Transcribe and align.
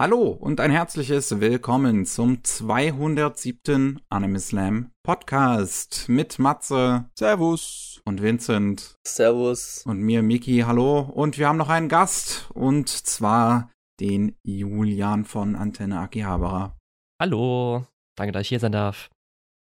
Hallo 0.00 0.28
und 0.28 0.60
ein 0.60 0.70
herzliches 0.70 1.40
Willkommen 1.40 2.06
zum 2.06 2.42
207. 2.42 4.00
Anime 4.08 4.40
Slam 4.40 4.92
Podcast 5.02 6.08
mit 6.08 6.38
Matze. 6.38 7.04
Servus. 7.18 8.00
Und 8.06 8.22
Vincent. 8.22 8.96
Servus. 9.06 9.84
Und 9.84 10.00
mir, 10.00 10.22
Miki. 10.22 10.60
Hallo. 10.60 11.00
Und 11.00 11.36
wir 11.36 11.48
haben 11.48 11.58
noch 11.58 11.68
einen 11.68 11.90
Gast 11.90 12.50
und 12.54 12.88
zwar 12.88 13.70
den 14.00 14.38
Julian 14.42 15.26
von 15.26 15.54
Antenne 15.54 16.00
Akihabara. 16.00 16.78
Hallo. 17.20 17.84
Danke, 18.16 18.32
dass 18.32 18.44
ich 18.44 18.48
hier 18.48 18.60
sein 18.60 18.72
darf. 18.72 19.10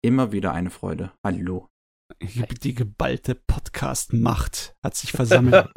Immer 0.04 0.32
wieder 0.32 0.52
eine 0.52 0.68
Freude. 0.68 1.12
Hallo. 1.24 1.66
Die 2.62 2.74
geballte 2.74 3.34
Podcast-Macht 3.34 4.76
hat 4.82 4.94
sich 4.94 5.12
versammelt. 5.12 5.68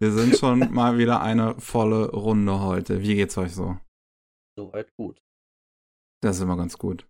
Wir 0.00 0.12
sind 0.12 0.36
schon 0.36 0.72
mal 0.72 0.98
wieder 0.98 1.22
eine 1.22 1.58
volle 1.58 2.10
Runde 2.10 2.60
heute. 2.60 3.00
Wie 3.02 3.14
geht's 3.14 3.38
euch 3.38 3.54
so? 3.54 3.78
Soweit 4.56 4.94
gut. 4.96 5.22
Das 6.22 6.36
ist 6.36 6.42
immer 6.42 6.56
ganz 6.56 6.78
gut. 6.78 7.08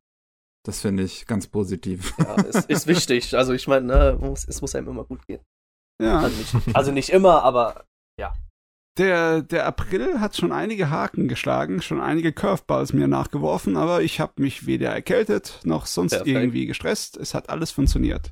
Das 0.64 0.80
finde 0.80 1.02
ich 1.02 1.26
ganz 1.26 1.48
positiv. 1.48 2.16
Ja, 2.18 2.40
ist, 2.42 2.70
ist 2.70 2.86
wichtig. 2.86 3.36
Also 3.36 3.52
ich 3.52 3.66
meine, 3.66 3.86
ne, 3.86 4.34
es 4.48 4.60
muss 4.60 4.74
einem 4.74 4.88
immer 4.88 5.04
gut 5.04 5.26
gehen. 5.26 5.42
Ja. 6.00 6.20
Also 6.20 6.36
nicht, 6.36 6.76
also 6.76 6.92
nicht 6.92 7.10
immer, 7.10 7.42
aber 7.42 7.84
ja. 8.18 8.32
Der, 8.98 9.40
der 9.40 9.66
April 9.66 10.20
hat 10.20 10.36
schon 10.36 10.52
einige 10.52 10.90
Haken 10.90 11.26
geschlagen, 11.26 11.80
schon 11.80 12.00
einige 12.00 12.32
Curveballs 12.32 12.92
mir 12.92 13.08
nachgeworfen, 13.08 13.76
aber 13.78 14.02
ich 14.02 14.20
habe 14.20 14.34
mich 14.42 14.66
weder 14.66 14.90
erkältet 14.90 15.60
noch 15.64 15.86
sonst 15.86 16.12
Perfekt. 16.12 16.28
irgendwie 16.28 16.66
gestresst. 16.66 17.16
Es 17.16 17.32
hat 17.32 17.48
alles 17.48 17.70
funktioniert. 17.70 18.30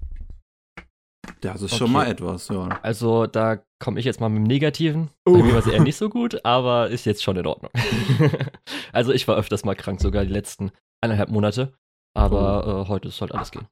Das 1.40 1.62
ist 1.62 1.72
Okay. 1.72 1.78
schon 1.78 1.92
mal 1.92 2.06
etwas, 2.06 2.48
ja. 2.48 2.68
Also, 2.82 3.26
da 3.26 3.62
komme 3.78 3.98
ich 3.98 4.04
jetzt 4.04 4.20
mal 4.20 4.28
mit 4.28 4.38
dem 4.38 4.44
Negativen. 4.48 5.10
Oh. 5.24 5.32
Bei 5.32 5.42
mir 5.42 5.52
war 5.52 5.60
es 5.60 5.66
eher 5.66 5.82
nicht 5.82 5.96
so 5.96 6.10
gut, 6.10 6.44
aber 6.44 6.90
ist 6.90 7.06
jetzt 7.06 7.22
schon 7.22 7.36
in 7.36 7.46
Ordnung. 7.46 7.70
also, 8.92 9.12
ich 9.12 9.26
war 9.28 9.36
öfters 9.36 9.64
mal 9.64 9.74
krank, 9.76 10.00
sogar 10.00 10.24
die 10.24 10.32
letzten 10.32 10.72
eineinhalb 11.02 11.30
Monate. 11.30 11.72
Aber 12.14 12.84
äh, 12.84 12.88
heute 12.88 13.08
ist 13.08 13.20
halt 13.22 13.32
alles 13.32 13.50
gehen. 13.50 13.68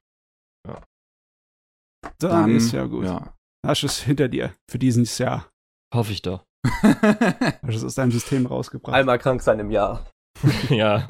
Dann, 2.19 2.56
ist 2.56 2.73
ja 2.73 2.84
gut. 2.86 3.05
Ja. 3.05 3.34
Hast 3.67 3.83
du 3.83 3.86
es 3.86 4.00
hinter 4.00 4.28
dir 4.28 4.55
für 4.70 4.78
dieses 4.78 5.19
Jahr. 5.19 5.50
Hoffe 5.92 6.12
ich 6.12 6.23
doch. 6.23 6.45
Hast 6.83 7.62
du 7.62 7.69
es 7.77 7.84
aus 7.84 7.95
deinem 7.95 8.11
System 8.12 8.47
rausgebracht. 8.47 8.95
Einmal 8.95 9.19
krank 9.19 9.42
sein 9.42 9.59
im 9.61 9.70
Jahr. 9.70 10.06
ja. 10.70 11.09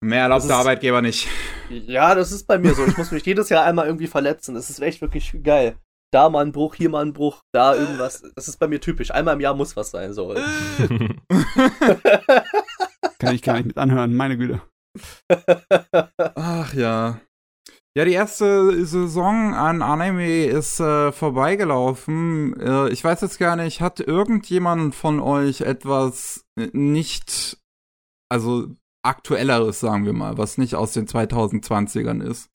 Mehr 0.00 0.22
erlaubt 0.22 0.40
Das 0.42 0.48
der 0.48 0.56
ist- 0.56 0.60
Arbeitgeber 0.60 1.02
nicht. 1.02 1.28
Ja, 1.70 2.14
das 2.14 2.32
ist 2.32 2.46
bei 2.46 2.58
mir 2.58 2.74
so. 2.74 2.84
Ich 2.86 2.96
muss 2.98 3.10
mich 3.12 3.24
jedes 3.24 3.48
Jahr 3.48 3.64
einmal 3.64 3.86
irgendwie 3.86 4.08
verletzen. 4.08 4.54
Das 4.54 4.68
ist 4.68 4.80
echt 4.80 5.00
wirklich 5.00 5.34
geil. 5.42 5.76
Da 6.12 6.28
mal 6.28 6.44
ein 6.44 6.52
Bruch, 6.52 6.74
hier 6.74 6.90
mal 6.90 7.02
ein 7.04 7.14
Bruch, 7.14 7.40
da 7.54 7.74
irgendwas. 7.74 8.22
Das 8.34 8.46
ist 8.48 8.58
bei 8.58 8.68
mir 8.68 8.80
typisch. 8.80 9.10
Einmal 9.12 9.34
im 9.34 9.40
Jahr 9.40 9.54
muss 9.54 9.76
was 9.76 9.90
sein. 9.90 10.12
So. 10.12 10.34
Kann 13.18 13.34
ich 13.34 13.40
gar 13.42 13.54
nicht 13.54 13.64
mit 13.66 13.78
anhören, 13.78 14.14
meine 14.14 14.36
Güte. 14.36 14.60
Ach 16.34 16.74
ja. 16.74 17.20
Ja, 17.94 18.06
die 18.06 18.12
erste 18.12 18.86
Saison 18.86 19.52
an 19.52 19.82
Anime 19.82 20.46
ist 20.46 20.80
äh, 20.80 21.12
vorbeigelaufen. 21.12 22.58
Äh, 22.58 22.88
ich 22.88 23.04
weiß 23.04 23.20
jetzt 23.20 23.38
gar 23.38 23.54
nicht, 23.56 23.82
hat 23.82 24.00
irgendjemand 24.00 24.94
von 24.94 25.20
euch 25.20 25.60
etwas 25.60 26.46
äh, 26.58 26.70
nicht, 26.72 27.58
also 28.30 28.68
aktuelleres, 29.04 29.80
sagen 29.80 30.06
wir 30.06 30.14
mal, 30.14 30.38
was 30.38 30.56
nicht 30.56 30.74
aus 30.74 30.92
den 30.92 31.06
2020ern 31.06 32.22
ist? 32.22 32.48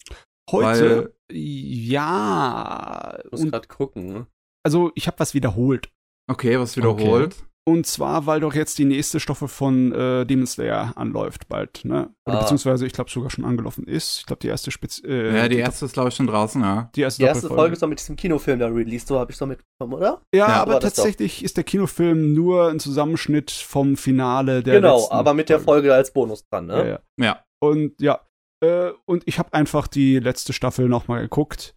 Heute, 0.49 1.13
ja. 1.31 3.19
Ich 3.25 3.31
muss 3.31 3.51
grad 3.51 3.69
gucken. 3.69 4.07
ne? 4.07 4.27
also, 4.65 4.91
ich 4.95 5.05
habe 5.05 5.19
was 5.19 5.35
wiederholt. 5.35 5.91
Okay, 6.27 6.57
was 6.57 6.77
wiederholt. 6.77 7.46
Und 7.67 7.85
zwar, 7.85 8.25
weil 8.25 8.39
doch 8.39 8.53
jetzt 8.53 8.77
die 8.77 8.85
nächste 8.85 9.19
Staffel 9.19 9.49
von 9.49 9.91
äh, 9.91 10.25
Demon 10.25 10.47
Slayer 10.47 10.93
anläuft 10.95 11.49
bald, 11.49 11.83
ne? 11.83 12.13
Oder 12.25 12.37
Ah. 12.37 12.41
beziehungsweise, 12.43 12.85
ich 12.87 12.93
glaube, 12.93 13.09
sogar 13.11 13.29
schon 13.29 13.43
angelaufen 13.43 13.85
ist. 13.85 14.19
Ich 14.19 14.25
glaube, 14.25 14.39
die 14.39 14.47
erste 14.47 14.71
Spitz 14.71 15.01
äh, 15.03 15.35
Ja, 15.35 15.49
die 15.49 15.57
erste 15.57 15.83
ist, 15.83 15.91
glaube 15.91 16.07
ich, 16.07 16.15
schon 16.15 16.27
draußen, 16.27 16.61
ja. 16.61 16.89
die 16.95 17.01
erste, 17.01 17.23
Die 17.23 17.27
erste. 17.27 17.49
Folge 17.49 17.73
ist 17.73 17.81
doch 17.83 17.89
mit 17.89 17.99
diesem 17.99 18.15
Kinofilm 18.15 18.59
da 18.59 18.67
released. 18.67 19.09
So 19.09 19.19
habe 19.19 19.33
ich 19.33 19.37
doch 19.37 19.47
mitbekommen, 19.47 19.93
oder? 19.95 20.21
Ja, 20.33 20.47
Ja, 20.47 20.61
aber 20.61 20.79
tatsächlich 20.79 21.43
ist 21.43 21.57
der 21.57 21.65
Kinofilm 21.65 22.33
nur 22.33 22.69
ein 22.69 22.79
Zusammenschnitt 22.79 23.51
vom 23.51 23.97
Finale 23.97 24.63
der 24.63 24.75
genau, 24.75 24.95
letzten 24.99 25.13
aber 25.13 25.33
mit 25.33 25.49
der 25.49 25.59
Folge 25.59 25.93
als 25.93 26.13
Bonus 26.13 26.45
dran, 26.49 26.69
Ja, 26.69 26.75
ne? 26.83 26.89
ja. 26.89 26.99
Ja. 27.25 27.43
Und 27.59 27.99
ja, 27.99 28.21
äh, 28.63 28.91
und 29.05 29.23
ich 29.25 29.39
habe 29.39 29.53
einfach 29.53 29.87
die 29.87 30.19
letzte 30.19 30.53
Staffel 30.53 30.87
nochmal 30.87 31.19
geguckt. 31.21 31.75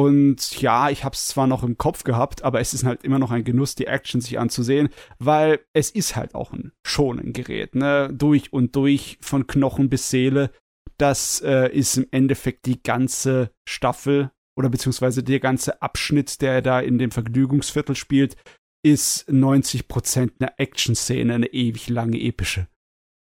Und 0.00 0.62
ja, 0.62 0.88
ich 0.88 1.04
habe 1.04 1.14
es 1.14 1.26
zwar 1.26 1.46
noch 1.46 1.62
im 1.62 1.76
Kopf 1.76 2.04
gehabt, 2.04 2.42
aber 2.42 2.58
es 2.58 2.72
ist 2.72 2.84
halt 2.84 3.04
immer 3.04 3.18
noch 3.18 3.30
ein 3.30 3.44
Genuss, 3.44 3.74
die 3.74 3.86
Action 3.86 4.22
sich 4.22 4.38
anzusehen, 4.38 4.88
weil 5.18 5.60
es 5.74 5.90
ist 5.90 6.16
halt 6.16 6.34
auch 6.34 6.54
ein 6.54 6.72
schonen 6.86 7.34
Gerät, 7.34 7.74
ne? 7.74 8.08
Durch 8.10 8.50
und 8.50 8.74
durch, 8.76 9.18
von 9.20 9.46
Knochen 9.46 9.90
bis 9.90 10.08
Seele. 10.08 10.52
Das 10.96 11.42
äh, 11.42 11.70
ist 11.70 11.98
im 11.98 12.06
Endeffekt 12.12 12.64
die 12.64 12.82
ganze 12.82 13.50
Staffel 13.68 14.30
oder 14.56 14.70
beziehungsweise 14.70 15.22
der 15.22 15.38
ganze 15.38 15.82
Abschnitt, 15.82 16.40
der 16.40 16.62
da 16.62 16.80
in 16.80 16.96
dem 16.96 17.10
Vergnügungsviertel 17.10 17.94
spielt, 17.94 18.36
ist 18.82 19.28
90% 19.28 20.30
eine 20.40 20.58
Action-Szene, 20.58 21.34
eine 21.34 21.52
ewig 21.52 21.90
lange 21.90 22.18
epische. 22.18 22.68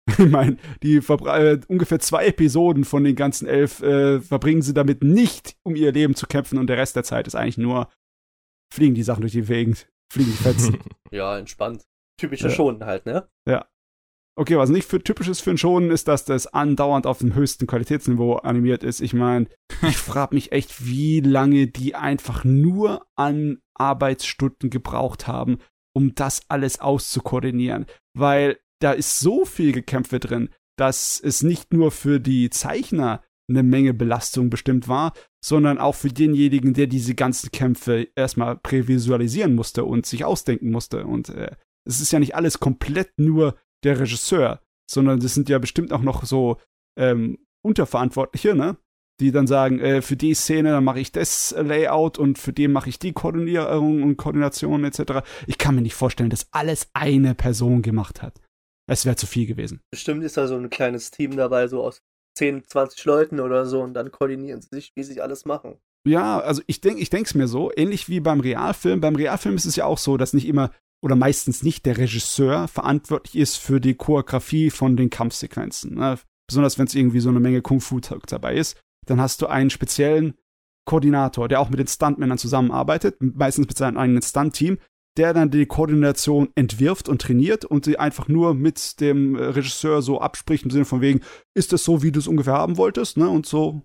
Ich 0.19 0.31
meine, 0.31 0.57
die 0.83 1.01
verbra- 1.01 1.39
äh, 1.39 1.61
ungefähr 1.69 1.99
zwei 2.01 2.27
Episoden 2.27 2.85
von 2.85 3.05
den 3.05 3.15
ganzen 3.17 3.47
elf 3.47 3.81
äh, 3.83 4.21
verbringen 4.21 4.63
sie 4.63 4.75
damit 4.75 5.03
nicht, 5.05 5.57
um 5.63 5.77
ihr 5.77 5.93
Leben 5.93 6.15
zu 6.15 6.27
kämpfen 6.27 6.59
und 6.59 6.67
der 6.69 6.77
Rest 6.79 6.97
der 6.97 7.05
Zeit 7.05 7.27
ist 7.27 7.35
eigentlich 7.35 7.59
nur 7.59 7.89
fliegen 8.73 8.95
die 8.95 9.03
Sachen 9.03 9.21
durch 9.23 9.33
die 9.33 9.43
Gegend, 9.43 9.89
fliegen 10.13 10.31
die 10.31 10.43
Fetzen. 10.43 10.79
Ja, 11.11 11.39
entspannt. 11.39 11.85
Typische 12.21 12.49
Ja. 12.49 12.55
Schonen 12.55 12.85
halt, 12.85 13.07
ne? 13.07 13.27
okay, 14.39 14.57
was 14.57 14.71
nicht 14.71 14.89
für 14.89 15.03
typisch 15.03 15.27
ist 15.29 15.41
für 15.41 15.51
ein 15.51 15.59
Schonen, 15.59 15.91
ist, 15.91 16.07
dass 16.07 16.25
das 16.25 16.47
andauernd 16.47 17.07
auf 17.07 17.19
dem 17.19 17.35
höchsten 17.35 17.67
Qualitätsniveau 17.67 18.37
animiert 18.37 18.85
ist. 18.85 19.01
Ich 19.01 19.13
meine, 19.13 19.47
ich 19.83 19.97
frage 19.97 20.35
mich 20.35 20.53
echt, 20.53 20.87
wie 20.87 21.21
lange 21.21 21.67
die 21.67 21.95
einfach 21.97 22.45
nur 22.45 23.07
an 23.17 23.59
Arbeitsstunden 23.75 24.71
gebraucht 24.71 25.27
haben, 25.27 25.59
um 25.93 26.15
das 26.15 26.43
alles 26.49 26.81
auszukoordinieren. 26.81 27.87
Weil 28.15 28.59
da 28.81 28.93
ist 28.93 29.21
so 29.21 29.44
viel 29.44 29.72
Gekämpfe 29.72 30.21
drin, 30.21 30.50
dass 30.77 31.21
es 31.21 31.43
nicht 31.43 31.72
nur 31.72 31.91
für 31.91 32.21
die 32.21 32.50
Zeichner 32.50 33.22
eine 33.50 33.62
Menge 33.62 33.94
Belastung 33.94 34.50
bestimmt 34.50 34.89
war, 34.89 35.12
sondern 35.43 35.78
auch 35.78 35.94
für 35.94 36.09
denjenigen, 36.09 36.75
der 36.75 36.87
diese 36.87 37.15
ganzen 37.15 37.50
Kämpfe 37.50 38.09
erstmal 38.15 38.56
prävisualisieren 38.56 39.55
musste 39.55 39.84
und 39.84 40.06
sich 40.06 40.25
ausdenken 40.25 40.71
musste. 40.71 41.06
Und 41.06 41.31
äh, 41.31 41.53
es 41.87 42.00
ist 42.00 42.12
ja 42.12 42.19
nicht 42.19 42.34
alles 42.34 42.61
komplett 42.61 43.19
nur 43.19 43.56
der 43.84 43.99
Regisseur, 44.00 44.61
sondern 44.91 45.21
das 45.21 45.34
sind 45.34 45.49
ja 45.49 45.59
bestimmt 45.59 45.93
auch 45.93 46.03
noch 46.03 46.25
so 46.25 46.59
ähm, 46.99 47.38
Unterverantwortliche, 47.62 48.55
ne? 48.55 48.77
Die 49.21 49.33
dann 49.33 49.49
sagen, 49.49 49.81
äh, 49.81 50.00
für 50.00 50.17
die 50.17 50.34
Szene, 50.34 50.71
dann 50.71 50.84
mache 50.84 51.00
ich 51.00 51.11
das 51.11 51.53
Layout 51.59 52.19
und 52.19 52.38
für 52.38 52.53
den 52.53 52.71
mache 52.71 52.88
ich 52.88 53.00
die 53.00 53.12
Koordinierung 53.12 54.05
und 54.05 54.17
Koordination 54.17 54.84
etc. 54.84 55.27
Ich 55.47 55.59
kann 55.59 55.75
mir 55.75 55.83
nicht 55.83 55.94
vorstellen, 55.94 56.31
dass 56.31 56.47
alles 56.53 56.88
eine 56.93 57.34
Person 57.34 57.83
gemacht 57.83 58.22
hat. 58.22 58.41
Es 58.88 59.04
wäre 59.04 59.16
zu 59.16 59.26
viel 59.26 59.47
gewesen. 59.47 59.81
Bestimmt 59.91 60.25
ist 60.25 60.37
da 60.37 60.49
so 60.49 60.56
ein 60.56 60.71
kleines 60.71 61.10
Team 61.10 61.37
dabei, 61.37 61.69
so 61.69 61.82
aus 61.82 62.03
10, 62.37 62.65
20 62.66 63.04
Leuten 63.04 63.41
oder 63.41 63.66
so, 63.66 63.82
und 63.82 63.94
dann 63.94 64.10
koordinieren 64.10 64.60
sie 64.60 64.69
sich, 64.71 64.93
wie 64.97 65.04
sie 65.04 65.21
alles 65.21 65.44
machen. 65.44 65.76
Ja, 66.06 66.41
also 66.41 66.62
ich 66.66 66.81
denke, 66.81 67.00
ich 67.00 67.10
denke 67.10 67.28
es 67.28 67.34
mir 67.34 67.49
so, 67.49 67.71
ähnlich 67.76 68.09
wie 68.09 68.21
beim 68.21 68.41
Realfilm. 68.41 69.00
Beim 69.00 69.16
Realfilm 69.16 69.56
ist 69.56 69.66
es 69.66 69.76
ja 69.76 69.84
auch 69.84 69.99
so, 69.99 70.16
dass 70.16 70.32
nicht 70.32 70.47
immer 70.47 70.71
oder 71.03 71.16
meistens 71.16 71.62
nicht 71.62 71.87
der 71.87 71.99
Regisseur 71.99 72.66
verantwortlich 72.66 73.37
ist 73.37 73.56
für 73.56 73.81
die 73.81 73.94
Choreografie 73.94 74.71
von 74.71 74.97
den 74.97 75.10
Kampfsequenzen. 75.10 75.94
Ne? 75.94 76.19
Besonders 76.49 76.78
wenn 76.78 76.87
es 76.87 76.94
irgendwie 76.94 77.20
so 77.20 77.28
eine 77.28 77.41
Menge 77.41 77.62
Kung-Fu 77.62 78.00
dabei 78.00 78.56
ist, 78.56 78.81
dann 79.06 79.20
hast 79.20 79.43
du 79.43 79.47
einen 79.47 79.70
speziellen 79.70 80.34
Koordinator, 80.87 81.49
der 81.49 81.60
auch 81.60 81.69
mit 81.69 81.78
den 81.78 81.87
Stuntmännern 81.87 82.38
zusammenarbeitet, 82.38 83.16
meistens 83.20 83.69
mit 83.69 83.76
seinem 83.76 83.99
eigenen 83.99 84.22
Stunt-Team, 84.22 84.78
der 85.19 85.34
dann 85.34 85.51
die 85.51 85.67
Koordination 85.67 86.49
entwirft 86.55 87.09
und 87.09 87.21
trainiert 87.21 87.65
und 87.65 87.84
sie 87.84 87.99
einfach 87.99 88.29
nur 88.29 88.55
mit 88.55 89.01
dem 89.01 89.35
äh, 89.35 89.44
Regisseur 89.44 90.00
so 90.00 90.20
abspricht 90.20 90.65
im 90.65 90.70
Sinne 90.70 90.85
von 90.85 91.00
wegen, 91.00 91.20
ist 91.55 91.73
das 91.73 91.85
so, 91.85 92.03
wie 92.03 92.12
du 92.12 92.20
es 92.20 92.29
ungefähr 92.29 92.55
haben 92.55 92.76
wolltest, 92.76 93.17
ne? 93.17 93.29
Und 93.29 93.44
so, 93.44 93.82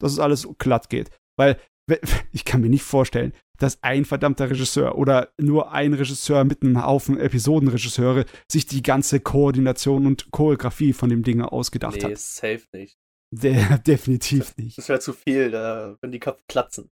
dass 0.00 0.12
es 0.12 0.18
alles 0.18 0.48
glatt 0.58 0.88
geht. 0.88 1.10
Weil 1.36 1.58
we- 1.88 2.00
ich 2.32 2.44
kann 2.44 2.60
mir 2.60 2.70
nicht 2.70 2.84
vorstellen, 2.84 3.32
dass 3.58 3.82
ein 3.82 4.04
verdammter 4.04 4.50
Regisseur 4.50 4.96
oder 4.96 5.32
nur 5.38 5.72
ein 5.72 5.94
Regisseur 5.94 6.44
mit 6.44 6.62
einem 6.62 6.84
Haufen 6.84 7.18
Episodenregisseure 7.18 8.24
sich 8.50 8.66
die 8.66 8.82
ganze 8.82 9.20
Koordination 9.20 10.06
und 10.06 10.30
Choreografie 10.32 10.92
von 10.92 11.08
dem 11.10 11.22
Ding 11.22 11.40
ausgedacht 11.42 11.96
nee, 11.96 12.02
hat. 12.02 12.18
safe 12.18 12.64
nicht. 12.72 12.96
Der, 13.32 13.78
definitiv 13.86 14.56
nicht. 14.56 14.78
Das 14.78 14.88
wäre 14.88 15.00
zu 15.00 15.12
viel, 15.12 15.50
da 15.50 15.96
würden 16.00 16.12
die 16.12 16.20
Köpfe 16.20 16.42
platzen. 16.48 16.90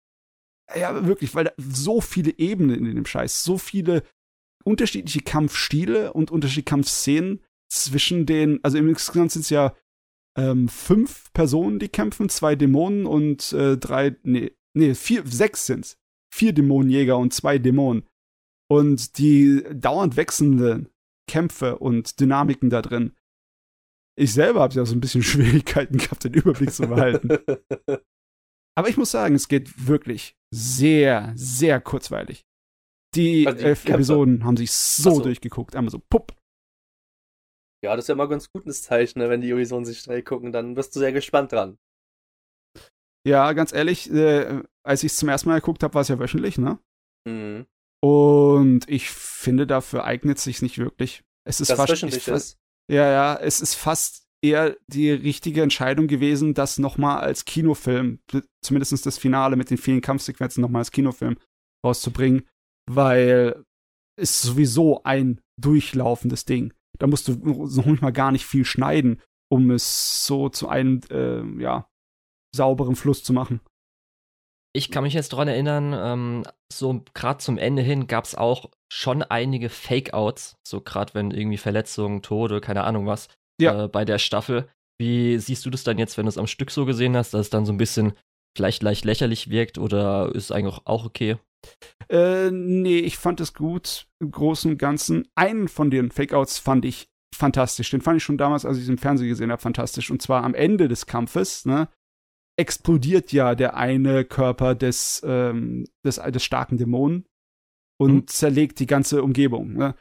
Ja, 0.76 1.06
wirklich, 1.06 1.34
weil 1.34 1.44
da 1.44 1.52
so 1.56 2.00
viele 2.00 2.38
Ebenen 2.38 2.84
in 2.84 2.96
dem 2.96 3.06
Scheiß, 3.06 3.42
so 3.42 3.56
viele 3.58 4.02
unterschiedliche 4.64 5.22
Kampfstile 5.22 6.12
und 6.12 6.30
unterschiedliche 6.30 6.64
Kampfszenen 6.64 7.40
zwischen 7.70 8.26
den, 8.26 8.62
also 8.62 8.78
insgesamt 8.78 9.32
sind 9.32 9.42
es 9.42 9.50
ja 9.50 9.74
ähm, 10.36 10.68
fünf 10.68 11.32
Personen, 11.32 11.78
die 11.78 11.88
kämpfen, 11.88 12.28
zwei 12.28 12.54
Dämonen 12.54 13.06
und 13.06 13.52
äh, 13.52 13.76
drei, 13.76 14.16
nee, 14.22 14.52
nee, 14.74 14.94
vier, 14.94 15.26
sechs 15.26 15.66
sind's. 15.66 15.96
Vier 16.32 16.52
Dämonenjäger 16.52 17.16
und 17.16 17.32
zwei 17.32 17.58
Dämonen. 17.58 18.06
Und 18.70 19.16
die 19.18 19.64
dauernd 19.72 20.16
wechselnden 20.16 20.90
Kämpfe 21.26 21.78
und 21.78 22.20
Dynamiken 22.20 22.70
da 22.70 22.82
drin. 22.82 23.16
Ich 24.16 24.32
selber 24.32 24.60
habe 24.60 24.74
ja 24.74 24.84
so 24.84 24.94
ein 24.94 25.00
bisschen 25.00 25.22
Schwierigkeiten 25.24 25.98
gehabt, 25.98 26.24
den 26.24 26.34
Überblick 26.34 26.72
zu 26.72 26.86
behalten. 26.86 27.38
Aber 28.78 28.88
ich 28.88 28.96
muss 28.96 29.10
sagen, 29.10 29.34
es 29.34 29.48
geht 29.48 29.88
wirklich 29.88 30.36
sehr, 30.54 31.32
sehr 31.34 31.80
kurzweilig. 31.80 32.46
Die 33.16 33.44
Also 33.44 33.58
die 33.58 33.64
elf 33.64 33.82
Kämpfe. 33.82 33.94
Episoden 33.94 34.44
haben 34.44 34.56
sich 34.56 34.70
so, 34.70 35.16
so. 35.16 35.22
durchgeguckt. 35.22 35.74
Einmal 35.74 35.90
so, 35.90 35.98
pupp. 35.98 36.36
Ja, 37.84 37.96
das 37.96 38.04
ist 38.04 38.08
ja 38.08 38.14
mal 38.14 38.28
ganz 38.28 38.52
gut 38.52 38.66
ein 38.66 38.72
Zeichen, 38.72 39.18
ne? 39.18 39.28
wenn 39.30 39.40
die 39.40 39.52
Unisonen 39.52 39.84
sich 39.84 39.98
schnell 39.98 40.22
gucken, 40.22 40.52
dann 40.52 40.76
wirst 40.76 40.94
du 40.94 41.00
sehr 41.00 41.12
gespannt 41.12 41.50
dran. 41.50 41.76
Ja, 43.26 43.52
ganz 43.52 43.72
ehrlich, 43.72 44.12
äh, 44.12 44.62
als 44.84 45.02
ich 45.02 45.10
es 45.10 45.18
zum 45.18 45.28
ersten 45.28 45.48
Mal 45.48 45.58
geguckt 45.58 45.82
habe, 45.82 45.94
war 45.94 46.02
es 46.02 46.08
ja 46.08 46.20
wöchentlich, 46.20 46.56
ne? 46.56 46.78
Mhm. 47.26 47.66
Und 48.00 48.88
ich 48.88 49.10
finde, 49.10 49.66
dafür 49.66 50.04
eignet 50.04 50.38
sich 50.38 50.62
nicht 50.62 50.78
wirklich. 50.78 51.24
Es 51.44 51.60
ist 51.60 51.70
Dass 51.70 51.80
es 51.80 51.80
fast, 51.80 51.92
wöchentlich 51.94 52.28
ich, 52.28 52.32
ist. 52.32 52.58
Ja, 52.88 53.10
ja, 53.10 53.36
es 53.40 53.60
ist 53.60 53.74
fast 53.74 54.27
eher 54.42 54.76
die 54.86 55.10
richtige 55.10 55.62
Entscheidung 55.62 56.06
gewesen, 56.06 56.54
das 56.54 56.78
nochmal 56.78 57.18
als 57.20 57.44
Kinofilm, 57.44 58.20
zumindest 58.62 59.04
das 59.06 59.18
Finale 59.18 59.56
mit 59.56 59.70
den 59.70 59.78
vielen 59.78 60.00
Kampfsequenzen 60.00 60.60
nochmal 60.60 60.80
als 60.80 60.92
Kinofilm 60.92 61.36
rauszubringen, 61.84 62.46
weil 62.88 63.64
es 64.16 64.42
sowieso 64.42 65.02
ein 65.04 65.40
durchlaufendes 65.60 66.44
Ding. 66.44 66.72
Da 66.98 67.06
musst 67.06 67.28
du 67.28 67.34
noch 67.34 67.86
nicht 67.86 68.02
mal 68.02 68.12
gar 68.12 68.32
nicht 68.32 68.46
viel 68.46 68.64
schneiden, 68.64 69.20
um 69.50 69.70
es 69.70 70.26
so 70.26 70.48
zu 70.48 70.68
einem, 70.68 71.00
äh, 71.10 71.42
ja, 71.62 71.88
sauberen 72.54 72.96
Fluss 72.96 73.22
zu 73.22 73.32
machen. 73.32 73.60
Ich 74.74 74.90
kann 74.90 75.04
mich 75.04 75.14
jetzt 75.14 75.30
dran 75.30 75.48
erinnern, 75.48 75.94
ähm, 75.96 76.44
so 76.72 77.04
gerade 77.14 77.38
zum 77.38 77.58
Ende 77.58 77.82
hin 77.82 78.06
gab 78.06 78.24
es 78.24 78.34
auch 78.34 78.70
schon 78.92 79.22
einige 79.22 79.68
Fake-Outs, 79.68 80.56
so 80.66 80.80
gerade 80.80 81.14
wenn 81.14 81.30
irgendwie 81.30 81.56
Verletzungen, 81.56 82.22
Tode, 82.22 82.60
keine 82.60 82.84
Ahnung 82.84 83.06
was, 83.06 83.28
Ja. 83.60 83.84
äh, 83.84 83.88
bei 83.88 84.04
der 84.04 84.18
Staffel. 84.18 84.68
Wie 85.00 85.38
siehst 85.38 85.64
du 85.64 85.70
das 85.70 85.84
dann 85.84 85.98
jetzt, 85.98 86.16
wenn 86.16 86.24
du 86.26 86.30
es 86.30 86.38
am 86.38 86.46
Stück 86.46 86.70
so 86.70 86.84
gesehen 86.84 87.16
hast, 87.16 87.32
dass 87.34 87.42
es 87.42 87.50
dann 87.50 87.64
so 87.66 87.72
ein 87.72 87.78
bisschen 87.78 88.12
vielleicht 88.56 88.82
leicht 88.82 89.04
lächerlich 89.04 89.50
wirkt 89.50 89.78
oder 89.78 90.34
ist 90.34 90.50
eigentlich 90.50 90.80
auch 90.84 91.04
okay? 91.04 91.36
Äh, 92.08 92.50
nee, 92.50 92.98
ich 92.98 93.16
fand 93.18 93.40
es 93.40 93.54
gut 93.54 94.06
im 94.20 94.30
Großen 94.30 94.70
und 94.72 94.78
Ganzen. 94.78 95.28
Einen 95.36 95.68
von 95.68 95.90
den 95.90 96.10
Fake-Outs 96.10 96.58
fand 96.58 96.84
ich 96.84 97.08
fantastisch. 97.34 97.90
Den 97.90 98.00
fand 98.00 98.16
ich 98.16 98.24
schon 98.24 98.38
damals, 98.38 98.64
als 98.64 98.76
ich 98.78 98.84
es 98.84 98.88
im 98.88 98.98
Fernsehen 98.98 99.28
gesehen 99.28 99.52
habe, 99.52 99.60
fantastisch. 99.62 100.10
Und 100.10 100.22
zwar 100.22 100.42
am 100.44 100.54
Ende 100.54 100.88
des 100.88 101.06
Kampfes, 101.06 101.64
ne, 101.66 101.88
explodiert 102.58 103.32
ja 103.32 103.54
der 103.54 103.76
eine 103.76 104.24
Körper 104.24 104.74
des, 104.74 105.22
ähm, 105.24 105.86
des, 106.04 106.16
des 106.16 106.42
starken 106.42 106.76
Dämonen 106.78 107.26
und 108.00 108.14
Mhm. 108.14 108.26
zerlegt 108.26 108.80
die 108.80 108.86
ganze 108.86 109.22
Umgebung. 109.22 109.74
Ne? 109.74 109.94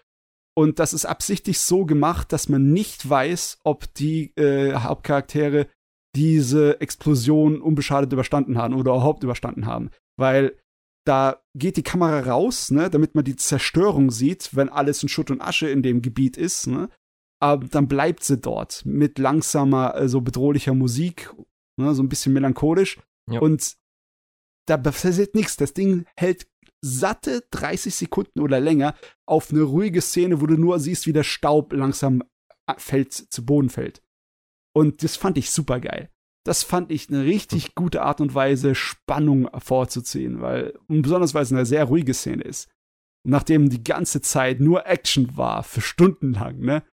Und 0.57 0.79
das 0.79 0.91
ist 0.91 1.05
absichtlich 1.05 1.59
so 1.59 1.85
gemacht, 1.85 2.33
dass 2.33 2.49
man 2.49 2.73
nicht 2.73 3.07
weiß, 3.07 3.59
ob 3.63 3.93
die 3.93 4.35
äh, 4.37 4.73
Hauptcharaktere 4.73 5.67
diese 6.15 6.81
Explosion 6.81 7.61
unbeschadet 7.61 8.11
überstanden 8.11 8.57
haben 8.57 8.73
oder 8.73 8.93
überhaupt 8.93 9.21
überstanden 9.21 9.67
haben. 9.67 9.91
Weil 10.17 10.57
da 11.05 11.43
geht 11.55 11.77
die 11.77 11.83
Kamera 11.83 12.21
raus, 12.21 12.71
ne, 12.71 12.89
damit 12.89 13.13
man 13.13 13.23
die 13.23 13.35
Zerstörung 13.35 14.09
sieht, 14.09 14.55
wenn 14.55 14.69
alles 14.69 15.03
in 15.03 15.09
Schutt 15.09 15.29
und 15.29 15.41
Asche 15.41 15.69
in 15.69 15.83
dem 15.83 16.01
Gebiet 16.01 16.37
ist, 16.37 16.65
ne? 16.65 16.89
Aber 17.39 17.67
dann 17.67 17.87
bleibt 17.87 18.23
sie 18.23 18.39
dort 18.39 18.83
mit 18.83 19.19
langsamer, 19.19 19.93
äh, 19.95 20.09
so 20.09 20.21
bedrohlicher 20.21 20.73
Musik, 20.73 21.31
ne, 21.79 21.93
so 21.93 22.01
ein 22.01 22.09
bisschen 22.09 22.33
melancholisch. 22.33 22.99
Ja. 23.29 23.41
Und 23.41 23.75
da 24.65 24.77
passiert 24.77 25.35
nichts. 25.35 25.55
Das 25.55 25.75
Ding 25.75 26.05
hält 26.15 26.47
satte 26.81 27.43
30 27.51 27.95
Sekunden 27.95 28.39
oder 28.39 28.59
länger 28.59 28.95
auf 29.25 29.51
eine 29.51 29.61
ruhige 29.63 30.01
Szene, 30.01 30.41
wo 30.41 30.45
du 30.45 30.55
nur 30.57 30.79
siehst, 30.79 31.07
wie 31.07 31.13
der 31.13 31.23
Staub 31.23 31.73
langsam 31.73 32.23
äh, 32.67 32.73
fällt, 32.77 33.13
zu 33.13 33.45
Boden 33.45 33.69
fällt. 33.69 34.01
Und 34.75 35.03
das 35.03 35.15
fand 35.15 35.37
ich 35.37 35.49
super 35.51 35.79
geil. 35.79 36.09
Das 36.45 36.63
fand 36.63 36.91
ich 36.91 37.09
eine 37.09 37.25
richtig 37.25 37.75
gute 37.75 38.03
Art 38.03 38.21
und 38.21 38.33
Weise, 38.33 38.73
Spannung 38.75 39.49
vorzuziehen, 39.59 40.39
weil, 40.39 40.73
besonders 40.87 41.33
weil 41.33 41.43
es 41.43 41.51
eine 41.51 41.65
sehr 41.65 41.85
ruhige 41.85 42.13
Szene 42.13 42.43
ist. 42.43 42.69
Nachdem 43.27 43.69
die 43.69 43.83
ganze 43.83 44.21
Zeit 44.21 44.61
nur 44.61 44.85
Action 44.85 45.35
war, 45.35 45.63
für 45.63 45.81
Stunden 45.81 46.33
lang, 46.33 46.59
ne? 46.59 46.83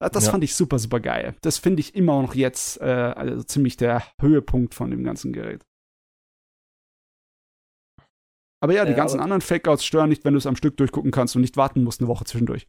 Das 0.00 0.26
Ja. 0.26 0.30
fand 0.32 0.44
ich 0.44 0.54
super, 0.54 0.78
super 0.78 1.00
geil. 1.00 1.34
Das 1.42 1.58
finde 1.58 1.80
ich 1.80 1.94
immer 1.94 2.20
noch 2.20 2.34
jetzt 2.34 2.80
äh, 2.80 2.84
also 2.84 3.42
ziemlich 3.42 3.76
der 3.76 4.02
Höhepunkt 4.20 4.74
von 4.74 4.90
dem 4.90 5.04
ganzen 5.04 5.32
Gerät. 5.32 5.64
Aber 8.62 8.74
ja, 8.74 8.84
die 8.84 8.90
Ja, 8.92 8.96
ganzen 8.96 9.16
aber- 9.16 9.24
anderen 9.24 9.40
Fake-Outs 9.40 9.84
stören 9.84 10.08
nicht, 10.10 10.24
wenn 10.24 10.34
du 10.34 10.38
es 10.38 10.46
am 10.46 10.56
Stück 10.56 10.76
durchgucken 10.76 11.10
kannst 11.10 11.34
und 11.36 11.42
nicht 11.42 11.56
warten 11.56 11.82
musst 11.82 12.00
eine 12.00 12.08
Woche 12.08 12.24
zwischendurch. 12.24 12.66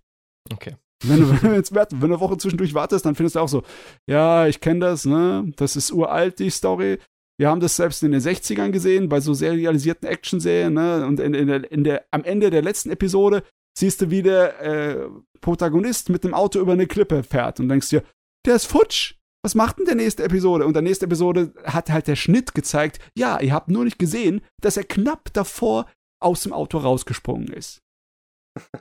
Okay. 0.52 0.76
Wenn 1.04 1.20
du, 1.22 1.30
wenn 1.44 1.50
du 1.52 1.56
jetzt 1.56 1.74
wenn 1.74 2.00
du 2.00 2.06
eine 2.06 2.20
Woche 2.20 2.38
zwischendurch 2.38 2.74
wartest, 2.74 3.06
dann 3.06 3.16
findest 3.16 3.36
du 3.36 3.40
auch 3.40 3.50
so, 3.50 3.64
ja, 4.10 4.48
ich 4.48 4.60
kenne 4.62 4.80
das, 4.82 5.06
ne? 5.06 5.52
Das 5.56 5.76
ist 5.76 5.92
uralt, 5.92 6.40
die 6.40 6.50
Story. 6.50 7.00
Wir 7.40 7.50
haben 7.50 7.60
das 7.60 7.76
selbst 7.76 8.04
in 8.04 8.12
den 8.12 8.22
60ern 8.22 8.70
gesehen, 8.70 9.10
bei 9.10 9.20
so 9.20 9.34
serialisierten 9.34 10.08
Action-Serien, 10.08 10.74
ne? 10.74 11.06
Und 11.06 11.20
in, 11.20 11.34
in 11.34 11.48
der, 11.48 11.72
in 11.72 11.84
der, 11.84 12.06
am 12.12 12.24
Ende 12.24 12.50
der 12.52 12.62
letzten 12.62 12.92
Episode 12.92 13.44
siehst 13.78 14.02
du, 14.02 14.10
wie 14.12 14.22
der 14.22 14.62
äh, 14.62 15.08
Protagonist 15.42 16.10
mit 16.10 16.24
dem 16.24 16.34
Auto 16.34 16.60
über 16.60 16.74
eine 16.74 16.88
Klippe 16.88 17.24
fährt 17.24 17.60
und 17.60 17.70
denkst 17.70 17.90
dir, 17.90 18.04
der 18.46 18.56
ist 18.56 18.66
futsch. 18.68 19.16
Was 19.44 19.56
macht 19.56 19.80
denn 19.80 19.86
der 19.86 19.96
nächste 19.96 20.24
Episode? 20.24 20.66
Und 20.66 20.74
der 20.74 20.82
nächste 20.84 21.06
Episode 21.06 21.54
hat 21.64 21.90
halt 21.90 22.08
der 22.08 22.16
Schnitt 22.16 22.54
gezeigt, 22.54 23.00
ja, 23.18 23.40
ihr 23.40 23.54
habt 23.54 23.70
nur 23.70 23.84
nicht 23.84 23.98
gesehen, 24.00 24.42
dass 24.62 24.78
er 24.78 24.84
knapp 24.84 25.34
davor 25.34 25.90
aus 26.22 26.44
dem 26.44 26.54
Auto 26.54 26.78
rausgesprungen 26.78 27.48
ist. 27.52 27.82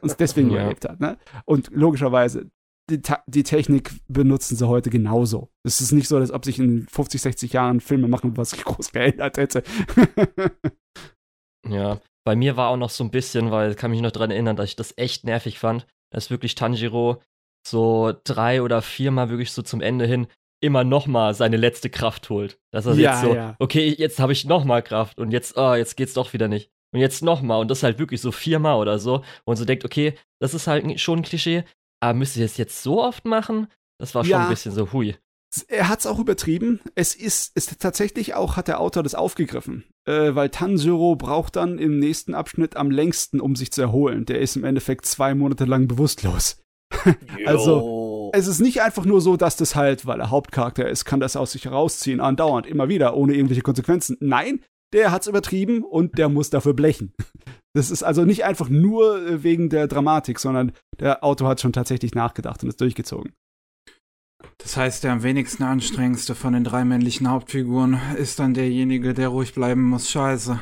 Und 0.01 0.11
es 0.11 0.17
deswegen 0.17 0.51
Ja. 0.53 0.57
überlebt 0.63 0.85
hat, 0.87 1.01
ne? 1.01 1.17
Und 1.47 1.71
logischerweise, 1.73 2.51
die, 2.91 3.01
die 3.27 3.43
Technik 3.45 3.93
benutzen 4.09 4.57
sie 4.57 4.67
heute 4.69 4.91
genauso. 4.91 5.49
Es 5.65 5.81
ist 5.81 5.93
nicht 5.93 6.09
so, 6.09 6.17
als 6.17 6.33
ob 6.33 6.45
sich 6.45 6.59
in 6.59 6.87
50, 6.89 7.23
60 7.23 7.53
Jahren 7.53 7.81
Filme 7.81 8.09
machen, 8.09 8.37
was 8.37 8.51
sich 8.51 8.65
groß 8.65 8.93
geändert 8.93 9.39
hätte. 9.39 9.63
Ja, 11.69 12.01
bei 12.25 12.37
mir 12.37 12.57
war 12.57 12.71
auch 12.71 12.77
noch 12.77 12.91
so 12.91 13.05
ein 13.05 13.11
bisschen, 13.11 13.51
weil 13.51 13.73
ich 13.73 13.77
kann 13.77 13.91
mich 13.91 14.01
noch 14.01 14.11
dran 14.13 14.31
erinnern, 14.31 14.57
dass 14.57 14.71
ich 14.71 14.77
das 14.77 14.95
echt 14.97 15.25
nervig 15.25 15.59
fand, 15.59 15.87
dass 16.11 16.31
wirklich 16.31 16.55
Tanjiro 16.55 17.23
so 17.67 18.15
drei 18.25 18.63
oder 18.63 18.81
viermal 18.83 19.29
wirklich 19.29 19.53
so 19.53 19.61
zum 19.63 19.81
Ende 19.83 20.07
hin 20.07 20.27
immer 20.61 20.85
noch 20.85 21.07
mal 21.07 21.35
seine 21.35 21.57
letzte 21.57 21.91
Kraft 21.91 22.29
holt. 22.31 22.59
Dass 22.71 22.87
er 22.87 22.95
Ja, 22.95 23.13
jetzt 23.13 23.23
so, 23.23 23.35
ja. 23.35 23.57
okay, 23.59 23.95
jetzt 23.97 24.19
habe 24.21 24.33
ich 24.33 24.45
noch 24.45 24.65
mal 24.65 24.83
Kraft 24.83 25.19
und 25.19 25.31
jetzt, 25.31 25.57
oh, 25.57 25.75
jetzt 25.75 25.97
geht's 25.97 26.15
doch 26.15 26.33
wieder 26.33 26.49
nicht. 26.49 26.71
Und 26.93 27.01
jetzt 27.01 27.23
noch 27.23 27.41
mal 27.43 27.57
und 27.59 27.71
das 27.71 27.83
halt 27.83 27.99
wirklich 27.99 28.21
so 28.21 28.33
viermal 28.33 28.77
oder 28.77 28.99
so 28.99 29.23
und 29.45 29.57
so 29.57 29.65
denkt, 29.65 29.85
okay, 29.85 30.15
das 30.41 30.55
ist 30.55 30.67
halt 30.67 31.01
schon 31.01 31.21
ein 31.21 31.25
Klischee, 31.25 31.65
aber 32.01 32.15
müsst 32.15 32.37
ihr 32.37 32.43
das 32.45 32.57
jetzt 32.57 32.83
so 32.83 33.03
oft 33.03 33.25
machen? 33.25 33.69
Das 33.99 34.15
war 34.15 34.25
schon 34.25 34.33
Ja. 34.33 34.45
ein 34.45 34.49
bisschen 34.51 34.73
so, 34.73 34.93
hui. 34.93 35.15
Er 35.69 35.89
hat 35.89 35.99
es 36.01 36.07
auch 36.07 36.19
übertrieben. 36.21 36.81
Es 36.95 37.15
ist, 37.15 37.57
ist 37.57 37.81
tatsächlich 37.81 38.35
auch, 38.35 38.57
hat 38.57 38.69
der 38.69 38.81
Autor 38.81 39.03
das 39.03 39.17
aufgegriffen. 39.17 39.85
Äh, 40.07 40.35
weil 40.37 40.49
Tanjiro 40.49 41.17
braucht 41.17 41.57
dann 41.57 41.79
im 41.79 41.99
nächsten 41.99 42.35
Abschnitt 42.35 42.77
am 42.77 42.91
längsten, 42.93 43.41
um 43.41 43.57
sich 43.57 43.73
zu 43.73 43.83
erholen. 43.83 44.27
Der 44.27 44.41
ist 44.41 44.55
im 44.57 44.63
Endeffekt 44.65 45.07
zwei 45.07 45.35
Monate 45.35 45.65
lang 45.65 45.89
bewusstlos. 45.89 46.63
Also. 47.47 47.81
Es 48.33 48.47
ist 48.47 48.61
nicht 48.61 48.83
einfach 48.83 49.05
nur 49.05 49.21
so, 49.21 49.37
dass 49.37 49.57
das 49.57 49.75
halt, 49.75 50.07
weil 50.07 50.21
er 50.21 50.31
Hauptcharakter 50.31 50.89
ist, 50.89 51.05
kann 51.05 51.21
das 51.21 51.37
aus 51.37 51.53
sich 51.53 51.65
herausziehen, 51.65 52.21
andauernd, 52.21 52.67
immer 52.67 52.89
wieder, 52.89 53.17
ohne 53.17 53.35
irgendwelche 53.35 53.63
Konsequenzen. 53.63 54.17
Nein, 54.21 54.61
der 54.93 55.13
hat's 55.13 55.27
übertrieben 55.27 55.85
und 55.85 56.19
der 56.19 56.29
muss 56.29 56.51
dafür 56.51 56.75
blechen. 56.75 57.13
Das 57.73 57.93
ist 57.93 58.03
also 58.03 58.25
nicht 58.25 58.45
einfach 58.45 58.69
nur 58.69 59.25
äh, 59.25 59.45
wegen 59.45 59.69
der 59.69 59.87
Dramatik, 59.87 60.41
sondern 60.41 60.73
der 60.99 61.23
Autor 61.23 61.51
hat 61.51 61.61
schon 61.61 61.73
tatsächlich 61.73 62.17
nachgedacht 62.17 62.65
und 62.65 62.69
ist 62.69 62.81
durchgezogen. 62.81 63.33
Das 64.59 64.77
heißt, 64.77 65.05
der 65.05 65.13
am 65.13 65.23
wenigsten 65.23 65.63
anstrengendste 65.63 66.35
von 66.35 66.53
den 66.53 66.65
drei 66.65 66.85
männlichen 66.85 67.31
Hauptfiguren 67.31 68.01
ist 68.19 68.41
dann 68.41 68.55
derjenige, 68.55 69.15
der 69.15 69.29
ruhig 69.29 69.55
bleiben 69.55 69.85
muss. 69.85 70.11
Scheiße. 70.11 70.59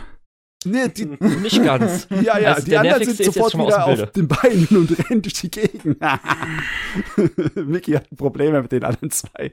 Nee, 0.65 0.89
die, 0.89 1.07
Nicht 1.43 1.63
ganz. 1.63 2.09
ja, 2.11 2.39
ja, 2.39 2.53
Also 2.55 2.65
die 2.65 2.71
der 2.71 2.81
anderen 2.81 3.05
sind 3.05 3.33
sofort 3.33 3.55
wieder 3.55 3.87
auf 3.87 4.13
den 4.13 4.27
Beinen 4.27 4.67
und 4.71 4.99
rennen 5.11 5.23
durch 5.23 5.35
die 5.35 5.51
Gegend. 5.51 5.99
Mickey 7.55 7.93
hat 7.93 8.09
Probleme 8.17 8.63
mit 8.63 8.73
den 8.73 8.83
anderen 8.83 9.11
zwei. 9.11 9.53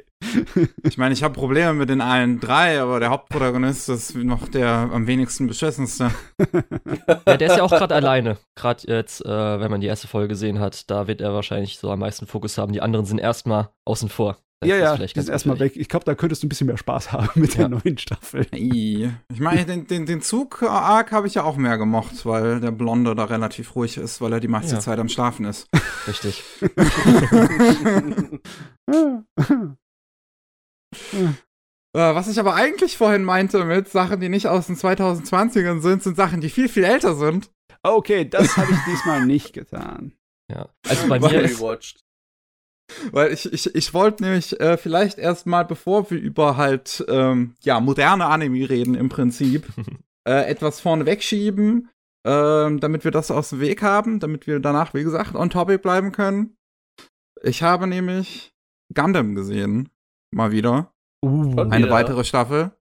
Ich 0.84 0.98
meine, 0.98 1.14
ich 1.14 1.24
habe 1.24 1.36
Probleme 1.36 1.74
mit 1.74 1.90
den 1.90 2.02
allen 2.02 2.40
drei, 2.40 2.82
aber 2.82 3.00
der 3.00 3.12
Hauptprotagonist 3.12 3.90
ist 3.90 4.16
noch 4.16 4.48
der 4.48 4.90
am 4.92 5.06
wenigsten 5.06 5.46
beschissenste. 5.46 6.10
Ja, 7.28 7.38
der 7.38 7.50
ist 7.50 7.58
ja 7.58 7.64
auch 7.64 7.70
gerade 7.70 7.94
alleine. 7.94 8.38
Gerade 8.56 8.88
jetzt, 8.88 9.24
äh, 9.24 9.60
wenn 9.60 9.70
man 9.70 9.82
die 9.82 9.88
erste 9.88 10.08
Folge 10.08 10.30
gesehen 10.30 10.60
hat, 10.60 10.90
da 10.90 11.08
wird 11.08 11.22
er 11.22 11.34
wahrscheinlich 11.34 11.78
so 11.78 11.92
am 11.92 12.00
meisten 12.00 12.26
Fokus 12.26 12.58
haben. 12.58 12.74
Die 12.74 12.82
anderen 12.82 13.06
sind 13.06 13.20
erstmal 13.20 13.70
außen 13.86 14.10
vor. 14.10 14.38
Das 14.62 14.70
ja, 14.70 14.76
ist 14.78 14.82
ja, 14.84 14.96
ganz 14.98 15.14
sind 15.14 15.30
erstmal 15.30 15.60
weg. 15.60 15.74
Ich 15.76 15.90
glaube, 15.90 16.06
da 16.06 16.16
könntest 16.16 16.42
du 16.42 16.48
ein 16.48 16.50
bisschen 16.50 16.68
mehr 16.68 16.78
Spaß 16.78 17.12
haben 17.12 17.30
mit 17.42 17.56
Ja. 17.56 17.68
der 17.68 17.80
neuen 17.80 17.98
Staffel. 17.98 18.48
Ich 18.54 19.40
meine, 19.40 19.66
den, 19.66 19.86
den, 19.86 20.06
den 20.06 20.22
Zug-Arc 20.22 21.12
habe 21.12 21.28
ich 21.28 21.36
ja 21.36 21.44
auch 21.44 21.58
mehr 21.58 21.78
gemocht, 21.78 22.26
weil 22.26 22.62
der 22.62 22.72
Blonde 22.72 23.16
da 23.16 23.26
relativ 23.26 23.76
ruhig 23.76 23.98
ist, 23.98 24.22
weil 24.22 24.34
er 24.34 24.40
die 24.40 24.48
meiste 24.48 24.76
Ja. 24.76 24.80
Zeit 24.80 24.98
am 25.00 25.10
Schlafen 25.10 25.46
ist. 25.46 25.68
Richtig. 26.08 26.44
Äh, 31.96 32.14
was 32.14 32.28
ich 32.28 32.40
aber 32.40 32.56
eigentlich 32.56 32.98
vorhin 32.98 33.24
meinte 33.24 33.64
mit 33.64 33.88
Sachen, 33.88 34.20
die 34.20 34.28
nicht 34.28 34.48
aus 34.48 34.68
den 34.68 34.76
2020ern 34.76 35.80
sind, 35.82 36.04
sind 36.04 36.18
Sachen, 36.18 36.42
die 36.42 36.50
viel, 36.50 36.68
viel 36.68 36.84
älter 36.84 37.16
sind. 37.16 37.52
Okay, 37.84 38.28
das 38.30 38.58
habe 38.58 38.72
ich 38.72 38.80
diesmal 38.86 39.26
nicht 39.26 39.54
getan. 39.54 40.14
Ja. 40.52 40.68
Also 40.88 41.08
bei 41.08 41.20
mir 41.20 41.42
ist, 41.42 41.62
rewatcht. 41.62 42.05
Weil 43.12 43.34
ich, 43.34 43.51
ich, 43.51 43.74
ich 43.75 43.94
wollte 43.94 44.24
nämlich 44.24 44.60
äh, 44.60 44.77
vielleicht 44.77 45.18
erstmal, 45.18 45.65
bevor 45.65 46.10
wir 46.12 46.20
über 46.20 46.58
halt 46.58 47.04
ähm, 47.08 47.56
ja, 47.62 47.80
moderne 47.80 48.25
Anime 48.25 48.70
reden 48.70 48.96
im 48.96 49.10
Prinzip, 49.10 49.68
äh, 50.27 50.50
etwas 50.50 50.80
vorne 50.80 51.06
wegschieben, 51.06 51.89
ähm, 52.25 52.80
damit 52.80 53.04
wir 53.04 53.12
das 53.12 53.32
aus 53.32 53.50
dem 53.50 53.60
Weg 53.60 53.82
haben, 53.82 54.20
damit 54.20 54.48
wir 54.48 54.60
danach, 54.60 54.94
wie 54.94 55.04
gesagt, 55.04 55.36
on 55.36 55.50
topic 55.50 55.80
bleiben 55.80 56.12
können. 56.12 56.56
Ich 57.44 57.63
habe 57.63 57.88
nämlich 57.88 58.54
Gundam 58.94 59.36
gesehen. 59.36 59.89
Mal 60.32 60.51
wieder. 60.51 60.92
Uh, 61.24 61.62
Eine 61.62 61.86
wieder? 61.86 61.89
weitere 61.92 62.24
Staffel. 62.24 62.72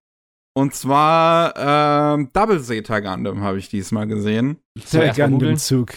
Und 0.56 0.75
zwar 0.75 1.54
ähm, 1.56 2.30
Double 2.32 2.62
Zeta 2.62 3.00
Gundam 3.00 3.42
habe 3.42 3.58
ich 3.58 3.68
diesmal 3.68 4.06
gesehen. 4.06 4.58
Der. 4.92 5.12
Gundam-Zug. 5.12 5.92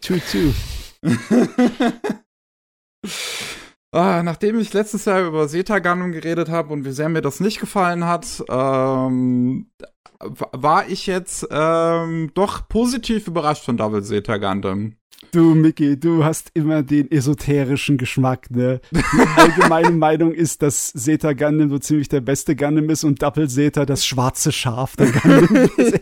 Tutu. 0.00 0.52
ah, 3.92 4.22
nachdem 4.22 4.58
ich 4.58 4.72
letztes 4.72 5.04
Jahr 5.04 5.26
über 5.26 5.48
Zeta 5.48 5.78
Gundam 5.78 6.12
geredet 6.12 6.48
habe 6.48 6.72
und 6.72 6.84
wie 6.84 6.92
sehr 6.92 7.08
mir 7.08 7.22
das 7.22 7.40
nicht 7.40 7.60
gefallen 7.60 8.04
hat, 8.04 8.44
ähm, 8.48 9.70
war 10.20 10.88
ich 10.88 11.06
jetzt 11.06 11.46
ähm, 11.50 12.30
doch 12.34 12.68
positiv 12.68 13.26
überrascht 13.26 13.64
von 13.64 13.76
Double 13.76 14.02
Zeta 14.02 14.38
Gundam. 14.38 14.96
Du, 15.32 15.54
Mickey, 15.54 15.98
du 15.98 16.24
hast 16.24 16.50
immer 16.54 16.82
den 16.82 17.10
esoterischen 17.10 17.98
Geschmack, 17.98 18.50
ne? 18.50 18.80
Die 18.92 19.00
allgemeine 19.36 19.90
Meinung 19.90 20.32
ist, 20.32 20.62
dass 20.62 20.92
Zeta 20.92 21.32
Gundam 21.32 21.70
so 21.70 21.78
ziemlich 21.78 22.08
der 22.08 22.20
beste 22.20 22.54
Gundam 22.54 22.90
ist 22.90 23.04
und 23.04 23.22
Double 23.22 23.48
Zeta 23.48 23.84
das 23.84 24.06
schwarze 24.06 24.52
Schaf 24.52 24.96
der 24.96 25.10
Gundam 25.10 25.56
ist. 25.76 26.00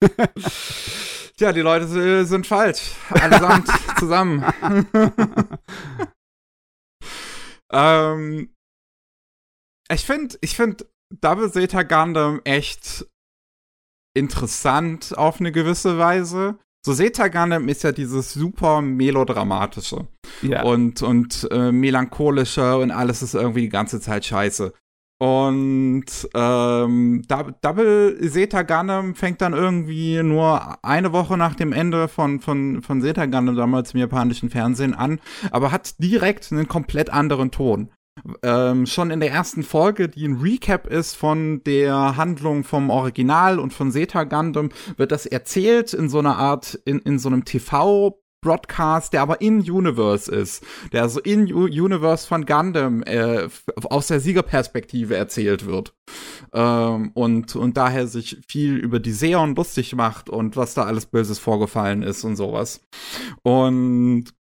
Tja. 1.36 1.52
Die 1.52 1.60
Leute 1.60 1.84
äh, 1.84 2.24
sind 2.24 2.46
falsch. 2.46 2.92
Allesamt 3.10 3.68
zusammen. 3.98 4.44
ähm, 7.72 8.54
ich 9.92 10.04
finde, 10.04 10.36
ich 10.40 10.56
finde 10.56 10.86
Double 11.20 11.50
Zeta 11.50 11.82
Gundam 11.82 12.40
echt 12.44 13.06
interessant 14.16 15.16
auf 15.18 15.40
eine 15.40 15.52
gewisse 15.52 15.98
Weise. 15.98 16.58
So 16.86 16.94
Zeta 16.94 17.28
Gundam 17.28 17.68
ist 17.68 17.82
ja 17.82 17.92
dieses 17.92 18.32
super 18.32 18.80
melodramatische 18.80 20.06
Ja. 20.42 20.62
und, 20.62 21.02
und 21.02 21.48
äh, 21.50 21.72
melancholischer 21.72 22.78
und 22.78 22.90
alles 22.90 23.22
ist 23.22 23.34
irgendwie 23.34 23.62
die 23.62 23.68
ganze 23.70 24.00
Zeit 24.00 24.24
scheiße. 24.24 24.72
Und 25.18 26.04
ähm, 26.34 27.22
Dou- 27.28 27.52
Double 27.62 28.18
Zeta 28.30 28.62
Gundam 28.62 29.14
fängt 29.14 29.40
dann 29.40 29.52
irgendwie 29.52 30.22
nur 30.22 30.84
eine 30.84 31.12
Woche 31.12 31.36
nach 31.36 31.54
dem 31.54 31.72
Ende 31.72 32.08
von, 32.08 32.40
von, 32.40 32.82
von 32.82 33.00
Zeta 33.00 33.26
Gundam 33.26 33.56
damals 33.56 33.94
im 33.94 34.00
japanischen 34.00 34.50
Fernsehen 34.50 34.92
an, 34.92 35.20
aber 35.50 35.70
hat 35.70 35.94
direkt 36.02 36.50
einen 36.52 36.68
komplett 36.68 37.10
anderen 37.10 37.50
Ton. 37.52 37.90
Ähm, 38.42 38.86
schon 38.86 39.10
in 39.10 39.20
der 39.20 39.32
ersten 39.32 39.62
Folge, 39.62 40.08
die 40.08 40.26
ein 40.26 40.40
Recap 40.40 40.86
ist 40.86 41.14
von 41.14 41.62
der 41.64 42.16
Handlung 42.16 42.62
vom 42.64 42.90
Original 42.90 43.58
und 43.58 43.72
von 43.72 43.90
Zeta 43.92 44.24
Gundam, 44.24 44.70
wird 44.96 45.10
das 45.12 45.26
erzählt 45.26 45.92
in 45.94 46.08
so 46.08 46.18
einer 46.18 46.36
Art, 46.36 46.78
in, 46.84 47.00
in 47.00 47.18
so 47.18 47.28
einem 47.28 47.42
TV- 47.42 48.14
Broadcast, 48.44 49.12
der 49.12 49.22
aber 49.22 49.40
in 49.40 49.58
Universe 49.58 50.30
ist, 50.30 50.64
der 50.92 51.02
also 51.02 51.18
in 51.20 51.52
U 51.52 51.64
Universe 51.64 52.26
von 52.28 52.46
Gundam 52.46 53.02
äh, 53.02 53.48
aus 53.84 54.08
der 54.08 54.20
Siegerperspektive 54.20 55.16
erzählt 55.16 55.66
wird 55.66 55.94
ähm, 56.52 57.10
und 57.14 57.56
und 57.56 57.76
daher 57.76 58.06
sich 58.06 58.38
viel 58.46 58.76
über 58.76 59.00
die 59.00 59.12
Seon 59.12 59.56
lustig 59.56 59.94
macht 59.96 60.28
und 60.28 60.56
was 60.56 60.74
da 60.74 60.84
alles 60.84 61.06
Böses 61.06 61.38
vorgefallen 61.38 62.02
ist 62.02 62.22
und 62.24 62.36
sowas 62.36 62.80
und 63.42 64.34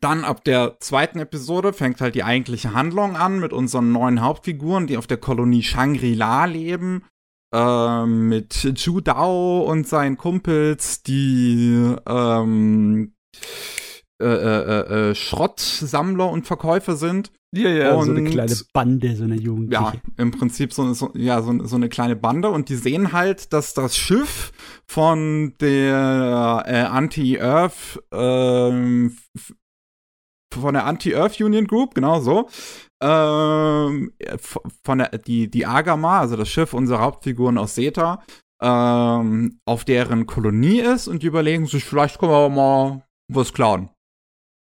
dann 0.00 0.24
ab 0.24 0.44
der 0.44 0.78
zweiten 0.80 1.18
Episode 1.18 1.72
fängt 1.72 2.00
halt 2.00 2.14
die 2.14 2.24
eigentliche 2.24 2.72
Handlung 2.72 3.16
an 3.16 3.40
mit 3.40 3.52
unseren 3.52 3.92
neuen 3.92 4.22
Hauptfiguren, 4.22 4.86
die 4.86 4.96
auf 4.96 5.06
der 5.06 5.18
Kolonie 5.18 5.62
Shangri-La 5.62 6.46
leben. 6.46 7.04
Ähm, 7.52 8.28
mit 8.28 8.50
Chu 8.76 9.00
Dao 9.00 9.62
und 9.70 9.86
seinen 9.86 10.16
Kumpels, 10.16 11.02
die 11.02 11.94
ähm, 12.06 13.12
äh, 14.20 14.24
äh, 14.24 15.10
äh, 15.10 15.14
Schrottsammler 15.14 16.30
und 16.30 16.46
Verkäufer 16.46 16.96
sind. 16.96 17.30
ja, 17.54 17.68
ja, 17.68 17.92
so 18.02 18.10
eine 18.10 18.20
und- 18.20 18.30
kleine 18.30 18.54
Bande, 18.72 19.16
so 19.16 19.24
eine 19.24 19.34
Jugendliche. 19.34 19.82
Ja, 19.82 19.92
im 20.16 20.30
Prinzip 20.30 20.72
so, 20.72 20.94
so, 20.94 21.10
ja, 21.14 21.42
so, 21.42 21.64
so 21.66 21.76
eine 21.76 21.88
kleine 21.88 22.16
Bande 22.16 22.48
und 22.48 22.68
die 22.70 22.76
sehen 22.76 23.12
halt, 23.12 23.52
dass 23.52 23.74
das 23.74 23.96
Schiff 23.96 24.52
von 24.86 25.54
der 25.60 26.62
äh, 26.66 26.80
Anti-Earth, 26.82 28.00
f- 28.10 29.54
von 30.54 30.74
der 30.74 30.86
Anti-Earth 30.86 31.40
Union 31.40 31.66
Group, 31.66 31.94
genau 31.94 32.20
so, 32.20 32.48
ähm, 33.02 34.12
f- 34.18 34.60
von 34.84 34.98
der, 34.98 35.18
die, 35.18 35.50
die 35.50 35.66
Agama, 35.66 36.20
also 36.20 36.36
das 36.36 36.48
Schiff 36.48 36.72
unserer 36.72 37.00
Hauptfiguren 37.00 37.58
aus 37.58 37.74
Seta, 37.74 38.22
ähm, 38.62 39.58
auf 39.66 39.84
deren 39.84 40.26
Kolonie 40.26 40.80
ist 40.80 41.08
und 41.08 41.22
die 41.22 41.26
überlegen 41.26 41.66
sich, 41.66 41.84
vielleicht 41.84 42.18
können 42.18 42.32
wir 42.32 42.48
mal 42.48 43.02
was 43.28 43.52
klauen. 43.52 43.90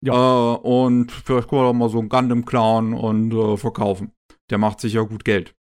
Äh, 0.05 0.11
und 0.11 1.11
vielleicht 1.11 1.49
können 1.49 1.63
wir 1.63 1.73
mal 1.73 1.89
so 1.89 1.99
einen 1.99 2.09
Gundam 2.09 2.45
klauen 2.45 2.93
und 2.93 3.33
äh, 3.33 3.57
verkaufen. 3.57 4.11
Der 4.51 4.59
macht 4.59 4.79
sicher 4.79 5.05
gut 5.05 5.25
Geld. 5.25 5.55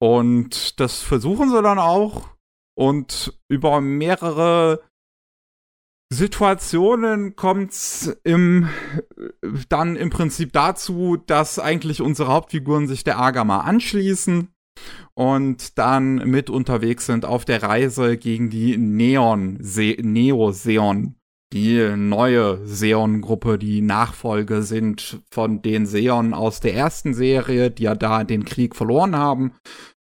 Und 0.00 0.80
das 0.80 1.00
versuchen 1.02 1.50
sie 1.50 1.60
dann 1.62 1.78
auch. 1.78 2.30
Und 2.78 3.38
über 3.48 3.80
mehrere 3.80 4.80
Situationen 6.12 7.36
kommt's 7.36 8.14
im, 8.22 8.68
dann 9.70 9.96
im 9.96 10.10
Prinzip 10.10 10.52
dazu, 10.52 11.16
dass 11.16 11.58
eigentlich 11.58 12.02
unsere 12.02 12.30
Hauptfiguren 12.30 12.86
sich 12.86 13.02
der 13.02 13.18
Agama 13.18 13.60
anschließen 13.60 14.48
und 15.14 15.78
dann 15.78 16.16
mit 16.16 16.50
unterwegs 16.50 17.06
sind 17.06 17.24
auf 17.24 17.46
der 17.46 17.62
Reise 17.62 18.18
gegen 18.18 18.50
die 18.50 18.76
Neon, 18.76 19.56
Se 19.60 19.96
Neo-Seon, 20.00 21.14
die 21.52 21.96
neue 21.96 22.66
Seon-Gruppe, 22.66 23.58
die 23.58 23.80
Nachfolge 23.80 24.62
sind 24.62 25.20
von 25.30 25.62
den 25.62 25.86
Seon 25.86 26.34
aus 26.34 26.60
der 26.60 26.74
ersten 26.74 27.14
Serie, 27.14 27.70
die 27.70 27.84
ja 27.84 27.94
da 27.94 28.24
den 28.24 28.44
Krieg 28.44 28.76
verloren 28.76 29.16
haben. 29.16 29.52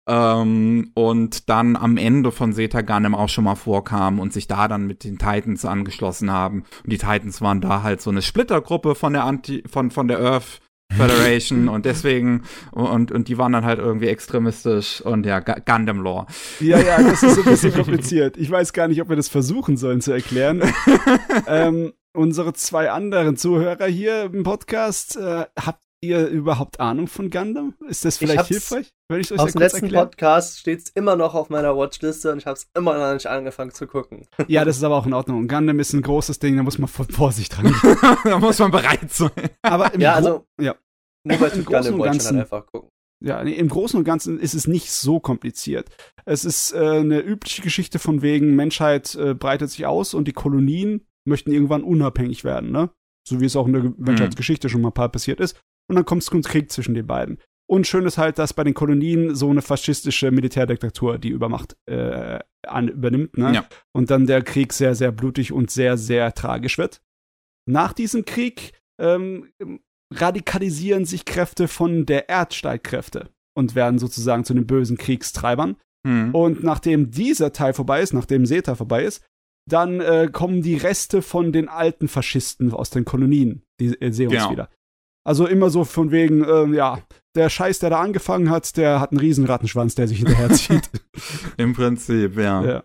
Ähm, 0.08 0.90
und 0.94 1.48
dann 1.48 1.76
am 1.76 1.96
Ende 1.96 2.32
von 2.32 2.52
Zeta 2.52 2.80
Gundam 2.80 3.14
auch 3.14 3.28
schon 3.28 3.44
mal 3.44 3.54
vorkam 3.54 4.18
und 4.18 4.32
sich 4.32 4.48
da 4.48 4.66
dann 4.66 4.86
mit 4.86 5.04
den 5.04 5.18
Titans 5.18 5.64
angeschlossen 5.64 6.30
haben. 6.32 6.64
Und 6.84 6.92
die 6.92 6.98
Titans 6.98 7.40
waren 7.40 7.60
da 7.60 7.82
halt 7.82 8.00
so 8.00 8.10
eine 8.10 8.22
Splittergruppe 8.22 8.94
von 8.94 9.12
der 9.12 9.24
Anti, 9.24 9.62
von, 9.70 9.90
von 9.90 10.08
der 10.08 10.20
Earth 10.20 10.60
Federation 10.92 11.68
und 11.68 11.84
deswegen, 11.86 12.42
und, 12.72 13.12
und 13.12 13.28
die 13.28 13.38
waren 13.38 13.52
dann 13.52 13.64
halt 13.64 13.78
irgendwie 13.78 14.08
extremistisch 14.08 15.00
und 15.00 15.24
ja, 15.24 15.38
Gu- 15.38 15.60
Gundam 15.64 16.00
Lore. 16.00 16.26
Ja, 16.58 16.80
ja, 16.80 17.00
das 17.00 17.22
ist 17.22 17.38
ein 17.38 17.44
bisschen 17.44 17.72
kompliziert. 17.74 18.36
Ich 18.36 18.50
weiß 18.50 18.72
gar 18.72 18.88
nicht, 18.88 19.00
ob 19.00 19.08
wir 19.08 19.14
das 19.14 19.28
versuchen 19.28 19.76
sollen 19.76 20.00
zu 20.00 20.10
erklären. 20.10 20.62
ähm, 21.46 21.92
unsere 22.12 22.54
zwei 22.54 22.90
anderen 22.90 23.36
Zuhörer 23.36 23.86
hier 23.86 24.24
im 24.24 24.42
Podcast, 24.42 25.16
äh, 25.16 25.44
habt 25.64 25.80
ihr 26.02 26.26
überhaupt 26.28 26.80
Ahnung 26.80 27.06
von 27.06 27.30
Gundam? 27.30 27.74
Ist 27.88 28.04
das 28.04 28.14
Ich 28.14 28.20
vielleicht 28.28 28.46
hilfreich, 28.48 28.90
wenn 29.08 29.20
ich 29.20 29.30
euch 29.32 29.38
Aus 29.38 29.52
dem 29.52 29.60
letzten 29.60 29.84
erkläre? 29.84 30.06
Podcast 30.06 30.58
steht 30.60 30.78
es 30.80 30.88
immer 30.90 31.16
noch 31.16 31.34
auf 31.34 31.50
meiner 31.50 31.76
Watchliste 31.76 32.32
und 32.32 32.38
ich 32.38 32.46
habe 32.46 32.56
es 32.56 32.68
immer 32.76 32.96
noch 32.98 33.12
nicht 33.14 33.26
angefangen 33.26 33.72
zu 33.72 33.86
gucken. 33.86 34.26
Ja, 34.48 34.64
das 34.64 34.78
ist 34.78 34.84
aber 34.84 34.96
auch 34.96 35.06
in 35.06 35.12
Ordnung. 35.12 35.46
Gundam 35.48 35.78
ist 35.78 35.92
ein 35.92 36.02
großes 36.02 36.38
Ding, 36.38 36.56
da 36.56 36.62
muss 36.62 36.78
man 36.78 36.88
von 36.88 37.06
Vorsicht 37.08 37.56
dran. 37.56 37.74
da 38.24 38.38
muss 38.38 38.58
man 38.58 38.70
bereit 38.70 39.12
sein. 39.12 39.30
Aber 39.62 39.92
im 39.94 40.00
Ja, 40.00 40.14
also- 40.14 40.44
ja. 40.60 40.74
Nur 41.24 41.36
bei 41.38 41.48
Im 41.48 41.64
Großen 41.64 41.64
Gundam 41.66 41.94
und 41.94 42.02
Ganzen- 42.02 42.34
dann 42.34 42.40
einfach 42.42 42.66
gucken. 42.66 42.88
Ja, 43.22 43.44
nee, 43.44 43.52
im 43.52 43.68
Großen 43.68 43.98
und 43.98 44.04
Ganzen 44.04 44.40
ist 44.40 44.54
es 44.54 44.66
nicht 44.66 44.90
so 44.90 45.20
kompliziert. 45.20 45.90
Es 46.24 46.46
ist 46.46 46.72
äh, 46.72 46.78
eine 47.00 47.20
übliche 47.20 47.60
Geschichte 47.60 47.98
von 47.98 48.22
wegen, 48.22 48.56
Menschheit 48.56 49.14
äh, 49.16 49.34
breitet 49.34 49.68
sich 49.68 49.84
aus 49.84 50.14
und 50.14 50.26
die 50.26 50.32
Kolonien 50.32 51.04
möchten 51.28 51.52
irgendwann 51.52 51.84
unabhängig 51.84 52.44
werden, 52.44 52.70
ne? 52.70 52.88
So 53.28 53.38
wie 53.42 53.44
es 53.44 53.56
auch 53.56 53.66
in 53.66 53.74
der 53.74 53.92
Menschheitsgeschichte 53.98 54.70
schon 54.70 54.80
mal 54.80 54.88
ein 54.88 54.94
paar 54.94 55.10
passiert 55.10 55.38
ist. 55.40 55.60
Und 55.88 55.96
dann 55.96 56.04
kommt 56.04 56.22
es 56.22 56.26
zum 56.26 56.42
Krieg 56.42 56.70
zwischen 56.70 56.94
den 56.94 57.06
beiden. 57.06 57.38
Und 57.68 57.86
schön 57.86 58.04
ist 58.04 58.18
halt, 58.18 58.38
dass 58.38 58.52
bei 58.52 58.64
den 58.64 58.74
Kolonien 58.74 59.36
so 59.36 59.48
eine 59.48 59.62
faschistische 59.62 60.32
Militärdiktatur 60.32 61.18
die 61.18 61.28
Übermacht 61.28 61.76
äh, 61.86 62.40
an, 62.66 62.88
übernimmt, 62.88 63.38
ne? 63.38 63.54
Ja. 63.54 63.64
Und 63.92 64.10
dann 64.10 64.26
der 64.26 64.42
Krieg 64.42 64.72
sehr, 64.72 64.96
sehr 64.96 65.12
blutig 65.12 65.52
und 65.52 65.70
sehr, 65.70 65.96
sehr 65.96 66.34
tragisch 66.34 66.78
wird. 66.78 67.00
Nach 67.68 67.92
diesem 67.92 68.24
Krieg 68.24 68.72
ähm, 69.00 69.52
radikalisieren 70.12 71.04
sich 71.04 71.24
Kräfte 71.24 71.68
von 71.68 72.06
der 72.06 72.28
Erdsteitkräfte 72.28 73.30
und 73.56 73.76
werden 73.76 74.00
sozusagen 74.00 74.44
zu 74.44 74.54
den 74.54 74.66
bösen 74.66 74.96
Kriegstreibern. 74.96 75.76
Hm. 76.04 76.34
Und 76.34 76.64
nachdem 76.64 77.10
dieser 77.12 77.52
Teil 77.52 77.72
vorbei 77.72 78.00
ist, 78.02 78.12
nachdem 78.14 78.46
Seta 78.46 78.74
vorbei 78.74 79.04
ist, 79.04 79.24
dann 79.68 80.00
äh, 80.00 80.28
kommen 80.32 80.62
die 80.62 80.76
Reste 80.76 81.22
von 81.22 81.52
den 81.52 81.68
alten 81.68 82.08
Faschisten 82.08 82.72
aus 82.72 82.90
den 82.90 83.04
Kolonien, 83.04 83.62
die 83.78 83.94
äh, 84.00 84.10
sehen 84.10 84.28
uns 84.28 84.38
Genau. 84.38 84.50
wieder. 84.50 84.70
Also 85.30 85.46
immer 85.46 85.70
so 85.70 85.84
von 85.84 86.10
wegen, 86.10 86.42
ähm, 86.42 86.74
ja, 86.74 86.98
der 87.36 87.50
Scheiß, 87.50 87.78
der 87.78 87.90
da 87.90 88.00
angefangen 88.00 88.50
hat, 88.50 88.76
der 88.76 88.98
hat 88.98 89.12
einen 89.12 89.20
riesen 89.20 89.46
Rattenschwanz, 89.46 89.94
der 89.94 90.08
sich 90.08 90.18
hinterherzieht. 90.18 90.90
Im 91.56 91.72
Prinzip, 91.72 92.36
ja. 92.36 92.64
ja. 92.64 92.84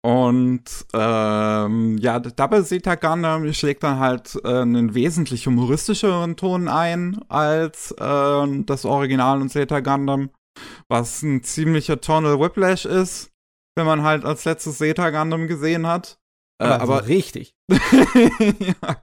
Und 0.00 0.62
ähm, 0.94 1.98
ja, 1.98 2.20
Double 2.20 2.64
Zeta 2.64 2.94
Gundam 2.94 3.52
schlägt 3.52 3.82
dann 3.82 3.98
halt 3.98 4.38
äh, 4.44 4.60
einen 4.60 4.94
wesentlich 4.94 5.48
humoristischeren 5.48 6.36
Ton 6.36 6.68
ein 6.68 7.22
als 7.28 7.90
äh, 7.98 8.62
das 8.66 8.84
Original 8.84 9.40
und 9.40 9.48
Zeta 9.48 9.80
Gundam, 9.80 10.30
was 10.88 11.22
ein 11.22 11.42
ziemlicher 11.42 12.00
Tonal 12.00 12.38
Whiplash 12.38 12.84
ist, 12.84 13.32
wenn 13.74 13.86
man 13.86 14.04
halt 14.04 14.24
als 14.24 14.44
letztes 14.44 14.78
Zeta 14.78 15.10
Gundam 15.10 15.48
gesehen 15.48 15.88
hat. 15.88 16.20
Äh, 16.62 16.66
aber, 16.66 16.82
aber 16.82 17.06
richtig. 17.08 17.56
ja. 17.68 19.02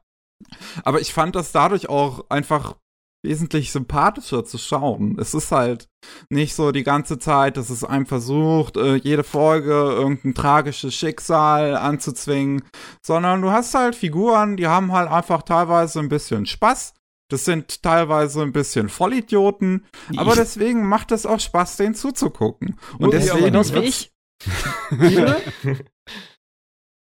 Aber 0.84 1.02
ich 1.02 1.14
fand 1.14 1.36
das 1.36 1.52
dadurch 1.52 1.90
auch 1.90 2.30
einfach 2.30 2.76
wesentlich 3.24 3.72
sympathischer 3.72 4.46
zu 4.46 4.58
schauen. 4.58 5.18
Es 5.20 5.34
ist 5.34 5.52
halt 5.52 5.90
nicht 6.30 6.56
so 6.56 6.72
die 6.72 6.84
ganze 6.84 7.20
Zeit, 7.20 7.58
dass 7.58 7.70
es 7.70 7.84
einem 7.84 8.06
versucht, 8.06 8.78
äh, 8.78 8.96
jede 8.96 9.24
Folge 9.24 9.72
irgendein 9.72 10.34
tragisches 10.34 10.94
Schicksal 10.94 11.76
anzuzwingen, 11.76 12.64
sondern 13.06 13.42
du 13.42 13.52
hast 13.52 13.74
halt 13.74 13.96
Figuren, 13.96 14.56
die 14.56 14.68
haben 14.68 14.92
halt 14.92 15.10
einfach 15.10 15.42
teilweise 15.42 16.00
ein 16.00 16.10
bisschen 16.10 16.46
Spaß. 16.46 16.94
Das 17.30 17.44
sind 17.44 17.84
teilweise 17.84 18.42
ein 18.42 18.54
bisschen 18.54 18.88
Vollidioten, 18.88 19.86
aber 20.16 20.34
deswegen 20.36 20.88
macht 20.88 21.12
es 21.12 21.26
auch 21.26 21.42
Spaß, 21.42 21.76
denen 21.76 21.94
zuzugucken. 21.94 22.80
Und 23.00 23.14
Muss 23.14 23.26
ich 23.26 23.32
aber 23.34 23.52
deswegen 23.52 23.84
wie 23.84 23.88
ich. 23.88 24.14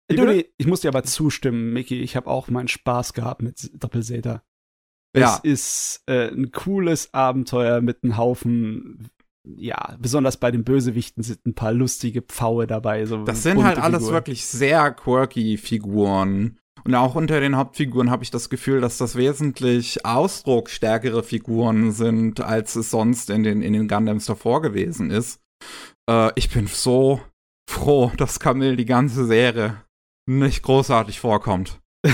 Du, 0.09 0.25
nee, 0.25 0.49
ich 0.57 0.65
muss 0.67 0.81
dir 0.81 0.87
aber 0.89 1.03
zustimmen, 1.03 1.71
Mickey. 1.71 2.01
Ich 2.01 2.15
habe 2.15 2.27
auch 2.27 2.47
meinen 2.49 2.67
Spaß 2.67 3.13
gehabt 3.13 3.41
mit 3.41 3.69
Doppelseta. 3.73 4.43
Ja. 5.15 5.35
Es 5.35 5.39
ist 5.43 6.03
äh, 6.07 6.29
ein 6.29 6.51
cooles 6.51 7.13
Abenteuer 7.13 7.81
mit 7.81 8.03
einem 8.03 8.17
Haufen, 8.17 9.09
ja, 9.43 9.95
besonders 9.99 10.37
bei 10.37 10.51
den 10.51 10.63
Bösewichten 10.63 11.23
sind 11.23 11.45
ein 11.45 11.55
paar 11.55 11.73
lustige 11.73 12.21
Pfaue 12.21 12.67
dabei. 12.67 13.05
So 13.05 13.23
Das 13.23 13.43
sind 13.43 13.63
halt 13.63 13.79
alles 13.79 13.99
Figuren. 13.99 14.13
wirklich 14.13 14.45
sehr 14.45 14.91
quirky 14.91 15.57
Figuren. 15.57 16.59
Und 16.85 16.95
auch 16.95 17.15
unter 17.15 17.39
den 17.39 17.57
Hauptfiguren 17.57 18.09
habe 18.09 18.23
ich 18.23 18.31
das 18.31 18.49
Gefühl, 18.49 18.81
dass 18.81 18.97
das 18.97 19.15
wesentlich 19.15 20.05
ausdrucksstärkere 20.05 21.23
Figuren 21.23 21.91
sind, 21.91 22.39
als 22.39 22.75
es 22.75 22.89
sonst 22.91 23.29
in 23.29 23.43
den, 23.43 23.61
in 23.61 23.73
den 23.73 23.87
Gundams 23.87 24.25
davor 24.25 24.61
gewesen 24.61 25.11
ist. 25.11 25.41
Äh, 26.09 26.31
ich 26.35 26.49
bin 26.49 26.67
so 26.67 27.19
froh, 27.69 28.11
dass 28.17 28.39
Camille 28.39 28.77
die 28.77 28.85
ganze 28.85 29.25
Serie 29.25 29.83
nicht 30.29 30.63
großartig 30.63 31.19
vorkommt. 31.19 31.79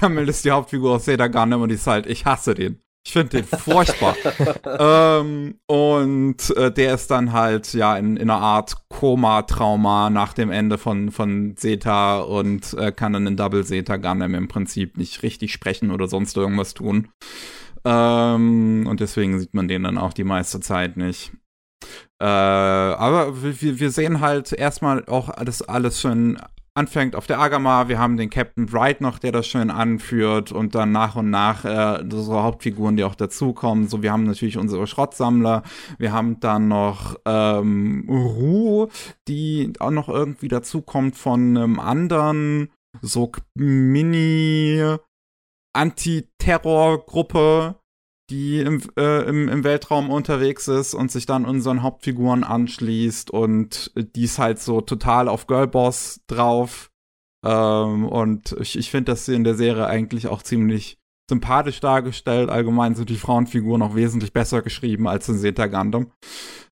Camille 0.00 0.30
ist 0.30 0.44
die 0.44 0.50
Hauptfigur 0.50 0.96
aus 0.96 1.04
Zeta 1.04 1.28
Gundam 1.28 1.62
und 1.62 1.70
die 1.70 1.76
ist 1.76 1.86
halt, 1.86 2.06
ich 2.06 2.26
hasse 2.26 2.54
den. 2.54 2.80
Ich 3.06 3.12
finde 3.12 3.40
den 3.40 3.44
furchtbar. 3.44 4.16
ähm, 4.78 5.60
und 5.68 6.56
äh, 6.56 6.72
der 6.72 6.94
ist 6.94 7.08
dann 7.12 7.32
halt 7.32 7.72
ja 7.72 7.96
in, 7.96 8.16
in 8.16 8.28
einer 8.28 8.42
Art 8.42 8.88
Koma-Trauma 8.88 10.10
nach 10.10 10.32
dem 10.32 10.50
Ende 10.50 10.76
von, 10.76 11.12
von 11.12 11.56
Zeta 11.56 12.18
und 12.18 12.74
äh, 12.74 12.90
kann 12.90 13.12
dann 13.12 13.28
in 13.28 13.36
Double 13.36 13.64
Zeta 13.64 13.96
Gundam 13.96 14.34
im 14.34 14.48
Prinzip 14.48 14.98
nicht 14.98 15.22
richtig 15.22 15.52
sprechen 15.52 15.92
oder 15.92 16.08
sonst 16.08 16.36
irgendwas 16.36 16.74
tun. 16.74 17.08
Ähm, 17.84 18.88
und 18.90 18.98
deswegen 18.98 19.38
sieht 19.38 19.54
man 19.54 19.68
den 19.68 19.84
dann 19.84 19.98
auch 19.98 20.12
die 20.12 20.24
meiste 20.24 20.58
Zeit 20.58 20.96
nicht. 20.96 21.30
Äh, 22.20 22.24
aber 22.24 23.40
wir, 23.40 23.78
wir 23.78 23.90
sehen 23.92 24.20
halt 24.20 24.52
erstmal 24.52 25.04
auch 25.06 25.30
das 25.44 25.62
alles 25.62 26.00
schön 26.00 26.38
anfängt 26.76 27.16
auf 27.16 27.26
der 27.26 27.40
Agama. 27.40 27.88
Wir 27.88 27.98
haben 27.98 28.16
den 28.16 28.30
Captain 28.30 28.66
Bright 28.66 29.00
noch, 29.00 29.18
der 29.18 29.32
das 29.32 29.46
schön 29.46 29.70
anführt 29.70 30.52
und 30.52 30.74
dann 30.74 30.92
nach 30.92 31.16
und 31.16 31.30
nach 31.30 31.64
äh, 31.64 32.02
unsere 32.02 32.42
Hauptfiguren, 32.42 32.96
die 32.96 33.04
auch 33.04 33.14
dazukommen. 33.14 33.88
So, 33.88 34.02
wir 34.02 34.12
haben 34.12 34.24
natürlich 34.24 34.58
unsere 34.58 34.86
Schrottsammler. 34.86 35.62
Wir 35.98 36.12
haben 36.12 36.38
dann 36.40 36.68
noch 36.68 37.16
ähm, 37.24 38.04
Ru, 38.08 38.88
die 39.26 39.72
auch 39.78 39.90
noch 39.90 40.08
irgendwie 40.08 40.48
dazukommt 40.48 41.16
von 41.16 41.56
einem 41.56 41.80
anderen 41.80 42.70
so 43.02 43.30
Mini 43.54 44.96
Antiterrorgruppe, 45.74 47.76
die 48.30 48.60
im, 48.60 48.82
äh, 48.96 49.28
im, 49.28 49.48
im 49.48 49.64
Weltraum 49.64 50.10
unterwegs 50.10 50.68
ist 50.68 50.94
und 50.94 51.10
sich 51.10 51.26
dann 51.26 51.44
unseren 51.44 51.82
Hauptfiguren 51.82 52.44
anschließt 52.44 53.30
und 53.30 53.92
die 53.94 54.24
ist 54.24 54.38
halt 54.38 54.58
so 54.58 54.80
total 54.80 55.28
auf 55.28 55.46
Girlboss 55.46 56.20
drauf. 56.26 56.90
Ähm, 57.44 58.06
und 58.06 58.56
ich, 58.60 58.76
ich 58.76 58.90
finde 58.90 59.12
das 59.12 59.28
in 59.28 59.44
der 59.44 59.54
Serie 59.54 59.86
eigentlich 59.86 60.26
auch 60.26 60.42
ziemlich 60.42 60.98
sympathisch 61.28 61.80
dargestellt. 61.80 62.50
Allgemein 62.50 62.94
sind 62.94 63.10
die 63.10 63.16
Frauenfiguren 63.16 63.82
auch 63.82 63.94
wesentlich 63.94 64.32
besser 64.32 64.62
geschrieben 64.62 65.06
als 65.06 65.28
in 65.28 65.38
Zeta 65.38 65.66
Gundam. 65.66 66.12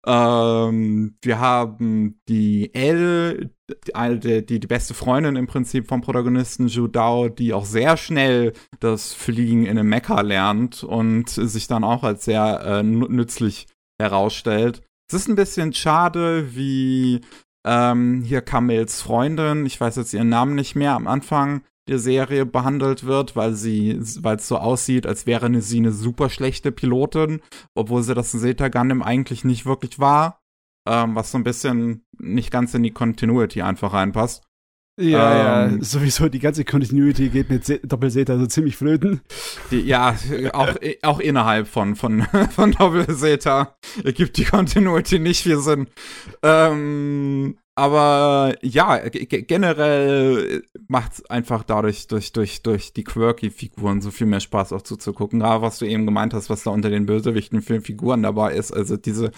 Ähm, 0.07 1.17
wir 1.23 1.39
haben 1.41 2.21
die 2.29 2.73
Elle, 2.73 3.51
die, 3.69 4.47
die, 4.47 4.61
die 4.61 4.67
beste 4.67 4.95
Freundin 4.95 5.37
im 5.37 5.47
Prinzip 5.47 5.89
vom 5.89 6.01
Protagonisten 6.01 6.69
Zhu 6.69 6.87
Dao, 6.87 7.29
die 7.29 7.53
auch 7.53 7.65
sehr 7.65 7.97
schnell 7.97 8.53
das 8.81 9.13
Fliegen 9.13 9.67
in 9.67 9.79
einem 9.79 9.89
Mecha 9.89 10.21
lernt 10.21 10.85
und 10.85 11.29
sich 11.29 11.67
dann 11.67 11.85
auch 11.85 12.05
als 12.05 12.25
sehr 12.25 12.61
äh, 12.65 12.81
nü- 12.81 13.11
nützlich 13.11 13.67
herausstellt. 14.01 14.83
Es 15.11 15.21
ist 15.21 15.29
ein 15.29 15.37
bisschen 15.37 15.73
schade, 15.73 16.55
wie 16.55 17.21
ähm, 17.67 18.23
hier 18.23 18.41
Kamels 18.41 19.03
Freundin, 19.03 19.67
ich 19.67 19.81
weiß 19.81 19.97
jetzt 19.97 20.15
ihren 20.15 20.29
Namen 20.29 20.55
nicht 20.55 20.77
mehr, 20.77 20.93
am 20.95 21.07
Anfang 21.09 21.63
der 21.89 21.99
Serie 21.99 22.47
behandelt 22.47 23.05
wird, 23.05 23.37
weil 23.37 23.55
sie, 23.55 23.99
weil 24.21 24.37
es 24.37 24.49
so 24.49 24.59
aussieht, 24.59 25.07
als 25.07 25.27
wäre 25.27 25.47
eine, 25.47 25.63
sie 25.63 25.79
eine 25.79 25.93
super 25.93 26.31
schlechte 26.31 26.73
Pilotin, 26.73 27.41
obwohl 27.75 28.03
sie 28.03 28.15
das 28.15 28.35
in 28.35 28.41
Zeta 28.41 28.69
Gundam 28.69 29.03
eigentlich 29.03 29.45
nicht 29.45 29.67
wirklich 29.67 29.99
war, 29.99 30.41
ähm, 30.89 31.15
was 31.15 31.31
so 31.31 31.39
ein 31.39 31.45
bisschen 31.45 32.05
nicht 32.19 32.51
ganz 32.51 32.75
in 32.75 32.83
die 32.83 32.93
Continuity 32.93 33.63
einfach 33.63 33.93
reinpasst. 33.93 34.45
Ja, 35.01 35.67
Ähm, 35.67 35.79
ja, 35.79 35.85
sowieso 35.85 36.29
die 36.29 36.41
ganze 36.41 36.65
Continuity 36.65 37.29
geht 37.29 37.51
mit 37.51 37.65
Se 37.65 37.79
Doppelseta 37.79 38.37
so 38.37 38.47
ziemlich 38.47 38.77
flöten. 38.77 39.21
Die, 39.71 39.81
ja, 39.81 40.17
auch, 40.53 40.75
auch 41.03 41.21
innerhalb 41.21 41.69
von, 41.69 41.95
von, 41.95 42.23
von 42.51 42.73
Double 42.73 43.07
Zeta 43.17 43.77
ergibt 44.03 44.37
die 44.39 44.45
Continuity 44.45 45.21
nicht 45.21 45.45
viel 45.45 45.61
Sinn. 45.61 45.87
Ähm, 46.43 47.59
aber 47.79 48.57
ja, 48.61 48.99
generell 49.09 50.65
macht 50.89 51.13
es 51.13 51.31
einfach 51.31 51.63
dadurch, 51.63 52.09
durch, 52.09 52.33
durch, 52.33 52.65
durch 52.65 52.93
die 52.93 53.05
quirky 53.05 53.51
Figuren 53.51 54.01
so 54.01 54.11
viel 54.11 54.27
mehr 54.27 54.41
Spaß 54.41 54.73
auch 54.73 54.83
zuzugucken. 54.83 55.39
Gerade 55.39 55.63
was 55.63 55.79
du 55.79 55.85
eben 55.85 56.05
gemeint 56.05 56.35
hast, 56.35 56.51
was 56.51 56.65
da 56.65 56.73
unter 56.73 56.91
den 56.91 57.07
Bösewichten 57.07 57.63
für 57.63 57.81
Figuren 57.81 58.25
dabei 58.25 58.55
ist. 58.55 58.73
Also 58.73 58.97
diese, 58.97 59.31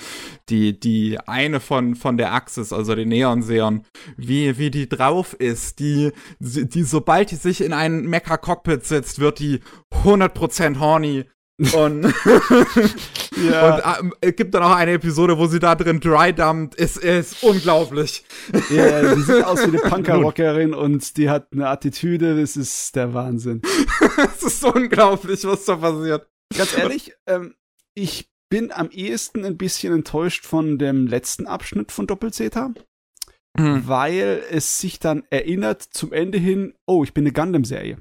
die, 0.49 0.81
die 0.81 1.19
eine 1.27 1.61
von, 1.61 1.95
von 1.97 2.17
der 2.17 2.33
Axis, 2.33 2.73
also 2.73 2.95
die 2.95 3.05
Neonseon, 3.05 3.83
wie, 4.17 4.57
wie 4.57 4.71
die 4.71 4.89
drauf 4.89 5.35
ist, 5.35 5.79
die, 5.79 6.11
die, 6.39 6.83
sobald 6.85 7.33
die 7.33 7.37
sich 7.37 7.61
in 7.61 7.75
ein 7.75 8.07
Mecha-Cockpit 8.07 8.87
setzt, 8.87 9.19
wird 9.19 9.39
die 9.39 9.61
100% 10.03 10.81
horny. 10.81 11.27
Und, 11.75 12.15
Ja, 13.37 13.75
und 13.75 14.05
ähm, 14.07 14.15
es 14.21 14.35
gibt 14.37 14.55
dann 14.55 14.63
auch 14.63 14.75
eine 14.75 14.93
Episode, 14.93 15.39
wo 15.39 15.47
sie 15.47 15.61
da 15.61 15.75
drin 15.75 16.01
dry 16.01 16.33
dumpt. 16.33 16.79
Es 16.79 16.97
ist 16.97 17.43
unglaublich. 17.43 18.25
ja, 18.71 19.15
die 19.15 19.23
sieht 19.23 19.45
aus 19.45 19.61
wie 19.61 19.79
eine 19.79 19.79
Punker-Rockerin 19.91 20.75
und 20.75 21.17
die 21.17 21.31
hat 21.31 21.49
eine 21.53 21.69
Attitüde, 21.69 22.41
das 22.41 22.57
ist 22.57 22.97
der 22.97 23.15
Wahnsinn. 23.15 23.63
es 24.37 24.43
ist 24.43 24.65
unglaublich, 24.65 25.45
was 25.45 25.65
da 25.65 25.77
passiert. 25.77 26.27
Ganz 26.57 26.77
ehrlich, 26.77 27.13
ähm, 27.27 27.55
ich 27.95 28.29
bin 28.49 28.73
am 28.73 28.91
ehesten 28.91 29.45
ein 29.45 29.57
bisschen 29.57 29.95
enttäuscht 29.95 30.45
von 30.45 30.79
dem 30.79 31.07
letzten 31.07 31.47
Abschnitt 31.47 31.93
von 31.93 32.07
Doppelzeta, 32.07 32.73
Hm. 33.57 33.83
weil 33.87 34.43
es 34.51 34.79
sich 34.79 34.99
dann 35.01 35.25
erinnert 35.31 35.83
zum 35.83 36.13
Ende 36.13 36.39
hin, 36.39 36.75
oh, 36.87 37.03
ich 37.05 37.15
bin 37.15 37.25
eine 37.25 37.33
Gundam-Serie. 37.33 37.99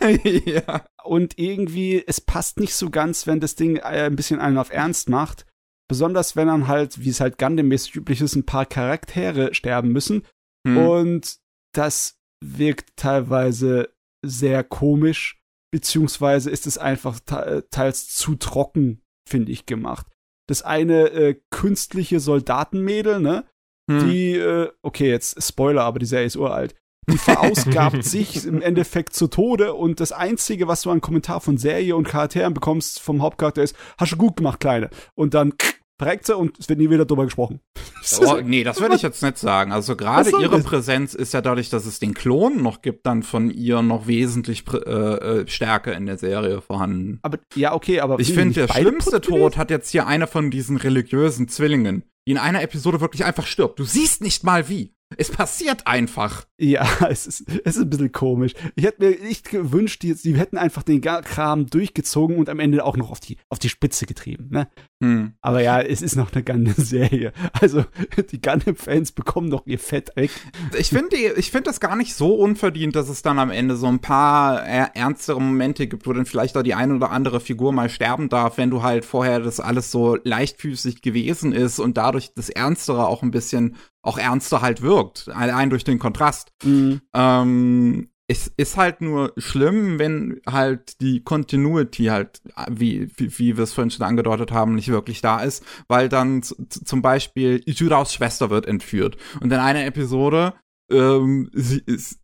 ja. 0.44 0.86
Und 1.04 1.38
irgendwie, 1.38 2.02
es 2.06 2.20
passt 2.20 2.58
nicht 2.58 2.74
so 2.74 2.90
ganz, 2.90 3.26
wenn 3.26 3.40
das 3.40 3.54
Ding 3.54 3.76
äh, 3.76 4.06
ein 4.06 4.16
bisschen 4.16 4.40
einen 4.40 4.58
auf 4.58 4.72
Ernst 4.72 5.08
macht. 5.08 5.46
Besonders 5.88 6.36
wenn 6.36 6.46
dann 6.46 6.68
halt, 6.68 7.02
wie 7.02 7.08
es 7.08 7.20
halt 7.20 7.38
Gundam-mäßig 7.38 7.96
üblich 7.96 8.20
ist, 8.20 8.36
ein 8.36 8.46
paar 8.46 8.66
Charaktere 8.66 9.54
sterben 9.54 9.90
müssen. 9.90 10.24
Hm. 10.66 10.76
Und 10.76 11.36
das 11.74 12.18
wirkt 12.42 12.96
teilweise 12.96 13.92
sehr 14.24 14.64
komisch, 14.64 15.42
beziehungsweise 15.72 16.50
ist 16.50 16.66
es 16.66 16.78
einfach 16.78 17.20
te 17.20 17.66
teils 17.70 18.08
zu 18.08 18.36
trocken, 18.36 19.02
finde 19.28 19.52
ich, 19.52 19.66
gemacht. 19.66 20.06
Das 20.48 20.62
eine 20.62 21.10
äh, 21.10 21.40
künstliche 21.50 22.20
Soldatenmädel, 22.20 23.20
ne? 23.20 23.46
Hm. 23.90 24.08
Die, 24.08 24.36
äh, 24.36 24.70
okay, 24.82 25.10
jetzt 25.10 25.42
Spoiler, 25.42 25.82
aber 25.82 25.98
die 25.98 26.06
Serie 26.06 26.26
ist 26.26 26.36
uralt. 26.36 26.74
Die 27.12 27.18
verausgabt 27.18 28.04
sich 28.04 28.46
im 28.46 28.62
Endeffekt 28.62 29.14
zu 29.14 29.26
Tode 29.28 29.74
und 29.74 30.00
das 30.00 30.12
Einzige, 30.12 30.68
was 30.68 30.82
du 30.82 30.90
an 30.90 31.00
Kommentar 31.00 31.40
von 31.40 31.58
Serie 31.58 31.96
und 31.96 32.06
Charakteren 32.06 32.54
bekommst 32.54 33.00
vom 33.00 33.22
Hauptcharakter 33.22 33.62
ist, 33.62 33.74
hast 33.98 34.12
du 34.12 34.16
gut 34.16 34.36
gemacht, 34.36 34.60
Kleine. 34.60 34.90
Und 35.14 35.34
dann 35.34 35.54
verreckt 36.00 36.26
sie 36.26 36.34
und 36.34 36.58
es 36.58 36.68
wird 36.68 36.78
nie 36.78 36.88
wieder 36.88 37.04
drüber 37.04 37.24
gesprochen. 37.24 37.60
Oh, 38.22 38.40
nee, 38.42 38.64
das 38.64 38.80
würde 38.80 38.96
ich 38.96 39.02
jetzt 39.02 39.22
nicht 39.22 39.36
sagen. 39.36 39.72
Also 39.72 39.94
gerade 39.94 40.30
ihre 40.30 40.56
das? 40.56 40.64
Präsenz 40.64 41.14
ist 41.14 41.34
ja 41.34 41.42
dadurch, 41.42 41.68
dass 41.68 41.84
es 41.84 41.98
den 41.98 42.14
Klon 42.14 42.62
noch 42.62 42.80
gibt, 42.80 43.04
dann 43.04 43.22
von 43.22 43.50
ihr 43.50 43.82
noch 43.82 44.06
wesentlich 44.06 44.64
äh, 44.72 44.78
äh, 44.78 45.46
stärker 45.46 45.94
in 45.94 46.06
der 46.06 46.16
Serie 46.16 46.62
vorhanden. 46.62 47.18
Aber 47.22 47.38
ja, 47.54 47.74
okay, 47.74 48.00
aber 48.00 48.18
Ich 48.18 48.32
finde, 48.32 48.66
der 48.66 48.72
schlimmste? 48.72 49.20
Tod 49.20 49.58
hat 49.58 49.70
jetzt 49.70 49.90
hier 49.90 50.06
einer 50.06 50.26
von 50.26 50.50
diesen 50.50 50.78
religiösen 50.78 51.46
Zwillingen, 51.46 52.04
die 52.26 52.32
in 52.32 52.38
einer 52.38 52.62
Episode 52.62 53.02
wirklich 53.02 53.24
einfach 53.24 53.46
stirbt. 53.46 53.78
Du 53.78 53.84
siehst 53.84 54.22
nicht 54.22 54.44
mal 54.44 54.70
wie. 54.70 54.94
Es 55.16 55.30
passiert 55.30 55.86
einfach. 55.86 56.46
Ja, 56.58 56.86
es 57.10 57.26
ist, 57.26 57.44
es 57.64 57.76
ist 57.76 57.82
ein 57.82 57.90
bisschen 57.90 58.12
komisch. 58.12 58.52
Ich 58.76 58.84
hätte 58.84 59.04
mir 59.04 59.18
nicht 59.20 59.50
gewünscht, 59.50 60.02
die, 60.02 60.14
die 60.14 60.36
hätten 60.36 60.56
einfach 60.56 60.82
den 60.82 61.00
Kram 61.00 61.66
durchgezogen 61.66 62.36
und 62.36 62.48
am 62.48 62.60
Ende 62.60 62.84
auch 62.84 62.96
noch 62.96 63.10
auf 63.10 63.20
die, 63.20 63.36
auf 63.48 63.58
die 63.58 63.68
Spitze 63.68 64.06
getrieben. 64.06 64.48
Ne? 64.50 64.68
Hm. 65.02 65.34
Aber 65.40 65.62
ja, 65.62 65.80
es 65.80 66.02
ist 66.02 66.16
noch 66.16 66.32
eine 66.32 66.44
Gundam-Serie. 66.44 67.32
Also 67.60 67.84
die 68.30 68.40
Gundam-Fans 68.40 69.12
bekommen 69.12 69.50
doch 69.50 69.66
ihr 69.66 69.78
Fett 69.78 70.14
weg. 70.16 70.30
Ich 70.78 70.90
finde 70.90 71.16
ich 71.16 71.50
finde 71.50 71.64
das 71.64 71.80
gar 71.80 71.96
nicht 71.96 72.14
so 72.14 72.34
unverdient, 72.34 72.96
dass 72.96 73.08
es 73.08 73.22
dann 73.22 73.38
am 73.38 73.50
Ende 73.50 73.76
so 73.76 73.86
ein 73.86 73.98
paar 73.98 74.66
äh, 74.66 74.86
ernstere 74.94 75.40
Momente 75.40 75.86
gibt, 75.86 76.06
wo 76.06 76.12
dann 76.12 76.26
vielleicht 76.26 76.56
auch 76.56 76.62
die 76.62 76.74
eine 76.74 76.94
oder 76.94 77.10
andere 77.10 77.40
Figur 77.40 77.72
mal 77.72 77.90
sterben 77.90 78.28
darf, 78.28 78.56
wenn 78.56 78.70
du 78.70 78.82
halt 78.82 79.04
vorher 79.04 79.40
das 79.40 79.60
alles 79.60 79.90
so 79.90 80.16
leichtfüßig 80.22 81.02
gewesen 81.02 81.52
ist 81.52 81.80
und 81.80 81.96
dadurch 81.96 82.32
das 82.34 82.48
Ernstere 82.48 83.06
auch 83.06 83.22
ein 83.22 83.30
bisschen 83.30 83.76
auch 84.02 84.18
ernster 84.18 84.62
halt 84.62 84.82
wirkt, 84.82 85.28
allein 85.28 85.70
durch 85.70 85.84
den 85.84 85.98
Kontrast. 85.98 86.52
Mhm. 86.64 87.00
Ähm, 87.14 88.08
es 88.28 88.46
ist 88.56 88.76
halt 88.76 89.00
nur 89.00 89.32
schlimm, 89.38 89.98
wenn 89.98 90.40
halt 90.48 91.00
die 91.00 91.24
Continuity 91.24 92.06
halt, 92.06 92.40
wie, 92.70 93.10
wie, 93.16 93.38
wie 93.38 93.56
wir 93.56 93.64
es 93.64 93.72
vorhin 93.72 93.90
schon 93.90 94.06
angedeutet 94.06 94.52
haben, 94.52 94.76
nicht 94.76 94.88
wirklich 94.88 95.20
da 95.20 95.40
ist, 95.40 95.64
weil 95.88 96.08
dann 96.08 96.42
zum 96.42 97.02
Beispiel 97.02 97.60
Ijuraos 97.66 98.14
Schwester 98.14 98.48
wird 98.48 98.66
entführt. 98.66 99.16
Und 99.40 99.52
in 99.52 99.58
einer 99.58 99.84
Episode 99.84 100.54
ähm, 100.90 101.50
sie, 101.52 101.82
ist, 101.86 102.19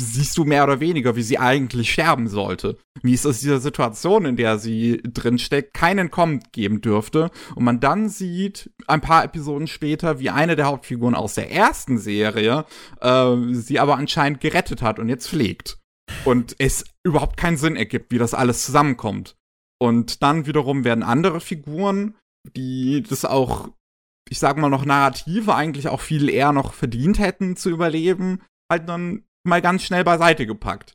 siehst 0.00 0.38
du 0.38 0.44
mehr 0.44 0.64
oder 0.64 0.80
weniger, 0.80 1.16
wie 1.16 1.22
sie 1.22 1.38
eigentlich 1.38 1.92
sterben 1.92 2.28
sollte. 2.28 2.78
Wie 3.02 3.14
es 3.14 3.26
aus 3.26 3.40
dieser 3.40 3.60
Situation, 3.60 4.24
in 4.24 4.36
der 4.36 4.58
sie 4.58 5.00
drin 5.02 5.38
steckt, 5.38 5.74
keinen 5.74 6.10
Kommt 6.10 6.52
geben 6.52 6.80
dürfte. 6.80 7.30
Und 7.54 7.64
man 7.64 7.80
dann 7.80 8.08
sieht, 8.08 8.70
ein 8.86 9.00
paar 9.00 9.24
Episoden 9.24 9.66
später, 9.66 10.20
wie 10.20 10.30
eine 10.30 10.56
der 10.56 10.66
Hauptfiguren 10.66 11.14
aus 11.14 11.34
der 11.34 11.50
ersten 11.50 11.98
Serie 11.98 12.64
äh, 13.00 13.36
sie 13.52 13.80
aber 13.80 13.96
anscheinend 13.96 14.40
gerettet 14.40 14.82
hat 14.82 14.98
und 14.98 15.08
jetzt 15.08 15.28
pflegt. 15.28 15.78
Und 16.24 16.54
es 16.58 16.84
überhaupt 17.04 17.36
keinen 17.36 17.56
Sinn 17.56 17.76
ergibt, 17.76 18.12
wie 18.12 18.18
das 18.18 18.34
alles 18.34 18.64
zusammenkommt. 18.64 19.36
Und 19.80 20.22
dann 20.22 20.46
wiederum 20.46 20.84
werden 20.84 21.02
andere 21.02 21.40
Figuren, 21.40 22.16
die 22.56 23.02
das 23.02 23.24
auch, 23.24 23.68
ich 24.28 24.38
sag 24.38 24.56
mal 24.58 24.70
noch 24.70 24.84
Narrative 24.84 25.54
eigentlich 25.54 25.88
auch 25.88 26.00
viel 26.00 26.28
eher 26.28 26.52
noch 26.52 26.72
verdient 26.72 27.18
hätten 27.18 27.56
zu 27.56 27.70
überleben, 27.70 28.42
halt 28.70 28.88
dann 28.88 29.24
mal 29.48 29.62
ganz 29.62 29.82
schnell 29.82 30.04
beiseite 30.04 30.46
gepackt. 30.46 30.94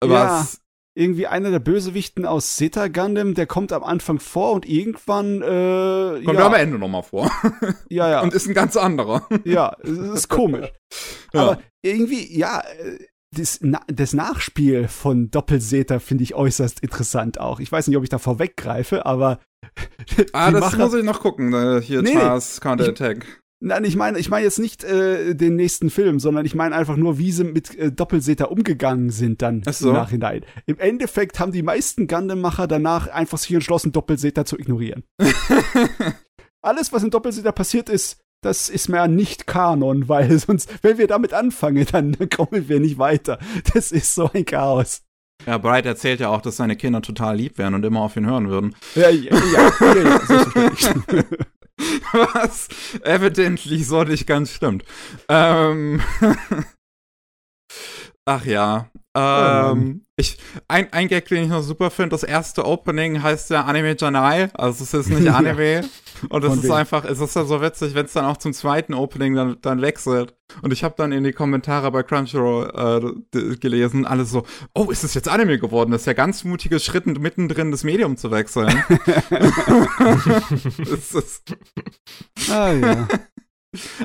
Was 0.00 0.54
ja, 0.54 0.58
irgendwie 0.94 1.26
einer 1.26 1.50
der 1.50 1.58
Bösewichten 1.58 2.24
aus 2.24 2.56
Zeta 2.56 2.88
Gundam, 2.88 3.34
der 3.34 3.46
kommt 3.46 3.72
am 3.72 3.82
Anfang 3.82 4.20
vor 4.20 4.52
und 4.52 4.66
irgendwann 4.66 5.42
äh, 5.42 6.22
kommt 6.24 6.38
ja. 6.38 6.46
am 6.46 6.54
Ende 6.54 6.78
nochmal 6.78 7.02
vor. 7.02 7.30
Ja, 7.88 8.08
ja. 8.08 8.22
Und 8.22 8.34
ist 8.34 8.46
ein 8.46 8.54
ganz 8.54 8.76
anderer. 8.76 9.28
Ja, 9.44 9.76
es 9.82 9.90
ist 9.90 10.28
komisch. 10.28 10.72
ja. 11.32 11.40
Aber 11.40 11.58
irgendwie, 11.82 12.36
ja, 12.36 12.60
äh, 12.60 12.98
das, 13.36 13.60
das 13.88 14.12
Nachspiel 14.12 14.88
von 14.88 15.30
Doppelseta 15.30 15.98
finde 15.98 16.24
ich 16.24 16.34
äußerst 16.34 16.80
interessant 16.80 17.38
auch. 17.38 17.60
Ich 17.60 17.70
weiß 17.70 17.86
nicht, 17.86 17.96
ob 17.96 18.02
ich 18.02 18.08
da 18.08 18.18
vorweggreife, 18.18 19.06
aber. 19.06 19.40
ah, 20.32 20.50
das 20.50 20.60
Macher, 20.60 20.78
muss 20.78 20.94
ich 20.94 21.04
noch 21.04 21.20
gucken. 21.20 21.52
Äh, 21.52 21.80
hier 21.82 22.02
nee, 22.02 22.12
Charles 22.12 22.60
Counter 22.60 22.88
Attack. 22.88 23.42
Nein, 23.66 23.84
ich 23.84 23.96
meine, 23.96 24.18
ich 24.18 24.28
meine 24.28 24.44
jetzt 24.44 24.58
nicht 24.58 24.84
äh, 24.84 25.34
den 25.34 25.56
nächsten 25.56 25.88
Film, 25.88 26.20
sondern 26.20 26.44
ich 26.44 26.54
meine 26.54 26.74
einfach 26.76 26.98
nur, 26.98 27.16
wie 27.16 27.32
sie 27.32 27.44
mit 27.44 27.74
äh, 27.78 27.90
Doppelseter 27.90 28.50
umgegangen 28.50 29.08
sind 29.08 29.40
dann 29.40 29.62
so. 29.66 29.88
im 29.88 29.94
Nachhinein. 29.94 30.44
Im 30.66 30.78
Endeffekt 30.78 31.40
haben 31.40 31.50
die 31.50 31.62
meisten 31.62 32.06
Gundam-Macher 32.06 32.66
danach 32.66 33.06
einfach 33.08 33.38
sich 33.38 33.54
entschlossen, 33.54 33.90
Doppelseter 33.90 34.44
zu 34.44 34.58
ignorieren. 34.58 35.04
Alles, 36.60 36.92
was 36.92 37.04
in 37.04 37.10
Doppelseter 37.10 37.52
passiert 37.52 37.88
ist, 37.88 38.20
das 38.42 38.68
ist 38.68 38.90
mehr 38.90 39.08
nicht 39.08 39.46
Kanon, 39.46 40.10
weil 40.10 40.38
sonst, 40.38 40.70
wenn 40.82 40.98
wir 40.98 41.06
damit 41.06 41.32
anfangen, 41.32 41.86
dann 41.90 42.18
kommen 42.28 42.68
wir 42.68 42.80
nicht 42.80 42.98
weiter. 42.98 43.38
Das 43.72 43.92
ist 43.92 44.14
so 44.14 44.28
ein 44.34 44.44
Chaos. 44.44 45.00
Ja, 45.46 45.56
Bright 45.56 45.86
erzählt 45.86 46.20
ja 46.20 46.28
auch, 46.28 46.42
dass 46.42 46.58
seine 46.58 46.76
Kinder 46.76 47.00
total 47.00 47.36
lieb 47.38 47.56
wären 47.56 47.74
und 47.74 47.84
immer 47.86 48.02
auf 48.02 48.14
ihn 48.16 48.26
hören 48.26 48.50
würden. 48.50 48.74
Ja, 48.94 49.08
ja, 49.08 49.34
ja, 49.34 49.72
ja, 49.80 50.70
ja 51.10 51.24
Was 52.12 52.68
evidently 53.02 53.82
so 53.82 54.04
nicht 54.04 54.26
ganz 54.26 54.52
stimmt. 54.52 54.84
Ähm 55.28 56.02
Ach 58.26 58.44
ja. 58.46 58.90
Ähm, 59.14 60.00
oh 60.00 60.03
ich, 60.16 60.38
ein, 60.68 60.92
ein 60.92 61.08
Gag, 61.08 61.26
den 61.26 61.44
ich 61.44 61.48
noch 61.48 61.62
super 61.62 61.90
finde, 61.90 62.10
das 62.10 62.22
erste 62.22 62.64
Opening 62.64 63.22
heißt 63.22 63.50
ja 63.50 63.64
Anime 63.64 63.96
Janai, 63.98 64.48
also 64.54 64.84
es 64.84 64.94
ist 64.94 65.08
nicht 65.08 65.28
Anime. 65.34 65.80
ja. 65.82 65.82
Und 66.28 66.44
es 66.44 66.62
ist 66.62 66.70
einfach, 66.70 67.04
es 67.04 67.18
ist 67.20 67.34
ja 67.34 67.44
so 67.44 67.60
witzig, 67.60 67.94
wenn 67.94 68.06
es 68.06 68.12
dann 68.12 68.24
auch 68.24 68.36
zum 68.36 68.52
zweiten 68.52 68.94
Opening 68.94 69.34
dann, 69.34 69.56
dann 69.60 69.82
wechselt. 69.82 70.34
Und 70.62 70.72
ich 70.72 70.84
habe 70.84 70.94
dann 70.96 71.10
in 71.10 71.24
die 71.24 71.32
Kommentare 71.32 71.90
bei 71.90 72.04
Crunchyroll 72.04 73.24
äh, 73.34 73.56
gelesen, 73.56 74.06
alles 74.06 74.30
so, 74.30 74.44
oh, 74.74 74.90
ist 74.90 75.02
es 75.02 75.14
jetzt 75.14 75.28
Anime 75.28 75.58
geworden? 75.58 75.90
Das 75.90 76.02
ist 76.02 76.06
ja 76.06 76.12
ganz 76.12 76.44
mutiges 76.44 76.84
Schritt, 76.84 77.06
mittendrin 77.06 77.72
das 77.72 77.82
Medium 77.82 78.16
zu 78.16 78.30
wechseln. 78.30 78.68
das 79.30 81.12
ist 81.12 81.56
ah 82.50 82.72
ja. 82.72 83.08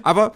Aber 0.01 0.33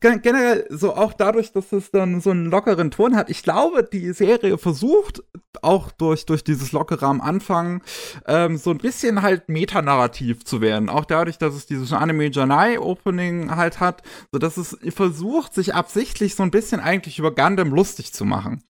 generell 0.00 0.66
so 0.70 0.94
auch 0.94 1.12
dadurch, 1.12 1.52
dass 1.52 1.72
es 1.72 1.90
dann 1.90 2.20
so 2.20 2.30
einen 2.30 2.46
lockeren 2.46 2.90
Ton 2.90 3.16
hat. 3.16 3.30
Ich 3.30 3.42
glaube, 3.42 3.82
die 3.82 4.12
Serie 4.12 4.58
versucht 4.58 5.22
auch 5.62 5.90
durch 5.90 6.26
durch 6.26 6.44
dieses 6.44 6.72
lockere 6.72 7.06
am 7.06 7.20
Anfang 7.20 7.82
ähm, 8.26 8.56
so 8.56 8.70
ein 8.70 8.78
bisschen 8.78 9.22
halt 9.22 9.48
metanarrativ 9.48 10.44
zu 10.44 10.60
werden. 10.60 10.88
Auch 10.88 11.04
dadurch, 11.04 11.38
dass 11.38 11.54
es 11.54 11.66
dieses 11.66 11.92
Anime 11.92 12.30
Janai 12.30 12.78
Opening 12.78 13.54
halt 13.54 13.80
hat, 13.80 14.02
so 14.32 14.38
dass 14.38 14.56
es 14.56 14.76
versucht, 14.90 15.54
sich 15.54 15.74
absichtlich 15.74 16.34
so 16.34 16.42
ein 16.42 16.50
bisschen 16.50 16.80
eigentlich 16.80 17.18
über 17.18 17.34
Gundam 17.34 17.70
lustig 17.70 18.12
zu 18.12 18.24
machen. 18.24 18.62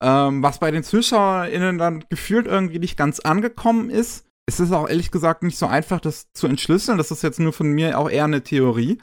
Ähm, 0.00 0.42
was 0.42 0.58
bei 0.58 0.70
den 0.70 0.82
ZuschauerInnen 0.82 1.78
dann 1.78 2.04
gefühlt 2.10 2.46
irgendwie 2.46 2.78
nicht 2.78 2.98
ganz 2.98 3.20
angekommen 3.20 3.88
ist 3.88 4.25
es 4.48 4.60
ist 4.60 4.72
auch 4.72 4.88
ehrlich 4.88 5.10
gesagt 5.10 5.42
nicht 5.42 5.58
so 5.58 5.66
einfach, 5.66 5.98
das 6.00 6.32
zu 6.32 6.46
entschlüsseln. 6.46 6.98
Das 6.98 7.10
ist 7.10 7.22
jetzt 7.24 7.40
nur 7.40 7.52
von 7.52 7.72
mir 7.72 7.98
auch 7.98 8.08
eher 8.08 8.24
eine 8.24 8.42
Theorie. 8.42 8.98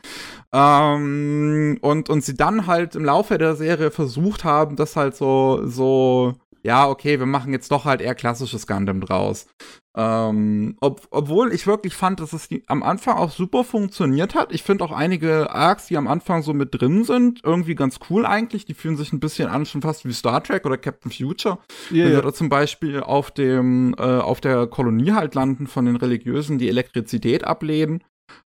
Ähm, 0.54 1.78
und, 1.82 2.10
und 2.10 2.24
sie 2.24 2.36
dann 2.36 2.66
halt 2.66 2.96
im 2.96 3.04
Laufe 3.04 3.38
der 3.38 3.56
Serie 3.58 3.92
versucht 3.92 4.46
haben, 4.46 4.78
das 4.78 4.96
halt 4.96 5.16
so, 5.16 5.62
so, 5.66 6.36
ja, 6.66 6.88
okay, 6.88 7.20
wir 7.20 7.26
machen 7.26 7.52
jetzt 7.52 7.72
doch 7.72 7.86
halt 7.86 8.02
eher 8.02 8.16
klassisches 8.16 8.68
Gundam 8.68 9.02
draus. 9.02 9.48
Ähm, 9.96 10.76
ob, 10.80 11.08
obwohl 11.12 11.54
ich 11.54 11.68
wirklich 11.68 11.94
fand, 11.94 12.20
dass 12.20 12.34
es 12.34 12.48
am 12.68 12.82
Anfang 12.82 13.18
auch 13.18 13.30
super 13.30 13.64
funktioniert 13.64 14.34
hat. 14.34 14.52
Ich 14.54 14.64
finde 14.64 14.86
auch 14.86 14.92
einige 14.92 15.52
Arcs, 15.52 15.88
die 15.88 15.98
am 15.98 16.08
Anfang 16.08 16.42
so 16.42 16.54
mit 16.54 16.70
drin 16.80 17.04
sind, 17.04 17.42
irgendwie 17.44 17.76
ganz 17.76 18.00
cool 18.10 18.26
eigentlich. 18.26 18.66
Die 18.66 18.74
fühlen 18.74 18.98
sich 18.98 19.12
ein 19.14 19.20
bisschen 19.20 19.50
an, 19.50 19.66
schon 19.66 19.82
fast 19.82 20.06
wie 20.06 20.14
Star 20.14 20.42
Trek 20.42 20.66
oder 20.66 20.78
Captain 20.78 21.12
Future. 21.12 21.60
Yeah, 21.92 22.06
Wenn 22.06 22.14
wir 22.14 22.22
da 22.22 22.34
zum 22.34 22.50
Beispiel 22.50 23.02
auf 23.02 23.30
dem, 23.32 23.94
äh, 24.00 24.02
auf 24.02 24.42
der 24.42 24.66
Kolonie 24.68 25.12
halt 25.12 25.36
landen 25.36 25.68
von 25.68 25.86
den 25.86 25.98
Religiösen, 25.98 26.58
die 26.58 26.70
Elektrizität 26.70 27.44
ablehnen. 27.44 28.04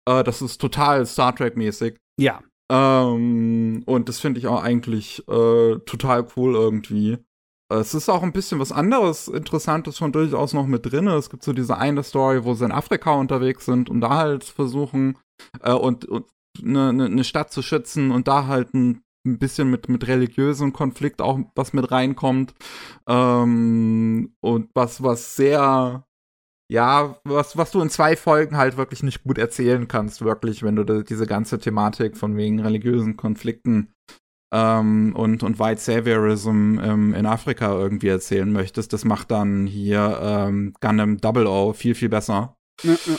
Äh, 0.05 0.23
das 0.23 0.41
ist 0.41 0.59
total 0.59 1.05
Star 1.05 1.35
Trek-mäßig. 1.35 1.95
Ja. 2.19 2.41
Ähm, 2.71 3.83
und 3.85 4.09
das 4.09 4.19
finde 4.19 4.39
ich 4.39 4.47
auch 4.47 4.61
eigentlich 4.61 5.27
äh, 5.27 5.79
total 5.85 6.27
cool 6.35 6.55
irgendwie. 6.55 7.17
Es 7.79 7.93
ist 7.93 8.09
auch 8.09 8.23
ein 8.23 8.33
bisschen 8.33 8.59
was 8.59 8.71
anderes, 8.71 9.27
Interessantes 9.27 9.97
schon 9.97 10.11
durchaus 10.11 10.53
noch 10.53 10.67
mit 10.67 10.91
drin. 10.91 11.07
Es 11.07 11.29
gibt 11.29 11.43
so 11.43 11.53
diese 11.53 11.77
eine 11.77 12.03
Story, 12.03 12.43
wo 12.43 12.53
sie 12.53 12.65
in 12.65 12.71
Afrika 12.71 13.13
unterwegs 13.13 13.65
sind 13.65 13.89
und 13.89 14.01
da 14.01 14.17
halt 14.17 14.43
versuchen 14.43 15.17
äh, 15.61 15.71
und, 15.71 16.05
und 16.05 16.25
eine, 16.63 16.93
ne 16.93 17.23
Stadt 17.23 17.51
zu 17.51 17.61
schützen 17.61 18.11
und 18.11 18.27
da 18.27 18.47
halt 18.47 18.73
ein, 18.73 19.03
ein 19.25 19.39
bisschen 19.39 19.69
mit, 19.69 19.89
mit 19.89 20.07
religiösem 20.07 20.73
Konflikt 20.73 21.21
auch 21.21 21.39
was 21.55 21.73
mit 21.73 21.91
reinkommt. 21.91 22.53
Ähm, 23.07 24.35
und 24.41 24.69
was, 24.73 25.03
was 25.03 25.35
sehr, 25.35 26.05
ja, 26.71 27.19
was, 27.23 27.57
was 27.57 27.71
du 27.71 27.81
in 27.81 27.89
zwei 27.89 28.15
Folgen 28.15 28.57
halt 28.57 28.77
wirklich 28.77 29.03
nicht 29.03 29.23
gut 29.23 29.37
erzählen 29.37 29.87
kannst, 29.87 30.21
wirklich, 30.21 30.63
wenn 30.63 30.75
du 30.75 31.03
diese 31.03 31.27
ganze 31.27 31.59
Thematik 31.59 32.17
von 32.17 32.35
wegen 32.35 32.59
religiösen 32.59 33.17
Konflikten 33.17 33.93
ähm, 34.51 35.15
und, 35.15 35.43
und 35.43 35.59
White 35.59 35.81
Saviorism 35.81 36.79
ähm, 36.79 37.13
in 37.13 37.25
Afrika 37.25 37.73
irgendwie 37.73 38.09
erzählen 38.09 38.51
möchtest, 38.51 38.93
das 38.93 39.05
macht 39.05 39.31
dann 39.31 39.65
hier 39.65 40.19
ähm, 40.21 40.73
Gundam 40.81 41.17
Double 41.17 41.47
O 41.47 41.73
viel, 41.73 41.95
viel 41.95 42.09
besser. 42.09 42.55
Ja, 42.83 42.95
ja. 43.05 43.15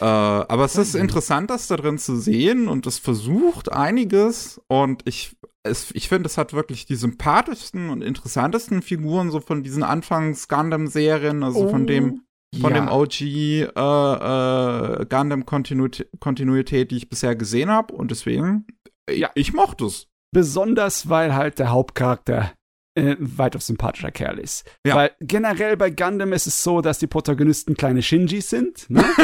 Äh, 0.00 0.44
aber 0.48 0.64
es 0.64 0.76
ist 0.76 0.94
interessant, 0.94 1.50
das 1.50 1.68
da 1.68 1.76
drin 1.76 1.98
zu 1.98 2.16
sehen 2.16 2.68
und 2.68 2.86
es 2.86 2.98
versucht 2.98 3.72
einiges 3.72 4.60
und 4.66 5.02
ich, 5.06 5.36
es, 5.62 5.92
ich 5.92 6.08
finde, 6.08 6.26
es 6.26 6.36
hat 6.36 6.52
wirklich 6.52 6.84
die 6.84 6.96
sympathischsten 6.96 7.90
und 7.90 8.02
interessantesten 8.02 8.82
Figuren 8.82 9.30
so 9.30 9.40
von 9.40 9.62
diesen 9.62 9.84
Anfangs-Gundam-Serien, 9.84 11.44
also 11.44 11.66
oh. 11.66 11.68
von 11.68 11.86
dem 11.86 12.22
von 12.60 12.72
ja. 12.72 12.80
dem 12.80 12.88
OG 12.88 13.20
äh, 13.20 13.62
äh, 13.64 15.06
Gundam 15.06 15.44
Kontinuität, 15.44 16.92
die 16.92 16.96
ich 16.96 17.08
bisher 17.08 17.34
gesehen 17.34 17.68
habe 17.68 17.94
und 17.94 18.12
deswegen 18.12 18.66
ja, 19.10 19.30
ich 19.34 19.52
mochte 19.52 19.86
es. 19.86 20.08
Besonders, 20.34 21.08
weil 21.08 21.34
halt 21.34 21.58
der 21.58 21.70
Hauptcharakter 21.70 22.52
äh, 22.94 23.16
weitaus 23.18 23.66
sympathischer 23.66 24.10
Kerl 24.10 24.38
ist. 24.38 24.70
Ja. 24.86 24.96
Weil 24.96 25.12
generell 25.20 25.76
bei 25.76 25.90
Gundam 25.90 26.32
ist 26.32 26.46
es 26.46 26.62
so, 26.62 26.80
dass 26.80 26.98
die 26.98 27.06
Protagonisten 27.06 27.74
kleine 27.74 28.02
Shinjis 28.02 28.50
sind. 28.50 28.90
Ne? 28.90 29.04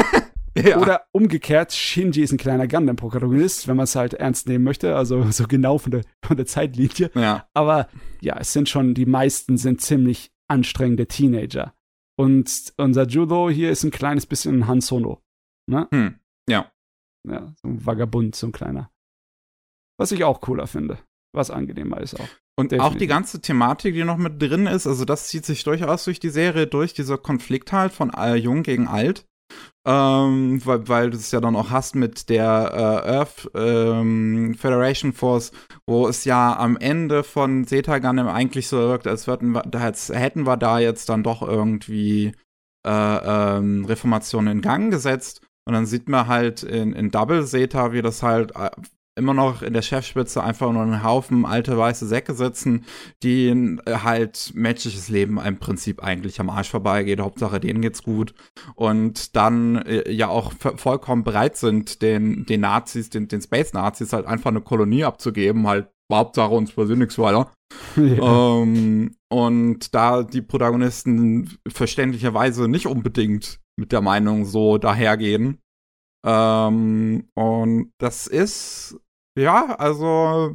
Ja. 0.59 0.79
Oder 0.79 1.07
umgekehrt, 1.13 1.73
Shinji 1.73 2.23
ist 2.23 2.33
ein 2.33 2.37
kleiner 2.37 2.67
Gundam-Protagonist, 2.67 3.69
wenn 3.69 3.77
man 3.77 3.85
es 3.85 3.95
halt 3.95 4.15
ernst 4.15 4.49
nehmen 4.49 4.65
möchte, 4.65 4.97
also 4.97 5.23
so 5.31 5.47
genau 5.47 5.79
von 5.79 5.93
der, 5.93 6.03
von 6.25 6.37
der 6.37 6.47
Zeitlinie. 6.47 7.11
ja. 7.15 7.49
Aber 7.55 7.89
ja, 8.21 8.37
es 8.39 8.53
sind 8.53 8.69
schon, 8.69 8.95
die 8.95 9.07
meisten 9.07 9.57
sind 9.59 9.81
ziemlich 9.81 10.33
anstrengende 10.49 11.07
Teenager. 11.07 11.73
Und 12.19 12.75
unser 12.77 13.07
Judo 13.07 13.49
hier 13.49 13.71
ist 13.71 13.85
ein 13.85 13.93
kleines 13.93 14.27
bisschen 14.27 14.67
Han 14.67 14.81
Solo. 14.81 15.23
Ne? 15.71 15.87
Hm. 15.93 16.19
Ja. 16.49 16.71
Ja, 17.29 17.53
so 17.63 17.69
ein 17.69 17.87
Vagabund, 17.87 18.35
so 18.35 18.49
ein 18.49 18.53
kleiner. 18.53 18.91
Was 20.01 20.13
ich 20.13 20.25
auch 20.25 20.41
cooler 20.41 20.67
finde. 20.67 20.97
Was 21.35 21.51
angenehmer 21.51 22.01
ist 22.01 22.19
auch. 22.19 22.29
Und 22.59 22.73
Definitiv. 22.73 22.95
auch 22.95 22.99
die 22.99 23.07
ganze 23.07 23.41
Thematik, 23.43 23.95
die 23.95 24.03
noch 24.03 24.17
mit 24.17 24.41
drin 24.41 24.67
ist, 24.67 24.87
also 24.87 25.05
das 25.05 25.29
zieht 25.29 25.45
sich 25.45 25.63
durchaus 25.63 26.05
durch 26.05 26.21
die 26.21 26.31
Serie 26.31 26.67
durch, 26.67 26.95
dieser 26.95 27.19
Konflikt 27.19 27.71
halt 27.73 27.93
von 27.93 28.11
äh, 28.15 28.35
Jung 28.35 28.63
gegen 28.63 28.89
Alt. 28.89 29.27
Ähm, 29.87 30.65
weil, 30.65 30.89
weil 30.89 31.11
du 31.11 31.19
es 31.19 31.31
ja 31.33 31.41
dann 31.41 31.55
auch 31.55 31.71
hast 31.71 31.97
mit 31.97 32.31
der 32.31 32.71
äh, 33.05 33.11
Earth 33.11 33.51
ähm, 33.55 34.55
Federation 34.55 35.13
Force, 35.13 35.53
wo 35.87 36.09
es 36.09 36.25
ja 36.25 36.57
am 36.57 36.79
Ende 36.79 37.23
von 37.23 37.67
Zeta 37.67 37.99
Gundam 37.99 38.29
eigentlich 38.29 38.69
so 38.69 38.79
wirkt, 38.79 39.07
als, 39.07 39.27
wir, 39.27 39.39
als 39.75 40.09
hätten 40.09 40.47
wir 40.47 40.57
da 40.57 40.79
jetzt 40.79 41.11
dann 41.11 41.23
doch 41.23 41.43
irgendwie 41.43 42.33
äh, 42.87 43.57
ähm, 43.59 43.85
Reformation 43.85 44.47
in 44.47 44.63
Gang 44.63 44.91
gesetzt. 44.91 45.47
Und 45.67 45.75
dann 45.75 45.85
sieht 45.85 46.09
man 46.09 46.27
halt 46.27 46.63
in, 46.63 46.95
in 46.95 47.11
Double 47.11 47.45
Zeta, 47.47 47.93
wie 47.93 48.03
das 48.03 48.23
halt 48.23 48.57
äh, 48.57 48.71
immer 49.17 49.35
noch 49.35 49.63
in 49.63 49.73
der 49.73 49.83
Chefspitze 49.83 50.43
einfach 50.43 50.73
nur 50.73 50.83
ein 50.83 51.03
Haufen 51.03 51.45
alte 51.45 51.77
weiße 51.77 52.07
Säcke 52.07 52.35
sitzen, 52.35 52.85
die 53.23 53.49
äh, 53.49 53.97
halt 54.03 54.53
menschliches 54.55 55.09
Leben 55.09 55.39
im 55.39 55.59
Prinzip 55.59 56.03
eigentlich 56.03 56.41
am 56.41 56.51
Arsch 56.51 56.71
vorbeigeht. 56.71 57.21
Hauptsache 57.21 57.61
denen 57.61 57.83
geht's 57.83 58.03
gut. 58.03 58.35
Und 58.75 59.37
dann 59.37 59.77
äh, 59.77 60.11
ja 60.11 60.29
auch 60.29 60.53
vollkommen 60.53 61.25
bereit 61.25 61.57
sind, 61.57 62.03
den, 62.03 62.47
den 62.47 62.61
Nazis, 62.61 63.11
den, 63.11 63.29
den 63.29 63.43
Space-Nazis 63.43 64.13
halt 64.13 64.27
einfach 64.27 64.51
eine 64.51 64.61
Kolonie 64.61 65.05
abzugeben, 65.05 65.67
halt 65.67 65.89
Hauptsache 66.13 66.53
uns 66.53 66.73
passiert 66.73 66.99
nichts 66.99 67.19
weiter. 67.19 67.53
ja. 67.97 68.61
Ähm, 68.63 69.15
und 69.29 69.95
da 69.95 70.23
die 70.23 70.43
Protagonisten 70.43 71.59
verständlicherweise 71.69 72.69
nicht 72.69 72.87
unbedingt 72.87 73.61
mit 73.77 73.93
der 73.93 74.01
Meinung 74.01 74.45
so 74.45 74.79
dahergehen. 74.79 75.59
Ähm, 76.27 77.29
und 77.35 77.93
das 77.99 78.27
ist, 78.27 78.97
ja, 79.39 79.75
also 79.77 80.55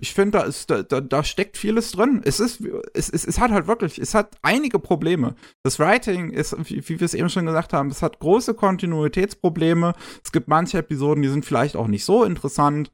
ich 0.00 0.14
finde, 0.14 0.38
da 0.38 0.44
ist, 0.44 0.70
da, 0.70 0.82
da, 0.82 1.24
steckt 1.24 1.56
vieles 1.56 1.92
drin. 1.92 2.20
Es 2.24 2.40
ist, 2.40 2.60
es, 2.92 3.08
es, 3.08 3.24
es 3.24 3.38
hat 3.38 3.50
halt 3.50 3.66
wirklich, 3.66 3.98
es 3.98 4.14
hat 4.14 4.36
einige 4.42 4.78
Probleme. 4.78 5.34
Das 5.62 5.78
Writing 5.78 6.30
ist, 6.30 6.56
wie, 6.68 6.86
wie 6.88 7.00
wir 7.00 7.04
es 7.04 7.14
eben 7.14 7.28
schon 7.28 7.46
gesagt 7.46 7.72
haben, 7.72 7.90
es 7.90 8.02
hat 8.02 8.18
große 8.18 8.54
Kontinuitätsprobleme. 8.54 9.94
Es 10.24 10.32
gibt 10.32 10.48
manche 10.48 10.78
Episoden, 10.78 11.22
die 11.22 11.28
sind 11.28 11.44
vielleicht 11.44 11.76
auch 11.76 11.86
nicht 11.86 12.04
so 12.04 12.24
interessant. 12.24 12.90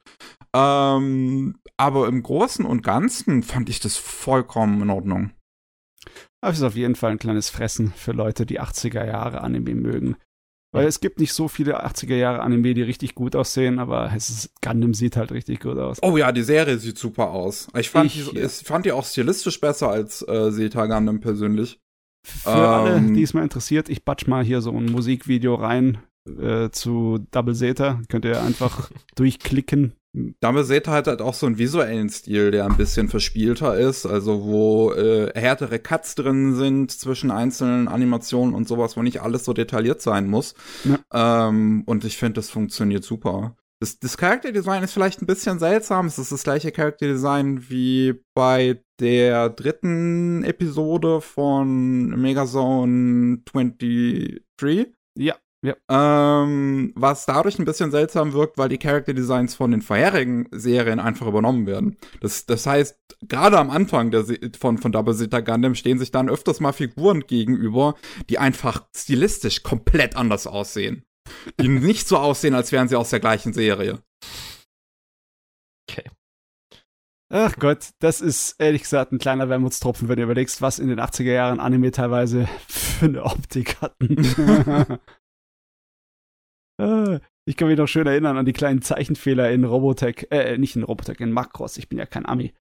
Ähm, 0.55 1.57
aber 1.77 2.07
im 2.07 2.21
Großen 2.21 2.65
und 2.65 2.83
Ganzen 2.83 3.43
fand 3.43 3.69
ich 3.69 3.79
das 3.79 3.97
vollkommen 3.97 4.81
in 4.81 4.89
Ordnung. 4.89 5.31
Aber 6.41 6.51
es 6.51 6.59
ist 6.59 6.63
auf 6.63 6.75
jeden 6.75 6.95
Fall 6.95 7.11
ein 7.11 7.19
kleines 7.19 7.49
Fressen 7.49 7.93
für 7.95 8.11
Leute, 8.11 8.45
die 8.45 8.61
80er 8.61 9.05
Jahre 9.05 9.41
Anime 9.41 9.75
mögen. 9.75 10.17
Weil 10.73 10.87
es 10.87 10.99
gibt 10.99 11.19
nicht 11.19 11.33
so 11.33 11.47
viele 11.47 11.85
80er 11.85 12.15
Jahre 12.15 12.41
Anime, 12.41 12.73
die 12.73 12.81
richtig 12.81 13.15
gut 13.15 13.35
aussehen, 13.35 13.79
aber 13.79 14.11
es 14.15 14.29
ist, 14.29 14.61
Gundam 14.61 14.93
sieht 14.93 15.15
halt 15.15 15.31
richtig 15.31 15.61
gut 15.61 15.77
aus. 15.77 15.99
Oh 16.01 16.17
ja, 16.17 16.31
die 16.31 16.43
Serie 16.43 16.77
sieht 16.79 16.97
super 16.97 17.29
aus. 17.29 17.67
Ich 17.77 17.89
fand, 17.89 18.13
Ich, 18.13 18.29
die, 18.29 18.37
ja. 18.37 18.45
ich 18.45 18.51
fand 18.51 18.85
die 18.85 18.91
auch 18.91 19.05
stilistisch 19.05 19.61
besser 19.61 19.89
als 19.89 20.21
äh, 20.27 20.51
Zeta 20.51 20.87
Gundam 20.87 21.19
persönlich. 21.19 21.79
Für 22.25 22.49
alle, 22.51 22.95
Ähm. 22.97 23.13
die 23.13 23.21
es 23.23 23.33
mal 23.33 23.43
interessiert, 23.43 23.89
ich 23.89 24.03
batsch 24.05 24.27
mal 24.27 24.43
hier 24.43 24.61
so 24.61 24.71
ein 24.71 24.85
Musikvideo 24.85 25.55
rein 25.55 25.99
äh, 26.27 26.69
zu 26.69 27.19
Double 27.31 27.53
Zeta. 27.53 28.01
Könnt 28.09 28.25
ihr 28.25 28.41
einfach 28.41 28.89
durchklicken. 29.15 29.93
Damit 30.39 30.67
seht 30.67 30.87
ihr 30.87 30.91
halt, 30.91 31.07
halt 31.07 31.21
auch 31.21 31.33
so 31.33 31.47
einen 31.47 31.57
visuellen 31.57 32.07
Stil, 32.09 32.51
der 32.51 32.65
ein 32.65 32.77
bisschen 32.77 33.09
verspielter 33.09 33.75
ist, 33.77 34.05
also 34.05 34.43
wo 34.43 34.93
äh, 34.93 35.31
härtere 35.33 35.79
Cuts 35.79 36.13
drin 36.13 36.55
sind 36.55 36.91
zwischen 36.91 37.31
einzelnen 37.31 37.87
Animationen 37.87 38.53
und 38.53 38.67
sowas, 38.67 38.95
wo 38.95 39.01
nicht 39.01 39.21
alles 39.21 39.43
so 39.43 39.53
detailliert 39.53 40.01
sein 40.03 40.27
muss. 40.27 40.53
Ähm, 41.11 41.83
und 41.87 42.05
ich 42.05 42.17
finde, 42.17 42.33
das 42.33 42.51
funktioniert 42.51 43.03
super. 43.03 43.55
Das, 43.79 43.99
das 43.99 44.15
Charakterdesign 44.15 44.83
ist 44.83 44.93
vielleicht 44.93 45.21
ein 45.21 45.25
bisschen 45.25 45.59
seltsam. 45.59 46.05
Es 46.05 46.17
ist 46.17 46.31
das 46.31 46.43
gleiche 46.43 46.71
Charakterdesign 46.71 47.69
wie 47.69 48.13
bei 48.33 48.81
der 48.99 49.49
dritten 49.49 50.43
Episode 50.45 51.19
von 51.19 52.09
Megazone 52.21 53.39
23. 53.43 54.41
Ja, 55.17 55.35
ja. 55.63 55.75
Ähm, 55.89 56.91
was 56.95 57.25
dadurch 57.25 57.57
ein 57.57 57.63
bisschen 57.63 57.89
seltsam 57.89 58.33
wirkt, 58.33 58.57
weil 58.57 58.67
die 58.67 58.77
Charakterdesigns 58.77 59.55
von 59.55 59.71
den 59.71 59.81
vorherigen 59.81 60.49
Serien 60.51 60.99
einfach 60.99 61.25
übernommen 61.25 61.65
werden. 61.65 61.97
Das, 62.19 62.45
das 62.45 62.65
heißt, 62.65 62.99
gerade 63.29 63.57
am 63.57 63.69
Anfang 63.69 64.11
der 64.11 64.25
Se 64.25 64.37
von, 64.59 64.77
von 64.77 64.91
Double 64.91 65.15
Zeta 65.15 65.39
Gundam 65.39 65.75
stehen 65.75 65.99
sich 65.99 66.11
dann 66.11 66.29
öfters 66.29 66.59
mal 66.59 66.73
Figuren 66.73 67.21
gegenüber, 67.21 67.95
die 68.29 68.39
einfach 68.39 68.85
stilistisch 68.93 69.63
komplett 69.63 70.17
anders 70.17 70.47
aussehen. 70.47 71.05
Die 71.61 71.67
nicht 71.69 72.09
so 72.09 72.17
aussehen, 72.17 72.55
als 72.55 72.73
wären 72.73 72.89
sie 72.89 72.97
aus 72.97 73.11
der 73.11 73.21
gleichen 73.21 73.53
Serie. 73.53 74.03
Okay. 75.89 76.09
Ach 77.29 77.55
Gott, 77.57 77.91
das 77.99 78.19
ist 78.19 78.55
ehrlich 78.59 78.81
gesagt 78.81 79.13
ein 79.13 79.17
kleiner 79.17 79.47
Wermutstropfen, 79.47 80.09
wenn 80.09 80.17
du 80.17 80.23
überlegst, 80.23 80.61
was 80.61 80.77
in 80.77 80.89
den 80.89 80.99
80er 80.99 81.31
Jahren 81.31 81.61
Anime 81.61 81.91
teilweise 81.91 82.49
für 82.67 83.05
eine 83.05 83.23
Optik 83.23 83.81
hatten. 83.81 84.97
Äh, 86.81 87.19
ich 87.45 87.57
kann 87.57 87.67
mich 87.67 87.77
noch 87.77 87.87
schön 87.87 88.07
erinnern 88.07 88.37
an 88.37 88.45
die 88.45 88.53
kleinen 88.53 88.81
Zeichenfehler 88.81 89.51
in 89.51 89.63
Robotech, 89.65 90.27
äh, 90.31 90.57
nicht 90.57 90.75
in 90.75 90.83
Robotech, 90.83 91.19
in 91.19 91.31
Macross, 91.31 91.77
ich 91.77 91.89
bin 91.89 91.99
ja 91.99 92.05
kein 92.05 92.25
Ami. 92.25 92.53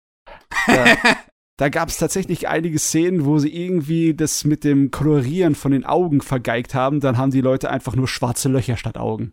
Da, 0.67 0.85
da 1.59 1.69
gab 1.69 1.89
es 1.89 1.99
tatsächlich 1.99 2.49
einige 2.49 2.79
Szenen, 2.79 3.25
wo 3.25 3.39
sie 3.39 3.55
irgendwie 3.55 4.15
das 4.15 4.45
mit 4.45 4.65
dem 4.65 4.91
Kolorieren 4.91 5.55
von 5.55 5.73
den 5.73 5.85
Augen 5.87 6.21
vergeigt 6.21 6.75
haben, 6.75 7.01
dann 7.01 7.17
haben 7.17 7.31
die 7.31 7.41
Leute 7.41 7.71
einfach 7.71 7.95
nur 7.95 8.09
schwarze 8.09 8.49
Löcher 8.49 8.77
statt 8.77 8.99
Augen. 8.99 9.33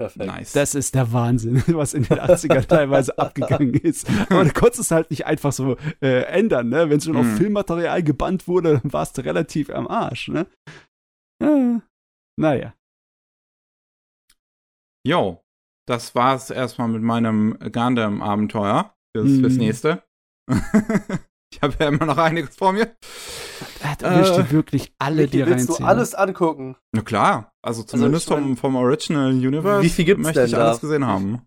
Perfekt. 0.00 0.26
nice. 0.26 0.52
Das 0.52 0.74
ist 0.74 0.96
der 0.96 1.12
Wahnsinn, 1.12 1.62
was 1.68 1.94
in 1.94 2.02
den 2.02 2.18
80ern 2.18 2.66
teilweise 2.66 3.16
abgegangen 3.18 3.74
ist. 3.74 4.08
Aber 4.28 4.44
du 4.44 4.52
konntest 4.52 4.80
es 4.80 4.90
halt 4.90 5.10
nicht 5.10 5.24
einfach 5.26 5.52
so 5.52 5.76
äh, 6.02 6.22
ändern, 6.24 6.68
ne? 6.68 6.90
Wenn 6.90 6.98
es 6.98 7.04
schon 7.04 7.16
auf 7.16 7.24
Mhm. 7.26 7.36
Filmmaterial 7.36 8.02
gebannt 8.02 8.48
wurde, 8.48 8.80
dann 8.80 8.92
warst 8.92 9.16
du 9.18 9.24
relativ 9.24 9.70
am 9.70 9.86
Arsch, 9.86 10.28
ne? 10.28 10.46
Äh, 11.42 11.78
naja. 12.36 12.74
Jo, 15.06 15.42
das 15.86 16.14
war's 16.14 16.50
erstmal 16.50 16.88
mit 16.88 17.02
meinem 17.02 17.58
Gundam-Abenteuer 17.60 18.94
fürs, 19.16 19.38
fürs 19.38 19.52
Mhm. 19.54 19.58
nächste. 19.58 20.02
ich 21.52 21.62
habe 21.62 21.74
ja 21.78 21.88
immer 21.88 22.06
noch 22.06 22.18
einiges 22.18 22.56
vor 22.56 22.72
mir. 22.72 22.86
Du 22.86 24.04
willst 24.10 24.32
Äh, 24.32 24.42
dir 24.42 24.50
wirklich 24.50 24.92
alle 24.98 25.28
dir 25.28 25.46
willst 25.46 25.68
reinziehen. 25.70 25.86
du 25.86 25.90
alles 25.90 26.14
angucken? 26.14 26.76
Na 26.92 27.02
klar, 27.02 27.52
also 27.62 27.82
zumindest 27.82 28.24
ich 28.26 28.30
mein, 28.30 28.42
vom, 28.44 28.56
vom 28.56 28.76
Original 28.76 29.30
Universe 29.30 29.82
wie 29.82 29.88
viel 29.90 30.04
gibt's 30.04 30.22
möchte 30.24 30.44
ich 30.44 30.50
denn 30.50 30.60
alles 30.60 30.78
da? 30.78 30.86
gesehen 30.86 31.06
haben. 31.06 31.46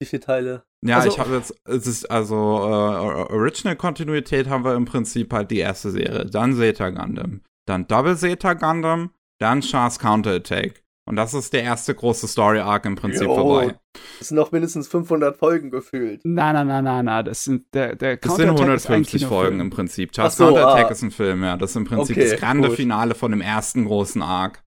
Wie 0.00 0.06
viele 0.06 0.20
Teile? 0.20 0.64
Ja, 0.86 0.98
Also- 0.98 1.08
ich 1.08 1.18
habe 1.18 1.34
jetzt, 1.34 1.54
es 1.64 1.86
ist 1.86 2.10
also 2.10 2.34
äh, 2.36 3.32
Original 3.32 3.74
Kontinuität 3.76 4.48
haben 4.48 4.64
wir 4.64 4.74
im 4.76 4.84
Prinzip 4.84 5.32
halt 5.32 5.50
die 5.50 5.58
erste 5.58 5.90
Serie, 5.90 6.24
dann 6.26 6.54
Zeta 6.54 6.90
Gundam, 6.90 7.40
dann 7.66 7.86
Double 7.88 8.16
Zeta 8.16 8.54
Gundam, 8.54 9.10
dann 9.40 9.60
Char's 9.62 9.98
Counterattack. 9.98 10.84
Und 11.08 11.16
das 11.16 11.32
ist 11.32 11.54
der 11.54 11.62
erste 11.62 11.94
große 11.94 12.28
Story 12.28 12.58
Arc 12.58 12.84
im 12.84 12.94
Prinzip 12.94 13.22
Jo. 13.22 13.34
vorbei. 13.34 13.74
Es 14.20 14.28
sind 14.28 14.36
noch 14.36 14.52
mindestens 14.52 14.88
500 14.88 15.38
Folgen 15.38 15.70
gefühlt. 15.70 16.20
Na, 16.24 16.52
na, 16.52 16.64
na, 16.64 16.82
na, 16.82 17.02
na, 17.02 17.22
das 17.22 17.44
sind 17.44 17.64
der 17.72 17.96
der 17.96 18.18
Das 18.18 18.36
sind 18.36 18.48
Counterattack 18.48 18.76
ist 18.76 18.86
ein 18.86 18.92
150 18.92 19.20
Kinofilm. 19.20 19.40
Folgen 19.40 19.60
im 19.60 19.70
Prinzip. 19.70 20.12
Char's 20.14 20.34
Ach 20.34 20.36
so, 20.36 20.44
Counterattack 20.44 20.86
ah. 20.86 20.90
ist 20.90 21.00
ein 21.02 21.10
Film, 21.10 21.42
ja. 21.44 21.56
Das 21.56 21.70
ist 21.70 21.76
im 21.76 21.86
Prinzip 21.86 22.14
Okay, 22.16 22.28
das 22.30 22.38
grande 22.38 22.68
gut. 22.68 22.76
Finale 22.76 23.14
von 23.14 23.30
dem 23.30 23.40
ersten 23.40 23.86
großen 23.86 24.20
Arc. 24.20 24.62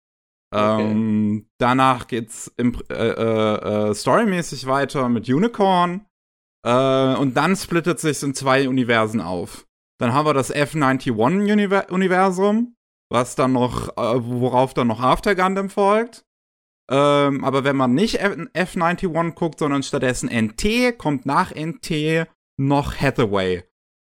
Okay. 0.54 0.82
Ähm, 0.82 1.48
danach 1.60 2.08
geht's 2.08 2.52
im, 2.58 2.76
äh, 2.90 2.94
äh, 2.96 3.92
äh, 3.92 3.94
storymäßig 3.94 4.66
weiter 4.66 5.08
mit 5.10 5.30
Unicorn. 5.30 6.08
Äh, 6.66 7.16
und 7.16 7.38
dann 7.38 7.56
splittet 7.56 8.00
sich 8.00 8.24
in 8.24 8.34
zwei 8.34 8.68
Universen 8.68 9.22
auf. 9.22 9.68
Dann 10.00 10.14
haben 10.14 10.26
wir 10.26 10.34
das 10.34 10.52
F91-Universum, 10.54 12.76
was 13.10 13.36
dann 13.36 13.54
noch, 13.54 13.90
äh, 13.96 14.26
worauf 14.26 14.74
dann 14.74 14.88
noch 14.88 15.00
After 15.00 15.36
Gundam 15.36 15.70
folgt. 15.70 16.26
Ähm, 16.92 17.44
aber 17.44 17.64
wenn 17.64 17.76
man 17.76 17.94
nicht 17.94 18.20
F 18.20 18.36
F91 18.54 19.32
guckt, 19.32 19.60
sondern 19.60 19.82
stattdessen 19.82 20.30
NT, 20.30 20.98
kommt 20.98 21.26
nach 21.26 21.54
NT 21.56 22.28
noch 22.58 22.96
Hathaway. 23.00 23.64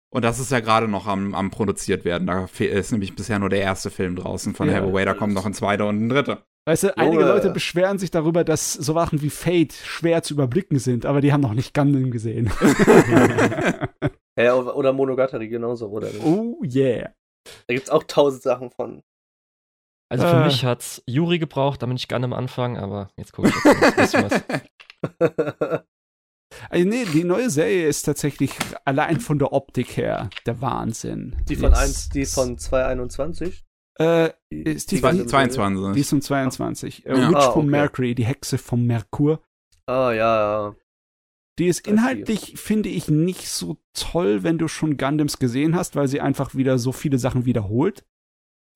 Und 0.10 0.23
das 0.23 0.39
ist 0.39 0.52
ja 0.52 0.62
gerade 0.62 0.88
noch 0.88 1.06
am, 1.06 1.36
am 1.36 1.52
produziert 1.52 2.06
werden. 2.06 2.28
Da 2.28 2.47
ist 2.58 2.91
nämlich 2.91 3.15
bisher 3.15 3.39
nur 3.39 3.50
der 3.50 3.62
erste 3.62 3.89
Film 3.89 4.15
draußen 4.15 4.56
von 4.56 4.69
Ja. 4.69 4.76
Hathaway. 4.76 5.04
Da 5.06 5.13
kommt 5.13 5.34
noch 5.34 5.45
ein 5.45 5.54
zweiter 5.54 5.88
und 5.88 6.02
ein 6.06 6.10
dritter. 6.10 6.43
Weißt 6.65 6.84
du, 6.84 6.97
einige 6.97 7.21
Junge. 7.21 7.32
Leute 7.32 7.50
beschweren 7.50 7.97
sich 7.97 8.12
darüber, 8.12 8.43
dass 8.43 8.73
so 8.73 8.93
Sachen 8.93 9.21
wie 9.21 9.30
Fate 9.30 9.73
schwer 9.73 10.23
zu 10.23 10.34
überblicken 10.34 10.80
sind, 10.80 11.06
aber 11.06 11.21
die 11.21 11.32
haben 11.32 11.41
noch 11.41 11.54
nicht 11.54 11.73
Gundam 11.73 12.12
gesehen. 12.12 12.52
Ja, 14.38 14.54
oder 14.56 14.93
Monogatari 14.93 15.47
genauso, 15.47 15.88
oder? 15.88 16.08
nicht? 16.08 16.23
oh 16.23 16.62
yeah. 16.63 17.12
Da 17.67 17.73
gibt's 17.73 17.89
auch 17.89 18.04
tausend 18.04 18.43
Sachen 18.43 18.69
von. 18.69 19.02
Also 20.10 20.26
für 20.26 20.38
Äh. 20.41 20.46
mich 20.46 20.63
hat's 20.63 21.04
Yuri 21.06 21.38
gebraucht, 21.39 21.82
damit 21.82 22.00
ich 22.00 22.08
Gundam 22.08 22.34
anfangen, 22.34 22.78
aber 22.78 23.10
jetzt 23.17 23.34
gucke 23.34 23.50
ich 23.50 23.56
jetzt 23.56 23.84
ein 23.84 23.96
bisschen 23.96 24.24
was. 24.32 25.82
Also 26.70 26.88
nee, 26.88 27.06
die 27.06 27.24
neue 27.26 27.50
Serie 27.50 27.88
ist 27.88 28.04
tatsächlich 28.04 28.52
allein 28.86 29.20
von 29.20 29.38
der 29.38 29.52
Optik 29.52 29.98
her 29.98 30.30
der 30.46 30.62
Wahnsinn. 30.62 31.36
die 31.50 31.58
von 31.58 31.74
Ist- 31.74 31.78
1, 31.80 32.10
die 32.10 32.26
von 32.26 32.58
221. 32.58 33.63
Äh, 34.00 34.30
Die, 34.52 34.62
ist 34.63 34.91
die 34.91 35.00
von- 35.00 35.12
Serie. 35.15 35.28
22. 35.28 35.93
die 35.93 36.00
ist 36.00 36.13
um 36.13 36.22
22. 36.22 37.06
Äh, 37.06 37.17
Ja. 37.20 37.30
Witch 37.30 37.36
Ah, 37.38 37.52
von 37.52 37.63
okay. 37.63 37.70
Mercury, 37.72 38.15
die 38.15 38.26
Hexe 38.26 38.58
vom 38.58 38.86
Merkur. 38.86 39.41
Ah, 39.88 40.12
ja, 40.13 40.67
ja. 40.70 40.76
Die 41.60 41.67
ist 41.67 41.86
inhaltlich, 41.88 42.54
finde 42.58 42.89
ich, 42.89 43.10
nicht 43.10 43.50
so 43.50 43.78
toll, 43.93 44.43
wenn 44.43 44.58
du 44.58 44.67
schon 44.67 44.96
Gundams 44.98 45.39
gesehen 45.39 45.76
hast, 45.76 45.96
weil 45.96 46.08
sie 46.08 46.22
einfach 46.22 46.56
wieder 46.56 46.78
so 46.78 46.91
viele 46.91 47.17
Sachen 47.20 47.46
wiederholt. 47.46 48.06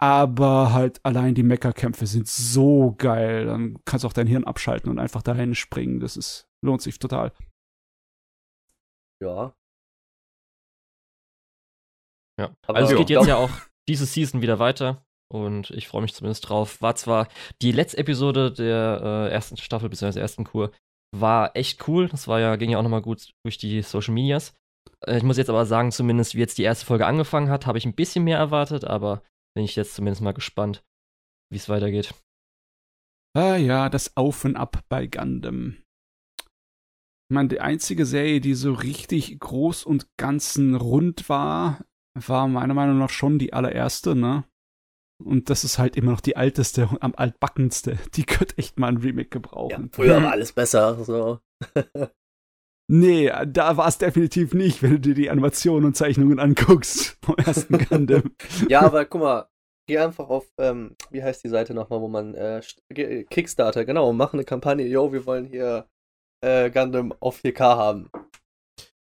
Aber 0.02 0.74
halt 0.74 1.00
allein 1.06 1.36
die 1.36 1.44
Mecha-Kämpfe 1.44 2.08
sind 2.08 2.28
so 2.28 2.96
geil. 2.98 3.46
Dann 3.46 3.78
kannst 3.86 4.04
du 4.04 4.08
auch 4.08 4.14
dein 4.14 4.26
Hirn 4.26 4.46
abschalten 4.46 4.90
und 4.90 4.98
einfach 4.98 5.22
dahin 5.22 5.54
springen. 5.54 6.00
Das 6.00 6.18
ist, 6.18 6.48
lohnt 6.66 6.82
sich 6.82 6.98
total. 6.98 7.32
Ja. 9.22 9.54
Ja. 12.40 12.56
Aber 12.66 12.80
also 12.80 12.86
es 12.88 12.92
ja. 12.92 12.98
geht 12.98 13.10
jetzt 13.12 13.28
ja 13.28 13.36
auch 13.36 13.52
diese 13.88 14.08
Season 14.08 14.42
wieder 14.42 14.58
weiter 14.58 15.06
und 15.32 15.70
ich 15.70 15.88
freue 15.88 16.02
mich 16.02 16.16
zumindest 16.16 16.50
drauf. 16.50 16.82
War 16.82 16.96
zwar 16.96 17.28
die 17.62 17.72
letzte 17.72 18.00
Episode 18.00 18.52
der 18.52 19.02
äh, 19.04 19.32
ersten 19.32 19.58
Staffel 19.58 19.90
bzw. 19.90 20.20
ersten 20.20 20.46
Kur 20.46 20.72
war 21.16 21.56
echt 21.56 21.88
cool. 21.88 22.08
Das 22.08 22.28
war 22.28 22.40
ja 22.40 22.56
ging 22.56 22.72
ja 22.72 22.80
auch 22.80 22.84
nochmal 22.84 23.04
gut 23.04 23.34
durch 23.44 23.60
die 23.60 23.84
Social 23.84 24.16
Medias. 24.16 24.56
Äh, 25.06 25.18
ich 25.18 25.24
muss 25.24 25.38
jetzt 25.38 25.50
aber 25.50 25.68
sagen, 25.68 25.92
zumindest 25.92 26.34
wie 26.34 26.40
jetzt 26.40 26.58
die 26.58 26.64
erste 26.64 26.88
Folge 26.88 27.06
angefangen 27.06 27.50
hat, 27.50 27.68
habe 27.68 27.78
ich 27.78 27.86
ein 27.86 27.96
bisschen 27.96 28.24
mehr 28.24 28.40
erwartet, 28.40 28.84
aber 28.86 29.22
bin 29.56 29.66
ich 29.66 29.76
jetzt 29.76 29.96
zumindest 29.96 30.22
mal 30.22 30.34
gespannt, 30.34 30.84
wie 31.52 31.58
es 31.58 31.70
weitergeht. 31.70 32.14
Ah 33.36 33.56
ja, 33.56 33.90
das 33.90 34.18
Auf 34.18 34.44
und 34.46 34.56
Ab 34.56 34.84
bei 34.90 35.08
Gundam. 35.08 35.78
Ich 36.40 37.34
meine, 37.34 37.48
die 37.48 37.62
einzige 37.62 38.06
Serie, 38.06 38.42
die 38.42 38.56
so 38.56 38.74
richtig 38.74 39.40
groß 39.40 39.86
und 39.86 40.08
ganzen 40.18 40.76
rund 40.76 41.30
war, 41.30 41.86
war 42.14 42.48
meiner 42.48 42.74
Meinung 42.74 43.00
nach 43.00 43.10
schon 43.10 43.40
die 43.40 43.54
allererste, 43.54 44.16
ne? 44.16 44.44
Und 45.24 45.50
das 45.50 45.64
ist 45.64 45.78
halt 45.78 45.96
immer 45.96 46.12
noch 46.12 46.20
die 46.20 46.36
alteste 46.36 46.88
und 46.88 47.02
am 47.02 47.14
altbackenste. 47.16 47.98
Die 48.16 48.24
könnte 48.24 48.58
echt 48.58 48.80
mal 48.80 48.88
ein 48.88 48.98
Remake 48.98 49.30
ja. 49.30 49.40
gebrauchen. 49.40 49.90
Früher 49.94 50.22
war 50.22 50.32
alles 50.32 50.52
besser. 50.52 51.04
So. 51.04 51.40
Nee, 52.93 53.32
da 53.47 53.77
war 53.77 53.88
es 53.88 53.97
definitiv 53.99 54.54
nicht, 54.54 54.84
wenn 54.84 54.91
du 54.91 54.99
dir 54.99 55.13
die 55.13 55.30
Animationen 55.30 55.86
und 55.86 55.95
Zeichnungen 55.95 56.39
anguckst 56.39 57.17
vom 57.23 57.36
ersten 57.38 57.77
Gundam. 57.77 58.36
Ja, 58.69 58.82
aber 58.82 59.06
guck 59.06 59.21
mal, 59.21 59.47
geh 59.88 59.97
einfach 59.97 60.27
auf, 60.27 60.45
ähm, 60.58 60.97
wie 61.10 61.23
heißt 61.23 61.41
die 61.41 61.47
Seite 61.47 61.73
nochmal, 61.73 62.01
wo 62.01 62.10
man, 62.10 62.36
äh, 62.36 62.62
Kickstarter, 63.30 63.86
genau, 63.86 64.12
mach 64.12 64.34
eine 64.34 64.43
Kampagne, 64.43 64.86
yo, 64.88 65.13
wir 65.13 65.25
wollen 65.25 65.45
hier 65.45 65.88
äh, 66.43 66.69
Gundam 66.69 67.13
auf 67.21 67.39
4K 67.41 67.60
haben. 67.62 68.10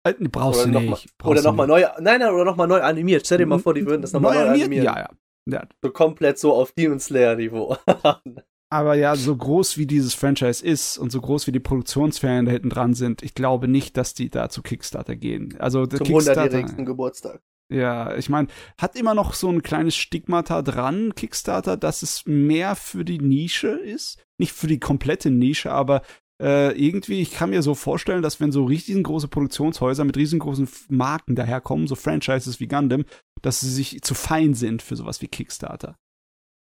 Äh, 0.06 0.14
Brauchst 0.30 0.60
Oder 0.60 0.66
du 0.68 0.72
nochmal 0.74 0.90
nicht. 0.90 1.18
brauchst 1.18 1.30
oder 1.32 1.42
du 1.42 1.48
noch 1.48 1.54
mal 1.56 1.66
nicht. 1.66 1.88
neu, 1.88 2.02
nein, 2.02 2.20
nein, 2.20 2.30
oder 2.32 2.44
nochmal 2.44 2.68
neu 2.68 2.80
animiert. 2.82 3.26
Stell 3.26 3.38
dir 3.38 3.46
mal 3.46 3.58
vor, 3.58 3.74
die 3.74 3.84
würden 3.84 4.02
das 4.02 4.12
nochmal 4.12 4.34
neu, 4.34 4.40
animiert? 4.50 4.66
animieren. 4.66 4.84
Ja, 4.84 4.98
ja. 5.00 5.60
ja. 5.60 5.68
So 5.82 5.90
komplett 5.90 6.38
so 6.38 6.52
auf 6.54 6.70
Demon 6.70 7.00
Slayer 7.00 7.34
Niveau. 7.34 7.76
Aber 8.72 8.94
ja, 8.94 9.16
so 9.16 9.36
groß 9.36 9.76
wie 9.76 9.86
dieses 9.86 10.14
Franchise 10.14 10.64
ist 10.64 10.96
und 10.96 11.12
so 11.12 11.20
groß 11.20 11.46
wie 11.46 11.52
die 11.52 11.60
Produktionsferien 11.60 12.46
da 12.46 12.52
hinten 12.52 12.70
dran 12.70 12.94
sind, 12.94 13.22
ich 13.22 13.34
glaube 13.34 13.68
nicht, 13.68 13.98
dass 13.98 14.14
die 14.14 14.30
da 14.30 14.48
zu 14.48 14.62
Kickstarter 14.62 15.14
gehen. 15.14 15.54
Also 15.58 15.84
der 15.84 15.98
Zum 15.98 16.06
Kickstarter, 16.06 16.44
100-jährigsten 16.44 16.86
Geburtstag. 16.86 17.42
ja, 17.70 18.16
ich 18.16 18.30
meine, 18.30 18.48
hat 18.78 18.96
immer 18.96 19.12
noch 19.12 19.34
so 19.34 19.50
ein 19.50 19.62
kleines 19.62 19.94
Stigmata 19.94 20.62
dran, 20.62 21.14
Kickstarter, 21.14 21.76
dass 21.76 22.00
es 22.00 22.24
mehr 22.24 22.74
für 22.74 23.04
die 23.04 23.18
Nische 23.18 23.68
ist. 23.68 24.24
Nicht 24.38 24.52
für 24.52 24.68
die 24.68 24.80
komplette 24.80 25.30
Nische, 25.30 25.70
aber 25.70 26.00
äh, 26.40 26.72
irgendwie, 26.72 27.20
ich 27.20 27.32
kann 27.32 27.50
mir 27.50 27.60
so 27.60 27.74
vorstellen, 27.74 28.22
dass 28.22 28.40
wenn 28.40 28.52
so 28.52 28.64
riesengroße 28.64 29.28
Produktionshäuser 29.28 30.04
mit 30.04 30.16
riesengroßen 30.16 30.66
Marken 30.88 31.34
daherkommen, 31.36 31.88
so 31.88 31.94
Franchises 31.94 32.58
wie 32.58 32.68
Gundam, 32.68 33.04
dass 33.42 33.60
sie 33.60 33.68
sich 33.70 34.00
zu 34.00 34.14
fein 34.14 34.54
sind 34.54 34.80
für 34.80 34.96
sowas 34.96 35.20
wie 35.20 35.28
Kickstarter. 35.28 35.98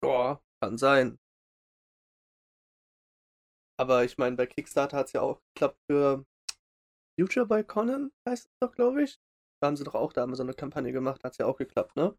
Ja, 0.02 0.40
kann 0.62 0.78
sein. 0.78 1.18
Aber 3.78 4.04
ich 4.04 4.18
meine, 4.18 4.36
bei 4.36 4.46
Kickstarter 4.46 4.96
hat 4.96 5.06
es 5.06 5.12
ja 5.12 5.22
auch 5.22 5.40
geklappt 5.54 5.78
für 5.90 6.24
Future 7.18 7.46
by 7.46 7.64
Conan, 7.64 8.10
heißt 8.28 8.46
es 8.46 8.52
doch, 8.60 8.74
glaube 8.74 9.02
ich. 9.02 9.18
Da 9.60 9.68
haben 9.68 9.76
sie 9.76 9.84
doch 9.84 9.94
auch, 9.94 10.12
da 10.12 10.22
haben 10.22 10.30
wir 10.30 10.36
so 10.36 10.42
eine 10.42 10.54
Kampagne 10.54 10.92
gemacht, 10.92 11.22
hat 11.24 11.32
es 11.32 11.38
ja 11.38 11.46
auch 11.46 11.56
geklappt, 11.56 11.96
ne? 11.96 12.16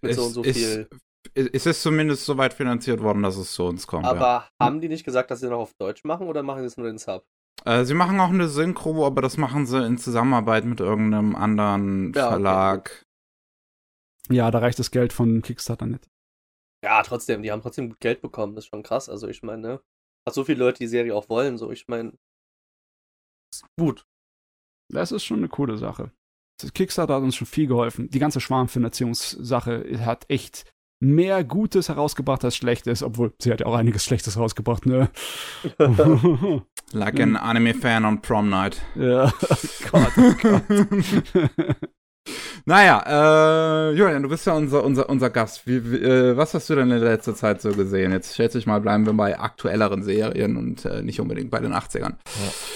Mit 0.00 0.14
so 0.14 0.24
und 0.26 0.32
so 0.32 0.42
ist, 0.42 0.56
viel. 0.56 0.88
Ist, 1.34 1.48
ist 1.48 1.66
es 1.66 1.82
zumindest 1.82 2.24
so 2.24 2.36
weit 2.36 2.54
finanziert 2.54 3.02
worden, 3.02 3.22
dass 3.22 3.36
es 3.36 3.52
zu 3.52 3.64
uns 3.64 3.86
kommt. 3.86 4.06
Aber 4.06 4.48
haben 4.60 4.80
die 4.80 4.88
nicht 4.88 5.04
gesagt, 5.04 5.30
dass 5.30 5.40
sie 5.40 5.48
noch 5.48 5.58
auf 5.58 5.74
Deutsch 5.74 6.04
machen 6.04 6.28
oder 6.28 6.42
machen 6.42 6.60
sie 6.60 6.66
es 6.66 6.76
nur 6.76 6.88
in 6.88 6.98
Sub? 6.98 7.24
ja. 7.64 7.80
äh, 7.80 7.84
sie 7.84 7.94
machen 7.94 8.20
auch 8.20 8.30
eine 8.30 8.48
Synchro, 8.48 9.06
aber 9.06 9.22
das 9.22 9.36
machen 9.36 9.66
sie 9.66 9.84
in 9.84 9.98
Zusammenarbeit 9.98 10.64
mit 10.64 10.80
irgendeinem 10.80 11.34
anderen 11.34 12.12
Ja, 12.14 12.26
okay, 12.26 12.34
Verlag. 12.34 13.06
Ja, 14.28 14.50
da 14.50 14.58
reicht 14.58 14.78
das 14.78 14.90
Geld 14.90 15.12
von 15.12 15.42
Kickstarter 15.42 15.86
nicht. 15.86 16.08
Ja, 16.84 17.02
trotzdem, 17.02 17.42
die 17.42 17.50
haben 17.50 17.62
trotzdem 17.62 17.90
gut 17.90 18.00
Geld 18.00 18.20
bekommen, 18.20 18.54
das 18.54 18.64
ist 18.64 18.70
schon 18.70 18.82
krass. 18.82 19.08
Also 19.08 19.28
ich 19.28 19.42
meine, 19.42 19.62
ne? 19.62 19.80
Hat 20.26 20.34
so 20.34 20.44
viele 20.44 20.58
Leute 20.58 20.78
die 20.78 20.88
Serie 20.88 21.14
auch 21.14 21.28
wollen, 21.28 21.56
so 21.58 21.70
ich 21.70 21.86
meine. 21.88 22.12
Gut. 23.78 24.04
Das 24.92 25.12
ist 25.12 25.24
schon 25.24 25.38
eine 25.38 25.48
coole 25.48 25.78
Sache. 25.78 26.12
Das 26.60 26.72
Kickstarter 26.72 27.14
hat 27.14 27.22
uns 27.22 27.36
schon 27.36 27.46
viel 27.46 27.66
geholfen. 27.66 28.08
Die 28.10 28.18
ganze 28.18 28.40
Schwarmfinanzierungssache 28.40 30.04
hat 30.04 30.24
echt 30.28 30.64
mehr 31.00 31.44
Gutes 31.44 31.88
herausgebracht 31.88 32.44
als 32.44 32.56
Schlechtes, 32.56 33.02
obwohl 33.02 33.34
sie 33.38 33.52
hat 33.52 33.60
ja 33.60 33.66
auch 33.66 33.74
einiges 33.74 34.04
Schlechtes 34.04 34.38
rausgebracht, 34.38 34.86
ne? 34.86 35.10
Like 36.92 37.20
an 37.20 37.36
Anime-Fan 37.36 38.04
on 38.04 38.22
Prom 38.22 38.48
Night. 38.48 38.80
ja, 38.94 39.32
Gott, 39.90 40.12
oh 40.16 40.34
Gott. 40.40 41.92
Naja, 42.68 43.90
äh, 43.90 43.92
Julian, 43.92 44.24
du 44.24 44.28
bist 44.28 44.44
ja 44.44 44.52
unser, 44.54 44.82
unser, 44.82 45.08
unser 45.08 45.30
Gast. 45.30 45.68
Wie, 45.68 45.88
wie, 45.88 45.98
äh, 45.98 46.36
was 46.36 46.52
hast 46.52 46.68
du 46.68 46.74
denn 46.74 46.90
in 46.90 47.00
der 47.00 47.12
letzten 47.12 47.36
Zeit 47.36 47.62
so 47.62 47.70
gesehen? 47.70 48.10
Jetzt 48.10 48.34
schätze 48.34 48.58
ich 48.58 48.66
mal, 48.66 48.80
bleiben 48.80 49.06
wir 49.06 49.12
bei 49.12 49.38
aktuelleren 49.38 50.02
Serien 50.02 50.56
und 50.56 50.84
äh, 50.84 51.00
nicht 51.00 51.20
unbedingt 51.20 51.52
bei 51.52 51.60
den 51.60 51.72
80ern. 51.72 52.14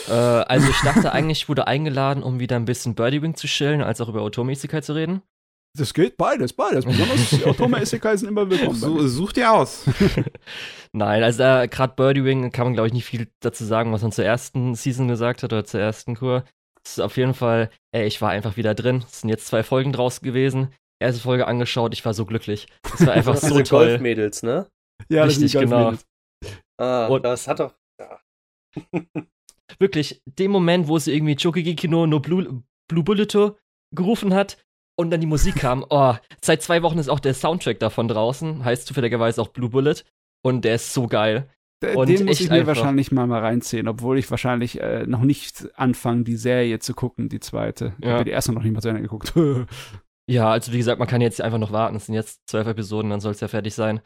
Äh, 0.08 0.12
also 0.12 0.70
ich 0.70 0.80
dachte 0.82 1.10
eigentlich, 1.12 1.42
ich 1.42 1.48
wurde 1.48 1.66
eingeladen, 1.66 2.22
um 2.22 2.38
wieder 2.38 2.54
ein 2.54 2.66
bisschen 2.66 2.94
Birdie 2.94 3.20
Wing 3.20 3.34
zu 3.34 3.48
chillen, 3.48 3.82
als 3.82 4.00
auch 4.00 4.08
über 4.08 4.22
Otome 4.22 4.52
Isekai 4.52 4.80
zu 4.80 4.92
reden. 4.92 5.22
Das 5.76 5.92
geht 5.92 6.16
beides, 6.16 6.52
beides. 6.52 6.84
Besonders 6.84 7.44
Otome 7.44 7.82
Isekai 7.82 8.16
sind 8.16 8.28
immer 8.28 8.48
willkommen. 8.48 8.76
So, 8.76 9.08
such 9.08 9.32
dir 9.32 9.50
aus. 9.50 9.86
Nein, 10.92 11.24
also 11.24 11.42
äh, 11.42 11.66
gerade 11.66 11.94
Birdie 11.96 12.24
Wing 12.24 12.52
kann 12.52 12.66
man, 12.66 12.74
glaube 12.74 12.86
ich, 12.86 12.92
nicht 12.92 13.06
viel 13.06 13.26
dazu 13.40 13.64
sagen, 13.64 13.92
was 13.92 14.02
man 14.02 14.12
zur 14.12 14.24
ersten 14.24 14.76
Season 14.76 15.08
gesagt 15.08 15.42
hat 15.42 15.52
oder 15.52 15.64
zur 15.64 15.80
ersten 15.80 16.14
Kur. 16.14 16.44
Es 16.84 16.92
ist 16.92 17.00
auf 17.00 17.16
jeden 17.16 17.34
Fall, 17.34 17.70
ey, 17.92 18.06
ich 18.06 18.20
war 18.22 18.30
einfach 18.30 18.56
wieder 18.56 18.74
drin. 18.74 19.04
Es 19.06 19.20
sind 19.20 19.28
jetzt 19.30 19.46
zwei 19.46 19.62
Folgen 19.62 19.92
draus 19.92 20.20
gewesen. 20.20 20.72
Erste 21.02 21.20
Folge 21.22 21.46
angeschaut, 21.46 21.94
ich 21.94 22.04
war 22.04 22.14
so 22.14 22.26
glücklich. 22.26 22.66
Es 22.94 23.06
war 23.06 23.12
einfach 23.14 23.36
so 23.36 23.60
toll. 23.62 23.88
Golfmädels, 23.88 24.42
ne? 24.42 24.66
ja, 25.08 25.24
richtig, 25.24 25.52
genau. 25.52 25.94
Ah, 26.78 27.06
Und- 27.06 27.24
das 27.24 27.48
hat 27.48 27.60
doch. 27.60 27.74
Wirklich, 29.78 30.20
dem 30.26 30.50
Moment, 30.50 30.88
wo 30.88 30.98
sie 30.98 31.14
irgendwie 31.14 31.36
Chokigi 31.36 31.74
Kino 31.76 32.06
no 32.06 32.20
Blue, 32.20 32.62
Blue 32.88 33.04
Bulleto 33.04 33.56
gerufen 33.94 34.34
hat 34.34 34.58
und 34.98 35.10
dann 35.10 35.20
die 35.20 35.26
Musik 35.26 35.54
kam, 35.60 35.84
oh, 35.90 36.14
seit 36.42 36.62
zwei 36.62 36.82
Wochen 36.82 36.98
ist 36.98 37.08
auch 37.08 37.20
der 37.20 37.34
Soundtrack 37.34 37.78
davon 37.78 38.08
draußen, 38.08 38.64
heißt 38.64 38.86
zufälligerweise 38.86 39.40
auch 39.40 39.48
Blue 39.48 39.70
Bullet 39.70 39.96
und 40.44 40.64
der 40.64 40.74
ist 40.76 40.92
so 40.92 41.06
geil. 41.06 41.48
Und 41.94 42.08
Den 42.08 42.26
muss 42.26 42.40
ich 42.40 42.48
mir 42.50 42.56
einfach. 42.56 42.68
wahrscheinlich 42.76 43.10
mal, 43.10 43.26
mal 43.26 43.40
reinziehen, 43.40 43.88
obwohl 43.88 44.18
ich 44.18 44.30
wahrscheinlich 44.30 44.80
äh, 44.80 45.06
noch 45.06 45.22
nicht 45.22 45.68
anfange, 45.76 46.24
die 46.24 46.36
Serie 46.36 46.78
zu 46.78 46.92
gucken, 46.94 47.28
die 47.28 47.40
zweite. 47.40 47.94
Ich 48.00 48.04
Ja. 48.06 48.12
habe 48.14 48.24
die 48.24 48.30
erste 48.32 48.52
noch 48.52 48.62
nicht 48.62 48.72
mal 48.72 48.80
zu 48.82 48.88
Ende 48.88 49.02
geguckt. 49.02 49.32
Ja, 50.28 50.48
also 50.52 50.72
wie 50.72 50.76
gesagt, 50.78 51.00
man 51.00 51.08
kann 51.08 51.20
jetzt 51.20 51.40
einfach 51.40 51.58
noch 51.58 51.72
warten. 51.72 51.96
Es 51.96 52.06
sind 52.06 52.14
jetzt 52.14 52.42
zwölf 52.48 52.68
Episoden, 52.68 53.10
dann 53.10 53.18
soll 53.20 53.32
es 53.32 53.40
ja 53.40 53.48
fertig 53.48 53.74
sein. 53.74 53.98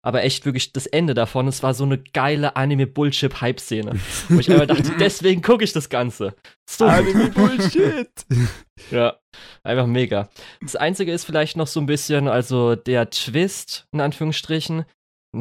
Aber 0.00 0.22
echt 0.22 0.46
wirklich 0.46 0.72
das 0.72 0.86
Ende 0.86 1.12
davon, 1.12 1.48
es 1.48 1.64
war 1.64 1.74
so 1.74 1.82
eine 1.82 1.98
geile 1.98 2.54
Anime-Bullshit-Hype-Szene. 2.54 3.98
wo 4.28 4.38
ich 4.38 4.48
einfach 4.48 4.66
dachte, 4.68 4.92
deswegen 5.00 5.42
gucke 5.42 5.64
ich 5.64 5.72
das 5.72 5.88
Ganze. 5.88 6.34
So 6.70 6.84
gut. 6.84 6.94
Anime 6.94 7.28
Bullshit. 7.30 8.10
Ja, 8.92 9.16
einfach 9.64 9.86
mega. 9.86 10.28
Das 10.60 10.76
Einzige 10.76 11.12
ist 11.12 11.24
vielleicht 11.24 11.56
noch 11.56 11.66
so 11.66 11.80
ein 11.80 11.86
bisschen, 11.86 12.28
also 12.28 12.76
der 12.76 13.10
Twist, 13.10 13.86
in 13.92 14.00
Anführungsstrichen, 14.00 14.84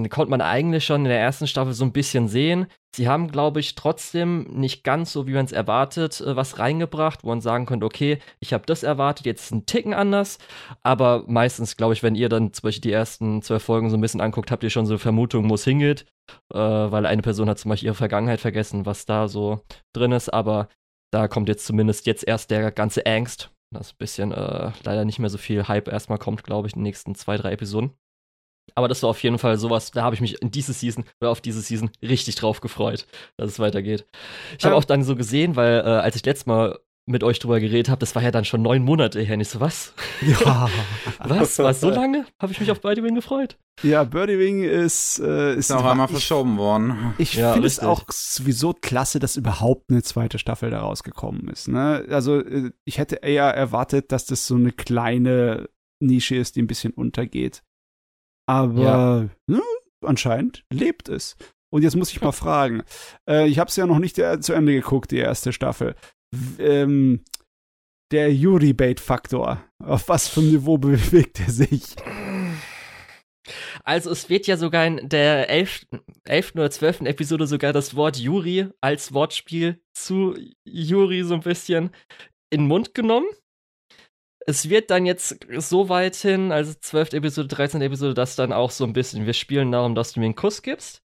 konnte 0.09 0.29
man 0.29 0.41
eigentlich 0.41 0.85
schon 0.85 1.01
in 1.01 1.09
der 1.09 1.19
ersten 1.19 1.47
Staffel 1.47 1.73
so 1.73 1.83
ein 1.83 1.91
bisschen 1.91 2.29
sehen. 2.29 2.67
Sie 2.95 3.09
haben, 3.09 3.29
glaube 3.29 3.59
ich, 3.59 3.75
trotzdem 3.75 4.43
nicht 4.43 4.83
ganz 4.83 5.11
so, 5.11 5.27
wie 5.27 5.33
man 5.33 5.45
es 5.45 5.51
erwartet, 5.51 6.21
äh, 6.21 6.35
was 6.35 6.59
reingebracht, 6.59 7.23
wo 7.23 7.29
man 7.29 7.41
sagen 7.41 7.65
könnte, 7.65 7.85
okay, 7.85 8.19
ich 8.39 8.53
habe 8.53 8.65
das 8.65 8.83
erwartet, 8.83 9.25
jetzt 9.25 9.45
ist 9.45 9.51
ein 9.51 9.65
Ticken 9.65 9.93
anders. 9.93 10.37
Aber 10.81 11.23
meistens, 11.27 11.75
glaube 11.75 11.93
ich, 11.93 12.03
wenn 12.03 12.15
ihr 12.15 12.29
dann 12.29 12.53
zum 12.53 12.63
Beispiel 12.63 12.81
die 12.81 12.91
ersten 12.91 13.41
zwölf 13.41 13.63
Folgen 13.63 13.89
so 13.89 13.97
ein 13.97 14.01
bisschen 14.01 14.21
anguckt, 14.21 14.51
habt 14.51 14.63
ihr 14.63 14.69
schon 14.69 14.85
so 14.85 14.93
eine 14.93 14.99
Vermutung, 14.99 15.49
wo 15.49 15.55
es 15.55 15.65
hingeht. 15.65 16.05
Äh, 16.53 16.57
weil 16.57 17.05
eine 17.05 17.21
Person 17.21 17.49
hat 17.49 17.59
zum 17.59 17.69
Beispiel 17.69 17.87
ihre 17.87 17.95
Vergangenheit 17.95 18.39
vergessen, 18.39 18.85
was 18.85 19.05
da 19.05 19.27
so 19.27 19.61
drin 19.93 20.13
ist. 20.13 20.29
Aber 20.29 20.69
da 21.11 21.27
kommt 21.27 21.49
jetzt 21.49 21.65
zumindest 21.65 22.05
jetzt 22.07 22.25
erst 22.25 22.51
der 22.51 22.71
ganze 22.71 23.05
Angst. 23.05 23.51
Das 23.73 23.87
ist 23.87 23.93
ein 23.93 23.97
bisschen 23.99 24.31
äh, 24.31 24.71
leider 24.83 25.05
nicht 25.05 25.19
mehr 25.19 25.29
so 25.29 25.37
viel 25.37 25.67
Hype 25.67 25.87
erstmal 25.89 26.17
kommt, 26.17 26.43
glaube 26.43 26.67
ich, 26.67 26.73
in 26.73 26.79
den 26.79 26.83
nächsten 26.83 27.15
zwei, 27.15 27.37
drei 27.37 27.53
Episoden. 27.53 27.91
Aber 28.75 28.87
das 28.87 29.01
war 29.03 29.09
auf 29.09 29.21
jeden 29.23 29.37
Fall 29.37 29.57
sowas, 29.57 29.91
da 29.91 30.03
habe 30.03 30.15
ich 30.15 30.21
mich 30.21 30.41
in 30.41 30.51
diese 30.51 30.73
Season 30.73 31.03
oder 31.19 31.31
auf 31.31 31.41
diese 31.41 31.61
Season 31.61 31.89
richtig 32.01 32.35
drauf 32.35 32.61
gefreut, 32.61 33.05
dass 33.37 33.51
es 33.51 33.59
weitergeht. 33.59 34.05
Ich 34.57 34.65
habe 34.65 34.73
Ja. 34.75 34.79
auch 34.79 34.83
dann 34.85 35.03
so 35.03 35.15
gesehen, 35.15 35.55
weil 35.55 35.79
äh, 35.79 35.83
als 35.83 36.15
ich 36.15 36.25
letztes 36.25 36.45
Mal 36.45 36.79
mit 37.07 37.23
euch 37.23 37.39
drüber 37.39 37.59
geredet 37.59 37.89
habe, 37.89 37.99
das 37.99 38.13
war 38.15 38.21
ja 38.21 38.29
dann 38.29 38.45
schon 38.45 38.61
neun 38.61 38.83
Monate 38.83 39.19
her. 39.21 39.33
Und 39.33 39.41
ich 39.41 39.49
so, 39.49 39.59
was? 39.59 39.93
Ja. 40.21 40.69
Was? 41.23 41.57
War 41.59 41.73
so 41.73 41.89
lange? 41.89 42.25
Habe 42.41 42.51
ich 42.53 42.59
mich 42.59 42.69
auf 42.71 42.79
Birdie 42.81 43.03
Wing 43.03 43.15
gefreut. 43.15 43.57
ja, 43.83 44.03
Birdie 44.03 44.37
Wing 44.37 44.63
ist, 44.63 45.19
äh, 45.19 45.55
Ist 45.55 45.71
auch 45.71 45.83
einmal 45.83 46.07
verschoben 46.07 46.57
worden. 46.57 47.13
Ich 47.17 47.33
Ja, 47.33 47.53
finde 47.53 47.67
es 47.67 47.79
auch 47.79 48.03
sowieso 48.11 48.73
klasse, 48.73 49.19
dass 49.19 49.35
überhaupt 49.35 49.89
eine 49.89 50.03
zweite 50.03 50.37
Staffel 50.39 50.69
da 50.69 50.81
rausgekommen 50.81 51.47
ist. 51.49 51.67
Ne? 51.67 52.05
Also 52.09 52.39
äh, 52.39 52.71
ich 52.85 52.97
hätte 52.99 53.17
eher 53.17 53.45
erwartet, 53.45 54.11
dass 54.11 54.25
das 54.25 54.45
so 54.47 54.55
eine 54.55 54.71
kleine 54.71 55.69
Nische 55.99 56.35
ist, 56.35 56.55
die 56.55 56.61
ein 56.61 56.67
bisschen 56.67 56.93
untergeht. 56.93 57.63
Aber 58.51 59.29
ne, 59.47 59.61
anscheinend 60.05 60.65
lebt 60.73 61.07
es. 61.07 61.37
Und 61.73 61.83
jetzt 61.83 61.95
muss 61.95 62.11
ich 62.11 62.21
mal 62.21 62.33
fragen. 62.33 62.83
Äh, 63.29 63.47
ich 63.47 63.59
habe 63.59 63.69
es 63.69 63.77
ja 63.77 63.85
noch 63.85 63.99
nicht 63.99 64.19
äh, 64.19 64.41
zu 64.41 64.51
Ende 64.51 64.73
geguckt, 64.73 65.11
die 65.11 65.19
erste 65.19 65.53
Staffel. 65.53 65.95
W 66.35 66.63
ähm, 66.63 67.23
der 68.11 68.33
Yuri-Bait-Faktor. 68.33 69.63
Auf 69.81 70.09
was 70.09 70.27
für 70.27 70.41
ein 70.41 70.49
Niveau 70.49 70.77
bewegt 70.77 71.39
er 71.39 71.49
sich? 71.49 71.95
Also 73.85 74.11
es 74.11 74.29
wird 74.29 74.47
ja 74.47 74.57
sogar 74.57 74.85
in 74.85 75.07
der 75.07 75.49
11. 75.49 75.87
11. 76.25 76.55
oder 76.55 76.69
12. 76.69 77.01
Episode 77.01 77.47
sogar 77.47 77.71
das 77.71 77.95
Wort 77.95 78.17
Juri 78.17 78.67
als 78.81 79.13
Wortspiel 79.13 79.81
zu 79.93 80.35
Juri 80.65 81.23
so 81.23 81.35
ein 81.35 81.39
bisschen 81.39 81.91
in 82.49 82.61
den 82.61 82.67
Mund 82.67 82.93
genommen. 82.93 83.27
Es 84.47 84.69
wird 84.69 84.89
dann 84.89 85.05
jetzt 85.05 85.37
so 85.57 85.89
weit 85.89 86.15
hin, 86.15 86.51
also 86.51 86.73
12. 86.73 87.13
Episode, 87.13 87.47
13. 87.47 87.81
Episode, 87.81 88.13
dass 88.13 88.35
dann 88.35 88.51
auch 88.51 88.71
so 88.71 88.83
ein 88.85 88.93
bisschen, 88.93 89.25
wir 89.25 89.33
spielen 89.33 89.71
darum, 89.71 89.93
dass 89.95 90.13
du 90.13 90.19
mir 90.19 90.25
einen 90.25 90.35
Kuss 90.35 90.61
gibst. 90.61 91.01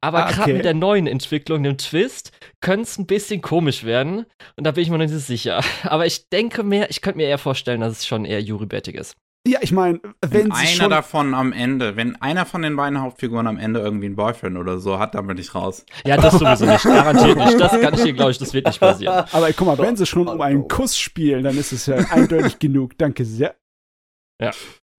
Aber 0.00 0.26
Ah, 0.26 0.30
gerade 0.30 0.42
okay. 0.42 0.52
mit 0.54 0.64
der 0.64 0.74
neuen 0.74 1.06
Entwicklung, 1.06 1.62
dem 1.62 1.78
Twist, 1.78 2.32
könnte 2.60 2.82
es 2.82 2.98
ein 2.98 3.06
bisschen 3.06 3.40
komisch 3.40 3.84
werden. 3.84 4.26
Und 4.56 4.64
da 4.64 4.70
bin 4.72 4.82
ich 4.82 4.90
mir 4.90 4.98
noch 4.98 5.06
nicht 5.06 5.14
sicher. 5.26 5.62
Aber 5.84 6.06
ich 6.06 6.28
denke 6.28 6.62
mehr, 6.62 6.90
ich 6.90 7.00
könnte 7.00 7.18
mir 7.18 7.26
eher 7.26 7.38
vorstellen, 7.38 7.80
dass 7.80 7.92
es 7.98 8.06
schon 8.06 8.24
eher 8.24 8.40
Juri-bettig 8.42 8.94
ist. 8.94 9.16
Ja, 9.46 9.58
ich 9.60 9.72
meine, 9.72 10.00
wenn 10.22 10.32
Wenn 10.32 10.44
sie 10.46 10.52
einer 10.52 10.66
schon 10.68 10.90
davon 10.90 11.34
am 11.34 11.52
Ende, 11.52 11.96
wenn 11.96 12.16
einer 12.22 12.46
von 12.46 12.62
den 12.62 12.76
beiden 12.76 13.00
Hauptfiguren 13.02 13.46
am 13.46 13.58
Ende 13.58 13.80
irgendwie 13.80 14.06
einen 14.06 14.16
Boyfriend 14.16 14.56
oder 14.56 14.78
so 14.78 14.98
hat, 14.98 15.14
dann 15.14 15.26
bin 15.26 15.36
ich 15.36 15.54
raus. 15.54 15.84
Ja, 16.06 16.16
das 16.16 16.38
sowieso 16.38 16.64
nicht. 16.64 16.82
Garantiert 16.82 17.36
nicht. 17.36 17.60
Das 17.60 17.78
kann 17.78 17.92
ich 17.92 18.02
dir, 18.02 18.14
glaube 18.14 18.30
ich, 18.30 18.38
das 18.38 18.54
wird 18.54 18.66
nicht 18.66 18.80
passieren. 18.80 19.26
Aber 19.32 19.52
guck 19.52 19.66
mal, 19.66 19.76
wenn 19.78 19.96
sie 19.96 20.06
schon 20.06 20.28
um 20.28 20.40
einen. 20.40 20.66
Kuss 20.66 20.96
spielen, 20.98 21.44
dann 21.44 21.58
ist 21.58 21.72
es 21.72 21.84
ja 21.84 21.96
eindeutig 21.96 22.58
genug. 22.58 22.96
Danke 22.96 23.26
sehr. 23.26 23.54
Ja. 24.40 24.52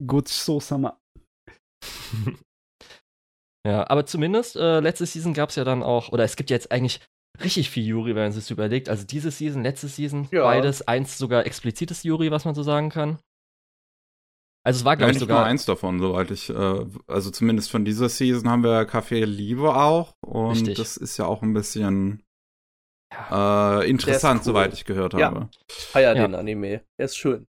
Gut, 0.06 0.28
so 0.28 0.60
Summer. 0.60 1.00
Ja, 3.68 3.89
aber 3.89 4.06
zumindest 4.06 4.56
äh, 4.58 4.80
letzte 4.80 5.08
Season 5.08 5.34
gab 5.34 5.50
es 5.50 5.56
ja 5.56 5.64
dann 5.64 5.82
auch, 5.82 6.10
oder 6.10 6.24
es 6.24 6.36
gibt 6.36 6.52
ja 6.52 6.56
jetzt 6.56 6.72
eigentlich 6.72 7.00
richtig 7.43 7.72
viel 7.72 7.84
Yuri, 7.84 8.14
wenn 8.14 8.22
man 8.26 8.32
sich 8.32 8.52
überlegt. 8.52 8.89
Also 8.89 9.06
diese 9.08 9.32
Season, 9.32 9.64
letzte 9.64 9.88
Season, 9.88 10.28
Ja. 10.32 10.43
beides, 10.43 10.88
eins 10.88 11.18
sogar 11.18 11.48
explizites 11.48 12.04
Yuri, 12.04 12.30
was 12.30 12.46
man 12.46 12.54
so 12.54 12.62
sagen 12.62 12.89
kann. 12.89 13.18
Also 14.66 14.80
es 14.80 14.86
war, 14.86 14.93
Ja, 14.93 14.97
glaube 14.97 15.11
ich, 15.11 15.16
nicht 15.18 15.20
sogar. 15.22 15.39
nur 15.41 15.45
eins 15.45 15.66
davon, 15.66 15.99
soweit 15.99 16.32
ich, 16.32 16.49
äh, 16.49 16.86
also 17.07 17.30
zumindest 17.30 17.70
von 17.70 17.86
dieser 17.86 18.09
Season 18.09 18.49
haben 18.49 18.63
wir 18.63 18.89
Café 18.89 19.24
Liebe 19.26 19.76
auch. 19.76 20.16
Und 20.22 20.51
Richtig. 20.51 20.78
das 20.78 20.97
ist 20.97 21.18
ja 21.18 21.26
auch 21.26 21.43
ein 21.43 21.53
bisschen 21.53 22.24
Ja. 23.13 23.82
äh, 23.82 23.89
interessant, 23.89 24.39
cool. 24.41 24.45
soweit 24.45 24.74
ich 24.74 24.86
gehört 24.86 25.13
Ja. 25.13 25.28
habe. 25.28 25.49
Feier 25.70 26.16
Ja. 26.16 26.24
den 26.28 26.34
Anime. 26.36 26.84
Er 26.97 27.05
ist 27.05 27.16
schön. 27.16 27.45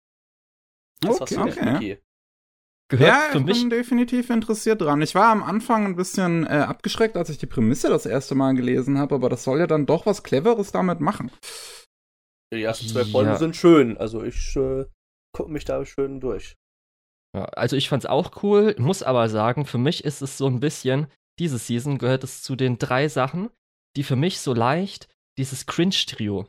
Das 1.01 1.21
hast 1.21 1.33
Okay. 1.37 1.61
du 1.61 1.73
okay. 1.77 2.01
Gehört 2.89 3.09
ja, 3.09 3.29
für 3.33 3.39
ich 3.39 3.45
mich. 3.45 3.61
bin 3.61 3.71
definitiv 3.71 4.29
interessiert 4.31 4.81
dran. 4.83 5.01
Ich 5.01 5.15
war 5.15 5.29
am 5.31 5.43
Anfang 5.43 5.87
ein 5.87 5.97
bisschen 5.97 6.45
äh, 6.45 6.65
abgeschreckt, 6.69 7.17
als 7.17 7.31
ich 7.31 7.39
die 7.39 7.47
Prämisse 7.47 7.89
das 7.89 8.05
erste 8.07 8.35
Mal 8.35 8.55
gelesen 8.55 8.99
habe, 8.99 9.15
aber 9.15 9.29
das 9.29 9.45
soll 9.45 9.59
ja 9.61 9.67
dann 9.67 9.87
doch 9.87 10.05
was 10.05 10.23
Cleveres 10.23 10.71
damit 10.73 11.01
machen. 11.01 11.31
Die 12.53 12.63
ersten 12.63 12.87
Ja. 12.89 13.05
Folgen 13.05 13.37
sind 13.37 13.57
schön. 13.57 13.97
Also 13.97 14.23
ich 14.23 14.55
äh, 14.57 14.85
gucke 15.33 15.51
mich 15.51 15.65
da 15.65 15.85
schön 15.87 16.21
durch. 16.21 16.57
Ja, 17.35 17.45
also 17.47 17.77
ich 17.77 17.89
fand's 17.89 18.07
auch 18.07 18.43
cool, 18.43 18.75
muss 18.79 19.03
aber 19.03 19.29
sagen, 19.29 19.67
für 19.67 19.79
mich 19.79 20.05
ist 20.05 20.23
es 20.23 20.39
so 20.39 20.47
ein 20.47 20.61
bisschen, 20.61 21.09
diese 21.39 21.59
Season 21.59 21.99
gehört 21.99 22.25
es 22.25 22.43
zu 22.43 22.55
den 22.55 22.79
drei 22.79 23.09
Sachen, 23.09 23.51
die 23.97 24.05
für 24.05 24.17
mich 24.17 24.41
so 24.41 24.55
leicht 24.55 25.09
dieses 25.37 25.67
Cringe-Trio 25.67 26.47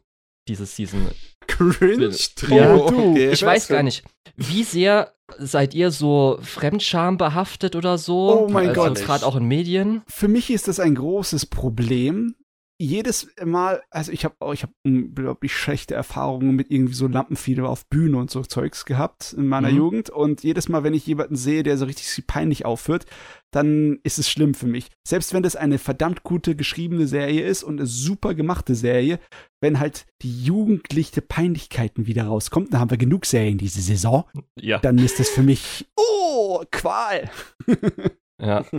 diese 0.48 0.66
Season 0.66 1.10
Cringe-Trio. 1.48 2.56
Ja, 2.56 2.76
du, 2.76 2.84
okay. 2.84 3.32
Ich 3.32 3.44
weiß 3.44 3.68
gar 3.68 3.84
nicht, 3.84 4.04
wie 4.36 4.64
sehr 4.64 5.14
seid 5.38 5.74
ihr 5.74 5.92
so 5.92 6.38
Fremdscham 6.42 7.18
behaftet 7.18 7.76
oder 7.76 7.98
so? 7.98 8.46
Oh 8.46 8.50
mein 8.50 8.70
also 8.70 8.82
Gott. 8.82 8.96
Gerade 9.02 9.26
auch 9.26 9.36
in 9.36 9.46
Medien. 9.46 10.04
Für 10.08 10.28
mich 10.28 10.50
ist 10.50 10.68
das 10.68 10.80
ein 10.80 10.96
großes 10.96 11.48
Problem. 11.48 12.36
Jedes 12.78 13.30
Mal, 13.44 13.82
also 13.90 14.12
ich 14.12 14.26
habe 14.26 14.36
auch, 14.40 14.54
ich 14.54 14.64
habe 14.64 14.74
unglaublich 14.84 15.56
schlechte 15.56 15.96
Erfahrungen 15.96 16.56
mit 16.56 16.70
irgendwie 16.72 16.94
so 16.94 17.08
Lampenfieber 17.08 17.70
auf 17.70 17.88
Bühne 17.88 18.18
und 18.18 18.30
so 18.30 18.42
Zeugs 18.42 18.84
gehabt 18.84 19.32
in 19.38 19.48
meiner 19.48 19.72
Mhm. 19.72 19.78
Jugend. 19.78 20.10
Und 20.10 20.44
jedes 20.44 20.68
Mal, 20.68 20.84
wenn 20.84 20.94
ich 20.94 21.08
jemanden 21.08 21.38
sehe, 21.38 21.64
der 21.64 21.78
so 21.78 21.86
richtig 21.86 22.28
peinlich 22.28 22.66
aufführt, 22.66 23.06
dann 23.52 24.00
ist 24.04 24.20
es 24.20 24.30
schlimm 24.30 24.54
für 24.54 24.68
mich. 24.68 24.90
Selbst 25.08 25.34
wenn 25.34 25.42
das 25.44 25.56
eine 25.56 25.78
verdammt 25.78 26.24
gute 26.24 26.58
geschriebene 26.58 27.08
Serie 27.08 27.46
ist 27.46 27.64
und 27.64 27.80
eine 27.80 27.88
super 27.88 28.34
gemachte 28.34 28.76
Serie, 28.76 29.20
wenn 29.62 29.80
halt 29.80 30.06
die 30.22 30.44
jugendliche 30.44 31.22
Peinlichkeiten 31.22 32.08
wieder 32.08 32.26
rauskommt, 32.26 32.74
dann 32.74 32.82
haben 32.82 32.90
wir 32.92 32.98
genug 32.98 33.26
Serien 33.26 33.58
diese 33.58 33.80
Saison, 33.80 34.26
Ja. 34.60 34.80
dann 34.80 34.98
ist 34.98 35.20
das 35.20 35.30
für 35.30 35.44
mich, 35.44 35.88
oh, 35.96 36.62
Qual. 36.72 37.30
ja. 38.42 38.64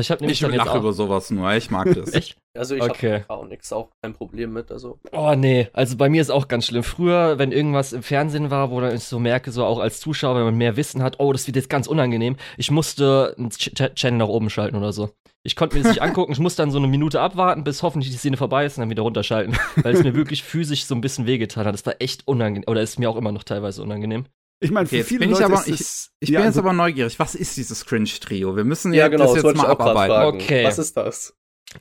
Ich 0.00 0.10
habe 0.10 0.20
nämlich 0.20 0.32
Ich 0.32 0.40
dann 0.40 0.50
jetzt 0.52 0.58
lache 0.64 0.70
auch. 0.72 0.76
über 0.80 0.92
sowas 0.92 1.30
nur, 1.30 1.52
ich 1.54 1.70
mag 1.70 1.92
das. 1.94 2.12
Echt? 2.12 2.36
Also 2.56 2.74
ich 2.74 2.82
Okay. 2.82 3.22
habe 3.28 3.30
auch 3.30 3.46
nichts, 3.46 3.72
auch 3.72 3.90
kein 4.02 4.12
Problem 4.14 4.52
mit. 4.52 4.70
Also 4.72 4.98
Oh 5.12 5.34
nee, 5.36 5.68
also 5.72 5.96
bei 5.96 6.08
mir 6.08 6.20
ist 6.20 6.30
auch 6.30 6.48
ganz 6.48 6.66
schlimm. 6.66 6.82
Früher, 6.82 7.38
wenn 7.38 7.52
irgendwas 7.52 7.92
im 7.92 8.02
Fernsehen 8.02 8.50
war, 8.50 8.70
wo 8.70 8.80
dann 8.80 8.94
ich 8.94 9.04
so 9.04 9.18
merke, 9.18 9.52
so 9.52 9.64
auch 9.64 9.78
als 9.78 10.00
Zuschauer, 10.00 10.36
wenn 10.36 10.44
man 10.44 10.56
mehr 10.56 10.76
Wissen 10.76 11.02
hat, 11.02 11.20
oh, 11.20 11.32
das 11.32 11.46
wird 11.46 11.56
jetzt 11.56 11.70
ganz 11.70 11.86
unangenehm, 11.86 12.36
ich 12.56 12.70
musste 12.70 13.34
einen 13.38 13.50
Ch 13.50 13.70
Ch 13.74 13.94
Channel 13.94 14.18
nach 14.18 14.28
oben 14.28 14.50
schalten 14.50 14.76
oder 14.76 14.92
so. 14.92 15.10
Ich 15.42 15.56
konnte 15.56 15.76
mir 15.76 15.82
das 15.82 15.92
nicht 15.92 16.02
angucken, 16.02 16.32
ich 16.32 16.38
musste 16.40 16.62
dann 16.62 16.70
so 16.72 16.78
eine 16.78 16.88
Minute 16.88 17.20
abwarten, 17.20 17.64
bis 17.64 17.82
hoffentlich 17.82 18.10
die 18.10 18.18
Szene 18.18 18.36
vorbei 18.36 18.66
ist 18.66 18.76
und 18.76 18.82
dann 18.82 18.90
wieder 18.90 19.02
runterschalten, 19.04 19.56
weil 19.76 19.94
es 19.94 20.02
mir 20.02 20.14
wirklich 20.14 20.42
physisch 20.42 20.84
so 20.84 20.94
ein 20.94 21.00
bisschen 21.00 21.26
wehgetan 21.26 21.64
hat. 21.66 21.72
Das 21.74 21.86
war 21.86 21.94
echt 22.00 22.26
unangenehm, 22.26 22.68
oder 22.68 22.82
ist 22.82 22.98
mir 22.98 23.08
auch 23.08 23.16
immer 23.16 23.32
noch 23.32 23.44
teilweise 23.44 23.82
unangenehm. 23.82 24.26
Ich 24.62 24.70
meine, 24.70 24.86
Okay, 24.86 24.98
für 25.02 25.04
viele 25.08 25.20
bin 25.20 25.30
ich 25.30 25.38
Leute 25.38 25.46
aber- 25.46 25.66
ist 25.66 25.80
es, 25.80 26.10
Ich 26.20 26.28
ja, 26.28 26.40
bin 26.40 26.46
jetzt 26.46 26.56
also- 26.58 26.60
aber 26.68 26.72
neugierig. 26.74 27.18
Was 27.18 27.34
ist 27.34 27.56
dieses 27.56 27.84
Cringe-Trio? 27.86 28.56
Wir 28.56 28.64
müssen 28.64 28.92
ja, 28.92 29.00
ja, 29.00 29.08
genau, 29.08 29.34
das 29.34 29.42
jetzt 29.42 29.52
ich 29.52 29.56
mal 29.56 29.68
abarbeiten. 29.68 30.36
Okay. 30.40 30.64
Was 30.64 30.78
ist 30.78 30.96
das? 30.96 31.34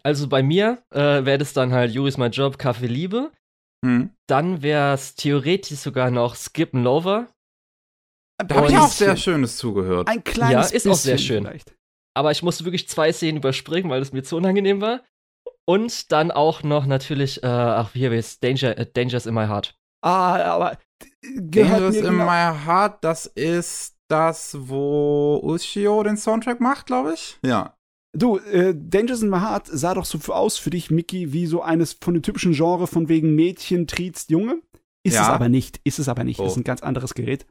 Also 0.03 0.27
bei 0.27 0.43
mir 0.43 0.81
äh, 0.91 1.25
wäre 1.25 1.37
das 1.39 1.51
dann 1.53 1.73
halt 1.73 1.91
Juris 1.91 2.17
My 2.17 2.27
Job, 2.27 2.57
Kaffee 2.57 2.87
Liebe. 2.87 3.31
Hm. 3.83 4.11
Dann 4.27 4.61
wäre 4.61 4.93
es 4.93 5.15
theoretisch 5.15 5.79
sogar 5.79 6.11
noch 6.11 6.35
Skip 6.35 6.73
and 6.73 6.83
Lover. 6.83 7.27
Da 8.37 8.55
habe 8.55 8.67
ich 8.67 8.77
auch 8.77 8.87
sehr 8.87 9.17
Schönes 9.17 9.57
zugehört. 9.57 10.07
Ein 10.07 10.23
kleines 10.23 10.69
Ja, 10.71 10.75
ist 10.77 10.87
auch 10.87 10.95
sehr 10.95 11.15
bisschen 11.15 11.27
schön. 11.27 11.43
Vielleicht. 11.45 11.75
aber 12.15 12.31
ich 12.31 12.43
musste 12.43 12.63
wirklich 12.65 12.87
zwei 12.87 13.11
Szenen 13.11 13.37
überspringen, 13.37 13.89
weil 13.89 14.01
es 14.01 14.13
mir 14.13 14.23
zu 14.23 14.37
unangenehm 14.37 14.79
war. 14.81 15.01
Und 15.65 16.11
dann 16.11 16.31
auch 16.31 16.63
noch 16.63 16.85
natürlich, 16.85 17.43
äh, 17.43 17.47
ach, 17.47 17.93
wie 17.93 18.07
heißt 18.09 18.13
es, 18.33 18.39
Danger, 18.39 18.77
äh, 18.77 18.85
Dangers 18.91 19.25
in 19.25 19.33
My 19.33 19.47
Heart. 19.47 19.77
Ah, 20.01 20.41
aber 20.43 20.77
gehört 21.21 21.71
Dangerous 21.73 21.95
in 21.95 22.03
genau- 22.03 22.25
My 22.25 22.65
Heart, 22.65 23.03
das 23.03 23.25
ist 23.25 23.95
das, 24.09 24.55
wo 24.59 25.39
Ushio 25.43 26.01
den 26.03 26.17
Soundtrack 26.17 26.59
macht, 26.59 26.87
glaube 26.87 27.13
ich. 27.13 27.37
Ja. 27.45 27.75
Du, 28.17 28.37
äh, 28.39 28.73
Dangerous 28.75 29.21
in 29.21 29.29
My 29.29 29.39
Heart 29.39 29.67
sah 29.67 29.93
doch 29.93 30.05
so 30.05 30.17
für- 30.17 30.35
aus 30.35 30.57
für 30.57 30.71
dich, 30.71 30.89
Mickey, 30.89 31.31
wie 31.31 31.45
so 31.45 31.61
eines 31.61 31.93
von 31.93 32.15
dem 32.15 32.23
typischen 32.23 32.53
Genre 32.53 32.87
von 32.87 33.07
wegen 33.07 33.35
Mädchen, 33.35 33.85
triezt 33.85 34.31
Junge. 34.31 34.61
Ist 35.05 35.13
Ja. 35.15 35.23
es 35.23 35.29
aber 35.29 35.47
nicht. 35.49 35.79
Ist 35.83 35.99
es 35.99 36.09
aber 36.09 36.23
nicht. 36.23 36.39
Oh. 36.39 36.45
Ist 36.45 36.57
ein 36.57 36.63
ganz 36.63 36.81
anderes 36.81 37.13
Gerät. 37.13 37.45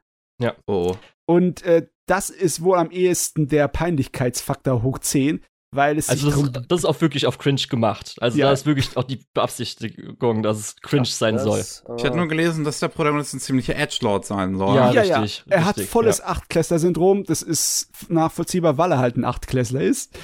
Oh. 0.66 0.94
Und 1.26 1.62
äh, 1.62 1.86
das 2.06 2.30
ist 2.30 2.62
wohl 2.62 2.76
am 2.78 2.90
ehesten 2.90 3.48
der 3.48 3.68
Peinlichkeitsfaktor 3.68 4.82
hoch 4.82 4.98
10, 4.98 5.42
weil 5.70 5.98
es 5.98 6.08
Also 6.08 6.46
das, 6.46 6.66
das 6.66 6.78
ist 6.80 6.84
auch 6.86 7.00
wirklich 7.02 7.26
auf 7.26 7.36
Cringe 7.38 7.60
gemacht. 7.68 8.16
Also 8.20 8.38
Ja. 8.38 8.46
da 8.46 8.52
ist 8.52 8.64
wirklich 8.64 8.96
auch 8.96 9.04
die 9.04 9.20
Beabsichtigung, 9.34 10.42
dass 10.42 10.58
es 10.58 10.76
cringe 10.76 11.04
sein 11.04 11.34
Das, 11.34 11.44
soll. 11.44 11.58
äh, 11.60 11.98
Ich 11.98 12.04
hatte 12.04 12.16
nur 12.16 12.26
gelesen, 12.28 12.64
dass 12.64 12.78
der 12.80 12.88
Protagonist 12.88 13.34
ein 13.34 13.40
ziemlicher 13.40 13.76
Edgelord 13.76 14.24
sein 14.24 14.56
soll. 14.56 14.74
Ja, 14.76 14.90
ja, 14.92 15.02
ja. 15.02 15.20
richtig, 15.20 15.44
Er 15.50 15.64
hat 15.66 15.76
richtig, 15.76 15.90
volles 15.90 16.18
ja. 16.18 16.26
Achtklässler-Syndrom. 16.26 17.24
Das 17.24 17.42
ist 17.42 17.90
nachvollziehbar, 18.10 18.78
weil 18.78 18.92
er 18.92 18.98
halt 18.98 19.16
ein 19.16 19.24
Achtklässler 19.24 19.82
ist. 19.82 20.18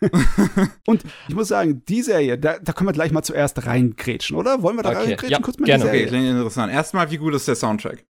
Und 0.86 1.04
ich 1.28 1.34
muss 1.34 1.48
sagen, 1.48 1.82
die 1.88 2.02
Serie, 2.02 2.38
da, 2.38 2.58
da 2.58 2.72
können 2.72 2.88
wir 2.88 2.92
gleich 2.92 3.12
mal 3.12 3.22
zuerst 3.22 3.64
reingrätschen, 3.66 4.36
oder? 4.36 4.62
Wollen 4.62 4.76
wir 4.76 4.82
da 4.82 4.90
Okay, 4.90 4.98
reingrätschen? 4.98 5.30
ja, 5.30 5.38
Kurz 5.40 5.58
mal 5.58 5.66
gerne. 5.66 5.84
die 5.84 5.88
Okay, 5.88 5.98
Serie. 5.98 6.08
klingt 6.08 6.26
interessant. 6.30 6.72
Erstmal, 6.72 7.10
wie 7.10 7.18
gut 7.18 7.34
ist 7.34 7.46
der 7.46 7.54
Soundtrack? 7.54 8.04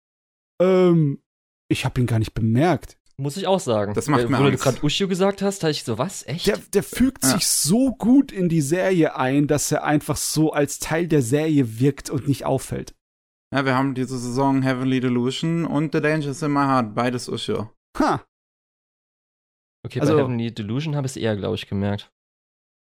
Ähm, 0.61 1.21
ich 1.67 1.85
habe 1.85 1.99
ihn 2.01 2.07
gar 2.07 2.19
nicht 2.19 2.33
bemerkt. 2.33 2.97
Muss 3.19 3.35
ich 3.37 3.47
auch 3.47 3.59
sagen. 3.59 3.93
Das 3.93 4.07
macht 4.07 4.21
Äh, 4.21 4.27
mir 4.27 4.39
Wo 4.39 4.43
du 4.43 4.49
Angst. 4.49 4.63
gerade 4.63 4.83
Ushio 4.83 5.07
gesagt 5.09 5.41
hast, 5.41 5.61
hatte 5.63 5.71
ich 5.71 5.83
so, 5.83 5.97
was? 5.97 6.25
Echt? 6.25 6.47
Der, 6.47 6.57
der 6.73 6.83
fügt 6.83 7.23
Ja. 7.23 7.31
sich 7.31 7.47
so 7.47 7.93
gut 7.93 8.31
in 8.31 8.47
die 8.47 8.61
Serie 8.61 9.15
ein, 9.17 9.47
dass 9.47 9.71
er 9.71 9.83
einfach 9.83 10.15
so 10.15 10.53
als 10.53 10.79
Teil 10.79 11.07
der 11.07 11.21
Serie 11.21 11.79
wirkt 11.79 12.09
und 12.09 12.27
nicht 12.29 12.45
auffällt. 12.45 12.95
Ja, 13.53 13.65
wir 13.65 13.75
haben 13.75 13.93
diese 13.93 14.17
Saison 14.17 14.61
Heavenly 14.61 14.99
Delusion 15.01 15.65
und 15.65 15.91
The 15.93 15.99
Dangers 16.01 16.41
in 16.41 16.51
My 16.53 16.59
Heart, 16.61 16.95
beides 16.95 17.27
Ushio. 17.27 17.69
Ha. 17.97 18.23
Okay, 19.85 19.99
Also- 20.01 20.13
bei 20.13 20.19
Heavenly 20.21 20.53
Delusion 20.53 20.95
habe 20.95 21.07
ich 21.07 21.13
es 21.13 21.17
eher, 21.17 21.35
glaube 21.35 21.55
ich, 21.55 21.67
gemerkt. 21.67 22.11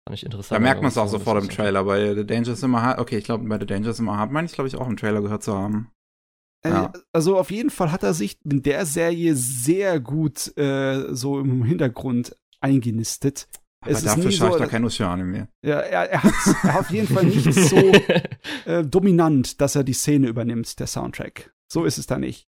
Fand 0.08 0.18
ich 0.18 0.24
interessant. 0.26 0.56
Da 0.58 0.60
merkt 0.60 0.82
man 0.82 0.90
es 0.90 0.98
auch 0.98 1.08
so 1.08 1.18
sofort 1.18 1.44
im 1.44 1.50
Trailer. 1.50 1.84
Bei 1.84 2.14
The 2.16 2.26
Dangerous 2.26 2.62
in 2.64 2.72
My 2.72 2.80
Heart, 2.80 3.00
okay, 3.00 3.18
ich 3.18 3.24
glaube, 3.24 3.48
bei 3.48 3.60
The 3.60 3.66
Dangerous 3.66 4.00
in 4.00 4.06
My 4.06 4.12
Heart 4.14 4.32
meine 4.32 4.48
ich, 4.48 4.54
glaube 4.54 4.68
ich, 4.68 4.76
auch 4.78 4.88
im 4.88 4.98
Trailer 4.98 5.22
gehört 5.22 5.44
zu 5.44 5.56
haben. 5.56 5.92
Äh, 6.64 6.70
Ja. 6.70 6.94
Also 7.12 7.38
auf 7.38 7.52
jeden 7.52 7.70
Fall 7.70 7.92
hat 7.92 8.04
er 8.04 8.14
sich 8.14 8.38
in 8.46 8.64
der 8.64 8.86
Serie 8.86 9.36
sehr 9.36 10.00
gut 10.00 10.56
äh, 10.58 11.14
so 11.14 11.40
im 11.40 11.64
Hintergrund 11.64 12.36
eingenistet. 12.62 13.48
Aber 13.82 13.92
Es 13.92 13.98
ist 14.00 14.08
dafür 14.08 14.32
schaue 14.32 14.48
ich 14.50 14.54
so- 14.54 14.60
da 14.60 14.66
kein 14.68 14.86
Ocean-Anime. 14.86 15.50
Ja, 15.62 15.80
er, 15.80 16.10
er 16.12 16.24
hat 16.24 16.34
er 16.64 16.74
hat 16.74 16.80
auf 16.82 16.90
jeden 16.90 17.14
Fall 17.14 17.26
nicht 17.26 17.54
so 17.54 17.92
äh, 18.66 18.84
dominant, 18.86 19.60
dass 19.60 19.76
er 19.76 19.84
die 19.84 19.94
Szene 19.94 20.28
übernimmt, 20.30 20.80
der 20.80 20.88
Soundtrack. 20.88 21.54
So 21.72 21.84
ist 21.84 21.98
es 21.98 22.08
da 22.08 22.18
nicht. 22.18 22.48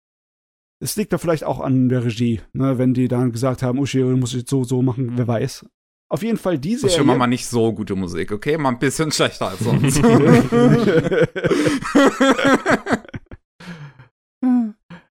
Es 0.82 0.96
liegt 0.96 1.12
da 1.14 1.18
vielleicht 1.18 1.44
auch 1.44 1.60
an 1.60 1.90
der 1.90 2.06
Regie, 2.06 2.42
ne, 2.54 2.78
wenn 2.78 2.94
die 2.94 3.08
dann 3.10 3.32
gesagt 3.32 3.64
haben, 3.64 3.80
Uschi, 3.80 4.00
du 4.00 4.16
musst 4.18 4.34
jetzt 4.34 4.50
so, 4.50 4.64
so 4.64 4.82
machen, 4.82 5.14
wer 5.18 5.28
weiß. 5.28 5.66
Auf 6.08 6.22
jeden 6.22 6.38
Fall 6.38 6.60
die 6.60 6.74
Das 6.74 6.84
ist 6.84 6.92
Serie. 6.92 7.08
schon 7.08 7.18
mal 7.18 7.28
nicht 7.28 7.48
so 7.48 7.74
gute 7.74 7.96
Musik, 7.96 8.32
okay? 8.32 8.58
Mal 8.58 8.70
ein 8.70 8.80
bisschen 8.80 9.12
schlechter 9.12 9.50
als 9.50 9.60
sonst. 9.60 9.98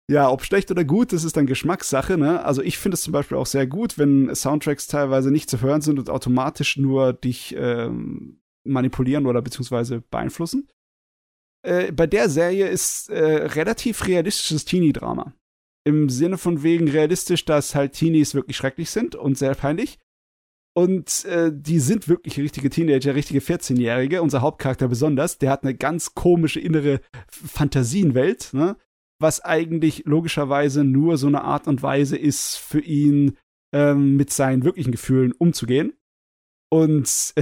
ja, 0.10 0.30
ob 0.30 0.44
schlecht 0.44 0.72
oder 0.72 0.84
gut, 0.84 1.14
das 1.14 1.24
ist 1.24 1.38
dann 1.38 1.46
Geschmackssache, 1.46 2.18
ne? 2.18 2.44
Also 2.44 2.64
ich 2.64 2.80
finde 2.80 2.96
es 2.96 3.04
zum 3.04 3.14
Beispiel 3.14 3.38
auch 3.38 3.46
sehr 3.46 3.68
gut, 3.68 4.00
wenn 4.00 4.34
Soundtracks 4.34 4.88
teilweise 4.88 5.30
nicht 5.30 5.50
zu 5.50 5.62
hören 5.62 5.82
sind 5.82 6.00
und 6.00 6.10
automatisch 6.10 6.78
nur 6.78 7.14
dich 7.14 7.56
ähm, 7.56 8.42
manipulieren 8.64 9.28
oder 9.28 9.44
beziehungsweise 9.44 10.02
beeinflussen. 10.02 10.68
Äh, 11.62 11.92
bei 11.92 12.08
der 12.08 12.28
Serie 12.30 12.68
ist 12.68 13.10
äh, 13.10 13.48
relativ 13.48 14.08
realistisches 14.08 14.66
Teenie-Drama. 14.66 15.34
Im 15.86 16.10
Sinne 16.10 16.40
von 16.40 16.64
wegen 16.64 16.90
realistisch, 16.90 17.46
dass 17.46 17.76
halt 17.76 17.94
Teenies 17.94 18.34
wirklich 18.34 18.58
schrecklich 18.58 18.90
sind 18.90 19.16
und 19.16 19.38
sehr 19.38 19.54
peinlich. 19.56 20.00
Und 20.76 21.26
äh, 21.26 21.52
die 21.54 21.80
sind 21.80 22.08
wirklich 22.08 22.40
richtige 22.40 22.70
Teenager, 22.70 23.14
richtige 23.14 23.42
14-Jährige. 23.42 24.22
Unser 24.22 24.42
Hauptcharakter 24.42 24.88
besonders, 24.88 25.38
der 25.38 25.52
hat 25.52 25.64
eine 25.64 25.76
ganz 25.76 26.16
komische 26.16 26.60
innere 26.60 27.02
Fantasienwelt, 27.30 28.54
ne? 28.54 28.76
Was 29.20 29.42
eigentlich 29.42 30.04
logischerweise 30.06 30.84
nur 30.84 31.18
so 31.18 31.28
eine 31.28 31.44
Art 31.44 31.68
und 31.68 31.84
Weise 31.84 32.18
ist 32.18 32.56
für 32.58 32.80
ihn, 32.82 33.38
ähm, 33.74 34.16
mit 34.16 34.32
seinen 34.32 34.64
wirklichen 34.64 34.92
Gefühlen 34.92 35.32
umzugehen. 35.34 35.94
Und 36.72 37.34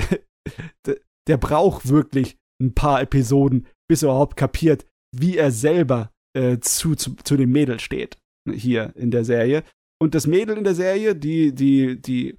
der 1.27 1.37
braucht 1.37 1.89
wirklich 1.89 2.37
ein 2.61 2.73
paar 2.73 3.01
Episoden, 3.01 3.67
bis 3.87 4.03
er 4.03 4.09
überhaupt 4.09 4.37
kapiert, 4.37 4.85
wie 5.15 5.37
er 5.37 5.51
selber 5.51 6.11
äh, 6.35 6.59
zu, 6.59 6.95
zu, 6.95 7.15
zu 7.15 7.37
dem 7.37 7.51
Mädel 7.51 7.79
steht. 7.79 8.17
ne, 8.47 8.55
Hier 8.55 8.93
in 8.95 9.11
der 9.11 9.25
Serie. 9.25 9.63
Und 9.99 10.15
das 10.15 10.27
Mädel 10.27 10.57
in 10.57 10.63
der 10.63 10.75
Serie, 10.75 11.15
die, 11.15 11.53
die, 11.53 11.99
die, 12.01 12.37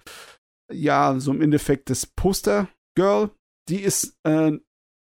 ja, 0.72 1.18
so 1.18 1.32
im 1.32 1.42
Endeffekt 1.42 1.90
das 1.90 2.06
Poster-Girl, 2.06 3.30
die 3.68 3.80
ist 3.80 4.16
äh, 4.24 4.52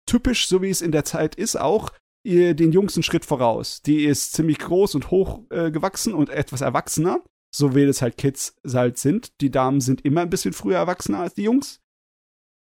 typisch, 0.08 0.48
so 0.48 0.62
wie 0.62 0.70
es 0.70 0.82
in 0.82 0.92
der 0.92 1.04
Zeit 1.04 1.34
ist, 1.34 1.56
auch 1.56 1.90
den 2.24 2.72
Jungs 2.72 2.96
einen 2.96 3.02
Schritt 3.02 3.24
voraus. 3.24 3.82
Die 3.82 4.04
ist 4.04 4.32
ziemlich 4.32 4.58
groß 4.58 4.94
und 4.94 5.10
hoch 5.10 5.40
äh, 5.50 5.70
gewachsen 5.70 6.14
und 6.14 6.30
etwas 6.30 6.60
erwachsener, 6.60 7.22
so 7.50 7.74
wie 7.74 7.86
das 7.86 8.02
halt 8.02 8.16
Kids 8.16 8.56
halt 8.72 8.98
sind. 8.98 9.40
Die 9.40 9.50
Damen 9.50 9.80
sind 9.80 10.04
immer 10.04 10.22
ein 10.22 10.30
bisschen 10.30 10.52
früher 10.52 10.76
erwachsener 10.76 11.20
als 11.20 11.34
die 11.34 11.44
Jungs. 11.44 11.80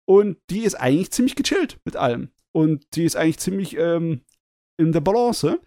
Und 0.07 0.37
die 0.49 0.61
ist 0.61 0.75
eigentlich 0.75 1.11
ziemlich 1.11 1.35
gechillt 1.35 1.79
mit 1.85 1.95
allem. 1.95 2.31
Und 2.51 2.95
die 2.95 3.03
ist 3.03 3.15
eigentlich 3.15 3.39
ziemlich 3.39 3.77
ähm, 3.77 4.21
in 4.77 4.91
der 4.91 5.01
Balance. 5.01 5.59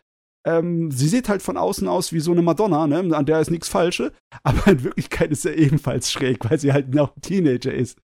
Ähm, 0.45 0.91
sie 0.91 1.07
sieht 1.07 1.29
halt 1.29 1.43
von 1.43 1.57
außen 1.57 1.87
aus 1.87 2.13
wie 2.13 2.19
so 2.19 2.33
eine 2.33 2.43
Madonna, 2.43 2.89
ne? 2.89 3.17
An 3.17 3.27
der 3.27 3.41
ist 3.41 3.51
nichts 3.51 3.69
Falsche. 3.69 4.13
Aber 4.43 4.67
in 4.67 4.83
Wirklichkeit 4.83 5.31
ist 5.31 5.43
sie 5.43 5.51
ebenfalls 5.51 6.11
schräg, 6.11 6.49
weil 6.51 6.59
sie 6.59 6.73
halt 6.73 6.95
noch 6.95 7.15
Teenager 7.21 7.73
ist. 7.73 7.99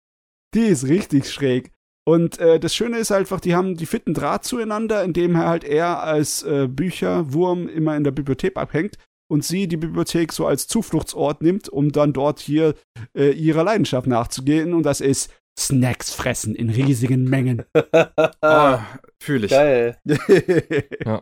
Die 0.55 0.67
ist 0.67 0.89
richtig 0.89 1.31
schräg. 1.31 1.71
Und 2.07 2.39
äh, 2.39 2.61
das 2.61 2.75
Schöne 2.75 2.99
ist 2.99 3.13
einfach, 3.13 3.41
die 3.41 3.55
haben 3.55 3.77
die 3.77 3.87
fitten 3.87 4.13
Draht 4.13 4.45
zueinander, 4.45 5.03
indem 5.03 5.37
er 5.37 5.49
halt 5.49 5.65
er 5.65 6.03
als 6.03 6.43
äh, 6.43 6.69
Bücherwurm 6.69 7.69
immer 7.69 7.97
in 7.97 8.05
der 8.05 8.11
Bibliothek 8.11 8.57
abhängt 8.57 8.99
und 9.31 9.45
sie 9.45 9.67
die 9.69 9.79
Bibliothek 9.79 10.33
so 10.33 10.47
als 10.47 10.67
Zufluchtsort 10.67 11.43
nimmt, 11.43 11.69
um 11.69 11.93
dann 11.93 12.13
dort 12.13 12.41
hier 12.41 12.75
äh, 13.17 13.31
ihrer 13.31 13.65
Leidenschaft 13.65 14.07
nachzugehen. 14.07 14.75
Und 14.75 14.85
das 14.85 15.01
ist 15.01 15.33
Snacks 15.59 16.13
fressen 16.13 16.55
in 16.55 16.69
riesigen 16.69 17.25
Mengen. 17.25 17.65
oh, 18.43 18.79
Fühle 19.23 19.47
ich. 19.47 19.51
Geil. 19.51 19.97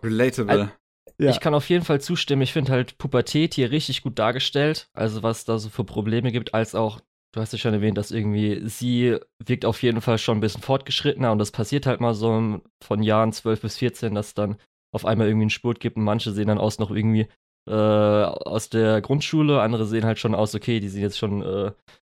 Relatable. 0.02 0.72
Ja. 1.18 1.30
Ich 1.30 1.40
kann 1.40 1.54
auf 1.54 1.68
jeden 1.68 1.84
Fall 1.84 2.00
zustimmen. 2.00 2.42
Ich 2.42 2.52
finde 2.52 2.72
halt 2.72 2.98
Pubertät 2.98 3.54
hier 3.54 3.70
richtig 3.70 4.02
gut 4.02 4.18
dargestellt. 4.18 4.88
Also 4.92 5.22
was 5.22 5.44
da 5.44 5.58
so 5.58 5.68
für 5.68 5.84
Probleme 5.84 6.32
gibt, 6.32 6.54
als 6.54 6.74
auch, 6.74 7.00
du 7.32 7.40
hast 7.40 7.52
ja 7.52 7.58
schon 7.58 7.74
erwähnt, 7.74 7.98
dass 7.98 8.10
irgendwie 8.10 8.66
sie 8.68 9.18
wirkt 9.44 9.64
auf 9.64 9.82
jeden 9.82 10.00
Fall 10.00 10.18
schon 10.18 10.38
ein 10.38 10.40
bisschen 10.40 10.62
fortgeschrittener 10.62 11.32
und 11.32 11.38
das 11.38 11.50
passiert 11.50 11.86
halt 11.86 12.00
mal 12.00 12.14
so 12.14 12.60
von 12.82 13.02
Jahren 13.02 13.32
12 13.32 13.62
bis 13.62 13.76
14, 13.78 14.14
dass 14.14 14.34
dann 14.34 14.56
auf 14.94 15.06
einmal 15.06 15.26
irgendwie 15.26 15.44
einen 15.44 15.50
Spurt 15.50 15.80
gibt 15.80 15.96
und 15.96 16.04
manche 16.04 16.32
sehen 16.32 16.48
dann 16.48 16.58
aus 16.58 16.78
noch 16.78 16.90
irgendwie 16.90 17.28
äh, 17.68 17.72
aus 17.72 18.68
der 18.68 19.00
Grundschule, 19.00 19.60
andere 19.60 19.86
sehen 19.86 20.04
halt 20.04 20.18
schon 20.18 20.34
aus, 20.34 20.54
okay, 20.54 20.80
die 20.80 20.88
sind 20.88 21.02
jetzt 21.02 21.18
schon 21.18 21.42
äh, 21.42 21.72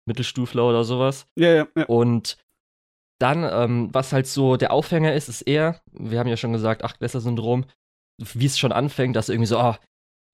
Mittelstufler 0.05 0.67
oder 0.67 0.83
sowas. 0.83 1.27
ja, 1.37 1.53
ja, 1.53 1.67
ja. 1.75 1.85
Und 1.85 2.37
dann, 3.19 3.47
ähm, 3.49 3.89
was 3.93 4.11
halt 4.11 4.27
so 4.27 4.57
der 4.57 4.73
Aufhänger 4.73 5.13
ist, 5.13 5.29
ist 5.29 5.41
eher, 5.43 5.79
wir 5.91 6.19
haben 6.19 6.27
ja 6.27 6.35
schon 6.35 6.51
gesagt, 6.51 6.83
Achtklässler-Syndrom, 6.83 7.65
wie 8.17 8.45
es 8.45 8.57
schon 8.59 8.73
anfängt, 8.73 9.15
dass 9.15 9.29
irgendwie 9.29 9.47
so, 9.47 9.57
ah, 9.57 9.79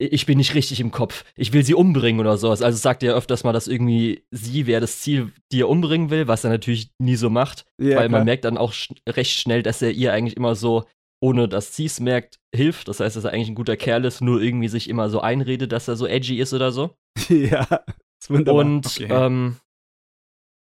ich 0.02 0.26
bin 0.26 0.38
nicht 0.38 0.56
richtig 0.56 0.80
im 0.80 0.92
Kopf, 0.92 1.24
ich 1.36 1.54
will 1.54 1.64
sie 1.64 1.74
umbringen 1.76 2.20
oder 2.20 2.38
sowas. 2.38 2.62
Also 2.62 2.78
sagt 2.78 3.04
er 3.04 3.16
öfters 3.16 3.44
mal, 3.44 3.54
dass 3.54 3.68
irgendwie 3.68 4.26
sie 4.32 4.66
wäre 4.68 4.82
das 4.82 5.00
Ziel, 5.02 5.32
die 5.52 5.62
er 5.62 5.70
umbringen 5.70 6.10
will, 6.10 6.28
was 6.28 6.44
er 6.44 6.50
natürlich 6.50 6.92
nie 7.00 7.16
so 7.16 7.30
macht, 7.30 7.66
ja 7.80 7.98
weil 7.98 8.10
man 8.10 8.20
klar. 8.20 8.26
merkt 8.26 8.46
dann 8.46 8.58
auch 8.58 8.74
sch 8.74 8.92
recht 9.08 9.32
schnell, 9.32 9.64
dass 9.64 9.82
er 9.82 9.92
ihr 9.92 10.12
eigentlich 10.14 10.38
immer 10.38 10.56
so, 10.56 10.86
ohne 11.22 11.48
dass 11.48 11.76
sie 11.76 11.86
es 11.86 12.00
merkt, 12.00 12.40
hilft. 12.56 12.88
Das 12.88 13.00
heißt, 13.00 13.16
dass 13.16 13.24
er 13.26 13.32
eigentlich 13.32 13.50
ein 13.50 13.56
guter 13.56 13.78
Kerl 13.78 14.06
ist, 14.06 14.22
nur 14.22 14.42
irgendwie 14.42 14.70
sich 14.70 14.90
immer 14.90 15.10
so 15.10 15.22
einredet, 15.22 15.72
dass 15.72 15.88
er 15.88 15.96
so 15.96 16.08
edgy 16.08 16.40
ist 16.40 16.54
oder 16.54 16.72
so. 16.72 16.96
ja, 17.30 17.68
ist 18.20 18.30
wunderbar. 18.30 18.66
Und 18.66 18.86
Okay. 18.88 19.08
ähm, 19.10 19.58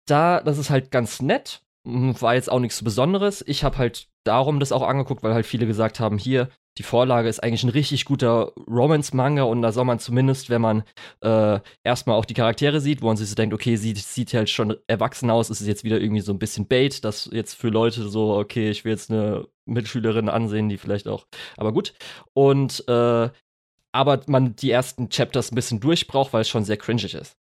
da, 0.08 0.42
das 0.42 0.58
ist 0.58 0.70
halt 0.70 0.92
ganz 0.92 1.22
nett. 1.22 1.62
War 1.84 2.36
jetzt 2.36 2.52
auch 2.52 2.60
nichts 2.60 2.84
Besonderes. 2.84 3.44
Ich 3.48 3.64
habe 3.64 3.78
halt 3.78 4.08
darum 4.24 4.60
das 4.60 4.72
auch 4.72 4.82
angeguckt, 4.84 5.24
weil 5.24 5.34
halt 5.34 5.46
viele 5.46 5.68
gesagt 5.68 6.00
haben, 6.00 6.18
hier, 6.18 6.50
die 6.78 6.84
Vorlage 6.84 7.30
ist 7.30 7.42
eigentlich 7.42 7.64
ein 7.64 7.70
richtig 7.70 8.06
guter 8.06 8.52
Romance-Manga 8.68 9.44
und 9.44 9.62
da 9.62 9.72
soll 9.72 9.86
man 9.86 10.00
zumindest, 10.00 10.50
wenn 10.50 10.62
man 10.62 10.84
äh, 11.22 11.60
erstmal 11.84 12.18
auch 12.18 12.26
die 12.26 12.34
Charaktere 12.34 12.82
sieht, 12.82 13.02
wo 13.02 13.08
man 13.08 13.18
sich 13.18 13.30
so 13.30 13.36
denkt, 13.36 13.54
okay, 13.54 13.78
sie 13.78 13.94
sieht 13.96 14.34
halt 14.34 14.50
schon 14.50 14.76
erwachsen 14.88 15.30
aus, 15.30 15.50
ist 15.50 15.62
es 15.62 15.68
jetzt 15.68 15.84
wieder 15.86 16.02
irgendwie 16.02 16.22
so 16.22 16.34
ein 16.34 16.40
bisschen 16.40 16.68
Bait, 16.68 17.04
das 17.06 17.30
jetzt 17.32 17.54
für 17.54 17.70
Leute 17.70 18.08
so, 18.10 18.36
okay, 18.36 18.70
ich 18.70 18.84
will 18.84 18.92
jetzt 18.92 19.10
eine 19.10 19.48
Mitschülerin 19.66 20.28
ansehen, 20.30 20.68
die 20.68 20.78
vielleicht 20.78 21.08
auch, 21.08 21.26
aber 21.58 21.72
gut. 21.72 21.94
Und 22.34 22.84
äh, 22.90 23.30
aber 23.94 24.22
man 24.28 24.56
die 24.58 24.72
ersten 24.72 25.08
Chapters 25.08 25.52
ein 25.52 25.56
bisschen 25.56 25.80
durchbraucht, 25.80 26.34
weil 26.34 26.42
es 26.42 26.50
schon 26.50 26.66
sehr 26.66 26.76
cringig 26.76 27.14
ist. 27.14 27.38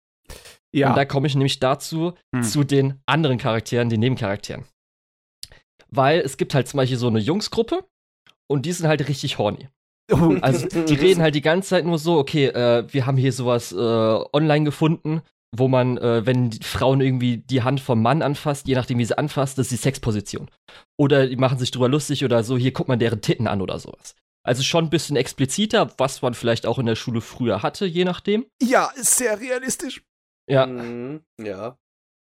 ja, 0.71 0.89
Und 0.89 0.95
da 0.95 1.05
komme 1.05 1.25
ich 1.25 1.33
nämlich 1.33 1.59
dazu, 1.59 2.13
Hm. 2.35 2.43
zu 2.43 2.63
den 2.63 3.01
anderen 3.07 3.39
Charakteren, 3.39 3.89
den 3.89 3.99
Nebencharakteren. 3.99 4.65
Weil 5.87 6.19
es 6.19 6.37
gibt 6.37 6.53
halt 6.53 6.67
zum 6.67 6.77
Beispiel 6.77 6.97
so 6.97 7.07
eine 7.07 7.19
Jungsgruppe 7.19 7.83
und 8.53 8.65
die 8.67 8.71
sind 8.71 8.87
halt 8.87 9.07
richtig 9.09 9.39
horny. 9.39 9.67
Oh, 10.11 10.35
Also 10.41 10.67
die 10.67 10.93
reden 10.93 11.21
halt 11.21 11.33
die 11.33 11.41
ganze 11.41 11.69
Zeit 11.69 11.85
nur 11.85 11.97
so, 11.97 12.17
okay, 12.17 12.45
äh, 12.47 12.85
wir 12.91 13.05
haben 13.07 13.17
hier 13.17 13.33
sowas 13.33 13.71
äh, 13.71 13.75
online 13.75 14.63
gefunden, 14.63 15.21
wo 15.55 15.67
man, 15.67 15.97
äh, 15.97 16.25
wenn 16.25 16.51
die 16.51 16.63
Frauen 16.63 17.01
irgendwie 17.01 17.37
die 17.37 17.63
Hand 17.63 17.79
vom 17.79 18.01
Mann 18.01 18.21
anfasst, 18.21 18.67
je 18.67 18.75
nachdem 18.75 18.99
wie 18.99 19.05
sie 19.05 19.17
anfasst, 19.17 19.57
das 19.57 19.67
ist 19.67 19.71
die 19.71 19.83
Sexposition. 19.83 20.49
Oder 20.97 21.27
die 21.27 21.35
machen 21.35 21.57
sich 21.57 21.71
drüber 21.71 21.89
lustig 21.89 22.23
oder 22.23 22.43
so, 22.43 22.57
hier 22.57 22.71
guckt 22.73 22.89
man 22.89 22.99
deren 22.99 23.21
Titten 23.21 23.47
an 23.47 23.61
oder 23.61 23.79
sowas. 23.79 24.15
Also 24.45 24.61
schon 24.61 24.85
ein 24.85 24.89
bisschen 24.89 25.15
expliziter, 25.15 25.91
was 25.97 26.21
man 26.21 26.35
vielleicht 26.35 26.67
auch 26.67 26.77
in 26.77 26.85
der 26.85 26.95
Schule 26.95 27.21
früher 27.21 27.63
hatte, 27.63 27.85
je 27.85 28.05
nachdem. 28.05 28.45
ja, 28.61 28.91
ist 28.95 29.17
sehr 29.17 29.39
realistisch. 29.39 30.03
Ja. 30.47 30.67
Mhm, 30.67 31.21
ja. 31.41 31.77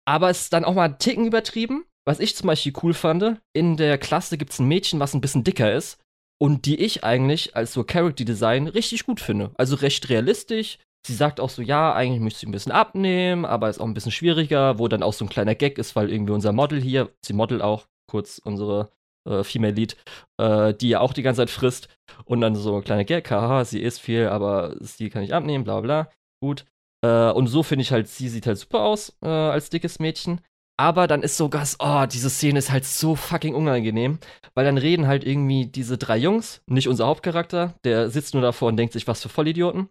Aber 0.06 0.30
es 0.30 0.42
ist 0.42 0.52
dann 0.52 0.64
auch 0.64 0.74
mal 0.74 0.84
einen 0.84 0.98
Ticken 0.98 1.26
übertrieben. 1.26 1.84
Was 2.04 2.20
ich 2.20 2.34
zum 2.36 2.48
Beispiel 2.48 2.72
cool 2.82 2.94
fand, 2.94 3.40
in 3.52 3.76
der 3.76 3.98
Klasse 3.98 4.36
gibt 4.38 4.52
es 4.52 4.58
ein 4.58 4.66
Mädchen, 4.66 4.98
was 4.98 5.14
ein 5.14 5.20
bisschen 5.20 5.44
dicker 5.44 5.72
ist 5.72 6.01
und 6.42 6.66
die 6.66 6.80
ich 6.80 7.04
eigentlich 7.04 7.54
als 7.54 7.72
so 7.72 7.84
Character 7.84 8.24
Design 8.24 8.66
richtig 8.66 9.06
gut 9.06 9.20
finde. 9.20 9.52
Also 9.54 9.76
recht 9.76 10.08
realistisch. 10.08 10.80
Sie 11.06 11.14
sagt 11.14 11.38
auch 11.38 11.50
so, 11.50 11.62
ja, 11.62 11.94
eigentlich 11.94 12.20
müsste 12.20 12.40
sie 12.40 12.46
ein 12.46 12.52
bisschen 12.52 12.72
abnehmen, 12.72 13.44
aber 13.44 13.70
ist 13.70 13.78
auch 13.78 13.86
ein 13.86 13.94
bisschen 13.94 14.10
schwieriger, 14.10 14.76
wo 14.80 14.88
dann 14.88 15.04
auch 15.04 15.12
so 15.12 15.24
ein 15.24 15.28
kleiner 15.28 15.54
Gag 15.54 15.78
ist, 15.78 15.94
weil 15.94 16.10
irgendwie 16.10 16.32
unser 16.32 16.50
Model 16.50 16.82
hier, 16.82 17.12
sie 17.24 17.32
Model 17.32 17.62
auch, 17.62 17.86
kurz 18.10 18.40
unsere 18.44 18.90
äh, 19.24 19.44
Female 19.44 19.72
Lead, 19.72 19.96
äh, 20.40 20.74
die 20.74 20.88
ja 20.88 20.98
auch 20.98 21.12
die 21.12 21.22
ganze 21.22 21.42
Zeit 21.42 21.50
frisst 21.50 21.88
und 22.24 22.40
dann 22.40 22.56
so 22.56 22.74
ein 22.74 22.82
kleiner 22.82 23.04
Gag, 23.04 23.30
haha, 23.30 23.64
sie 23.64 23.80
isst 23.80 24.00
viel, 24.00 24.26
aber 24.26 24.74
sie 24.80 25.10
kann 25.10 25.22
nicht 25.22 25.34
abnehmen, 25.34 25.62
bla 25.62 25.80
bla. 25.80 26.10
Gut. 26.42 26.64
Äh, 27.04 27.30
und 27.30 27.46
so 27.46 27.62
finde 27.62 27.82
ich 27.82 27.92
halt, 27.92 28.08
sie 28.08 28.28
sieht 28.28 28.48
halt 28.48 28.58
super 28.58 28.80
aus 28.80 29.16
äh, 29.22 29.28
als 29.28 29.70
dickes 29.70 30.00
Mädchen. 30.00 30.40
Aber 30.78 31.06
dann 31.06 31.22
ist 31.22 31.36
sogar, 31.36 31.66
oh, 31.78 32.06
diese 32.06 32.30
Szene 32.30 32.58
ist 32.58 32.70
halt 32.70 32.84
so 32.84 33.14
fucking 33.14 33.54
unangenehm, 33.54 34.18
weil 34.54 34.64
dann 34.64 34.78
reden 34.78 35.06
halt 35.06 35.24
irgendwie 35.24 35.66
diese 35.66 35.98
drei 35.98 36.16
Jungs, 36.16 36.62
nicht 36.66 36.88
unser 36.88 37.06
Hauptcharakter, 37.06 37.74
der 37.84 38.10
sitzt 38.10 38.34
nur 38.34 38.42
davor 38.42 38.68
und 38.68 38.76
denkt 38.76 38.92
sich, 38.92 39.06
was 39.06 39.22
für 39.22 39.28
Vollidioten, 39.28 39.88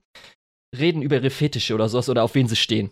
reden 0.76 1.02
über 1.02 1.18
ihre 1.18 1.30
Fetische 1.30 1.76
oder 1.76 1.88
sowas 1.88 2.10
oder 2.10 2.24
auf 2.24 2.36
wen 2.36 2.48
sie 2.48 2.56
stehen. 2.56 2.92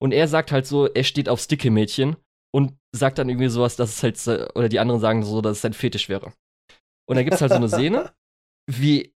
Und 0.00 0.12
er 0.12 0.28
sagt 0.28 0.52
halt 0.52 0.66
so, 0.66 0.86
er 0.86 1.04
steht 1.04 1.28
auf 1.28 1.40
Sticky-Mädchen 1.40 2.16
und 2.54 2.78
sagt 2.94 3.18
dann 3.18 3.28
irgendwie 3.28 3.48
sowas, 3.48 3.76
dass 3.76 4.02
es 4.02 4.02
halt, 4.02 4.50
oder 4.54 4.68
die 4.68 4.78
anderen 4.78 5.00
sagen 5.00 5.22
so, 5.24 5.40
dass 5.40 5.56
es 5.56 5.62
sein 5.62 5.72
Fetisch 5.72 6.08
wäre. 6.08 6.32
Und 7.08 7.16
dann 7.16 7.24
gibt's 7.24 7.40
halt 7.40 7.50
so 7.50 7.56
eine 7.56 7.68
Szene, 7.68 8.12
wie 8.70 9.12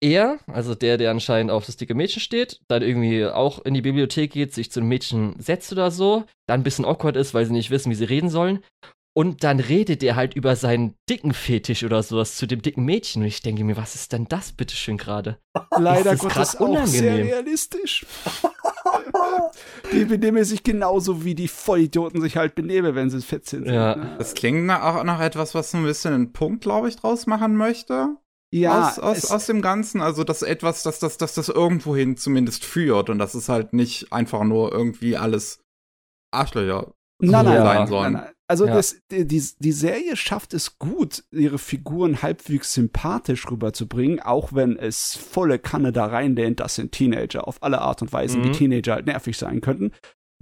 er, 0.00 0.38
also 0.46 0.74
der, 0.74 0.96
der 0.96 1.10
anscheinend 1.10 1.50
auf 1.50 1.66
das 1.66 1.76
dicke 1.76 1.94
Mädchen 1.94 2.20
steht, 2.20 2.60
dann 2.68 2.82
irgendwie 2.82 3.26
auch 3.26 3.64
in 3.64 3.74
die 3.74 3.82
Bibliothek 3.82 4.32
geht, 4.32 4.54
sich 4.54 4.70
zu 4.70 4.80
einem 4.80 4.88
Mädchen 4.88 5.34
setzt 5.38 5.72
oder 5.72 5.90
so, 5.90 6.24
dann 6.46 6.60
ein 6.60 6.64
bisschen 6.64 6.84
awkward 6.84 7.16
ist, 7.16 7.34
weil 7.34 7.44
sie 7.46 7.52
nicht 7.52 7.70
wissen, 7.70 7.90
wie 7.90 7.96
sie 7.96 8.04
reden 8.04 8.30
sollen. 8.30 8.60
Und 9.12 9.42
dann 9.42 9.58
redet 9.58 10.02
er 10.04 10.14
halt 10.14 10.34
über 10.34 10.54
seinen 10.54 10.94
dicken 11.08 11.34
Fetisch 11.34 11.82
oder 11.82 12.02
sowas 12.02 12.36
zu 12.36 12.46
dem 12.46 12.62
dicken 12.62 12.84
Mädchen. 12.84 13.22
Und 13.22 13.28
ich 13.28 13.42
denke 13.42 13.64
mir, 13.64 13.76
was 13.76 13.96
ist 13.96 14.12
denn 14.12 14.26
das 14.28 14.52
bitteschön 14.52 14.96
gerade? 14.96 15.36
Leider 15.76 16.12
Das 16.12 16.22
ist 16.22 16.32
Gottes 16.32 16.56
auch 16.56 16.86
sehr 16.86 17.10
unangenehm. 17.10 17.26
realistisch. 17.26 18.06
die 19.92 20.04
benehmen 20.04 20.44
sich 20.44 20.62
genauso, 20.62 21.24
wie 21.24 21.34
die 21.34 21.48
Vollidioten 21.48 22.20
sich 22.20 22.36
halt 22.36 22.54
benehmen, 22.54 22.94
wenn 22.94 23.10
sie 23.10 23.20
14 23.20 23.64
sind. 23.64 23.74
Ja. 23.74 23.96
ne? 23.96 24.14
Das 24.18 24.34
klingt 24.34 24.70
auch 24.70 25.02
nach 25.02 25.20
etwas, 25.20 25.56
was 25.56 25.72
so 25.72 25.78
ein 25.78 25.84
bisschen 25.84 26.14
einen 26.14 26.32
Punkt, 26.32 26.62
glaube 26.62 26.88
ich, 26.88 26.96
draus 26.96 27.26
machen 27.26 27.56
möchte. 27.56 28.16
Ja, 28.52 28.88
aus, 28.88 28.98
aus, 28.98 29.30
aus 29.30 29.46
dem 29.46 29.62
Ganzen. 29.62 30.00
Also, 30.00 30.24
dass 30.24 30.42
etwas, 30.42 30.82
dass 30.82 30.98
das, 30.98 31.16
dass 31.18 31.34
das 31.34 31.48
irgendwohin 31.48 32.16
zumindest 32.16 32.64
führt 32.64 33.08
und 33.10 33.18
dass 33.18 33.34
es 33.34 33.48
halt 33.48 33.72
nicht 33.72 34.12
einfach 34.12 34.44
nur 34.44 34.72
irgendwie 34.72 35.16
alles 35.16 35.60
Arschlöcher 36.32 36.92
Nein, 37.22 37.44
nein, 37.44 37.62
sein 37.62 37.86
sollen. 37.86 38.12
nein, 38.14 38.22
nein. 38.24 38.32
Also 38.48 38.66
Ja. 38.66 38.74
das, 38.74 38.96
die, 39.12 39.26
die, 39.26 39.72
Serie 39.72 40.16
schafft 40.16 40.54
es 40.54 40.78
gut, 40.78 41.22
ihre 41.30 41.58
Figuren 41.58 42.20
halbwegs 42.22 42.72
sympathisch 42.74 43.48
rüberzubringen, 43.48 44.18
auch 44.20 44.52
wenn 44.52 44.76
es 44.76 45.14
volle 45.16 45.60
Kanne 45.60 45.92
da 45.92 46.06
reinlehnt, 46.06 46.58
das 46.58 46.74
sind 46.74 46.90
Teenager 46.90 47.46
auf 47.46 47.62
alle 47.62 47.80
Art 47.80 48.02
und 48.02 48.12
Weise, 48.12 48.42
wie 48.42 48.48
Mhm. 48.48 48.52
Teenager 48.54 48.94
halt 48.94 49.06
nervig 49.06 49.36
sein 49.38 49.60
könnten. 49.60 49.92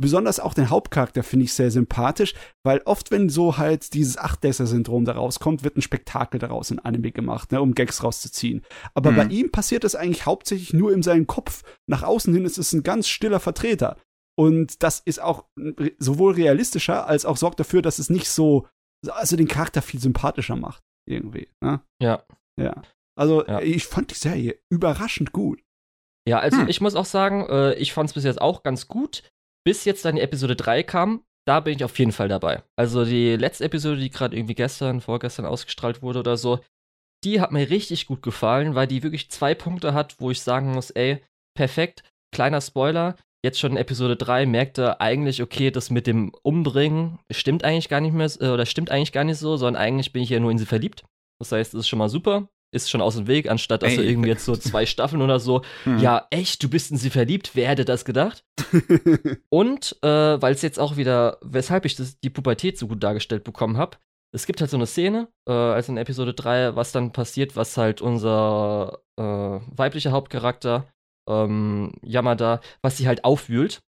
Besonders 0.01 0.39
auch 0.41 0.55
den 0.55 0.71
Hauptcharakter 0.71 1.23
finde 1.25 1.45
ich 1.45 1.53
sehr 1.53 1.71
sympathisch, 1.73 2.35
weil 2.65 2.81
oft, 2.85 3.11
wenn 3.11 3.29
so 3.29 3.59
halt 3.59 3.95
dieses 3.95 4.17
Achtdesser-Syndrom 4.17 5.05
da 5.05 5.13
rauskommt, 5.13 5.65
wird 5.65 5.77
ein 5.77 5.83
Spektakel 5.83 6.39
daraus 6.39 6.71
in 6.71 6.79
Anime 6.79 7.11
gemacht, 7.11 7.51
ne, 7.53 7.61
um 7.61 7.75
Gags 7.75 8.03
rauszuziehen. 8.05 8.65
Aber 8.95 9.11
Mhm. 9.11 9.17
bei 9.17 9.25
ihm 9.27 9.51
passiert 9.51 9.83
das 9.85 9.97
eigentlich 9.97 10.25
hauptsächlich 10.27 10.73
nur 10.73 10.93
in 10.93 11.03
seinem 11.03 11.27
Kopf. 11.27 11.65
Nach 11.89 12.05
außen 12.05 12.33
hin 12.33 12.45
ist 12.45 12.59
es 12.59 12.73
ein 12.73 12.85
ganz 12.85 13.09
stiller 13.09 13.41
Vertreter. 13.41 13.97
Und 14.39 14.85
das 14.85 15.01
ist 15.01 15.21
auch 15.21 15.47
sowohl 15.99 16.35
realistischer 16.35 17.09
als 17.09 17.25
auch 17.25 17.37
sorgt 17.37 17.59
dafür, 17.59 17.83
dass 17.83 17.99
es 17.99 18.09
nicht 18.09 18.29
so, 18.31 18.69
also 19.09 19.37
den 19.37 19.49
Charakter 19.49 19.83
viel 19.83 19.99
sympathischer 20.01 20.55
macht. 20.55 20.81
Irgendwie. 21.09 21.49
Ne? 21.61 21.81
Ja. 22.01 22.23
Ja. 22.61 22.83
Also 23.19 23.45
Ja. 23.47 23.61
ich 23.61 23.87
fand 23.87 24.13
die 24.13 24.15
Serie 24.15 24.61
überraschend 24.71 25.33
gut. 25.33 25.61
Ja, 26.29 26.39
also 26.39 26.59
Hm. 26.59 26.69
ich 26.69 26.81
muss 26.81 26.95
auch 26.95 27.07
sagen, 27.07 27.49
äh, 27.49 27.75
ich 27.75 27.93
fand 27.93 28.11
es 28.11 28.15
bis 28.15 28.23
jetzt 28.25 28.41
auch 28.41 28.63
ganz 28.63 28.87
gut. 28.87 29.23
Bis 29.65 29.85
jetzt 29.85 30.05
dann 30.05 30.17
die 30.17 30.23
Episode 30.23 30.57
3 30.57 30.83
kam, 30.83 31.25
da 31.47 31.61
bin 31.61 31.75
ich 31.77 31.85
auf 31.85 31.99
jeden 31.99 32.13
Fall 32.13 32.29
dabei. 32.29 32.63
Also 32.77 33.05
die 33.05 33.37
letzte 33.37 33.65
Episode, 33.65 34.01
die 34.01 34.11
gerade 34.11 34.37
irgendwie 34.37 34.55
gestern, 34.55 35.01
vorgestern 35.01 35.47
ausgestrahlt 35.47 36.03
wurde 36.03 36.21
oder 36.21 36.37
so, 36.37 36.61
die 37.25 37.41
hat 37.41 37.53
mir 37.53 37.71
richtig 37.71 38.07
gut 38.07 38.23
gefallen, 38.23 38.75
weil 38.75 38.87
die 38.87 39.03
wirklich 39.03 39.31
zwei 39.31 39.55
Punkte 39.55 39.95
hat, 39.95 40.21
wo 40.21 40.31
ich 40.31 40.43
sagen 40.43 40.73
muss, 40.73 40.91
ey, 40.91 41.25
perfekt, 41.57 42.03
kleiner 42.33 42.61
Spoiler, 42.61 43.17
jetzt 43.45 43.59
schon 43.59 43.73
in 43.73 43.77
Episode 43.79 44.17
3 44.17 44.47
merkt 44.47 44.79
er 44.79 45.01
eigentlich, 45.01 45.43
okay, 45.43 45.71
das 45.71 45.91
mit 45.91 46.07
dem 46.07 46.33
Umbringen 46.43 47.19
stimmt 47.31 47.65
eigentlich 47.65 47.89
gar 47.89 48.01
nicht 48.01 48.15
mehr, 48.15 48.31
äh, 48.41 48.51
oder 48.51 48.67
stimmt 48.67 48.91
eigentlich 48.91 49.13
gar 49.13 49.25
nicht 49.25 49.39
so, 49.39 49.57
sondern 49.57 49.83
eigentlich 49.83 50.13
bin 50.13 50.23
ich 50.23 50.31
ja 50.31 50.41
nur 50.41 50.51
in 50.51 50.59
sie 50.59 50.67
verliebt. 50.67 51.05
Das 51.41 51.53
heißt, 51.53 51.75
es 51.75 51.81
ist 51.81 51.89
schon 51.89 51.99
mal 51.99 52.09
super, 52.09 52.49
ist 52.71 52.91
schon 52.91 53.01
aus 53.01 53.17
dem 53.17 53.27
Weg, 53.27 53.51
anstatt 53.51 53.83
dass 53.83 53.95
er 53.95 54.03
Ey. 54.03 54.11
irgendwie 54.11 54.29
jetzt 54.29 54.45
so 54.45 54.57
zwei 54.57 54.87
Staffeln 54.87 55.23
oder 55.23 55.41
so 55.41 55.63
Hm. 55.85 55.99
ja, 55.99 56.27
echt, 56.31 56.63
du 56.63 56.69
bist 56.69 56.91
in 56.91 56.97
sie 56.97 57.11
verliebt? 57.11 57.53
Wer 57.55 57.69
hätte 57.69 57.85
das 57.85 58.05
gedacht? 58.05 58.45
Und 59.49 59.97
äh, 60.03 60.41
weil 60.43 60.53
es 60.53 60.63
jetzt 60.63 60.79
auch 60.79 60.97
wieder, 60.97 61.39
weshalb 61.43 61.85
ich 61.85 61.97
das, 61.97 62.19
die 62.21 62.31
Pubertät 62.31 62.79
so 62.79 62.87
gut 62.89 63.03
dargestellt 63.03 63.45
bekommen 63.45 63.77
habe, 63.77 63.97
es 64.35 64.47
gibt 64.47 64.61
halt 64.61 64.71
so 64.71 64.77
eine 64.77 64.87
Szene, 64.87 65.29
äh, 65.49 65.53
also 65.53 65.93
in 65.93 65.99
Episode 65.99 66.35
3, 66.35 66.77
was 66.77 66.93
dann 66.93 67.13
passiert, 67.13 67.57
was 67.57 67.77
halt 67.77 68.03
unser 68.03 68.99
äh, 69.17 69.23
weiblicher 69.23 70.13
Hauptcharakter, 70.13 70.87
ähm, 71.29 71.93
Yamada, 72.03 72.61
was 72.83 72.97
sie 72.97 73.07
halt 73.07 73.25
aufwühlt. 73.25 73.81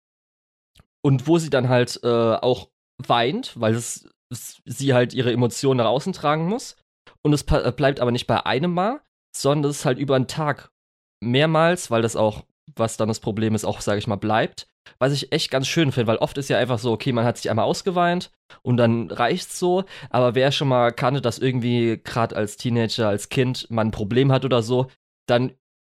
Und 1.02 1.26
wo 1.26 1.38
sie 1.38 1.50
dann 1.50 1.68
halt 1.70 2.00
äh, 2.02 2.08
auch 2.08 2.68
weint, 2.98 3.58
weil 3.58 3.74
es, 3.74 4.08
es, 4.30 4.60
sie 4.66 4.92
halt 4.92 5.14
ihre 5.14 5.32
Emotionen 5.32 5.78
nach 5.78 5.86
außen 5.86 6.12
tragen 6.12 6.46
muss. 6.46 6.76
Und 7.22 7.32
es 7.32 7.44
pa- 7.44 7.70
bleibt 7.70 8.00
aber 8.00 8.10
nicht 8.10 8.26
bei 8.26 8.44
einem 8.46 8.72
Mal, 8.72 9.00
sondern 9.36 9.70
es 9.70 9.78
ist 9.80 9.84
halt 9.84 9.98
über 9.98 10.16
einen 10.16 10.26
Tag 10.26 10.70
mehrmals, 11.22 11.90
weil 11.90 12.02
das 12.02 12.16
auch, 12.16 12.44
was 12.76 12.96
dann 12.96 13.08
das 13.08 13.20
Problem 13.20 13.54
ist, 13.54 13.64
auch, 13.64 13.80
sage 13.80 13.98
ich 13.98 14.06
mal, 14.06 14.16
bleibt. 14.16 14.66
Was 14.98 15.12
ich 15.12 15.30
echt 15.30 15.50
ganz 15.50 15.66
schön 15.68 15.92
finde, 15.92 16.06
weil 16.06 16.16
oft 16.16 16.38
ist 16.38 16.48
ja 16.48 16.58
einfach 16.58 16.78
so, 16.78 16.92
okay, 16.92 17.12
man 17.12 17.24
hat 17.24 17.36
sich 17.36 17.50
einmal 17.50 17.66
ausgeweint 17.66 18.30
und 18.62 18.76
dann 18.78 19.10
reicht's 19.10 19.58
so, 19.58 19.84
aber 20.08 20.34
wer 20.34 20.50
schon 20.52 20.68
mal 20.68 20.90
kannte, 20.90 21.20
dass 21.20 21.38
irgendwie 21.38 22.00
gerade 22.02 22.34
als 22.34 22.56
Teenager, 22.56 23.08
als 23.08 23.28
Kind 23.28 23.70
man 23.70 23.88
ein 23.88 23.92
Problem 23.92 24.32
hat 24.32 24.44
oder 24.44 24.62
so, 24.62 24.86
dann 25.26 25.52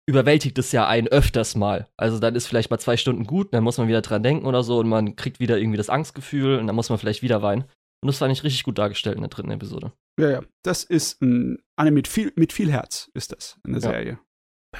überwältigt 0.09 0.57
es 0.57 0.71
ja 0.71 0.87
einen 0.87 1.09
öfters 1.09 1.55
mal. 1.55 1.87
Also 1.97 2.17
dann 2.19 2.35
ist 2.35 2.47
vielleicht 2.47 2.71
mal 2.71 2.79
zwei 2.79 2.95
Stunden 2.95 3.25
gut, 3.27 3.53
dann 3.53 3.63
muss 3.63 3.77
man 3.77 3.89
wieder 3.89 4.01
dran 4.01 4.23
denken 4.23 4.45
oder 4.45 4.63
so 4.63 4.79
und 4.79 4.87
man 4.87 5.17
kriegt 5.17 5.41
wieder 5.41 5.57
irgendwie 5.57 5.77
das 5.77 5.89
Angstgefühl 5.89 6.57
und 6.57 6.65
dann 6.67 6.75
muss 6.75 6.89
man 6.89 6.97
vielleicht 6.97 7.21
wieder 7.21 7.41
weinen. 7.41 7.65
Und 8.03 8.07
das 8.07 8.17
fand 8.17 8.31
ich 8.31 8.43
richtig 8.43 8.63
gut 8.63 8.77
dargestellt 8.77 9.15
in 9.15 9.21
der 9.21 9.29
dritten 9.29 9.51
Episode. 9.51 9.91
Ja, 10.19 10.29
ja. 10.29 10.41
Das 10.63 10.83
ist 10.83 11.21
ein 11.21 11.59
Anime 11.75 11.95
mit 11.95 12.07
viel, 12.07 12.31
mit 12.35 12.53
viel 12.53 12.71
Herz, 12.71 13.09
ist 13.13 13.31
das 13.31 13.57
in 13.65 13.73
der 13.73 13.81
Ja. 13.81 13.89
Serie. 13.89 14.19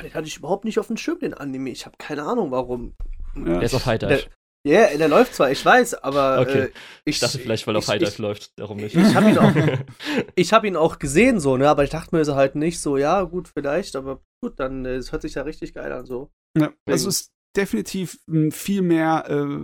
Den 0.03 0.13
hatte 0.13 0.27
ich 0.27 0.37
überhaupt 0.37 0.65
nicht 0.65 0.77
auf 0.79 0.87
dem 0.87 0.97
Schirm, 0.97 1.19
den 1.19 1.33
Anime. 1.33 1.69
Ich 1.71 1.85
habe 1.85 1.95
keine 1.97 2.23
Ahnung, 2.23 2.51
warum. 2.51 2.95
Ja. 3.35 3.43
Der 3.55 3.61
ist 3.63 3.73
auf 3.73 3.85
High 3.85 3.99
Der, 3.99 4.09
Dive. 4.09 4.29
ja, 4.67 4.95
der 4.97 5.07
läuft 5.07 5.33
zwar, 5.33 5.49
ich 5.51 5.63
weiß, 5.63 5.95
aber 6.03 6.39
Okay. 6.41 6.59
äh, 6.59 6.65
ich, 7.05 7.15
Ich 7.15 7.19
dachte 7.19 7.39
vielleicht, 7.39 7.65
weil 7.65 7.75
er 7.75 7.79
auf 7.79 7.87
High 7.87 7.99
Dive 7.99 8.21
läuft, 8.21 8.59
darum 8.59 8.77
nicht. 8.77 8.95
Ich 8.95 9.15
hab 9.15 9.23
ihn 9.23 9.37
auch- 9.37 9.53
ich 10.35 10.53
habe 10.53 10.67
ihn 10.67 10.75
auch 10.75 10.99
gesehen, 10.99 11.39
so, 11.39 11.57
ne, 11.57 11.67
aber 11.69 11.83
ich 11.83 11.89
dachte 11.89 12.15
mir 12.15 12.25
so 12.25 12.35
halt 12.35 12.55
nicht 12.55 12.79
so, 12.79 12.97
ja, 12.97 13.23
gut, 13.23 13.47
vielleicht, 13.47 13.95
aber 13.95 14.21
gut, 14.43 14.59
dann, 14.59 14.85
äh, 14.85 14.95
es 14.95 15.11
hört 15.11 15.21
sich 15.23 15.35
ja 15.35 15.41
richtig 15.43 15.73
geil 15.73 15.91
an, 15.91 16.05
so. 16.05 16.31
Ja, 16.57 16.67
das 16.67 17.03
Deswegen. 17.03 17.09
ist 17.09 17.31
definitiv 17.55 18.19
m, 18.27 18.51
viel 18.51 18.81
mehr 18.83 19.25
äh, 19.29 19.59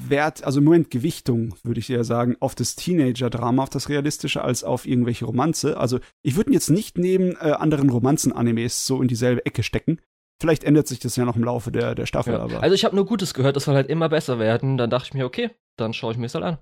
Wert, 0.00 0.44
also 0.44 0.58
im 0.58 0.64
Moment 0.64 0.90
Gewichtung, 0.90 1.54
würde 1.62 1.80
ich 1.80 1.90
eher 1.90 2.04
sagen, 2.04 2.36
auf 2.40 2.54
das 2.54 2.76
Teenager-Drama, 2.76 3.62
auf 3.64 3.70
das 3.70 3.88
Realistische, 3.88 4.42
als 4.42 4.64
auf 4.64 4.86
irgendwelche 4.86 5.24
Romanze. 5.24 5.76
Also 5.76 5.98
ich 6.22 6.36
würde 6.36 6.50
ihn 6.50 6.54
jetzt 6.54 6.70
nicht 6.70 6.98
neben 6.98 7.32
äh, 7.36 7.52
anderen 7.58 7.90
Romanzen-Animes 7.90 8.86
so 8.86 9.02
in 9.02 9.08
dieselbe 9.08 9.44
Ecke 9.46 9.62
stecken. 9.62 10.00
Vielleicht 10.40 10.62
ändert 10.62 10.86
sich 10.86 11.00
das 11.00 11.16
ja 11.16 11.24
noch 11.24 11.34
im 11.36 11.42
Laufe 11.44 11.72
der, 11.72 11.94
der 11.96 12.06
Staffel, 12.06 12.34
Ja. 12.34 12.40
aber. 12.40 12.62
Also 12.62 12.74
ich 12.74 12.84
habe 12.84 12.94
nur 12.94 13.06
Gutes 13.06 13.34
gehört, 13.34 13.56
das 13.56 13.64
soll 13.64 13.74
halt 13.74 13.88
immer 13.90 14.08
besser 14.08 14.38
werden. 14.38 14.76
Dann 14.78 14.88
dachte 14.90 15.06
ich 15.08 15.14
mir, 15.14 15.26
okay, 15.26 15.50
dann 15.76 15.92
schaue 15.94 16.12
ich 16.12 16.18
mir 16.18 16.26
es 16.26 16.34
halt 16.34 16.44
an. 16.44 16.58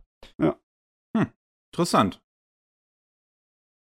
Interessant. 1.75 2.23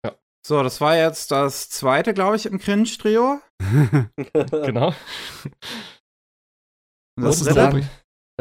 Ja. 0.04 0.14
So, 0.46 0.62
das 0.62 0.80
war 0.80 0.96
jetzt 0.96 1.32
das 1.32 1.68
zweite, 1.68 2.14
glaube 2.14 2.36
ich, 2.36 2.46
im 2.46 2.58
Cringe-Trio. 2.60 3.40
Genau. 4.64 4.94
Was 7.16 7.40
Und 7.42 7.48
ist 7.48 7.56
dann- 7.56 7.70
übrig? 7.72 7.86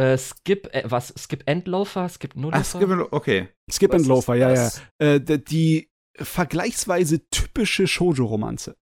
Äh, 0.02 0.18
Skip, 0.18 0.68
äh, 0.74 0.84
was? 0.86 1.14
Skip 1.18 1.44
Endloafer? 1.46 2.10
Skip 2.10 2.32
Ach, 2.34 2.40
Nullofer? 2.42 2.64
Skip, 2.64 3.08
okay. 3.14 3.50
Skip 3.72 3.92
Was 3.94 4.02
and 4.02 4.08
Loafer, 4.08 4.36
ja, 4.36 4.54
ja. 4.54 4.70
Äh, 4.98 5.20
die 5.20 5.90
vergleichsweise 6.18 7.28
typische 7.30 7.88
Shoujo-Romanze. 7.88 8.76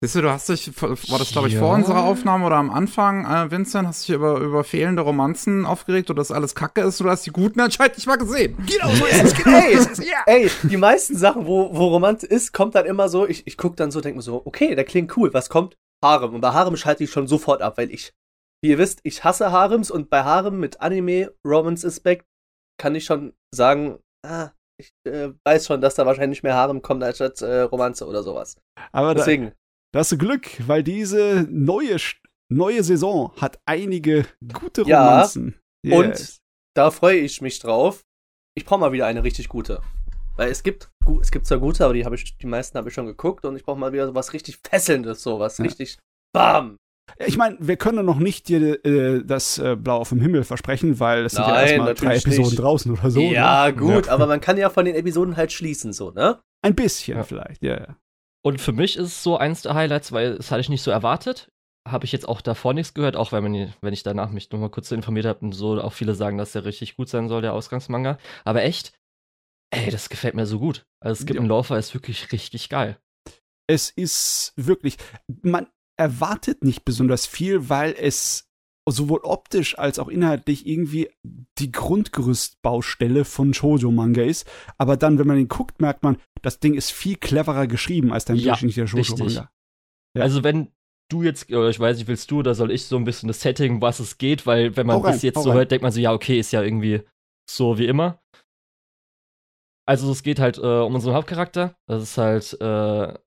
Siehst 0.00 0.16
du, 0.16 0.22
du 0.22 0.30
hast 0.30 0.48
dich, 0.50 0.70
war 0.82 1.18
das, 1.18 1.30
glaube 1.30 1.48
ich, 1.48 1.54
Ja. 1.54 1.60
vor 1.60 1.74
unserer 1.74 2.04
Aufnahme 2.04 2.44
oder 2.46 2.56
am 2.56 2.70
Anfang, 2.70 3.24
äh, 3.24 3.50
Vincent, 3.50 3.86
hast 3.88 4.06
dich 4.06 4.14
über, 4.14 4.38
über 4.40 4.62
fehlende 4.64 5.00
Romanzen 5.02 5.64
aufgeregt 5.64 6.10
oder 6.10 6.18
dass 6.18 6.30
alles 6.30 6.54
kacke 6.54 6.82
ist, 6.82 7.00
du 7.00 7.08
hast 7.08 7.24
die 7.24 7.30
guten 7.30 7.60
anscheinend 7.60 7.96
nicht 7.96 8.06
mal 8.06 8.16
gesehen. 8.16 8.56
Genau 8.66 8.90
so 8.94 9.06
ist 9.06 9.22
es, 9.22 9.34
genau 9.34 9.58
Ey, 9.58 9.74
ja. 10.06 10.22
ey, 10.26 10.50
die 10.64 10.76
meisten 10.76 11.16
Sachen, 11.16 11.46
wo, 11.46 11.74
wo 11.74 11.86
Romanze 11.88 12.26
ist, 12.26 12.52
kommt 12.52 12.74
dann 12.74 12.84
immer 12.86 13.08
so, 13.08 13.26
ich, 13.26 13.46
ich 13.46 13.56
guck 13.56 13.76
dann 13.76 13.90
so, 13.90 14.00
denk 14.02 14.16
mir 14.16 14.22
so, 14.22 14.42
okay, 14.44 14.74
der 14.74 14.84
klingt 14.84 15.16
cool, 15.16 15.32
was 15.32 15.48
kommt? 15.48 15.74
Harem. 16.02 16.34
Und 16.34 16.40
bei 16.42 16.52
Harem 16.52 16.76
schalte 16.76 17.04
ich 17.04 17.10
schon 17.10 17.26
sofort 17.26 17.62
ab, 17.62 17.78
weil 17.78 17.90
ich, 17.90 18.12
wie 18.64 18.70
ihr 18.70 18.78
wisst, 18.78 19.00
ich 19.02 19.22
hasse 19.24 19.52
Harems 19.52 19.90
und 19.90 20.08
bei 20.08 20.22
Harem 20.24 20.58
mit 20.58 20.80
Anime, 20.80 21.34
Romance-Aspekt, 21.46 22.24
kann 22.80 22.94
ich 22.94 23.04
schon 23.04 23.34
sagen, 23.54 23.98
ah, 24.26 24.52
ich 24.80 24.90
äh, 25.06 25.32
weiß 25.46 25.66
schon, 25.66 25.82
dass 25.82 25.96
da 25.96 26.06
wahrscheinlich 26.06 26.42
mehr 26.42 26.54
Harem 26.54 26.80
kommt 26.80 27.04
als 27.04 27.16
statt 27.18 27.42
äh, 27.42 27.60
Romanze 27.60 28.06
oder 28.06 28.22
sowas. 28.22 28.56
Aber 28.90 29.14
Deswegen, 29.14 29.52
da 29.92 30.00
hast 30.00 30.12
du 30.12 30.16
Glück, 30.18 30.48
weil 30.66 30.82
diese 30.82 31.46
neue, 31.50 31.98
neue 32.50 32.82
Saison 32.82 33.32
hat 33.38 33.60
einige 33.66 34.24
gute 34.54 34.82
Ja, 34.82 35.10
Romanzen. 35.10 35.60
und 35.86 36.38
da 36.74 36.90
freue 36.90 37.18
ich 37.18 37.42
mich 37.42 37.58
drauf. 37.60 38.00
Ich 38.56 38.64
brauche 38.64 38.80
mal 38.80 38.92
wieder 38.92 39.06
eine 39.06 39.24
richtig 39.24 39.50
gute. 39.50 39.82
Weil 40.36 40.50
es 40.50 40.62
gibt, 40.62 40.90
es 41.20 41.30
gibt 41.30 41.46
zwar 41.46 41.58
gute, 41.58 41.84
aber 41.84 41.92
die, 41.92 42.06
habe 42.06 42.14
ich, 42.14 42.38
die 42.38 42.46
meisten 42.46 42.78
habe 42.78 42.88
ich 42.88 42.94
schon 42.94 43.06
geguckt 43.06 43.44
und 43.44 43.56
ich 43.56 43.62
brauche 43.64 43.78
mal 43.78 43.92
wieder 43.92 44.06
so 44.06 44.14
was 44.14 44.32
richtig 44.32 44.58
Fesselndes, 44.66 45.22
so 45.22 45.38
was 45.38 45.58
Ja. 45.58 45.64
richtig 45.64 45.98
BAM! 46.34 46.78
Ich 47.26 47.36
meine, 47.36 47.56
wir 47.60 47.76
können 47.76 48.04
noch 48.06 48.18
nicht 48.18 48.48
dir 48.48 48.84
äh, 48.84 49.22
das 49.24 49.58
äh, 49.58 49.76
Blau 49.76 49.98
auf 49.98 50.08
dem 50.08 50.20
Himmel 50.20 50.42
versprechen, 50.44 50.98
weil 51.00 51.24
es 51.26 51.32
sind 51.32 51.46
ja 51.46 51.62
erstmal 51.62 51.94
drei 51.94 52.16
Episoden 52.16 52.50
nicht. 52.50 52.58
draußen 52.58 52.92
oder 52.92 53.10
so. 53.10 53.20
ja, 53.20 53.66
ne? 53.66 53.74
gut, 53.74 54.08
aber 54.08 54.26
man 54.26 54.40
kann 54.40 54.56
ja 54.56 54.70
von 54.70 54.84
den 54.84 54.94
Episoden 54.94 55.36
halt 55.36 55.52
schließen, 55.52 55.92
so, 55.92 56.10
ne? 56.10 56.40
Ein 56.62 56.74
bisschen 56.74 57.18
Ja. 57.18 57.22
vielleicht, 57.24 57.62
ja. 57.62 57.78
ja. 57.78 57.96
Und 58.44 58.60
für 58.60 58.72
mich 58.72 58.96
ist 58.96 59.06
es 59.08 59.22
so 59.22 59.36
eins 59.36 59.62
der 59.62 59.74
Highlights, 59.74 60.12
weil 60.12 60.36
das 60.36 60.50
hatte 60.50 60.60
ich 60.60 60.68
nicht 60.68 60.82
so 60.82 60.90
erwartet. 60.90 61.48
habe 61.86 62.06
ich 62.06 62.12
jetzt 62.12 62.26
auch 62.28 62.40
davor 62.40 62.72
nichts 62.74 62.94
gehört, 62.94 63.16
auch 63.16 63.30
wenn, 63.32 63.42
man, 63.44 63.74
wenn 63.82 63.92
ich 63.92 64.02
danach 64.02 64.30
mich 64.30 64.50
nochmal 64.50 64.70
kurz 64.70 64.90
informiert 64.90 65.26
habe 65.26 65.40
und 65.40 65.52
so 65.52 65.80
auch 65.80 65.92
viele 65.92 66.14
sagen, 66.14 66.38
dass 66.38 66.52
der 66.52 66.64
richtig 66.64 66.96
gut 66.96 67.08
sein 67.10 67.28
soll, 67.28 67.42
der 67.42 67.52
Ausgangsmanga. 67.52 68.16
Aber 68.44 68.62
echt, 68.62 68.94
ey, 69.70 69.90
das 69.90 70.08
gefällt 70.08 70.34
mir 70.34 70.46
so 70.46 70.58
gut. 70.58 70.84
Also 71.00 71.22
Skip 71.22 71.36
Ja. 71.36 71.40
and 71.42 71.48
Laufer 71.50 71.78
ist 71.78 71.92
wirklich 71.94 72.32
richtig 72.32 72.70
geil. 72.70 72.96
es 73.66 73.90
ist 73.90 74.52
wirklich, 74.56 74.96
man 75.42 75.66
erwartet 75.96 76.64
nicht 76.64 76.84
besonders 76.84 77.26
viel, 77.26 77.68
weil 77.68 77.94
es 77.98 78.48
sowohl 78.86 79.20
optisch 79.22 79.78
als 79.78 79.98
auch 79.98 80.08
inhaltlich 80.08 80.66
irgendwie 80.66 81.10
die 81.58 81.72
Grundgerüstbaustelle 81.72 83.24
von 83.24 83.54
Shoujo-Manga 83.54 84.22
ist. 84.22 84.50
Aber 84.76 84.96
dann, 84.96 85.18
wenn 85.18 85.26
man 85.26 85.38
ihn 85.38 85.48
guckt, 85.48 85.80
merkt 85.80 86.02
man, 86.02 86.18
das 86.42 86.60
Ding 86.60 86.74
ist 86.74 86.90
viel 86.90 87.16
cleverer 87.16 87.66
geschrieben 87.66 88.12
als 88.12 88.26
dein 88.26 88.36
Ja, 88.36 88.56
durchschnittlicher. 88.56 88.86
Shoujo-Manga. 88.86 89.50
Ja. 90.16 90.22
Also 90.22 90.44
wenn 90.44 90.72
du 91.10 91.22
jetzt, 91.22 91.50
oder 91.50 91.70
ich 91.70 91.80
weiß 91.80 91.96
nicht, 91.96 92.08
willst 92.08 92.30
du 92.30 92.40
oder 92.40 92.54
soll 92.54 92.70
ich 92.70 92.84
so 92.86 92.96
ein 92.96 93.04
bisschen 93.04 93.28
das 93.28 93.40
Setting, 93.40 93.80
was 93.80 94.00
es 94.00 94.18
geht, 94.18 94.46
weil 94.46 94.76
wenn 94.76 94.86
man 94.86 95.00
rein, 95.00 95.12
bis 95.12 95.22
jetzt 95.22 95.42
so 95.42 95.50
rein. 95.50 95.58
hört, 95.58 95.70
denkt 95.70 95.82
man 95.82 95.92
so, 95.92 96.00
ja, 96.00 96.12
okay, 96.12 96.38
ist 96.38 96.52
ja 96.52 96.62
irgendwie 96.62 97.02
so 97.48 97.78
wie 97.78 97.86
immer. 97.86 98.20
Also 99.86 100.10
es 100.10 100.22
geht 100.22 100.38
halt 100.38 100.58
äh, 100.58 100.60
um 100.60 100.94
unseren 100.94 101.14
Hauptcharakter. 101.14 101.76
Das 101.86 102.02
ist 102.02 102.18
halt 102.18 102.58
äh, 102.60 103.18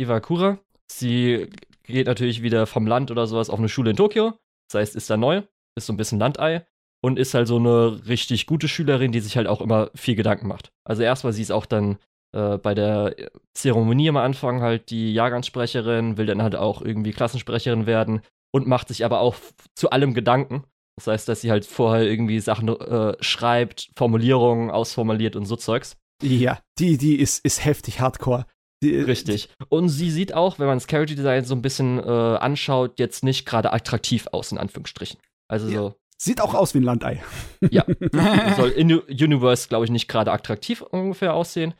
Iwakura. 0.00 0.58
Sie 0.90 1.50
geht 1.92 2.06
natürlich 2.06 2.42
wieder 2.42 2.66
vom 2.66 2.86
Land 2.86 3.10
oder 3.10 3.26
sowas 3.26 3.50
auf 3.50 3.58
eine 3.58 3.68
Schule 3.68 3.90
in 3.90 3.96
Tokio. 3.96 4.34
Das 4.70 4.80
heißt, 4.80 4.96
ist 4.96 5.10
da 5.10 5.16
neu, 5.16 5.42
ist 5.76 5.86
so 5.86 5.92
ein 5.92 5.96
bisschen 5.96 6.18
Landei 6.18 6.66
und 7.02 7.18
ist 7.18 7.34
halt 7.34 7.46
so 7.46 7.56
eine 7.56 8.06
richtig 8.06 8.46
gute 8.46 8.68
Schülerin, 8.68 9.12
die 9.12 9.20
sich 9.20 9.36
halt 9.36 9.46
auch 9.46 9.60
immer 9.60 9.90
viel 9.94 10.14
Gedanken 10.14 10.48
macht. 10.48 10.72
Also 10.84 11.02
erstmal, 11.02 11.32
sie 11.32 11.42
ist 11.42 11.52
auch 11.52 11.66
dann 11.66 11.98
äh, 12.34 12.58
bei 12.58 12.74
der 12.74 13.14
Zeremonie 13.52 14.08
am 14.08 14.16
Anfang 14.16 14.62
halt 14.62 14.90
die 14.90 15.12
Jahrgangssprecherin, 15.12 16.16
will 16.16 16.26
dann 16.26 16.42
halt 16.42 16.56
auch 16.56 16.82
irgendwie 16.82 17.12
Klassensprecherin 17.12 17.86
werden 17.86 18.22
und 18.52 18.66
macht 18.66 18.88
sich 18.88 19.04
aber 19.04 19.20
auch 19.20 19.36
zu 19.74 19.90
allem 19.90 20.14
Gedanken. 20.14 20.64
Das 20.96 21.08
heißt, 21.08 21.28
dass 21.28 21.40
sie 21.40 21.50
halt 21.50 21.66
vorher 21.66 22.08
irgendwie 22.08 22.40
Sachen 22.40 22.68
äh, 22.68 23.16
schreibt, 23.20 23.90
Formulierungen 23.96 24.70
ausformuliert 24.70 25.36
und 25.36 25.44
so 25.44 25.56
Zeugs. 25.56 25.96
Ja, 26.22 26.60
die, 26.78 26.96
die 26.96 27.16
ist, 27.16 27.44
ist 27.44 27.64
heftig 27.64 28.00
hardcore. 28.00 28.46
Die, 28.84 28.96
Richtig. 28.96 29.48
Und 29.70 29.88
sie 29.88 30.10
sieht 30.10 30.34
auch, 30.34 30.58
wenn 30.58 30.66
man 30.66 30.76
das 30.76 30.86
Character 30.86 31.14
Design 31.14 31.44
so 31.44 31.54
ein 31.54 31.62
bisschen 31.62 31.98
äh, 31.98 32.02
anschaut, 32.02 32.98
jetzt 32.98 33.24
nicht 33.24 33.46
gerade 33.46 33.72
attraktiv 33.72 34.26
aus, 34.32 34.52
in 34.52 34.58
Anführungsstrichen. 34.58 35.18
Also 35.48 35.68
Ja. 35.68 35.78
so, 35.78 35.94
Sieht 36.16 36.40
auch 36.40 36.54
aus 36.54 36.74
wie 36.74 36.78
ein 36.78 36.84
Landei. 36.84 37.22
soll 38.56 38.70
in 38.70 38.92
Universe, 38.92 39.68
glaube 39.68 39.84
ich, 39.84 39.90
nicht 39.90 40.06
gerade 40.06 40.32
attraktiv 40.32 40.80
ungefähr 40.80 41.34
aussehen. 41.34 41.74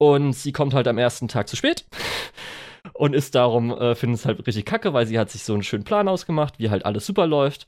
Und 0.00 0.32
sie 0.32 0.52
kommt 0.52 0.74
halt 0.74 0.88
am 0.88 0.98
ersten 0.98 1.28
Tag 1.28 1.48
zu 1.48 1.56
spät. 1.56 1.84
Und 2.92 3.14
ist 3.14 3.34
darum, 3.34 3.70
äh, 3.70 3.94
findet 3.94 4.20
es 4.20 4.26
halt 4.26 4.46
richtig 4.46 4.64
kacke, 4.66 4.92
weil 4.92 5.06
sie 5.06 5.18
hat 5.18 5.30
sich 5.30 5.42
so 5.42 5.54
einen 5.54 5.62
schönen 5.62 5.84
Plan 5.84 6.08
ausgemacht, 6.08 6.58
wie 6.58 6.70
halt 6.70 6.84
alles 6.84 7.06
super 7.06 7.26
läuft. 7.26 7.66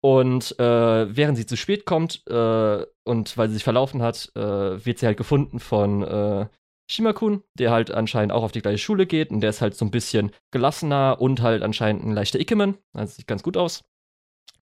Und 0.00 0.58
äh, 0.58 1.16
während 1.16 1.36
sie 1.36 1.46
zu 1.46 1.56
spät 1.56 1.84
kommt 1.84 2.22
äh, 2.28 2.84
und 3.04 3.36
weil 3.36 3.48
sie 3.48 3.54
sich 3.54 3.64
verlaufen 3.64 4.00
hat, 4.00 4.30
äh, 4.36 4.84
wird 4.84 4.98
sie 4.98 5.06
halt 5.06 5.18
gefunden 5.18 5.60
von 5.60 6.02
äh, 6.02 6.46
Shimakun, 6.90 7.42
der 7.54 7.70
halt 7.70 7.90
anscheinend 7.90 8.32
auch 8.32 8.42
auf 8.42 8.52
die 8.52 8.62
gleiche 8.62 8.78
Schule 8.78 9.06
geht 9.06 9.30
und 9.30 9.40
der 9.40 9.50
ist 9.50 9.60
halt 9.60 9.74
so 9.74 9.84
ein 9.84 9.90
bisschen 9.90 10.32
gelassener 10.50 11.20
und 11.20 11.42
halt 11.42 11.62
anscheinend 11.62 12.04
ein 12.04 12.12
leichter 12.12 12.40
Ikemen. 12.40 12.78
Also 12.94 13.14
sieht 13.14 13.26
ganz 13.26 13.42
gut 13.42 13.56
aus. 13.56 13.84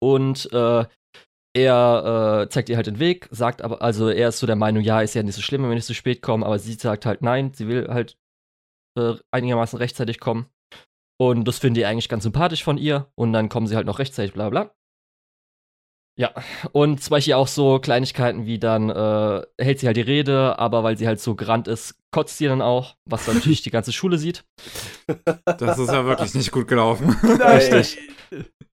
Und 0.00 0.52
äh, 0.52 0.84
er 1.56 2.42
äh, 2.44 2.48
zeigt 2.48 2.68
ihr 2.68 2.76
halt 2.76 2.86
den 2.86 2.98
Weg, 2.98 3.28
sagt 3.30 3.62
aber, 3.62 3.80
also 3.80 4.08
er 4.08 4.28
ist 4.28 4.38
so 4.38 4.46
der 4.46 4.56
Meinung, 4.56 4.82
ja, 4.82 5.00
ist 5.00 5.14
ja 5.14 5.22
nicht 5.22 5.36
so 5.36 5.42
schlimm, 5.42 5.68
wenn 5.68 5.78
ich 5.78 5.84
zu 5.84 5.94
spät 5.94 6.20
komme, 6.20 6.44
aber 6.44 6.58
sie 6.58 6.74
sagt 6.74 7.06
halt 7.06 7.22
nein, 7.22 7.52
sie 7.54 7.68
will 7.68 7.88
halt 7.88 8.18
äh, 8.98 9.14
einigermaßen 9.30 9.78
rechtzeitig 9.78 10.20
kommen. 10.20 10.46
Und 11.16 11.46
das 11.46 11.58
finde 11.58 11.80
ich 11.80 11.86
eigentlich 11.86 12.08
ganz 12.08 12.24
sympathisch 12.24 12.64
von 12.64 12.76
ihr. 12.76 13.10
Und 13.14 13.32
dann 13.32 13.48
kommen 13.48 13.66
sie 13.66 13.76
halt 13.76 13.86
noch 13.86 13.98
rechtzeitig, 13.98 14.34
bla 14.34 14.50
bla. 14.50 14.74
Ja, 16.16 16.32
und 16.70 17.02
zum 17.02 17.10
Beispiel 17.10 17.34
auch 17.34 17.48
so 17.48 17.80
Kleinigkeiten 17.80 18.46
wie 18.46 18.60
dann 18.60 18.88
äh, 18.88 19.42
hält 19.60 19.80
sie 19.80 19.86
halt 19.86 19.96
die 19.96 20.02
Rede, 20.02 20.58
aber 20.60 20.84
weil 20.84 20.96
sie 20.96 21.08
halt 21.08 21.20
so 21.20 21.34
gerannt 21.34 21.66
ist, 21.66 21.96
kotzt 22.12 22.38
sie 22.38 22.46
dann 22.46 22.62
auch, 22.62 22.94
was 23.04 23.26
dann 23.26 23.34
natürlich 23.34 23.62
die 23.62 23.72
ganze 23.72 23.92
Schule 23.92 24.18
sieht. 24.18 24.44
Das 25.58 25.78
ist 25.78 25.92
ja 25.92 26.04
wirklich 26.06 26.34
nicht 26.34 26.52
gut 26.52 26.68
gelaufen. 26.68 27.10
Richtig. 27.22 27.98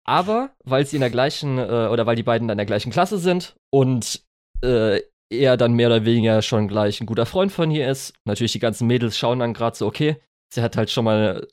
Aber 0.04 0.52
weil 0.64 0.86
sie 0.86 0.96
in 0.98 1.02
der 1.02 1.10
gleichen, 1.10 1.58
äh, 1.58 1.90
oder 1.92 2.06
weil 2.06 2.16
die 2.16 2.24
beiden 2.24 2.48
dann 2.48 2.56
in 2.56 2.60
der 2.60 2.66
gleichen 2.66 2.92
Klasse 2.92 3.18
sind 3.18 3.56
und 3.72 4.24
äh, 4.64 5.02
er 5.32 5.58
dann 5.58 5.74
mehr 5.74 5.88
oder 5.88 6.06
weniger 6.06 6.42
schon 6.42 6.68
gleich 6.68 7.02
ein 7.02 7.06
guter 7.06 7.26
Freund 7.26 7.52
von 7.52 7.72
ihr 7.72 7.90
ist, 7.90 8.14
natürlich 8.26 8.52
die 8.52 8.60
ganzen 8.60 8.88
Mädels 8.88 9.18
schauen 9.18 9.40
dann 9.40 9.54
gerade 9.54 9.78
so, 9.78 9.88
okay, 9.88 10.18
sie 10.54 10.62
hat 10.62 10.78
halt 10.78 10.90
schon 10.90 11.06
mal 11.06 11.48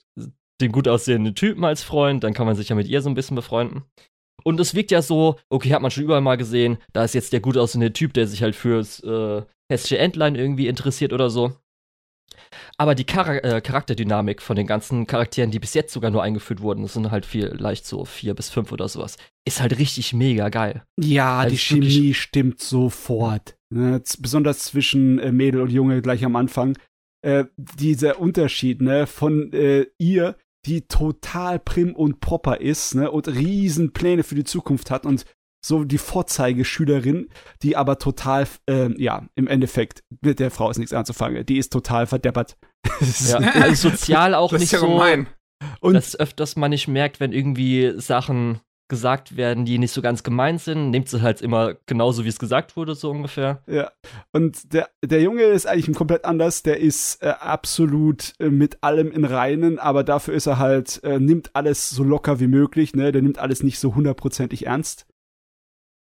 den 0.60 0.72
gut 0.72 0.88
aussehenden 0.88 1.34
Typen 1.34 1.64
als 1.64 1.82
Freund, 1.82 2.24
dann 2.24 2.34
kann 2.34 2.46
man 2.46 2.56
sich 2.56 2.68
ja 2.68 2.74
mit 2.74 2.88
ihr 2.88 3.00
so 3.02 3.08
ein 3.08 3.14
bisschen 3.14 3.36
befreunden. 3.36 3.84
Und 4.44 4.60
es 4.60 4.74
wirkt 4.74 4.90
ja 4.90 5.02
so, 5.02 5.36
okay, 5.50 5.72
hat 5.72 5.82
man 5.82 5.90
schon 5.90 6.04
überall 6.04 6.20
mal 6.20 6.36
gesehen, 6.36 6.78
da 6.92 7.04
ist 7.04 7.14
jetzt 7.14 7.32
der 7.32 7.40
gut 7.40 7.56
aussehende 7.56 7.92
Typ, 7.92 8.14
der 8.14 8.26
sich 8.26 8.42
halt 8.42 8.54
fürs 8.56 9.00
äh, 9.02 9.42
hässliche 9.70 9.98
Entlein 9.98 10.34
irgendwie 10.34 10.68
interessiert 10.68 11.12
oder 11.12 11.30
so. 11.30 11.52
Aber 12.76 12.94
die 12.94 13.04
Chara 13.04 13.36
äh, 13.38 13.60
Charakterdynamik 13.60 14.40
von 14.40 14.56
den 14.56 14.66
ganzen 14.66 15.06
Charakteren, 15.06 15.50
die 15.50 15.58
bis 15.58 15.74
jetzt 15.74 15.92
sogar 15.92 16.10
nur 16.10 16.22
eingeführt 16.22 16.60
wurden, 16.60 16.82
das 16.82 16.94
sind 16.94 17.10
halt 17.10 17.26
viel, 17.26 17.46
leicht 17.58 17.86
so 17.86 18.04
vier 18.04 18.34
bis 18.34 18.48
fünf 18.48 18.72
oder 18.72 18.88
sowas, 18.88 19.16
ist 19.44 19.60
halt 19.60 19.78
richtig 19.78 20.12
mega 20.12 20.48
geil. 20.48 20.82
Ja, 20.98 21.38
Also 21.40 21.50
die 21.50 21.58
Chemie 21.58 22.14
stimmt 22.14 22.60
sofort. 22.60 23.56
Ne, 23.70 24.02
besonders 24.18 24.60
zwischen 24.60 25.18
äh, 25.18 25.30
Mädel 25.32 25.60
und 25.60 25.70
Junge 25.70 26.00
gleich 26.00 26.24
am 26.24 26.36
Anfang. 26.36 26.78
Äh, 27.22 27.46
dieser 27.56 28.20
Unterschied 28.20 28.80
ne, 28.80 29.06
von 29.06 29.52
äh, 29.52 29.86
ihr, 29.98 30.36
die 30.66 30.82
total 30.82 31.58
prim 31.58 31.94
und 31.94 32.20
proper 32.20 32.60
ist 32.60 32.94
ne, 32.94 33.10
und 33.10 33.28
riesen 33.28 33.92
Pläne 33.92 34.22
für 34.22 34.34
die 34.34 34.44
Zukunft 34.44 34.90
hat 34.90 35.06
und 35.06 35.24
so 35.64 35.84
die 35.84 35.98
Vorzeigeschülerin, 35.98 37.28
die 37.62 37.76
aber 37.76 37.98
total, 37.98 38.46
äh, 38.68 38.90
ja, 39.00 39.26
im 39.34 39.48
Endeffekt, 39.48 40.04
mit 40.20 40.38
der 40.38 40.50
Frau 40.50 40.70
ist 40.70 40.78
nichts 40.78 40.92
anzufangen. 40.92 41.44
Die 41.44 41.58
ist 41.58 41.72
total 41.72 42.06
verdeppert. 42.06 42.56
Ja, 43.26 43.38
also 43.38 43.90
sozial 43.90 44.34
auch 44.34 44.50
das 44.50 44.60
nicht 44.60 44.72
ist 44.72 44.72
ja 44.72 44.78
so, 44.80 44.88
gemein. 44.88 45.26
Und 45.80 45.94
dass 45.94 46.18
öfters 46.18 46.56
man 46.56 46.70
nicht 46.70 46.88
merkt, 46.88 47.20
wenn 47.20 47.32
irgendwie 47.32 47.92
Sachen 47.96 48.60
gesagt 48.88 49.36
werden, 49.36 49.64
die 49.64 49.78
nicht 49.78 49.92
so 49.92 50.00
ganz 50.02 50.22
gemeint 50.22 50.60
sind, 50.60 50.90
nimmt 50.90 51.08
sie 51.08 51.20
halt 51.22 51.42
immer 51.42 51.74
genauso, 51.86 52.24
wie 52.24 52.28
es 52.28 52.38
gesagt 52.38 52.76
wurde, 52.76 52.94
so 52.94 53.10
ungefähr. 53.10 53.62
Ja, 53.66 53.92
und 54.32 54.72
der, 54.72 54.88
der 55.04 55.20
Junge 55.22 55.42
ist 55.42 55.66
eigentlich 55.66 55.94
komplett 55.94 56.24
anders. 56.24 56.62
Der 56.62 56.80
ist 56.80 57.22
äh, 57.22 57.28
absolut 57.28 58.32
äh, 58.40 58.48
mit 58.48 58.82
allem 58.82 59.12
in 59.12 59.24
Reinen, 59.24 59.78
aber 59.78 60.04
dafür 60.04 60.34
ist 60.34 60.46
er 60.46 60.58
halt, 60.58 61.02
äh, 61.04 61.18
nimmt 61.20 61.54
alles 61.54 61.90
so 61.90 62.02
locker 62.02 62.40
wie 62.40 62.46
möglich, 62.46 62.94
ne? 62.94 63.12
Der 63.12 63.22
nimmt 63.22 63.38
alles 63.38 63.62
nicht 63.62 63.78
so 63.78 63.94
hundertprozentig 63.94 64.66
ernst. 64.66 65.06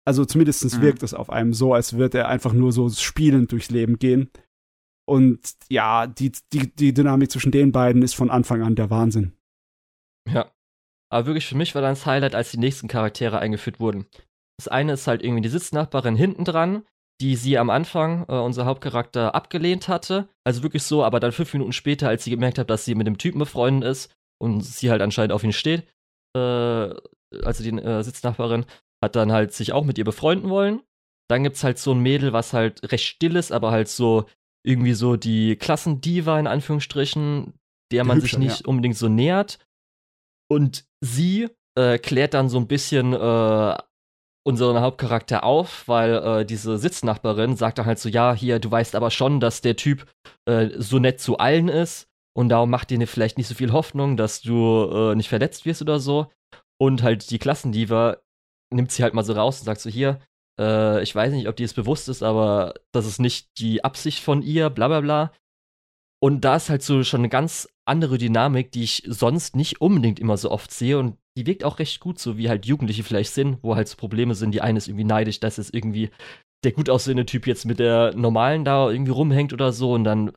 Also 0.07 0.25
zumindest 0.25 0.63
Mhm. 0.63 0.81
wirkt 0.81 1.01
es 1.01 1.13
auf 1.13 1.29
einem 1.29 1.53
so, 1.53 1.73
als 1.73 1.93
würde 1.97 2.19
er 2.19 2.27
einfach 2.29 2.53
nur 2.53 2.71
so 2.71 2.89
spielend 2.89 3.51
durchs 3.51 3.71
Leben 3.71 3.97
gehen. 3.97 4.29
Und 5.07 5.39
ja, 5.69 6.07
die, 6.07 6.31
die, 6.51 6.75
die 6.75 6.93
Dynamik 6.93 7.31
zwischen 7.31 7.51
den 7.51 7.71
beiden 7.71 8.01
ist 8.01 8.15
von 8.15 8.29
Anfang 8.29 8.61
an 8.63 8.75
der 8.75 8.89
Wahnsinn. 8.89 9.33
Ja. 10.27 10.51
Aber 11.11 11.27
wirklich 11.27 11.45
für 11.45 11.55
mich 11.55 11.75
war 11.75 11.81
dann 11.81 11.93
das 11.93 12.05
Highlight, 12.05 12.35
als 12.35 12.51
die 12.51 12.57
nächsten 12.57 12.87
Charaktere 12.87 13.39
eingeführt 13.39 13.79
wurden. 13.79 14.05
Das 14.57 14.67
eine 14.67 14.93
ist 14.93 15.07
halt 15.07 15.23
irgendwie 15.23 15.41
die 15.41 15.49
Sitznachbarin 15.49 16.15
hinten 16.15 16.45
dran, 16.45 16.83
die 17.21 17.35
sie 17.35 17.57
am 17.57 17.69
Anfang, 17.69 18.25
äh, 18.27 18.33
unser 18.33 18.65
Hauptcharakter, 18.65 19.35
abgelehnt 19.35 19.87
hatte. 19.87 20.27
Also 20.43 20.63
wirklich 20.63 20.83
so, 20.83 21.03
aber 21.03 21.19
dann 21.19 21.31
fünf 21.31 21.53
Minuten 21.53 21.73
später, 21.73 22.09
als 22.09 22.23
sie 22.23 22.29
gemerkt 22.29 22.57
hat, 22.57 22.69
dass 22.69 22.85
sie 22.85 22.95
mit 22.95 23.07
dem 23.07 23.17
Typen 23.17 23.39
befreundet 23.39 23.89
ist 23.89 24.13
und 24.41 24.61
sie 24.61 24.91
halt 24.91 25.01
anscheinend 25.01 25.31
auf 25.31 25.43
ihn 25.43 25.53
steht, 25.53 25.87
äh, 26.35 26.39
also 27.43 27.63
die 27.63 27.69
äh, 27.69 28.03
Sitznachbarin, 28.03 28.65
hat 29.03 29.15
dann 29.15 29.31
halt 29.31 29.53
sich 29.53 29.71
auch 29.71 29.85
mit 29.85 29.97
ihr 29.97 30.03
befreunden 30.03 30.49
wollen. 30.49 30.81
Dann 31.29 31.43
gibt's 31.43 31.63
halt 31.63 31.79
so 31.79 31.91
ein 31.93 31.99
Mädel, 31.99 32.33
was 32.33 32.53
halt 32.53 32.91
recht 32.91 33.05
still 33.05 33.35
ist, 33.35 33.51
aber 33.51 33.71
halt 33.71 33.87
so 33.87 34.25
irgendwie 34.65 34.93
so 34.93 35.15
die 35.15 35.55
Klassendiva 35.55 36.39
in 36.39 36.47
Anführungsstrichen, 36.47 37.53
der 37.91 38.03
man 38.03 38.19
sich 38.19 38.33
Hübscher, 38.33 38.39
nicht 38.39 38.67
unbedingt 38.67 38.97
so 38.97 39.09
nähert. 39.09 39.59
Und 40.47 40.85
sie 41.05 41.49
äh, 41.77 41.97
klärt 41.97 42.33
dann 42.33 42.49
so 42.49 42.57
ein 42.57 42.67
bisschen 42.67 43.13
äh, 43.13 43.77
unseren 44.47 44.79
Hauptcharakter 44.79 45.43
auf, 45.43 45.87
weil 45.87 46.13
äh, 46.13 46.45
diese 46.45 46.77
Sitznachbarin 46.77 47.55
sagt 47.55 47.77
dann 47.77 47.85
halt 47.85 47.99
so, 47.99 48.09
ja, 48.09 48.33
hier, 48.33 48.59
du 48.59 48.69
weißt 48.69 48.95
aber 48.95 49.11
schon, 49.11 49.39
dass 49.39 49.61
der 49.61 49.75
Typ 49.75 50.05
äh, 50.45 50.69
so 50.77 50.99
nett 50.99 51.19
zu 51.19 51.37
allen 51.37 51.67
ist 51.67 52.07
und 52.37 52.49
darum 52.49 52.69
macht 52.69 52.89
dir 52.89 53.07
vielleicht 53.07 53.37
nicht 53.37 53.47
so 53.47 53.55
viel 53.55 53.71
Hoffnung, 53.71 54.17
dass 54.17 54.41
du 54.41 54.89
äh, 54.91 55.15
nicht 55.15 55.29
verletzt 55.29 55.65
wirst 55.65 55.81
oder 55.81 55.99
so. 55.99 56.31
Und 56.77 57.01
halt 57.03 57.31
die 57.31 57.39
Klassendiva 57.39 58.17
nimmt 58.73 58.91
sie 58.91 59.03
halt 59.03 59.13
mal 59.13 59.23
so 59.23 59.33
raus 59.33 59.59
und 59.59 59.65
sagt 59.65 59.81
so, 59.81 59.89
hier, 59.89 60.19
äh, 60.59 61.01
ich 61.01 61.15
weiß 61.15 61.31
nicht, 61.33 61.47
ob 61.47 61.55
dir 61.55 61.65
es 61.65 61.73
bewusst 61.73 62.09
ist, 62.09 62.23
aber 62.23 62.73
das 62.91 63.05
ist 63.05 63.19
nicht 63.19 63.57
die 63.57 63.83
Absicht 63.83 64.21
von 64.21 64.41
ihr, 64.41 64.69
bla 64.69 64.87
bla 64.89 65.01
bla. 65.01 65.31
Und 66.21 66.41
da 66.41 66.57
ist 66.57 66.69
halt 66.69 66.83
so 66.83 67.03
schon 67.03 67.21
eine 67.21 67.29
ganz 67.29 67.69
andere 67.85 68.17
Dynamik, 68.17 68.71
die 68.71 68.83
ich 68.83 69.03
sonst 69.07 69.55
nicht 69.55 69.81
unbedingt 69.81 70.19
immer 70.19 70.37
so 70.37 70.51
oft 70.51 70.71
sehe. 70.71 70.97
Und 70.97 71.17
die 71.37 71.45
wirkt 71.45 71.63
auch 71.63 71.79
recht 71.79 71.99
gut, 71.99 72.19
so 72.19 72.37
wie 72.37 72.49
halt 72.49 72.65
Jugendliche 72.65 73.03
vielleicht 73.03 73.33
sind, 73.33 73.59
wo 73.61 73.75
halt 73.75 73.87
so 73.87 73.95
Probleme 73.95 74.35
sind. 74.35 74.51
Die 74.51 74.61
eine 74.61 74.77
ist 74.77 74.87
irgendwie 74.87 75.03
neidisch, 75.05 75.39
dass 75.39 75.57
es 75.57 75.69
irgendwie 75.71 76.09
der 76.63 76.71
gut 76.71 76.89
aussehende 76.89 77.25
Typ 77.25 77.45
jetzt 77.47 77.65
mit 77.65 77.79
der 77.79 78.15
normalen 78.15 78.65
da 78.65 78.89
irgendwie 78.89 79.11
rumhängt 79.11 79.53
oder 79.53 79.71
so. 79.71 79.93
Und 79.93 80.03
dann 80.03 80.31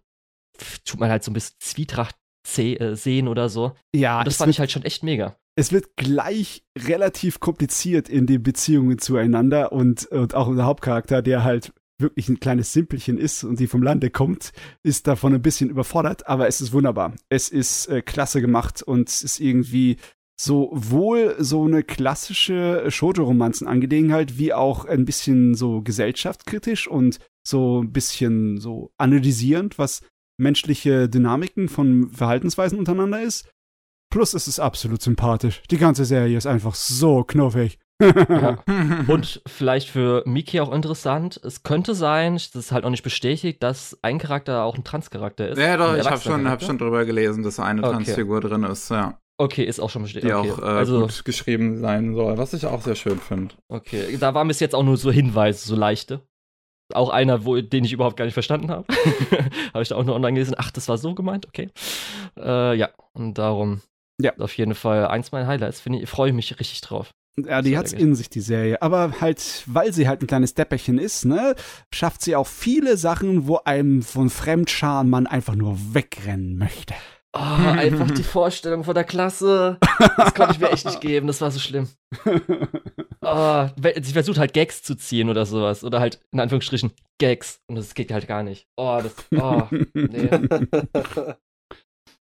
tut 0.85 1.01
man 1.01 1.11
halt 1.11 1.25
so 1.25 1.31
ein 1.31 1.35
bisschen 1.35 1.57
Zwietracht, 1.61 2.17
äh, 2.57 2.95
sehen 2.95 3.29
oder 3.29 3.49
so. 3.49 3.73
Ja, 3.95 4.19
Und 4.21 4.27
das 4.27 4.37
fand 4.37 4.51
ich 4.51 4.59
halt 4.59 4.71
schon 4.71 4.83
echt 4.83 5.03
mega. 5.03 5.37
es 5.55 5.71
wird 5.73 5.97
gleich 5.97 6.63
relativ 6.79 7.41
kompliziert 7.41 8.09
in 8.09 8.27
den 8.27 8.43
Beziehungen 8.43 8.99
zueinander 8.99 9.73
und, 9.73 10.07
und 10.07 10.35
auch 10.35 10.47
unser 10.49 10.65
Hauptcharakter, 10.65 11.21
der 11.21 11.45
halt 11.45 11.73
wirklich 11.99 12.29
ein 12.29 12.41
kleines 12.41 12.73
Simpelchen 12.73 13.19
ist 13.19 13.45
und 13.45 13.61
die 13.61 13.67
vom 13.67 13.83
Lande 13.83 14.11
kommt, 14.11 14.53
ist 14.83 15.07
davon 15.07 15.35
ein 15.35 15.43
bisschen 15.43 15.71
überfordert, 15.71 16.29
aber 16.29 16.47
es 16.47 16.61
ist 16.61 16.73
wunderbar. 16.73 17.15
Es 17.29 17.49
ist 17.49 17.87
äh, 17.87 18.03
klasse 18.03 18.41
gemacht 18.41 18.83
und 18.83 19.09
es 19.09 19.23
ist 19.23 19.41
irgendwie 19.41 19.97
sowohl 20.41 21.35
so 21.39 21.65
eine 21.65 21.83
klassische 21.83 22.85
Shoujo-Romanzen-Angelegenheit, 22.89 24.39
wie 24.39 24.53
auch 24.53 24.85
ein 24.85 25.05
bisschen 25.05 25.55
so 25.55 25.83
gesellschaftskritisch 25.83 26.87
und 26.87 27.19
so 27.47 27.83
ein 27.83 27.93
bisschen 27.93 28.59
so 28.59 28.93
analysierend, 28.99 29.79
was 29.79 30.03
menschliche 30.41 31.09
Dynamiken 31.09 31.69
von 31.69 32.11
Verhaltensweisen 32.11 32.79
untereinander 32.79 33.21
ist. 33.21 33.51
Plus 34.11 34.35
es 34.35 34.47
ist 34.47 34.61
absolut 34.61 35.03
sympathisch. 35.03 35.63
Die 35.71 35.77
ganze 35.77 36.05
Serie 36.05 36.39
ist 36.39 36.47
einfach 36.47 36.75
so 36.75 37.25
knuffig. 37.25 37.79
Ja. 38.01 38.59
Und 39.09 39.43
vielleicht 39.47 39.89
für 39.89 40.23
Miki 40.25 40.61
auch 40.61 40.73
interessant, 40.73 41.41
es 41.43 41.63
könnte 41.63 41.95
sein, 41.95 42.35
das 42.35 42.55
ist 42.55 42.73
halt 42.73 42.85
noch 42.85 42.91
nicht 42.91 43.03
bestätigt, 43.03 43.63
dass 43.63 43.99
ein 44.03 44.19
Charakter 44.19 44.63
auch 44.65 44.77
ein 44.77 44.85
Transcharakter 44.85 45.49
ist. 45.49 45.59
ja, 45.59 45.77
doch, 45.77 45.97
ich 45.97 46.09
habe 46.09 46.21
schon, 46.21 46.49
hab 46.49 46.63
schon 46.63 46.79
drüber 46.79 47.05
gelesen, 47.05 47.43
dass 47.43 47.59
eine 47.59 47.83
Okay. 47.83 47.93
Transfigur 47.93 48.41
drin 48.41 48.65
ist, 48.65 48.91
ja. 48.91 49.19
Okay, 49.41 49.65
ist 49.65 49.79
auch 49.79 49.91
schon 49.91 50.03
bestätigt. 50.03 50.33
Die 50.33 50.37
okay. 50.37 50.51
auch 50.51 50.59
äh, 50.59 50.63
also, 50.63 51.01
gut 51.03 51.25
geschrieben 51.25 51.79
sein 51.79 52.15
soll, 52.15 52.39
was 52.39 52.55
ich 52.55 52.67
auch 52.67 52.83
sehr 52.83 52.97
schön 52.97 53.19
finde. 53.21 53.55
okay. 53.69 54.17
Da 54.19 54.35
waren 54.35 54.49
bis 54.49 54.61
jetzt 54.61 54.75
auch 54.75 54.83
nur 54.83 54.97
so 54.97 55.13
Hinweise, 55.13 55.67
so 55.67 55.77
leichte. 55.77 56.23
Auch 56.93 57.11
einer, 57.11 57.45
wo, 57.45 57.61
den 57.61 57.85
ich 57.85 57.93
überhaupt 57.93 58.17
gar 58.17 58.25
nicht 58.25 58.35
verstanden 58.35 58.71
habe. 58.71 58.85
habe 59.75 59.83
ich 59.83 59.89
da 59.89 59.97
auch 59.97 60.05
nur 60.05 60.15
online 60.15 60.35
gelesen. 60.35 60.55
Ach, 60.57 60.71
das 60.71 60.89
war 60.89 60.99
so 60.99 61.15
gemeint, 61.15 61.47
okay. 61.47 61.71
Äh, 62.39 62.77
ja, 62.77 62.89
und 63.13 63.35
darum. 63.35 63.83
Ja. 64.21 64.37
Auf 64.39 64.57
jeden 64.57 64.75
Fall 64.75 65.07
eins 65.07 65.31
meiner 65.31 65.47
Highlights. 65.47 65.81
Finde 65.81 66.01
ich, 66.01 66.09
freue 66.09 66.31
ich 66.31 66.35
mich 66.35 66.59
richtig 66.59 66.81
drauf. 66.81 67.13
Ja, 67.47 67.63
die 67.63 67.77
hat's 67.77 67.93
in 67.93 68.15
sich, 68.15 68.31
die 68.31 68.41
Serie. 68.41 68.81
Aber 68.83 69.21
halt, 69.21 69.63
weil 69.67 69.93
sie 69.93 70.09
halt 70.09 70.23
ein 70.23 70.27
kleines 70.27 70.55
Depperchen 70.55 70.99
ist, 70.99 71.25
ne, 71.25 71.55
schafft 71.93 72.23
sie 72.23 72.37
auch 72.37 72.47
viele 72.47 72.97
Sachen, 72.97 73.47
wo 73.47 73.59
einem 73.65 74.03
von 74.03 74.31
Fremdscharen 74.31 75.09
man 75.11 75.27
einfach 75.27 75.55
nur 75.55 75.77
wegrennen 75.95 76.57
möchte. 76.59 76.95
Oh, 77.37 77.41
einfach 77.41 78.11
die 78.11 78.23
Vorstellung 78.23 78.85
von 78.85 78.95
der 78.95 79.05
Klasse. 79.05 79.79
Das 80.17 80.35
konnte 80.35 80.55
ich 80.55 80.59
mir 80.61 80.71
echt 80.71 80.87
nicht 80.87 81.01
geben. 81.01 81.27
Das 81.27 81.41
war 81.41 81.51
so 81.51 81.59
schlimm. 81.59 81.89
Oh, 83.21 83.67
sie 84.01 84.13
versucht 84.13 84.39
halt 84.39 84.55
Gags 84.55 84.83
zu 84.83 84.95
ziehen 84.95 85.29
oder 85.29 85.45
sowas. 85.45 85.85
Oder 85.85 86.01
halt 86.01 86.21
in 86.33 86.41
Anführungsstrichen 86.41 86.93
Gags. 87.21 87.61
Und 87.67 87.75
das 87.75 87.93
geht 87.95 88.11
halt 88.13 88.27
gar 88.27 88.43
nicht. 88.43 88.69
Oh, 88.77 89.01
das. 89.03 89.15
Oh, 89.37 89.65
nee. 89.93 90.31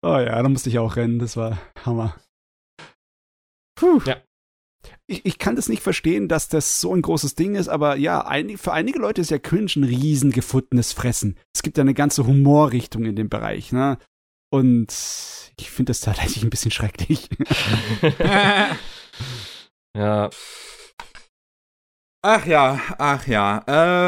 Oh 0.03 0.17
ja, 0.19 0.41
da 0.41 0.47
musste 0.47 0.69
ich 0.69 0.77
auch 0.77 0.95
rennen, 0.95 1.17
das 1.17 1.37
war 1.37 1.57
Hammer. 1.83 2.15
Puh. 3.75 3.99
Ja. 4.05 4.17
Ich, 5.07 5.25
ich 5.25 5.37
kann 5.39 5.55
das 5.55 5.69
nicht 5.69 5.81
verstehen, 5.81 6.27
dass 6.27 6.49
das 6.49 6.81
so 6.81 6.93
ein 6.93 7.01
großes 7.01 7.35
Ding 7.35 7.55
ist, 7.55 7.67
aber 7.67 7.95
ja, 7.95 8.25
einig, 8.25 8.59
für 8.59 8.73
einige 8.73 8.99
Leute 8.99 9.21
ist 9.21 9.31
ja 9.31 9.39
Cringe 9.39 9.71
ein 9.75 9.83
riesen 9.83 10.31
gefundenes 10.31 10.93
Fressen. 10.93 11.37
Es 11.53 11.63
gibt 11.63 11.77
ja 11.77 11.81
eine 11.81 11.93
ganze 11.93 12.25
Humorrichtung 12.27 13.05
in 13.05 13.15
dem 13.15 13.29
Bereich, 13.29 13.71
ne? 13.71 13.97
Und 14.49 14.87
ich 15.59 15.71
finde 15.71 15.89
das 15.91 16.01
tatsächlich 16.01 16.43
ein 16.43 16.49
bisschen 16.49 16.71
schrecklich. 16.71 17.29
ja. 19.97 20.29
Ach 22.23 22.45
ja, 22.45 22.79
ach 22.97 23.27
ja. 23.27 23.63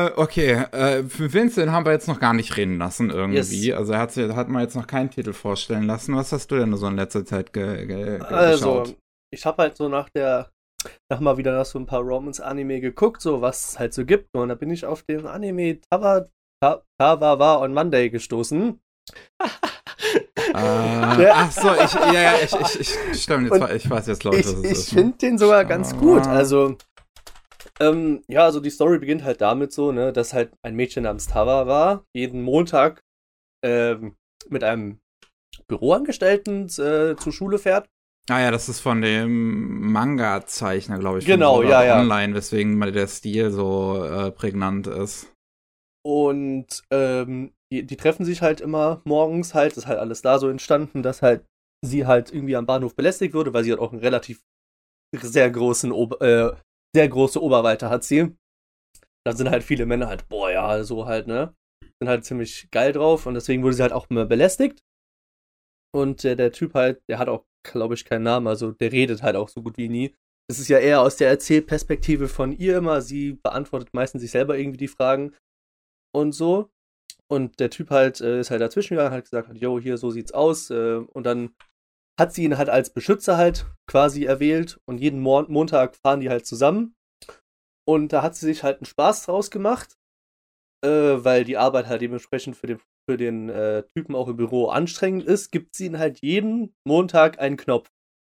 Äh, 0.08 0.12
okay. 0.16 0.52
Äh, 0.72 1.04
für 1.04 1.32
Vincent 1.32 1.72
haben 1.72 1.86
wir 1.86 1.92
jetzt 1.92 2.08
noch 2.08 2.20
gar 2.20 2.34
nicht 2.34 2.58
reden 2.58 2.78
lassen 2.78 3.10
irgendwie. 3.10 3.68
Yes. 3.68 3.78
Also 3.78 3.94
er 3.94 4.00
hat, 4.00 4.16
hat 4.16 4.50
man 4.50 4.62
jetzt 4.62 4.76
noch 4.76 4.88
keinen 4.88 5.10
Titel 5.10 5.34
vorstellen 5.34 5.84
lassen. 5.84 6.16
Was 6.16 6.32
hast 6.32 6.48
du 6.52 6.58
denn 6.58 6.76
so 6.76 6.88
in 6.88 6.96
letzter 6.96 7.24
Zeit 7.24 7.54
ge 7.54 7.86
ge 7.86 8.18
ge 8.18 8.20
Also, 8.22 8.82
geschaut? 8.82 8.98
ich 9.32 9.46
habe 9.46 9.64
halt 9.64 9.78
so 9.78 9.88
nach 9.90 10.10
der, 10.10 10.50
nach 11.12 11.20
mal 11.20 11.38
wieder 11.38 11.54
nach 11.56 11.66
so 11.66 11.78
ein 11.80 11.86
paar 11.86 12.02
Romance-Anime 12.02 12.80
geguckt, 12.80 13.22
so 13.22 13.42
was 13.42 13.70
es 13.72 13.80
halt 13.80 13.94
so 13.94 14.06
gibt. 14.06 14.30
Und 14.36 14.50
da 14.50 14.56
bin 14.56 14.72
ich 14.72 14.86
auf 14.86 15.04
den 15.04 15.26
Anime 15.26 15.80
Tawa, 15.92 16.26
Ta- 16.64 16.84
Tawawa 17.00 17.58
on 17.62 17.74
Monday 17.74 18.10
gestoßen. 18.10 18.80
Äh, 20.54 21.30
ach 21.32 21.52
so, 21.52 21.70
ich, 21.74 21.94
ja, 21.94 22.14
ja, 22.14 22.34
ich, 22.44 22.54
ich, 22.54 22.80
ich, 23.12 23.22
stimmt, 23.22 23.52
jetzt, 23.54 23.86
ich 23.86 23.90
weiß 23.90 24.08
jetzt, 24.08 24.24
Leute, 24.24 24.38
ich 24.40 24.46
was 24.48 24.54
es 24.54 24.64
ich 24.64 24.72
ist. 24.72 24.94
ne? 24.94 25.02
finde 25.02 25.18
den 25.18 25.38
sogar 25.38 25.66
ganz 25.66 25.96
gut. 25.96 26.24
Tawa. 26.24 26.34
Also, 26.36 26.78
ähm, 27.80 28.24
ja, 28.28 28.44
also 28.46 28.60
die 28.60 28.70
Story 28.70 29.00
beginnt 29.00 29.24
halt 29.24 29.42
damit 29.42 29.72
so, 29.72 29.92
ne, 29.92 30.12
dass 30.12 30.34
halt 30.34 30.52
ein 30.64 30.76
Mädchen 30.76 31.04
namens 31.04 31.28
Tawa 31.28 31.68
war, 31.68 32.04
jeden 32.16 32.42
Montag 32.42 33.02
ähm, 33.64 34.16
mit 34.50 34.64
einem 34.64 35.00
Büroangestellten 35.68 36.66
äh, 36.66 37.16
zur 37.16 37.32
Schule 37.32 37.60
fährt. 37.60 37.88
Ah 38.30 38.42
ja, 38.42 38.52
das 38.52 38.70
ist 38.70 38.80
von 38.80 39.02
dem 39.02 39.92
Manga-Zeichner, 39.92 41.00
glaube 41.00 41.20
ich. 41.20 41.26
Genau, 41.26 41.64
ja, 41.64 41.84
ja. 41.84 42.00
Online, 42.00 42.36
weswegen 42.36 42.78
mal 42.78 42.92
der 42.92 43.08
Stil 43.08 43.52
so 43.52 44.04
äh, 44.04 44.32
prägnant 44.32 44.88
ist. 44.88 45.34
Und 46.06 46.84
ähm, 46.92 47.54
die, 47.72 47.86
die 47.86 47.98
treffen 47.98 48.26
sich 48.26 48.42
halt 48.42 48.62
immer 48.62 49.02
morgens 49.04 49.54
halt, 49.54 49.78
ist 49.78 49.88
halt 49.88 50.00
alles 50.00 50.22
da 50.22 50.40
so 50.40 50.48
entstanden, 50.50 51.04
dass 51.04 51.22
halt 51.22 51.46
sie 51.86 52.06
halt 52.06 52.32
irgendwie 52.32 52.56
am 52.56 52.66
Bahnhof 52.66 52.96
belästigt 52.96 53.34
wurde, 53.34 53.54
weil 53.54 53.64
sie 53.64 53.72
halt 53.72 53.82
auch 53.82 53.92
einen 53.92 54.02
relativ 54.02 54.42
sehr 55.16 55.50
großen, 55.50 55.92
Ober 55.92 56.22
äh, 56.22 56.56
sehr 56.96 57.10
große 57.10 57.42
Oberweite 57.42 57.90
hat 57.90 58.04
sie. 58.04 58.36
Da 59.26 59.34
sind 59.34 59.50
halt 59.50 59.64
viele 59.64 59.86
Männer 59.86 60.08
halt, 60.08 60.28
boah, 60.30 60.50
ja, 60.50 60.84
so 60.84 61.06
halt, 61.06 61.28
ne? 61.28 61.54
Sind 62.00 62.10
halt 62.10 62.26
ziemlich 62.26 62.70
geil 62.72 62.94
drauf 62.94 63.26
und 63.26 63.34
deswegen 63.34 63.64
wurde 63.64 63.76
sie 63.76 63.82
halt 63.82 63.94
auch 63.94 64.10
immer 64.10 64.26
belästigt. 64.26 64.80
Und 65.92 66.24
äh, 66.26 66.36
der 66.36 66.52
Typ 66.52 66.74
halt, 66.74 67.02
der 67.10 67.20
hat 67.20 67.30
auch, 67.30 67.46
glaube 67.64 67.94
ich, 67.96 68.06
keinen 68.06 68.24
Namen, 68.24 68.48
also 68.48 68.72
der 68.72 68.92
redet 68.92 69.24
halt 69.24 69.36
auch 69.36 69.50
so 69.50 69.62
gut 69.62 69.78
wie 69.78 69.90
nie. 69.90 70.16
Es 70.50 70.60
ist 70.60 70.68
ja 70.68 70.80
eher 70.80 71.02
aus 71.02 71.18
der 71.18 71.30
Erzählperspektive 71.30 72.28
von 72.28 72.52
ihr 72.52 72.78
immer. 72.78 73.02
Sie 73.02 73.34
beantwortet 73.34 73.94
meistens 73.94 74.22
sich 74.22 74.32
selber 74.32 74.58
irgendwie 74.58 74.78
die 74.78 74.88
Fragen 74.88 75.36
und 76.12 76.32
so. 76.32 76.72
Und 77.32 77.60
der 77.60 77.70
Typ 77.70 77.92
halt 77.92 78.22
äh, 78.22 78.40
ist 78.40 78.50
halt 78.50 78.62
dazwischen 78.62 78.96
gegangen, 78.96 79.14
hat 79.14 79.26
gesagt, 79.26 79.56
yo, 79.56 79.80
hier, 79.80 79.98
so 79.98 80.10
sieht's 80.10 80.32
aus. 80.32 80.72
Äh, 80.72 80.96
und 80.96 81.24
dann 81.26 81.54
hat 82.20 82.34
sie 82.34 82.44
ihn 82.44 82.58
halt 82.58 82.70
als 82.70 82.92
Beschützer 82.92 83.38
halt 83.38 83.68
quasi 83.88 84.26
erwählt 84.26 84.80
und 84.86 84.98
jeden 84.98 85.22
Mo 85.22 85.44
Montag 85.48 85.96
fahren 85.96 86.20
die 86.20 86.30
halt 86.30 86.46
zusammen. 86.46 86.96
Und 87.88 88.12
da 88.12 88.22
hat 88.24 88.36
sie 88.36 88.46
sich 88.46 88.64
halt 88.64 88.78
einen 88.78 88.86
Spaß 88.86 89.26
draus 89.26 89.52
gemacht, 89.52 89.98
äh, 90.84 90.90
weil 90.90 91.44
die 91.44 91.58
Arbeit 91.58 91.88
halt 91.88 92.02
dementsprechend 92.02 92.58
für 92.58 92.68
den, 92.68 92.80
für 93.10 93.18
den 93.18 93.50
äh, 93.50 93.82
Typen 93.96 94.14
auch 94.14 94.28
im 94.28 94.38
Büro 94.38 94.68
anstrengend 94.68 95.24
ist, 95.24 95.52
gibt 95.52 95.76
sie 95.76 95.88
ihm 95.88 95.98
halt 95.98 96.20
jeden 96.22 96.76
Montag 96.88 97.40
einen 97.40 97.58
Knopf, 97.58 97.90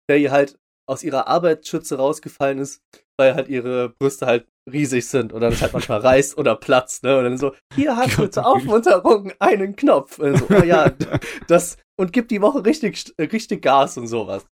der 0.09 0.19
ihr 0.19 0.31
halt 0.31 0.57
aus 0.89 1.03
ihrer 1.03 1.27
Arbeitsschütze 1.27 1.97
rausgefallen 1.97 2.59
ist, 2.59 2.81
weil 3.19 3.35
halt 3.35 3.49
ihre 3.49 3.89
Brüste 3.89 4.25
halt 4.25 4.47
riesig 4.71 5.05
sind 5.09 5.33
und 5.33 5.41
dann 5.41 5.51
ist 5.51 5.61
halt 5.61 5.73
manchmal 5.73 5.99
reißt 6.07 6.37
oder 6.37 6.55
platzt, 6.55 7.03
ne? 7.03 7.17
Und 7.17 7.25
dann 7.25 7.37
so, 7.37 7.53
hier 7.75 7.97
hast 7.97 8.17
du 8.17 8.27
zur 8.27 8.47
Aufmunterung 8.47 9.33
einen 9.39 9.75
Knopf. 9.75 10.17
Und 10.17 10.37
so, 10.37 10.47
oh 10.49 10.63
ja, 10.63 10.93
das, 11.47 11.75
und 11.99 12.13
gibt 12.13 12.31
die 12.31 12.41
Woche 12.41 12.63
richtig, 12.63 13.13
richtig 13.19 13.61
Gas 13.61 13.97
und 13.97 14.07
sowas. 14.07 14.47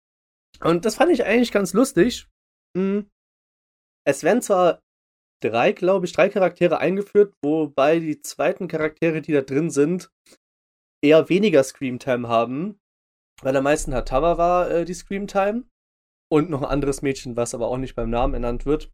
Und 0.63 0.85
das 0.85 0.95
fand 0.95 1.11
ich 1.11 1.23
eigentlich 1.23 1.51
ganz 1.51 1.73
lustig. 1.73 2.27
Hm. 2.75 3.07
Es 4.07 4.23
werden 4.23 4.41
zwar 4.41 4.81
drei, 5.43 5.71
glaube 5.71 6.05
ich, 6.05 6.13
drei 6.13 6.29
Charaktere 6.29 6.79
eingeführt, 6.79 7.33
wobei 7.43 7.99
die 7.99 8.21
zweiten 8.21 8.67
Charaktere, 8.67 9.21
die 9.21 9.33
da 9.33 9.41
drin 9.41 9.69
sind, 9.69 10.11
eher 11.03 11.29
weniger 11.29 11.63
Screamtime 11.63 12.27
haben. 12.27 12.79
Weil 13.41 13.55
am 13.55 13.63
meisten 13.65 13.93
hat 13.93 14.07
Tawawa 14.07 14.67
äh, 14.67 14.85
die 14.85 14.93
Screamtime. 14.93 15.63
Und 16.31 16.49
noch 16.49 16.63
ein 16.63 16.69
anderes 16.69 17.01
Mädchen, 17.01 17.35
was 17.35 17.53
aber 17.53 17.67
auch 17.67 17.77
nicht 17.77 17.95
beim 17.95 18.09
Namen 18.09 18.33
ernannt 18.33 18.65
wird. 18.65 18.91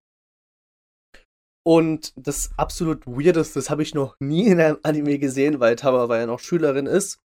Und 1.65 2.13
das 2.15 2.51
absolut 2.57 3.05
Weirdeste, 3.05 3.59
das 3.59 3.69
habe 3.69 3.83
ich 3.83 3.93
noch 3.93 4.15
nie 4.19 4.47
in 4.47 4.59
einem 4.59 4.79
Anime 4.83 5.19
gesehen, 5.19 5.59
weil 5.59 5.75
Tawawa 5.75 6.17
ja 6.17 6.25
noch 6.25 6.39
Schülerin 6.39 6.87
ist, 6.87 7.19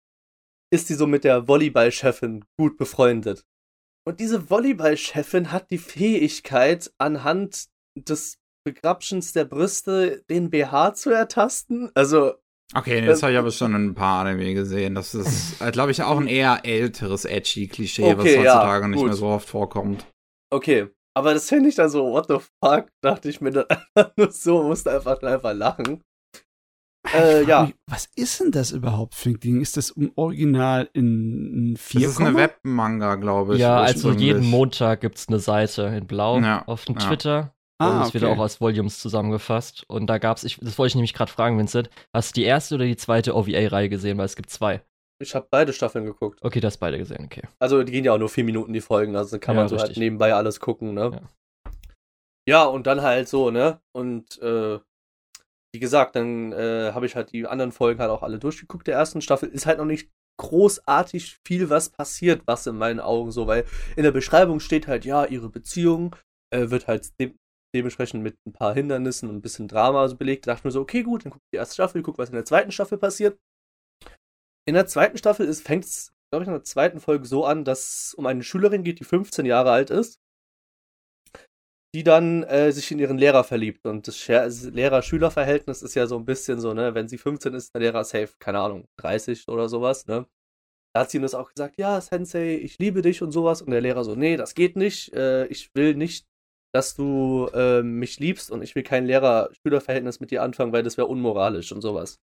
ist 0.71 0.87
sie 0.87 0.95
so 0.95 1.07
mit 1.07 1.23
der 1.23 1.47
Volleyballchefin 1.47 2.43
gut 2.57 2.77
befreundet. 2.77 3.45
Und 4.05 4.19
diese 4.19 4.49
Volleyballchefin 4.49 5.51
hat 5.51 5.71
die 5.71 5.77
Fähigkeit, 5.77 6.93
anhand 6.97 7.69
des 7.97 8.37
Begrapschens 8.65 9.31
der 9.31 9.45
Brüste 9.45 10.23
den 10.29 10.49
BH 10.49 10.95
zu 10.95 11.11
ertasten. 11.11 11.89
Also, 11.93 12.33
Okay, 12.73 13.05
das 13.05 13.21
habe 13.21 13.31
ich 13.31 13.37
aber 13.37 13.51
schon 13.51 13.75
in 13.75 13.85
ein 13.89 13.93
paar 13.93 14.25
Anime 14.25 14.55
gesehen. 14.55 14.95
Das 14.95 15.13
ist, 15.13 15.59
glaube 15.71 15.91
ich, 15.91 16.01
auch 16.01 16.19
ein 16.19 16.27
eher 16.27 16.61
älteres 16.63 17.23
Edgy-Klischee, 17.23 18.17
was 18.17 18.25
Okay, 18.25 18.43
ja, 18.43 18.55
heutzutage 18.55 18.87
nicht 18.89 18.97
gut. 18.97 19.05
mehr 19.07 19.15
so 19.15 19.27
oft 19.27 19.47
vorkommt. 19.47 20.05
okay. 20.51 20.87
Aber 21.17 21.33
das 21.33 21.47
finde 21.47 21.69
ich 21.69 21.75
dann 21.75 21.89
so, 21.89 22.11
what 22.11 22.25
the 22.27 22.39
fuck, 22.61 22.87
dachte 23.01 23.29
ich 23.29 23.39
mir 23.39 23.51
dann 23.51 23.65
einfach 23.69 24.11
nur 24.17 24.31
so, 24.31 24.63
musste 24.63 24.91
einfach 24.91 25.21
einfach 25.21 25.53
lachen. 25.53 26.01
Äh, 27.07 27.43
frag 27.43 27.47
ja. 27.47 27.63
mich, 27.67 27.75
Was 27.89 28.09
ist 28.15 28.39
denn 28.41 28.51
das 28.51 28.71
überhaupt 28.71 29.15
für 29.15 29.29
ein 29.29 29.39
Ding? 29.39 29.61
Ist 29.61 29.77
das 29.77 29.91
im 29.91 30.11
Original 30.15 30.89
in 30.91 31.75
Das 31.75 31.83
4, 31.83 32.07
ist 32.09 32.19
eine 32.19 32.35
Webmanga, 32.35 33.15
glaube 33.15 33.53
ich. 33.55 33.61
ja, 33.61 33.77
also 33.79 34.11
jeden 34.11 34.43
Montag 34.45 35.01
gibt's 35.01 35.27
eine 35.29 35.39
Seite 35.39 35.83
in 35.83 36.05
Blau 36.07 36.39
Ja, 36.41 36.63
auf 36.65 36.83
dem 36.83 36.95
ja. 36.97 37.07
Twitter. 37.07 37.54
Ah, 37.77 38.01
und 38.01 38.07
es 38.07 38.13
wird 38.13 38.23
okay. 38.23 38.33
auch 38.33 38.41
als 38.41 38.61
Volumes 38.61 38.99
zusammengefasst. 38.99 39.83
Und 39.89 40.07
da 40.07 40.17
gab's, 40.17 40.43
ich, 40.43 40.57
das 40.61 40.77
wollte 40.77 40.89
ich 40.89 40.95
nämlich 40.95 41.13
gerade 41.13 41.31
fragen, 41.31 41.57
Vincent, 41.57 41.89
hast 42.13 42.35
du 42.35 42.41
die 42.41 42.45
erste 42.45 42.75
oder 42.75 42.85
die 42.85 42.95
zweite 42.95 43.35
OVA-Reihe 43.35 43.89
gesehen? 43.89 44.17
Weil 44.17 44.25
es 44.25 44.35
gibt 44.35 44.49
zwei. 44.49 44.81
Ich 45.21 45.33
habe 45.35 45.47
beide 45.49 45.71
Staffeln 45.73 46.05
geguckt. 46.05 46.39
Okay, 46.41 46.59
du 46.59 46.67
hast 46.67 46.77
beide 46.77 46.97
gesehen, 46.97 47.25
okay. 47.25 47.43
Also 47.59 47.83
die 47.83 47.91
gehen 47.91 48.03
ja 48.03 48.13
auch 48.13 48.17
nur 48.17 48.29
vier 48.29 48.43
Minuten 48.43 48.73
die 48.73 48.81
Folgen, 48.81 49.15
also 49.15 49.39
kann 49.39 49.55
Ja, 49.55 49.61
man 49.61 49.69
so 49.69 49.77
halt 49.77 49.89
richtig. 49.89 49.99
nebenbei 49.99 50.33
alles 50.33 50.59
gucken, 50.59 50.93
ne? 50.93 51.11
Ja. 51.13 51.71
Ja. 52.47 52.63
und 52.65 52.85
dann 52.87 53.01
halt 53.01 53.27
so, 53.27 53.49
ne? 53.49 53.81
Und 53.93 54.41
äh, 54.41 54.79
wie 55.73 55.79
gesagt, 55.79 56.15
dann 56.15 56.51
äh, 56.53 56.91
habe 56.93 57.05
ich 57.05 57.15
halt 57.15 57.31
die 57.31 57.45
anderen 57.47 57.71
Folgen 57.71 57.99
halt 57.99 58.11
auch 58.11 58.23
alle 58.23 58.39
durchgeguckt. 58.39 58.87
Der 58.87 58.95
ersten 58.95 59.21
Staffel 59.21 59.49
ist 59.49 59.65
halt 59.65 59.77
noch 59.77 59.85
nicht 59.85 60.09
großartig 60.37 61.37
viel, 61.45 61.69
was 61.69 61.89
passiert, 61.89 62.43
was 62.45 62.67
in 62.67 62.77
meinen 62.77 62.99
Augen 62.99 63.31
so, 63.31 63.47
weil 63.47 63.65
in 63.95 64.03
der 64.03 64.11
Beschreibung 64.11 64.59
steht 64.59 64.87
halt, 64.87 65.05
ja, 65.05 65.25
ihre 65.25 65.49
Beziehung 65.49 66.15
äh, 66.53 66.69
wird 66.69 66.87
halt 66.87 67.09
dementsprechend 67.75 68.23
mit 68.23 68.37
ein 68.45 68.53
paar 68.53 68.73
Hindernissen 68.73 69.29
und 69.29 69.35
ein 69.35 69.41
bisschen 69.41 69.67
Drama 69.67 70.07
so 70.07 70.15
belegt. 70.15 70.47
Da 70.47 70.51
dachte 70.51 70.61
ich 70.61 70.65
mir 70.65 70.71
so, 70.71 70.81
okay, 70.81 71.03
gut, 71.03 71.25
dann 71.25 71.31
guck 71.31 71.41
die 71.53 71.57
erste 71.57 71.75
Staffel, 71.75 72.01
guck, 72.01 72.17
was 72.17 72.29
in 72.29 72.35
der 72.35 72.45
zweiten 72.45 72.71
Staffel 72.71 72.97
passiert. 72.97 73.37
In 74.67 74.73
der 74.73 74.87
zweiten 74.87 75.17
Staffel 75.17 75.53
fängt 75.53 75.85
es, 75.85 76.13
glaube 76.31 76.43
ich, 76.43 76.47
in 76.47 76.53
der 76.53 76.63
zweiten 76.63 76.99
Folge 76.99 77.25
so 77.25 77.45
an, 77.45 77.63
dass 77.63 78.07
es 78.07 78.13
um 78.15 78.25
eine 78.25 78.43
Schülerin 78.43 78.83
geht, 78.83 78.99
die 78.99 79.03
15 79.03 79.45
Jahre 79.45 79.71
alt 79.71 79.91
ist, 79.91 80.19
die 81.93 82.03
dann 82.03 82.43
äh, 82.43 82.71
sich 82.71 82.91
in 82.91 82.99
ihren 82.99 83.17
Lehrer 83.17 83.43
verliebt. 83.43 83.85
Und 83.85 84.07
das 84.07 84.27
Lehrer-Schüler-Verhältnis 84.27 85.81
ist 85.81 85.95
ja 85.95 86.07
so 86.07 86.17
ein 86.17 86.25
bisschen 86.25 86.59
so, 86.59 86.73
ne, 86.73 86.95
wenn 86.95 87.07
sie 87.07 87.17
15 87.17 87.53
ist, 87.53 87.73
der 87.75 87.81
Lehrer 87.81 88.03
safe, 88.03 88.33
keine 88.39 88.59
Ahnung, 88.59 88.87
30 88.97 89.47
oder 89.47 89.69
sowas, 89.69 90.07
ne. 90.07 90.25
Da 90.95 91.01
hat 91.01 91.11
sie 91.11 91.17
ihm 91.17 91.23
das 91.23 91.35
auch 91.35 91.49
gesagt, 91.49 91.77
ja, 91.77 91.99
Sensei, 91.99 92.55
ich 92.55 92.79
liebe 92.79 93.01
dich 93.01 93.21
und 93.21 93.33
sowas. 93.33 93.61
Und 93.61 93.71
der 93.71 93.81
Lehrer 93.81 94.05
so, 94.05 94.15
nee, 94.15 94.37
das 94.37 94.55
geht 94.55 94.77
nicht. 94.77 95.13
Äh, 95.13 95.45
ich 95.47 95.75
will 95.75 95.93
nicht, 95.93 96.25
dass 96.75 96.93
du 96.93 97.47
äh, 97.53 97.81
mich 97.81 98.19
liebst 98.19 98.51
und 98.51 98.61
ich 98.61 98.75
will 98.75 98.83
kein 98.83 99.05
Lehrer-Schüler-Verhältnis 99.05 100.19
mit 100.19 100.31
dir 100.31 100.43
anfangen, 100.43 100.73
weil 100.73 100.83
das 100.83 100.97
wäre 100.97 101.07
unmoralisch 101.07 101.71
und 101.71 101.79
sowas. 101.79 102.19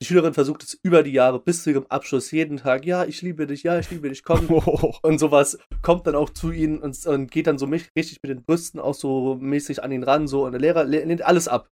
Die 0.00 0.06
Schülerin 0.06 0.32
versucht 0.32 0.62
es 0.62 0.78
über 0.84 1.02
die 1.02 1.10
Jahre 1.10 1.40
bis 1.40 1.64
zu 1.64 1.70
ihrem 1.70 1.86
Abschluss 1.88 2.30
jeden 2.30 2.58
Tag, 2.58 2.86
ja, 2.86 3.04
ich 3.04 3.20
liebe 3.20 3.48
dich, 3.48 3.64
ja, 3.64 3.80
ich 3.80 3.90
liebe 3.90 4.08
dich, 4.08 4.22
komm, 4.22 4.46
Oh, 4.48 4.94
und 5.02 5.18
sowas, 5.18 5.58
kommt 5.82 6.06
dann 6.06 6.14
auch 6.14 6.30
zu 6.30 6.52
ihnen 6.52 6.78
und, 6.78 7.04
und 7.04 7.32
geht 7.32 7.48
dann 7.48 7.58
so 7.58 7.66
mich, 7.66 7.90
richtig 7.96 8.18
mit 8.22 8.30
den 8.30 8.44
Brüsten 8.44 8.78
auch 8.78 8.94
so 8.94 9.34
mäßig 9.40 9.82
an 9.82 9.90
ihn 9.90 10.04
ran, 10.04 10.28
so, 10.28 10.44
und 10.46 10.52
der 10.52 10.60
Lehrer 10.60 10.84
le- 10.84 11.04
lehnt 11.04 11.22
alles 11.22 11.48
ab. 11.48 11.68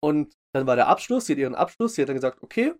Und 0.00 0.34
dann 0.54 0.68
war 0.68 0.76
der 0.76 0.86
Abschluss, 0.86 1.26
sie 1.26 1.32
hat 1.32 1.38
ihren 1.40 1.56
Abschluss, 1.56 1.94
sie 1.96 2.02
hat 2.02 2.08
dann 2.08 2.16
gesagt, 2.16 2.42
okay, 2.44 2.74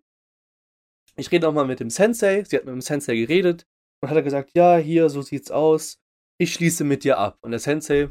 ich 1.17 1.31
rede 1.33 1.47
nochmal 1.47 1.67
mit 1.67 1.81
dem 1.81 1.91
Sensei, 1.91 2.45
sie 2.45 2.57
hat 2.57 2.67
mit 2.67 2.73
dem 2.73 2.81
Sensei 2.81 3.17
geredet 3.17 3.67
und 4.01 4.11
hat 4.11 4.17
dann 4.17 4.25
gesagt, 4.25 4.51
ja, 4.55 4.77
hier, 4.77 5.09
so 5.11 5.23
sieht's 5.23 5.51
aus, 5.51 5.99
ich 6.41 6.53
schließe 6.53 6.85
mit 6.85 7.05
dir 7.05 7.19
ab. 7.19 7.39
Und 7.43 7.53
der 7.53 7.61
Sensei 7.61 8.11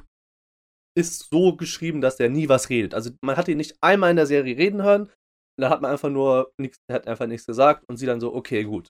ist 0.97 1.29
so 1.31 1.55
geschrieben, 1.55 2.01
dass 2.01 2.17
der 2.17 2.29
nie 2.29 2.49
was 2.49 2.69
redet. 2.69 2.93
Also 2.93 3.11
man 3.21 3.37
hat 3.37 3.47
ihn 3.47 3.57
nicht 3.57 3.77
einmal 3.81 4.11
in 4.11 4.15
der 4.15 4.27
Serie 4.27 4.57
reden 4.57 4.83
hören, 4.83 5.11
da 5.59 5.69
hat 5.69 5.81
man 5.81 5.91
einfach 5.91 6.09
nur 6.09 6.51
nichts, 6.59 6.79
hat 6.91 7.07
einfach 7.07 7.27
nichts 7.27 7.45
gesagt 7.45 7.83
und 7.87 7.97
sie 7.97 8.05
dann 8.05 8.19
so, 8.19 8.33
okay, 8.33 8.63
gut. 8.63 8.89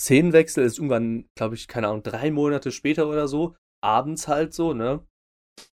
Szenenwechsel 0.00 0.64
ist 0.64 0.78
irgendwann, 0.78 1.28
glaube 1.36 1.54
ich, 1.54 1.68
keine 1.68 1.88
Ahnung, 1.88 2.02
drei 2.02 2.30
Monate 2.30 2.72
später 2.72 3.08
oder 3.08 3.28
so, 3.28 3.56
abends 3.82 4.28
halt 4.28 4.52
so, 4.52 4.74
ne? 4.74 5.06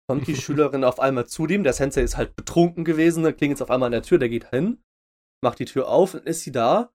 Kommt 0.08 0.26
die 0.26 0.36
Schülerin 0.36 0.84
auf 0.84 1.00
einmal 1.00 1.26
zu 1.26 1.46
dem, 1.46 1.64
der 1.64 1.72
Sensei 1.72 2.02
ist 2.02 2.16
halt 2.16 2.36
betrunken 2.36 2.84
gewesen, 2.84 3.24
dann 3.24 3.36
klingelt 3.36 3.58
es 3.58 3.62
auf 3.62 3.70
einmal 3.70 3.86
an 3.86 3.92
der 3.92 4.02
Tür, 4.02 4.18
der 4.18 4.28
geht 4.28 4.50
hin, 4.50 4.82
macht 5.42 5.58
die 5.58 5.64
Tür 5.64 5.88
auf 5.88 6.14
und 6.14 6.26
ist 6.26 6.42
sie 6.42 6.52
da 6.52 6.92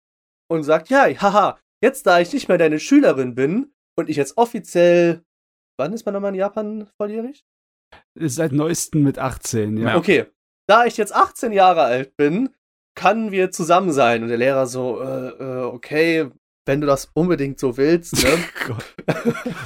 und 0.50 0.64
sagt, 0.64 0.90
ja, 0.90 1.06
haha, 1.06 1.58
jetzt 1.82 2.06
da 2.06 2.20
ich 2.20 2.32
nicht 2.32 2.48
mehr 2.48 2.58
deine 2.58 2.78
Schülerin 2.78 3.34
bin 3.34 3.73
und 3.96 4.08
ich 4.10 4.16
jetzt 4.16 4.36
offiziell, 4.36 5.22
wann 5.78 5.92
ist 5.92 6.04
man 6.04 6.14
nochmal 6.14 6.32
in 6.32 6.38
Japan 6.40 6.88
volljährig? 6.96 7.44
seit 8.16 8.50
neuestem 8.52 9.02
mit 9.04 9.18
18, 9.18 9.76
ja. 9.76 9.96
Okay, 9.96 10.26
da 10.68 10.84
ich 10.84 10.96
jetzt 10.96 11.14
18 11.14 11.52
Jahre 11.52 11.82
alt 11.82 12.16
bin, 12.16 12.50
können 12.98 13.30
wir 13.30 13.50
zusammen 13.52 13.92
sein. 13.92 14.22
Und 14.22 14.28
der 14.30 14.36
Lehrer 14.38 14.66
so, 14.66 15.00
äh, 15.00 15.28
äh, 15.28 15.62
okay, 15.64 16.30
wenn 16.66 16.80
du 16.80 16.86
das 16.88 17.10
unbedingt 17.14 17.60
so 17.60 17.76
willst, 17.76 18.14
ne? 18.24 18.30
Gott. 18.66 18.94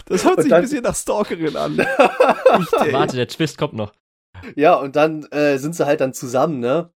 Das 0.06 0.24
hört 0.24 0.42
sich 0.42 0.50
dann- 0.50 0.58
ein 0.58 0.62
bisschen 0.62 0.82
nach 0.82 0.96
Stalkerin 0.96 1.56
an. 1.56 1.78
Ey. 1.78 2.92
Warte, 2.92 3.16
der 3.16 3.28
Twist 3.28 3.56
kommt 3.56 3.74
noch. 3.74 3.94
ja, 4.56 4.74
und 4.74 4.96
dann 4.96 5.24
äh, 5.30 5.56
sind 5.58 5.74
sie 5.74 5.86
halt 5.86 6.00
dann 6.02 6.12
zusammen, 6.12 6.60
ne? 6.60 6.92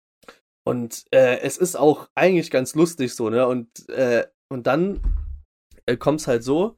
Und 0.68 1.06
äh, 1.12 1.40
es 1.42 1.58
ist 1.58 1.76
auch 1.76 2.10
eigentlich 2.16 2.52
ganz 2.52 2.76
lustig 2.76 3.16
so, 3.16 3.30
ne? 3.30 3.48
Und, 3.48 3.88
äh, 3.90 4.28
und 4.52 4.68
dann 4.68 5.02
äh, 5.86 5.96
kommt's 5.98 6.28
halt 6.28 6.44
so, 6.44 6.78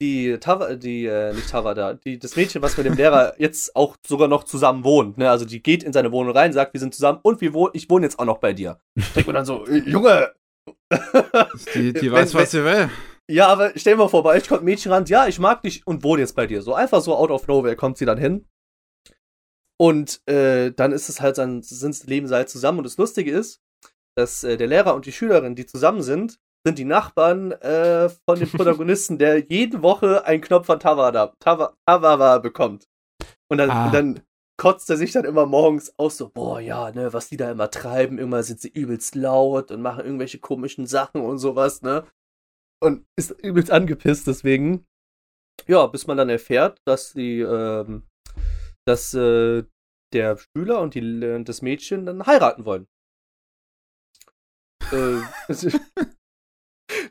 die 0.00 0.38
Tava, 0.38 0.74
die, 0.74 1.06
äh, 1.06 1.32
nicht 1.32 1.50
Tavada, 1.50 1.94
die, 1.94 2.18
das 2.18 2.36
Mädchen, 2.36 2.62
was 2.62 2.76
mit 2.76 2.86
dem 2.86 2.94
Lehrer 2.94 3.34
jetzt 3.38 3.74
auch 3.74 3.96
sogar 4.06 4.28
noch 4.28 4.44
zusammen 4.44 4.84
wohnt, 4.84 5.18
ne? 5.18 5.30
Also 5.30 5.44
die 5.44 5.62
geht 5.62 5.82
in 5.82 5.92
seine 5.92 6.12
Wohnung 6.12 6.36
rein, 6.36 6.52
sagt, 6.52 6.72
wir 6.72 6.80
sind 6.80 6.94
zusammen 6.94 7.18
und 7.22 7.40
wir 7.40 7.52
wohnen, 7.52 7.72
ich 7.74 7.90
wohne 7.90 8.06
jetzt 8.06 8.18
auch 8.18 8.24
noch 8.24 8.38
bei 8.38 8.52
dir. 8.52 8.80
Denkt 9.14 9.26
man 9.26 9.34
dann 9.34 9.44
so, 9.44 9.66
äh, 9.66 9.78
Junge! 9.78 10.32
Die, 11.74 11.94
die 11.94 12.12
Wenn- 12.12 12.12
weiß, 12.12 12.34
was 12.34 12.50
sie 12.50 12.62
will. 12.62 12.90
Ja, 13.30 13.48
aber 13.48 13.72
stell 13.76 13.94
dir 13.94 13.98
mal 13.98 14.08
vor, 14.08 14.22
bei 14.22 14.36
euch 14.36 14.48
kommt 14.48 14.62
ein 14.62 14.64
Mädchen 14.66 14.92
ran, 14.92 15.04
ja, 15.06 15.26
ich 15.26 15.38
mag 15.38 15.62
dich 15.62 15.86
und 15.86 16.02
wohne 16.02 16.22
jetzt 16.22 16.34
bei 16.34 16.46
dir. 16.46 16.62
So 16.62 16.74
einfach 16.74 17.00
so 17.02 17.14
out 17.14 17.30
of 17.30 17.46
nowhere 17.46 17.76
kommt 17.76 17.98
sie 17.98 18.06
dann 18.06 18.18
hin. 18.18 18.46
Und 19.78 20.26
äh, 20.26 20.72
dann 20.72 20.92
ist 20.92 21.08
es 21.08 21.20
halt 21.20 21.38
dann, 21.38 21.62
sind 21.62 22.06
leben 22.06 22.26
sie 22.26 22.34
halt 22.34 22.48
zusammen. 22.48 22.78
Und 22.78 22.84
das 22.84 22.96
Lustige 22.96 23.30
ist, 23.30 23.62
dass 24.16 24.44
äh, 24.44 24.56
der 24.56 24.66
Lehrer 24.66 24.94
und 24.94 25.06
die 25.06 25.12
Schülerin, 25.12 25.54
die 25.54 25.66
zusammen 25.66 26.02
sind, 26.02 26.40
sind 26.66 26.78
die 26.78 26.84
Nachbarn 26.84 27.52
äh, 27.52 28.08
von 28.08 28.38
dem 28.38 28.48
Protagonisten, 28.52 29.18
der 29.18 29.38
jede 29.40 29.82
Woche 29.82 30.24
einen 30.24 30.42
Knopf 30.42 30.66
von 30.66 30.80
Tawada, 30.80 31.34
Tawa, 31.40 31.74
Tawawa 31.86 32.38
bekommt. 32.38 32.86
Und 33.50 33.58
dann, 33.58 33.70
Ah. 33.70 33.86
und 33.86 33.94
dann 33.94 34.20
kotzt 34.60 34.90
er 34.90 34.96
sich 34.96 35.12
dann 35.12 35.24
immer 35.24 35.46
morgens 35.46 35.96
aus, 35.98 36.16
so, 36.16 36.28
boah, 36.28 36.60
ja, 36.60 36.90
ne, 36.90 37.12
was 37.12 37.28
die 37.28 37.36
da 37.36 37.50
immer 37.50 37.70
treiben, 37.70 38.18
immer 38.18 38.42
sind 38.42 38.60
sie 38.60 38.68
übelst 38.68 39.14
laut 39.14 39.70
und 39.70 39.80
machen 39.82 40.04
irgendwelche 40.04 40.40
komischen 40.40 40.86
Sachen 40.86 41.20
und 41.22 41.38
sowas, 41.38 41.80
ne? 41.82 42.04
Und 42.80 43.06
ist 43.16 43.30
übelst 43.30 43.70
angepisst 43.70 44.26
deswegen. 44.26 44.84
Ja, 45.66 45.86
bis 45.86 46.06
man 46.06 46.16
dann 46.16 46.28
erfährt, 46.28 46.80
dass 46.86 47.12
die, 47.12 47.40
ähm, 47.40 48.02
dass 48.84 49.14
äh, 49.14 49.64
der 50.12 50.38
Schüler 50.38 50.80
und 50.80 50.94
die, 50.94 51.44
das 51.44 51.62
Mädchen 51.62 52.06
dann 52.06 52.26
heiraten 52.26 52.64
wollen. 52.64 52.86
äh, 54.92 55.20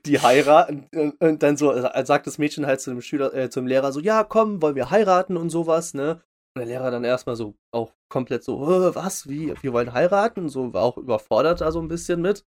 die 0.08 0.20
heiraten 0.20 0.88
und, 0.95 1.22
und 1.22 1.43
dann 1.43 1.58
so 1.58 1.72
äh, 1.74 2.05
sagt 2.05 2.28
das 2.28 2.38
Mädchen 2.38 2.66
halt 2.66 2.82
zu 2.82 2.91
dem 2.91 3.01
Schüler, 3.01 3.34
äh, 3.34 3.49
zum 3.49 3.68
Lehrer 3.68 3.91
so, 3.91 3.99
ja, 3.99 4.24
komm, 4.24 4.62
wollen 4.62 4.76
wir 4.76 4.89
heiraten 4.91 5.38
und 5.38 5.49
sowas, 5.49 5.93
ne? 5.93 6.22
Und 6.55 6.60
der 6.62 6.66
Lehrer 6.66 6.91
dann 6.91 7.03
erstmal 7.03 7.36
so 7.36 7.55
auch 7.72 7.93
komplett 8.10 8.43
so, 8.43 8.68
"Hä, 8.68 8.91
was, 8.95 9.28
wie, 9.30 9.53
wir 9.62 9.74
wollen 9.74 9.93
heiraten? 9.93 10.49
So 10.49 10.74
war 10.74 10.84
auch 10.84 10.97
überfordert 10.97 11.62
da 11.62 11.72
so 11.72 11.80
ein 11.80 11.88
bisschen 11.88 12.22
mit. 12.22 12.45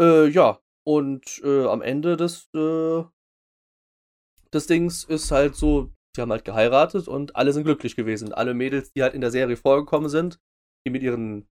Äh, 0.00 0.26
ja, 0.28 0.60
und 0.86 1.40
äh, 1.44 1.66
am 1.66 1.82
Ende 1.82 2.16
des, 2.16 2.48
äh, 2.54 3.04
des 4.52 4.66
Dings 4.66 5.04
ist 5.04 5.30
halt 5.30 5.56
so, 5.56 5.90
die 6.16 6.20
haben 6.20 6.30
halt 6.30 6.44
geheiratet 6.44 7.08
und 7.08 7.36
alle 7.36 7.52
sind 7.52 7.64
glücklich 7.64 7.96
gewesen. 7.96 8.32
Alle 8.32 8.54
Mädels, 8.54 8.92
die 8.92 9.02
halt 9.02 9.14
in 9.14 9.20
der 9.20 9.30
Serie 9.30 9.56
vorgekommen 9.56 10.08
sind, 10.08 10.40
die 10.86 10.90
mit 10.90 11.02
ihren, 11.02 11.48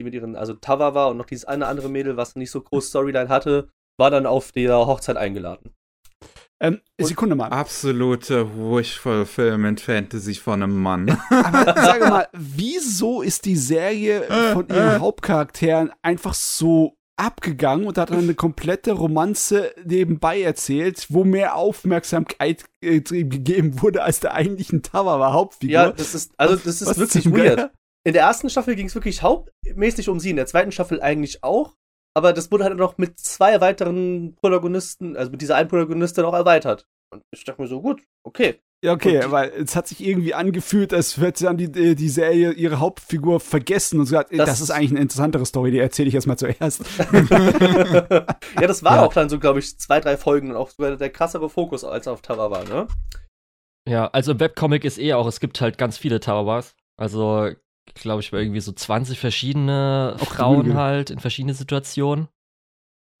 die 0.00 0.04
mit 0.04 0.14
ihren, 0.14 0.36
also 0.36 0.54
Tawawa 0.54 1.06
und 1.06 1.16
noch 1.16 1.26
dieses 1.26 1.44
eine 1.44 1.66
andere 1.66 1.88
Mädel, 1.88 2.16
was 2.16 2.36
nicht 2.36 2.50
so 2.50 2.60
groß 2.60 2.88
Storyline 2.88 3.28
hatte, 3.28 3.70
war 4.00 4.10
dann 4.10 4.26
auf 4.26 4.50
der 4.50 4.74
Hochzeit 4.74 5.16
eingeladen. 5.16 5.72
Ähm, 6.62 6.80
Sekunde 7.00 7.36
mal. 7.36 7.48
Absolute 7.48 8.46
Wish-Fulfillment 8.54 9.80
Fantasy 9.80 10.34
von 10.34 10.62
einem 10.62 10.82
Mann. 10.82 11.16
Aber 11.30 11.64
sage 11.74 12.06
mal, 12.06 12.28
wieso 12.32 13.22
ist 13.22 13.46
die 13.46 13.56
Serie 13.56 14.24
von 14.52 14.68
ihren 14.68 15.00
Hauptcharakteren 15.00 15.90
einfach 16.02 16.34
so 16.34 16.96
abgegangen 17.16 17.86
und 17.86 17.98
hat 17.98 18.10
dann 18.10 18.18
eine 18.18 18.34
komplette 18.34 18.92
Romanze 18.92 19.72
nebenbei 19.84 20.40
erzählt, 20.42 21.06
wo 21.10 21.24
mehr 21.24 21.54
Aufmerksamkeit 21.54 22.64
äh, 22.82 23.00
gegeben 23.00 23.80
wurde 23.82 24.02
als 24.02 24.20
der 24.20 24.34
eigentlichen 24.34 24.82
Tawawa 24.82 25.32
Hauptfigur? 25.32 25.72
Ja, 25.72 25.92
das 25.92 26.14
ist, 26.14 26.32
also 26.36 26.56
das 26.56 26.80
ist 26.80 26.88
Was 26.88 26.98
wirklich 26.98 27.30
weird. 27.30 27.70
In 28.04 28.14
der 28.14 28.22
ersten 28.22 28.48
Staffel 28.48 28.74
ging 28.76 28.86
es 28.86 28.94
wirklich 28.94 29.22
hauptmäßig 29.22 30.08
um 30.08 30.20
sie, 30.20 30.30
in 30.30 30.36
der 30.36 30.46
zweiten 30.46 30.72
Staffel 30.72 31.02
eigentlich 31.02 31.44
auch. 31.44 31.74
Aber 32.16 32.32
das 32.32 32.50
wurde 32.50 32.64
halt 32.64 32.76
noch 32.76 32.98
mit 32.98 33.18
zwei 33.20 33.60
weiteren 33.60 34.34
Protagonisten, 34.34 35.16
also 35.16 35.30
mit 35.30 35.40
dieser 35.42 35.56
einen 35.56 35.68
Protagonistin 35.68 36.24
auch 36.24 36.34
erweitert. 36.34 36.86
Und 37.12 37.22
ich 37.32 37.44
dachte 37.44 37.60
mir 37.62 37.68
so, 37.68 37.80
gut, 37.80 38.02
okay. 38.26 38.60
Ja, 38.82 38.92
okay, 38.94 39.22
Und 39.24 39.30
weil 39.32 39.50
es 39.50 39.76
hat 39.76 39.86
sich 39.88 40.00
irgendwie 40.00 40.32
angefühlt, 40.32 40.94
als 40.94 41.18
hätte 41.18 41.38
sie 41.40 41.44
dann 41.44 41.58
die, 41.58 41.70
die 41.70 41.94
die 41.94 42.08
Serie 42.08 42.52
ihre 42.52 42.80
Hauptfigur 42.80 43.38
vergessen 43.38 43.98
und 43.98 44.06
gesagt, 44.06 44.30
das, 44.32 44.46
Das- 44.48 44.60
ist 44.62 44.70
eigentlich 44.70 44.92
eine 44.92 45.00
interessantere 45.00 45.44
Story, 45.44 45.70
die 45.70 45.78
erzähle 45.78 46.08
ich 46.08 46.14
erstmal 46.14 46.38
zuerst. 46.38 46.82
ja, 47.40 48.66
das 48.66 48.82
war 48.82 48.96
Ja. 48.96 49.04
auch 49.04 49.12
dann 49.12 49.28
so, 49.28 49.38
glaube 49.38 49.58
ich, 49.58 49.78
zwei, 49.78 50.00
drei 50.00 50.16
Folgen 50.16 50.50
und 50.50 50.56
auch 50.56 50.70
sogar 50.70 50.96
der 50.96 51.10
krassere 51.10 51.48
Fokus 51.50 51.84
als 51.84 52.08
auf 52.08 52.22
Tara 52.22 52.50
war, 52.50 52.64
ne? 52.64 52.86
Ja, 53.88 54.06
also 54.08 54.32
im 54.32 54.40
Webcomic 54.40 54.84
ist 54.84 54.98
eh 54.98 55.14
auch, 55.14 55.26
es 55.26 55.40
gibt 55.40 55.60
halt 55.60 55.78
ganz 55.78 55.98
viele 55.98 56.20
Tawawas. 56.20 56.74
Also, 56.98 57.50
glaube 57.94 58.20
ich, 58.20 58.32
irgendwie 58.32 58.60
so 58.60 58.72
20 58.72 59.18
verschiedene 59.18 60.16
Ach, 60.18 60.26
Frauen 60.26 60.64
Güte. 60.64 60.76
halt 60.76 61.10
in 61.10 61.18
verschiedenen 61.18 61.54
Situationen. 61.54 62.28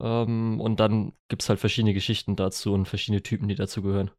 Ähm, 0.02 0.60
und 0.60 0.80
dann 0.80 1.12
gibt's 1.28 1.48
halt 1.48 1.60
verschiedene 1.60 1.94
Geschichten 1.94 2.36
dazu 2.36 2.72
und 2.72 2.86
verschiedene 2.86 3.22
Typen, 3.22 3.48
die 3.48 3.54
dazugehören. 3.54 4.10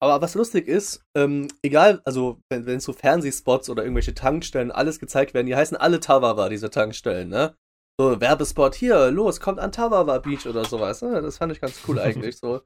Aber 0.00 0.20
was 0.20 0.34
lustig 0.34 0.68
ist, 0.68 1.04
ähm, 1.16 1.48
egal, 1.62 2.00
also 2.04 2.40
wenn, 2.50 2.66
wenn 2.66 2.78
so 2.78 2.92
Fernsehspots 2.92 3.68
oder 3.68 3.82
irgendwelche 3.82 4.14
Tankstellen 4.14 4.70
alles 4.70 5.00
gezeigt 5.00 5.34
werden, 5.34 5.46
die 5.46 5.56
heißen 5.56 5.76
alle 5.76 5.98
Tawara, 5.98 6.48
diese 6.48 6.70
Tankstellen, 6.70 7.28
ne? 7.28 7.56
so 8.00 8.20
Werbespot 8.20 8.74
hier, 8.74 9.10
los, 9.10 9.40
kommt 9.40 9.58
an 9.58 9.72
Tawawa 9.72 10.18
Beach 10.18 10.46
oder 10.46 10.64
sowas. 10.64 11.02
Ne? 11.02 11.20
Das 11.20 11.38
fand 11.38 11.52
ich 11.52 11.60
ganz 11.60 11.80
cool 11.86 11.98
eigentlich 11.98 12.38
so 12.38 12.62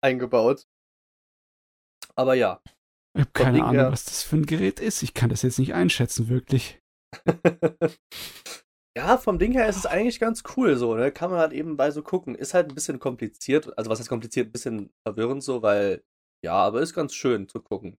eingebaut. 0.00 0.66
Aber 2.14 2.34
ja. 2.34 2.60
Ich 3.14 3.22
habe 3.22 3.30
keine 3.32 3.52
Ding 3.52 3.62
Ahnung, 3.62 3.80
her. 3.82 3.92
was 3.92 4.04
das 4.04 4.22
für 4.22 4.36
ein 4.36 4.46
Gerät 4.46 4.80
ist. 4.80 5.02
Ich 5.02 5.14
kann 5.14 5.30
das 5.30 5.42
jetzt 5.42 5.58
nicht 5.58 5.74
einschätzen, 5.74 6.28
wirklich. 6.28 6.80
ja, 8.96 9.16
vom 9.16 9.38
Ding 9.38 9.52
her 9.52 9.68
ist 9.68 9.76
es 9.76 9.86
eigentlich 9.86 10.20
ganz 10.20 10.42
cool 10.56 10.76
so, 10.76 10.94
ne? 10.94 11.10
Kann 11.10 11.30
man 11.30 11.40
halt 11.40 11.52
eben 11.52 11.76
bei 11.76 11.90
so 11.90 12.02
gucken. 12.02 12.34
Ist 12.34 12.54
halt 12.54 12.68
ein 12.68 12.74
bisschen 12.74 12.98
kompliziert, 12.98 13.76
also 13.78 13.90
was 13.90 13.98
heißt 13.98 14.08
kompliziert, 14.08 14.48
ein 14.48 14.52
bisschen 14.52 14.90
verwirrend 15.06 15.42
so, 15.42 15.62
weil, 15.62 16.04
ja, 16.44 16.54
aber 16.54 16.80
ist 16.80 16.94
ganz 16.94 17.14
schön 17.14 17.48
zu 17.48 17.60
gucken. 17.60 17.98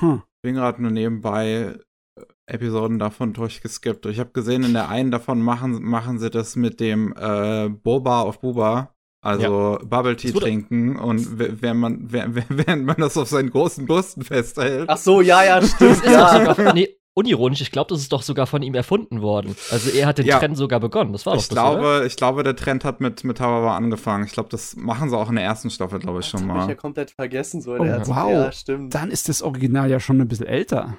Hm. 0.00 0.22
bin 0.42 0.54
gerade 0.54 0.80
nur 0.80 0.92
nebenbei 0.92 1.76
äh, 2.16 2.24
Episoden 2.46 2.98
davon 2.98 3.32
durchgeskippt. 3.32 4.06
Ich 4.06 4.20
habe 4.20 4.30
gesehen, 4.30 4.62
in 4.62 4.72
der 4.72 4.88
einen 4.88 5.10
davon 5.10 5.42
machen, 5.42 5.82
machen 5.82 6.18
sie 6.18 6.30
das 6.30 6.54
mit 6.54 6.80
dem 6.80 7.12
äh, 7.16 7.68
Boba 7.68 8.22
auf 8.22 8.40
Buba. 8.40 8.94
Also 9.20 9.78
Bubble 9.84 10.16
Tea 10.16 10.32
trinken 10.32 10.96
und 10.96 11.38
w- 11.38 11.52
wenn 11.60 11.76
man, 11.78 12.12
während 12.12 12.84
man 12.84 12.96
das 12.98 13.16
auf 13.16 13.28
seinen 13.28 13.50
großen 13.50 13.86
Brüsten 13.86 14.22
festhält. 14.22 14.88
Ach 14.88 14.96
so, 14.96 15.20
ja, 15.20 15.42
ja, 15.44 15.60
Das 15.60 15.72
stimmt, 15.72 15.90
ist 15.92 16.04
doch 16.06 16.10
ja. 16.12 16.54
sogar, 16.54 16.72
nee, 16.74 16.96
unironisch, 17.14 17.60
ich 17.60 17.72
glaube, 17.72 17.88
das 17.92 18.00
ist 18.00 18.12
doch 18.12 18.22
sogar 18.22 18.46
von 18.46 18.62
ihm 18.62 18.74
erfunden 18.74 19.20
worden. 19.20 19.56
Also 19.72 19.90
er 19.90 20.06
hat 20.06 20.18
den 20.18 20.26
Ja. 20.26 20.38
Trend 20.38 20.56
sogar 20.56 20.78
begonnen. 20.78 21.12
Das 21.12 21.26
war 21.26 21.34
ich 21.34 21.48
doch 21.48 21.56
das, 21.56 21.64
oder? 21.64 21.80
glaube, 21.80 22.06
ich 22.06 22.16
glaube, 22.16 22.42
der 22.44 22.54
Trend 22.54 22.84
hat 22.84 23.00
mit, 23.00 23.24
mit 23.24 23.38
Tawawa 23.38 23.76
angefangen. 23.76 24.24
Ich 24.24 24.30
glaube, 24.32 24.50
das 24.50 24.76
machen 24.76 25.10
sie 25.10 25.18
auch 25.18 25.28
in 25.28 25.34
der 25.34 25.44
ersten 25.44 25.68
Staffel, 25.70 25.98
glaube 25.98 26.20
ich, 26.20 26.26
schon 26.26 26.42
Das 26.46 26.48
hab 26.50 26.56
ich 26.56 26.60
ja 26.62 26.66
mal. 26.68 26.76
komplett 26.76 27.10
vergessen, 27.10 27.60
so 27.60 27.74
in 27.74 27.80
Oh, 27.80 27.84
der 27.84 27.96
ersten- 27.96 28.14
wow. 28.14 28.30
Ja, 28.30 28.52
stimmt. 28.52 28.94
Dann 28.94 29.10
ist 29.10 29.28
das 29.28 29.42
Original 29.42 29.90
ja 29.90 29.98
schon 29.98 30.20
ein 30.20 30.28
bisschen 30.28 30.46
älter. 30.46 30.96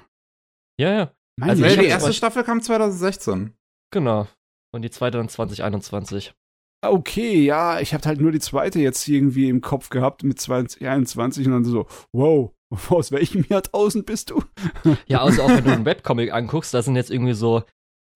Ja, 0.78 0.92
ja, 0.92 1.10
Meine 1.38 1.52
Also 1.52 1.64
die 1.80 1.86
erste 1.86 2.12
Staffel 2.12 2.44
kam 2.44 2.60
2016. 2.60 3.54
genau. 3.90 4.26
Und 4.72 4.82
die 4.82 4.90
zweite 4.90 5.16
dann 5.16 5.28
2021. 5.30 6.34
Okay, 6.82 7.42
ja, 7.44 7.78
ich 7.80 7.92
habe 7.92 8.04
halt 8.06 8.20
nur 8.20 8.32
die 8.32 8.38
zweite 8.40 8.78
jetzt 8.80 9.06
irgendwie 9.06 9.48
im 9.48 9.60
Kopf 9.60 9.90
gehabt 9.90 10.22
mit 10.22 10.40
2021 10.40 11.46
und 11.46 11.52
dann 11.52 11.64
so, 11.64 11.86
wow, 12.12 12.52
aus 12.88 13.12
welchem 13.12 13.44
Jahrtausend 13.48 14.06
bist 14.06 14.30
du? 14.30 14.42
Ja, 15.06 15.22
also 15.22 15.42
auch 15.42 15.48
wenn 15.50 15.64
du 15.64 15.70
einen 15.74 15.84
Webcomic 15.84 16.32
anguckst, 16.32 16.72
da 16.72 16.82
sind 16.82 16.96
jetzt 16.96 17.10
irgendwie 17.10 17.34
so 17.34 17.64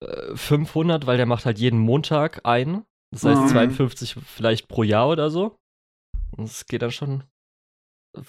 äh, 0.03 0.35
500, 0.35 1.05
weil 1.05 1.17
der 1.17 1.25
macht 1.27 1.45
halt 1.45 1.59
jeden 1.59 1.79
Montag 1.79 2.41
einen. 2.43 2.83
Das 3.13 3.23
heißt 3.23 3.41
Mhm. 3.43 3.47
52 3.49 4.15
vielleicht 4.25 4.67
pro 4.67 4.83
Jahr 4.83 5.09
oder 5.09 5.29
so. 5.29 5.55
Und 6.35 6.45
es 6.45 6.65
geht 6.65 6.81
dann 6.81 6.91
schon 6.91 7.23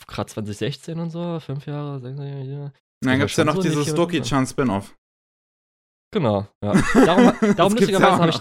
gerade 0.06 0.28
2016 0.30 0.98
und 1.00 1.10
so, 1.10 1.40
fünf 1.40 1.66
Jahre, 1.66 1.98
sechs 2.00 2.18
Jahre. 2.18 2.32
Und 2.34 2.44
Ja, 2.44 2.72
dann 3.00 3.18
gibt's 3.20 3.36
ja 3.36 3.44
schon 3.44 3.46
noch 3.46 3.54
so 3.56 3.62
dieses 3.62 3.84
hier 3.86 3.94
Doki-chan 3.94 4.46
Spin-Off. 4.46 4.94
Genau, 6.12 6.46
ja. 6.62 6.72
Darum, 6.94 7.32
darum 7.56 7.56
ja 7.56 7.64
lustigerweise 7.64 8.16
habe 8.18 8.30
ich 8.30 8.38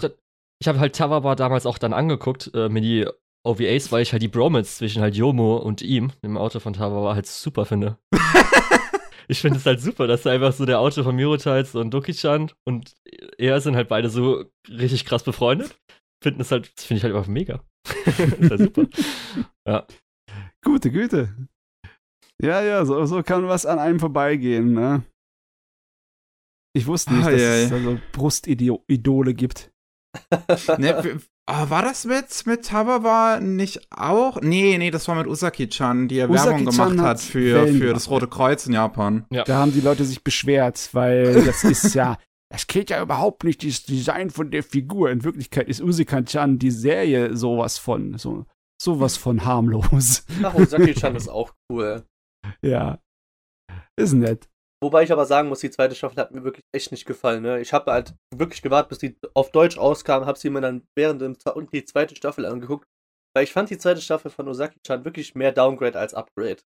ich 0.60 0.68
habe 0.68 0.80
halt 0.80 0.96
Tawaba 0.96 1.34
damals 1.34 1.66
auch 1.66 1.78
dann 1.78 1.92
angeguckt, 1.92 2.50
äh, 2.54 2.68
mir 2.68 2.80
die 2.80 3.06
OVAs, 3.44 3.92
weil 3.92 4.02
ich 4.02 4.12
halt 4.12 4.22
die 4.22 4.28
Bromance 4.28 4.76
zwischen 4.76 5.02
halt 5.02 5.14
Yomo 5.14 5.56
und 5.58 5.82
ihm, 5.82 6.12
dem 6.22 6.36
Auto 6.36 6.58
von 6.60 6.72
Tawaba, 6.72 7.14
halt 7.14 7.26
super 7.26 7.64
finde. 7.64 7.98
ich 9.28 9.40
finde 9.40 9.58
es 9.58 9.66
halt 9.66 9.80
super, 9.80 10.06
dass 10.06 10.26
er 10.26 10.32
einfach 10.32 10.52
so 10.52 10.66
der 10.66 10.80
Auto 10.80 11.02
von 11.02 11.14
Mirotiles 11.14 11.74
und 11.74 11.92
Doki-chan 11.92 12.50
und 12.64 12.94
er 13.38 13.60
sind 13.60 13.76
halt 13.76 13.88
beide 13.88 14.08
so 14.10 14.44
richtig 14.68 15.04
krass 15.04 15.22
befreundet. 15.22 15.78
Finden 16.22 16.40
es 16.40 16.50
halt, 16.50 16.72
das 16.76 16.84
finde 16.84 16.98
ich 16.98 17.04
halt 17.04 17.14
einfach 17.14 17.28
mega. 17.28 17.62
ist 18.06 18.50
halt 18.50 18.60
super. 18.60 18.86
Ja. 19.68 19.86
Gute 20.64 20.90
Güte. 20.90 21.36
Ja, 22.42 22.62
ja, 22.62 22.84
so, 22.84 23.04
so 23.06 23.22
kann 23.22 23.46
was 23.46 23.64
an 23.64 23.78
einem 23.78 24.00
vorbeigehen, 24.00 24.72
ne? 24.72 25.04
Ich 26.76 26.86
wusste 26.86 27.14
nicht, 27.14 27.26
Ah, 27.26 27.30
dass 27.30 27.40
ja, 27.40 27.54
es 27.54 27.70
ja. 27.70 27.76
also 27.76 27.98
Brustidole 28.12 29.34
gibt. 29.34 29.70
ne, 30.78 31.18
ah, 31.46 31.70
war 31.70 31.82
das 31.82 32.04
mit, 32.04 32.46
mit 32.46 32.64
Tawawa 32.64 33.40
nicht 33.40 33.88
auch? 33.90 34.40
Nee, 34.40 34.78
nee, 34.78 34.90
das 34.90 35.08
war 35.08 35.14
mit 35.14 35.26
Usaki-chan, 35.26 36.08
die 36.08 36.16
ja 36.16 36.28
Werbung 36.28 36.66
Usaki-chan 36.66 36.88
gemacht 36.90 37.06
hat 37.06 37.20
für, 37.20 37.66
für 37.68 37.92
das. 37.92 38.10
Rote 38.10 38.28
Kreuz 38.28 38.66
in 38.66 38.72
Japan. 38.72 39.26
Ja. 39.30 39.44
Da 39.44 39.58
haben 39.58 39.72
die 39.72 39.80
Leute 39.80 40.04
sich 40.04 40.22
beschwert, 40.22 40.90
weil 40.92 41.44
das 41.46 41.64
ist 41.64 41.94
ja, 41.94 42.18
das 42.50 42.66
geht 42.66 42.90
ja 42.90 43.02
überhaupt 43.02 43.44
nicht, 43.44 43.62
dieses 43.62 43.84
Design 43.84 44.30
von 44.30 44.50
der 44.50 44.62
Figur. 44.62 45.10
In 45.10 45.24
Wirklichkeit 45.24 45.68
ist 45.68 45.80
Usikan-chan 45.80 46.58
die 46.58 46.70
Serie 46.70 47.36
sowas 47.36 47.78
von, 47.78 48.18
so, 48.18 48.46
sowas 48.80 49.16
von 49.16 49.44
harmlos. 49.44 50.24
Ach, 50.42 50.54
Osaki-chan 50.54 51.16
ist 51.16 51.28
auch 51.28 51.52
cool. 51.70 52.04
ja. 52.62 52.98
Ist 53.96 54.12
nett. 54.12 54.48
Wobei 54.86 55.02
ich 55.02 55.10
aber 55.10 55.26
sagen 55.26 55.48
muss, 55.48 55.58
die 55.58 55.70
zweite 55.72 55.96
Staffel 55.96 56.16
hat 56.16 56.30
mir 56.30 56.44
wirklich 56.44 56.64
echt 56.72 56.92
nicht 56.92 57.06
gefallen. 57.06 57.42
Ne? 57.42 57.60
Ich 57.60 57.72
habe 57.72 57.90
halt 57.90 58.14
wirklich 58.32 58.62
gewartet, 58.62 58.90
bis 58.90 58.98
die 58.98 59.18
auf 59.34 59.50
Deutsch 59.50 59.78
rauskam, 59.78 60.26
habe 60.26 60.38
sie 60.38 60.48
mir 60.48 60.60
dann 60.60 60.86
während 60.96 61.20
dem 61.20 61.36
und 61.56 61.72
die 61.72 61.84
zweite 61.84 62.14
Staffel 62.14 62.46
angeguckt, 62.46 62.86
weil 63.34 63.42
ich 63.42 63.52
fand 63.52 63.68
die 63.68 63.78
zweite 63.78 64.00
Staffel 64.00 64.30
von 64.30 64.46
Osaki-chan 64.46 65.04
wirklich 65.04 65.34
mehr 65.34 65.50
Downgrade 65.50 65.98
als 65.98 66.14
Upgrade 66.14 66.58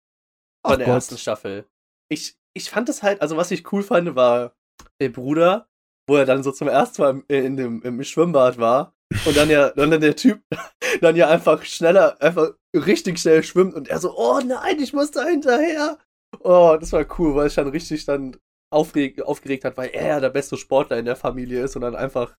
Ach 0.63 0.71
von 0.71 0.79
der 0.79 0.87
Gott. 0.87 0.95
ersten 0.95 1.17
Staffel. 1.17 1.65
Ich, 2.11 2.35
ich 2.53 2.69
fand 2.69 2.89
es 2.89 3.03
halt, 3.03 3.21
also 3.21 3.37
was 3.37 3.51
ich 3.51 3.71
cool 3.71 3.83
fand, 3.83 4.13
war 4.17 4.53
der 5.01 5.09
Bruder, 5.09 5.69
wo 6.09 6.17
er 6.17 6.25
dann 6.25 6.43
so 6.43 6.51
zum 6.51 6.67
ersten 6.67 7.01
Mal 7.01 7.09
im, 7.11 7.23
in 7.29 7.55
dem, 7.55 7.81
im 7.83 8.03
Schwimmbad 8.03 8.57
war 8.57 8.93
und 9.27 9.37
dann 9.37 9.49
ja, 9.49 9.69
dann 9.69 9.91
der 9.91 10.17
Typ 10.17 10.43
dann 10.99 11.15
ja 11.15 11.29
einfach 11.29 11.63
schneller, 11.63 12.21
einfach 12.21 12.49
richtig 12.75 13.17
schnell 13.19 13.43
schwimmt 13.43 13.75
und 13.75 13.87
er 13.87 13.99
so, 13.99 14.13
oh 14.17 14.41
nein, 14.43 14.77
ich 14.81 14.91
muss 14.91 15.11
da 15.11 15.23
hinterher. 15.23 15.97
Oh, 16.41 16.77
das 16.79 16.91
war 16.91 17.05
cool, 17.19 17.35
weil 17.35 17.47
es 17.47 17.55
dann 17.55 17.67
richtig 17.67 18.05
dann 18.05 18.37
aufreg 18.71 19.21
aufgeregt 19.21 19.65
hat, 19.65 19.77
weil 19.77 19.89
er 19.89 20.07
ja 20.07 20.19
der 20.19 20.29
beste 20.29 20.55
Sportler 20.57 20.97
in 20.99 21.05
der 21.05 21.15
Familie 21.15 21.63
ist 21.63 21.75
und 21.75 21.81
dann 21.81 21.95
einfach 21.95 22.35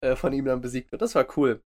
äh, 0.00 0.16
von 0.16 0.32
ihm 0.32 0.46
dann 0.46 0.60
besiegt 0.60 0.90
wird. 0.92 1.02
Das 1.02 1.14
war 1.14 1.26
cool. 1.36 1.60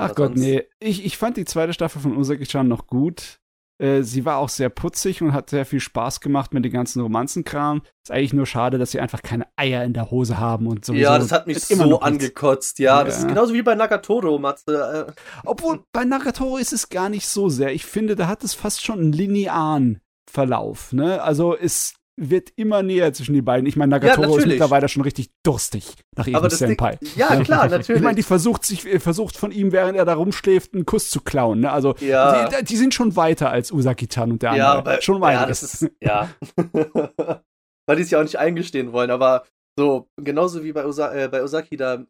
Ach 0.00 0.14
Gott, 0.14 0.34
nee. 0.34 0.66
Ich, 0.78 1.04
ich 1.04 1.18
fand 1.18 1.36
die 1.36 1.44
zweite 1.44 1.74
Staffel 1.74 2.00
von 2.00 2.16
Usaki-chan 2.16 2.66
noch 2.66 2.86
gut. 2.86 3.38
Äh, 3.82 4.02
sie 4.02 4.24
war 4.24 4.38
auch 4.38 4.48
sehr 4.48 4.70
putzig 4.70 5.20
und 5.20 5.34
hat 5.34 5.50
sehr 5.50 5.66
viel 5.66 5.80
Spaß 5.80 6.20
gemacht 6.20 6.54
mit 6.54 6.64
den 6.64 6.72
ganzen 6.72 7.02
Romanzenkram. 7.02 7.82
Ist 8.06 8.10
eigentlich 8.10 8.32
nur 8.32 8.46
schade, 8.46 8.78
dass 8.78 8.92
sie 8.92 9.00
einfach 9.00 9.20
keine 9.20 9.46
Eier 9.56 9.84
in 9.84 9.92
der 9.92 10.10
Hose 10.10 10.38
haben 10.38 10.66
und 10.68 10.84
so. 10.86 10.94
ja, 10.94 11.18
das 11.18 11.32
hat 11.32 11.46
mich 11.46 11.70
immer 11.70 11.84
so 11.86 12.00
angekotzt, 12.00 12.78
ja. 12.78 13.04
Das 13.04 13.16
Ja. 13.16 13.20
ist 13.22 13.28
genauso 13.28 13.52
wie 13.52 13.62
bei 13.62 13.74
Nagatoro, 13.74 14.38
Matze. 14.38 15.06
Äh, 15.08 15.12
Obwohl, 15.44 15.84
bei 15.92 16.04
Nagatoro 16.06 16.56
ist 16.56 16.72
es 16.72 16.88
gar 16.88 17.10
nicht 17.10 17.26
so 17.26 17.50
sehr. 17.50 17.72
Ich 17.74 17.84
finde, 17.84 18.16
da 18.16 18.26
hat 18.26 18.42
es 18.42 18.54
fast 18.54 18.82
schon 18.82 19.00
einen 19.00 19.12
linearen 19.12 20.00
Verlauf. 20.30 20.92
Ne? 20.92 21.22
Also 21.22 21.56
es 21.56 21.94
wird 22.16 22.50
immer 22.56 22.82
näher 22.82 23.12
zwischen 23.14 23.32
die 23.32 23.40
beiden. 23.40 23.66
Ich 23.66 23.76
meine, 23.76 23.90
Nagatoro 23.90 24.22
ist 24.22 24.28
natürlich. 24.28 24.48
mittlerweile 24.48 24.88
schon 24.88 25.02
richtig 25.02 25.30
durstig 25.42 25.94
nach 26.16 26.26
ihrem 26.26 26.36
aber 26.36 26.48
das 26.48 26.58
Ding, 26.58 26.68
Senpai. 26.68 26.98
ja, 27.16 27.42
klar, 27.42 27.64
Ich 27.66 27.70
natürlich. 27.70 28.02
meine, 28.02 28.16
die 28.16 28.22
versucht 28.22 28.64
sich, 28.64 28.86
äh, 28.86 29.00
versucht 29.00 29.36
von 29.36 29.52
ihm, 29.52 29.72
während 29.72 29.96
er 29.96 30.04
da 30.04 30.14
rumschläft, 30.14 30.74
einen 30.74 30.84
Kuss 30.84 31.08
zu 31.08 31.22
klauen. 31.22 31.60
Ne? 31.60 31.72
Also 31.72 31.94
Ja. 32.00 32.48
die, 32.48 32.64
die 32.64 32.76
sind 32.76 32.92
schon 32.92 33.16
weiter 33.16 33.50
als 33.50 33.72
Usaki-chan 33.72 34.32
und 34.32 34.42
der 34.42 34.54
ja, 34.54 34.72
andere. 34.72 34.94
aber, 34.94 35.02
schon 35.02 35.22
ja, 35.22 35.28
einiges. 35.28 35.60
das 35.60 35.82
ist, 35.82 35.90
ja. 36.02 36.28
Weil 37.86 37.96
die 37.96 38.02
es 38.02 38.10
ja 38.10 38.18
auch 38.18 38.24
nicht 38.24 38.38
eingestehen 38.38 38.92
wollen, 38.92 39.10
aber 39.10 39.44
so, 39.78 40.08
genauso 40.20 40.62
wie 40.62 40.72
bei, 40.72 40.84
Osa 40.84 41.14
äh, 41.14 41.28
bei 41.28 41.42
Osaki 41.42 41.76
da, 41.76 42.04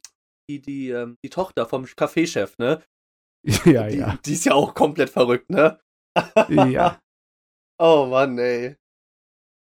die, 0.50 0.60
die, 0.60 0.90
ähm, 0.90 1.18
die 1.24 1.30
Tochter 1.30 1.66
vom 1.66 1.86
Kaffeechef, 1.86 2.58
ne? 2.58 2.82
ja, 3.64 3.86
die, 3.86 3.98
ja. 3.98 4.18
die 4.24 4.32
ist 4.32 4.44
ja 4.44 4.54
auch 4.54 4.74
komplett 4.74 5.10
verrückt, 5.10 5.50
ne? 5.50 5.78
ja. 6.48 6.98
Oh 7.82 8.04
Mann, 8.10 8.36
ey. 8.36 8.76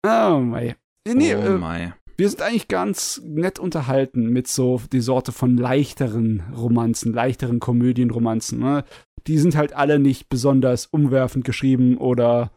Oh, 0.06 0.40
mei. 0.40 0.76
Nee, 1.08 1.36
oh 1.36 1.40
äh, 1.40 1.58
mein. 1.58 1.94
wir 2.18 2.28
sind 2.30 2.42
eigentlich 2.42 2.68
ganz 2.68 3.22
nett 3.24 3.60
unterhalten 3.60 4.28
mit 4.28 4.50
so 4.50 4.82
die 4.92 5.00
Sorte 5.00 5.32
von 5.32 5.56
leichteren 5.56 6.44
Romanzen, 6.54 7.14
leichteren 7.14 7.62
Komödienromanzen. 7.62 8.60
Ne? 8.60 8.84
Die 9.26 9.38
sind 9.38 9.56
halt 9.56 9.72
alle 9.72 10.00
nicht 10.00 10.28
besonders 10.28 10.86
umwerfend 10.88 11.46
geschrieben 11.46 11.98
oder 11.98 12.52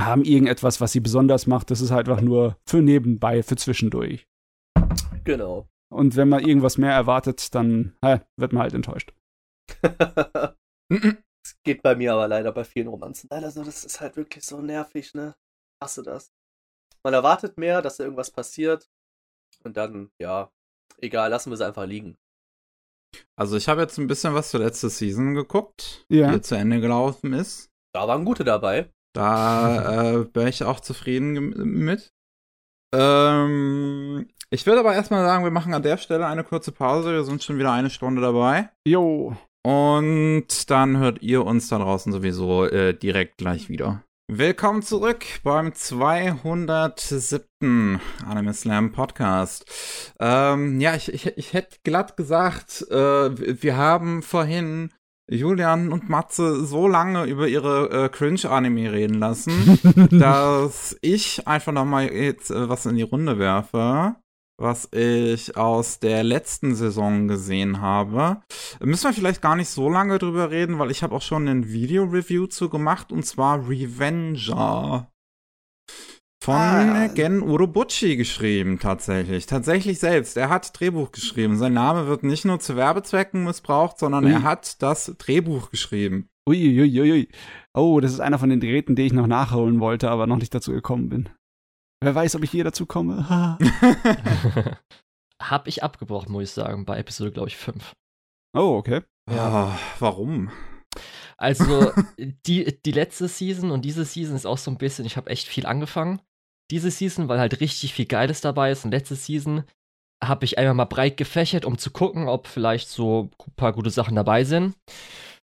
haben 0.00 0.24
irgendetwas, 0.24 0.80
was 0.80 0.92
sie 0.92 1.00
besonders 1.00 1.46
macht. 1.46 1.70
Das 1.70 1.82
ist 1.82 1.90
halt 1.90 2.08
einfach 2.08 2.22
nur 2.22 2.56
für 2.66 2.80
nebenbei, 2.80 3.42
für 3.42 3.56
zwischendurch. 3.56 4.26
Genau. 5.24 5.68
Und 5.92 6.16
wenn 6.16 6.30
man 6.30 6.42
irgendwas 6.42 6.78
mehr 6.78 6.92
erwartet, 6.92 7.54
dann 7.54 7.96
hä, 8.02 8.20
wird 8.38 8.54
man 8.54 8.62
halt 8.62 8.72
enttäuscht. 8.72 9.12
Das 11.44 11.56
geht 11.62 11.82
bei 11.82 11.94
mir 11.94 12.14
aber 12.14 12.26
leider 12.26 12.52
bei 12.52 12.64
vielen 12.64 12.88
Romanzen. 12.88 13.28
Leider 13.30 13.50
so, 13.50 13.62
das 13.62 13.84
ist 13.84 14.00
halt 14.00 14.16
wirklich 14.16 14.44
so 14.44 14.60
nervig, 14.60 15.12
ne? 15.14 15.36
Hasse 15.82 16.02
das. 16.02 16.32
Man 17.02 17.12
erwartet 17.14 17.58
mehr, 17.58 17.82
dass 17.82 17.98
da 17.98 18.04
irgendwas 18.04 18.30
passiert. 18.30 18.88
Und 19.62 19.76
dann, 19.76 20.10
ja, 20.18 20.50
egal, 20.98 21.30
lassen 21.30 21.50
wir 21.50 21.54
es 21.54 21.60
einfach 21.60 21.84
liegen. 21.86 22.16
Also 23.36 23.56
ich 23.56 23.68
habe 23.68 23.82
jetzt 23.82 23.98
ein 23.98 24.06
bisschen 24.06 24.34
was 24.34 24.50
zur 24.50 24.60
letzten 24.60 24.88
Season 24.88 25.34
geguckt, 25.34 26.04
Ja. 26.08 26.32
die 26.32 26.40
zu 26.40 26.54
Ende 26.56 26.80
gelaufen 26.80 27.32
ist. 27.32 27.70
Da 27.94 28.08
waren 28.08 28.24
gute 28.24 28.42
dabei. 28.44 28.90
Da 29.14 30.12
äh, 30.14 30.24
bin 30.24 30.48
ich 30.48 30.64
auch 30.64 30.80
zufrieden 30.80 31.34
mit. 31.84 32.12
Ähm, 32.92 34.28
ich 34.50 34.66
würde 34.66 34.80
aber 34.80 34.94
erstmal 34.94 35.24
sagen, 35.24 35.44
wir 35.44 35.50
machen 35.50 35.74
an 35.74 35.82
der 35.82 35.98
Stelle 35.98 36.26
eine 36.26 36.42
kurze 36.44 36.72
Pause. 36.72 37.12
Wir 37.12 37.24
sind 37.24 37.42
schon 37.44 37.58
wieder 37.58 37.72
eine 37.72 37.90
Stunde 37.90 38.20
dabei. 38.22 38.70
Jo, 38.86 39.36
Und 39.66 40.68
dann 40.68 40.98
hört 40.98 41.22
ihr 41.22 41.42
uns 41.44 41.68
da 41.68 41.78
draußen 41.78 42.12
sowieso 42.12 42.66
äh, 42.66 42.92
direkt 42.92 43.38
gleich 43.38 43.70
wieder. 43.70 44.04
Willkommen 44.30 44.82
zurück 44.82 45.24
beim 45.42 45.74
207. 45.74 47.98
Anime 48.26 48.52
Slam 48.52 48.92
Podcast. 48.92 49.64
Ähm, 50.20 50.82
ja, 50.82 50.94
ich, 50.94 51.12
ich, 51.12 51.38
ich 51.38 51.54
hätte 51.54 51.78
glatt 51.82 52.18
gesagt, 52.18 52.86
äh, 52.90 53.62
wir 53.62 53.78
haben 53.78 54.22
vorhin 54.22 54.92
Julian 55.30 55.92
und 55.92 56.10
Matze 56.10 56.66
so 56.66 56.86
lange 56.86 57.24
über 57.24 57.48
ihre 57.48 58.04
äh, 58.04 58.10
Cringe-Anime 58.10 58.92
reden 58.92 59.18
lassen, 59.18 59.78
dass 60.18 60.94
ich 61.00 61.48
einfach 61.48 61.72
noch 61.72 61.86
mal 61.86 62.12
jetzt 62.12 62.50
äh, 62.50 62.68
was 62.68 62.84
in 62.84 62.96
die 62.96 63.02
Runde 63.02 63.38
werfe 63.38 64.16
was 64.56 64.88
ich 64.92 65.56
aus 65.56 65.98
der 65.98 66.22
letzten 66.22 66.74
Saison 66.74 67.28
gesehen 67.28 67.80
habe. 67.80 68.42
Müssen 68.80 69.08
wir 69.08 69.12
vielleicht 69.12 69.42
gar 69.42 69.56
nicht 69.56 69.68
so 69.68 69.88
lange 69.88 70.18
drüber 70.18 70.50
reden, 70.50 70.78
weil 70.78 70.90
ich 70.90 71.02
habe 71.02 71.14
auch 71.14 71.22
schon 71.22 71.48
ein 71.48 71.68
Video-Review 71.68 72.46
zu 72.46 72.68
gemacht 72.68 73.12
und 73.12 73.24
zwar 73.24 73.68
Revenger. 73.68 75.10
Von 76.44 76.54
ah. 76.54 77.06
Gen 77.08 77.40
Urobuchi 77.42 78.16
geschrieben, 78.16 78.78
tatsächlich. 78.78 79.46
Tatsächlich 79.46 79.98
selbst. 79.98 80.36
Er 80.36 80.50
hat 80.50 80.78
Drehbuch 80.78 81.10
geschrieben. 81.10 81.56
Sein 81.56 81.72
Name 81.72 82.06
wird 82.06 82.22
nicht 82.22 82.44
nur 82.44 82.60
zu 82.60 82.76
Werbezwecken 82.76 83.44
missbraucht, 83.44 83.98
sondern 83.98 84.26
Ui. 84.26 84.32
er 84.32 84.42
hat 84.42 84.82
das 84.82 85.14
Drehbuch 85.16 85.70
geschrieben. 85.70 86.28
Uiuiuiui. 86.46 87.00
Ui, 87.00 87.12
ui. 87.12 87.28
Oh, 87.72 87.98
das 87.98 88.12
ist 88.12 88.20
einer 88.20 88.38
von 88.38 88.50
den 88.50 88.60
Geräten, 88.60 88.94
die 88.94 89.06
ich 89.06 89.14
noch 89.14 89.26
nachholen 89.26 89.80
wollte, 89.80 90.10
aber 90.10 90.26
noch 90.26 90.36
nicht 90.36 90.54
dazu 90.54 90.72
gekommen 90.72 91.08
bin. 91.08 91.30
Wer 92.04 92.14
weiß, 92.14 92.36
ob 92.36 92.44
ich 92.44 92.50
hier 92.50 92.64
dazu 92.64 92.86
komme. 92.86 93.26
Hab 95.42 95.68
ich 95.68 95.82
abgebrochen, 95.82 96.32
muss 96.32 96.44
ich 96.44 96.50
sagen, 96.50 96.84
bei 96.84 96.98
Episode, 96.98 97.32
glaube 97.32 97.48
ich, 97.48 97.56
5. 97.56 97.92
Oh, 98.56 98.76
okay. 98.76 99.02
Ja, 99.30 99.74
oh, 99.74 99.78
warum? 99.98 100.50
Also, 101.36 101.92
die, 102.18 102.80
die 102.82 102.92
letzte 102.92 103.28
Season 103.28 103.70
und 103.70 103.84
diese 103.84 104.04
Season 104.04 104.36
ist 104.36 104.46
auch 104.46 104.58
so 104.58 104.70
ein 104.70 104.78
bisschen, 104.78 105.04
ich 105.04 105.16
habe 105.16 105.30
echt 105.30 105.48
viel 105.48 105.66
angefangen. 105.66 106.20
Diese 106.70 106.90
Season, 106.90 107.28
weil 107.28 107.40
halt 107.40 107.60
richtig 107.60 107.94
viel 107.94 108.06
Geiles 108.06 108.40
dabei 108.40 108.70
ist. 108.70 108.84
Und 108.84 108.92
letzte 108.92 109.16
Season 109.16 109.64
habe 110.22 110.44
ich 110.44 110.58
einmal 110.58 110.74
mal 110.74 110.84
breit 110.84 111.16
gefächert, 111.16 111.64
um 111.64 111.78
zu 111.78 111.90
gucken, 111.90 112.28
ob 112.28 112.46
vielleicht 112.46 112.88
so 112.88 113.30
ein 113.46 113.52
paar 113.56 113.72
gute 113.72 113.90
Sachen 113.90 114.14
dabei 114.14 114.44
sind. 114.44 114.74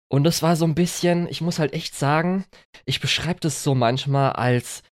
Und 0.09 0.23
das 0.23 0.41
war 0.41 0.55
so 0.55 0.65
ein 0.65 0.75
bisschen, 0.75 1.27
ich 1.27 1.41
muss 1.41 1.59
halt 1.59 1.73
echt 1.73 1.95
sagen, 1.95 2.45
ich 2.85 3.01
beschreibe 3.01 3.39
das 3.41 3.63
so 3.63 3.75
manchmal 3.75 4.31
als, 4.33 4.83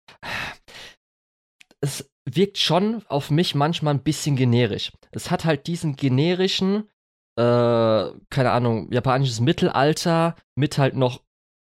es 1.86 2.10
wirkt 2.28 2.57
schon 2.57 3.03
auf 3.07 3.30
mich 3.30 3.56
manchmal 3.56 3.94
ein 3.94 4.03
bisschen 4.03 4.36
generisch. 4.36 4.91
Es 5.12 5.30
hat 5.30 5.45
halt 5.45 5.68
diesen 5.68 5.95
generischen, 5.95 6.90
äh, 7.38 8.10
keine 8.30 8.52
Ahnung, 8.52 8.91
japanisches 8.91 9.40
Mittelalter 9.40 10.36
mit 10.56 10.78
halt 10.78 10.95
noch 10.95 11.22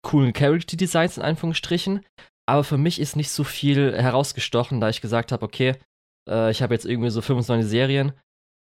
coolen 0.01 0.33
Character 0.33 0.77
Designs 0.77 1.17
in 1.17 1.23
Anführungsstrichen. 1.23 2.05
Aber 2.47 2.63
für 2.63 2.77
mich 2.77 3.01
ist 3.01 3.15
nicht 3.15 3.31
so 3.31 3.43
viel 3.43 3.93
herausgestochen, 3.93 4.79
da 4.79 4.89
ich 4.89 5.01
gesagt 5.01 5.31
habe, 5.31 5.43
okay, 5.43 5.75
äh, 6.29 6.51
ich 6.51 6.61
habe 6.61 6.73
jetzt 6.73 6.85
irgendwie 6.85 7.09
so 7.09 7.21
25 7.21 7.69
Serien, 7.69 8.13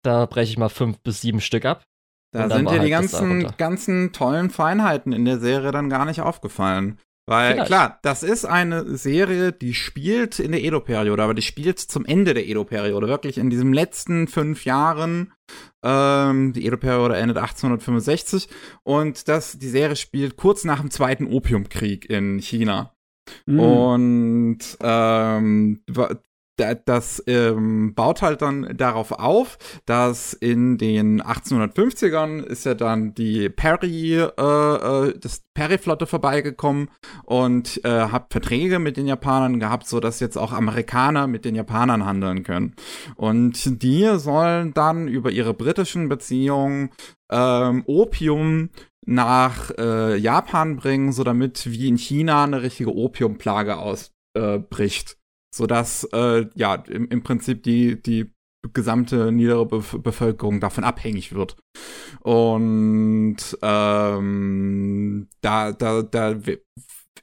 da 0.02 0.26
breche 0.26 0.50
ich 0.50 0.58
mal 0.58 0.68
fünf 0.68 1.00
bis 1.00 1.20
sieben 1.20 1.40
Stück 1.40 1.64
ab. 1.64 1.84
Da 2.32 2.48
sind 2.48 2.66
dir 2.66 2.78
halt 2.78 2.84
die 2.84 2.90
ganzen, 2.90 3.56
ganzen 3.58 4.12
tollen 4.12 4.48
Feinheiten 4.48 5.12
in 5.12 5.26
der 5.26 5.38
Serie 5.38 5.70
dann 5.70 5.90
gar 5.90 6.06
nicht 6.06 6.22
aufgefallen. 6.22 6.98
Weil 7.26 7.52
Vielleicht. 7.52 7.66
klar, 7.68 7.98
das 8.02 8.24
ist 8.24 8.44
eine 8.44 8.96
Serie, 8.96 9.52
die 9.52 9.74
spielt 9.74 10.40
in 10.40 10.50
der 10.50 10.62
Edo-Periode, 10.64 11.22
aber 11.22 11.34
die 11.34 11.42
spielt 11.42 11.78
zum 11.78 12.04
Ende 12.04 12.34
der 12.34 12.48
Edo-Periode, 12.48 13.06
wirklich 13.06 13.38
in 13.38 13.48
diesen 13.48 13.72
letzten 13.72 14.26
fünf 14.26 14.64
Jahren. 14.64 15.32
Ähm, 15.84 16.52
die 16.52 16.66
Edo-Periode 16.66 17.16
endet 17.16 17.36
1865 17.36 18.48
und 18.82 19.28
das, 19.28 19.56
die 19.58 19.68
Serie 19.68 19.96
spielt 19.96 20.36
kurz 20.36 20.64
nach 20.64 20.80
dem 20.80 20.90
Zweiten 20.90 21.26
Opiumkrieg 21.28 22.10
in 22.10 22.38
China. 22.40 22.92
Mhm. 23.46 23.60
Und 23.60 24.58
ähm, 24.80 25.80
das 26.84 27.22
ähm, 27.26 27.94
baut 27.94 28.22
halt 28.22 28.42
dann 28.42 28.76
darauf 28.76 29.12
auf, 29.12 29.58
dass 29.86 30.32
in 30.32 30.78
den 30.78 31.22
1850ern 31.22 32.42
ist 32.42 32.64
ja 32.64 32.74
dann 32.74 33.14
die 33.14 33.48
Perry, 33.48 34.14
äh, 34.14 34.26
äh, 34.26 35.18
das 35.18 35.42
Perry-Flotte 35.54 36.06
vorbeigekommen 36.06 36.88
und 37.24 37.84
äh, 37.84 38.08
hat 38.08 38.32
Verträge 38.32 38.78
mit 38.78 38.96
den 38.96 39.06
Japanern 39.06 39.60
gehabt, 39.60 39.86
so 39.86 40.00
dass 40.00 40.20
jetzt 40.20 40.38
auch 40.38 40.52
Amerikaner 40.52 41.26
mit 41.26 41.44
den 41.44 41.54
Japanern 41.54 42.04
handeln 42.04 42.42
können. 42.42 42.74
Und 43.16 43.82
die 43.82 44.18
sollen 44.18 44.74
dann 44.74 45.08
über 45.08 45.30
ihre 45.30 45.54
britischen 45.54 46.08
Beziehungen 46.08 46.90
ähm, 47.30 47.82
Opium 47.86 48.70
nach 49.04 49.70
äh, 49.78 50.16
Japan 50.16 50.76
bringen, 50.76 51.12
so 51.12 51.24
damit 51.24 51.70
wie 51.70 51.88
in 51.88 51.96
China 51.98 52.44
eine 52.44 52.62
richtige 52.62 52.94
Opiumplage 52.94 53.76
ausbricht 53.76 55.16
sodass 55.54 56.04
äh, 56.12 56.46
ja 56.54 56.74
im, 56.74 57.08
im 57.08 57.22
Prinzip 57.22 57.62
die, 57.62 58.00
die 58.00 58.32
gesamte 58.72 59.32
niedere 59.32 59.66
Be 59.66 59.82
Bevölkerung 59.98 60.60
davon 60.60 60.84
abhängig 60.84 61.34
wird. 61.34 61.56
Und 62.20 63.36
ähm, 63.60 65.28
da, 65.40 65.72
da, 65.72 66.02
da 66.02 66.34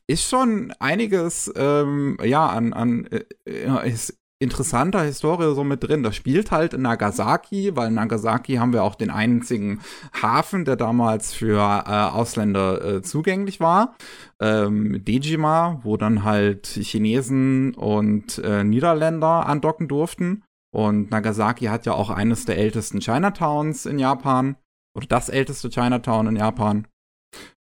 ist 0.08 0.28
schon 0.28 0.74
einiges 0.80 1.52
ähm, 1.56 2.18
ja 2.24 2.48
an, 2.48 2.74
an 2.74 3.08
äh, 3.46 3.90
ist 3.90 4.19
interessanter 4.40 5.02
Historie 5.04 5.54
so 5.54 5.64
mit 5.64 5.84
drin. 5.84 6.02
Das 6.02 6.16
spielt 6.16 6.52
halt 6.52 6.74
in 6.74 6.82
Nagasaki, 6.82 7.76
weil 7.76 7.90
in 7.90 7.96
Nagasaki 7.96 8.56
haben 8.56 8.72
wir 8.72 8.84
auch 8.84 8.96
den 8.96 9.10
einzigen 9.10 9.82
Hafen, 10.20 10.64
der 10.64 10.78
damals 10.78 11.34
für 11.34 11.60
äh, 11.60 11.92
Ausländer 11.92 12.84
äh, 12.84 13.02
zugänglich 13.02 13.60
war. 13.60 13.96
Ähm, 14.42 15.04
Dejima, 15.04 15.82
wo 15.84 15.98
dann 15.98 16.24
halt 16.24 16.68
Chinesen 16.68 17.76
und 17.76 18.38
äh, 18.40 18.64
Niederländer 18.64 19.46
andocken 19.46 19.90
durften. 19.90 20.44
Und 20.72 21.12
Nagasaki 21.12 21.66
hat 21.66 21.86
ja 21.86 21.94
auch 21.94 22.10
eines 22.10 22.46
der 22.46 22.58
ältesten 22.58 23.02
Chinatowns 23.02 23.86
in 23.86 24.00
Japan. 24.00 24.56
Oder 24.96 25.08
das 25.08 25.30
älteste 25.30 25.70
Chinatown 25.70 26.28
in 26.28 26.36
Japan. 26.38 26.88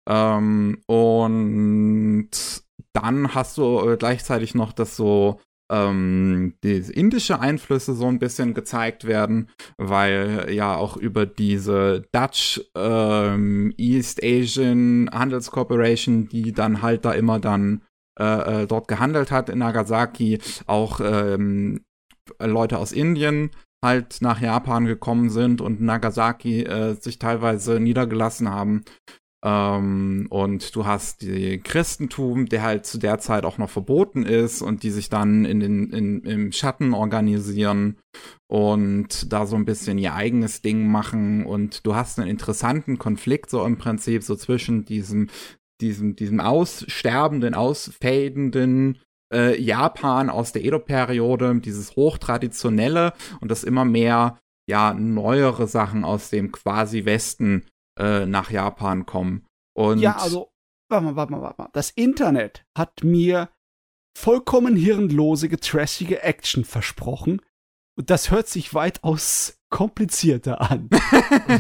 Ähm, 0.08 0.82
und 0.88 2.30
dann 2.94 3.36
hast 3.36 3.58
du 3.58 3.90
äh, 3.90 3.98
gleichzeitig 3.98 4.56
noch 4.56 4.74
das 4.74 4.96
so 4.96 5.40
ähm, 5.70 6.56
die 6.64 6.78
indische 6.78 7.40
Einflüsse 7.40 7.94
so 7.94 8.08
ein 8.08 8.20
bisschen 8.20 8.54
gezeigt 8.54 9.06
werden, 9.06 9.50
weil 9.78 10.48
ja 10.52 10.76
auch 10.76 10.98
über 10.98 11.26
diese 11.26 12.04
Dutch 12.12 12.62
ähm, 12.76 13.74
East 13.78 14.24
Asian 14.24 15.10
Handelscorporation, 15.14 16.28
die 16.30 16.52
dann 16.52 16.82
halt 16.82 17.06
da 17.06 17.12
immer 17.12 17.40
dann 17.40 17.82
äh, 18.20 18.64
äh, 18.64 18.68
dort 18.68 18.88
gehandelt 18.88 19.32
hat 19.32 19.50
in 19.50 19.60
Nagasaki, 19.60 20.40
auch 20.66 21.00
ähm, 21.02 21.82
Leute 22.40 22.78
aus 22.78 22.92
Indien 22.92 23.52
halt 23.84 24.18
nach 24.22 24.42
Japan 24.42 24.86
gekommen 24.86 25.30
sind 25.30 25.62
und 25.62 25.82
Nagasaki 25.82 26.64
äh, 26.64 26.96
sich 26.96 27.18
teilweise 27.20 27.80
niedergelassen 27.80 28.50
haben. 28.50 28.84
Ähm, 29.44 30.28
und 30.30 30.76
du 30.76 30.86
hast 30.86 31.22
die 31.22 31.60
Christentum, 31.60 32.48
der 32.48 32.62
halt 32.64 32.86
zu 32.86 32.98
der 32.98 33.20
Zeit 33.20 33.46
auch 33.46 33.58
noch 33.58 33.70
verboten 33.70 34.24
ist 34.24 34.62
und 34.62 34.84
die 34.84 34.92
sich 34.92 35.10
dann 35.10 35.46
in 35.46 35.60
den, 35.60 35.92
in, 35.92 36.22
im 36.24 36.52
Schatten 36.52 36.94
organisieren 36.94 37.98
und 38.48 39.32
da 39.32 39.46
so 39.46 39.56
ein 39.56 39.66
bisschen 39.66 39.98
ihr 39.98 40.14
eigenes 40.14 40.62
Ding 40.62 40.88
machen. 40.88 41.46
Und 41.46 41.86
du 41.86 41.96
hast 41.96 42.20
einen 42.20 42.30
interessanten 42.30 42.98
Konflikt 42.98 43.50
so 43.50 43.66
im 43.66 43.78
Prinzip 43.78 44.24
so 44.24 44.36
zwischen 44.36 44.84
diesem, 44.84 45.30
diesem, 45.80 46.18
diesem 46.18 46.42
aussterbenden, 46.42 47.54
ausfädenden 47.54 49.00
äh, 49.34 49.60
Japan 49.62 50.30
aus 50.30 50.52
der 50.52 50.66
Edo-Periode, 50.66 51.62
dieses 51.64 51.96
hochtraditionelle 51.96 53.14
und 53.40 53.50
das 53.52 53.64
immer 53.64 53.86
mehr 53.86 54.38
ja 54.68 54.94
neuere 54.94 55.68
Sachen 55.68 56.04
aus 56.04 56.30
dem 56.30 56.52
quasi 56.52 57.06
Westen 57.06 57.64
äh, 58.00 58.26
nach 58.26 58.50
Japan 58.50 59.06
kommen. 59.06 59.46
Und 59.76 60.00
ja, 60.00 60.16
also, 60.16 60.52
warte 60.90 61.06
mal, 61.06 61.16
warte 61.16 61.32
mal, 61.32 61.42
warte 61.42 61.62
mal. 61.62 61.70
Das 61.74 61.92
Internet 61.92 62.66
hat 62.78 63.04
mir 63.04 63.50
vollkommen 64.18 64.76
hirnlose, 64.76 65.50
getrashige 65.50 66.24
Action 66.24 66.66
versprochen. 66.66 67.42
Und 67.98 68.10
das 68.10 68.32
hört 68.32 68.48
sich 68.48 68.74
weitaus 68.74 69.60
komplizierter 69.70 70.62
an. 70.62 70.90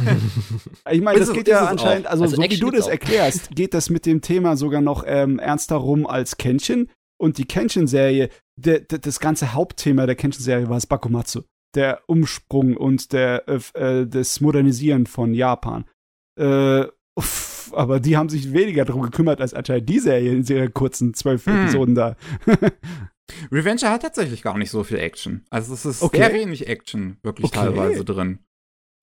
ich 0.90 1.02
meine, 1.02 1.20
das 1.20 1.34
geht 1.34 1.48
ja 1.48 1.66
anscheinend, 1.66 2.08
also, 2.08 2.24
also, 2.24 2.38
so 2.38 2.42
Action 2.42 2.58
wie 2.58 2.72
du 2.72 2.72
das 2.72 2.86
auch. 2.86 2.92
erklärst, 2.92 3.52
geht 3.56 3.74
das 3.74 3.90
mit 3.90 4.06
dem 4.06 4.22
Thema 4.22 4.56
sogar 4.56 4.82
noch 4.82 5.04
ähm, 5.06 5.40
ernster 5.40 5.76
rum 5.76 6.08
als 6.08 6.38
Kenshin. 6.38 6.90
Und 7.18 7.38
die 7.38 7.46
Kenshin-Serie, 7.46 8.30
das 8.56 9.20
ganze 9.20 9.54
Hauptthema 9.54 10.06
der 10.06 10.16
Kenshin-Serie 10.16 10.70
war 10.70 10.78
das 10.78 10.88
Bakumatsu. 10.88 11.42
Der 11.76 12.02
Umsprung 12.08 12.78
und 12.78 13.12
der, 13.12 13.48
äh, 13.48 13.60
äh 13.74 14.08
das 14.08 14.40
Modernisieren 14.40 15.06
von 15.06 15.34
Japan. 15.34 15.86
Äh, 16.38 16.86
uff, 17.16 17.72
aber 17.76 18.00
die 18.00 18.18
haben 18.18 18.30
sich 18.30 18.54
weniger 18.54 18.86
darum 18.86 19.02
gekümmert 19.02 19.42
als 19.42 19.54
anscheinend 19.54 19.90
die 19.90 20.00
Serie 20.00 20.32
in 20.32 20.46
ihren 20.46 20.74
kurzen 20.74 21.14
zwölf 21.14 21.46
hm. 21.46 21.64
Episoden 21.64 21.96
da. 21.96 22.16
Revenge 23.52 23.82
hat 23.82 24.02
tatsächlich 24.02 24.42
gar 24.42 24.58
nicht 24.58 24.72
so 24.72 24.84
viel 24.84 24.98
Action. 24.98 25.46
Also 25.50 25.74
es 25.74 25.86
ist 25.86 26.02
okay. 26.02 26.18
sehr 26.18 26.34
wenig 26.34 26.68
Action 26.68 27.18
wirklich 27.22 27.46
okay. 27.48 27.60
teilweise 27.60 28.04
drin. 28.04 28.40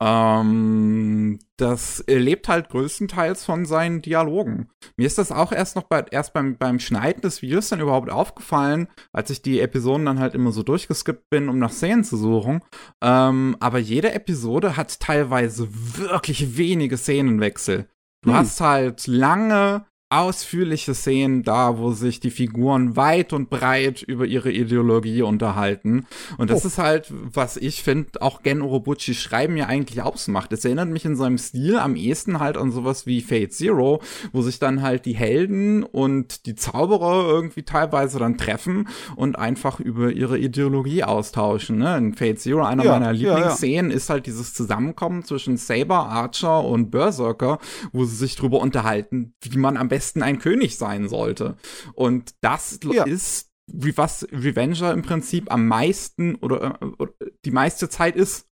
Ähm, 0.03 1.39
das 1.57 2.05
lebt 2.07 2.49
halt 2.49 2.69
größtenteils 2.69 3.45
von 3.45 3.65
seinen 3.65 4.03
Dialogen. 4.03 4.69
Mir 4.97 5.07
ist 5.07 5.19
das 5.19 5.33
auch 5.33 5.53
erst 5.53 5.77
noch 5.77 5.85
bei, 5.85 6.05
erst 6.11 6.33
beim, 6.35 6.59
beim 6.59 6.79
Schneiden 6.79 7.23
des 7.23 7.41
Videos 7.43 7.69
dann 7.69 7.81
überhaupt 7.81 8.11
aufgefallen, 8.11 8.89
als 9.13 9.31
ich 9.31 9.43
die 9.43 9.61
Episoden 9.61 10.05
dann 10.07 10.19
halt 10.21 10.35
immer 10.35 10.53
so 10.53 10.63
durchgeskippt 10.63 11.31
bin, 11.31 11.49
um 11.49 11.59
nach 11.59 11.71
Szenen 11.73 12.05
zu 12.05 12.17
suchen. 12.17 12.61
Ähm, 13.03 13.57
aber 13.61 13.79
jede 13.79 14.13
Episode 14.13 14.77
hat 14.77 15.01
teilweise 15.01 15.69
wirklich 15.71 16.57
wenige 16.57 16.97
Szenenwechsel. 16.97 17.89
Du 18.23 18.31
Hm. 18.31 18.37
hast 18.37 18.61
halt 18.61 19.07
lange 19.07 19.87
ausführliche 20.09 20.95
Szenen 20.95 21.43
da, 21.43 21.79
wo 21.79 21.91
sich 21.91 22.21
die 22.21 22.31
Figuren 22.31 22.95
weit 22.95 23.33
und 23.33 23.51
breit 23.51 24.03
über 24.03 24.25
ihre 24.25 24.53
Ideologie 24.53 25.23
unterhalten. 25.23 26.07
Und 26.39 26.49
das 26.51 26.65
Oh. 26.65 26.69
ist 26.69 26.79
halt, 26.79 27.13
was 27.13 27.57
ich 27.57 27.83
finde, 27.83 28.23
auch 28.23 28.43
Gen 28.43 28.63
Urobuchi 28.63 29.15
Schreiben 29.15 29.57
ja 29.57 29.67
eigentlich 29.67 30.03
ausmacht. 30.03 30.53
Es 30.53 30.65
erinnert 30.65 30.89
mich 30.91 31.05
in 31.05 31.17
seinem 31.17 31.39
Stil 31.39 31.77
am 31.79 31.97
ehesten 31.97 32.39
halt 32.39 32.57
an 32.57 32.71
sowas 32.71 33.07
wie 33.07 33.21
Fate 33.21 33.53
Zero, 33.53 34.01
wo 34.33 34.43
sich 34.43 34.61
dann 34.61 34.81
halt 34.81 35.07
die 35.07 35.17
Helden 35.17 35.83
und 35.83 36.47
die 36.47 36.55
Zauberer 36.55 37.27
irgendwie 37.29 37.65
teilweise 37.65 38.21
dann 38.21 38.39
treffen 38.39 38.89
und 39.17 39.37
einfach 39.37 39.81
über 39.81 40.13
ihre 40.13 40.39
Ideologie 40.39 41.03
austauschen. 41.03 41.79
Ne? 41.79 41.97
In 41.97 42.15
Fate 42.15 42.39
Zero, 42.39 42.65
einer 42.65 42.85
Ja, 42.85 42.93
meiner 42.93 43.13
ja, 43.13 43.29
ja. 43.31 43.35
Lieblingsszenen, 43.37 43.91
ist 43.91 44.09
halt 44.09 44.27
dieses 44.27 44.55
Zusammenkommen 44.55 45.25
zwischen 45.25 45.57
Saber, 45.57 46.07
Archer 46.09 46.63
und 46.65 46.93
Berserker, 46.93 47.59
wo 47.93 48.05
sie 48.05 48.15
sich 48.15 48.37
drüber 48.37 48.61
unterhalten, 48.61 49.35
wie 49.43 49.59
man 49.59 49.77
am 49.77 49.89
besten 49.89 49.97
ein 50.15 50.39
König 50.39 50.77
sein 50.79 51.09
sollte. 51.09 51.57
Und 51.95 52.35
das 52.43 52.79
Ja. 52.85 53.05
ist, 53.05 53.51
wie 53.73 53.97
was 53.97 54.27
Revenger 54.31 54.93
im 54.93 55.03
Prinzip 55.03 55.51
am 55.51 55.67
meisten 55.67 56.37
oder, 56.37 56.79
äh, 56.81 56.85
oder 56.99 57.13
die 57.45 57.51
meiste 57.51 57.89
Zeit 57.89 58.15
ist. 58.15 58.47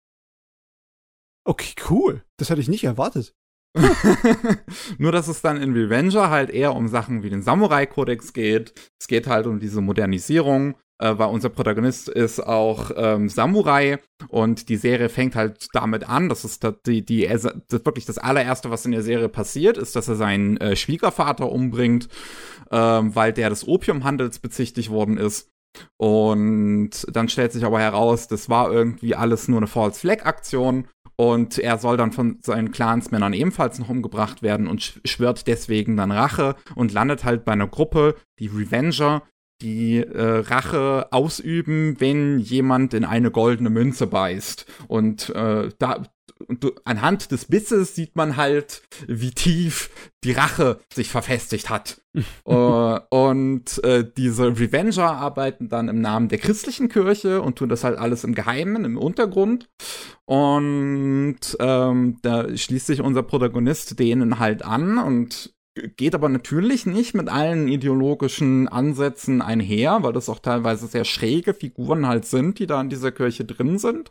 Okay, 1.45 1.73
cool. 1.89 2.23
Das 2.37 2.49
hätte 2.49 2.61
ich 2.61 2.69
nicht 2.69 2.83
erwartet. 2.83 3.33
Nur, 4.97 5.11
dass 5.11 5.27
es 5.27 5.41
dann 5.41 5.61
in 5.61 5.73
Revenger 5.73 6.29
halt 6.29 6.49
eher 6.49 6.75
um 6.75 6.87
Sachen 6.87 7.23
wie 7.23 7.29
den 7.29 7.41
Samurai-Kodex 7.41 8.33
geht. 8.33 8.73
Es 8.99 9.07
geht 9.07 9.27
halt 9.27 9.47
um 9.47 9.59
diese 9.59 9.81
Modernisierung, 9.81 10.75
äh, 11.01 11.17
weil 11.17 11.29
unser 11.29 11.49
Protagonist 11.49 12.07
ist 12.07 12.39
auch 12.39 12.91
ähm, 12.95 13.27
Samurai 13.27 13.99
und 14.29 14.69
die 14.69 14.77
Serie 14.77 15.09
fängt 15.09 15.35
halt 15.35 15.67
damit 15.73 16.07
an, 16.07 16.29
das 16.29 16.59
die, 16.85 17.03
die, 17.03 17.27
das 17.27 17.85
wirklich 17.85 18.05
das 18.05 18.17
allererste, 18.17 18.69
was 18.69 18.85
in 18.85 18.91
der 18.91 19.01
Serie 19.01 19.29
passiert, 19.29 19.77
ist, 19.77 19.95
dass 19.95 20.07
er 20.07 20.15
seinen 20.15 20.57
äh, 20.57 20.75
Schwiegervater 20.75 21.51
umbringt, 21.51 22.07
ähm, 22.71 23.15
weil 23.15 23.33
der 23.33 23.49
des 23.49 23.67
Opiumhandels 23.67 24.39
bezichtigt 24.39 24.89
worden 24.89 25.17
ist. 25.17 25.49
Und 25.97 26.91
dann 27.11 27.29
stellt 27.29 27.53
sich 27.53 27.63
aber 27.63 27.79
heraus, 27.79 28.27
das 28.27 28.49
war 28.49 28.71
irgendwie 28.71 29.15
alles 29.15 29.47
nur 29.47 29.57
eine 29.57 29.67
False 29.67 29.99
Flag 29.99 30.25
Aktion 30.25 30.87
und 31.15 31.57
er 31.59 31.77
soll 31.77 31.97
dann 31.97 32.11
von 32.11 32.39
seinen 32.41 32.71
Clansmännern 32.71 33.33
ebenfalls 33.33 33.79
noch 33.79 33.89
umgebracht 33.89 34.41
werden 34.41 34.67
und 34.67 34.81
sch- 34.81 34.99
schwört 35.07 35.47
deswegen 35.47 35.95
dann 35.95 36.11
Rache 36.11 36.55
und 36.75 36.91
landet 36.91 37.23
halt 37.23 37.45
bei 37.45 37.53
einer 37.53 37.67
Gruppe, 37.67 38.15
die 38.39 38.47
Revenger, 38.47 39.23
die 39.61 39.97
äh, 39.97 40.39
Rache 40.39 41.07
ausüben, 41.11 41.95
wenn 41.99 42.39
jemand 42.39 42.93
in 42.93 43.05
eine 43.05 43.31
goldene 43.31 43.69
Münze 43.69 44.07
beißt. 44.07 44.65
Und 44.87 45.29
äh, 45.29 45.69
da 45.77 46.03
du, 46.49 46.71
anhand 46.85 47.31
des 47.31 47.45
Bisses 47.45 47.95
sieht 47.95 48.15
man 48.15 48.37
halt, 48.37 48.83
wie 49.07 49.31
tief 49.31 49.89
die 50.23 50.31
Rache 50.31 50.79
sich 50.93 51.09
verfestigt 51.09 51.69
hat. 51.69 52.01
äh, 52.45 52.99
und 53.09 53.83
äh, 53.83 54.05
diese 54.17 54.59
Revenger 54.59 55.11
arbeiten 55.11 55.69
dann 55.69 55.89
im 55.89 56.01
Namen 56.01 56.29
der 56.29 56.39
christlichen 56.39 56.89
Kirche 56.89 57.41
und 57.41 57.57
tun 57.57 57.69
das 57.69 57.83
halt 57.83 57.97
alles 57.97 58.23
im 58.23 58.35
Geheimen, 58.35 58.85
im 58.85 58.97
Untergrund. 58.97 59.69
Und 60.25 61.39
ähm, 61.59 62.17
da 62.21 62.55
schließt 62.55 62.87
sich 62.87 63.01
unser 63.01 63.23
Protagonist 63.23 63.99
denen 63.99 64.39
halt 64.39 64.63
an 64.63 64.97
und 64.97 65.53
geht 65.75 66.15
aber 66.15 66.29
natürlich 66.29 66.85
nicht 66.85 67.13
mit 67.13 67.29
allen 67.29 67.67
ideologischen 67.67 68.67
Ansätzen 68.67 69.41
einher, 69.41 70.03
weil 70.03 70.13
das 70.13 70.29
auch 70.29 70.39
teilweise 70.39 70.87
sehr 70.87 71.05
schräge 71.05 71.53
Figuren 71.53 72.07
halt 72.07 72.25
sind, 72.25 72.59
die 72.59 72.67
da 72.67 72.81
in 72.81 72.89
dieser 72.89 73.11
Kirche 73.11 73.45
drin 73.45 73.77
sind. 73.77 74.09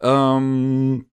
Ähm, 0.00 1.06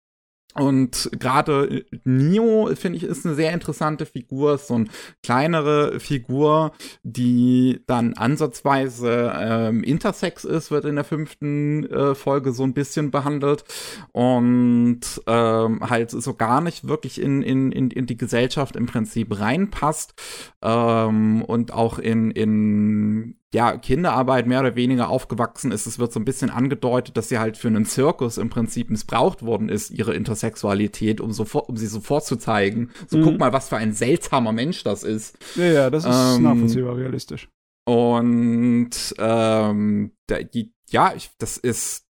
und 0.58 1.10
gerade 1.18 1.84
Neo, 2.04 2.70
finde 2.74 2.98
ich, 2.98 3.04
ist 3.04 3.24
eine 3.24 3.34
sehr 3.34 3.52
interessante 3.52 4.06
Figur, 4.06 4.54
ist 4.54 4.66
so 4.66 4.74
eine 4.74 4.86
kleinere 5.22 6.00
Figur, 6.00 6.72
die 7.02 7.80
dann 7.86 8.14
ansatzweise 8.14 9.32
ähm, 9.36 9.84
intersex 9.84 10.44
ist, 10.44 10.70
wird 10.70 10.84
in 10.84 10.96
der 10.96 11.04
fünften 11.04 11.86
äh, 11.86 12.14
Folge 12.14 12.52
so 12.52 12.64
ein 12.64 12.74
bisschen 12.74 13.10
behandelt. 13.10 13.64
Und 14.12 15.00
ähm, 15.26 15.80
halt 15.88 16.10
so 16.10 16.34
gar 16.34 16.60
nicht 16.60 16.88
wirklich 16.88 17.20
in, 17.20 17.42
in, 17.42 17.72
in, 17.72 17.90
in 17.90 18.06
die 18.06 18.16
Gesellschaft 18.16 18.76
im 18.76 18.86
Prinzip 18.86 19.38
reinpasst. 19.38 20.14
Ähm, 20.62 21.42
und 21.42 21.72
auch 21.72 21.98
in, 21.98 22.30
in 22.32 23.37
ja, 23.54 23.78
Kinderarbeit 23.78 24.46
mehr 24.46 24.60
oder 24.60 24.76
weniger 24.76 25.08
aufgewachsen 25.08 25.72
ist. 25.72 25.86
Es 25.86 25.98
wird 25.98 26.12
so 26.12 26.20
ein 26.20 26.24
bisschen 26.26 26.50
angedeutet, 26.50 27.16
dass 27.16 27.28
sie 27.30 27.38
halt 27.38 27.56
für 27.56 27.68
einen 27.68 27.86
Zirkus 27.86 28.36
im 28.36 28.50
Prinzip 28.50 28.90
missbraucht 28.90 29.42
worden 29.42 29.68
ist, 29.70 29.90
ihre 29.90 30.14
Intersexualität, 30.14 31.20
um, 31.20 31.32
sofort, 31.32 31.68
um 31.68 31.76
sie 31.76 31.86
so 31.86 32.00
vorzuzeigen. 32.00 32.90
So, 33.06 33.18
Mhm. 33.18 33.22
guck 33.22 33.38
mal, 33.38 33.52
was 33.52 33.68
für 33.70 33.76
ein 33.78 33.92
seltsamer 33.94 34.52
Mensch 34.52 34.84
das 34.84 35.02
ist. 35.02 35.38
Ja, 35.56 35.64
ja, 35.64 35.90
das 35.90 36.04
ist 36.04 36.36
Ähm, 36.36 36.42
nachvollziehbar 36.42 36.96
realistisch. 36.96 37.48
Und 37.86 38.90
ähm, 39.18 40.12
die, 40.52 40.72
ja, 40.90 41.14
ich, 41.16 41.30
das 41.38 41.56
ist, 41.56 42.04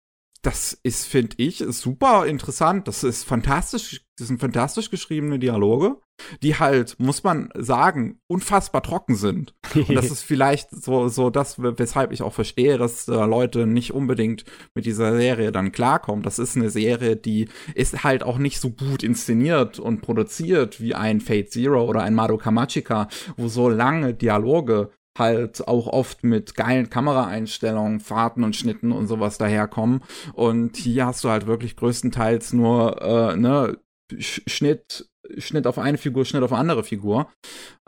das 0.47 0.79
ist, 0.81 1.05
finde 1.09 1.35
ich, 1.39 1.57
super 1.57 2.25
interessant. 2.25 2.87
Das 2.87 3.03
ist 3.03 3.25
fantastisch, 3.25 4.05
das 4.17 4.29
sind 4.29 4.39
fantastisch 4.39 4.89
geschriebene 4.89 5.39
Dialoge, 5.39 5.97
die 6.41 6.55
halt, 6.55 6.95
muss 6.99 7.21
man 7.25 7.49
sagen, 7.53 8.21
unfassbar 8.27 8.81
trocken 8.81 9.15
sind. 9.15 9.55
Und 9.75 9.93
das 9.93 10.05
ist 10.11 10.21
vielleicht 10.21 10.69
so, 10.71 11.09
so 11.09 11.29
das, 11.29 11.61
weshalb 11.61 12.13
ich 12.13 12.21
auch 12.21 12.31
verstehe, 12.31 12.77
dass 12.77 13.09
äh, 13.09 13.25
Leute 13.25 13.67
nicht 13.67 13.93
unbedingt 13.93 14.45
mit 14.73 14.85
dieser 14.85 15.17
Serie 15.17 15.51
dann 15.51 15.73
klarkommen. 15.73 16.23
Das 16.23 16.39
ist 16.39 16.55
eine 16.55 16.69
Serie, 16.69 17.17
die 17.17 17.49
ist 17.75 18.05
halt 18.05 18.23
auch 18.23 18.37
nicht 18.37 18.61
so 18.61 18.69
gut 18.69 19.03
inszeniert 19.03 19.79
und 19.79 19.99
produziert 19.99 20.79
wie 20.79 20.95
ein 20.95 21.19
Fate 21.19 21.51
Zero 21.51 21.83
oder 21.83 22.03
ein 22.03 22.15
Madoka 22.15 22.51
Magica, 22.51 23.09
wo 23.35 23.49
so 23.49 23.67
lange 23.67 24.13
Dialoge 24.13 24.91
halt 25.17 25.67
auch 25.67 25.87
oft 25.87 26.23
mit 26.23 26.55
geilen 26.55 26.89
Kameraeinstellungen, 26.89 27.99
Fahrten 27.99 28.43
und 28.43 28.55
Schnitten 28.55 28.91
und 28.91 29.07
sowas 29.07 29.37
daherkommen. 29.37 30.01
Und 30.33 30.77
hier 30.77 31.05
hast 31.05 31.23
du 31.23 31.29
halt 31.29 31.47
wirklich 31.47 31.75
größtenteils 31.75 32.53
nur 32.53 33.01
äh, 33.01 33.35
ne, 33.35 33.77
Sch- 34.13 34.49
Schnitt, 34.49 35.09
Schnitt 35.37 35.67
auf 35.67 35.77
eine 35.77 35.97
Figur, 35.97 36.23
Schnitt 36.23 36.43
auf 36.43 36.53
eine 36.53 36.61
andere 36.61 36.83
Figur. 36.83 37.29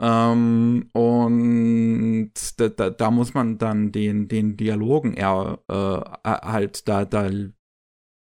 Ähm, 0.00 0.90
und 0.92 2.32
da, 2.58 2.68
da, 2.68 2.90
da 2.90 3.10
muss 3.10 3.32
man 3.34 3.58
dann 3.58 3.92
den, 3.92 4.28
den 4.28 4.56
Dialogen 4.56 5.14
eher 5.14 5.58
äh, 5.68 6.28
halt 6.28 6.88
da, 6.88 7.04
da 7.04 7.30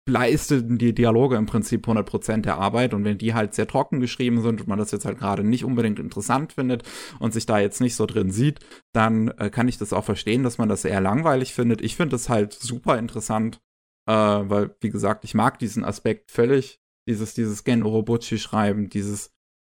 leisten 0.08 0.78
die 0.78 0.94
Dialoge 0.94 1.36
im 1.36 1.46
Prinzip 1.46 1.86
100% 1.86 2.42
der 2.42 2.58
Arbeit 2.58 2.92
und 2.92 3.04
wenn 3.04 3.18
die 3.18 3.34
halt 3.34 3.54
sehr 3.54 3.68
trocken 3.68 4.00
geschrieben 4.00 4.40
sind 4.42 4.60
und 4.60 4.66
man 4.66 4.78
das 4.78 4.90
jetzt 4.90 5.04
halt 5.04 5.18
gerade 5.18 5.44
nicht 5.44 5.64
unbedingt 5.64 6.00
interessant 6.00 6.54
findet 6.54 6.82
und 7.20 7.32
sich 7.32 7.46
da 7.46 7.60
jetzt 7.60 7.80
nicht 7.80 7.94
so 7.94 8.06
drin 8.06 8.30
sieht, 8.30 8.60
dann 8.92 9.28
äh, 9.38 9.50
kann 9.50 9.68
ich 9.68 9.78
das 9.78 9.92
auch 9.92 10.04
verstehen, 10.04 10.42
dass 10.42 10.58
man 10.58 10.68
das 10.68 10.84
eher 10.84 11.00
langweilig 11.00 11.54
findet. 11.54 11.80
Ich 11.80 11.96
finde 11.96 12.14
das 12.14 12.28
halt 12.28 12.52
super 12.52 12.98
interessant, 12.98 13.60
äh, 14.08 14.12
weil, 14.12 14.74
wie 14.80 14.90
gesagt, 14.90 15.24
ich 15.24 15.34
mag 15.34 15.58
diesen 15.60 15.84
Aspekt 15.84 16.32
völlig, 16.32 16.80
dieses, 17.08 17.34
dieses 17.34 17.62
Gen 17.62 17.84
Orobuchi 17.84 18.38
schreiben, 18.38 18.88
dieses 18.88 19.30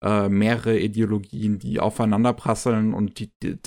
äh, 0.05 0.29
mehrere 0.29 0.79
Ideologien, 0.79 1.59
die 1.59 1.81
aufeinander 1.81 2.33
prasseln 2.33 2.95
und 2.95 3.19
die, 3.19 3.33
die 3.43 3.59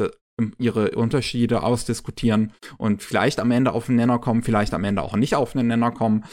ihre 0.58 0.92
Unterschiede 0.92 1.64
ausdiskutieren 1.64 2.54
und 2.78 3.04
vielleicht 3.04 3.40
am 3.40 3.52
Ende 3.52 3.72
auf 3.72 3.86
den 3.86 3.96
Nenner 3.96 4.20
kommen, 4.20 4.44
vielleicht 4.44 4.74
am 4.74 4.84
Ende 4.84 5.02
auch 5.02 5.16
nicht 5.16 5.36
auf 5.36 5.54
den 5.54 5.68
Nenner 5.68 5.92
kommen. 5.92 6.26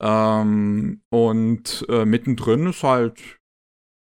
Ähm, 0.00 1.02
und 1.10 1.86
äh, 1.88 2.04
mittendrin 2.04 2.66
ist 2.66 2.82
halt 2.82 3.20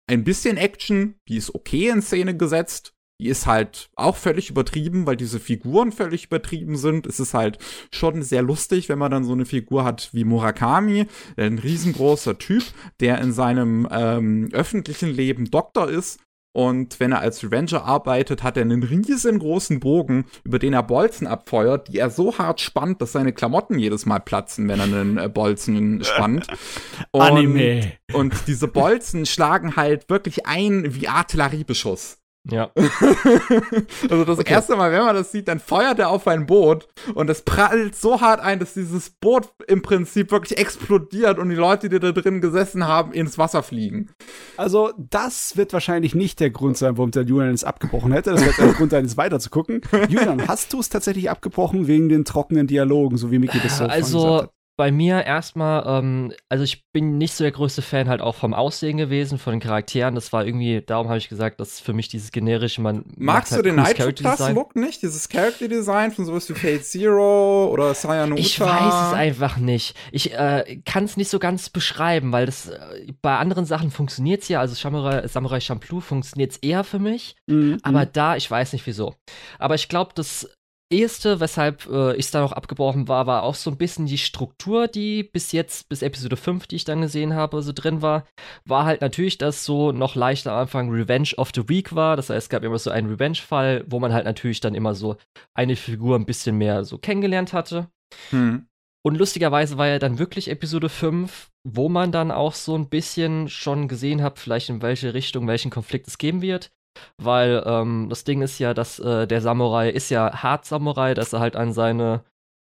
ein 0.07 0.23
bisschen 0.23 0.57
Action, 0.57 1.15
die 1.27 1.37
ist 1.37 1.53
okay 1.53 1.89
in 1.89 2.01
Szene 2.01 2.35
gesetzt. 2.35 2.93
Die 3.21 3.29
ist 3.29 3.45
halt 3.45 3.89
auch 3.95 4.17
völlig 4.17 4.49
übertrieben, 4.49 5.05
weil 5.05 5.15
diese 5.15 5.39
Figuren 5.39 5.91
völlig 5.91 6.25
übertrieben 6.25 6.75
sind. 6.75 7.05
Es 7.05 7.19
ist 7.19 7.33
halt 7.33 7.59
schon 7.91 8.23
sehr 8.23 8.41
lustig, 8.41 8.89
wenn 8.89 8.97
man 8.97 9.11
dann 9.11 9.23
so 9.23 9.33
eine 9.33 9.45
Figur 9.45 9.85
hat 9.85 10.09
wie 10.13 10.23
Murakami, 10.23 11.05
ein 11.37 11.59
riesengroßer 11.59 12.37
Typ, 12.39 12.63
der 12.99 13.19
in 13.19 13.31
seinem 13.31 13.87
ähm, 13.91 14.49
öffentlichen 14.51 15.09
Leben 15.09 15.51
Doktor 15.51 15.89
ist 15.89 16.19
und 16.53 16.99
wenn 16.99 17.11
er 17.11 17.19
als 17.19 17.43
Revenger 17.43 17.83
arbeitet, 17.83 18.43
hat 18.43 18.57
er 18.57 18.61
einen 18.61 18.83
riesengroßen 18.83 19.79
Bogen, 19.79 20.25
über 20.43 20.59
den 20.59 20.73
er 20.73 20.83
Bolzen 20.83 21.25
abfeuert, 21.25 21.87
die 21.87 21.97
er 21.97 22.11
so 22.11 22.37
hart 22.37 22.61
spannt, 22.61 23.01
dass 23.01 23.11
seine 23.11 23.33
Klamotten 23.33 23.79
jedes 23.79 24.05
Mal 24.05 24.19
platzen, 24.19 24.69
wenn 24.69 24.79
er 24.79 24.85
einen 24.85 25.17
äh, 25.17 25.29
Bolzen 25.29 26.03
spannt. 26.03 26.47
Und, 27.11 27.21
Anime. 27.21 27.93
Und 28.13 28.35
diese 28.47 28.67
Bolzen 28.67 29.25
schlagen 29.25 29.75
halt 29.75 30.09
wirklich 30.09 30.45
ein 30.45 30.93
wie 30.93 31.07
Artilleriebeschuss. 31.07 32.22
Ja. 32.49 32.71
also 34.09 34.25
das 34.25 34.39
Okay. 34.39 34.51
erste 34.53 34.75
Mal, 34.75 34.91
wenn 34.91 35.03
man 35.05 35.15
das 35.15 35.31
sieht, 35.31 35.47
dann 35.47 35.59
feuert 35.59 35.99
er 35.99 36.09
auf 36.09 36.27
ein 36.27 36.45
Boot 36.45 36.87
und 37.15 37.29
es 37.29 37.41
prallt 37.41 37.95
so 37.95 38.19
hart 38.19 38.41
ein, 38.41 38.59
dass 38.59 38.73
dieses 38.73 39.11
Boot 39.11 39.49
im 39.67 39.81
Prinzip 39.81 40.31
wirklich 40.31 40.57
explodiert 40.59 41.39
und 41.39 41.49
die 41.49 41.55
Leute, 41.55 41.87
die 41.89 41.99
da 41.99 42.11
drin 42.11 42.41
gesessen 42.41 42.85
haben, 42.87 43.13
ins 43.13 43.37
Wasser 43.37 43.63
fliegen. 43.63 44.09
Also, 44.57 44.91
das 44.97 45.55
wird 45.55 45.71
wahrscheinlich 45.73 46.15
nicht 46.15 46.39
der 46.39 46.49
Grund 46.49 46.77
sein, 46.77 46.97
warum 46.97 47.11
der 47.11 47.23
Julian 47.23 47.53
es 47.53 47.63
abgebrochen 47.63 48.11
hätte. 48.11 48.31
Das 48.31 48.43
wird 48.45 48.57
der 48.57 48.73
Grund 48.73 48.91
sein, 48.91 49.05
es 49.05 49.15
weiterzugucken. 49.15 49.81
Julian, 50.09 50.47
hast 50.47 50.73
du 50.73 50.79
es 50.79 50.89
tatsächlich 50.89 51.29
abgebrochen 51.29 51.87
wegen 51.87 52.09
den 52.09 52.25
trockenen 52.25 52.67
Dialogen, 52.67 53.17
so 53.17 53.31
wie 53.31 53.39
Mickey 53.39 53.59
das 53.61 53.77
so 53.77 53.85
Also 53.85 54.37
hat? 54.43 54.49
Bei 54.75 54.91
mir 54.91 55.23
erstmal, 55.23 55.83
ähm, 55.85 56.33
also 56.49 56.63
ich 56.63 56.89
bin 56.91 57.17
nicht 57.17 57.33
so 57.33 57.43
der 57.43 57.51
größte 57.51 57.83
Fan 57.83 58.09
halt 58.09 58.21
auch 58.21 58.35
vom 58.35 58.53
Aussehen 58.53 58.97
gewesen, 58.97 59.37
von 59.37 59.51
den 59.53 59.59
Charakteren. 59.59 60.15
Das 60.15 60.33
war 60.33 60.45
irgendwie, 60.45 60.81
darum 60.81 61.09
habe 61.09 61.19
ich 61.19 61.29
gesagt, 61.29 61.59
das 61.59 61.73
ist 61.73 61.79
für 61.81 61.93
mich 61.93 62.07
dieses 62.07 62.31
generische, 62.31 62.81
man 62.81 63.05
Magst 63.15 63.51
halt 63.51 63.59
du 63.59 63.69
den 63.69 63.75
cooles 63.75 63.89
Nitro 63.89 64.03
Character 64.03 64.23
Plus 64.23 64.37
Design. 64.37 64.55
Look 64.55 64.75
nicht? 64.75 65.01
Dieses 65.03 65.29
Character 65.29 65.67
Design 65.67 66.11
von 66.11 66.25
sowas 66.25 66.49
wie 66.49 66.53
Fate 66.53 66.85
Zero 66.85 67.69
oder 67.71 67.93
Cyanota? 67.93 68.41
Ich 68.41 68.59
weiß 68.59 69.09
es 69.09 69.13
einfach 69.13 69.57
nicht. 69.57 69.95
Ich 70.11 70.33
äh, 70.33 70.81
kann 70.85 71.03
es 71.03 71.17
nicht 71.17 71.29
so 71.29 71.37
ganz 71.37 71.69
beschreiben, 71.69 72.31
weil 72.31 72.47
das 72.47 72.69
äh, 72.69 73.13
bei 73.21 73.37
anderen 73.37 73.65
Sachen 73.65 73.91
funktioniert 73.91 74.41
es 74.41 74.47
ja. 74.47 74.59
Also 74.59 74.73
Samurai, 74.73 75.27
Samurai 75.27 75.59
Champloo 75.59 75.99
funktioniert 75.99 76.51
es 76.51 76.57
eher 76.57 76.83
für 76.83 76.99
mich. 76.99 77.35
Mhm. 77.45 77.77
Aber 77.83 78.07
da, 78.07 78.35
ich 78.35 78.49
weiß 78.49 78.73
nicht 78.73 78.87
wieso. 78.87 79.13
Aber 79.59 79.75
ich 79.75 79.87
glaube, 79.87 80.13
das 80.15 80.49
Erste, 80.93 81.39
weshalb 81.39 81.87
äh, 81.87 82.15
ich 82.15 82.29
da 82.29 82.41
noch 82.41 82.51
abgebrochen 82.51 83.07
war, 83.07 83.25
war 83.25 83.43
auch 83.43 83.55
so 83.55 83.71
ein 83.71 83.77
bisschen 83.77 84.05
die 84.05 84.19
Struktur, 84.19 84.87
die 84.87 85.23
bis 85.23 85.51
jetzt, 85.51 85.89
bis 85.89 86.03
Episode 86.03 86.37
5, 86.37 86.67
die 86.67 86.75
ich 86.75 86.85
dann 86.85 87.01
gesehen 87.01 87.33
habe, 87.33 87.61
so 87.63 87.73
drin 87.73 88.03
war. 88.03 88.25
War 88.65 88.85
halt 88.85 89.01
natürlich, 89.01 89.39
dass 89.39 89.65
so 89.65 89.91
noch 89.91 90.15
leicht 90.15 90.45
am 90.45 90.55
Anfang 90.55 90.91
Revenge 90.91 91.31
of 91.37 91.51
the 91.55 91.67
Week 91.67 91.95
war. 91.95 92.15
Das 92.15 92.29
heißt, 92.29 92.45
es 92.45 92.49
gab 92.49 92.63
immer 92.63 92.77
so 92.77 92.91
einen 92.91 93.09
Revenge-Fall, 93.09 93.85
wo 93.87 93.99
man 93.99 94.13
halt 94.13 94.25
natürlich 94.25 94.59
dann 94.59 94.75
immer 94.75 94.93
so 94.93 95.17
eine 95.55 95.75
Figur 95.75 96.15
ein 96.15 96.25
bisschen 96.25 96.57
mehr 96.57 96.85
so 96.85 96.99
kennengelernt 96.99 97.53
hatte. 97.53 97.87
Hm. 98.29 98.67
Und 99.05 99.17
lustigerweise 99.17 99.77
war 99.77 99.87
ja 99.87 99.99
dann 99.99 100.19
wirklich 100.19 100.49
Episode 100.49 100.89
5, 100.89 101.49
wo 101.67 101.89
man 101.89 102.11
dann 102.11 102.31
auch 102.31 102.53
so 102.53 102.75
ein 102.75 102.87
bisschen 102.87 103.49
schon 103.49 103.87
gesehen 103.87 104.21
hat, 104.21 104.39
vielleicht 104.39 104.69
in 104.69 104.81
welche 104.81 105.13
Richtung, 105.13 105.47
welchen 105.47 105.71
Konflikt 105.71 106.07
es 106.07 106.17
geben 106.17 106.41
wird. 106.41 106.71
Weil 107.17 107.63
ähm, 107.65 108.07
das 108.09 108.23
Ding 108.23 108.41
ist 108.41 108.59
ja, 108.59 108.73
dass 108.73 108.99
äh, 108.99 109.27
der 109.27 109.41
Samurai 109.41 109.89
ist 109.89 110.09
ja 110.09 110.43
hart 110.43 110.65
Samurai, 110.65 111.13
dass 111.13 111.33
er 111.33 111.39
halt 111.39 111.55
an 111.55 111.73
seine 111.73 112.23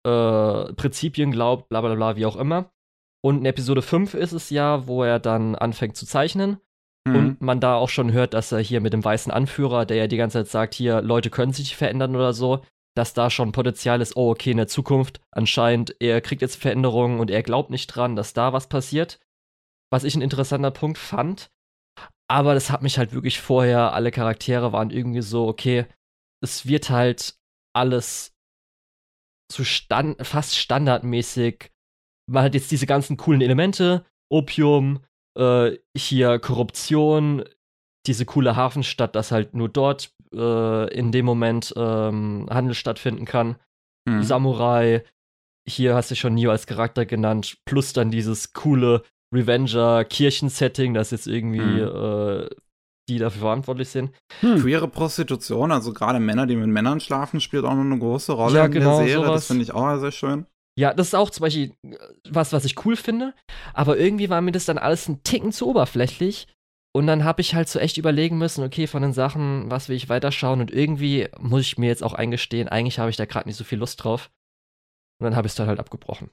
äh, 0.04 0.72
Prinzipien 0.72 1.30
glaubt, 1.30 1.68
bla 1.68 1.80
bla 1.80 1.94
bla, 1.94 2.16
wie 2.16 2.26
auch 2.26 2.36
immer. 2.36 2.70
Und 3.24 3.38
in 3.38 3.44
Episode 3.46 3.82
5 3.82 4.14
ist 4.14 4.32
es 4.32 4.50
ja, 4.50 4.86
wo 4.86 5.04
er 5.04 5.20
dann 5.20 5.54
anfängt 5.54 5.96
zu 5.96 6.06
zeichnen. 6.06 6.58
Hm. 7.06 7.16
Und 7.16 7.40
man 7.40 7.60
da 7.60 7.76
auch 7.76 7.88
schon 7.88 8.12
hört, 8.12 8.34
dass 8.34 8.52
er 8.52 8.60
hier 8.60 8.80
mit 8.80 8.92
dem 8.92 9.04
weißen 9.04 9.32
Anführer, 9.32 9.86
der 9.86 9.96
ja 9.96 10.06
die 10.06 10.16
ganze 10.16 10.38
Zeit 10.38 10.48
sagt, 10.48 10.74
hier, 10.74 11.02
Leute 11.02 11.30
können 11.30 11.52
sich 11.52 11.76
verändern 11.76 12.16
oder 12.16 12.32
so, 12.32 12.62
dass 12.94 13.14
da 13.14 13.30
schon 13.30 13.52
Potenzial 13.52 14.00
ist, 14.00 14.16
oh, 14.16 14.30
okay, 14.30 14.50
in 14.50 14.58
der 14.58 14.68
Zukunft 14.68 15.20
anscheinend, 15.30 15.96
er 16.00 16.20
kriegt 16.20 16.42
jetzt 16.42 16.56
Veränderungen 16.56 17.20
und 17.20 17.30
er 17.30 17.42
glaubt 17.42 17.70
nicht 17.70 17.86
dran, 17.88 18.16
dass 18.16 18.34
da 18.34 18.52
was 18.52 18.68
passiert. 18.68 19.18
Was 19.90 20.04
ich 20.04 20.14
ein 20.14 20.22
interessanter 20.22 20.70
Punkt 20.70 20.98
fand. 20.98 21.50
Aber 22.28 22.54
das 22.54 22.70
hat 22.70 22.82
mich 22.82 22.98
halt 22.98 23.12
wirklich 23.12 23.40
vorher, 23.40 23.92
alle 23.92 24.10
Charaktere 24.10 24.72
waren 24.72 24.90
irgendwie 24.90 25.22
so, 25.22 25.48
okay, 25.48 25.86
es 26.42 26.66
wird 26.66 26.90
halt 26.90 27.38
alles 27.74 28.34
so 29.50 29.64
stand, 29.64 30.26
fast 30.26 30.56
standardmäßig. 30.56 31.70
Man 32.30 32.44
hat 32.44 32.54
jetzt 32.54 32.70
diese 32.70 32.86
ganzen 32.86 33.16
coolen 33.16 33.42
Elemente, 33.42 34.04
Opium, 34.30 35.00
äh, 35.38 35.76
hier 35.96 36.38
Korruption, 36.38 37.44
diese 38.06 38.24
coole 38.24 38.56
Hafenstadt, 38.56 39.14
dass 39.14 39.30
halt 39.30 39.54
nur 39.54 39.68
dort 39.68 40.14
äh, 40.34 40.94
in 40.94 41.12
dem 41.12 41.26
Moment 41.26 41.72
ähm, 41.76 42.46
Handel 42.50 42.74
stattfinden 42.74 43.24
kann. 43.24 43.56
Hm. 44.08 44.22
Samurai, 44.22 45.04
hier 45.68 45.94
hast 45.94 46.10
du 46.10 46.16
schon 46.16 46.34
Neo 46.34 46.50
als 46.50 46.66
Charakter 46.66 47.06
genannt, 47.06 47.58
plus 47.64 47.92
dann 47.92 48.10
dieses 48.10 48.52
coole 48.52 49.04
Revenger-Kirchen-Setting, 49.32 50.94
das 50.94 51.10
jetzt 51.10 51.26
irgendwie 51.26 51.60
Mhm. 51.60 52.44
äh, 52.44 52.48
die 53.08 53.18
dafür 53.18 53.40
verantwortlich 53.42 53.88
sind. 53.88 54.12
Hm. 54.40 54.60
Queere 54.60 54.86
Prostitution, 54.86 55.72
also 55.72 55.92
gerade 55.92 56.20
Männer, 56.20 56.46
die 56.46 56.54
mit 56.54 56.68
Männern 56.68 57.00
schlafen, 57.00 57.40
spielt 57.40 57.64
auch 57.64 57.74
noch 57.74 57.80
eine 57.80 57.98
große 57.98 58.32
Rolle 58.32 58.58
Ja, 58.58 58.66
in 58.66 58.72
genau, 58.72 58.98
der 58.98 59.08
Serie. 59.08 59.24
sowas. 59.26 59.40
Das 59.40 59.46
finde 59.48 59.62
ich 59.64 59.72
auch 59.72 59.98
sehr 59.98 60.12
schön. 60.12 60.46
Ja, 60.78 60.94
das 60.94 61.08
ist 61.08 61.14
auch 61.14 61.28
zum 61.30 61.42
Beispiel 61.42 61.72
äh, 61.84 61.96
was, 62.30 62.52
was 62.52 62.64
ich 62.64 62.84
cool 62.86 62.94
finde, 62.96 63.34
aber 63.74 63.98
irgendwie 63.98 64.30
war 64.30 64.40
mir 64.40 64.52
das 64.52 64.66
dann 64.66 64.78
alles 64.78 65.08
ein 65.08 65.22
Ticken 65.24 65.50
zu 65.52 65.66
oberflächlich. 65.68 66.46
Und 66.94 67.06
dann 67.06 67.24
habe 67.24 67.40
ich 67.40 67.54
halt 67.54 67.68
so 67.68 67.78
echt 67.78 67.96
überlegen 67.98 68.38
müssen, 68.38 68.62
okay, 68.64 68.86
von 68.86 69.02
den 69.02 69.14
Sachen, 69.14 69.70
was 69.70 69.88
will 69.88 69.96
ich 69.96 70.08
weiterschauen? 70.10 70.60
Und 70.60 70.70
irgendwie 70.70 71.26
muss 71.40 71.62
ich 71.62 71.78
mir 71.78 71.86
jetzt 71.88 72.04
auch 72.04 72.12
eingestehen, 72.14 72.68
eigentlich 72.68 72.98
habe 72.98 73.10
ich 73.10 73.16
da 73.16 73.24
gerade 73.24 73.48
nicht 73.48 73.56
so 73.56 73.64
viel 73.64 73.78
Lust 73.78 74.02
drauf. 74.04 74.30
Und 75.18 75.24
dann 75.24 75.34
habe 75.36 75.46
ich 75.46 75.52
es 75.52 75.56
dann 75.56 75.68
halt 75.68 75.80
abgebrochen. 75.80 76.30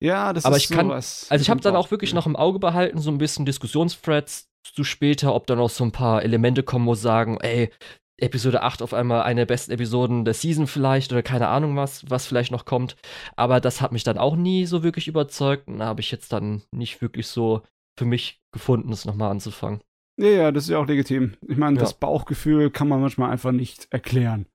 Ja, 0.00 0.32
das 0.32 0.44
Aber 0.44 0.56
ist 0.56 0.64
ich 0.70 0.76
kann- 0.76 0.86
sowas. 0.86 1.26
Also 1.28 1.42
ich 1.42 1.50
habe 1.50 1.60
dann 1.60 1.74
auch 1.76 1.90
wirklich 1.90 2.10
ja. 2.10 2.14
noch 2.16 2.26
im 2.26 2.36
Auge 2.36 2.58
behalten, 2.58 2.98
so 2.98 3.10
ein 3.10 3.18
bisschen 3.18 3.44
Diskussionsthreads 3.46 4.48
zu 4.74 4.84
später, 4.84 5.34
ob 5.34 5.46
da 5.46 5.56
noch 5.56 5.70
so 5.70 5.84
ein 5.84 5.92
paar 5.92 6.22
Elemente 6.22 6.62
kommen, 6.62 6.86
wo 6.86 6.94
sagen, 6.94 7.38
ey, 7.40 7.70
Episode 8.20 8.62
8 8.62 8.82
auf 8.82 8.94
einmal 8.94 9.22
eine 9.22 9.40
der 9.42 9.46
besten 9.46 9.70
Episoden 9.72 10.24
der 10.24 10.34
Season 10.34 10.66
vielleicht 10.66 11.12
oder 11.12 11.22
keine 11.22 11.48
Ahnung 11.48 11.76
was, 11.76 12.08
was 12.10 12.26
vielleicht 12.26 12.50
noch 12.50 12.64
kommt. 12.64 12.96
Aber 13.36 13.60
das 13.60 13.80
hat 13.80 13.92
mich 13.92 14.02
dann 14.04 14.18
auch 14.18 14.34
nie 14.36 14.66
so 14.66 14.82
wirklich 14.82 15.06
überzeugt 15.08 15.68
und 15.68 15.78
da 15.78 15.86
habe 15.86 16.00
ich 16.00 16.10
jetzt 16.10 16.32
dann 16.32 16.62
nicht 16.72 17.00
wirklich 17.00 17.28
so 17.28 17.62
für 17.96 18.04
mich 18.04 18.40
gefunden, 18.52 18.92
es 18.92 19.04
nochmal 19.04 19.30
anzufangen. 19.30 19.80
Ja, 20.20 20.28
ja, 20.28 20.52
das 20.52 20.64
ist 20.64 20.70
ja 20.70 20.78
auch 20.78 20.86
legitim. 20.86 21.34
Ich 21.46 21.56
meine, 21.56 21.76
Ja. 21.76 21.82
das 21.82 21.94
Bauchgefühl 21.94 22.70
kann 22.70 22.88
man 22.88 23.00
manchmal 23.00 23.30
einfach 23.30 23.52
nicht 23.52 23.86
erklären. 23.90 24.46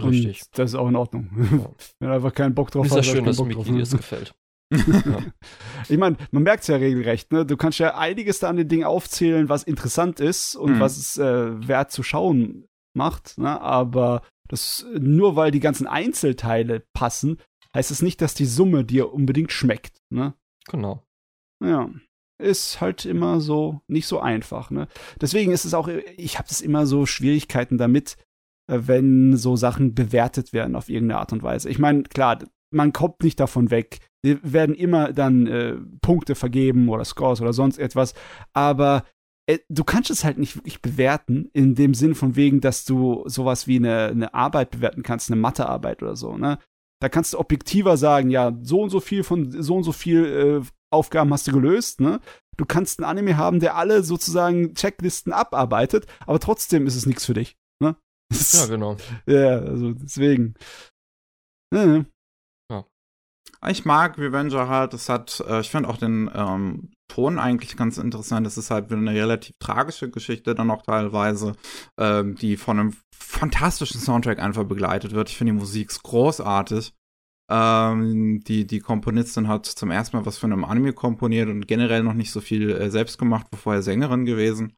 Richtig. 0.00 0.42
Und 0.42 0.58
das 0.58 0.70
ist 0.70 0.74
auch 0.76 0.88
in 0.88 0.94
Ordnung. 0.96 1.30
Ja. 1.50 1.70
Wenn 1.98 2.10
einfach 2.10 2.32
keinen 2.32 2.54
Bock 2.54 2.70
drauf 2.70 2.86
Ist 2.86 2.92
ja 2.92 2.98
hast, 2.98 3.06
hast 3.08 3.12
schön, 3.12 3.24
dass 3.24 3.36
dir 3.36 3.78
das 3.78 3.90
gefällt. 3.96 4.32
Ich 5.88 5.96
meine, 5.96 6.16
man 6.30 6.42
merkt 6.42 6.62
es 6.62 6.66
ja 6.68 6.76
regelrecht, 6.76 7.32
ne? 7.32 7.46
Du 7.46 7.56
kannst 7.56 7.78
ja 7.78 7.96
einiges 7.96 8.40
da 8.40 8.48
an 8.48 8.56
den 8.56 8.68
Dingen 8.68 8.84
aufzählen, 8.84 9.48
was 9.48 9.62
interessant 9.62 10.20
ist 10.20 10.56
und 10.56 10.74
Mhm. 10.76 10.80
was 10.80 10.96
es 10.98 11.16
äh, 11.18 11.66
wert 11.66 11.90
zu 11.92 12.02
schauen 12.02 12.66
macht, 12.94 13.38
ne? 13.38 13.60
Aber 13.60 14.22
das 14.48 14.86
nur 14.98 15.36
weil 15.36 15.50
die 15.50 15.60
ganzen 15.60 15.86
Einzelteile 15.86 16.82
passen, 16.94 17.38
heißt 17.74 17.90
es 17.90 18.02
nicht, 18.02 18.20
dass 18.20 18.34
die 18.34 18.46
Summe 18.46 18.84
dir 18.84 19.12
unbedingt 19.12 19.52
schmeckt, 19.52 19.98
ne? 20.10 20.34
Genau. 20.68 21.02
Ja. 21.64 21.90
Ist 22.40 22.80
halt 22.80 23.04
immer 23.04 23.40
so 23.40 23.80
nicht 23.88 24.06
so 24.06 24.20
einfach, 24.20 24.70
ne? 24.70 24.86
Deswegen 25.20 25.50
ist 25.52 25.64
es 25.64 25.74
auch, 25.74 25.88
ich 25.88 26.38
habe 26.38 26.48
das 26.48 26.60
immer 26.60 26.86
so 26.86 27.04
Schwierigkeiten 27.06 27.78
damit, 27.78 28.16
äh, 28.70 28.80
wenn 28.82 29.36
so 29.36 29.56
Sachen 29.56 29.94
bewertet 29.94 30.52
werden 30.52 30.76
auf 30.76 30.88
irgendeine 30.88 31.20
Art 31.20 31.32
und 31.32 31.42
Weise. 31.42 31.68
Ich 31.68 31.78
meine, 31.78 32.02
klar, 32.04 32.38
man 32.70 32.92
kommt 32.92 33.22
nicht 33.22 33.40
davon 33.40 33.70
weg. 33.70 33.98
Wir 34.22 34.40
werden 34.42 34.74
immer 34.74 35.12
dann 35.12 35.46
äh, 35.46 35.76
Punkte 36.00 36.34
vergeben 36.34 36.88
oder 36.88 37.04
Scores 37.04 37.40
oder 37.40 37.52
sonst 37.52 37.78
etwas, 37.78 38.14
aber 38.52 39.04
äh, 39.48 39.58
du 39.68 39.82
kannst 39.84 40.10
es 40.10 40.24
halt 40.24 40.38
nicht 40.38 40.56
wirklich 40.56 40.82
bewerten, 40.82 41.50
in 41.52 41.74
dem 41.74 41.94
Sinn 41.94 42.14
von 42.14 42.36
wegen, 42.36 42.60
dass 42.60 42.84
du 42.84 43.24
sowas 43.26 43.66
wie 43.66 43.76
eine, 43.76 44.06
eine 44.06 44.34
Arbeit 44.34 44.70
bewerten 44.70 45.02
kannst, 45.02 45.30
eine 45.30 45.40
Mathearbeit 45.40 46.02
oder 46.02 46.16
so, 46.16 46.36
ne? 46.36 46.58
Da 47.00 47.08
kannst 47.08 47.32
du 47.32 47.38
objektiver 47.38 47.96
sagen, 47.96 48.28
ja, 48.28 48.58
so 48.62 48.82
und 48.82 48.90
so 48.90 48.98
viel 48.98 49.22
von 49.22 49.62
so 49.62 49.76
und 49.76 49.84
so 49.84 49.92
viel 49.92 50.24
äh, 50.24 50.66
Aufgaben 50.90 51.32
hast 51.32 51.46
du 51.46 51.52
gelöst, 51.52 52.00
ne? 52.00 52.20
Du 52.56 52.66
kannst 52.66 52.98
einen 52.98 53.08
Anime 53.08 53.36
haben, 53.36 53.60
der 53.60 53.76
alle 53.76 54.02
sozusagen 54.02 54.74
Checklisten 54.74 55.32
abarbeitet, 55.32 56.06
aber 56.26 56.40
trotzdem 56.40 56.86
ist 56.86 56.96
es 56.96 57.06
nichts 57.06 57.24
für 57.24 57.34
dich, 57.34 57.56
ne? 57.80 57.96
Ja, 58.52 58.66
genau. 58.68 58.96
ja, 59.26 59.60
also 59.60 59.92
deswegen. 59.92 60.54
Ja, 61.72 62.04
Ich 63.66 63.84
mag 63.84 64.18
Revenger 64.18 64.68
halt. 64.68 64.92
Das 64.92 65.08
hat, 65.08 65.42
äh, 65.48 65.60
ich 65.60 65.70
finde 65.70 65.88
auch 65.88 65.96
den 65.96 66.30
ähm, 66.32 66.90
Ton 67.08 67.38
eigentlich 67.38 67.76
ganz 67.76 67.98
interessant. 67.98 68.46
Es 68.46 68.56
ist 68.56 68.70
halt 68.70 68.86
wieder 68.86 68.98
eine 68.98 69.14
relativ 69.14 69.54
tragische 69.58 70.10
Geschichte 70.10 70.54
dann 70.54 70.70
auch 70.70 70.82
teilweise, 70.82 71.54
ähm, 71.98 72.36
die 72.36 72.56
von 72.56 72.78
einem 72.78 72.96
fantastischen 73.12 74.00
Soundtrack 74.00 74.38
einfach 74.38 74.64
begleitet 74.64 75.12
wird. 75.12 75.28
Ich 75.28 75.36
finde 75.36 75.54
die 75.54 75.58
Musik 75.58 75.90
großartig. 76.02 76.92
Ähm, 77.50 78.40
die, 78.44 78.66
die 78.66 78.80
Komponistin 78.80 79.48
hat 79.48 79.66
zum 79.66 79.90
ersten 79.90 80.18
Mal 80.18 80.26
was 80.26 80.38
für 80.38 80.46
einen 80.46 80.64
Anime 80.64 80.92
komponiert 80.92 81.48
und 81.48 81.66
generell 81.66 82.02
noch 82.02 82.12
nicht 82.12 82.30
so 82.30 82.40
viel 82.40 82.70
äh, 82.70 82.90
selbst 82.90 83.18
gemacht, 83.18 83.46
war 83.50 83.58
vorher 83.58 83.82
Sängerin 83.82 84.26
gewesen. 84.26 84.74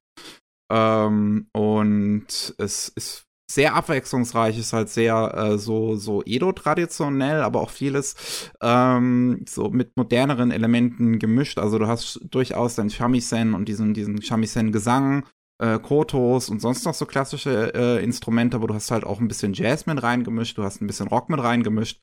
Ähm, 0.71 1.49
und 1.53 2.55
es 2.59 2.89
ist 2.89 3.27
sehr 3.51 3.75
abwechslungsreich, 3.75 4.59
ist 4.59 4.73
halt 4.73 4.89
sehr 4.89 5.35
äh, 5.35 5.59
so, 5.59 5.97
so 5.97 6.23
Edo-traditionell, 6.25 7.43
aber 7.43 7.61
auch 7.61 7.71
vieles 7.71 8.51
ähm, 8.63 9.45
so 9.49 9.71
mit 9.71 9.97
moderneren 9.97 10.51
Elementen 10.53 11.19
gemischt. 11.19 11.59
Also 11.59 11.79
du 11.79 11.87
hast 11.87 12.21
durchaus 12.31 12.77
dein 12.77 12.91
Shamisen 12.91 13.55
und 13.55 13.67
diesen, 13.67 13.93
diesen 13.93 14.23
Shamisen-Gesang, 14.23 15.25
äh, 15.59 15.79
Kotos 15.79 16.49
und 16.49 16.61
sonst 16.61 16.85
noch 16.85 16.95
so 16.95 17.07
klassische 17.07 17.75
äh, 17.75 18.05
Instrumente, 18.05 18.57
aber 18.57 18.69
du 18.69 18.75
hast 18.75 18.91
halt 18.91 19.05
auch 19.05 19.21
ein 19.21 19.29
bisschen 19.29 19.53
Jazz 19.53 19.85
mit 19.85 20.03
reingemischt, 20.03 20.57
du 20.57 20.63
hast 20.63 20.81
ein 20.81 20.87
bisschen 20.87 21.09
Rock 21.09 21.29
mit 21.29 21.43
reingemischt, 21.43 22.01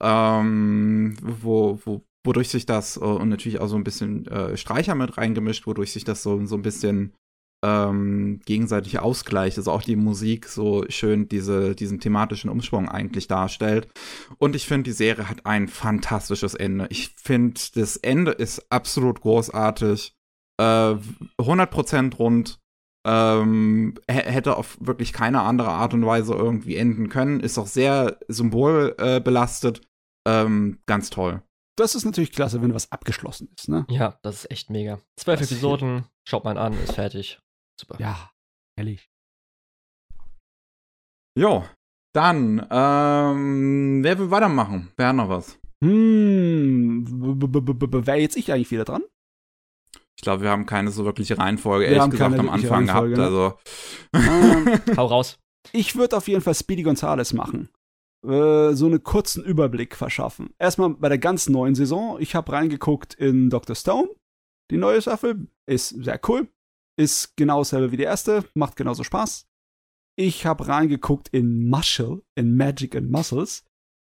ähm, 0.00 1.16
wo, 1.20 1.80
wo, 1.84 2.02
wodurch 2.24 2.48
sich 2.48 2.66
das, 2.66 2.96
äh, 2.96 3.00
und 3.00 3.28
natürlich 3.28 3.60
auch 3.60 3.68
so 3.68 3.76
ein 3.76 3.84
bisschen 3.84 4.26
äh, 4.28 4.56
Streicher 4.56 4.94
mit 4.94 5.18
reingemischt, 5.18 5.66
wodurch 5.66 5.92
sich 5.92 6.04
das 6.04 6.22
so, 6.22 6.46
so 6.46 6.54
ein 6.54 6.62
bisschen 6.62 7.14
ähm, 7.64 8.40
gegenseitig 8.44 8.98
ausgleicht, 8.98 9.56
also 9.56 9.72
auch 9.72 9.82
die 9.82 9.96
Musik 9.96 10.46
so 10.46 10.84
schön 10.90 11.28
diese, 11.28 11.74
diesen 11.74 11.98
thematischen 11.98 12.50
Umschwung 12.50 12.90
eigentlich 12.90 13.26
darstellt. 13.26 13.88
Und 14.36 14.54
ich 14.54 14.66
finde, 14.66 14.90
die 14.90 14.92
Serie 14.92 15.30
hat 15.30 15.46
ein 15.46 15.68
fantastisches 15.68 16.54
Ende. 16.54 16.86
Ich 16.90 17.14
finde, 17.16 17.58
das 17.74 17.96
Ende 17.96 18.32
ist 18.32 18.70
absolut 18.70 19.22
großartig, 19.22 20.14
äh, 20.60 20.94
100% 21.40 22.18
rund. 22.18 22.60
Ähm, 23.06 23.94
hätte 24.08 24.56
auf 24.56 24.78
wirklich 24.80 25.12
keine 25.12 25.42
andere 25.42 25.68
Art 25.68 25.92
und 25.92 26.06
Weise 26.06 26.34
irgendwie 26.34 26.76
enden 26.76 27.08
können. 27.10 27.40
Ist 27.40 27.58
auch 27.58 27.66
sehr 27.66 28.18
symbolbelastet. 28.28 29.80
Äh, 30.26 30.42
ähm, 30.44 30.78
ganz 30.86 31.10
toll. 31.10 31.42
Das 31.76 31.94
ist 31.94 32.04
natürlich 32.04 32.32
klasse, 32.32 32.62
wenn 32.62 32.72
was 32.72 32.92
abgeschlossen 32.92 33.50
ist, 33.56 33.68
ne? 33.68 33.84
Ja, 33.90 34.18
das 34.22 34.36
ist 34.36 34.50
echt 34.50 34.70
mega. 34.70 35.00
Zwölf 35.16 35.40
Episoden, 35.40 36.04
schaut 36.26 36.44
mal 36.44 36.56
an, 36.56 36.72
ist 36.82 36.94
fertig. 36.94 37.40
Super. 37.80 37.96
Ja, 37.98 38.30
ehrlich. 38.76 39.08
Jo, 41.36 41.64
dann, 42.14 42.64
ähm, 42.70 44.04
wer 44.04 44.18
will 44.18 44.30
weitermachen? 44.30 44.92
Wer 44.96 45.08
hat 45.08 45.16
noch 45.16 45.28
was? 45.28 45.58
Hm, 45.82 47.04
wäre 47.08 48.18
jetzt 48.18 48.36
ich 48.36 48.52
eigentlich 48.52 48.70
wieder 48.70 48.84
dran? 48.84 49.02
Ich 50.16 50.22
glaube, 50.22 50.42
wir 50.42 50.50
haben 50.50 50.64
keine 50.64 50.92
so 50.92 51.04
wirkliche 51.04 51.36
Reihenfolge, 51.38 51.86
ehrlich 51.86 52.10
gesagt, 52.10 52.38
am 52.38 52.48
Anfang 52.48 52.86
gehabt. 52.86 53.08
Ne? 53.08 53.22
Also. 53.22 53.58
Ähm, 54.14 54.80
Hau 54.96 55.06
raus. 55.06 55.38
Ich 55.72 55.96
würde 55.96 56.16
auf 56.16 56.28
jeden 56.28 56.40
Fall 56.40 56.54
Speedy 56.54 56.84
Gonzales 56.84 57.32
machen. 57.32 57.68
Äh, 58.24 58.72
so 58.74 58.86
einen 58.86 59.02
kurzen 59.02 59.44
Überblick 59.44 59.96
verschaffen. 59.96 60.54
Erstmal 60.58 60.90
bei 60.90 61.08
der 61.08 61.18
ganz 61.18 61.48
neuen 61.48 61.74
Saison. 61.74 62.18
Ich 62.20 62.36
habe 62.36 62.52
reingeguckt 62.52 63.14
in 63.14 63.50
Dr. 63.50 63.74
Stone. 63.74 64.08
Die 64.70 64.76
neue 64.76 65.02
Staffel 65.02 65.48
ist 65.66 65.88
sehr 65.88 66.20
cool. 66.28 66.48
Ist 66.96 67.36
genau 67.36 67.58
dasselbe 67.58 67.92
wie 67.92 67.96
die 67.96 68.04
erste, 68.04 68.44
macht 68.54 68.76
genauso 68.76 69.04
Spaß. 69.04 69.46
Ich 70.16 70.46
habe 70.46 70.68
reingeguckt 70.68 71.28
in 71.28 71.68
Muscle, 71.68 72.22
in 72.36 72.56
Magic 72.56 72.94
and 72.94 73.10
Muscles. 73.10 73.64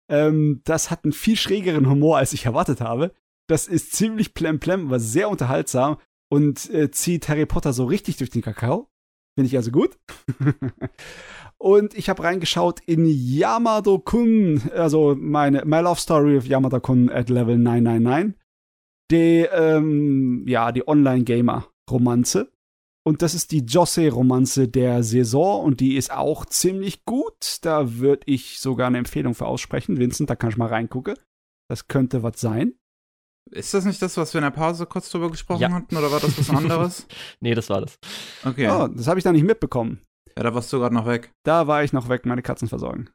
Ähm, 0.10 0.62
das 0.64 0.90
hat 0.90 1.04
einen 1.04 1.14
viel 1.14 1.36
schrägeren 1.36 1.88
Humor, 1.88 2.18
als 2.18 2.34
ich 2.34 2.46
erwartet 2.46 2.82
habe. 2.82 3.14
Das 3.48 3.68
ist 3.68 3.94
ziemlich 3.94 4.34
plemplem, 4.34 4.88
aber 4.88 5.00
sehr 5.00 5.30
unterhaltsam 5.30 5.98
und 6.32 6.70
äh, 6.72 6.92
zieht 6.92 7.30
Harry 7.30 7.46
Potter 7.46 7.74
so 7.74 7.86
richtig 7.86 8.18
durch 8.18 8.30
den 8.30 8.42
Kakao. 8.42 8.90
Finde 9.36 9.48
ich 9.48 9.56
also 9.56 9.72
gut. 9.72 9.98
und 11.58 11.94
ich 11.94 12.10
habe 12.10 12.24
reingeschaut 12.24 12.80
in 12.86 13.06
Yamado-kun, 13.06 14.70
also 14.76 15.16
meine 15.16 15.64
My 15.66 15.80
Love 15.80 16.00
Story 16.00 16.38
of 16.38 16.46
Yamada-kun 16.46 17.10
at 17.10 17.30
Level 17.30 17.58
999. 17.58 18.36
Die, 19.12 19.48
ähm, 19.52 20.46
ja, 20.48 20.72
die 20.72 20.88
Online-Gamer-Romanze. 20.88 22.52
Und 23.06 23.22
das 23.22 23.34
ist 23.34 23.52
die 23.52 23.66
Josse-Romanze 23.66 24.68
der 24.68 25.04
Saison 25.04 25.64
und 25.64 25.80
die 25.80 25.96
ist 25.96 26.12
auch 26.12 26.46
ziemlich 26.46 27.06
gut. 27.06 27.60
Da 27.62 27.98
würde 27.98 28.24
ich 28.26 28.60
sogar 28.60 28.88
eine 28.88 28.98
Empfehlung 28.98 29.36
für 29.36 29.48
aussprechen. 29.48 29.98
Vincent, 29.98 30.30
da 30.30 30.36
kann 30.36 30.50
ich 30.50 30.58
mal 30.58 30.68
reingucken. 30.68 31.16
Das 31.70 31.88
könnte 31.88 32.24
was 32.24 32.40
sein. 32.40 32.74
Ist 33.52 33.74
das 33.74 33.86
nicht 33.86 34.02
das, 34.02 34.18
was 34.18 34.34
wir 34.34 34.40
in 34.40 34.44
der 34.44 34.52
Pause 34.52 34.86
kurz 34.86 35.10
drüber 35.10 35.32
gesprochen 35.32 35.62
ja. 35.62 35.72
hatten, 35.72 35.98
oder 35.98 36.12
war 36.12 36.20
das 36.20 36.38
was 36.38 36.50
anderes? 36.56 37.08
nee, 37.40 37.56
das 37.56 37.70
war 37.70 37.82
das. 37.82 37.98
Okay. 38.44 38.70
Oh, 38.70 38.88
das 38.88 39.08
habe 39.08 39.20
ich 39.20 39.24
da 39.24 39.32
nicht 39.32 39.46
mitbekommen. 39.46 40.02
Ja, 40.38 40.44
da 40.44 40.54
warst 40.54 40.72
du 40.72 40.78
gerade 40.78 40.94
noch 40.94 41.06
weg. 41.06 41.32
Da 41.44 41.68
war 41.68 41.84
ich 41.84 41.94
noch 41.94 42.10
weg, 42.10 42.26
meine 42.26 42.42
Katzen 42.42 42.68
versorgen. 42.68 43.10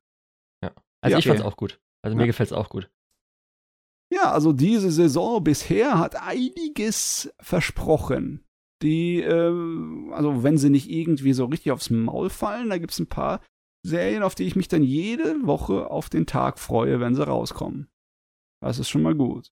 Ja. 0.63 0.73
Also 1.03 1.15
ja, 1.15 1.19
ich 1.19 1.27
okay. 1.27 1.37
fand's 1.37 1.45
auch 1.45 1.57
gut. 1.57 1.79
Also 2.03 2.17
mir 2.17 2.25
ja. 2.25 2.27
gefällt's 2.27 2.53
auch 2.53 2.69
gut. 2.69 2.91
Ja, 4.13 4.33
also 4.33 4.53
diese 4.53 4.91
Saison 4.91 5.43
bisher 5.43 5.99
hat 5.99 6.17
einiges 6.17 7.33
versprochen 7.41 8.44
die, 8.83 9.21
äh, 9.23 10.13
also 10.13 10.43
wenn 10.43 10.59
sie 10.59 10.71
nicht 10.71 10.91
irgendwie 10.91 11.33
so 11.33 11.47
richtig 11.47 11.73
aufs 11.73 11.91
Maul 11.91 12.31
fallen, 12.31 12.71
da 12.71 12.79
gibt 12.79 12.93
es 12.93 12.99
ein 12.99 13.09
paar 13.09 13.41
Serien, 13.87 14.23
auf 14.23 14.35
die 14.35 14.45
ich 14.45 14.57
mich 14.57 14.69
dann 14.69 14.83
jede 14.83 15.47
Woche 15.47 15.91
auf 15.91 16.09
den 16.09 16.27
Tag 16.27 16.59
freue, 16.59 17.01
wenn 17.01 17.15
sie 17.15 17.27
rauskommen. 17.27 17.89
Das 18.63 18.79
ist 18.79 18.89
schon 18.89 19.03
mal 19.03 19.15
gut. 19.15 19.53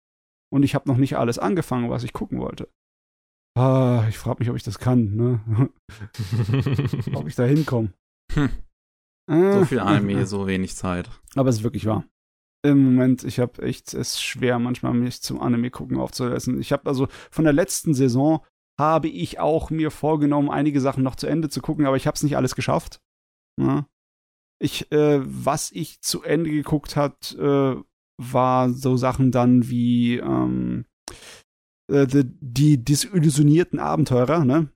Und 0.51 0.63
ich 0.63 0.75
habe 0.75 0.89
noch 0.89 0.97
nicht 0.97 1.17
alles 1.17 1.39
angefangen, 1.39 1.89
was 1.89 2.03
ich 2.03 2.13
gucken 2.13 2.39
wollte. 2.39 2.69
Ah, 3.57 4.05
ich 4.07 4.17
frage 4.17 4.39
mich, 4.39 4.49
ob 4.49 4.55
ich 4.55 4.63
das 4.63 4.79
kann, 4.79 5.15
ne? 5.15 5.69
ob 7.13 7.27
ich 7.27 7.35
da 7.35 7.43
hinkomme. 7.43 7.93
Hm. 8.33 8.49
Äh, 9.29 9.53
so 9.53 9.65
viel 9.65 9.79
Anime, 9.79 10.25
so 10.25 10.47
wenig 10.47 10.75
Zeit. 10.75 11.09
Aber 11.35 11.47
es 11.47 11.57
ist 11.57 11.63
wirklich 11.63 11.85
wahr. 11.85 12.05
Im 12.65 12.83
Moment, 12.83 13.23
ich 13.23 13.39
habe 13.39 13.61
echt 13.61 13.93
es 13.93 14.21
schwer, 14.21 14.59
manchmal 14.59 14.93
mich 14.93 15.21
zum 15.21 15.39
Anime 15.39 15.69
gucken 15.69 15.97
aufzulassen. 15.97 16.59
Ich 16.59 16.71
habe 16.71 16.89
also 16.89 17.07
von 17.29 17.45
der 17.45 17.53
letzten 17.53 17.93
Saison 17.93 18.43
habe 18.79 19.07
ich 19.07 19.39
auch 19.39 19.69
mir 19.69 19.91
vorgenommen, 19.91 20.49
einige 20.49 20.81
Sachen 20.81 21.03
noch 21.03 21.15
zu 21.15 21.27
Ende 21.27 21.49
zu 21.49 21.61
gucken, 21.61 21.85
aber 21.85 21.97
ich 21.97 22.07
habe 22.07 22.15
es 22.15 22.23
nicht 22.23 22.37
alles 22.37 22.55
geschafft. 22.55 23.01
Ja. 23.59 23.87
Ich, 24.59 24.91
äh, 24.91 25.19
was 25.23 25.71
ich 25.71 26.01
zu 26.01 26.23
Ende 26.23 26.51
geguckt 26.51 26.95
hat, 26.95 27.35
äh, 27.39 27.75
war 28.17 28.69
so 28.69 28.97
Sachen 28.97 29.31
dann 29.31 29.69
wie 29.69 30.17
ähm, 30.17 30.85
äh, 31.91 32.05
die, 32.07 32.23
die 32.39 32.83
disillusionierten 32.83 33.79
Abenteurer, 33.79 34.45
ne? 34.45 34.71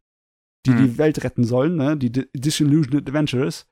Die 0.66 0.72
hm. 0.72 0.78
die 0.78 0.98
Welt 0.98 1.24
retten 1.24 1.44
sollen, 1.44 1.76
ne? 1.76 1.98
Die 1.98 2.12
Disillusioned 2.12 3.08
Adventurers. 3.08 3.70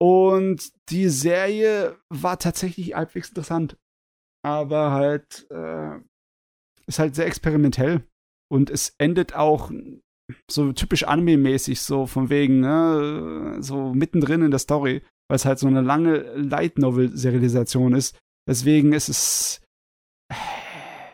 Und 0.00 0.72
die 0.88 1.08
Serie 1.08 1.96
war 2.08 2.38
tatsächlich 2.38 2.94
halbwegs 2.94 3.28
interessant. 3.28 3.78
Aber 4.44 4.90
halt, 4.90 5.46
äh, 5.50 6.00
ist 6.86 6.98
halt 6.98 7.14
sehr 7.14 7.26
experimentell. 7.26 8.04
Und 8.52 8.68
es 8.68 8.94
endet 8.98 9.34
auch 9.34 9.70
so 10.50 10.72
typisch 10.74 11.04
anime-mäßig, 11.04 11.80
so 11.80 12.06
von 12.06 12.28
wegen, 12.28 12.60
ne, 12.60 13.56
so 13.60 13.94
mittendrin 13.94 14.42
in 14.42 14.50
der 14.50 14.60
Story, 14.60 15.00
weil 15.26 15.36
es 15.36 15.46
halt 15.46 15.58
so 15.58 15.68
eine 15.68 15.80
lange 15.80 16.18
Light 16.34 16.76
Novel-Serialisation 16.76 17.94
ist. 17.94 18.14
Deswegen 18.46 18.92
ist 18.92 19.08
es. 19.08 19.62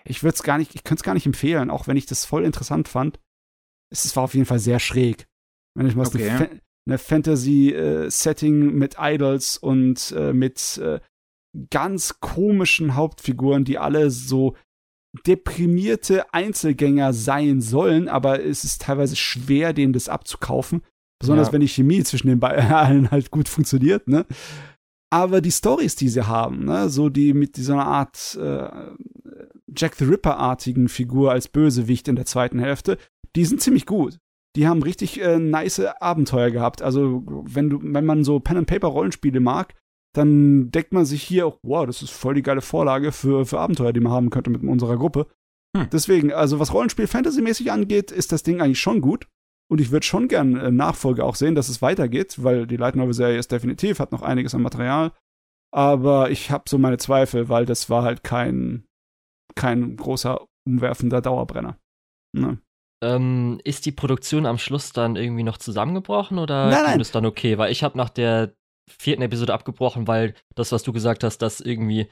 Ich 0.04 0.24
würde 0.24 0.34
es 0.34 0.42
gar 0.42 0.58
nicht, 0.58 0.74
ich 0.74 0.82
könnte 0.82 1.00
es 1.00 1.04
gar 1.04 1.14
nicht 1.14 1.26
empfehlen, 1.26 1.70
auch 1.70 1.86
wenn 1.86 1.96
ich 1.96 2.06
das 2.06 2.24
voll 2.24 2.44
interessant 2.44 2.88
fand. 2.88 3.20
Es 3.90 4.16
war 4.16 4.24
auf 4.24 4.34
jeden 4.34 4.46
Fall 4.46 4.58
sehr 4.58 4.80
schräg. 4.80 5.28
Wenn 5.76 5.86
ich 5.86 5.94
mal 5.94 6.08
okay. 6.08 6.30
eine, 6.30 6.60
eine 6.88 6.98
Fantasy-Setting 6.98 8.70
äh, 8.70 8.72
mit 8.72 8.96
Idols 8.98 9.58
und 9.58 10.10
äh, 10.10 10.32
mit 10.32 10.78
äh, 10.78 10.98
ganz 11.70 12.18
komischen 12.18 12.96
Hauptfiguren, 12.96 13.64
die 13.64 13.78
alle 13.78 14.10
so 14.10 14.56
deprimierte 15.26 16.32
Einzelgänger 16.32 17.12
sein 17.12 17.60
sollen, 17.60 18.08
aber 18.08 18.44
es 18.44 18.64
ist 18.64 18.82
teilweise 18.82 19.16
schwer, 19.16 19.72
denen 19.72 19.92
das 19.92 20.08
abzukaufen. 20.08 20.82
Besonders 21.18 21.48
ja. 21.48 21.52
wenn 21.54 21.60
die 21.60 21.68
Chemie 21.68 22.02
zwischen 22.04 22.28
den 22.28 22.42
allen 22.42 23.10
halt 23.10 23.30
gut 23.30 23.48
funktioniert, 23.48 24.08
ne? 24.08 24.26
Aber 25.10 25.40
die 25.40 25.50
Stories, 25.50 25.96
die 25.96 26.08
sie 26.08 26.26
haben, 26.26 26.66
ne, 26.66 26.90
so 26.90 27.08
die 27.08 27.32
mit 27.32 27.56
dieser 27.56 27.78
Art 27.78 28.38
äh, 28.40 28.68
Jack 29.74 29.94
the 29.96 30.04
Ripper-artigen 30.04 30.88
Figur 30.88 31.32
als 31.32 31.48
Bösewicht 31.48 32.08
in 32.08 32.16
der 32.16 32.26
zweiten 32.26 32.58
Hälfte, 32.58 32.98
die 33.34 33.46
sind 33.46 33.62
ziemlich 33.62 33.86
gut. 33.86 34.18
Die 34.54 34.66
haben 34.66 34.82
richtig 34.82 35.20
äh, 35.20 35.38
nice 35.38 35.80
Abenteuer 36.00 36.50
gehabt. 36.50 36.82
Also, 36.82 37.22
wenn 37.26 37.70
du, 37.70 37.80
wenn 37.82 38.04
man 38.04 38.24
so 38.24 38.38
Pen-and-Paper-Rollenspiele 38.40 39.40
mag, 39.40 39.74
dann 40.14 40.70
denkt 40.70 40.92
man 40.92 41.04
sich 41.04 41.22
hier 41.22 41.46
auch, 41.46 41.58
wow, 41.62 41.86
das 41.86 42.02
ist 42.02 42.10
voll 42.10 42.34
die 42.34 42.42
geile 42.42 42.60
Vorlage 42.60 43.12
für, 43.12 43.44
für 43.46 43.60
Abenteuer, 43.60 43.92
die 43.92 44.00
man 44.00 44.12
haben 44.12 44.30
könnte 44.30 44.50
mit 44.50 44.62
unserer 44.62 44.96
Gruppe. 44.96 45.26
Hm. 45.76 45.88
Deswegen, 45.90 46.32
also 46.32 46.58
was 46.58 46.72
Rollenspiel 46.72 47.06
Fantasy-mäßig 47.06 47.70
angeht, 47.70 48.10
ist 48.10 48.32
das 48.32 48.42
Ding 48.42 48.60
eigentlich 48.60 48.80
schon 48.80 49.00
gut. 49.00 49.26
Und 49.70 49.80
ich 49.80 49.90
würde 49.90 50.06
schon 50.06 50.28
gern 50.28 50.56
äh, 50.56 50.70
Nachfolge 50.70 51.24
auch 51.24 51.34
sehen, 51.34 51.54
dass 51.54 51.68
es 51.68 51.82
weitergeht, 51.82 52.42
weil 52.42 52.66
die 52.66 52.76
Light 52.76 52.96
Novel-Serie 52.96 53.38
ist 53.38 53.52
definitiv, 53.52 53.98
hat 53.98 54.12
noch 54.12 54.22
einiges 54.22 54.54
an 54.54 54.62
Material. 54.62 55.12
Aber 55.70 56.30
ich 56.30 56.50
habe 56.50 56.64
so 56.68 56.78
meine 56.78 56.96
Zweifel, 56.96 57.50
weil 57.50 57.66
das 57.66 57.90
war 57.90 58.02
halt 58.02 58.24
kein, 58.24 58.86
kein 59.54 59.96
großer, 59.96 60.46
umwerfender 60.66 61.20
Dauerbrenner. 61.20 61.78
Ne? 62.34 62.58
Ähm, 63.02 63.60
ist 63.64 63.84
die 63.84 63.92
Produktion 63.92 64.46
am 64.46 64.56
Schluss 64.56 64.92
dann 64.92 65.16
irgendwie 65.16 65.42
noch 65.42 65.58
zusammengebrochen 65.58 66.38
oder 66.38 66.70
nein, 66.70 66.84
nein. 66.84 67.00
ist 67.00 67.14
dann 67.14 67.26
okay? 67.26 67.58
Weil 67.58 67.70
ich 67.70 67.84
habe 67.84 67.96
nach 67.98 68.08
der 68.08 68.54
vierten 68.88 69.22
Episode 69.22 69.54
abgebrochen, 69.54 70.06
weil 70.06 70.34
das, 70.54 70.72
was 70.72 70.82
du 70.82 70.92
gesagt 70.92 71.24
hast, 71.24 71.38
dass 71.38 71.60
irgendwie 71.60 72.08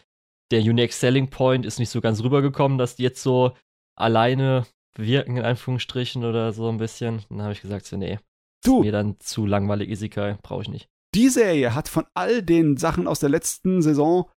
der 0.51 0.61
Unique 0.61 0.93
Selling 0.93 1.28
Point 1.28 1.66
ist 1.66 1.78
nicht 1.78 1.90
so 1.90 2.01
ganz 2.01 2.23
rübergekommen, 2.23 2.78
dass 2.78 2.97
die 2.97 3.03
jetzt 3.03 3.23
so 3.23 3.57
alleine 3.97 4.66
wirken, 4.97 5.36
in 5.36 5.44
Anführungsstrichen 5.44 6.24
oder 6.24 6.53
so 6.53 6.69
ein 6.69 6.78
bisschen. 6.78 7.24
Dann 7.28 7.43
habe 7.43 7.53
ich 7.53 7.62
gesagt, 7.62 7.86
so, 7.86 7.97
nee. 7.97 8.19
Du. 8.65 8.81
Mir 8.81 8.93
dann 8.93 9.19
zu 9.20 9.47
langweilig, 9.47 9.90
Isekai, 9.90 10.39
brauche 10.43 10.62
ich 10.62 10.69
nicht. 10.69 10.89
Die 11.15 11.28
Serie 11.28 11.74
hat 11.74 11.89
von 11.89 12.07
all 12.15 12.43
den 12.43 12.77
Sachen 12.77 13.07
aus 13.07 13.20
der 13.20 13.28
letzten 13.28 13.82
Saison 13.82 14.31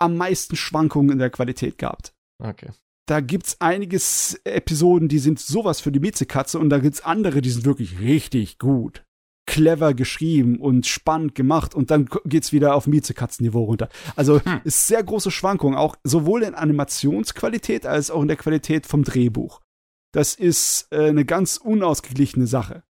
am 0.00 0.16
meisten 0.16 0.56
Schwankungen 0.56 1.10
in 1.10 1.18
der 1.18 1.30
Qualität 1.30 1.78
gehabt. 1.78 2.14
Okay. 2.42 2.70
Da 3.06 3.20
gibt's 3.20 3.60
einiges 3.60 4.40
Episoden, 4.44 5.08
die 5.08 5.18
sind 5.18 5.38
sowas 5.38 5.80
für 5.80 5.92
die 5.92 6.00
Miezekatze 6.00 6.58
und 6.58 6.70
da 6.70 6.78
gibt's 6.78 7.02
andere, 7.02 7.42
die 7.42 7.50
sind 7.50 7.64
wirklich 7.64 8.00
richtig 8.00 8.58
gut 8.58 9.04
clever 9.46 9.94
geschrieben 9.94 10.58
und 10.58 10.86
spannend 10.86 11.34
gemacht 11.34 11.74
und 11.74 11.90
dann 11.90 12.08
geht's 12.24 12.52
wieder 12.52 12.74
auf 12.74 12.86
Miezekatzenniveau 12.86 13.64
runter. 13.64 13.88
Also 14.16 14.40
hm. 14.44 14.60
ist 14.64 14.86
sehr 14.86 15.02
große 15.02 15.30
Schwankung, 15.30 15.76
auch 15.76 15.96
sowohl 16.02 16.42
in 16.42 16.54
Animationsqualität 16.54 17.86
als 17.86 18.10
auch 18.10 18.22
in 18.22 18.28
der 18.28 18.36
Qualität 18.36 18.86
vom 18.86 19.04
Drehbuch. 19.04 19.60
Das 20.12 20.34
ist 20.34 20.88
äh, 20.92 21.08
eine 21.08 21.24
ganz 21.24 21.56
unausgeglichene 21.56 22.46
Sache. 22.46 22.84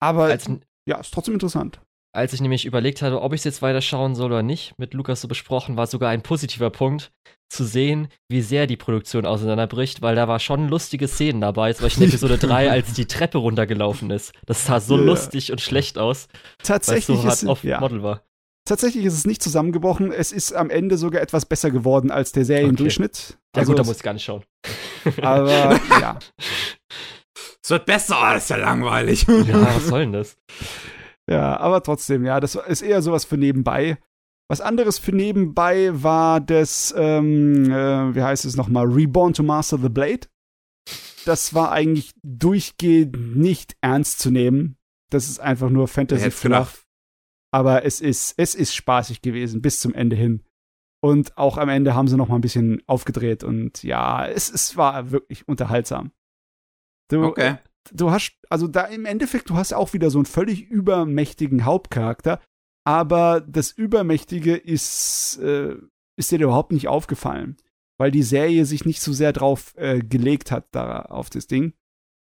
Aber 0.00 0.24
Als, 0.24 0.50
ja, 0.86 0.98
ist 0.98 1.14
trotzdem 1.14 1.34
interessant. 1.34 1.80
Als 2.12 2.32
ich 2.32 2.40
nämlich 2.40 2.64
überlegt 2.66 3.02
hatte, 3.02 3.20
ob 3.22 3.32
ich 3.32 3.40
es 3.40 3.44
jetzt 3.44 3.62
weiter 3.62 3.80
schauen 3.80 4.14
soll 4.14 4.32
oder 4.32 4.42
nicht, 4.42 4.74
mit 4.78 4.94
Lukas 4.94 5.20
so 5.20 5.28
besprochen, 5.28 5.76
war 5.76 5.86
sogar 5.86 6.10
ein 6.10 6.22
positiver 6.22 6.70
Punkt, 6.70 7.12
zu 7.48 7.64
sehen, 7.64 8.08
wie 8.28 8.42
sehr 8.42 8.66
die 8.68 8.76
Produktion 8.76 9.26
auseinanderbricht, 9.26 10.02
weil 10.02 10.14
da 10.14 10.28
war 10.28 10.38
schon 10.38 10.68
lustige 10.68 11.08
Szenen 11.08 11.40
dabei, 11.40 11.72
zum 11.72 11.84
Beispiel 11.86 12.04
in 12.04 12.08
Episode 12.10 12.38
3, 12.46 12.70
als 12.70 12.92
die 12.92 13.06
Treppe 13.06 13.38
runtergelaufen 13.38 14.10
ist. 14.10 14.32
Das 14.46 14.66
sah 14.66 14.78
so 14.80 14.96
Ja. 14.96 15.02
lustig 15.04 15.50
und 15.50 15.60
schlecht 15.60 15.98
aus, 15.98 16.28
weil 16.30 16.38
es 16.60 16.66
Tatsächlich 16.68 17.18
so 17.18 17.24
hart 17.24 17.42
ist, 17.42 17.48
off 17.48 17.64
ja, 17.64 17.80
Model 17.80 18.02
war. 18.04 18.22
tatsächlich 18.68 19.04
ist 19.04 19.14
es 19.14 19.26
nicht 19.26 19.42
zusammengebrochen. 19.42 20.12
Es 20.12 20.30
ist 20.30 20.52
am 20.52 20.70
Ende 20.70 20.96
sogar 20.96 21.22
etwas 21.22 21.44
besser 21.44 21.72
geworden 21.72 22.12
als 22.12 22.30
der 22.30 22.44
Seriendurchschnitt. 22.44 23.36
Ja 23.56 23.60
Also 23.62 23.72
gut, 23.72 23.80
da 23.80 23.84
muss 23.84 23.96
ich 23.96 24.02
gar 24.04 24.12
nicht 24.14 24.24
schauen. 24.24 24.44
aber 25.22 25.80
ja. 26.00 26.18
Es 27.62 27.70
wird 27.70 27.86
besser, 27.86 28.16
aber 28.16 28.34
das 28.34 28.44
ist 28.44 28.50
ja 28.50 28.56
langweilig. 28.56 29.26
ja, 29.28 29.74
was 29.76 29.86
soll 29.88 30.00
denn 30.00 30.12
das? 30.12 30.36
Ja, 31.30 31.58
aber 31.60 31.82
trotzdem, 31.82 32.24
ja, 32.24 32.40
das 32.40 32.56
ist 32.56 32.82
eher 32.82 33.02
sowas 33.02 33.24
für 33.24 33.36
nebenbei. 33.36 33.98
Was 34.48 34.60
anderes 34.60 34.98
für 34.98 35.12
nebenbei 35.12 35.90
war 36.02 36.40
das, 36.40 36.92
ähm, 36.96 37.70
äh, 37.70 38.14
wie 38.14 38.22
heißt 38.22 38.44
es 38.44 38.56
nochmal, 38.56 38.86
Reborn 38.86 39.32
to 39.32 39.44
Master 39.44 39.78
the 39.78 39.88
Blade. 39.88 40.26
Das 41.24 41.54
war 41.54 41.70
eigentlich 41.70 42.12
durchgehend 42.24 43.36
nicht 43.36 43.76
ernst 43.80 44.18
zu 44.18 44.32
nehmen. 44.32 44.76
Das 45.10 45.28
ist 45.28 45.38
einfach 45.38 45.70
nur 45.70 45.86
Fantasy 45.86 46.32
flach. 46.32 46.74
Aber 47.52 47.84
es 47.84 48.00
ist, 48.00 48.34
es 48.36 48.56
ist 48.56 48.74
spaßig 48.74 49.22
gewesen 49.22 49.62
bis 49.62 49.78
zum 49.78 49.94
Ende 49.94 50.16
hin. 50.16 50.42
Und 51.00 51.38
auch 51.38 51.56
am 51.56 51.68
Ende 51.68 51.94
haben 51.94 52.08
sie 52.08 52.16
noch 52.16 52.28
mal 52.28 52.34
ein 52.34 52.40
bisschen 52.42 52.82
aufgedreht 52.86 53.44
und 53.44 53.82
ja, 53.84 54.26
es, 54.26 54.50
es 54.50 54.76
war 54.76 55.12
wirklich 55.12 55.46
unterhaltsam. 55.48 56.10
Du, 57.08 57.24
Okay. 57.24 57.58
Du 57.92 58.10
hast, 58.10 58.32
also 58.48 58.66
da 58.66 58.84
im 58.84 59.04
Endeffekt, 59.04 59.50
du 59.50 59.56
hast 59.56 59.72
auch 59.72 59.92
wieder 59.92 60.10
so 60.10 60.18
einen 60.18 60.26
völlig 60.26 60.62
übermächtigen 60.62 61.64
Hauptcharakter, 61.64 62.40
aber 62.84 63.40
das 63.40 63.72
Übermächtige 63.72 64.56
ist, 64.56 65.38
äh, 65.42 65.76
ist 66.16 66.30
dir 66.30 66.40
überhaupt 66.40 66.72
nicht 66.72 66.88
aufgefallen, 66.88 67.56
weil 67.98 68.10
die 68.10 68.22
Serie 68.22 68.64
sich 68.64 68.84
nicht 68.84 69.00
so 69.00 69.12
sehr 69.12 69.32
drauf 69.32 69.74
äh, 69.76 70.00
gelegt 70.00 70.50
hat, 70.50 70.68
da 70.72 71.02
auf 71.02 71.30
das 71.30 71.46
Ding, 71.46 71.74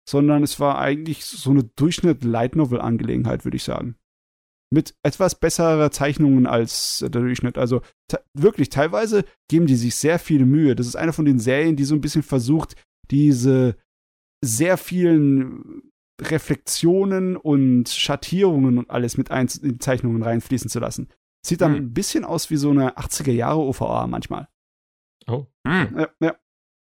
sondern 0.09 0.43
es 0.43 0.61
war 0.61 0.78
eigentlich 0.78 1.24
so 1.24 1.51
eine 1.51 1.65
Durchschnitt-Light-Novel-Angelegenheit, 1.65 3.45
würde 3.45 3.57
ich 3.57 3.65
sagen. 3.65 3.97
Mit 4.70 4.95
etwas 5.03 5.39
besserer 5.39 5.91
Zeichnungen 5.91 6.47
als 6.47 6.99
der 7.01 7.11
Durchschnitt. 7.11 7.59
Also 7.59 7.82
wirklich, 8.32 8.70
teilweise 8.70 9.24
geben 9.49 9.66
die 9.66 9.77
sich 9.77 9.95
sehr 9.95 10.19
viel 10.19 10.47
Mühe. 10.47 10.74
Das 10.74 10.86
ist 10.86 10.97
eine 10.97 11.12
von 11.12 11.24
den 11.24 11.39
Serien, 11.39 11.77
die 11.77 11.85
so 11.85 11.95
ein 11.95 12.01
bisschen 12.01 12.23
versucht, 12.23 12.74
diese 13.11 13.77
sehr 14.45 14.77
vielen 14.77 15.91
Reflexionen 16.21 17.37
und 17.37 17.89
Schattierungen 17.89 18.79
und 18.79 18.91
alles 18.91 19.16
mit 19.16 19.31
ein 19.31 19.49
in 19.62 19.81
Zeichnungen 19.81 20.23
reinfließen 20.23 20.71
zu 20.71 20.79
lassen. 20.79 21.09
Sieht 21.45 21.61
dann 21.61 21.75
Hm. 21.75 21.83
ein 21.83 21.93
bisschen 21.93 22.25
aus 22.25 22.51
wie 22.51 22.57
so 22.57 22.71
eine 22.71 22.97
80er 22.97 23.33
Jahre 23.33 23.61
OVA 23.61 24.07
manchmal. 24.07 24.49
Oh. 25.27 25.47
Hm. 25.66 25.97
Ja, 25.99 26.09
ja. 26.21 26.37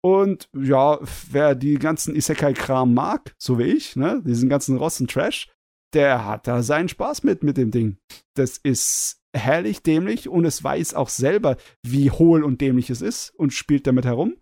Und 0.04 0.48
ja, 0.56 1.00
wer 1.30 1.54
die 1.54 1.74
ganzen 1.74 2.14
Isekai-Kram 2.14 2.94
mag, 2.94 3.34
so 3.38 3.58
wie 3.58 3.64
ich, 3.64 3.96
ne, 3.96 4.22
diesen 4.24 4.48
ganzen 4.48 4.76
Ross 4.76 5.00
und 5.00 5.10
Trash, 5.10 5.50
der 5.92 6.24
hat 6.24 6.46
da 6.46 6.62
seinen 6.62 6.88
Spaß 6.88 7.24
mit, 7.24 7.42
mit 7.42 7.56
dem 7.56 7.70
Ding. 7.72 7.98
Das 8.34 8.58
ist 8.58 9.20
herrlich 9.34 9.82
dämlich 9.82 10.28
und 10.28 10.44
es 10.44 10.62
weiß 10.62 10.94
auch 10.94 11.08
selber, 11.08 11.56
wie 11.82 12.10
hohl 12.10 12.44
und 12.44 12.60
dämlich 12.60 12.90
es 12.90 13.02
ist 13.02 13.30
und 13.30 13.52
spielt 13.52 13.86
damit 13.86 14.04
herum. 14.04 14.36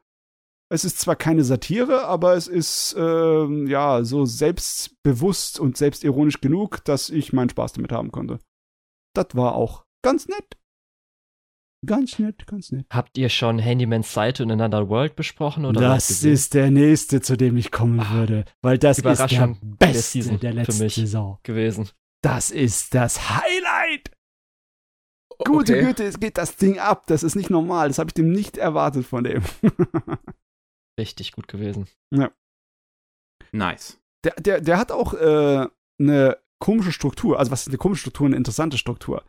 Es 0.68 0.84
ist 0.84 0.98
zwar 0.98 1.14
keine 1.14 1.44
Satire, 1.44 2.04
aber 2.06 2.34
es 2.34 2.48
ist 2.48 2.96
ähm, 2.98 3.66
ja 3.68 4.02
so 4.02 4.24
selbstbewusst 4.24 5.60
und 5.60 5.76
selbstironisch 5.76 6.40
genug, 6.40 6.84
dass 6.84 7.08
ich 7.08 7.32
meinen 7.32 7.50
Spaß 7.50 7.74
damit 7.74 7.92
haben 7.92 8.10
konnte. 8.10 8.38
Das 9.14 9.28
war 9.34 9.54
auch 9.54 9.84
ganz 10.02 10.26
nett. 10.26 10.56
Ganz 11.86 12.18
nett, 12.18 12.46
ganz 12.48 12.72
nett. 12.72 12.86
Habt 12.90 13.16
ihr 13.16 13.28
schon 13.28 13.60
Handyman's 13.60 14.12
Seite 14.12 14.42
in 14.42 14.50
Another 14.50 14.88
World 14.88 15.14
besprochen? 15.14 15.64
Oder 15.66 15.80
das 15.80 16.24
ist 16.24 16.54
der 16.54 16.70
nächste, 16.72 17.20
zu 17.20 17.36
dem 17.36 17.56
ich 17.56 17.70
kommen 17.70 18.00
Ah, 18.00 18.14
würde. 18.14 18.44
Weil 18.60 18.76
das 18.78 18.98
ist 18.98 19.04
der 19.04 19.14
der 19.28 19.56
beste 19.78 20.38
der 20.38 20.50
für 20.50 20.56
letzten 20.56 20.82
mich. 20.84 20.94
Saison. 20.96 21.38
gewesen. 21.44 21.90
Das 22.22 22.50
ist 22.50 22.92
das 22.94 23.30
Highlight. 23.30 24.10
Gute 25.38 25.74
Okay. 25.74 25.84
Güte, 25.84 26.04
es 26.04 26.18
geht 26.18 26.38
das 26.38 26.56
Ding 26.56 26.78
ab. 26.80 27.06
Das 27.06 27.22
ist 27.22 27.36
nicht 27.36 27.50
normal. 27.50 27.86
Das 27.88 27.98
habe 27.98 28.08
ich 28.08 28.14
dem 28.14 28.32
nicht 28.32 28.56
erwartet 28.56 29.06
von 29.06 29.22
dem. 29.22 29.42
Richtig 30.98 31.32
gut 31.32 31.48
gewesen. 31.48 31.86
Nice. 33.52 33.98
der, 34.24 34.34
der, 34.38 34.60
der 34.60 34.78
hat 34.78 34.92
auch 34.92 35.14
äh, 35.14 35.66
eine 36.00 36.38
komische 36.58 36.92
Struktur. 36.92 37.38
Also, 37.38 37.50
was 37.50 37.62
ist 37.62 37.68
eine 37.68 37.78
komische 37.78 38.00
Struktur? 38.00 38.26
Eine 38.26 38.36
interessante 38.36 38.78
Struktur. 38.78 39.24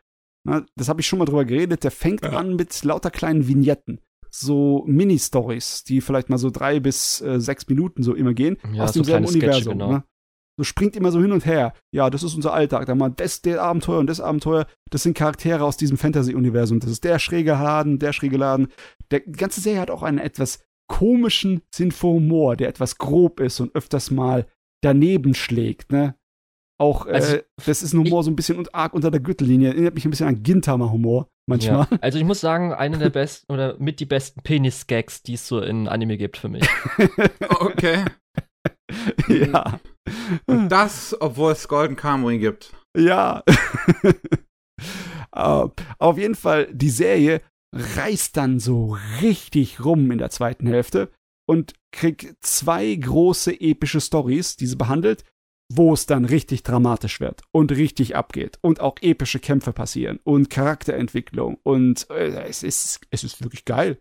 Na, 0.45 0.65
das 0.75 0.89
habe 0.89 1.01
ich 1.01 1.07
schon 1.07 1.19
mal 1.19 1.25
drüber 1.25 1.45
geredet. 1.45 1.83
Der 1.83 1.91
fängt 1.91 2.23
Ja. 2.23 2.31
an 2.31 2.55
mit 2.55 2.83
lauter 2.83 3.11
kleinen 3.11 3.47
Vignetten. 3.47 3.99
So 4.29 4.83
Mini-Stories, 4.87 5.83
die 5.83 6.01
vielleicht 6.01 6.29
mal 6.29 6.37
so 6.37 6.49
drei 6.49 6.79
bis 6.79 7.21
äh, 7.21 7.39
sechs 7.39 7.67
Minuten 7.67 8.03
so 8.03 8.13
immer 8.13 8.33
gehen. 8.33 8.57
Ja, 8.73 8.83
aus 8.83 8.93
so 8.93 8.99
demselben 9.01 9.25
Universum. 9.27 9.73
genau. 9.73 9.91
Ne? 9.91 10.03
So 10.59 10.63
springt 10.63 10.95
immer 10.95 11.11
so 11.11 11.21
hin 11.21 11.31
und 11.31 11.45
her. 11.45 11.73
Ja, 11.93 12.09
das 12.09 12.23
ist 12.23 12.33
unser 12.33 12.53
Alltag. 12.53 12.85
Da 12.87 12.95
mal 12.95 13.09
das, 13.11 13.41
der 13.41 13.61
Abenteuer 13.61 13.99
und 13.99 14.07
das 14.07 14.19
Abenteuer. 14.19 14.65
Das 14.89 15.03
sind 15.03 15.15
Charaktere 15.17 15.63
aus 15.63 15.77
diesem 15.77 15.97
Fantasy-Universum. 15.97 16.79
Das 16.79 16.89
ist 16.89 17.03
der 17.03 17.19
schräge 17.19 17.51
Laden, 17.51 17.99
der 17.99 18.11
schräge 18.11 18.37
Laden. 18.37 18.67
Der 19.11 19.19
die 19.21 19.33
ganze 19.33 19.61
Serie 19.61 19.79
hat 19.81 19.91
auch 19.91 20.01
einen 20.03 20.17
etwas 20.17 20.59
komischen 20.87 21.61
Sinn 21.73 21.91
für 21.91 22.07
Humor, 22.07 22.55
der 22.55 22.69
etwas 22.69 22.97
grob 22.97 23.39
ist 23.39 23.59
und 23.59 23.75
öfters 23.75 24.11
mal 24.11 24.47
daneben 24.81 25.33
schlägt. 25.33 25.91
Ne? 25.91 26.15
Auch, 26.79 27.05
Also, 27.05 27.37
äh, 27.37 27.43
das 27.65 27.81
ist 27.81 27.93
ein 27.93 27.99
Humor 27.99 28.23
so 28.23 28.31
ein 28.31 28.35
bisschen 28.35 28.57
und 28.57 28.73
arg 28.75 28.93
unter 28.93 29.11
der 29.11 29.19
Gürtellinie. 29.19 29.69
Erinnert 29.69 29.95
mich 29.95 30.05
ein 30.05 30.11
bisschen 30.11 30.27
an 30.27 30.43
Gintama-Humor 30.43 31.27
manchmal. 31.49 31.87
Ja. 31.89 31.97
Also 32.01 32.19
ich 32.19 32.23
muss 32.23 32.39
sagen, 32.39 32.73
eine 32.73 32.97
der 32.97 33.09
besten 33.09 33.51
oder 33.51 33.77
mit 33.79 33.99
die 33.99 34.05
besten 34.05 34.41
Penis-Gags, 34.41 35.23
die 35.23 35.33
es 35.33 35.47
so 35.47 35.59
in 35.59 35.87
Anime 35.87 36.17
gibt 36.17 36.37
für 36.37 36.49
mich. 36.49 36.67
Okay. 37.59 38.05
ja. 39.27 39.79
Und 40.45 40.69
das, 40.69 41.15
obwohl 41.19 41.51
es 41.51 41.67
Golden 41.67 41.95
Kamuy 41.95 42.37
gibt. 42.37 42.73
Ja. 42.95 43.43
Aber 45.31 45.73
auf 45.99 46.17
jeden 46.17 46.35
Fall, 46.35 46.67
die 46.71 46.89
Serie 46.89 47.41
reißt 47.73 48.37
dann 48.37 48.59
so 48.59 48.97
richtig 49.21 49.83
rum 49.83 50.09
in 50.11 50.17
der 50.17 50.29
zweiten 50.29 50.67
Hälfte 50.67 51.11
und 51.47 51.73
kriegt 51.91 52.35
zwei 52.41 52.93
große 52.95 53.59
epische 53.59 54.01
Stories, 54.01 54.55
die 54.57 54.67
sie 54.67 54.75
behandelt, 54.75 55.23
wo 55.73 55.93
es 55.93 56.05
dann 56.05 56.25
richtig 56.25 56.63
dramatisch 56.63 57.19
wird 57.19 57.41
und 57.51 57.71
richtig 57.71 58.15
abgeht 58.15 58.57
und 58.61 58.79
auch 58.79 58.95
epische 59.01 59.39
Kämpfe 59.39 59.73
passieren 59.73 60.19
und 60.23 60.49
Charakterentwicklung 60.49 61.59
und 61.63 62.09
äh, 62.09 62.43
es 62.43 62.63
ist 62.63 63.01
es 63.09 63.23
ist 63.23 63.43
wirklich 63.43 63.65
geil. 63.65 63.99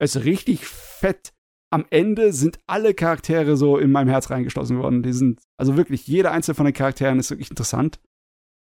Es 0.00 0.16
ist 0.16 0.24
richtig 0.24 0.66
fett. 0.66 1.32
Am 1.72 1.86
Ende 1.90 2.32
sind 2.32 2.58
alle 2.66 2.94
Charaktere 2.94 3.56
so 3.56 3.78
in 3.78 3.92
meinem 3.92 4.08
Herz 4.08 4.30
reingeschlossen 4.30 4.78
worden. 4.78 5.02
Die 5.02 5.12
sind 5.12 5.40
also 5.56 5.76
wirklich 5.76 6.06
jeder 6.06 6.32
einzelne 6.32 6.54
von 6.54 6.64
den 6.64 6.74
Charakteren 6.74 7.18
ist 7.18 7.30
wirklich 7.30 7.50
interessant 7.50 8.00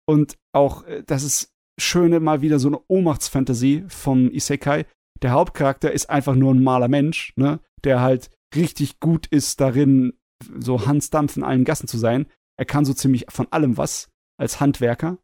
und 0.06 0.36
auch 0.52 0.84
äh, 0.84 1.02
das 1.06 1.22
ist 1.22 1.53
schöne 1.78 2.20
mal 2.20 2.42
wieder 2.42 2.58
so 2.58 2.68
eine 2.68 2.80
Ohnmachtsfantasie 2.88 3.84
vom 3.88 4.30
Isekai. 4.30 4.86
Der 5.22 5.32
Hauptcharakter 5.32 5.92
ist 5.92 6.10
einfach 6.10 6.34
nur 6.34 6.54
ein 6.54 6.62
maler 6.62 6.88
Mensch, 6.88 7.32
ne, 7.36 7.60
der 7.84 8.00
halt 8.00 8.30
richtig 8.54 9.00
gut 9.00 9.26
ist 9.26 9.60
darin, 9.60 10.14
so 10.58 10.86
Hans 10.86 11.10
in 11.36 11.42
allen 11.42 11.64
Gassen 11.64 11.88
zu 11.88 11.98
sein. 11.98 12.26
Er 12.56 12.66
kann 12.66 12.84
so 12.84 12.92
ziemlich 12.92 13.26
von 13.28 13.50
allem 13.50 13.76
was 13.76 14.10
als 14.38 14.60
Handwerker. 14.60 15.18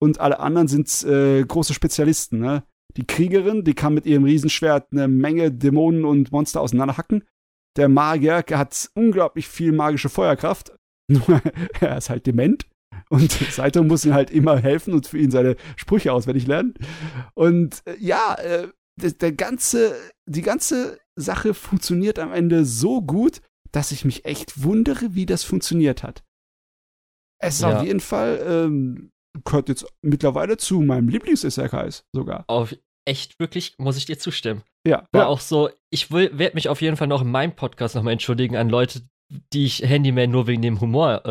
Und 0.00 0.20
alle 0.20 0.40
anderen 0.40 0.68
sind 0.68 1.04
äh, 1.04 1.44
große 1.44 1.74
Spezialisten, 1.74 2.40
ne? 2.40 2.64
Die 2.96 3.06
Kriegerin, 3.06 3.64
die 3.64 3.74
kann 3.74 3.94
mit 3.94 4.04
ihrem 4.04 4.24
Riesenschwert 4.24 4.88
eine 4.92 5.08
Menge 5.08 5.50
Dämonen 5.50 6.04
und 6.04 6.30
Monster 6.32 6.60
auseinanderhacken. 6.60 7.24
Der 7.76 7.88
Magier 7.88 8.44
hat 8.50 8.90
unglaublich 8.94 9.48
viel 9.48 9.72
magische 9.72 10.10
Feuerkraft. 10.10 10.74
Nur 11.08 11.40
er 11.80 11.96
ist 11.96 12.10
halt 12.10 12.26
dement. 12.26 12.66
Und 13.12 13.30
Saito 13.32 13.82
muss 13.84 14.04
ihm 14.04 14.14
halt 14.14 14.30
immer 14.30 14.58
helfen 14.58 14.94
und 14.94 15.06
für 15.06 15.18
ihn 15.18 15.30
seine 15.30 15.56
Sprüche 15.76 16.12
auswendig 16.12 16.46
lernen. 16.46 16.74
Und 17.34 17.82
äh, 17.86 17.96
ja, 17.98 18.34
äh, 18.36 18.68
der, 19.00 19.10
der 19.12 19.32
ganze, 19.32 19.94
die 20.26 20.42
ganze 20.42 20.98
Sache 21.16 21.54
funktioniert 21.54 22.18
am 22.18 22.32
Ende 22.32 22.64
so 22.64 23.02
gut, 23.02 23.40
dass 23.70 23.92
ich 23.92 24.04
mich 24.04 24.24
echt 24.24 24.62
wundere, 24.62 25.14
wie 25.14 25.26
das 25.26 25.44
funktioniert 25.44 26.02
hat. 26.02 26.22
Es 27.38 27.56
ist 27.56 27.60
Ja. 27.62 27.78
auf 27.78 27.84
jeden 27.84 28.00
Fall, 28.00 28.40
ähm, 28.46 29.10
gehört 29.44 29.68
jetzt 29.68 29.86
mittlerweile 30.02 30.56
zu 30.56 30.80
meinem 30.80 31.08
Lieblings-Isekais 31.08 32.04
sogar. 32.14 32.44
Auf 32.48 32.74
echt 33.06 33.38
wirklich 33.40 33.74
muss 33.78 33.96
ich 33.96 34.04
dir 34.06 34.18
zustimmen. 34.18 34.62
Ja, 34.86 35.06
War 35.12 35.22
ja. 35.22 35.26
auch 35.26 35.40
so, 35.40 35.70
ich 35.90 36.10
werde 36.12 36.54
mich 36.54 36.68
auf 36.68 36.80
jeden 36.82 36.96
Fall 36.96 37.08
noch 37.08 37.22
in 37.22 37.30
meinem 37.30 37.54
Podcast 37.56 37.94
nochmal 37.94 38.12
entschuldigen 38.12 38.56
an 38.56 38.68
Leute, 38.68 39.02
die 39.52 39.64
ich 39.66 39.80
Handyman 39.82 40.30
nur 40.30 40.46
wegen 40.46 40.62
dem 40.62 40.80
Humor 40.80 41.22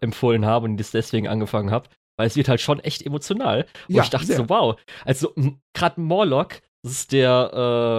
äh, 0.00 0.04
empfohlen 0.04 0.46
habe 0.46 0.66
und 0.66 0.76
das 0.78 0.90
deswegen 0.90 1.28
angefangen 1.28 1.70
habe. 1.70 1.88
Weil 2.16 2.26
es 2.26 2.36
wird 2.36 2.48
halt 2.48 2.60
schon 2.60 2.80
echt 2.80 3.02
emotional. 3.06 3.66
Wo 3.88 3.96
Ja, 3.98 4.02
ich 4.02 4.10
dachte 4.10 4.26
sehr. 4.26 4.36
so, 4.36 4.48
wow. 4.48 4.76
Also 5.04 5.32
gerade 5.72 6.00
Morlock 6.00 6.60
Das 6.82 6.92
ist 6.92 7.12
der, 7.12 7.50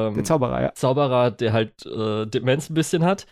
ähm, 0.10 0.16
Der 0.16 0.24
Zauberer, 0.24 0.62
ja. 0.62 0.74
Zauberer, 0.74 1.32
der 1.32 1.54
halt 1.54 1.86
äh, 1.86 2.26
Demenz 2.26 2.70
ein 2.70 2.74
bisschen 2.74 3.04
hat. 3.06 3.28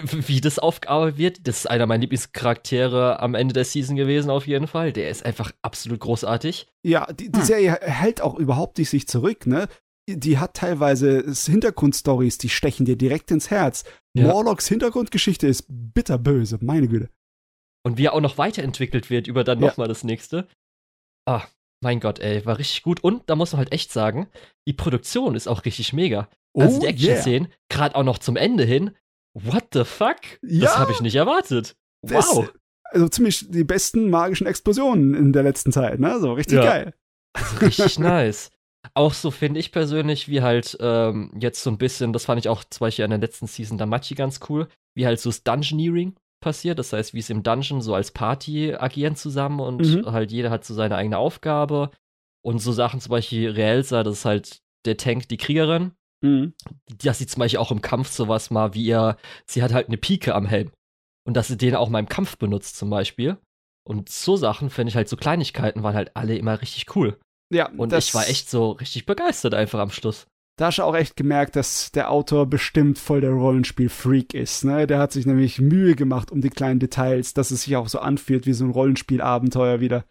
Wie 0.00 0.40
das 0.40 0.58
aufgearbeitet 0.58 1.18
wird, 1.18 1.48
das 1.48 1.58
ist 1.58 1.66
einer 1.70 1.86
meiner 1.86 2.00
Lieblingscharaktere 2.02 3.20
am 3.20 3.34
Ende 3.34 3.52
der 3.52 3.64
Season 3.64 3.96
gewesen, 3.96 4.30
auf 4.30 4.46
jeden 4.46 4.66
Fall. 4.66 4.92
Der 4.92 5.08
ist 5.10 5.24
einfach 5.24 5.52
absolut 5.62 6.00
großartig. 6.00 6.66
Ja, 6.84 7.06
die, 7.12 7.30
die 7.30 7.38
Hm. 7.38 7.44
Serie 7.44 7.78
hält 7.80 8.20
auch 8.20 8.34
überhaupt 8.36 8.78
nicht 8.78 8.90
sich 8.90 9.06
zurück, 9.08 9.46
ne? 9.46 9.68
Die 10.08 10.38
hat 10.38 10.54
teilweise 10.54 11.24
Hintergrundstories, 11.32 12.38
die 12.38 12.48
stechen 12.48 12.84
dir 12.86 12.96
direkt 12.96 13.30
ins 13.30 13.50
Herz. 13.50 13.84
Ja. 14.14 14.26
Morlocks 14.26 14.66
Hintergrundgeschichte 14.68 15.46
ist 15.46 15.66
bitterböse, 15.68 16.58
meine 16.60 16.88
Güte. 16.88 17.08
Und 17.84 17.98
wie 17.98 18.06
er 18.06 18.12
auch 18.14 18.20
noch 18.20 18.36
weiterentwickelt 18.38 19.10
wird 19.10 19.26
über 19.28 19.44
dann 19.44 19.60
Ja. 19.60 19.68
nochmal 19.68 19.88
das 19.88 20.02
nächste. 20.04 20.48
Ah, 21.26 21.44
mein 21.82 22.00
Gott, 22.00 22.18
ey, 22.18 22.44
war 22.46 22.58
richtig 22.58 22.82
gut. 22.82 23.02
Und 23.02 23.28
da 23.30 23.36
muss 23.36 23.52
man 23.52 23.58
halt 23.58 23.72
echt 23.72 23.92
sagen, 23.92 24.28
die 24.68 24.72
Produktion 24.72 25.34
ist 25.36 25.46
auch 25.48 25.64
richtig 25.64 25.92
mega. 25.92 26.28
Also 26.54 26.80
die 26.80 26.86
Oh, 26.86 26.88
yeah. 26.88 26.90
Action-Szenen, 26.90 27.48
gerade 27.68 27.94
auch 27.96 28.04
noch 28.04 28.18
zum 28.18 28.36
Ende 28.36 28.64
hin. 28.64 28.96
What 29.34 29.68
the 29.72 29.84
fuck? 29.84 30.16
Das 30.42 30.50
Ja. 30.50 30.78
habe 30.78 30.92
ich 30.92 31.00
nicht 31.00 31.14
erwartet. 31.14 31.76
Das- 32.02 32.26
Wow. 32.34 32.52
Also 32.84 33.08
ziemlich 33.08 33.50
die 33.50 33.64
besten 33.64 34.10
magischen 34.10 34.46
Explosionen 34.46 35.14
in 35.14 35.32
der 35.32 35.44
letzten 35.44 35.72
Zeit, 35.72 35.98
ne? 35.98 36.20
So 36.20 36.34
richtig 36.34 36.56
Ja. 36.58 36.64
geil. 36.64 36.94
Also 37.34 37.56
richtig 37.64 37.98
nice. 37.98 38.50
Auch 38.94 39.14
so 39.14 39.30
finde 39.30 39.60
ich 39.60 39.72
persönlich, 39.72 40.28
wie 40.28 40.42
halt 40.42 40.76
ähm, 40.80 41.32
jetzt 41.38 41.62
so 41.62 41.70
ein 41.70 41.78
bisschen, 41.78 42.12
das 42.12 42.24
fand 42.24 42.40
ich 42.40 42.48
auch 42.48 42.64
zum 42.64 42.84
Beispiel 42.84 43.04
an 43.04 43.10
der 43.12 43.20
letzten 43.20 43.46
Season 43.46 43.78
Damachi 43.78 44.14
ganz 44.14 44.40
cool, 44.48 44.68
wie 44.96 45.06
halt 45.06 45.20
so 45.20 45.30
das 45.30 45.44
Dungeoneering 45.44 46.16
passiert. 46.42 46.78
Das 46.78 46.92
heißt, 46.92 47.14
wie 47.14 47.20
es 47.20 47.30
im 47.30 47.42
Dungeon 47.44 47.80
so 47.80 47.94
als 47.94 48.10
Party 48.10 48.74
agieren 48.74 49.14
zusammen 49.14 49.60
und 49.60 49.80
Mhm. 49.80 50.12
halt 50.12 50.32
jeder 50.32 50.50
hat 50.50 50.64
so 50.64 50.74
seine 50.74 50.96
eigene 50.96 51.18
Aufgabe. 51.18 51.90
Und 52.44 52.58
so 52.58 52.72
Sachen 52.72 53.00
zum 53.00 53.10
Beispiel 53.10 53.50
Realsa, 53.50 54.02
das 54.02 54.18
ist 54.18 54.24
halt 54.24 54.58
der 54.84 54.96
Tank, 54.96 55.28
die 55.28 55.36
Kriegerin. 55.36 55.92
Mhm. 56.24 56.54
Dass 57.02 57.18
sie 57.18 57.26
zum 57.28 57.38
Beispiel 57.40 57.60
auch 57.60 57.70
im 57.70 57.82
Kampf 57.82 58.08
sowas 58.10 58.50
mal 58.50 58.74
wie 58.74 58.84
ihr, 58.84 59.16
sie 59.46 59.62
hat 59.62 59.72
halt 59.72 59.86
eine 59.86 59.96
Pike 59.96 60.34
am 60.34 60.46
Helm. 60.46 60.72
Und 61.24 61.36
dass 61.36 61.46
sie 61.46 61.56
den 61.56 61.76
auch 61.76 61.88
mal 61.88 62.00
im 62.00 62.08
Kampf 62.08 62.36
benutzt 62.36 62.76
zum 62.76 62.90
Beispiel. 62.90 63.38
Und 63.88 64.08
so 64.08 64.36
Sachen 64.36 64.70
finde 64.70 64.90
ich 64.90 64.96
halt, 64.96 65.08
so 65.08 65.16
Kleinigkeiten 65.16 65.84
waren 65.84 65.94
halt 65.94 66.16
alle 66.16 66.36
immer 66.36 66.60
richtig 66.60 66.96
cool. 66.96 67.16
Ja, 67.52 67.68
Und 67.76 67.92
das, 67.92 68.06
ich 68.08 68.14
war 68.14 68.28
echt 68.28 68.48
so 68.50 68.70
richtig 68.72 69.06
begeistert 69.06 69.54
einfach 69.54 69.78
am 69.80 69.90
Schluss. 69.90 70.26
Da 70.58 70.66
hast 70.66 70.78
du 70.78 70.82
auch 70.82 70.94
echt 70.94 71.16
gemerkt, 71.16 71.56
dass 71.56 71.92
der 71.92 72.10
Autor 72.10 72.46
bestimmt 72.46 72.98
voll 72.98 73.20
der 73.20 73.30
Rollenspiel-Freak 73.32 74.34
ist. 74.34 74.64
Ne? 74.64 74.86
Der 74.86 74.98
hat 74.98 75.12
sich 75.12 75.26
nämlich 75.26 75.58
Mühe 75.60 75.94
gemacht 75.96 76.30
um 76.30 76.40
die 76.40 76.50
kleinen 76.50 76.78
Details, 76.78 77.34
dass 77.34 77.50
es 77.50 77.62
sich 77.62 77.76
auch 77.76 77.88
so 77.88 77.98
anfühlt 78.00 78.46
wie 78.46 78.52
so 78.52 78.64
ein 78.64 78.70
Rollenspiel-Abenteuer 78.70 79.80
wieder. 79.80 80.04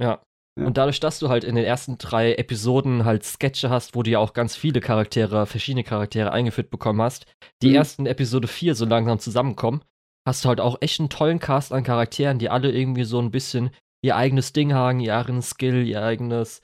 Ja. 0.00 0.20
Ja. 0.58 0.66
Und 0.66 0.76
dadurch, 0.76 1.00
dass 1.00 1.18
du 1.18 1.30
halt 1.30 1.44
in 1.44 1.54
den 1.54 1.64
ersten 1.64 1.96
drei 1.96 2.34
Episoden 2.34 3.06
halt 3.06 3.24
Sketche 3.24 3.70
hast, 3.70 3.94
wo 3.94 4.02
du 4.02 4.10
ja 4.10 4.18
auch 4.18 4.34
ganz 4.34 4.54
viele 4.54 4.80
Charaktere, 4.80 5.46
verschiedene 5.46 5.82
Charaktere 5.84 6.30
eingeführt 6.32 6.68
bekommen 6.70 7.00
hast, 7.00 7.24
die 7.62 7.70
Mhm. 7.70 7.74
ersten 7.76 8.06
Episode 8.06 8.48
4 8.48 8.74
so 8.74 8.84
langsam 8.84 9.18
zusammenkommen, 9.18 9.80
hast 10.26 10.44
du 10.44 10.50
halt 10.50 10.60
auch 10.60 10.76
echt 10.82 11.00
einen 11.00 11.08
tollen 11.08 11.38
Cast 11.38 11.72
an 11.72 11.84
Charakteren, 11.84 12.38
die 12.38 12.50
alle 12.50 12.70
irgendwie 12.70 13.04
so 13.04 13.18
ein 13.18 13.30
bisschen 13.30 13.70
ihr 14.04 14.16
eigenes 14.16 14.52
Ding 14.52 14.72
haben, 14.72 15.00
ihr 15.00 15.16
eigenen 15.16 15.42
Skill, 15.42 15.86
ihr 15.86 16.02
eigenes, 16.02 16.60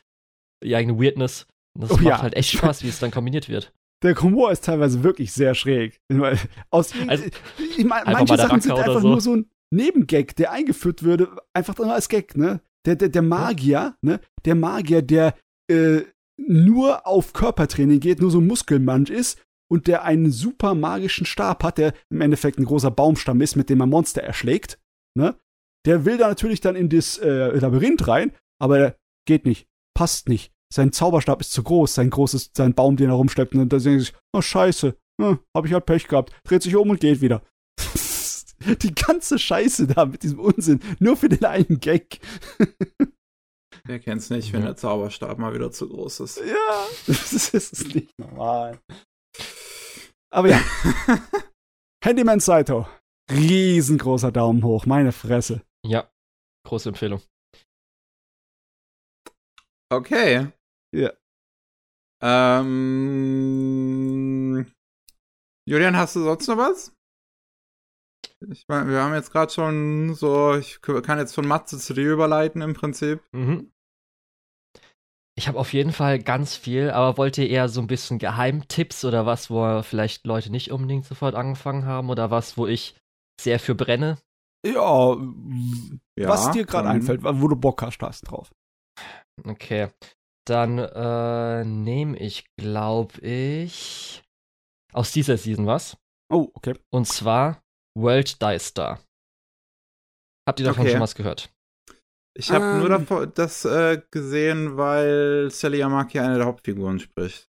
ihr 0.62 0.76
eigene 0.76 0.98
Weirdness. 0.98 1.46
Und 1.74 1.82
das 1.84 1.92
Oh 1.92 1.94
macht 1.94 2.04
ja. 2.04 2.22
halt 2.22 2.34
echt 2.34 2.50
Spaß, 2.50 2.82
wie 2.82 2.88
es 2.88 2.98
dann 2.98 3.10
kombiniert 3.10 3.48
wird. 3.48 3.72
Der 4.02 4.14
Humor 4.20 4.52
ist 4.52 4.64
teilweise 4.64 5.02
wirklich 5.02 5.32
sehr 5.32 5.54
schräg. 5.56 6.00
Aus, 6.70 6.92
Also, 7.08 7.24
ich 7.24 7.84
einfach 7.90 8.04
manche 8.12 8.36
Sachen 8.36 8.60
sind 8.60 8.72
einfach 8.72 9.00
so. 9.00 9.08
nur 9.08 9.20
so 9.20 9.34
ein 9.36 9.50
Nebengag, 9.72 10.36
der 10.36 10.52
eingeführt 10.52 11.02
würde, 11.02 11.28
einfach 11.52 11.76
nur 11.76 11.92
als 11.92 12.08
Gag, 12.08 12.36
ne? 12.36 12.60
Der, 12.86 12.94
der, 12.94 13.08
der 13.08 13.22
Magier, 13.22 13.96
ne? 14.02 14.20
Der 14.44 14.54
Magier, 14.54 15.02
der 15.02 15.34
äh, 15.68 16.02
nur 16.40 17.08
auf 17.08 17.32
Körpertraining 17.32 17.98
geht, 17.98 18.20
nur 18.20 18.30
so 18.30 18.40
ein 18.40 18.46
Muskelmensch 18.46 19.10
ist 19.10 19.42
und 19.68 19.88
der 19.88 20.04
einen 20.04 20.30
super 20.30 20.74
magischen 20.74 21.26
Stab 21.26 21.64
hat, 21.64 21.78
der 21.78 21.92
im 22.08 22.20
Endeffekt 22.20 22.58
ein 22.58 22.64
großer 22.64 22.92
Baumstamm 22.92 23.40
ist, 23.40 23.56
mit 23.56 23.68
dem 23.68 23.80
er 23.80 23.86
Monster 23.86 24.22
erschlägt, 24.22 24.78
ne? 25.16 25.34
Der 25.88 26.04
will 26.04 26.18
da 26.18 26.28
natürlich 26.28 26.60
dann 26.60 26.76
in 26.76 26.90
das 26.90 27.16
äh, 27.16 27.58
Labyrinth 27.58 28.06
rein, 28.06 28.32
aber 28.60 28.78
der 28.78 28.96
geht 29.26 29.46
nicht, 29.46 29.66
passt 29.96 30.28
nicht. 30.28 30.52
Sein 30.70 30.92
Zauberstab 30.92 31.40
ist 31.40 31.52
zu 31.52 31.62
groß, 31.62 31.94
sein 31.94 32.10
großes, 32.10 32.50
sein 32.54 32.74
Baum, 32.74 32.98
den 32.98 33.08
er 33.08 33.14
rumschleppt, 33.14 33.54
und 33.54 33.60
da 33.72 33.78
denkt 33.78 33.86
er 33.88 34.00
sich, 34.00 34.12
oh 34.36 34.42
scheiße, 34.42 34.98
hm, 35.18 35.38
hab 35.56 35.64
ich 35.64 35.72
halt 35.72 35.86
Pech 35.86 36.06
gehabt, 36.06 36.38
dreht 36.44 36.62
sich 36.62 36.76
um 36.76 36.90
und 36.90 37.00
geht 37.00 37.22
wieder. 37.22 37.42
Die 38.82 38.94
ganze 38.94 39.38
Scheiße 39.38 39.86
da 39.86 40.04
mit 40.04 40.24
diesem 40.24 40.40
Unsinn, 40.40 40.80
nur 40.98 41.16
für 41.16 41.30
den 41.30 41.46
einen 41.46 41.80
Gag. 41.80 42.20
Wer 43.84 43.98
kennt's 43.98 44.28
nicht, 44.28 44.52
wenn 44.52 44.62
der 44.62 44.76
Zauberstab 44.76 45.38
mal 45.38 45.54
wieder 45.54 45.70
zu 45.70 45.88
groß 45.88 46.20
ist? 46.20 46.36
Ja, 46.38 46.86
das 47.06 47.48
ist 47.48 47.94
nicht 47.94 48.12
normal. 48.18 48.78
Aber 50.30 50.50
ja, 50.50 50.60
Handyman 52.04 52.40
Saito, 52.40 52.86
riesengroßer 53.32 54.32
Daumen 54.32 54.62
hoch, 54.62 54.84
meine 54.84 55.12
Fresse. 55.12 55.62
Ja, 55.86 56.10
große 56.66 56.88
Empfehlung. 56.90 57.22
Okay. 59.90 60.52
Ja. 60.94 61.12
Ähm, 62.20 62.66
Julian, 65.68 65.96
hast 65.96 66.16
du 66.16 66.20
sonst 66.20 66.48
noch 66.48 66.58
was? 66.58 66.92
Ich 68.50 68.66
meine, 68.68 68.90
wir 68.90 69.02
haben 69.02 69.14
jetzt 69.14 69.30
gerade 69.32 69.52
schon 69.52 70.14
so, 70.14 70.54
ich 70.54 70.80
kann 70.80 71.18
jetzt 71.18 71.34
von 71.34 71.46
Matze 71.46 71.78
zu 71.78 71.94
dir 71.94 72.12
überleiten 72.12 72.62
im 72.62 72.74
Prinzip. 72.74 73.22
Mhm. 73.32 73.72
Ich 75.36 75.46
habe 75.46 75.58
auf 75.58 75.72
jeden 75.72 75.92
Fall 75.92 76.18
ganz 76.18 76.56
viel, 76.56 76.90
aber 76.90 77.16
wollt 77.16 77.38
ihr 77.38 77.48
eher 77.48 77.68
so 77.68 77.80
ein 77.80 77.86
bisschen 77.86 78.18
Geheimtipps 78.18 79.04
oder 79.04 79.24
was, 79.24 79.50
wo 79.50 79.82
vielleicht 79.82 80.26
Leute 80.26 80.50
nicht 80.50 80.72
unbedingt 80.72 81.04
sofort 81.04 81.36
angefangen 81.36 81.84
haben 81.84 82.10
oder 82.10 82.32
was, 82.32 82.56
wo 82.56 82.66
ich 82.66 82.96
sehr 83.40 83.60
für 83.60 83.76
brenne? 83.76 84.18
Ja, 84.66 85.16
Ja, 86.18 86.28
was 86.28 86.50
dir 86.50 86.64
gerade 86.66 86.88
einfällt, 86.88 87.22
wo 87.22 87.48
du 87.48 87.56
Bock 87.56 87.82
hast, 87.82 88.00
hast 88.02 88.22
drauf. 88.22 88.50
Okay. 89.44 89.88
Dann 90.46 90.78
äh, 90.78 91.64
nehme 91.64 92.16
ich, 92.18 92.44
glaube 92.56 93.20
ich, 93.20 94.22
aus 94.92 95.12
dieser 95.12 95.36
Season 95.36 95.66
was. 95.66 95.96
Oh, 96.32 96.50
okay. 96.54 96.74
Und 96.90 97.06
zwar 97.06 97.62
World 97.96 98.40
Dice 98.42 98.66
Star. 98.68 99.00
Habt 100.48 100.60
ihr 100.60 100.66
davon 100.66 100.82
Okay. 100.82 100.92
schon 100.92 101.00
was 101.00 101.14
gehört? 101.14 101.52
Ich 102.36 102.50
habe 102.50 102.64
Ähm. 102.64 102.78
nur 102.80 102.88
davon, 102.88 103.32
das 103.34 103.64
äh, 103.64 104.00
gesehen, 104.10 104.76
weil 104.76 105.50
Sally 105.50 105.78
Yamaki 105.78 106.18
eine 106.18 106.36
der 106.36 106.46
Hauptfiguren 106.46 106.98
spricht. 106.98 107.48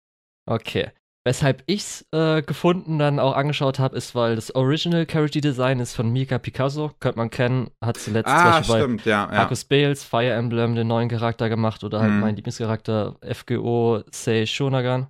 Okay. 0.47 0.91
Weshalb 1.25 1.63
ich's 1.67 2.05
äh, 2.11 2.41
gefunden, 2.41 2.99
dann 2.99 3.17
auch 3.17 3.33
angeschaut 3.35 3.79
habe, 3.79 3.95
ist, 3.95 4.13
weil 4.13 4.35
das 4.35 4.53
Original 4.55 5.05
Character 5.05 5.39
Design 5.39 5.79
ist 5.79 5.95
von 5.95 6.09
Mika 6.11 6.37
Picasso. 6.37 6.91
Könnte 6.99 7.17
man 7.17 7.29
kennen. 7.29 7.69
Hat 7.83 7.95
zuletzt 7.97 8.27
zum 8.29 8.37
Ah, 8.37 8.51
Beispiel 8.57 8.75
bei 8.75 8.81
stimmt, 8.81 9.05
ja. 9.05 9.29
ja. 9.31 9.37
Marcus 9.37 9.63
Bales, 9.63 10.03
Fire 10.03 10.33
Emblem, 10.33 10.75
den 10.75 10.87
neuen 10.87 11.07
Charakter 11.07 11.47
gemacht 11.47 11.83
oder 11.85 12.01
halt 12.01 12.11
Mhm. 12.11 12.19
mein 12.19 12.35
Lieblingscharakter 12.35 13.15
FGO 13.21 14.03
Sei 14.11 14.45
Shonagon. 14.45 15.07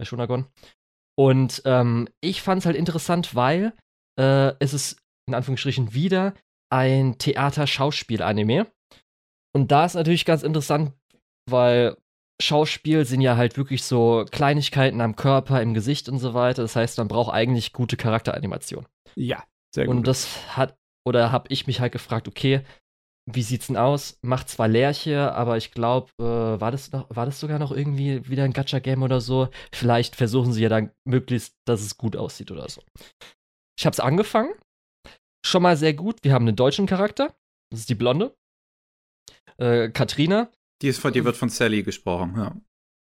Äh, 0.00 0.04
Shonagon. 0.04 0.46
Und 1.18 1.62
ähm, 1.64 2.08
ich 2.20 2.42
fand 2.42 2.60
es 2.60 2.66
halt 2.66 2.76
interessant, 2.76 3.34
weil 3.34 3.72
äh, 4.20 4.52
es 4.60 4.72
ist 4.72 4.98
in 5.28 5.34
Anführungsstrichen 5.34 5.92
wieder 5.94 6.34
ein 6.72 7.18
Theater-Schauspiel-Anime. 7.18 8.66
Und 9.54 9.72
da 9.72 9.84
ist 9.84 9.94
natürlich 9.94 10.24
ganz 10.24 10.42
interessant, 10.42 10.92
weil 11.50 11.96
Schauspiel 12.40 13.04
sind 13.04 13.22
ja 13.22 13.36
halt 13.36 13.56
wirklich 13.56 13.82
so 13.82 14.24
Kleinigkeiten 14.30 15.00
am 15.00 15.16
Körper, 15.16 15.62
im 15.62 15.74
Gesicht 15.74 16.08
und 16.08 16.18
so 16.18 16.34
weiter. 16.34 16.62
Das 16.62 16.76
heißt, 16.76 16.98
man 16.98 17.08
braucht 17.08 17.32
eigentlich 17.32 17.72
gute 17.72 17.96
Charakteranimation. 17.96 18.86
Ja, 19.14 19.44
sehr 19.74 19.86
gut. 19.86 19.96
Und 19.96 20.06
das 20.06 20.56
hat, 20.56 20.76
oder 21.06 21.32
habe 21.32 21.48
ich 21.50 21.66
mich 21.66 21.80
halt 21.80 21.92
gefragt, 21.92 22.28
okay, 22.28 22.62
wie 23.28 23.42
sieht's 23.42 23.66
denn 23.66 23.76
aus? 23.76 24.18
Macht 24.22 24.48
zwar 24.48 24.68
Lerche, 24.68 25.32
aber 25.32 25.56
ich 25.56 25.72
glaube, 25.72 26.10
äh, 26.20 26.60
war 26.60 26.70
das 26.70 26.92
noch, 26.92 27.06
war 27.08 27.26
das 27.26 27.40
sogar 27.40 27.58
noch 27.58 27.72
irgendwie 27.72 28.28
wieder 28.28 28.44
ein 28.44 28.52
Gacha-Game 28.52 29.02
oder 29.02 29.20
so? 29.20 29.48
Vielleicht 29.72 30.14
versuchen 30.14 30.52
sie 30.52 30.62
ja 30.62 30.68
dann 30.68 30.92
möglichst, 31.04 31.54
dass 31.66 31.80
es 31.80 31.96
gut 31.96 32.16
aussieht 32.16 32.50
oder 32.50 32.68
so. 32.68 32.82
Ich 33.78 33.84
habe 33.84 33.94
es 33.94 34.00
angefangen. 34.00 34.52
Schon 35.44 35.62
mal 35.62 35.76
sehr 35.76 35.94
gut. 35.94 36.22
Wir 36.22 36.32
haben 36.32 36.46
einen 36.46 36.56
deutschen 36.56 36.86
Charakter. 36.86 37.34
Das 37.70 37.80
ist 37.80 37.88
die 37.88 37.94
Blonde. 37.94 38.34
Äh, 39.58 39.88
Katrina. 39.90 40.50
Die, 40.82 40.88
ist 40.88 40.98
von, 40.98 41.12
die 41.12 41.24
wird 41.24 41.36
von 41.36 41.48
Sally 41.48 41.82
gesprochen, 41.82 42.34
ja. 42.36 42.54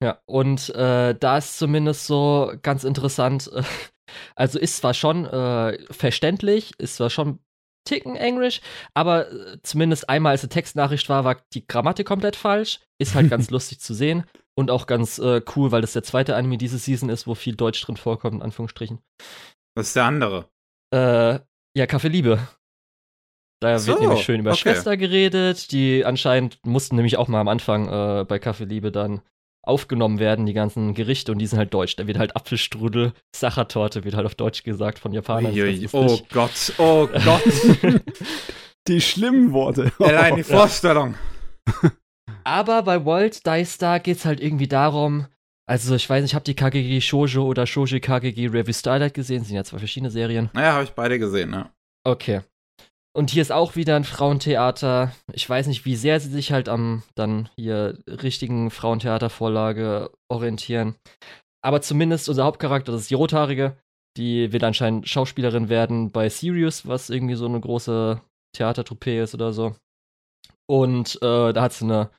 Ja, 0.03 0.23
und 0.25 0.71
äh, 0.71 1.15
da 1.15 1.39
ist 1.39 1.59
zumindest 1.59 2.07
so 2.07 2.53
ganz 2.63 2.85
interessant, 2.85 3.51
äh, 3.53 3.63
also 4.35 4.59
ist 4.59 4.79
zwar 4.79 4.95
schon 4.95 5.27
äh, 5.27 5.79
verständlich, 5.93 6.73
ist 6.79 6.97
zwar 6.97 7.11
schon 7.11 7.41
Ticken 7.87 8.17
Englisch, 8.17 8.61
aber 8.95 9.31
äh, 9.31 9.59
zumindest 9.63 10.09
einmal, 10.09 10.33
als 10.33 10.43
eine 10.43 10.51
Textnachricht 10.51 11.09
war, 11.09 11.25
war 11.25 11.43
die 11.53 11.67
Grammatik 11.67 12.07
komplett 12.07 12.37
falsch. 12.37 12.81
Ist 12.99 13.15
halt 13.15 13.31
ganz 13.31 13.51
lustig 13.51 13.81
zu 13.81 13.95
sehen 13.95 14.25
und 14.55 14.71
auch 14.71 14.87
ganz 14.87 15.19
äh, 15.19 15.43
cool, 15.57 15.73
weil 15.73 15.81
das 15.81 15.95
der 15.95 16.03
zweite 16.03 16.37
Anime 16.37 16.59
diese 16.59 16.79
Season 16.79 17.09
ist, 17.09 17.27
wo 17.27 17.35
viel 17.35 17.57
Deutsch 17.57 17.83
drin 17.83 17.97
vorkommt, 17.97 18.37
in 18.37 18.43
Anführungsstrichen. 18.43 19.01
Was 19.75 19.89
ist 19.89 19.97
der 19.97 20.05
andere? 20.05 20.51
Äh, 20.95 21.41
ja, 21.77 21.87
Kaffee 21.87 22.09
Liebe. 22.09 22.47
Da 23.61 23.79
So, 23.79 23.93
wird 23.93 24.01
nämlich 24.01 24.25
schön 24.25 24.41
über 24.41 24.51
okay. 24.53 24.61
Schwester 24.61 24.97
geredet, 24.97 25.71
die 25.71 26.05
anscheinend 26.05 26.59
mussten 26.65 26.97
nämlich 26.97 27.19
auch 27.19 27.29
mal 27.29 27.41
am 27.41 27.49
Anfang 27.49 27.89
äh, 27.89 28.25
bei 28.25 28.39
Kaffee 28.39 28.65
Liebe 28.65 28.91
dann 28.91 29.21
aufgenommen 29.63 30.19
werden, 30.19 30.47
die 30.47 30.55
ganzen 30.55 30.95
Gerichte, 30.95 31.33
und 31.33 31.39
die 31.39 31.47
sind 31.47 31.59
halt 31.59 31.75
deutsch. 31.75 31.95
Da 31.97 32.07
wird 32.07 32.19
halt 32.19 32.35
Apfelstrudel, 32.35 33.13
Sachertorte, 33.37 34.05
wird 34.05 34.15
halt 34.15 34.25
auf 34.25 34.35
Deutsch 34.35 34.63
gesagt 34.63 34.99
von 34.99 35.13
Japanern. 35.13 35.53
Oh 35.93 36.19
Gott, 36.33 36.73
oh 36.79 37.07
Gott. 37.07 37.43
die 38.89 39.01
schlimmen 39.03 39.53
Worte. 39.53 39.93
Allein 39.99 40.37
die 40.37 40.43
Vorstellung. 40.43 41.15
Aber 42.45 42.83
bei 42.83 43.05
World 43.05 43.47
Dice 43.47 43.75
Star 43.75 44.01
geht's 44.01 44.25
halt 44.25 44.41
irgendwie 44.41 44.69
darum, 44.69 45.27
also 45.67 45.95
ich 45.95 46.09
weiß 46.09 46.23
nicht, 46.23 46.33
ich 46.33 46.35
habe 46.35 46.45
die 46.45 46.55
KGG 46.55 47.01
Shoujo 47.03 47.45
oder 47.45 47.67
Shoujo 47.67 48.01
KGG 48.01 48.49
Review 48.49 48.73
Starlight 48.73 49.13
gesehen, 49.13 49.45
sind 49.45 49.57
ja 49.57 49.65
zwei 49.65 49.79
verschiedene 49.79 50.11
Serien. 50.11 50.49
Naja, 50.55 50.73
habe 50.73 50.85
ich 50.85 50.91
beide 50.91 51.19
gesehen, 51.19 51.51
ne? 51.51 51.71
Okay. 52.05 52.41
Und 53.13 53.31
hier 53.31 53.43
ist 53.43 53.51
auch 53.51 53.75
wieder 53.75 53.97
ein 53.97 54.05
Frauentheater. 54.05 55.13
Ich 55.33 55.49
weiß 55.49 55.67
nicht, 55.67 55.85
wie 55.85 55.97
sehr 55.97 56.21
sie 56.21 56.31
sich 56.31 56.53
halt 56.53 56.69
am 56.69 57.03
dann 57.17 57.49
hier 57.57 57.99
richtigen 58.07 58.71
Frauentheatervorlage 58.71 60.13
orientieren. 60.31 60.95
Aber 61.63 61.83
zumindest 61.83 62.29
unser 62.29 62.45
Hauptcharakter, 62.45 62.93
das 62.93 63.03
ist 63.03 63.11
die 63.11 63.17
Rothaarige, 63.17 63.77
die 64.17 64.53
wird 64.53 64.65
anscheinend 64.65 65.09
Schauspielerin 65.09 65.69
werden 65.69 66.11
bei 66.11 66.29
Sirius, 66.29 66.87
was 66.87 67.11
irgendwie 67.11 67.35
so 67.35 67.47
eine 67.47 67.61
große 67.61 68.21
Theatertruppe 68.57 69.21
ist 69.21 69.35
oder 69.35 69.53
so. 69.53 69.75
Und 70.69 71.17
äh, 71.17 71.53
da 71.53 71.63
hat 71.63 71.73
sie 71.73 71.85
eine 71.85 72.11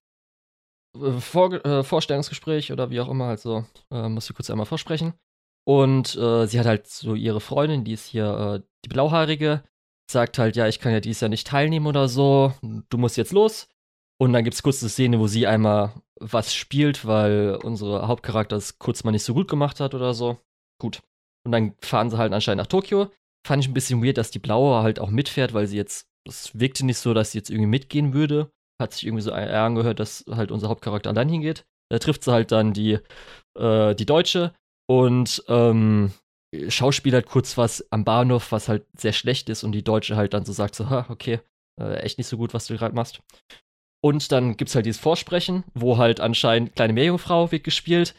äh, 0.98 1.20
Vor 1.20 1.54
äh, 1.66 1.84
Vorstellungsgespräch 1.84 2.72
oder 2.72 2.90
wie 2.90 3.00
auch 3.00 3.10
immer, 3.10 3.28
halt 3.28 3.40
so, 3.40 3.66
äh, 3.92 4.10
muss 4.10 4.26
sie 4.26 4.34
kurz 4.34 4.50
einmal 4.50 4.66
vorsprechen. 4.66 5.14
Und 5.66 6.16
äh, 6.16 6.48
sie 6.48 6.60
hat 6.60 6.66
halt 6.66 6.88
so 6.88 7.16
ihre 7.16 7.40
Freundin, 7.40 7.84
die 7.84 7.94
ist 7.94 8.08
hier 8.08 8.26
äh, 8.26 8.68
die 8.84 8.90
Blauhaarige, 8.90 9.64
sagt 10.12 10.38
halt, 10.38 10.56
ja, 10.56 10.68
ich 10.68 10.80
kann 10.80 10.92
ja 10.92 11.00
dies 11.00 11.22
Jahr 11.22 11.30
nicht 11.30 11.48
teilnehmen 11.48 11.88
oder 11.88 12.08
so, 12.08 12.54
du 12.62 12.98
musst 12.98 13.18
jetzt 13.18 13.32
los. 13.32 13.68
Und 14.20 14.34
dann 14.34 14.44
gibt 14.44 14.54
es 14.54 14.62
kurz 14.62 14.84
eine 14.84 14.90
Szene, 14.90 15.20
wo 15.20 15.28
sie 15.28 15.48
einmal 15.48 15.94
was 16.20 16.54
spielt, 16.54 17.06
weil 17.08 17.58
unsere 17.64 18.08
Hauptcharakter 18.08 18.56
es 18.56 18.78
kurz 18.78 19.04
mal 19.04 19.12
nicht 19.12 19.24
so 19.24 19.34
gut 19.34 19.48
gemacht 19.48 19.80
hat 19.80 19.96
oder 19.96 20.14
so. 20.14 20.38
Gut. 20.80 21.02
Und 21.44 21.52
dann 21.52 21.74
fahren 21.82 22.12
sie 22.12 22.18
halt 22.20 22.32
anscheinend 22.32 22.60
nach 22.60 22.68
Tokio. 22.68 23.10
Fand 23.48 23.64
ich 23.64 23.70
ein 23.70 23.74
bisschen 23.74 24.04
weird, 24.04 24.20
dass 24.20 24.30
die 24.30 24.40
Blaue 24.40 24.84
halt 24.84 25.00
auch 25.00 25.10
mitfährt, 25.10 25.54
weil 25.56 25.66
sie 25.66 25.78
jetzt, 25.78 26.08
es 26.28 26.60
wirkte 26.60 26.86
nicht 26.86 27.00
so, 27.00 27.16
dass 27.16 27.32
sie 27.32 27.40
jetzt 27.40 27.50
irgendwie 27.50 27.68
mitgehen 27.68 28.14
würde. 28.14 28.52
Hat 28.80 28.94
sich 28.94 29.08
irgendwie 29.08 29.24
so 29.24 29.32
angehört, 29.32 30.00
dass 30.00 30.24
halt 30.30 30.52
unser 30.52 30.70
Hauptcharakter 30.70 31.10
allein 31.10 31.30
hingeht. 31.30 31.66
Da 31.90 31.98
trifft 31.98 32.24
sie 32.24 32.32
halt 32.32 32.52
dann 32.52 32.74
die, 32.74 33.00
äh, 33.58 33.96
die 33.96 34.06
Deutsche 34.06 34.54
und 34.88 35.44
ähm, 35.48 36.12
schauspielert 36.68 37.26
kurz 37.26 37.58
was 37.58 37.86
am 37.92 38.04
Bahnhof, 38.04 38.52
was 38.52 38.68
halt 38.68 38.86
sehr 38.98 39.14
schlecht 39.14 39.50
ist 39.50 39.64
und 39.64 39.72
die 39.72 39.84
Deutsche 39.84 40.16
halt 40.16 40.34
dann 40.34 40.46
so 40.46 40.52
sagt 40.52 40.76
so, 40.76 40.90
ha, 40.90 41.06
okay, 41.10 41.40
äh, 41.80 41.96
echt 42.02 42.18
nicht 42.18 42.28
so 42.28 42.38
gut, 42.38 42.54
was 42.54 42.68
du 42.68 42.76
gerade 42.76 42.96
machst. 42.96 43.22
Und 44.04 44.32
dann 44.32 44.58
gibt's 44.58 44.76
halt 44.76 44.86
dieses 44.86 45.00
Vorsprechen, 45.00 45.64
wo 45.74 45.98
halt 45.98 46.20
anscheinend 46.20 46.76
kleine 46.76 46.94
Meerjungfrau 46.94 47.52
wird 47.52 47.64
gespielt. 47.64 48.16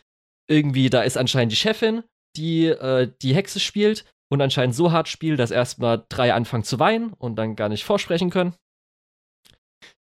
Irgendwie, 0.49 0.91
da 0.91 1.03
ist 1.03 1.17
anscheinend 1.17 1.53
die 1.53 1.57
Chefin, 1.57 2.05
die 2.37 2.67
äh, 2.67 3.13
die 3.21 3.35
Hexe 3.35 3.61
spielt 3.61 4.05
und 4.31 4.41
anscheinend 4.41 4.75
so 4.75 4.93
hart 4.93 5.09
spielt, 5.09 5.39
dass 5.39 5.51
erstmal 5.51 6.05
drei 6.09 6.33
anfangen 6.33 6.65
zu 6.65 6.79
weinen 6.79 7.13
und 7.13 7.37
dann 7.37 7.57
gar 7.57 7.69
nicht 7.69 7.85
vorsprechen 7.85 8.31
können. 8.31 8.55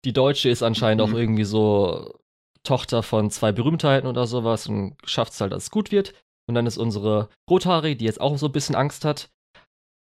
Die 0.04 0.12
Deutsche 0.12 0.50
ist 0.50 0.62
anscheinend 0.62 1.04
mhm. 1.04 1.12
auch 1.12 1.18
irgendwie 1.18 1.44
so 1.44 2.20
Tochter 2.62 3.02
von 3.02 3.30
zwei 3.30 3.52
Berühmtheiten 3.52 4.08
oder 4.08 4.26
sowas 4.26 4.66
und 4.66 4.96
schafft 5.04 5.32
es 5.32 5.40
halt, 5.40 5.52
dass 5.52 5.64
es 5.64 5.70
gut 5.70 5.90
wird. 5.90 6.14
Und 6.50 6.56
dann 6.56 6.66
ist 6.66 6.78
unsere 6.78 7.28
Rothaarige, 7.48 7.94
die 7.94 8.04
jetzt 8.04 8.20
auch 8.20 8.36
so 8.36 8.46
ein 8.46 8.52
bisschen 8.52 8.74
Angst 8.74 9.04
hat, 9.04 9.30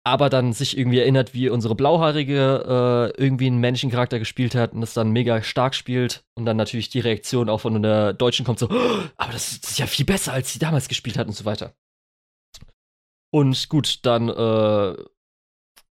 aber 0.05 0.29
dann 0.29 0.53
sich 0.53 0.77
irgendwie 0.77 0.99
erinnert, 0.99 1.33
wie 1.33 1.49
unsere 1.49 1.75
Blauhaarige 1.75 3.11
äh, 3.17 3.21
irgendwie 3.21 3.47
einen 3.47 3.59
männlichen 3.59 3.91
Charakter 3.91 4.17
gespielt 4.17 4.55
hat 4.55 4.71
und 4.71 4.81
es 4.81 4.93
dann 4.93 5.11
mega 5.11 5.43
stark 5.43 5.75
spielt. 5.75 6.23
Und 6.35 6.45
dann 6.45 6.55
natürlich 6.55 6.89
die 6.89 7.01
Reaktion 7.01 7.49
auch 7.49 7.59
von 7.59 7.81
der 7.81 8.13
Deutschen 8.13 8.45
kommt 8.45 8.59
so, 8.59 8.69
oh, 8.69 9.03
aber 9.17 9.33
das 9.33 9.57
ist 9.57 9.77
ja 9.77 9.87
viel 9.87 10.05
besser, 10.05 10.31
als 10.31 10.53
sie 10.53 10.59
damals 10.59 10.87
gespielt 10.87 11.17
hat 11.17 11.27
und 11.27 11.33
so 11.33 11.43
weiter. 11.43 11.73
Und 13.33 13.67
gut, 13.67 13.99
dann 14.05 14.29
äh, 14.29 14.95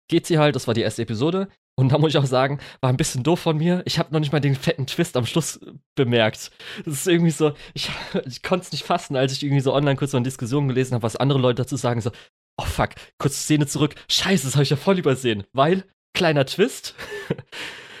geht 0.07 0.25
sie 0.25 0.39
halt, 0.39 0.55
das 0.55 0.65
war 0.65 0.73
die 0.73 0.81
erste 0.81 1.03
Episode. 1.03 1.49
Und 1.77 1.91
da 1.91 1.97
muss 1.97 2.11
ich 2.11 2.17
auch 2.17 2.25
sagen, 2.25 2.59
war 2.81 2.89
ein 2.89 2.97
bisschen 2.97 3.23
doof 3.23 3.39
von 3.39 3.57
mir. 3.57 3.81
Ich 3.85 3.97
habe 3.97 4.11
noch 4.13 4.19
nicht 4.19 4.31
mal 4.31 4.39
den 4.39 4.55
fetten 4.55 4.87
Twist 4.87 5.17
am 5.17 5.25
Schluss 5.25 5.59
bemerkt. 5.95 6.51
Das 6.85 6.93
ist 6.93 7.07
irgendwie 7.07 7.31
so, 7.31 7.53
ich, 7.73 7.89
ich 8.25 8.43
konnte 8.43 8.65
es 8.65 8.71
nicht 8.71 8.83
fassen, 8.83 9.15
als 9.15 9.33
ich 9.33 9.43
irgendwie 9.43 9.61
so 9.61 9.73
online 9.73 9.95
kurz 9.95 10.11
so 10.11 10.17
eine 10.17 10.25
Diskussion 10.25 10.67
gelesen 10.67 10.93
habe, 10.93 11.03
was 11.03 11.15
andere 11.15 11.39
Leute 11.39 11.63
dazu 11.63 11.77
sagen, 11.77 12.01
so, 12.01 12.11
oh 12.59 12.65
fuck, 12.65 12.89
kurze 13.17 13.37
Szene 13.37 13.67
zurück, 13.67 13.95
scheiße, 14.09 14.45
das 14.45 14.55
habe 14.55 14.63
ich 14.63 14.69
ja 14.69 14.75
voll 14.75 14.99
übersehen. 14.99 15.43
Weil, 15.53 15.85
kleiner 16.13 16.45
Twist, 16.45 16.95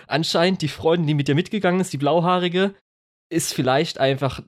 anscheinend 0.07 0.61
die 0.61 0.67
Freundin, 0.67 1.07
die 1.07 1.13
mit 1.13 1.27
dir 1.27 1.35
mitgegangen 1.35 1.81
ist, 1.81 1.93
die 1.93 1.97
Blauhaarige, 1.97 2.75
ist 3.29 3.53
vielleicht 3.53 3.97
einfach 3.99 4.41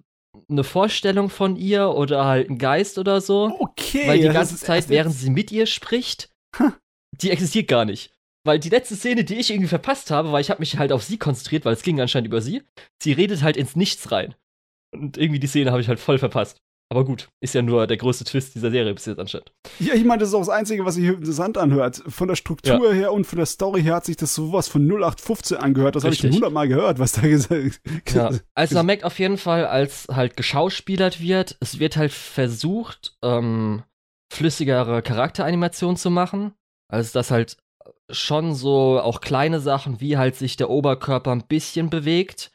eine 0.50 0.64
Vorstellung 0.64 1.30
von 1.30 1.56
ihr 1.56 1.90
oder 1.90 2.26
halt 2.26 2.50
ein 2.50 2.58
Geist 2.58 2.98
oder 2.98 3.22
so. 3.22 3.56
Okay. 3.60 4.08
Weil 4.08 4.20
die 4.20 4.30
ganze 4.30 4.58
Zeit, 4.58 4.90
während 4.90 5.16
sie 5.16 5.30
mit 5.30 5.52
ihr 5.52 5.66
spricht, 5.66 6.30
die 7.14 7.32
existiert 7.32 7.68
gar 7.68 7.86
nicht. 7.86 8.13
Weil 8.46 8.60
die 8.60 8.70
letzte 8.70 8.96
Szene, 8.96 9.24
die 9.24 9.36
ich 9.36 9.52
irgendwie 9.52 9.70
verpasst 9.70 10.12
habe, 10.12 10.32
weil 10.32 10.42
ich 10.42 10.50
habe 10.50 10.60
mich 10.60 10.78
halt 10.78 10.92
auf 10.92 11.04
sie 11.04 11.18
konzentriert, 11.18 11.66
weil 11.66 11.74
es 11.74 11.84
ging 11.84 12.00
anscheinend 12.02 12.28
über 12.28 12.42
sie. 12.42 12.62
Sie 13.02 13.14
redet 13.14 13.42
halt 13.42 13.58
ins 13.58 13.76
Nichts 13.76 14.12
rein. 14.12 14.36
Und 14.94 15.18
irgendwie 15.18 15.40
die 15.40 15.48
Szene 15.48 15.72
habe 15.72 15.82
ich 15.82 15.88
halt 15.88 16.00
voll 16.00 16.20
verpasst. 16.20 16.60
Aber 16.94 17.06
gut, 17.06 17.30
ist 17.42 17.56
ja 17.56 17.64
nur 17.64 17.88
der 17.88 17.98
größte 17.98 18.24
Twist 18.24 18.54
dieser 18.54 18.70
Serie 18.70 18.94
bis 18.94 19.08
jetzt 19.08 19.18
anscheinend. 19.18 19.52
Ja, 19.80 19.96
ich 19.96 20.04
meine, 20.04 20.20
das 20.20 20.30
ist 20.30 20.36
auch 20.36 20.42
das 20.42 20.50
Einzige, 20.50 20.86
was 20.86 20.94
sich 20.94 21.06
interessant 21.06 21.58
anhört. 21.58 22.04
Von 22.08 22.28
der 22.28 22.36
Struktur 22.36 22.90
ja. 22.90 22.94
her 22.94 23.14
und 23.14 23.26
von 23.26 23.38
der 23.38 23.48
Story 23.48 23.82
her 23.82 23.96
hat 23.96 24.06
sich 24.06 24.16
das 24.16 24.36
sowas 24.36 24.68
von 24.68 24.84
0815 24.84 25.58
angehört. 25.58 25.96
Das 25.96 26.04
habe 26.04 26.14
ich 26.14 26.20
schon 26.20 26.32
hundertmal 26.32 26.68
gehört, 26.68 27.00
was 27.00 27.14
da 27.14 27.22
gesagt 27.28 27.82
ja. 28.14 28.30
Also 28.54 28.76
man 28.76 28.86
merkt 28.86 29.06
auf 29.06 29.18
jeden 29.18 29.40
Fall, 29.40 29.66
als 29.66 30.08
halt 30.12 30.38
geschauspielert 30.38 31.20
wird, 31.20 31.58
es 31.62 31.80
wird 31.80 31.98
halt 31.98 32.12
versucht, 32.12 33.18
ähm, 33.24 33.82
flüssigere 34.32 35.02
Charakteranimationen 35.02 35.98
zu 35.98 36.12
machen. 36.12 36.54
Also 36.90 37.12
dass 37.14 37.32
halt 37.32 37.58
schon 38.14 38.54
so 38.54 39.00
auch 39.00 39.22
kleine 39.22 39.60
Sachen, 39.60 40.00
wie 40.00 40.18
halt 40.18 40.36
sich 40.36 40.56
der 40.58 40.70
Oberkörper 40.70 41.32
ein 41.32 41.48
bisschen 41.48 41.90
bewegt. 41.90 42.52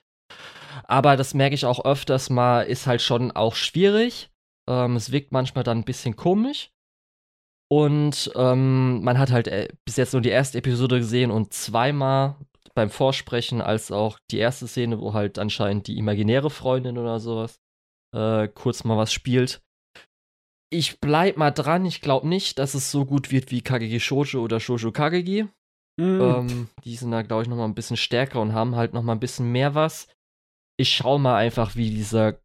Aber 0.84 1.16
das 1.16 1.34
merke 1.34 1.54
ich 1.54 1.66
auch 1.66 1.84
öfters 1.84 2.30
mal, 2.30 2.62
ist 2.62 2.86
halt 2.86 3.02
schon 3.02 3.30
auch 3.32 3.54
schwierig. 3.54 4.30
Ähm, 4.68 4.96
es 4.96 5.12
wirkt 5.12 5.32
manchmal 5.32 5.64
dann 5.64 5.78
ein 5.78 5.84
bisschen 5.84 6.16
komisch. 6.16 6.70
Und 7.70 8.30
ähm, 8.34 9.02
man 9.02 9.18
hat 9.18 9.30
halt 9.30 9.48
äh, 9.48 9.68
bis 9.84 9.96
jetzt 9.96 10.14
nur 10.14 10.22
die 10.22 10.30
erste 10.30 10.58
Episode 10.58 10.98
gesehen 10.98 11.30
und 11.30 11.52
zweimal 11.52 12.36
beim 12.74 12.88
Vorsprechen 12.88 13.60
als 13.60 13.92
auch 13.92 14.18
die 14.30 14.38
erste 14.38 14.66
Szene, 14.66 15.00
wo 15.00 15.12
halt 15.12 15.38
anscheinend 15.38 15.86
die 15.86 15.98
imaginäre 15.98 16.48
Freundin 16.48 16.96
oder 16.96 17.20
sowas 17.20 17.60
äh, 18.14 18.48
kurz 18.48 18.84
mal 18.84 18.96
was 18.96 19.12
spielt 19.12 19.60
ich 20.70 21.00
bleib 21.00 21.36
mal 21.36 21.50
dran. 21.50 21.84
Ich 21.84 22.00
glaube 22.00 22.28
nicht, 22.28 22.58
dass 22.58 22.74
es 22.74 22.90
so 22.90 23.04
gut 23.04 23.30
wird 23.30 23.50
wie 23.50 23.62
KGG 23.62 24.00
Shoujo 24.00 24.42
oder 24.42 24.60
Shoujo 24.60 24.92
KGG. 24.92 25.44
Mm. 25.98 26.20
Ähm, 26.20 26.68
die 26.84 26.96
sind 26.96 27.10
da, 27.10 27.22
glaube 27.22 27.42
ich, 27.42 27.48
noch 27.48 27.56
mal 27.56 27.64
ein 27.64 27.74
bisschen 27.74 27.96
stärker 27.96 28.40
und 28.40 28.52
haben 28.52 28.76
halt 28.76 28.94
noch 28.94 29.02
mal 29.02 29.12
ein 29.12 29.20
bisschen 29.20 29.50
mehr 29.50 29.74
was. 29.74 30.08
Ich 30.78 30.94
schau 30.94 31.18
mal 31.18 31.36
einfach, 31.36 31.74
wie 31.74 31.90
dieser 31.90 32.38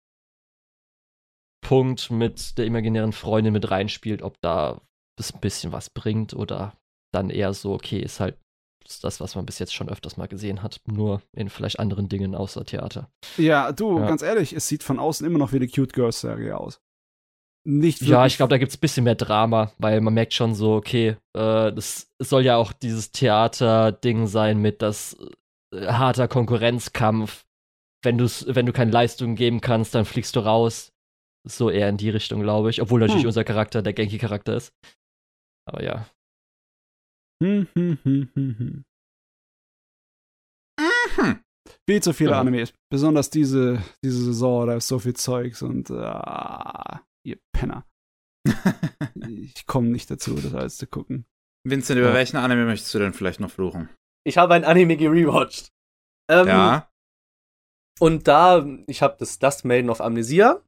Punkt 1.63 2.11
mit 2.11 2.57
der 2.57 2.65
imaginären 2.65 3.13
Freundin 3.13 3.53
mit 3.53 3.69
reinspielt, 3.69 4.21
ob 4.21 4.35
da 4.41 4.81
das 5.17 5.33
ein 5.33 5.39
bisschen 5.39 5.71
was 5.71 5.89
bringt 5.89 6.33
oder 6.33 6.75
dann 7.13 7.29
eher 7.29 7.53
so, 7.53 7.73
okay, 7.73 7.99
ist 7.99 8.19
halt 8.19 8.37
das, 9.01 9.21
was 9.21 9.35
man 9.35 9.45
bis 9.45 9.59
jetzt 9.59 9.73
schon 9.73 9.87
öfters 9.87 10.17
mal 10.17 10.27
gesehen 10.27 10.61
hat, 10.61 10.81
nur 10.85 11.21
in 11.31 11.49
vielleicht 11.49 11.79
anderen 11.79 12.09
Dingen 12.09 12.35
außer 12.35 12.65
Theater. 12.65 13.09
Ja, 13.37 13.71
du, 13.71 13.99
ja. 13.99 14.07
ganz 14.07 14.23
ehrlich, 14.23 14.51
es 14.51 14.67
sieht 14.67 14.83
von 14.83 14.99
außen 14.99 15.25
immer 15.25 15.39
noch 15.39 15.53
wie 15.53 15.57
eine 15.57 15.67
Cute 15.67 15.93
Girls 15.93 16.19
Serie 16.19 16.57
aus 16.57 16.81
nicht 17.65 18.01
wirklich. 18.01 18.09
Ja, 18.09 18.25
ich 18.25 18.37
glaube, 18.37 18.49
da 18.49 18.57
gibt 18.57 18.71
es 18.71 18.77
ein 18.77 18.81
bisschen 18.81 19.03
mehr 19.03 19.15
Drama, 19.15 19.71
weil 19.77 20.01
man 20.01 20.13
merkt 20.13 20.33
schon 20.33 20.53
so, 20.53 20.73
okay, 20.75 21.17
äh, 21.33 21.71
das 21.71 22.11
soll 22.19 22.43
ja 22.43 22.57
auch 22.57 22.73
dieses 22.73 23.11
Theater-Ding 23.11 24.27
sein 24.27 24.59
mit 24.59 24.81
das 24.81 25.17
äh, 25.73 25.87
harter 25.87 26.27
Konkurrenzkampf. 26.27 27.45
Wenn, 28.03 28.17
du's, 28.17 28.45
wenn 28.47 28.65
du 28.65 28.73
keine 28.73 28.91
Leistung 28.91 29.35
geben 29.35 29.61
kannst, 29.61 29.95
dann 29.95 30.05
fliegst 30.05 30.35
du 30.35 30.41
raus. 30.41 30.91
So 31.47 31.69
eher 31.69 31.89
in 31.89 31.97
die 31.97 32.09
Richtung, 32.09 32.41
glaube 32.41 32.69
ich. 32.69 32.81
Obwohl 32.81 32.99
natürlich 32.99 33.23
hm. 33.23 33.29
unser 33.29 33.43
Charakter 33.43 33.81
der 33.81 33.93
Genki-Charakter 33.93 34.55
ist. 34.55 34.73
Aber 35.65 35.83
ja. 35.83 36.05
Hm, 37.41 37.67
hm, 37.73 37.97
hm, 38.03 38.29
hm, 38.33 38.55
hm. 38.57 38.85
Mhm. 40.79 41.39
Viel 41.89 42.01
zu 42.01 42.13
viele 42.13 42.31
ja. 42.31 42.39
Animes. 42.39 42.73
Besonders 42.89 43.29
diese, 43.29 43.81
diese 44.03 44.23
Saison, 44.23 44.67
da 44.67 44.75
ist 44.75 44.87
so 44.87 44.99
viel 44.99 45.15
Zeugs 45.15 45.61
und 45.61 45.89
uh, 45.89 46.99
ihr 47.25 47.39
Penner. 47.53 47.85
ich 49.27 49.65
komme 49.65 49.89
nicht 49.89 50.09
dazu, 50.11 50.35
das 50.35 50.53
alles 50.53 50.77
zu 50.77 50.87
gucken. 50.87 51.25
Vincent, 51.65 51.99
über 51.99 52.09
ja. 52.09 52.13
welchen 52.13 52.37
Anime 52.37 52.65
möchtest 52.65 52.93
du 52.93 52.99
denn 52.99 53.13
vielleicht 53.13 53.39
noch 53.39 53.51
fluchen? 53.51 53.89
Ich 54.25 54.37
habe 54.37 54.53
ein 54.53 54.65
Anime 54.65 54.97
gerewatcht. 54.97 55.71
Ähm, 56.29 56.47
ja. 56.47 56.89
Und 57.99 58.27
da, 58.27 58.65
ich 58.87 59.01
habe 59.01 59.15
das 59.19 59.39
Dust 59.39 59.65
Maiden 59.65 59.89
of 59.89 60.01
Amnesia, 60.01 60.61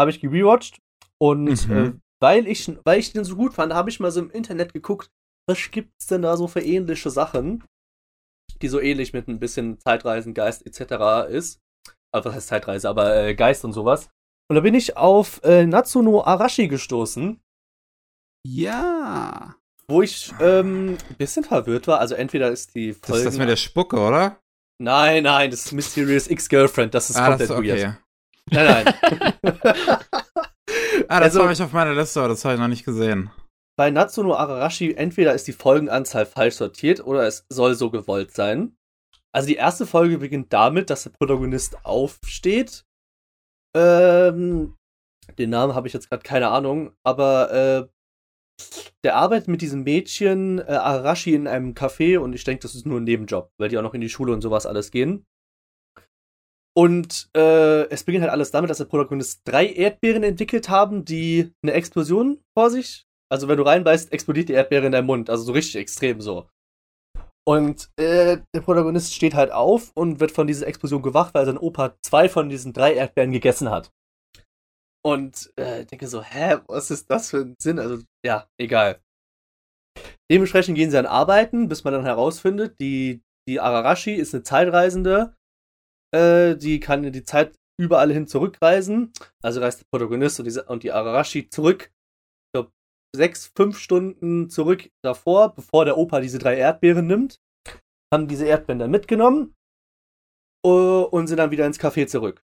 habe 0.00 0.10
ich 0.10 0.20
gerewatcht. 0.20 0.78
Und 1.18 1.68
mhm. 1.68 1.76
äh, 1.76 1.92
weil, 2.20 2.46
ich, 2.46 2.70
weil 2.84 3.00
ich 3.00 3.12
den 3.12 3.24
so 3.24 3.36
gut 3.36 3.54
fand, 3.54 3.72
habe 3.74 3.90
ich 3.90 4.00
mal 4.00 4.10
so 4.10 4.20
im 4.20 4.30
Internet 4.30 4.72
geguckt, 4.72 5.10
was 5.48 5.70
gibt's 5.70 6.06
denn 6.06 6.22
da 6.22 6.36
so 6.36 6.46
für 6.46 6.60
ähnliche 6.60 7.10
Sachen, 7.10 7.64
die 8.60 8.68
so 8.68 8.80
ähnlich 8.80 9.12
mit 9.12 9.28
ein 9.28 9.40
bisschen 9.40 9.78
Zeitreisen, 9.80 10.34
Geist 10.34 10.64
etc. 10.64 11.28
ist. 11.28 11.60
Also 12.14 12.28
was 12.28 12.36
heißt 12.36 12.48
Zeitreise, 12.48 12.88
aber 12.88 13.16
äh, 13.16 13.34
Geist 13.34 13.64
und 13.64 13.72
sowas. 13.72 14.08
Und 14.52 14.56
da 14.56 14.60
bin 14.60 14.74
ich 14.74 14.98
auf 14.98 15.42
äh, 15.44 15.64
Natsuno 15.64 16.22
Arashi 16.24 16.68
gestoßen, 16.68 17.40
Ja. 18.46 19.54
wo 19.88 20.02
ich 20.02 20.30
ähm, 20.40 20.98
ein 21.08 21.16
bisschen 21.16 21.42
verwirrt 21.42 21.86
war. 21.86 22.00
Also 22.00 22.16
entweder 22.16 22.50
ist 22.50 22.74
die 22.74 22.88
Das 22.92 22.98
Folge. 23.08 23.18
ist 23.20 23.24
das 23.32 23.38
mit 23.38 23.48
der 23.48 23.56
Spucke, 23.56 23.98
oder? 23.98 24.38
nein, 24.78 25.22
nein, 25.22 25.50
das 25.50 25.64
ist 25.64 25.72
Mysterious 25.72 26.28
X-Girlfriend. 26.28 26.92
Das 26.92 27.08
ist 27.08 27.16
ah, 27.16 27.34
das 27.34 27.48
komplett 27.48 27.76
ist 27.78 27.80
weird. 27.80 27.96
okay. 28.50 28.64
Nein, 28.66 28.84
nein. 29.40 29.42
Ah, 31.08 31.20
das 31.20 31.30
Also- 31.30 31.42
habe 31.44 31.52
ich 31.54 31.62
auf 31.62 31.72
meiner 31.72 31.94
Liste, 31.94 32.20
aber 32.20 32.28
das 32.28 32.44
habe 32.44 32.54
ich 32.54 32.60
noch 32.60 32.68
nicht 32.68 32.84
gesehen. 32.84 33.30
Bei 33.78 33.90
Natsuno 33.90 34.34
Arashi 34.34 34.92
entweder 34.92 35.32
ist 35.32 35.46
die 35.48 35.52
Folgenanzahl 35.54 36.26
falsch 36.26 36.56
sortiert 36.56 37.00
oder 37.06 37.26
es 37.26 37.46
soll 37.48 37.74
so 37.74 37.90
gewollt 37.90 38.32
sein. 38.34 38.76
Also 39.34 39.48
die 39.48 39.54
erste 39.56 39.86
Folge 39.86 40.18
beginnt 40.18 40.52
damit, 40.52 40.90
dass 40.90 41.04
der 41.04 41.10
Protagonist 41.18 41.82
aufsteht. 41.86 42.84
Ähm, 43.74 44.76
den 45.38 45.50
Namen 45.50 45.74
habe 45.74 45.86
ich 45.86 45.94
jetzt 45.94 46.10
gerade 46.10 46.22
keine 46.22 46.48
Ahnung, 46.48 46.92
aber 47.04 47.52
äh, 47.52 47.88
der 49.04 49.16
arbeitet 49.16 49.48
mit 49.48 49.62
diesem 49.62 49.84
Mädchen 49.84 50.58
äh, 50.58 50.72
Arashi 50.72 51.34
in 51.34 51.46
einem 51.46 51.72
Café 51.74 52.18
und 52.18 52.34
ich 52.34 52.44
denke, 52.44 52.62
das 52.62 52.74
ist 52.74 52.86
nur 52.86 53.00
ein 53.00 53.04
Nebenjob, 53.04 53.50
weil 53.58 53.68
die 53.68 53.78
auch 53.78 53.82
noch 53.82 53.94
in 53.94 54.00
die 54.00 54.08
Schule 54.08 54.32
und 54.32 54.42
sowas 54.42 54.66
alles 54.66 54.90
gehen. 54.90 55.24
Und 56.74 57.28
äh, 57.36 57.88
es 57.90 58.04
beginnt 58.04 58.22
halt 58.22 58.32
alles 58.32 58.50
damit, 58.50 58.70
dass 58.70 58.78
der 58.78 58.86
Protagonist 58.86 59.42
drei 59.44 59.66
Erdbeeren 59.66 60.22
entwickelt 60.22 60.70
haben, 60.70 61.04
die 61.04 61.52
eine 61.62 61.72
Explosion 61.72 62.40
vor 62.56 62.70
sich 62.70 63.06
also 63.32 63.48
wenn 63.48 63.56
du 63.56 63.62
reinbeißt, 63.62 64.12
explodiert 64.12 64.50
die 64.50 64.52
Erdbeere 64.52 64.84
in 64.84 64.92
deinem 64.92 65.06
Mund. 65.06 65.30
Also 65.30 65.44
so 65.44 65.52
richtig 65.52 65.76
extrem 65.76 66.20
so. 66.20 66.50
Und 67.44 67.90
äh, 67.96 68.38
der 68.54 68.60
Protagonist 68.60 69.14
steht 69.14 69.34
halt 69.34 69.50
auf 69.50 69.90
und 69.94 70.20
wird 70.20 70.30
von 70.30 70.46
dieser 70.46 70.66
Explosion 70.66 71.02
gewacht, 71.02 71.34
weil 71.34 71.46
sein 71.46 71.58
Opa 71.58 71.96
zwei 72.02 72.28
von 72.28 72.48
diesen 72.48 72.72
drei 72.72 72.94
Erdbeeren 72.94 73.32
gegessen 73.32 73.70
hat. 73.70 73.92
Und 75.04 75.52
äh, 75.56 75.84
denke 75.84 76.06
so, 76.06 76.22
hä, 76.22 76.58
was 76.68 76.92
ist 76.92 77.10
das 77.10 77.30
für 77.30 77.38
ein 77.38 77.56
Sinn? 77.60 77.80
Also, 77.80 78.04
ja, 78.24 78.48
egal. 78.60 79.00
Dementsprechend 80.30 80.76
gehen 80.76 80.90
sie 80.90 80.98
an 80.98 81.06
Arbeiten, 81.06 81.68
bis 81.68 81.82
man 81.82 81.92
dann 81.92 82.04
herausfindet, 82.04 82.78
die, 82.80 83.22
die 83.48 83.58
Ararashi 83.58 84.14
ist 84.14 84.32
eine 84.34 84.44
Zeitreisende. 84.44 85.34
Äh, 86.14 86.56
die 86.56 86.78
kann 86.78 87.02
in 87.02 87.12
die 87.12 87.24
Zeit 87.24 87.56
überall 87.80 88.12
hin 88.12 88.28
zurückreisen. 88.28 89.12
Also 89.42 89.60
reist 89.60 89.80
der 89.80 89.86
Protagonist 89.90 90.38
und 90.38 90.46
die, 90.46 90.60
und 90.60 90.84
die 90.84 90.92
Ararashi 90.92 91.48
zurück 91.48 91.90
sechs, 93.14 93.52
fünf 93.56 93.78
Stunden 93.78 94.48
zurück 94.50 94.90
davor, 95.04 95.54
bevor 95.54 95.84
der 95.84 95.98
Opa 95.98 96.20
diese 96.20 96.38
drei 96.38 96.56
Erdbeeren 96.56 97.06
nimmt, 97.06 97.40
haben 98.12 98.28
diese 98.28 98.46
Erdbeeren 98.46 98.78
dann 98.78 98.90
mitgenommen 98.90 99.54
uh, 100.66 101.04
und 101.10 101.26
sind 101.26 101.38
dann 101.38 101.50
wieder 101.50 101.66
ins 101.66 101.80
Café 101.80 102.06
zurück. 102.06 102.42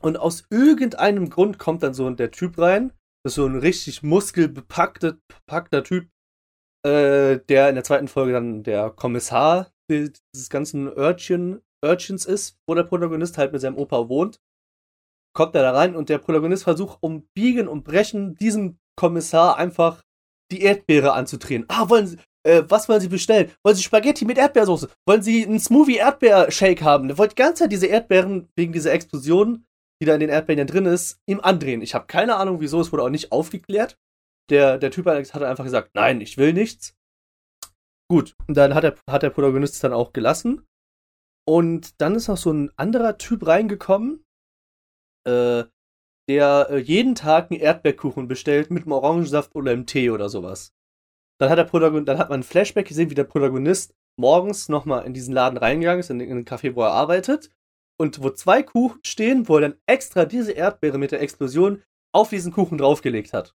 Und 0.00 0.16
aus 0.16 0.44
irgendeinem 0.50 1.30
Grund 1.30 1.58
kommt 1.58 1.82
dann 1.82 1.94
so 1.94 2.10
der 2.10 2.30
Typ 2.32 2.58
rein, 2.58 2.92
das 3.24 3.32
ist 3.32 3.36
so 3.36 3.46
ein 3.46 3.58
richtig 3.58 4.02
muskelbepackter 4.02 5.18
bepackter 5.28 5.84
Typ, 5.84 6.08
äh, 6.84 7.38
der 7.38 7.68
in 7.68 7.76
der 7.76 7.84
zweiten 7.84 8.08
Folge 8.08 8.32
dann 8.32 8.64
der 8.64 8.90
Kommissar 8.90 9.72
dieses 9.88 10.48
ganzen 10.50 10.88
Urchin, 10.88 11.62
Urchins 11.84 12.24
ist, 12.24 12.58
wo 12.66 12.74
der 12.74 12.84
Protagonist 12.84 13.38
halt 13.38 13.52
mit 13.52 13.60
seinem 13.60 13.76
Opa 13.76 14.08
wohnt. 14.08 14.40
Kommt 15.34 15.54
er 15.54 15.62
da 15.62 15.72
rein 15.72 15.94
und 15.94 16.08
der 16.08 16.18
Protagonist 16.18 16.64
versucht 16.64 16.98
um 17.00 17.28
Biegen 17.34 17.68
und 17.68 17.84
Brechen 17.84 18.34
diesem 18.34 18.78
Kommissar 18.96 19.56
einfach 19.56 20.02
die 20.50 20.62
Erdbeere 20.62 21.12
anzudrehen. 21.12 21.64
Ah, 21.68 21.88
wollen 21.88 22.06
Sie, 22.06 22.18
äh, 22.46 22.62
was 22.68 22.88
wollen 22.88 23.00
Sie 23.00 23.08
bestellen? 23.08 23.50
Wollen 23.64 23.76
Sie 23.76 23.82
Spaghetti 23.82 24.24
mit 24.24 24.38
Erdbeersoße? 24.38 24.88
Wollen 25.06 25.22
Sie 25.22 25.44
einen 25.44 25.60
Smoothie 25.60 25.96
Erdbeershake 25.96 26.82
haben? 26.82 27.08
Der 27.08 27.18
wollte 27.18 27.34
die 27.34 27.42
ganze 27.42 27.64
Zeit 27.64 27.72
diese 27.72 27.86
Erdbeeren 27.86 28.48
wegen 28.56 28.72
dieser 28.72 28.92
Explosion, 28.92 29.64
die 30.00 30.06
da 30.06 30.14
in 30.14 30.20
den 30.20 30.30
Erdbeeren 30.30 30.66
drin 30.66 30.86
ist, 30.86 31.20
ihm 31.26 31.40
andrehen. 31.40 31.82
Ich 31.82 31.94
habe 31.94 32.06
keine 32.06 32.36
Ahnung, 32.36 32.60
wieso, 32.60 32.80
es 32.80 32.92
wurde 32.92 33.04
auch 33.04 33.08
nicht 33.08 33.32
aufgeklärt. 33.32 33.96
Der, 34.50 34.76
der 34.78 34.90
Typ 34.90 35.06
hat 35.06 35.42
einfach 35.42 35.64
gesagt, 35.64 35.94
nein, 35.94 36.20
ich 36.20 36.36
will 36.36 36.52
nichts. 36.52 36.94
Gut, 38.10 38.34
und 38.46 38.56
dann 38.56 38.74
hat 38.74 38.84
der, 38.84 38.96
hat 39.08 39.22
der 39.22 39.30
Protagonist 39.30 39.74
es 39.74 39.80
dann 39.80 39.92
auch 39.92 40.12
gelassen. 40.12 40.66
Und 41.48 42.00
dann 42.00 42.14
ist 42.14 42.28
noch 42.28 42.36
so 42.36 42.52
ein 42.52 42.70
anderer 42.76 43.16
Typ 43.16 43.46
reingekommen, 43.46 44.24
äh, 45.26 45.64
der 46.28 46.68
äh, 46.70 46.78
jeden 46.78 47.14
Tag 47.14 47.50
einen 47.50 47.60
Erdbeerkuchen 47.60 48.28
bestellt 48.28 48.70
mit 48.70 48.84
einem 48.84 48.92
Orangensaft 48.92 49.54
oder 49.54 49.72
einem 49.72 49.86
Tee 49.86 50.10
oder 50.10 50.28
sowas. 50.28 50.72
Dann 51.40 51.50
hat, 51.50 51.58
der 51.58 51.64
Protagon 51.64 52.04
dann 52.04 52.18
hat 52.18 52.30
man 52.30 52.40
ein 52.40 52.44
Flashback 52.44 52.86
gesehen, 52.86 53.10
wie 53.10 53.14
der 53.14 53.24
Protagonist 53.24 53.94
morgens 54.18 54.68
nochmal 54.68 55.04
in 55.06 55.14
diesen 55.14 55.34
Laden 55.34 55.56
reingegangen 55.56 56.00
ist, 56.00 56.10
in, 56.10 56.20
in 56.20 56.36
den 56.36 56.44
Café, 56.44 56.74
wo 56.74 56.82
er 56.82 56.92
arbeitet, 56.92 57.50
und 57.98 58.22
wo 58.22 58.30
zwei 58.30 58.62
Kuchen 58.62 59.00
stehen, 59.04 59.48
wo 59.48 59.56
er 59.56 59.62
dann 59.62 59.80
extra 59.86 60.24
diese 60.24 60.52
Erdbeere 60.52 60.98
mit 60.98 61.12
der 61.12 61.20
Explosion 61.20 61.82
auf 62.14 62.30
diesen 62.30 62.52
Kuchen 62.52 62.78
draufgelegt 62.78 63.32
hat. 63.32 63.54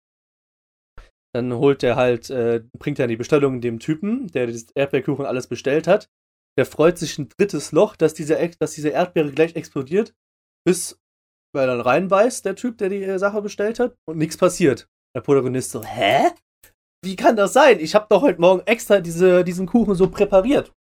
Dann 1.34 1.54
holt 1.54 1.84
er 1.84 1.96
halt, 1.96 2.30
äh, 2.30 2.64
bringt 2.78 3.00
er 3.00 3.08
die 3.08 3.18
Bestellung 3.18 3.62
dem 3.62 3.80
Typen, 3.80 4.28
der 4.28 4.48
das 4.48 4.68
Erdbeerkuchen 4.74 5.26
alles 5.26 5.48
bestellt 5.48 5.88
hat. 5.88 6.10
Der 6.58 6.66
freut 6.66 6.98
sich 6.98 7.18
ein 7.20 7.30
drittes 7.30 7.72
Loch, 7.72 7.96
dass 7.96 8.14
diese, 8.14 8.36
dass 8.60 8.72
diese 8.72 8.90
Erdbeere 8.90 9.32
gleich 9.32 9.56
explodiert, 9.56 10.16
bis 10.66 11.00
weil 11.58 11.68
er 11.68 11.76
dann 11.76 11.86
reinbeißt, 11.86 12.46
der 12.46 12.56
Typ, 12.56 12.78
der 12.78 12.90
die 12.90 13.04
äh, 13.04 13.20
Sache 13.20 13.42
bestellt 13.42 13.80
hat, 13.80 13.96
und 14.08 14.18
nichts 14.18 14.38
passiert. 14.38 14.88
Der 15.16 15.22
Protagonist 15.22 15.72
so, 15.72 15.84
hä? 15.84 16.30
Wie 17.04 17.16
kann 17.16 17.36
das 17.36 17.54
sein? 17.54 17.80
Ich 17.80 17.96
habe 17.96 18.08
doch 18.10 18.22
heute 18.22 18.40
Morgen 18.40 18.62
extra 18.66 19.00
diese, 19.00 19.44
diesen 19.44 19.68
Kuchen 19.68 19.96
so 19.96 20.10
präpariert. 20.10 20.72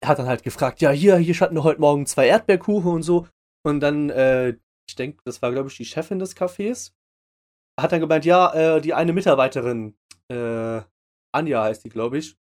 Er 0.00 0.10
hat 0.10 0.18
dann 0.18 0.28
halt 0.28 0.44
gefragt, 0.44 0.80
ja, 0.80 0.90
hier, 0.90 1.16
hier 1.16 1.34
standen 1.34 1.62
heute 1.64 1.80
Morgen 1.80 2.06
zwei 2.06 2.28
Erdbeerkuchen 2.28 2.92
und 2.92 3.02
so. 3.02 3.26
Und 3.66 3.80
dann, 3.80 4.10
äh, 4.10 4.50
ich 4.88 4.94
denke, 4.96 5.18
das 5.24 5.42
war, 5.42 5.50
glaube 5.50 5.68
ich, 5.68 5.76
die 5.76 5.84
Chefin 5.84 6.18
des 6.18 6.36
Cafés. 6.36 6.92
Hat 7.80 7.92
dann 7.92 8.00
gemeint, 8.00 8.24
ja, 8.24 8.52
äh, 8.54 8.80
die 8.80 8.94
eine 8.94 9.12
Mitarbeiterin, 9.12 9.96
äh, 10.30 10.82
Anja 11.34 11.64
heißt 11.64 11.84
die, 11.84 11.90
glaube 11.90 12.18
ich, 12.18 12.36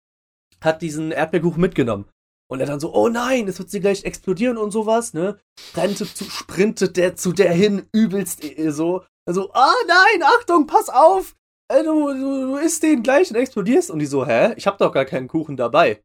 hat 0.64 0.82
diesen 0.82 1.12
Erdbeerkuchen 1.12 1.62
mitgenommen. 1.62 2.10
Und 2.54 2.60
er 2.60 2.68
dann 2.68 2.80
so, 2.80 2.94
oh 2.94 3.10
nein, 3.10 3.48
es 3.48 3.58
wird 3.58 3.72
sie 3.72 3.80
gleich 3.80 4.04
explodieren 4.04 4.60
und 4.60 4.70
sowas, 4.70 5.16
ne? 5.16 5.40
Rennte 5.74 6.06
zu, 6.06 6.26
sprintet 6.26 6.98
der 6.98 7.16
zu 7.16 7.34
der 7.34 7.52
hin, 7.52 7.90
übelst 7.92 8.44
äh, 8.44 8.70
so. 8.70 9.04
Also, 9.28 9.52
ah 9.54 9.74
nein, 9.88 10.22
Achtung, 10.22 10.68
pass 10.68 10.88
auf! 10.88 11.36
Äh, 11.68 11.84
du, 11.84 12.14
du, 12.14 12.46
du 12.52 12.58
isst 12.58 12.84
den 12.84 13.02
gleich 13.02 13.32
und 13.32 13.38
explodierst. 13.38 13.90
Und 13.90 13.98
die 13.98 14.06
so, 14.06 14.28
hä? 14.28 14.54
Ich 14.56 14.68
hab 14.68 14.78
doch 14.78 14.92
gar 14.92 15.06
keinen 15.06 15.28
Kuchen 15.28 15.58
dabei. 15.58 16.04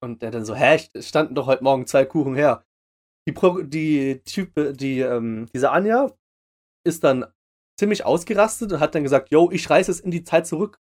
Und 0.00 0.22
der 0.22 0.30
dann 0.30 0.46
so, 0.46 0.54
hä? 0.54 0.80
Standen 1.00 1.34
doch 1.34 1.46
heute 1.46 1.64
Morgen 1.64 1.86
zwei 1.86 2.06
Kuchen 2.06 2.34
her. 2.34 2.64
Die, 3.28 3.32
Pro 3.32 3.60
die 3.60 4.22
Type, 4.24 4.72
die, 4.72 5.00
ähm, 5.00 5.48
diese 5.52 5.70
Anja 5.70 6.16
ist 6.82 7.04
dann 7.04 7.26
ziemlich 7.78 8.06
ausgerastet 8.06 8.72
und 8.72 8.80
hat 8.80 8.94
dann 8.94 9.02
gesagt, 9.02 9.30
yo, 9.30 9.50
ich 9.50 9.68
reise 9.68 9.90
es 9.90 10.00
in 10.00 10.10
die 10.10 10.24
Zeit 10.24 10.46
zurück, 10.46 10.80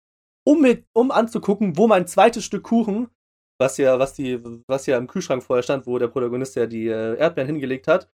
um, 0.46 0.60
mit, 0.60 0.84
um 0.92 1.10
anzugucken, 1.10 1.78
wo 1.78 1.86
mein 1.86 2.06
zweites 2.06 2.44
Stück 2.44 2.64
Kuchen 2.64 3.08
was 3.62 3.76
ja, 3.78 3.98
was 3.98 4.12
die, 4.14 4.40
was 4.68 4.86
ja 4.86 4.98
im 4.98 5.06
Kühlschrank 5.06 5.42
vorher 5.42 5.62
stand, 5.62 5.86
wo 5.86 5.98
der 5.98 6.08
Protagonist 6.08 6.56
ja 6.56 6.66
die 6.66 6.88
äh, 6.88 7.16
Erdbeeren 7.16 7.46
hingelegt 7.48 7.86
hat, 7.88 8.10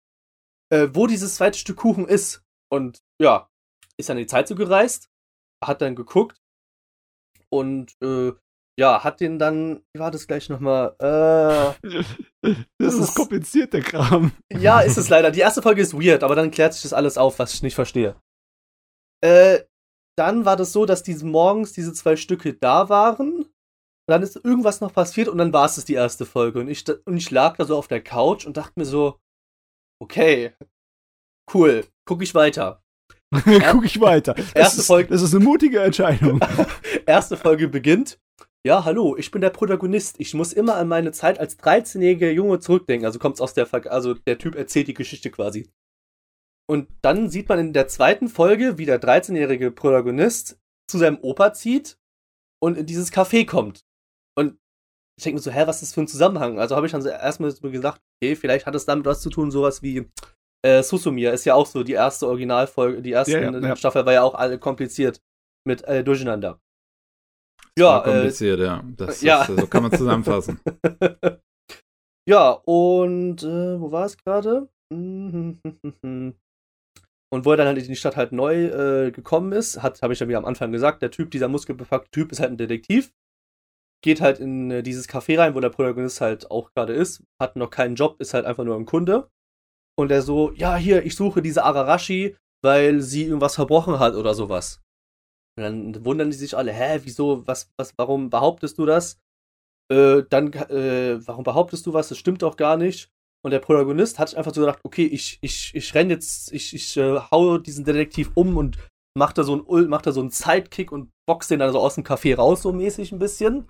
äh, 0.73 0.89
wo 0.93 1.07
dieses 1.07 1.35
zweite 1.37 1.59
Stück 1.59 1.77
Kuchen 1.79 2.07
ist. 2.07 2.43
Und 2.71 2.99
ja, 3.21 3.49
ist 3.97 4.09
dann 4.09 4.19
in 4.19 4.25
die 4.25 4.29
Zeit 4.29 4.47
so 4.49 4.55
gereist, 4.55 5.09
hat 5.65 5.81
dann 5.83 5.97
geguckt 5.97 6.39
und 7.51 7.93
äh, 8.03 8.33
ja, 8.79 9.03
hat 9.03 9.21
den 9.21 9.39
dann, 9.41 9.83
wie 9.93 9.99
war 9.99 10.11
das 10.13 10.27
gleich 10.29 10.49
nochmal? 10.49 10.95
Äh, 11.01 11.89
Das, 12.41 12.57
Das 12.79 12.95
ist 12.95 13.01
ist- 13.09 13.15
kompliziert, 13.17 13.73
der 13.73 13.83
Kram. 13.83 14.31
ja, 14.53 14.81
ist 14.81 14.97
es 14.97 15.09
leider. 15.09 15.33
Die 15.33 15.41
erste 15.41 15.61
Folge 15.63 15.83
ist 15.83 15.93
weird, 15.95 16.23
aber 16.23 16.37
dann 16.37 16.53
klärt 16.53 16.73
sich 16.75 16.83
das 16.85 16.93
alles 16.93 17.19
auf, 17.19 17.39
was 17.41 17.53
ich 17.53 17.63
nicht 17.63 17.75
verstehe. 17.75 18.15
Äh, 19.25 19.65
dann 20.17 20.45
war 20.45 20.57
das 20.57 20.73
so, 20.73 20.87
dass 20.87 21.03
diese 21.03 21.27
morgens 21.27 21.73
diese 21.73 21.93
zwei 21.93 22.15
Stücke 22.17 22.55
da 22.55 22.89
waren. 22.89 23.47
Dann 24.09 24.23
ist 24.23 24.37
irgendwas 24.43 24.81
noch 24.81 24.93
passiert 24.93 25.29
und 25.29 25.39
dann 25.39 25.53
war 25.53 25.67
es 25.67 25.75
das 25.75 25.85
die 25.85 25.95
erste 25.95 26.25
Folge. 26.25 26.61
Und 26.61 26.69
ich, 26.69 26.85
und 27.05 27.17
ich 27.17 27.31
lag 27.31 27.57
da 27.57 27.65
so 27.65 27.77
auf 27.77 27.89
der 27.89 28.03
Couch 28.03 28.47
und 28.47 28.57
dachte 28.57 28.73
mir 28.77 28.87
so, 28.87 29.19
okay, 30.03 30.55
cool, 31.53 31.85
guck 32.07 32.23
ich 32.23 32.35
weiter. 32.35 32.83
Guck 33.71 33.85
ich 33.85 34.01
weiter. 34.01 34.33
Das 34.37 34.53
Erste 34.55 34.81
ist, 34.81 34.87
Folge- 34.87 35.11
Das 35.11 35.21
ist 35.21 35.35
eine 35.35 35.45
mutige 35.45 35.81
Entscheidung. 35.81 36.41
Erste 37.07 37.37
Folge 37.37 37.69
beginnt. 37.69 38.19
Ja, 38.67 38.85
hallo, 38.87 39.17
ich 39.19 39.31
bin 39.31 39.43
der 39.43 39.51
Protagonist. 39.51 40.17
Ich 40.19 40.33
muss 40.33 40.55
immer 40.55 40.77
an 40.77 40.89
meine 40.89 41.13
Zeit 41.13 41.39
als 41.39 41.59
13-jähriger 41.59 42.31
Junge 42.31 42.59
zurückdenken. 42.59 43.05
Also 43.05 43.19
kommt's 43.19 43.43
aus 43.43 43.53
der 43.53 43.67
Ver 43.67 43.91
also 43.93 44.15
der 44.15 44.39
Typ 44.39 44.55
erzählt 44.55 44.89
die 44.89 44.95
Geschichte 44.95 45.31
quasi. 45.31 45.71
Und 46.67 46.89
dann 47.03 47.29
sieht 47.29 47.51
man 47.51 47.59
in 47.59 47.73
der 47.75 47.89
zweiten 47.89 48.29
Folge, 48.29 48.79
wie 48.79 48.87
der 48.87 49.01
13-jährige 49.01 49.71
Protagonist 49.73 50.59
zu 50.91 50.97
seinem 50.97 51.19
Opa 51.21 51.53
zieht 51.53 51.99
und 52.63 52.79
in 52.79 52.87
dieses 52.87 53.13
Café 53.13 53.47
kommt. 53.47 53.85
Und 54.39 54.59
ich 55.19 55.25
denke 55.25 55.39
mir 55.39 55.43
so, 55.43 55.51
hä, 55.51 55.67
was 55.67 55.83
ist 55.83 55.91
das 55.91 55.95
für 55.95 56.01
ein 56.01 56.09
Zusammenhang? 56.09 56.61
Also 56.61 56.77
habe 56.77 56.87
ich 56.87 56.93
dann 56.93 57.03
so 57.03 57.09
erstmal 57.09 57.51
so 57.51 57.71
gedacht, 57.71 58.01
okay, 58.23 58.37
vielleicht 58.37 58.67
hat 58.67 58.75
es 58.77 58.87
damit 58.87 59.05
was 59.05 59.21
zu 59.21 59.31
tun, 59.31 59.51
sowas 59.51 59.83
wie 59.83 60.09
äh, 60.65 60.83
Susumir 60.83 61.33
ist 61.33 61.45
ja 61.45 61.55
auch 61.55 61.67
so 61.67 61.83
die 61.83 61.93
erste 61.93 62.29
Originalfolge, 62.29 63.03
die 63.03 63.11
erste 63.11 63.33
Ja, 63.33 63.51
ja, 63.51 63.59
ja. 63.59 63.77
Staffel 63.77 64.07
war 64.07 64.13
ja 64.13 64.23
auch 64.23 64.35
alle 64.35 64.59
kompliziert 64.59 65.21
mit 65.67 65.83
äh, 65.85 66.05
Durcheinander. 66.05 66.61
Ja, 67.77 67.85
Ja, 67.85 68.01
äh, 68.01 68.05
kompliziert, 68.05 68.61
ja. 68.61 68.85
Das 68.97 69.21
ja. 69.23 69.43
Ist, 69.43 69.59
so 69.59 69.67
kann 69.67 69.83
man 69.83 69.93
zusammenfassen. 69.93 70.61
Ja, 72.29 72.51
und 72.51 73.43
äh, 73.43 73.81
wo 73.81 73.91
war 73.91 74.05
es 74.05 74.19
gerade? 74.19 74.69
Und 77.31 77.45
wo 77.45 77.51
er 77.51 77.57
dann 77.57 77.67
halt 77.67 77.79
in 77.79 77.89
die 77.89 77.97
Stadt 77.97 78.17
halt 78.17 78.33
neu 78.33 78.67
äh, 78.67 79.11
gekommen 79.11 79.53
ist, 79.53 79.83
hat, 79.83 80.03
habe 80.03 80.13
ich 80.13 80.21
ja 80.21 80.29
wie 80.29 80.37
am 80.37 80.45
Anfang 80.45 80.71
gesagt, 80.71 81.01
der 81.01 81.11
Typ, 81.11 81.31
dieser 81.31 81.49
muskelbepackte 81.49 82.11
Typ, 82.11 82.31
ist 82.31 82.41
halt 82.41 82.51
ein 82.51 82.59
Detektiv. 82.59 83.13
Geht 84.03 84.21
halt 84.21 84.39
in 84.39 84.71
äh, 84.71 84.83
dieses 84.83 85.09
Café 85.09 85.39
rein, 85.39 85.55
wo 85.55 85.61
der 85.61 85.71
Protagonist 85.71 86.21
halt 86.21 86.51
auch 86.51 86.71
gerade 86.73 86.93
ist, 86.93 87.25
hat 87.41 87.57
noch 87.57 87.71
keinen 87.71 87.97
Job, 87.97 88.21
ist 88.21 88.35
halt 88.35 88.47
einfach 88.47 88.65
nur 88.65 88.77
ein 88.77 88.87
Kunde. 88.87 89.29
Und 89.99 90.13
er 90.13 90.23
so, 90.23 90.53
ja, 90.53 90.77
hier, 90.77 91.05
ich 91.05 91.17
suche 91.17 91.43
diese 91.43 91.65
Ararashi, 91.65 92.37
weil 92.63 93.01
sie 93.01 93.25
irgendwas 93.25 93.57
verbrochen 93.57 93.99
hat 93.99 94.15
oder 94.15 94.35
sowas. 94.35 94.81
Und 95.57 95.65
dann 95.65 96.05
wundern 96.05 96.31
die 96.31 96.37
sich 96.37 96.57
alle, 96.57 96.73
hä, 96.73 97.01
wieso, 97.03 97.45
was, 97.47 97.73
was, 97.77 97.93
warum 97.97 98.31
behauptest 98.31 98.79
du 98.79 98.87
das? 98.87 99.19
Äh, 99.91 100.23
dann, 100.31 100.53
äh, 100.53 101.19
warum 101.27 101.43
behauptest 101.43 101.87
du 101.87 101.93
was? 101.93 102.09
Das 102.09 102.19
stimmt 102.19 102.43
doch 102.43 102.57
gar 102.57 102.77
nicht. 102.77 103.11
Und 103.45 103.51
der 103.53 103.61
Protagonist 103.61 104.19
hat 104.19 104.29
sich 104.29 104.39
einfach 104.39 104.55
so 104.55 104.61
gedacht, 104.61 104.81
okay, 104.85 105.07
ich, 105.07 105.39
ich, 105.41 105.75
ich 105.75 105.95
renn 105.95 106.11
jetzt, 106.11 106.53
ich, 106.53 106.75
ich 106.75 106.97
äh, 106.97 107.19
hau 107.31 107.59
diesen 107.59 107.85
Detektiv 107.85 108.31
um 108.35 108.57
und 108.57 108.79
mach 109.19 109.33
da 109.33 109.43
so 109.43 109.53
einen, 109.53 110.01
so 110.13 110.21
einen 110.21 110.31
Sidekick 110.31 110.93
und 110.93 111.11
boxt 111.27 111.51
den 111.51 111.59
dann 111.59 111.73
so 111.73 111.81
aus 111.81 111.97
dem 111.97 112.05
Café 112.05 112.37
raus, 112.37 112.63
so 112.63 112.73
mäßig 112.73 113.13
ein 113.13 113.19
bisschen. 113.19 113.69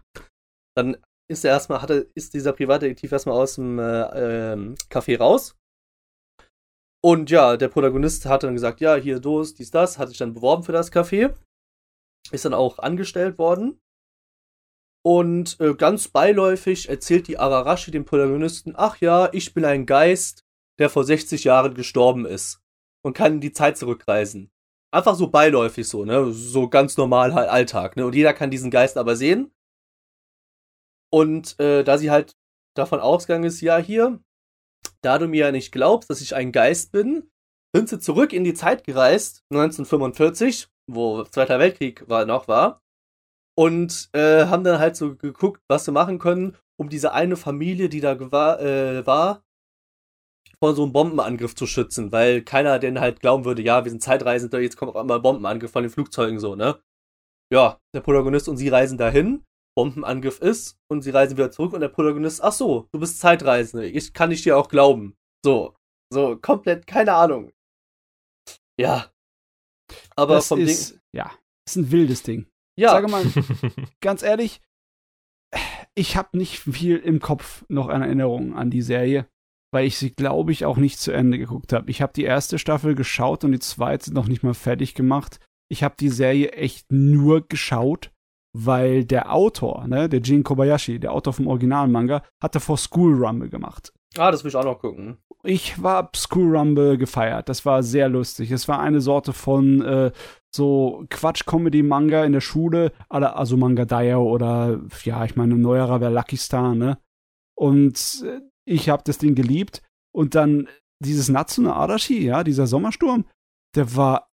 Dann 0.76 0.96
ist 1.30 1.44
er 1.44 1.52
erstmal, 1.52 1.82
hat 1.82 1.90
er, 1.90 2.06
ist 2.14 2.34
dieser 2.34 2.52
Privatdetektiv 2.52 3.10
erstmal 3.10 3.36
aus 3.36 3.56
dem 3.56 3.78
äh, 3.78 4.52
ähm, 4.52 4.74
Café 4.90 5.18
raus. 5.18 5.56
Und 7.04 7.30
ja, 7.30 7.56
der 7.56 7.68
Protagonist 7.68 8.26
hat 8.26 8.42
dann 8.42 8.54
gesagt, 8.54 8.80
ja, 8.80 8.96
hier, 8.96 9.20
Dos, 9.20 9.54
dies, 9.54 9.70
das, 9.70 9.98
hat 9.98 10.08
sich 10.08 10.18
dann 10.18 10.34
beworben 10.34 10.62
für 10.62 10.72
das 10.72 10.92
Café. 10.92 11.34
Ist 12.30 12.44
dann 12.44 12.54
auch 12.54 12.78
angestellt 12.78 13.38
worden. 13.38 13.80
Und 15.04 15.58
äh, 15.60 15.74
ganz 15.74 16.08
beiläufig 16.08 16.88
erzählt 16.88 17.28
die 17.28 17.38
Ararashi 17.38 17.90
dem 17.90 18.04
Protagonisten, 18.04 18.74
ach 18.76 18.98
ja, 19.00 19.32
ich 19.32 19.54
bin 19.54 19.64
ein 19.64 19.86
Geist, 19.86 20.44
der 20.78 20.90
vor 20.90 21.04
60 21.04 21.44
Jahren 21.44 21.74
gestorben 21.74 22.26
ist 22.26 22.60
und 23.04 23.14
kann 23.14 23.34
in 23.34 23.40
die 23.40 23.52
Zeit 23.52 23.78
zurückreisen. 23.78 24.50
Einfach 24.90 25.14
so 25.14 25.28
beiläufig 25.28 25.86
so, 25.86 26.04
ne? 26.04 26.32
So 26.32 26.68
ganz 26.68 26.96
normal 26.96 27.34
halt 27.34 27.48
Alltag, 27.50 27.96
ne? 27.96 28.06
Und 28.06 28.14
jeder 28.14 28.32
kann 28.32 28.50
diesen 28.50 28.70
Geist 28.70 28.96
aber 28.96 29.16
sehen. 29.16 29.52
Und 31.12 31.58
äh, 31.60 31.84
da 31.84 31.98
sie 31.98 32.10
halt 32.10 32.36
davon 32.76 33.00
ausgegangen 33.00 33.44
ist, 33.44 33.60
ja, 33.60 33.78
hier, 33.78 34.20
da 35.02 35.18
du 35.18 35.26
mir 35.26 35.46
ja 35.46 35.52
nicht 35.52 35.72
glaubst, 35.72 36.10
dass 36.10 36.20
ich 36.20 36.34
ein 36.34 36.52
Geist 36.52 36.92
bin, 36.92 37.30
sind 37.74 37.88
sie 37.88 37.98
zurück 37.98 38.32
in 38.32 38.44
die 38.44 38.54
Zeit 38.54 38.84
gereist, 38.84 39.44
1945, 39.50 40.68
wo 40.90 41.24
Zweiter 41.24 41.58
Weltkrieg 41.58 42.08
war, 42.08 42.24
noch 42.24 42.48
war, 42.48 42.80
und 43.58 44.08
äh, 44.12 44.46
haben 44.46 44.64
dann 44.64 44.78
halt 44.78 44.96
so 44.96 45.16
geguckt, 45.16 45.62
was 45.68 45.84
sie 45.84 45.92
machen 45.92 46.18
können, 46.18 46.56
um 46.78 46.88
diese 46.88 47.12
eine 47.12 47.36
Familie, 47.36 47.88
die 47.88 48.00
da 48.00 48.12
äh, 48.12 49.06
war, 49.06 49.42
vor 50.62 50.74
so 50.74 50.82
einem 50.82 50.92
Bombenangriff 50.92 51.54
zu 51.54 51.66
schützen, 51.66 52.12
weil 52.12 52.42
keiner 52.42 52.78
denn 52.78 53.00
halt 53.00 53.20
glauben 53.20 53.44
würde, 53.44 53.62
ja, 53.62 53.84
wir 53.84 53.90
sind 53.90 54.02
Zeitreisende, 54.02 54.60
jetzt 54.60 54.76
kommt 54.76 54.90
auf 54.90 54.96
einmal 54.96 55.20
Bombenangriff 55.20 55.70
von 55.70 55.84
den 55.84 55.90
Flugzeugen 55.90 56.40
so, 56.40 56.54
ne? 56.56 56.80
Ja, 57.52 57.80
der 57.94 58.00
Protagonist 58.00 58.48
und 58.48 58.56
sie 58.56 58.68
reisen 58.68 58.98
dahin, 58.98 59.44
Bombenangriff 59.76 60.40
ist 60.40 60.76
und 60.90 61.02
sie 61.02 61.10
reisen 61.10 61.36
wieder 61.36 61.50
zurück 61.50 61.72
und 61.72 61.80
der 61.80 61.88
Protagonist, 61.88 62.42
ach 62.42 62.52
so, 62.52 62.88
du 62.92 62.98
bist 62.98 63.20
Zeitreisende, 63.20 63.86
ich 63.86 64.12
kann 64.12 64.32
ich 64.32 64.42
dir 64.42 64.58
auch 64.58 64.68
glauben. 64.68 65.16
So, 65.44 65.76
so 66.12 66.36
komplett, 66.36 66.86
keine 66.86 67.14
Ahnung. 67.14 67.52
Ja. 68.78 69.12
Aber 70.16 70.34
das 70.34 70.48
vom 70.48 70.60
ist, 70.60 70.90
Ding. 70.90 71.00
Ja, 71.14 71.32
ist 71.66 71.76
ein 71.76 71.90
wildes 71.90 72.22
Ding. 72.22 72.46
Ja, 72.78 72.90
Sage 72.90 73.08
mal, 73.08 73.24
ganz 74.00 74.22
ehrlich, 74.22 74.60
ich 75.94 76.16
habe 76.16 76.36
nicht 76.36 76.58
viel 76.58 76.96
im 76.96 77.20
Kopf 77.20 77.64
noch 77.68 77.88
an 77.88 78.02
Erinnerungen 78.02 78.54
an 78.54 78.70
die 78.70 78.82
Serie, 78.82 79.28
weil 79.70 79.86
ich 79.86 79.98
sie, 79.98 80.14
glaube 80.14 80.52
ich, 80.52 80.64
auch 80.64 80.76
nicht 80.76 80.98
zu 80.98 81.12
Ende 81.12 81.38
geguckt 81.38 81.72
habe. 81.72 81.90
Ich 81.90 82.00
habe 82.02 82.12
die 82.14 82.24
erste 82.24 82.58
Staffel 82.58 82.94
geschaut 82.94 83.44
und 83.44 83.52
die 83.52 83.58
zweite 83.58 84.12
noch 84.12 84.26
nicht 84.26 84.42
mal 84.42 84.54
fertig 84.54 84.94
gemacht. 84.94 85.40
Ich 85.70 85.82
habe 85.82 85.94
die 85.98 86.08
Serie 86.08 86.52
echt 86.52 86.90
nur 86.90 87.46
geschaut, 87.46 88.10
weil 88.56 89.04
der 89.04 89.34
Autor, 89.34 89.86
ne, 89.86 90.08
der 90.08 90.20
Jin 90.20 90.42
Kobayashi, 90.42 90.98
der 90.98 91.12
Autor 91.12 91.34
vom 91.34 91.46
Originalmanga, 91.46 92.22
hat 92.42 92.54
davor 92.54 92.78
School 92.78 93.14
Rumble 93.14 93.50
gemacht. 93.50 93.92
ah, 94.16 94.30
das 94.30 94.42
will 94.42 94.48
ich 94.48 94.56
auch 94.56 94.64
noch 94.64 94.80
gucken. 94.80 95.18
Ich 95.44 95.80
war 95.82 96.10
School 96.16 96.56
Rumble 96.56 96.98
gefeiert. 96.98 97.48
Das 97.48 97.64
war 97.64 97.82
sehr 97.82 98.08
lustig. 98.08 98.50
Es 98.50 98.66
war 98.66 98.80
eine 98.80 99.00
Sorte 99.00 99.32
von 99.32 99.82
äh, 99.82 100.10
so 100.50 101.04
Quatsch-Comedy-Manga 101.10 102.24
in 102.24 102.32
der 102.32 102.40
Schule, 102.40 102.92
also 103.08 103.56
Manga 103.56 103.84
Daya 103.84 104.16
oder 104.16 104.80
ja, 105.04 105.24
ich 105.24 105.36
meine, 105.36 105.54
neuerer 105.56 106.00
wäre 106.00 106.12
Lucky 106.12 106.36
Star, 106.36 106.74
ne? 106.74 106.98
Und 107.54 108.24
äh, 108.26 108.40
ich 108.68 108.88
habe 108.88 109.02
das 109.04 109.18
Ding 109.18 109.34
geliebt. 109.34 109.82
Und 110.14 110.34
dann 110.34 110.68
dieses 111.04 111.28
Natsune 111.28 111.74
Arashi, 111.74 112.24
ja, 112.24 112.44
dieser 112.44 112.66
Sommersturm, 112.66 113.24
der 113.76 113.94
war 113.96 114.28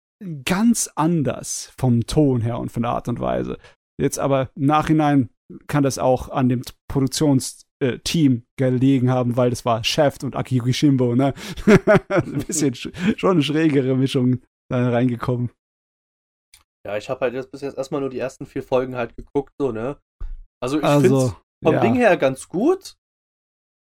ganz 0.46 0.90
anders 0.96 1.72
vom 1.78 2.06
Ton 2.06 2.42
her 2.42 2.60
und 2.60 2.72
von 2.72 2.84
der 2.84 2.92
Art 2.92 3.08
und 3.08 3.20
Weise. 3.20 3.58
Jetzt 4.00 4.20
aber 4.20 4.52
im 4.56 4.66
Nachhinein 4.66 5.30
kann 5.68 5.84
das 5.84 5.98
auch 5.98 6.30
an 6.30 6.50
dem 6.50 6.62
Produktionsteam 6.88 8.44
gelegen 8.58 9.10
haben, 9.10 9.38
weil 9.38 9.50
das 9.50 9.66
war 9.66 9.84
Chef 9.84 10.18
und 10.24 10.36
Akiyuki 10.36 10.74
Shimbo, 10.74 11.16
ne? 11.16 11.34
Ein 12.10 12.44
bisschen 12.46 12.74
sch 12.76 12.90
schon 13.18 13.32
eine 13.32 13.44
schrägere 13.44 13.96
Mischung 13.96 14.42
da 14.70 14.90
reingekommen. 14.90 15.50
Ja, 16.86 16.98
ich 16.98 17.10
habe 17.10 17.22
halt 17.22 17.34
jetzt 17.34 17.52
bis 17.52 17.62
jetzt 17.62 17.78
erstmal 17.78 18.02
nur 18.02 18.10
die 18.10 18.20
ersten 18.20 18.46
vier 18.46 18.64
Folgen 18.64 18.96
halt 18.96 19.16
geguckt, 19.16 19.54
so, 19.60 19.72
ne? 19.72 19.98
Also 20.62 20.80
ich 20.80 20.84
Also, 20.84 21.20
find's 21.20 21.42
vom 21.64 21.74
ja. 21.74 21.82
Ding 21.82 21.96
her 21.96 22.18
ganz 22.18 22.48
gut. 22.48 22.96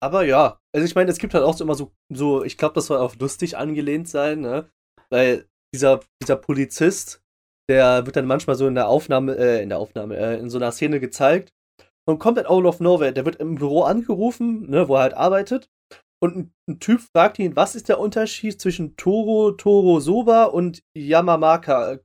Aber 0.05 0.23
ja, 0.23 0.59
also 0.71 0.85
ich 0.85 0.93
meine, 0.93 1.09
es 1.09 1.17
gibt 1.17 1.33
halt 1.33 1.43
auch 1.43 1.57
so 1.57 1.63
immer 1.63 1.73
so, 1.73 1.91
so 2.13 2.43
ich 2.43 2.59
glaube, 2.59 2.75
das 2.75 2.85
soll 2.85 2.99
auf 2.99 3.17
lustig 3.17 3.57
angelehnt 3.57 4.07
sein, 4.07 4.41
ne? 4.41 4.69
Weil 5.09 5.47
dieser, 5.73 5.99
dieser 6.21 6.35
Polizist, 6.35 7.23
der 7.67 8.05
wird 8.05 8.15
dann 8.15 8.27
manchmal 8.27 8.55
so 8.55 8.67
in 8.67 8.75
der 8.75 8.87
Aufnahme, 8.87 9.35
äh, 9.35 9.63
in 9.63 9.69
der 9.69 9.79
Aufnahme, 9.79 10.15
äh, 10.15 10.37
in 10.37 10.51
so 10.51 10.59
einer 10.59 10.71
Szene 10.71 10.99
gezeigt 10.99 11.53
und 12.07 12.19
kommt 12.19 12.37
dann 12.37 12.45
out 12.45 12.65
of 12.65 12.79
nowhere. 12.79 13.13
Der 13.13 13.25
wird 13.25 13.37
im 13.37 13.55
Büro 13.55 13.81
angerufen, 13.81 14.69
ne, 14.69 14.87
wo 14.87 14.95
er 14.95 15.01
halt 15.01 15.15
arbeitet. 15.15 15.71
Und 16.21 16.35
ein, 16.35 16.53
ein 16.69 16.79
Typ 16.79 17.01
fragt 17.01 17.39
ihn, 17.39 17.55
was 17.55 17.73
ist 17.73 17.89
der 17.89 17.99
Unterschied 17.99 18.61
zwischen 18.61 18.97
Toro, 18.97 19.53
Toro 19.53 19.99
Soba 19.99 20.43
und 20.43 20.83
Yamamaka, 20.95 21.97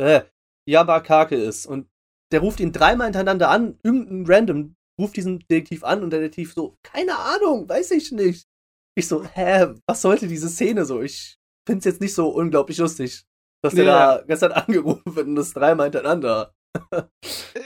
äh, 0.00 0.22
Yamakake 0.66 1.36
ist. 1.36 1.66
Und 1.66 1.86
der 2.32 2.40
ruft 2.40 2.60
ihn 2.60 2.72
dreimal 2.72 3.08
hintereinander 3.08 3.50
an, 3.50 3.78
irgendein 3.82 4.24
random 4.26 4.76
ruft 5.00 5.16
diesen 5.16 5.40
Detektiv 5.50 5.84
an 5.84 6.02
und 6.02 6.10
der 6.10 6.20
Detektiv 6.20 6.52
so, 6.54 6.76
keine 6.82 7.18
Ahnung, 7.18 7.68
weiß 7.68 7.90
ich 7.92 8.12
nicht. 8.12 8.46
Ich 8.98 9.08
so, 9.08 9.24
hä, 9.24 9.74
was 9.86 10.02
sollte 10.02 10.26
diese 10.28 10.48
Szene 10.48 10.84
so? 10.86 11.02
Ich 11.02 11.36
find's 11.68 11.84
jetzt 11.84 12.00
nicht 12.00 12.14
so 12.14 12.28
unglaublich 12.28 12.78
lustig, 12.78 13.24
dass 13.62 13.74
der 13.74 13.84
Ja. 13.84 14.16
da 14.16 14.22
gestern 14.24 14.52
angerufen 14.52 15.14
wird 15.16 15.26
und 15.26 15.36
das 15.36 15.52
dreimal 15.52 15.86
hintereinander. 15.86 16.54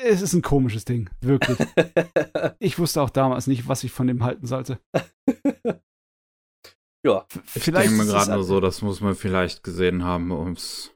Es 0.05 0.23
ist 0.23 0.33
ein 0.35 0.43
komisches 0.43 0.85
Ding, 0.85 1.11
wirklich. 1.21 1.59
Ich 2.59 2.79
wusste 2.79 3.03
auch 3.03 3.11
damals 3.11 3.47
nicht, 3.47 3.67
was 3.69 3.83
ich 3.85 3.91
von 3.93 4.07
dem 4.07 4.23
halten 4.25 4.47
sollte. 4.47 4.79
ja, 7.05 7.27
Ich 7.55 7.63
Vielleicht 7.63 7.91
denke 7.91 7.97
mir 7.97 8.03
es 8.05 8.11
gerade 8.13 8.33
nur 8.33 8.45
so, 8.45 8.61
das 8.61 8.83
muss 8.83 9.01
man 9.01 9.15
vielleicht 9.15 9.63
gesehen 9.63 10.05
haben, 10.05 10.31
ums. 10.31 10.93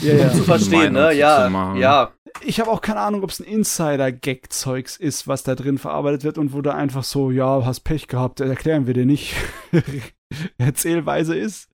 Ja, 0.00 0.14
ja. 0.14 0.32
zu 0.32 0.42
verstehen, 0.42 0.92
ne? 0.92 1.14
Ja, 1.14 1.74
ja. 1.76 2.12
Ich 2.42 2.60
habe 2.60 2.70
auch 2.70 2.80
keine 2.80 3.00
Ahnung, 3.00 3.22
ob 3.22 3.30
es 3.30 3.40
ein 3.40 3.46
Insider-Gag-Zeugs 3.46 4.96
ist, 4.96 5.26
was 5.26 5.42
da 5.42 5.54
drin 5.54 5.78
verarbeitet 5.78 6.24
wird 6.24 6.38
und 6.38 6.52
wo 6.52 6.60
da 6.60 6.74
einfach 6.74 7.04
so, 7.04 7.30
ja, 7.30 7.64
hast 7.64 7.80
Pech 7.80 8.08
gehabt, 8.08 8.40
erklären 8.40 8.86
wir 8.86 8.94
dir 8.94 9.06
nicht, 9.06 9.34
Erzählweise 10.58 11.34
ist. 11.34 11.70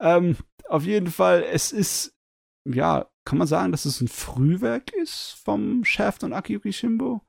Ähm, 0.00 0.36
auf 0.68 0.84
jeden 0.84 1.08
Fall, 1.08 1.44
es 1.52 1.72
ist, 1.72 2.14
ja, 2.66 3.06
kann 3.26 3.38
man 3.38 3.46
sagen, 3.46 3.72
dass 3.72 3.84
es 3.84 4.00
ein 4.00 4.08
Frühwerk 4.08 4.92
ist 4.94 5.40
vom 5.44 5.84
Chef 5.84 6.22
und 6.22 6.32
Akiyuki 6.32 6.72
Shimbo? 6.72 7.20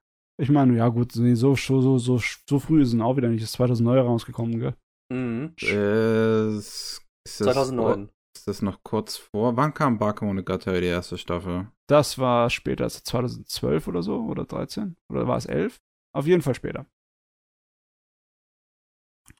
Ich 0.41 0.49
meine, 0.49 0.77
ja 0.77 0.88
gut, 0.88 1.14
nee, 1.18 1.35
so, 1.35 1.56
so, 1.56 1.81
so, 1.81 1.97
so, 1.97 2.22
so 2.49 2.60
früh 2.60 2.81
ist 2.81 2.93
es 2.93 2.99
auch 3.01 3.18
wieder 3.18 3.27
nicht. 3.27 3.41
Es 3.41 3.49
ist 3.49 3.56
2009 3.57 3.97
rausgekommen, 3.99 4.60
gell? 4.60 4.76
Mhm. 5.11 5.53
Äh, 5.61 6.57
ist 6.57 7.01
das, 7.26 7.35
2009. 7.35 8.10
Ist 8.40 8.48
das 8.48 8.61
noch 8.61 8.84
kurz 8.84 9.18
vor? 9.18 9.57
Wann 9.57 9.74
kam 9.74 9.98
Bakemonogatari, 9.99 10.80
die 10.80 10.88
erste 10.88 11.18
Staffel? 11.18 11.68
Das 11.90 12.18
war 12.18 12.49
später, 12.49 12.86
also 12.86 13.02
2012 13.03 13.86
oder 13.90 14.02
so, 14.02 14.22
oder 14.22 14.45
13? 14.45 14.95
Oder 15.11 15.28
war 15.28 15.36
es 15.36 15.45
11? 15.45 15.82
Auf 16.16 16.26
jeden 16.26 16.41
Fall 16.41 16.56
später. 16.56 16.86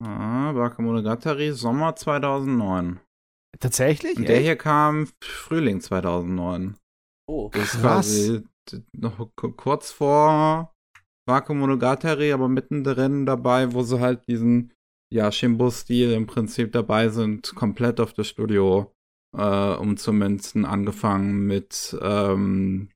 Ah, 0.02 0.52
Bakemonogatari, 0.52 1.54
Sommer 1.54 1.96
2009. 1.96 3.00
Tatsächlich? 3.60 4.18
Und 4.18 4.28
der 4.28 4.38
Ey? 4.38 4.44
hier 4.44 4.56
kam 4.58 5.08
Frühling 5.24 5.80
2009. 5.80 6.78
Oh. 7.30 7.50
Das 7.54 7.72
Krass. 7.72 7.82
quasi 7.82 8.44
d- 8.70 8.84
noch 8.98 9.18
ku- 9.38 9.54
kurz 9.54 9.92
vor 9.92 10.74
Bakemonogatari, 11.26 12.34
aber 12.34 12.50
mittendrin 12.50 13.26
dabei, 13.26 13.74
wo 13.74 13.82
sie 13.84 14.02
halt 14.02 14.28
diesen 14.28 14.74
ja, 15.12 15.32
Shimbo-Stil 15.32 16.12
im 16.14 16.28
Prinzip 16.28 16.72
dabei 16.72 17.10
sind, 17.10 17.56
komplett 17.56 18.00
auf 18.00 18.14
das 18.14 18.28
Studio 18.28 18.92
äh, 19.36 19.74
umzumünzen, 19.76 20.66
angefangen 20.66 21.46
mit 21.48 21.98
ähm, 22.02 22.90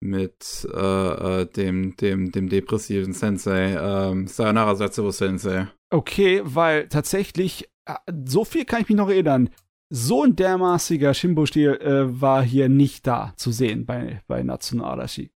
mit 0.00 0.68
äh, 0.74 1.40
äh, 1.42 1.46
dem, 1.46 1.96
dem, 1.96 2.30
dem 2.30 2.48
depressiven 2.48 3.12
Sensei, 3.12 3.74
ähm, 3.74 4.26
Sayonara 4.26 4.74
Setsuro 4.76 5.10
Sensei. 5.10 5.68
Okay, 5.90 6.42
weil 6.44 6.88
tatsächlich, 6.88 7.68
äh, 7.86 7.94
so 8.26 8.44
viel 8.44 8.64
kann 8.66 8.82
ich 8.82 8.88
mich 8.88 8.96
noch 8.96 9.08
erinnern. 9.08 9.50
So 9.88 10.24
ein 10.24 10.36
dermaßiger 10.36 11.14
Shimbo-Stil 11.14 11.76
äh, 11.80 12.20
war 12.20 12.42
hier 12.42 12.68
nicht 12.68 13.06
da 13.06 13.32
zu 13.36 13.52
sehen 13.52 13.86
bei, 13.86 14.22
bei 14.26 14.42
Natsuno 14.42 14.84
Arashi. 14.84 15.30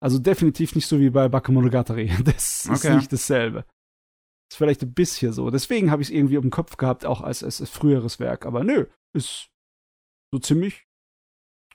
Also 0.00 0.18
definitiv 0.18 0.74
nicht 0.74 0.86
so 0.86 0.98
wie 0.98 1.10
bei 1.10 1.28
Bakemonogatari. 1.28 2.10
Das 2.24 2.66
ist 2.66 2.84
Okay. 2.84 2.96
nicht 2.96 3.12
dasselbe. 3.12 3.64
Ist 4.50 4.56
vielleicht 4.56 4.82
ein 4.82 4.94
bisschen 4.94 5.32
so. 5.32 5.50
Deswegen 5.50 5.90
habe 5.90 6.02
ich 6.02 6.08
es 6.08 6.14
irgendwie 6.14 6.36
im 6.36 6.50
Kopf 6.50 6.76
gehabt, 6.76 7.04
auch 7.04 7.20
als, 7.20 7.42
als, 7.42 7.60
als 7.60 7.70
früheres 7.70 8.18
Werk. 8.18 8.46
Aber 8.46 8.64
nö, 8.64 8.86
ist 9.14 9.50
so 10.32 10.38
ziemlich 10.40 10.86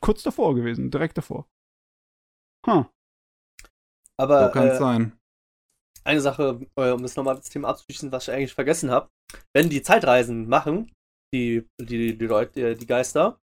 kurz 0.02 0.24
davor 0.24 0.56
gewesen, 0.56 0.92
direkt 0.92 1.18
davor. 1.18 1.48
Huh. 2.66 2.86
Aber 4.20 4.48
So 4.48 4.52
kann 4.52 4.68
es 4.68 4.76
äh, 4.76 4.80
sein. 4.80 5.20
eine 6.04 6.22
Sache, 6.22 6.66
äh, 6.76 6.92
um 6.92 7.02
das 7.02 7.16
nochmal 7.16 7.36
das 7.36 7.50
Thema 7.50 7.70
abzuschließen, 7.70 8.12
was 8.12 8.28
ich 8.28 8.34
eigentlich 8.34 8.54
vergessen 8.54 8.92
habe. 8.92 9.10
Wenn 9.56 9.70
die 9.70 9.82
Zeitreisen 9.82 10.48
machen, 10.48 10.92
die, 11.34 11.68
die, 11.82 12.18
die 12.18 12.26
Leute, 12.26 12.76
die 12.76 12.86
Geister, 12.86 13.40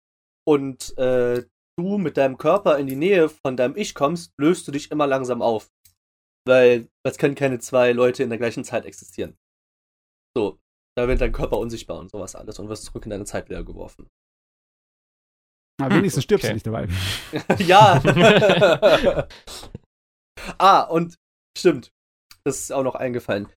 und 0.46 0.96
äh, 0.98 1.44
du 1.78 1.98
mit 1.98 2.16
deinem 2.16 2.38
Körper 2.38 2.78
in 2.78 2.86
die 2.86 2.96
Nähe 2.96 3.28
von 3.28 3.56
deinem 3.56 3.76
Ich 3.76 3.94
kommst, 3.94 4.32
löst 4.38 4.66
du 4.66 4.72
dich 4.72 4.90
immer 4.90 5.06
langsam 5.06 5.42
auf. 5.42 5.70
Weil 6.48 6.88
es 7.06 7.18
können 7.18 7.34
keine 7.34 7.58
zwei 7.58 7.92
Leute 7.92 8.22
in 8.22 8.30
der 8.30 8.38
gleichen 8.38 8.64
Zeit 8.64 8.86
existieren. 8.86 9.36
So, 10.34 10.58
da 10.96 11.06
wird 11.06 11.20
dein 11.20 11.32
Körper 11.32 11.58
unsichtbar 11.58 11.98
und 11.98 12.10
sowas 12.10 12.34
alles 12.34 12.58
und 12.58 12.70
wirst 12.70 12.84
zurück 12.84 13.04
in 13.04 13.10
deine 13.10 13.26
Zeit 13.26 13.50
wieder 13.50 13.62
geworfen. 13.62 14.08
Aber 15.80 15.94
wenigstens 15.94 16.24
stirbst 16.24 16.46
Okay. 16.46 16.52
du 16.52 16.54
nicht 16.54 16.66
dabei. 16.66 16.88
ja. 17.64 19.28
ah, 20.58 20.82
und 20.84 21.16
stimmt. 21.56 21.92
Das 22.44 22.60
ist 22.60 22.72
auch 22.72 22.82
noch 22.82 22.94
eingefallen. 22.94 23.52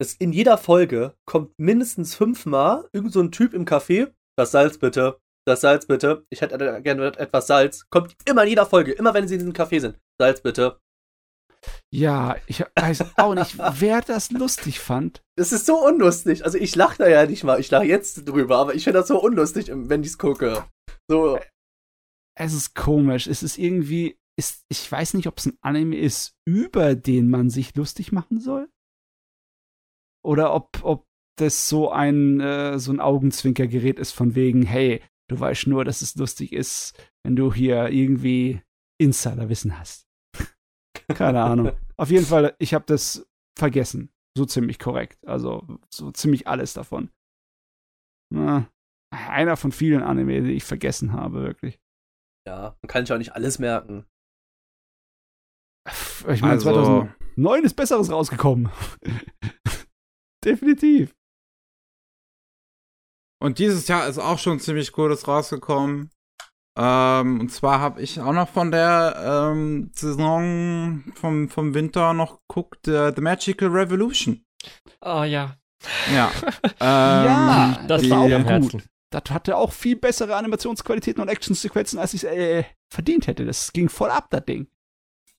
Das 0.00 0.14
in 0.14 0.32
jeder 0.32 0.58
Folge 0.58 1.14
kommt 1.26 1.52
mindestens 1.58 2.16
fünfmal 2.16 2.88
irgend 2.92 3.12
so 3.12 3.20
ein 3.20 3.30
Typ 3.30 3.54
im 3.54 3.64
Café. 3.64 4.12
Das 4.36 4.50
Salz 4.50 4.78
bitte. 4.78 5.20
Das 5.46 5.60
Salz 5.60 5.86
bitte. 5.86 6.26
Ich 6.30 6.40
hätte 6.40 6.82
gerne 6.82 7.06
etwas 7.16 7.46
Salz. 7.46 7.88
Kommt 7.88 8.16
immer 8.28 8.42
in 8.42 8.48
jeder 8.48 8.66
Folge. 8.66 8.92
Immer 8.92 9.14
wenn 9.14 9.28
sie 9.28 9.34
in 9.34 9.40
diesem 9.40 9.54
Café 9.54 9.80
sind. 9.80 9.98
Salz 10.20 10.40
bitte. 10.42 10.80
Ja, 11.90 12.36
ich 12.46 12.64
weiß 12.76 13.18
auch 13.18 13.34
nicht, 13.34 13.56
wer 13.58 14.00
das 14.00 14.30
lustig 14.30 14.80
fand. 14.80 15.22
Das 15.36 15.52
ist 15.52 15.66
so 15.66 15.84
unlustig. 15.84 16.44
Also 16.44 16.58
ich 16.58 16.74
lache 16.74 16.98
da 16.98 17.08
ja 17.08 17.26
nicht 17.26 17.44
mal. 17.44 17.60
Ich 17.60 17.70
lache 17.70 17.84
jetzt 17.84 18.28
drüber. 18.28 18.58
Aber 18.58 18.74
ich 18.74 18.84
finde 18.84 18.98
das 18.98 19.08
so 19.08 19.20
unlustig, 19.22 19.70
wenn 19.72 20.02
ich 20.02 20.08
es 20.08 20.18
gucke. 20.18 20.64
So. 21.08 21.38
Es 22.36 22.54
ist 22.54 22.74
komisch. 22.74 23.26
Es 23.26 23.42
ist 23.42 23.58
irgendwie, 23.58 24.18
ist, 24.38 24.64
ich 24.68 24.90
weiß 24.90 25.14
nicht, 25.14 25.26
ob 25.26 25.38
es 25.38 25.46
ein 25.46 25.58
Anime 25.60 25.96
ist, 25.96 26.34
über 26.46 26.94
den 26.94 27.28
man 27.28 27.50
sich 27.50 27.74
lustig 27.76 28.12
machen 28.12 28.40
soll. 28.40 28.68
Oder 30.24 30.54
ob, 30.54 30.82
ob 30.82 31.06
das 31.36 31.68
so 31.68 31.90
ein, 31.90 32.40
äh, 32.40 32.78
so 32.78 32.92
ein 32.92 33.00
Augenzwinkergerät 33.00 33.98
ist 33.98 34.12
von 34.12 34.34
wegen, 34.34 34.62
hey, 34.62 35.02
du 35.28 35.38
weißt 35.38 35.66
nur, 35.66 35.84
dass 35.84 36.02
es 36.02 36.14
lustig 36.14 36.52
ist, 36.52 36.94
wenn 37.24 37.36
du 37.36 37.52
hier 37.52 37.88
irgendwie 37.88 38.62
Insiderwissen 39.00 39.78
hast. 39.78 40.06
Keine 41.14 41.42
Ahnung. 41.42 41.72
Auf 41.96 42.10
jeden 42.10 42.26
Fall, 42.26 42.54
ich 42.58 42.74
habe 42.74 42.84
das 42.86 43.26
vergessen. 43.58 44.10
So 44.36 44.44
ziemlich 44.46 44.78
korrekt. 44.78 45.18
Also 45.26 45.66
so 45.92 46.10
ziemlich 46.12 46.46
alles 46.48 46.72
davon. 46.72 47.10
Na, 48.32 48.68
einer 49.10 49.56
von 49.56 49.72
vielen 49.72 50.02
Anime, 50.02 50.40
die 50.42 50.52
ich 50.52 50.64
vergessen 50.64 51.12
habe, 51.12 51.42
wirklich. 51.42 51.78
Ja, 52.48 52.76
man 52.82 52.88
kann 52.88 53.04
sich 53.04 53.12
auch 53.12 53.18
nicht 53.18 53.34
alles 53.34 53.58
merken. 53.58 54.06
Ich 56.28 56.40
meine, 56.40 56.52
Also, 56.52 56.70
2009 56.70 57.64
ist 57.64 57.74
Besseres 57.74 58.10
rausgekommen. 58.10 58.70
Definitiv. 60.44 61.14
und 63.42 63.58
dieses 63.58 63.86
Jahr 63.88 64.08
ist 64.08 64.18
auch 64.18 64.38
schon 64.38 64.60
ziemlich 64.60 64.92
Cooles 64.92 65.26
rausgekommen. 65.28 66.10
Ähm, 66.76 67.40
und 67.40 67.50
zwar 67.50 67.80
habe 67.80 68.00
ich 68.00 68.20
auch 68.20 68.32
noch 68.32 68.48
von 68.48 68.70
der 68.70 69.50
ähm, 69.52 69.90
Saison 69.94 71.04
vom, 71.14 71.48
vom 71.48 71.74
Winter 71.74 72.14
noch 72.14 72.40
geguckt, 72.48 72.88
äh, 72.88 73.12
The 73.14 73.20
Magical 73.20 73.68
Revolution. 73.68 74.44
Oh 75.04 75.24
ja, 75.24 75.56
Ja. 76.14 76.30
ähm, 76.80 77.26
Ja, 77.26 77.78
das 77.86 78.08
war 78.08 78.20
auch 78.20 78.28
gut. 78.28 78.46
Herzen. 78.46 78.82
Das 79.10 79.24
hatte 79.28 79.56
auch 79.58 79.72
viel 79.72 79.96
bessere 79.96 80.36
Animationsqualitäten 80.36 81.22
und 81.22 81.28
Actionsequenzen, 81.28 81.98
als 81.98 82.14
ich 82.14 82.24
äh, 82.24 82.64
verdient 82.88 83.26
hätte. 83.26 83.44
Das 83.44 83.72
ging 83.72 83.90
voll 83.90 84.10
ab, 84.10 84.28
das 84.30 84.44
Ding. 84.46 84.68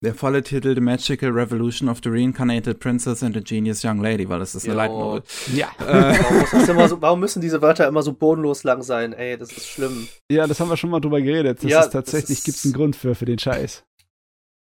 Der 0.03 0.13
volle 0.13 0.43
Titel 0.43 0.75
The 0.75 0.81
Magical 0.81 1.30
Revolution 1.31 1.88
of 1.88 1.99
the 2.03 2.09
Reincarnated 2.09 2.80
Princess 2.80 3.23
and 3.23 3.38
a 3.38 3.39
Genius 3.39 3.84
Young 3.85 4.01
Lady, 4.01 4.27
weil 4.27 4.39
das 4.39 4.53
ist 4.53 4.65
eine 4.65 4.73
Jo. 4.73 4.77
Light 4.77 4.91
Novel. 4.91 5.23
Ja. 5.55 5.67
Äh, 5.80 6.19
Warum, 6.67 6.88
so, 6.89 7.01
warum 7.01 7.19
müssen 7.21 7.41
diese 7.41 7.61
Wörter 7.61 7.88
immer 7.88 8.03
so 8.03 8.11
bodenlos 8.11 8.63
lang 8.65 8.81
sein? 8.84 9.13
Ey, 9.13 9.38
das 9.38 9.51
ist 9.53 9.65
schlimm. 9.67 10.07
Ja, 10.30 10.45
das 10.45 10.59
haben 10.59 10.69
wir 10.69 10.75
schon 10.75 10.89
mal 10.89 10.99
drüber 10.99 11.21
geredet. 11.21 11.63
Das 11.63 11.71
Ja, 11.71 11.81
ist 11.81 11.91
tatsächlich, 11.91 12.39
ist- 12.39 12.43
gibt's 12.43 12.65
einen 12.65 12.73
Grund 12.73 12.95
für, 12.97 13.15
für 13.15 13.25
den 13.25 13.39
Scheiß. 13.39 13.85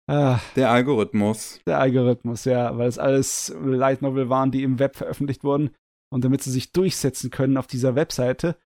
Ah, 0.08 0.38
der 0.54 0.70
Algorithmus. 0.70 1.58
der 1.66 1.80
Algorithmus, 1.80 2.44
ja, 2.44 2.78
weil 2.78 2.86
es 2.86 2.96
alles 2.98 3.52
Light 3.64 4.02
Novel 4.02 4.28
waren, 4.28 4.52
die 4.52 4.62
im 4.62 4.78
Web 4.78 4.94
veröffentlicht 4.94 5.42
wurden. 5.42 5.70
Und 6.12 6.24
damit 6.24 6.42
sie 6.42 6.52
sich 6.52 6.70
durchsetzen 6.70 7.30
können 7.30 7.56
auf 7.56 7.66
dieser 7.66 7.96
Webseite, 7.96 8.56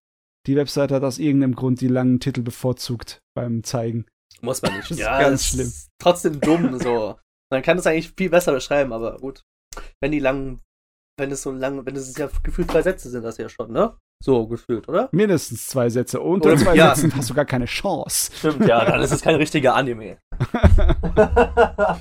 die 0.45 0.55
Webseite 0.55 0.93
hat 0.93 1.03
aus 1.03 1.17
irgendeinem 1.17 1.55
Grund 1.55 1.81
die 1.81 1.87
langen 1.87 2.19
Titel 2.19 2.43
bevorzugt 2.43 3.23
beim 3.35 3.63
Zeigen. 3.63 4.05
Muss 4.41 4.61
man 4.61 4.75
nicht. 4.75 4.81
Das 4.89 4.97
ist 4.97 4.99
ja, 4.99 5.19
ganz 5.19 5.41
das 5.41 5.49
schlimm. 5.49 5.67
Ist 5.67 5.89
trotzdem 5.99 6.39
dumm 6.41 6.79
so. 6.79 7.17
Man 7.51 7.61
kann 7.61 7.77
es 7.77 7.87
eigentlich 7.87 8.13
viel 8.17 8.29
besser 8.29 8.53
beschreiben, 8.53 8.93
aber 8.93 9.17
gut. 9.17 9.43
Wenn 10.01 10.11
die 10.11 10.19
langen, 10.19 10.61
wenn 11.19 11.31
es 11.31 11.41
so 11.43 11.51
lang, 11.51 11.85
wenn 11.85 11.95
es 11.95 12.17
ja 12.17 12.29
gefühlt 12.43 12.71
zwei 12.71 12.81
Sätze 12.81 13.09
sind, 13.09 13.23
das 13.23 13.37
ja 13.37 13.49
schon, 13.49 13.71
ne? 13.71 13.97
So 14.23 14.47
gefühlt, 14.47 14.87
oder? 14.87 15.09
Mindestens 15.11 15.67
zwei 15.67 15.89
Sätze. 15.89 16.19
Unter 16.19 16.49
Oder- 16.49 16.57
zwei 16.57 16.75
ja. 16.75 16.95
Sätzen 16.95 17.15
hast 17.15 17.29
du 17.29 17.33
gar 17.33 17.45
keine 17.45 17.65
Chance. 17.65 18.31
Stimmt, 18.35 18.67
ja, 18.67 18.85
dann 18.85 19.01
ist 19.01 19.11
es 19.11 19.21
kein 19.21 19.35
richtiger 19.35 19.75
Anime. 19.75 20.17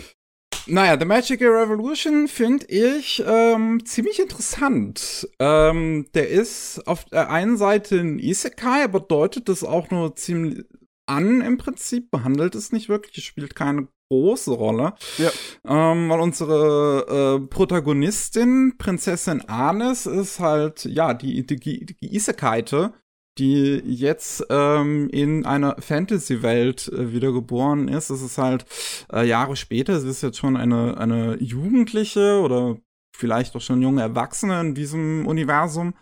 Naja, 0.66 0.98
The 0.98 1.06
Magical 1.06 1.48
Revolution 1.48 2.28
finde 2.28 2.66
ich 2.66 3.22
ähm, 3.26 3.84
ziemlich 3.84 4.20
interessant. 4.20 5.26
Ähm, 5.38 6.06
der 6.14 6.28
ist 6.28 6.86
auf 6.86 7.06
der 7.06 7.30
einen 7.30 7.56
Seite 7.56 7.98
ein 7.98 8.18
Isekai, 8.18 8.84
aber 8.84 9.00
deutet 9.00 9.48
das 9.48 9.64
auch 9.64 9.90
nur 9.90 10.14
ziemlich 10.16 10.64
an 11.10 11.40
im 11.40 11.58
Prinzip, 11.58 12.10
behandelt 12.10 12.54
es 12.54 12.72
nicht 12.72 12.88
wirklich, 12.88 13.24
spielt 13.24 13.54
keine 13.54 13.88
große 14.08 14.52
Rolle. 14.52 14.94
Ja. 15.18 15.30
Ähm, 15.66 16.08
weil 16.08 16.20
unsere 16.20 17.38
äh, 17.42 17.46
Protagonistin, 17.46 18.74
Prinzessin 18.78 19.42
Anis, 19.42 20.06
ist 20.06 20.40
halt, 20.40 20.84
ja, 20.84 21.14
die, 21.14 21.44
die, 21.46 21.56
die 21.58 22.14
Isekaite, 22.14 22.92
die 23.38 23.82
jetzt 23.86 24.44
ähm, 24.50 25.08
in 25.10 25.46
einer 25.46 25.76
Fantasy-Welt 25.80 26.88
äh, 26.88 27.12
wiedergeboren 27.12 27.88
ist. 27.88 28.10
Es 28.10 28.22
ist 28.22 28.38
halt 28.38 28.66
äh, 29.12 29.26
Jahre 29.26 29.56
später, 29.56 30.00
sie 30.00 30.10
ist 30.10 30.22
jetzt 30.22 30.38
schon 30.38 30.56
eine, 30.56 30.98
eine 30.98 31.36
Jugendliche 31.40 32.40
oder 32.40 32.76
vielleicht 33.16 33.54
auch 33.54 33.60
schon 33.60 33.82
junge 33.82 34.02
Erwachsene 34.02 34.60
in 34.60 34.74
diesem 34.74 35.26
Universum. 35.26 35.94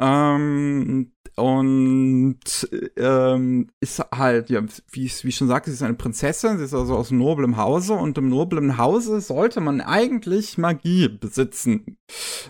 Ähm, 0.00 1.12
und 1.36 2.40
ähm, 2.96 3.70
ist 3.80 4.04
halt, 4.14 4.50
ja, 4.50 4.62
wie 4.90 5.06
ich, 5.06 5.24
wie 5.24 5.28
ich 5.28 5.36
schon 5.36 5.48
sagte, 5.48 5.70
sie 5.70 5.76
ist 5.76 5.82
eine 5.82 5.94
Prinzessin, 5.94 6.58
sie 6.58 6.64
ist 6.64 6.74
also 6.74 6.96
aus 6.96 7.10
noblem 7.10 7.56
Hause 7.56 7.94
und 7.94 8.18
im 8.18 8.28
noblen 8.28 8.76
Hause 8.76 9.20
sollte 9.20 9.60
man 9.60 9.80
eigentlich 9.80 10.58
Magie 10.58 11.08
besitzen. 11.08 11.96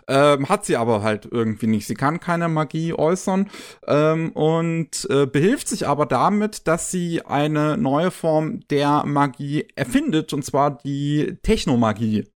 Ähm, 0.08 0.48
hat 0.48 0.64
sie 0.64 0.76
aber 0.76 1.02
halt 1.02 1.28
irgendwie 1.30 1.68
nicht. 1.68 1.86
Sie 1.86 1.94
kann 1.94 2.18
keine 2.18 2.48
Magie 2.48 2.92
äußern 2.92 3.48
ähm, 3.86 4.32
und 4.32 5.06
äh, 5.10 5.26
behilft 5.26 5.68
sich 5.68 5.86
aber 5.86 6.06
damit, 6.06 6.66
dass 6.66 6.90
sie 6.90 7.24
eine 7.24 7.76
neue 7.76 8.10
Form 8.10 8.60
der 8.68 9.04
Magie 9.06 9.68
erfindet, 9.76 10.32
und 10.32 10.44
zwar 10.44 10.78
die 10.78 11.38
Technomagie 11.42 12.26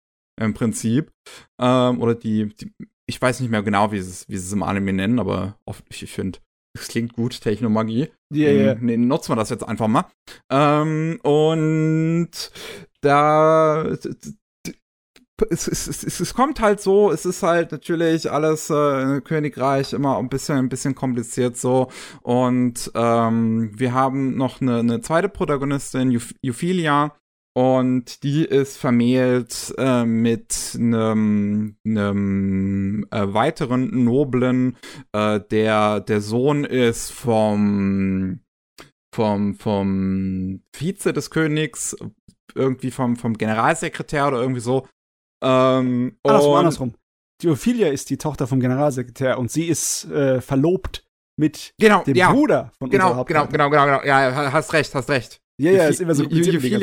im 0.40 0.54
Prinzip. 0.54 1.10
Ähm, 1.60 2.00
oder 2.00 2.14
die, 2.14 2.54
die, 2.54 2.72
ich 3.08 3.20
weiß 3.20 3.40
nicht 3.40 3.50
mehr 3.50 3.62
genau, 3.62 3.92
wie 3.92 4.00
sie 4.00 4.10
es, 4.10 4.28
wie 4.28 4.36
sie 4.36 4.46
es 4.46 4.52
im 4.52 4.62
Anime 4.62 4.92
nennen, 4.92 5.18
aber 5.18 5.58
oft, 5.64 5.84
ich, 5.88 6.10
finde, 6.12 6.38
es 6.78 6.88
klingt 6.88 7.12
gut, 7.14 7.40
Technomagie. 7.40 8.08
Ja, 8.32 8.50
ja. 8.50 8.72
Ähm, 8.72 8.78
Nee, 8.82 8.96
nutzen 8.96 9.30
wir 9.32 9.36
das 9.36 9.50
jetzt 9.50 9.62
einfach 9.66 9.88
mal. 9.88 10.06
Ähm, 10.50 11.18
und 11.22 12.30
da 13.00 13.84
es, 15.50 15.68
es, 15.68 15.86
es, 16.02 16.20
es 16.20 16.34
kommt 16.34 16.60
halt 16.60 16.80
so, 16.80 17.12
es 17.12 17.26
ist 17.26 17.42
halt 17.42 17.70
natürlich 17.70 18.30
alles 18.30 18.70
äh, 18.70 19.20
Königreich 19.20 19.92
immer 19.92 20.16
ein 20.18 20.30
bisschen, 20.30 20.56
ein 20.56 20.68
bisschen 20.70 20.94
kompliziert 20.94 21.56
so. 21.58 21.88
Und 22.22 22.90
ähm, 22.94 23.70
wir 23.78 23.92
haben 23.92 24.36
noch 24.36 24.60
eine, 24.62 24.78
eine 24.78 25.00
zweite 25.02 25.28
Protagonistin, 25.28 26.10
Euph- 26.10 26.34
Euphilia, 26.44 27.14
und 27.56 28.22
die 28.22 28.44
ist 28.44 28.76
vermählt 28.76 29.72
äh, 29.78 30.04
mit 30.04 30.72
einem 30.74 31.78
äh, 33.10 33.32
weiteren 33.32 34.04
Noblen, 34.04 34.76
äh, 35.12 35.40
der 35.40 36.00
der 36.00 36.20
Sohn 36.20 36.64
ist 36.64 37.10
vom 37.12 38.40
vom 39.14 39.54
vom 39.54 40.62
Vize 40.74 41.14
des 41.14 41.30
Königs, 41.30 41.96
irgendwie 42.54 42.90
vom, 42.90 43.16
vom 43.16 43.32
Generalsekretär 43.38 44.28
oder 44.28 44.42
irgendwie 44.42 44.60
so. 44.60 44.86
Ähm, 45.42 46.18
Andersrum, 46.24 46.52
und- 46.52 46.58
andersrum. 46.58 46.94
Die 47.42 47.48
Ophelia 47.48 47.88
ist 47.88 48.10
die 48.10 48.18
Tochter 48.18 48.46
vom 48.46 48.60
Generalsekretär 48.60 49.38
und 49.38 49.50
sie 49.50 49.64
ist 49.64 50.04
äh, 50.10 50.42
verlobt 50.42 51.06
mit 51.38 51.72
Genau, 51.78 52.02
dem 52.04 52.16
ja. 52.16 52.32
Bruder 52.32 52.72
von 52.78 52.90
Genau, 52.90 53.08
unserer 53.12 53.24
genau, 53.24 53.46
genau, 53.46 53.70
genau, 53.70 53.84
genau. 53.86 54.02
Ja, 54.04 54.52
hast 54.52 54.72
recht, 54.74 54.94
hast 54.94 55.08
recht. 55.08 55.40
Ja, 55.60 55.72
ja, 55.72 55.88
ist 55.88 56.00
immer 56.00 56.14
so 56.14 56.24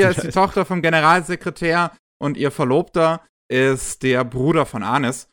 ganzen 0.06 0.22
ist 0.24 0.24
die. 0.24 0.32
Tochter 0.32 0.66
vom 0.66 0.82
Generalsekretär 0.82 1.92
und 2.22 2.38
ihr 2.38 2.52
Verlobter 2.52 3.22
ist 3.52 4.02
der 4.04 4.24
Bruder 4.24 4.66
von 4.66 4.84
Anis. 4.84 5.28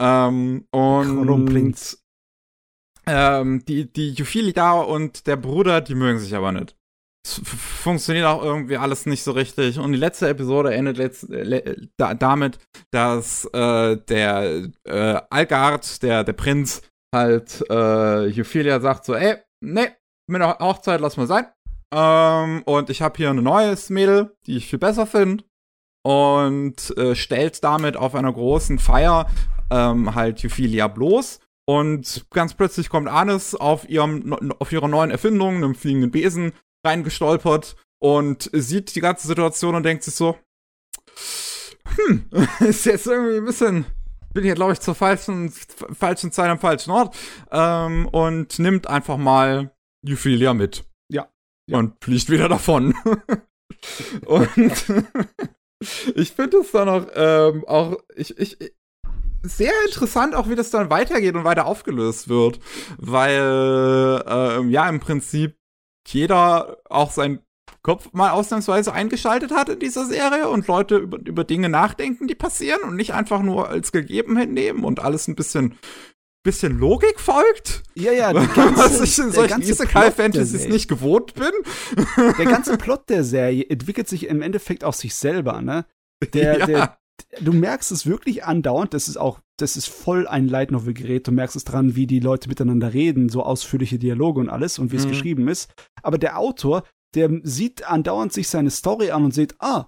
Ähm, 0.00 0.66
und 0.70 1.98
ähm, 3.06 3.64
die, 3.66 3.92
die 3.92 4.14
Euphilia 4.20 4.72
und 4.80 5.26
der 5.26 5.36
Bruder, 5.36 5.80
die 5.80 5.94
mögen 5.94 6.18
sich 6.18 6.34
aber 6.34 6.52
nicht. 6.52 6.76
Es 7.26 7.40
funktioniert 7.44 8.24
auch 8.26 8.42
irgendwie 8.42 8.76
alles 8.76 9.04
nicht 9.06 9.24
so 9.24 9.32
richtig. 9.32 9.78
Und 9.78 9.92
die 9.92 9.98
letzte 9.98 10.28
Episode 10.28 10.72
endet 10.74 10.96
letzt, 10.96 11.28
äh, 11.28 11.42
le- 11.42 11.88
da, 11.96 12.14
damit, 12.14 12.58
dass 12.92 13.44
äh, 13.52 13.96
der 13.96 14.70
äh, 14.84 15.20
Algard, 15.30 16.02
der, 16.02 16.24
der 16.24 16.32
Prinz, 16.34 16.82
halt 17.14 17.64
äh, 17.68 17.74
Euphilia 18.40 18.80
sagt 18.80 19.04
so, 19.04 19.14
ey, 19.14 19.38
nee, 19.60 19.88
mit 20.30 20.40
der 20.40 20.58
Hochzeit 20.58 21.00
lass 21.00 21.16
mal 21.16 21.26
sein. 21.26 21.46
Ähm, 21.92 22.62
und 22.64 22.90
ich 22.90 23.02
habe 23.02 23.16
hier 23.16 23.30
ein 23.30 23.42
neues 23.42 23.90
Mädel, 23.90 24.36
die 24.46 24.56
ich 24.56 24.68
viel 24.68 24.78
besser 24.78 25.06
finde. 25.06 25.44
Und 26.04 26.96
äh, 26.96 27.16
stellt 27.16 27.64
damit 27.64 27.96
auf 27.96 28.14
einer 28.14 28.32
großen 28.32 28.78
Feier 28.78 29.28
ähm, 29.70 30.14
halt 30.14 30.44
Euphilia 30.44 30.88
bloß. 30.88 31.40
Und 31.68 32.26
ganz 32.30 32.54
plötzlich 32.54 32.88
kommt 32.88 33.08
Anis 33.08 33.54
auf, 33.54 33.88
ihrem, 33.88 34.32
auf 34.60 34.70
ihrer 34.70 34.86
neuen 34.86 35.10
Erfindung, 35.10 35.56
einem 35.56 35.74
fliegenden 35.74 36.12
Besen, 36.12 36.52
reingestolpert 36.86 37.76
und 37.98 38.48
sieht 38.52 38.94
die 38.94 39.00
ganze 39.00 39.26
Situation 39.26 39.74
und 39.74 39.82
denkt 39.82 40.04
sich 40.04 40.14
so, 40.14 40.36
hm, 41.96 42.26
ist 42.60 42.86
jetzt 42.86 43.06
irgendwie 43.06 43.38
ein 43.38 43.44
bisschen, 43.44 43.86
bin 44.32 44.44
hier, 44.44 44.54
glaube 44.54 44.74
ich, 44.74 44.80
zur 44.80 44.94
falschen, 44.94 45.50
falschen 45.50 46.30
Zeit 46.30 46.50
am 46.50 46.60
falschen 46.60 46.90
Ort. 46.90 47.16
Ähm, 47.50 48.06
und 48.06 48.58
nimmt 48.58 48.86
einfach 48.86 49.16
mal 49.16 49.74
Euphilia 50.06 50.54
mit. 50.54 50.84
Ja. 51.68 51.78
Und 51.78 51.94
fliegt 52.02 52.30
wieder 52.30 52.48
davon. 52.48 52.94
und 54.26 54.84
ich 56.14 56.32
finde 56.32 56.58
es 56.58 56.70
dann 56.72 56.88
auch, 56.88 57.06
ähm, 57.14 57.64
auch 57.66 57.96
ich, 58.14 58.38
ich, 58.38 58.56
sehr 59.42 59.72
interessant 59.86 60.34
auch, 60.34 60.48
wie 60.48 60.54
das 60.54 60.70
dann 60.70 60.90
weitergeht 60.90 61.34
und 61.34 61.44
weiter 61.44 61.66
aufgelöst 61.66 62.28
wird. 62.28 62.60
Weil, 62.98 64.22
ähm, 64.26 64.70
ja, 64.70 64.88
im 64.88 65.00
Prinzip 65.00 65.56
jeder 66.06 66.78
auch 66.88 67.10
seinen 67.10 67.40
Kopf 67.82 68.12
mal 68.12 68.30
ausnahmsweise 68.30 68.92
eingeschaltet 68.92 69.52
hat 69.52 69.68
in 69.68 69.78
dieser 69.78 70.06
Serie 70.06 70.48
und 70.48 70.66
Leute 70.66 70.96
über, 70.96 71.18
über 71.18 71.44
Dinge 71.44 71.68
nachdenken, 71.68 72.26
die 72.26 72.34
passieren 72.34 72.82
und 72.82 72.96
nicht 72.96 73.14
einfach 73.14 73.42
nur 73.42 73.68
als 73.68 73.92
gegeben 73.92 74.36
hinnehmen 74.36 74.84
und 74.84 75.00
alles 75.00 75.28
ein 75.28 75.36
bisschen, 75.36 75.78
bisschen 76.46 76.78
Logik 76.78 77.20
folgt. 77.20 77.82
Ja, 77.94 78.12
ja, 78.12 78.32
die 78.32 78.38
was 78.38 79.00
ich 79.02 79.18
in 79.18 79.30
solchen 79.32 79.50
ganze 79.50 79.70
Isekai 79.72 79.92
Plot 79.92 80.04
der 80.04 80.12
Fantasies 80.24 80.60
Serie- 80.62 80.72
nicht 80.72 80.88
gewohnt 80.88 81.34
bin. 81.34 81.50
Der 82.38 82.46
ganze 82.46 82.78
Plot 82.78 83.08
der 83.10 83.22
Serie 83.24 83.64
entwickelt 83.68 84.08
sich 84.08 84.26
im 84.28 84.40
Endeffekt 84.42 84.82
auf 84.84 84.94
sich 84.96 85.14
selber, 85.14 85.60
ne? 85.60 85.84
Der, 86.32 86.58
ja. 86.60 86.66
der, 86.66 86.98
du 87.40 87.52
merkst 87.52 87.92
es 87.92 88.06
wirklich 88.06 88.44
andauernd, 88.44 88.94
das 88.94 89.08
ist 89.08 89.16
auch, 89.18 89.40
das 89.58 89.76
ist 89.76 89.86
voll 89.88 90.26
ein 90.26 90.48
Light 90.48 90.70
Novel 90.70 90.94
Gerät. 90.94 91.26
Du 91.26 91.32
merkst 91.32 91.56
es 91.56 91.64
dran, 91.64 91.94
wie 91.96 92.06
die 92.06 92.20
Leute 92.20 92.48
miteinander 92.48 92.92
reden, 92.94 93.28
so 93.28 93.42
ausführliche 93.42 93.98
Dialoge 93.98 94.40
und 94.40 94.48
alles 94.48 94.78
und 94.78 94.92
wie 94.92 94.96
es 94.96 95.04
Mhm. 95.04 95.10
geschrieben 95.10 95.48
ist. 95.48 95.70
Aber 96.02 96.16
der 96.18 96.38
Autor, 96.38 96.84
der 97.14 97.30
sieht 97.42 97.86
andauernd 97.88 98.32
sich 98.32 98.48
seine 98.48 98.70
Story 98.70 99.10
an 99.10 99.24
und 99.24 99.34
sieht, 99.34 99.54
ah, 99.60 99.86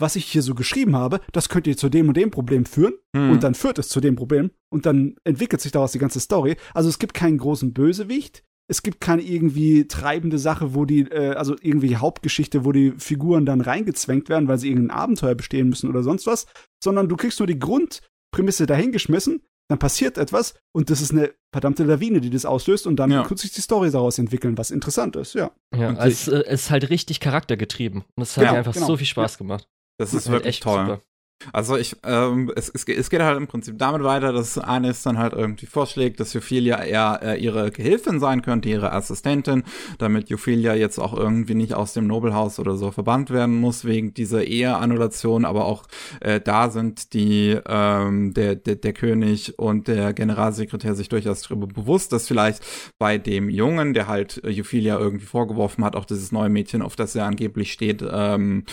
was 0.00 0.16
ich 0.16 0.24
hier 0.26 0.42
so 0.42 0.54
geschrieben 0.54 0.96
habe, 0.96 1.20
das 1.32 1.48
könnte 1.48 1.74
zu 1.76 1.88
dem 1.88 2.08
und 2.08 2.16
dem 2.16 2.30
Problem 2.30 2.64
führen. 2.64 2.94
Hm. 3.14 3.30
Und 3.30 3.42
dann 3.42 3.54
führt 3.54 3.78
es 3.78 3.88
zu 3.88 4.00
dem 4.00 4.16
Problem 4.16 4.50
und 4.72 4.86
dann 4.86 5.16
entwickelt 5.24 5.60
sich 5.60 5.72
daraus 5.72 5.92
die 5.92 5.98
ganze 5.98 6.20
Story. 6.20 6.56
Also 6.74 6.88
es 6.88 6.98
gibt 6.98 7.14
keinen 7.14 7.38
großen 7.38 7.72
Bösewicht. 7.72 8.42
Es 8.68 8.82
gibt 8.82 9.00
keine 9.00 9.22
irgendwie 9.22 9.88
treibende 9.88 10.38
Sache, 10.38 10.74
wo 10.74 10.84
die, 10.84 11.00
äh, 11.00 11.34
also 11.34 11.56
irgendwie 11.60 11.96
Hauptgeschichte, 11.96 12.64
wo 12.64 12.70
die 12.70 12.92
Figuren 12.98 13.44
dann 13.44 13.60
reingezwängt 13.60 14.28
werden, 14.28 14.46
weil 14.46 14.58
sie 14.58 14.68
irgendein 14.68 14.96
Abenteuer 14.96 15.34
bestehen 15.34 15.68
müssen 15.68 15.88
oder 15.90 16.04
sonst 16.04 16.26
was, 16.28 16.46
sondern 16.82 17.08
du 17.08 17.16
kriegst 17.16 17.40
nur 17.40 17.48
die 17.48 17.58
Grundprämisse 17.58 18.66
dahingeschmissen, 18.66 19.42
dann 19.68 19.78
passiert 19.80 20.18
etwas 20.18 20.54
und 20.72 20.90
das 20.90 21.00
ist 21.00 21.10
eine 21.12 21.32
verdammte 21.52 21.82
Lawine, 21.84 22.20
die 22.20 22.30
das 22.30 22.44
auslöst 22.44 22.86
und 22.86 22.96
dann 22.96 23.10
Ja. 23.10 23.28
wird 23.28 23.40
sich 23.40 23.52
die 23.52 23.60
Story 23.60 23.90
daraus 23.90 24.18
entwickeln, 24.18 24.56
was 24.56 24.70
interessant 24.70 25.16
ist, 25.16 25.34
ja. 25.34 25.50
Ja, 25.76 25.88
also 25.96 26.08
es, 26.08 26.28
äh, 26.28 26.44
es 26.46 26.62
ist 26.62 26.70
halt 26.70 26.90
richtig 26.90 27.18
charaktergetrieben. 27.18 28.04
Und 28.16 28.22
es 28.22 28.36
hat 28.36 28.44
Ja, 28.44 28.52
mir 28.52 28.58
einfach 28.58 28.74
genau. 28.74 28.86
so 28.86 28.96
viel 28.96 29.06
Spaß 29.06 29.36
gemacht. 29.38 29.68
Das 30.00 30.14
ist 30.14 30.26
Halt 30.26 30.38
wirklich 30.38 30.54
echt 30.56 30.62
toll. 30.62 30.80
super. 30.86 31.00
Also 31.54 31.78
ich, 31.78 31.96
ähm, 32.04 32.52
es, 32.54 32.68
es, 32.68 32.84
geht- 32.84 32.98
es 32.98 33.08
geht 33.08 33.22
halt 33.22 33.38
im 33.38 33.46
Prinzip 33.46 33.78
damit 33.78 34.02
weiter, 34.04 34.30
dass 34.30 34.58
Anis 34.58 35.02
dann 35.04 35.16
halt 35.16 35.32
irgendwie 35.32 35.64
vorschlägt, 35.64 36.20
dass 36.20 36.36
Ophelia 36.36 36.82
eher 36.84 37.20
äh, 37.22 37.40
ihre 37.42 37.70
Gehilfin 37.70 38.20
sein 38.20 38.42
könnte, 38.42 38.68
ihre 38.68 38.92
Assistentin, 38.92 39.62
damit 39.96 40.30
Ophelia 40.30 40.74
jetzt 40.74 40.98
auch 40.98 41.14
irgendwie 41.16 41.54
nicht 41.54 41.72
aus 41.72 41.94
dem 41.94 42.06
Nobelhaus 42.06 42.58
oder 42.58 42.76
so 42.76 42.90
verbannt 42.90 43.30
werden 43.30 43.58
muss 43.58 43.86
wegen 43.86 44.12
dieser 44.12 44.44
Eheannulation, 44.44 45.46
aber 45.46 45.64
auch 45.64 45.84
äh, 46.20 46.42
da 46.42 46.68
sind 46.68 47.14
die 47.14 47.58
ähm, 47.66 48.34
der, 48.34 48.56
der 48.56 48.74
der 48.76 48.92
König 48.92 49.58
und 49.58 49.88
der 49.88 50.12
Generalsekretär 50.12 50.94
sich 50.94 51.08
durchaus 51.08 51.40
darüber 51.40 51.66
bewusst, 51.68 52.12
dass 52.12 52.28
vielleicht 52.28 52.62
bei 52.98 53.16
dem 53.16 53.48
Jungen, 53.48 53.94
der 53.94 54.08
halt 54.08 54.42
äh, 54.44 54.60
Ophelia 54.60 54.98
irgendwie 54.98 55.24
vorgeworfen 55.24 55.86
hat, 55.86 55.96
auch 55.96 56.04
dieses 56.04 56.32
neue 56.32 56.50
Mädchen, 56.50 56.82
auf 56.82 56.96
das 56.96 57.14
er 57.14 57.24
angeblich 57.24 57.72
steht, 57.72 58.04
ähm, 58.06 58.64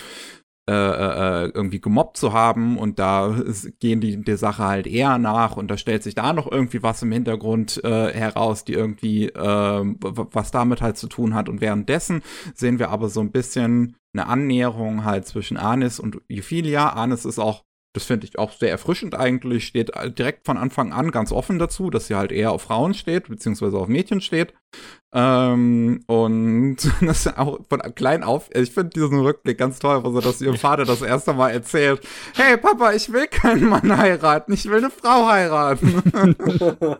äh, 0.69 0.73
äh, 0.73 1.51
irgendwie 1.53 1.79
gemobbt 1.79 2.17
zu 2.17 2.33
haben 2.33 2.77
und 2.77 2.99
da 2.99 3.35
gehen 3.79 4.01
die 4.01 4.21
der 4.21 4.37
Sache 4.37 4.65
halt 4.65 4.85
eher 4.85 5.17
nach 5.17 5.55
und 5.55 5.71
da 5.71 5.77
stellt 5.77 6.03
sich 6.03 6.13
da 6.13 6.33
noch 6.33 6.51
irgendwie 6.51 6.83
was 6.83 7.01
im 7.01 7.11
Hintergrund 7.13 7.81
äh, 7.85 8.11
heraus, 8.13 8.65
die 8.65 8.73
irgendwie 8.73 9.27
ähm, 9.27 9.97
was 10.01 10.51
damit 10.51 10.81
halt 10.81 10.97
zu 10.97 11.07
tun 11.07 11.33
hat 11.35 11.47
und 11.47 11.61
währenddessen 11.61 12.21
sehen 12.53 12.79
wir 12.79 12.89
aber 12.89 13.07
so 13.07 13.21
ein 13.21 13.31
bisschen 13.31 13.95
eine 14.11 14.27
Annäherung 14.27 15.05
halt 15.05 15.25
zwischen 15.25 15.55
Anis 15.55 15.99
und 15.99 16.19
Euphilia. 16.29 16.89
Anis 16.89 17.23
ist 17.23 17.39
auch 17.39 17.63
das 17.93 18.05
finde 18.05 18.27
ich 18.27 18.37
auch 18.37 18.51
sehr 18.51 18.69
erfrischend 18.69 19.15
eigentlich, 19.15 19.65
steht 19.65 19.91
direkt 20.19 20.45
von 20.45 20.57
Anfang 20.57 20.93
an 20.93 21.09
ganz 21.09 21.31
offen 21.31 21.57
dazu, 21.57 21.89
dass 21.89 22.07
sie 22.07 22.15
halt 22.15 22.31
eher 22.31 22.51
auf 22.51 22.61
Frauen 22.61 22.93
steht, 22.93 23.27
beziehungsweise 23.27 23.77
auf 23.77 23.87
Mädchen 23.87 24.21
steht. 24.21 24.53
Ähm, 25.13 26.03
und 26.05 26.77
das 27.01 27.25
ist 27.25 27.37
auch 27.37 27.59
von 27.69 27.79
klein 27.95 28.23
auf, 28.23 28.49
ich 28.53 28.71
finde 28.71 28.89
diesen 28.89 29.21
Rückblick 29.21 29.57
ganz 29.57 29.79
toll, 29.79 30.03
wo 30.03 30.11
sie 30.11 30.21
das 30.21 30.41
ihrem 30.41 30.57
Vater 30.57 30.83
das 30.83 31.01
erste 31.01 31.33
Mal 31.33 31.51
erzählt. 31.51 32.01
Hey 32.35 32.57
Papa, 32.57 32.91
ich 32.91 33.11
will 33.13 33.27
keinen 33.27 33.69
Mann 33.69 33.97
heiraten, 33.97 34.51
ich 34.51 34.65
will 34.65 34.79
eine 34.79 34.89
Frau 34.89 35.27
heiraten. 35.27 36.03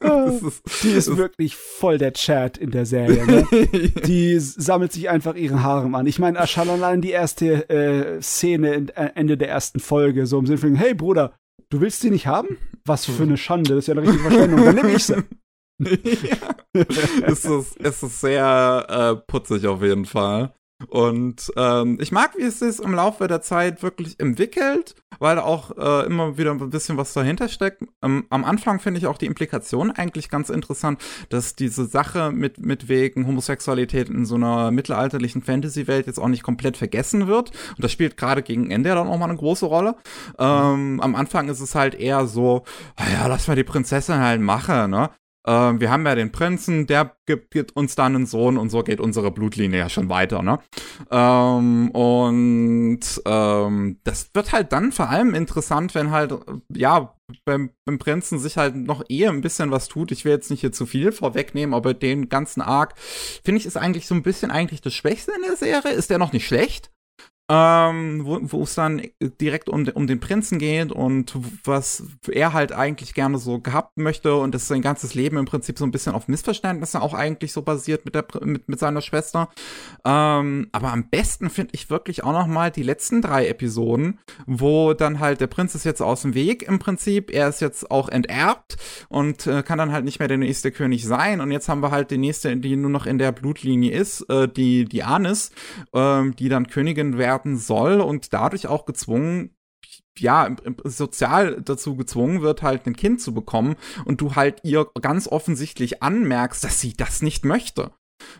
das 0.00 0.42
ist, 0.42 0.82
Die 0.82 0.90
ist 0.92 1.16
wirklich 1.18 1.54
voll 1.54 1.98
der 1.98 2.14
Chat 2.14 2.56
in 2.56 2.70
der 2.70 2.86
Serie, 2.86 3.26
ne? 3.26 3.46
die 4.06 4.38
sammelt 4.38 4.92
sich 4.92 5.10
einfach 5.10 5.34
ihren 5.34 5.62
Harem 5.62 5.94
an. 5.94 6.06
Ich 6.06 6.18
meine, 6.18 6.40
allein 6.40 7.02
die 7.02 7.10
erste 7.10 7.68
äh, 7.68 8.22
Szene 8.22 8.72
in, 8.74 8.88
äh, 8.88 9.10
Ende 9.14 9.36
der 9.36 9.50
ersten 9.50 9.80
Folge, 9.80 10.26
so 10.26 10.38
im 10.38 10.46
Sinne 10.46 10.58
von, 10.58 10.74
hey 10.76 10.94
Bruder, 10.94 11.34
du 11.68 11.82
willst 11.82 12.02
die 12.02 12.10
nicht 12.10 12.26
haben? 12.26 12.56
Was 12.86 13.04
für 13.04 13.22
eine 13.22 13.36
Schande, 13.36 13.74
das 13.74 13.84
ist 13.84 13.88
ja 13.88 13.92
eine 13.92 14.02
richtige 14.02 14.22
Verschwendung, 14.22 14.64
dann 14.64 14.74
nehme 14.74 14.92
ich 14.92 15.04
sie. 15.04 15.22
Ja. 15.80 16.54
es, 17.22 17.44
ist, 17.44 17.80
es 17.80 18.02
ist 18.02 18.20
sehr 18.20 18.86
äh, 18.88 19.16
putzig 19.26 19.66
auf 19.66 19.82
jeden 19.82 20.06
Fall. 20.06 20.52
Und 20.88 21.52
ähm, 21.56 21.98
ich 22.00 22.10
mag, 22.10 22.36
wie 22.36 22.42
es 22.42 22.60
sich 22.60 22.80
im 22.80 22.94
Laufe 22.94 23.28
der 23.28 23.42
Zeit 23.42 23.82
wirklich 23.82 24.18
entwickelt, 24.18 24.94
weil 25.18 25.38
auch 25.38 25.76
äh, 25.76 26.06
immer 26.06 26.38
wieder 26.38 26.52
ein 26.52 26.70
bisschen 26.70 26.96
was 26.96 27.12
dahinter 27.12 27.48
steckt. 27.48 27.82
Ähm, 28.02 28.24
am 28.30 28.44
Anfang 28.44 28.80
finde 28.80 28.98
ich 28.98 29.06
auch 29.06 29.18
die 29.18 29.26
Implikation 29.26 29.90
eigentlich 29.90 30.30
ganz 30.30 30.48
interessant, 30.48 31.02
dass 31.28 31.54
diese 31.54 31.84
Sache 31.84 32.32
mit, 32.32 32.58
mit 32.64 32.88
wegen 32.88 33.26
Homosexualität 33.26 34.08
in 34.08 34.24
so 34.24 34.36
einer 34.36 34.70
mittelalterlichen 34.70 35.42
Fantasy-Welt 35.42 36.06
jetzt 36.06 36.18
auch 36.18 36.28
nicht 36.28 36.42
komplett 36.42 36.76
vergessen 36.78 37.26
wird. 37.26 37.50
Und 37.76 37.84
das 37.84 37.92
spielt 37.92 38.16
gerade 38.16 38.42
gegen 38.42 38.70
Ende 38.70 38.90
dann 38.90 39.08
auch 39.08 39.18
mal 39.18 39.28
eine 39.28 39.36
große 39.36 39.66
Rolle. 39.66 39.96
Ähm, 40.38 41.00
am 41.00 41.14
Anfang 41.14 41.48
ist 41.48 41.60
es 41.60 41.74
halt 41.74 41.94
eher 41.94 42.26
so, 42.26 42.64
ah 42.96 43.04
ja, 43.12 43.26
lass 43.26 43.48
mal 43.48 43.56
die 43.56 43.64
Prinzessin 43.64 44.18
halt 44.18 44.40
machen, 44.40 44.90
ne? 44.90 45.10
Ähm, 45.46 45.80
wir 45.80 45.90
haben 45.90 46.04
ja 46.04 46.14
den 46.14 46.32
Prinzen, 46.32 46.86
der 46.86 47.16
gibt, 47.26 47.50
gibt 47.50 47.74
uns 47.76 47.94
dann 47.94 48.14
einen 48.14 48.26
Sohn 48.26 48.58
und 48.58 48.70
so 48.70 48.82
geht 48.82 49.00
unsere 49.00 49.30
Blutlinie 49.30 49.78
ja 49.78 49.88
schon 49.88 50.08
weiter, 50.08 50.42
ne? 50.42 50.58
Ähm, 51.10 51.90
und 51.92 53.00
ähm, 53.24 54.00
das 54.04 54.30
wird 54.34 54.52
halt 54.52 54.72
dann 54.72 54.92
vor 54.92 55.08
allem 55.08 55.34
interessant, 55.34 55.94
wenn 55.94 56.10
halt, 56.10 56.32
äh, 56.32 56.38
ja, 56.74 57.14
beim, 57.44 57.70
beim 57.84 57.98
Prinzen 57.98 58.38
sich 58.38 58.56
halt 58.56 58.76
noch 58.76 59.02
eher 59.08 59.30
ein 59.30 59.40
bisschen 59.40 59.70
was 59.70 59.88
tut. 59.88 60.12
Ich 60.12 60.24
will 60.24 60.32
jetzt 60.32 60.50
nicht 60.50 60.60
hier 60.60 60.72
zu 60.72 60.84
viel 60.84 61.12
vorwegnehmen, 61.12 61.74
aber 61.74 61.94
den 61.94 62.28
ganzen 62.28 62.60
Arc, 62.60 62.94
finde 62.98 63.60
ich, 63.60 63.66
ist 63.66 63.76
eigentlich 63.76 64.06
so 64.06 64.14
ein 64.14 64.22
bisschen 64.22 64.50
eigentlich 64.50 64.80
das 64.80 64.94
Schwächste 64.94 65.32
in 65.32 65.42
der 65.42 65.56
Serie. 65.56 65.92
Ist 65.92 66.10
der 66.10 66.18
noch 66.18 66.32
nicht 66.32 66.46
schlecht? 66.46 66.90
Ähm, 67.50 68.22
wo 68.24 68.62
es 68.62 68.76
dann 68.76 69.02
direkt 69.40 69.68
um, 69.68 69.88
um 69.88 70.06
den 70.06 70.20
Prinzen 70.20 70.60
geht 70.60 70.92
und 70.92 71.36
was 71.64 72.04
er 72.30 72.52
halt 72.52 72.70
eigentlich 72.70 73.12
gerne 73.12 73.38
so 73.38 73.58
gehabt 73.58 73.96
möchte 73.96 74.36
und 74.36 74.54
dass 74.54 74.68
sein 74.68 74.82
ganzes 74.82 75.14
Leben 75.14 75.36
im 75.36 75.46
Prinzip 75.46 75.76
so 75.76 75.84
ein 75.84 75.90
bisschen 75.90 76.14
auf 76.14 76.28
Missverständnissen 76.28 77.00
auch 77.00 77.12
eigentlich 77.12 77.52
so 77.52 77.62
basiert 77.62 78.04
mit 78.04 78.14
der 78.14 78.24
mit, 78.42 78.68
mit 78.68 78.78
seiner 78.78 79.00
Schwester. 79.00 79.48
Ähm, 80.04 80.68
aber 80.70 80.92
am 80.92 81.08
besten 81.08 81.50
finde 81.50 81.72
ich 81.74 81.90
wirklich 81.90 82.22
auch 82.22 82.32
noch 82.32 82.46
mal 82.46 82.70
die 82.70 82.84
letzten 82.84 83.20
drei 83.20 83.48
Episoden, 83.48 84.20
wo 84.46 84.94
dann 84.94 85.18
halt 85.18 85.40
der 85.40 85.48
Prinz 85.48 85.74
ist 85.74 85.82
jetzt 85.82 86.02
aus 86.02 86.22
dem 86.22 86.34
Weg 86.34 86.62
im 86.62 86.78
Prinzip, 86.78 87.32
er 87.32 87.48
ist 87.48 87.60
jetzt 87.60 87.90
auch 87.90 88.08
enterbt 88.08 88.76
und 89.08 89.48
äh, 89.48 89.64
kann 89.64 89.78
dann 89.78 89.90
halt 89.90 90.04
nicht 90.04 90.20
mehr 90.20 90.28
der 90.28 90.38
nächste 90.38 90.70
König 90.70 91.04
sein 91.04 91.40
und 91.40 91.50
jetzt 91.50 91.68
haben 91.68 91.82
wir 91.82 91.90
halt 91.90 92.12
die 92.12 92.18
nächste, 92.18 92.56
die 92.56 92.76
nur 92.76 92.90
noch 92.90 93.06
in 93.06 93.18
der 93.18 93.32
Blutlinie 93.32 93.90
ist, 93.90 94.20
äh, 94.30 94.46
die 94.46 94.84
die 94.84 95.02
Anis, 95.02 95.50
äh, 95.92 96.30
die 96.30 96.48
dann 96.48 96.68
Königin 96.68 97.18
werden 97.18 97.39
werden 97.40 97.56
soll 97.56 98.00
und 98.00 98.32
dadurch 98.32 98.66
auch 98.66 98.84
gezwungen, 98.84 99.56
ja, 100.18 100.54
sozial 100.84 101.62
dazu 101.62 101.96
gezwungen 101.96 102.42
wird, 102.42 102.62
halt 102.62 102.86
ein 102.86 102.96
Kind 102.96 103.20
zu 103.20 103.32
bekommen 103.32 103.76
und 104.04 104.20
du 104.20 104.34
halt 104.34 104.60
ihr 104.62 104.86
ganz 105.00 105.26
offensichtlich 105.26 106.02
anmerkst, 106.02 106.62
dass 106.62 106.80
sie 106.80 106.92
das 106.92 107.22
nicht 107.22 107.44
möchte. 107.44 107.92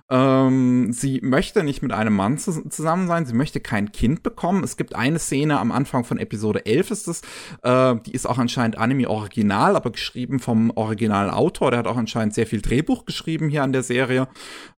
Ähm, 0.09 0.93
sie 0.93 1.21
möchte 1.23 1.63
nicht 1.63 1.83
mit 1.83 1.93
einem 1.93 2.15
Mann 2.15 2.39
zu 2.39 2.69
zusammen 2.69 3.07
sein, 3.07 3.27
sie 3.27 3.35
möchte 3.35 3.61
kein 3.61 3.93
Kind 3.93 4.23
bekommen. 4.23 4.65
Es 4.65 4.77
gibt 4.77 4.95
eine 4.95 5.19
Szene 5.19 5.59
am 5.59 5.73
Anfang 5.73 6.05
von 6.05 6.19
Episode 6.19 6.67
11 6.67 6.91
ist 6.91 7.09
es, 7.09 7.23
äh, 7.63 7.95
die 8.07 8.13
ist 8.13 8.27
auch 8.27 8.39
anscheinend 8.39 8.79
Anime-Original, 8.79 9.77
aber 9.77 9.91
geschrieben 9.91 10.41
vom 10.41 10.71
Originalautor, 10.71 11.71
der 11.71 11.79
hat 11.79 11.87
auch 11.87 11.97
anscheinend 11.97 12.35
sehr 12.35 12.47
viel 12.47 12.61
Drehbuch 12.61 13.05
geschrieben 13.05 13.49
hier 13.49 13.63
an 13.63 13.73
der 13.73 13.83
Serie, 13.83 14.29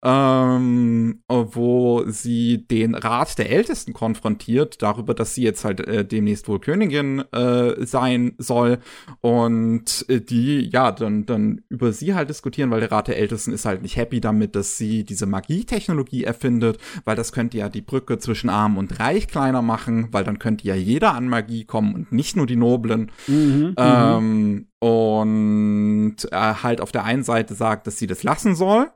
ähm, 0.03 1.23
wo 1.27 2.03
sie 2.07 2.67
den 2.67 2.95
Rat 2.95 3.37
der 3.37 3.49
Ältesten 3.49 3.93
konfrontiert, 3.93 4.81
darüber, 4.81 5.13
dass 5.13 5.33
sie 5.35 5.43
jetzt 5.43 5.63
halt 5.63 5.79
äh, 5.87 6.05
demnächst 6.05 6.47
wohl 6.47 6.59
Königin 6.59 7.19
äh, 7.31 7.85
sein 7.85 8.33
soll 8.37 8.79
und 9.21 10.05
äh, 10.09 10.19
die, 10.19 10.69
ja, 10.69 10.91
dann, 10.91 11.25
dann 11.25 11.61
über 11.69 11.93
sie 11.93 12.13
halt 12.13 12.29
diskutieren, 12.29 12.71
weil 12.71 12.81
der 12.81 12.91
Rat 12.91 13.07
der 13.07 13.17
Ältesten 13.17 13.53
ist 13.53 13.65
halt 13.65 13.81
nicht 13.81 13.95
happy 13.95 14.19
damit, 14.19 14.55
dass 14.55 14.77
sie 14.77 14.90
sie 14.91 15.03
diese 15.03 15.25
Magietechnologie 15.25 16.23
erfindet, 16.23 16.77
weil 17.05 17.15
das 17.15 17.31
könnte 17.31 17.57
ja 17.57 17.69
die 17.69 17.81
Brücke 17.81 18.19
zwischen 18.19 18.49
Arm 18.49 18.77
und 18.77 18.99
Reich 18.99 19.27
kleiner 19.27 19.61
machen, 19.61 20.09
weil 20.11 20.23
dann 20.23 20.39
könnte 20.39 20.67
ja 20.67 20.75
jeder 20.75 21.13
an 21.13 21.27
Magie 21.27 21.65
kommen 21.65 21.95
und 21.95 22.11
nicht 22.11 22.35
nur 22.35 22.45
die 22.45 22.55
Noblen. 22.55 23.11
Mhm, 23.27 23.73
ähm, 23.77 24.67
und 24.79 26.15
er 26.31 26.63
halt 26.63 26.81
auf 26.81 26.91
der 26.91 27.05
einen 27.05 27.23
Seite 27.23 27.53
sagt, 27.53 27.87
dass 27.87 27.97
sie 27.97 28.07
das 28.07 28.23
lassen 28.23 28.55
soll, 28.55 28.91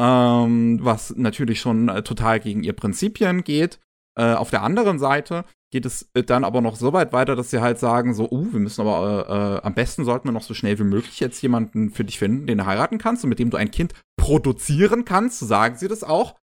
ähm, 0.00 0.78
was 0.82 1.14
natürlich 1.16 1.60
schon 1.60 1.88
äh, 1.88 2.02
total 2.02 2.40
gegen 2.40 2.62
ihr 2.62 2.74
Prinzipien 2.74 3.42
geht. 3.42 3.80
Äh, 4.20 4.34
auf 4.34 4.50
der 4.50 4.62
anderen 4.62 4.98
Seite 4.98 5.46
geht 5.72 5.86
es 5.86 6.10
äh, 6.12 6.22
dann 6.22 6.44
aber 6.44 6.60
noch 6.60 6.76
so 6.76 6.92
weit 6.92 7.14
weiter, 7.14 7.36
dass 7.36 7.50
sie 7.50 7.62
halt 7.62 7.78
sagen, 7.78 8.12
so, 8.12 8.28
uh, 8.30 8.52
wir 8.52 8.60
müssen 8.60 8.82
aber, 8.82 9.26
äh, 9.28 9.32
äh, 9.32 9.62
am 9.62 9.72
besten 9.72 10.04
sollten 10.04 10.28
wir 10.28 10.32
noch 10.32 10.42
so 10.42 10.52
schnell 10.52 10.78
wie 10.78 10.84
möglich 10.84 11.20
jetzt 11.20 11.40
jemanden 11.40 11.90
für 11.90 12.04
dich 12.04 12.18
finden, 12.18 12.46
den 12.46 12.58
du 12.58 12.66
heiraten 12.66 12.98
kannst 12.98 13.24
und 13.24 13.30
mit 13.30 13.38
dem 13.38 13.48
du 13.48 13.56
ein 13.56 13.70
Kind 13.70 13.94
produzieren 14.18 15.06
kannst, 15.06 15.38
so 15.38 15.46
sagen 15.46 15.76
sie 15.76 15.88
das 15.88 16.04
auch. 16.04 16.36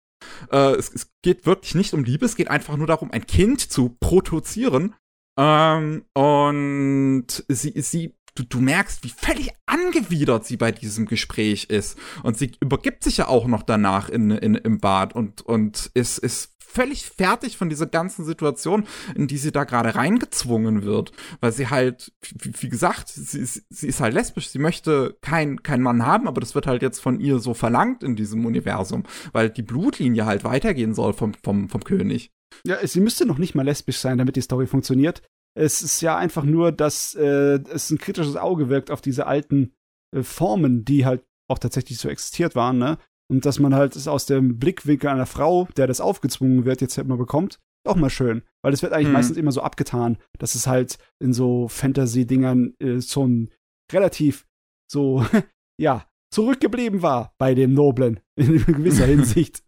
Äh, 0.52 0.76
es, 0.76 0.92
es, 0.92 1.12
geht 1.22 1.46
wirklich 1.46 1.76
nicht 1.76 1.94
um 1.94 2.04
Liebe, 2.04 2.26
es 2.26 2.36
geht 2.36 2.50
einfach 2.50 2.78
nur 2.78 2.88
darum, 2.88 3.12
ein 3.12 3.28
Kind 3.28 3.62
zu 3.62 3.96
produzieren. 4.00 4.96
Ähm, 5.38 6.06
und 6.16 7.28
sie, 7.48 7.80
sie 7.80 8.16
Du, 8.34 8.44
du, 8.44 8.60
merkst, 8.60 9.04
wie 9.04 9.10
völlig 9.10 9.50
angewidert 9.66 10.46
sie 10.46 10.58
bei 10.58 10.72
diesem 10.72 11.08
Gespräch 11.08 11.72
ist. 11.72 11.98
Und 12.22 12.38
sie 12.38 12.52
übergibt 12.60 13.04
sich 13.04 13.18
ja 13.18 13.28
auch 13.28 13.48
noch 13.48 13.64
danach 13.64 14.10
in, 14.10 14.30
in, 14.30 14.54
im 14.54 14.78
Bad 14.78 15.16
und, 15.16 15.42
und 15.42 15.90
ist, 15.96 16.20
ist 16.20 16.57
völlig 16.78 17.06
fertig 17.06 17.58
von 17.58 17.70
dieser 17.70 17.88
ganzen 17.88 18.24
Situation, 18.24 18.86
in 19.16 19.26
die 19.26 19.40
sie 19.40 19.52
da 19.52 19.64
gerade 19.64 19.96
reingezwungen 19.96 20.84
wird, 20.84 21.12
weil 21.42 21.52
sie 21.52 21.70
halt, 21.72 22.14
wie, 22.36 22.70
gesagt, 22.70 23.10
sie, 23.10 23.44
sie, 23.44 23.88
ist 23.88 24.00
halt 24.00 24.14
lesbisch, 24.14 24.50
sie 24.50 24.60
möchte 24.60 25.18
keinen 25.22 25.64
kein 25.64 25.82
Mann 25.82 26.06
haben, 26.06 26.28
aber 26.28 26.40
das 26.40 26.54
wird 26.54 26.68
halt 26.68 26.84
jetzt 26.84 27.00
von 27.00 27.20
ihr 27.20 27.40
so 27.40 27.56
verlangt 27.56 28.04
in 28.04 28.16
diesem 28.16 28.46
Universum, 28.46 29.06
weil 29.32 29.50
die 29.50 29.64
Blutlinie 29.64 30.28
halt 30.28 30.44
weitergehen 30.44 30.94
soll 30.94 31.14
vom, 31.14 31.34
vom, 31.44 31.68
vom 31.68 31.84
König. 31.84 32.32
Ja, 32.64 32.86
sie 32.86 33.02
müsste 33.02 33.26
noch 33.26 33.40
nicht 33.40 33.56
mal 33.56 33.66
lesbisch 33.66 33.98
sein, 33.98 34.20
damit 34.20 34.36
die 34.36 34.42
Story 34.42 34.68
funktioniert. 34.68 35.24
Es 35.56 35.82
ist 35.82 36.02
ja 36.02 36.16
einfach 36.16 36.44
nur, 36.44 36.72
dass 36.72 37.16
äh, 37.16 37.60
es 37.74 37.90
ein 37.90 37.98
kritisches 37.98 38.36
Auge 38.36 38.70
wirkt 38.70 38.92
auf 38.92 39.02
diese 39.02 39.26
alten 39.26 39.74
äh, 40.16 40.22
Formen, 40.22 40.86
die 40.86 41.08
halt 41.08 41.24
auch 41.50 41.58
tatsächlich 41.58 41.98
so 41.98 42.08
existiert 42.08 42.56
waren, 42.56 42.78
ne? 42.78 43.00
Und 43.30 43.46
dass 43.46 43.60
man 43.60 43.76
halt 43.76 43.96
es 43.96 44.08
aus 44.08 44.26
dem 44.26 44.58
Blickwinkel 44.58 45.10
einer 45.10 45.26
Frau, 45.26 45.68
der 45.76 45.88
das 45.88 46.02
aufgezwungen 46.02 46.66
wird, 46.66 46.82
jetzt 46.82 46.98
halt 46.98 47.08
mal 47.08 47.18
bekommt, 47.18 47.60
auch 47.86 47.96
mal 47.96 48.10
schön. 48.10 48.44
Weil 48.64 48.74
es 48.74 48.82
wird 48.82 48.94
eigentlich 48.94 49.08
mhm. 49.08 49.14
meistens 49.14 49.38
immer 49.38 49.52
so 49.52 49.62
abgetan, 49.62 50.18
dass 50.40 50.56
es 50.56 50.68
halt 50.68 50.98
in 51.20 51.34
so 51.34 51.68
Fantasy-Dingern 51.68 52.76
äh, 52.80 53.00
so 53.00 53.26
ein 53.26 53.52
relativ 53.92 54.46
so, 54.90 55.26
ja, 55.80 56.06
zurückgeblieben 56.34 57.02
war 57.02 57.34
bei 57.38 57.54
dem 57.54 57.74
Noblen 57.74 58.20
in 58.36 58.66
gewisser 58.66 59.06
Hinsicht. 59.08 59.64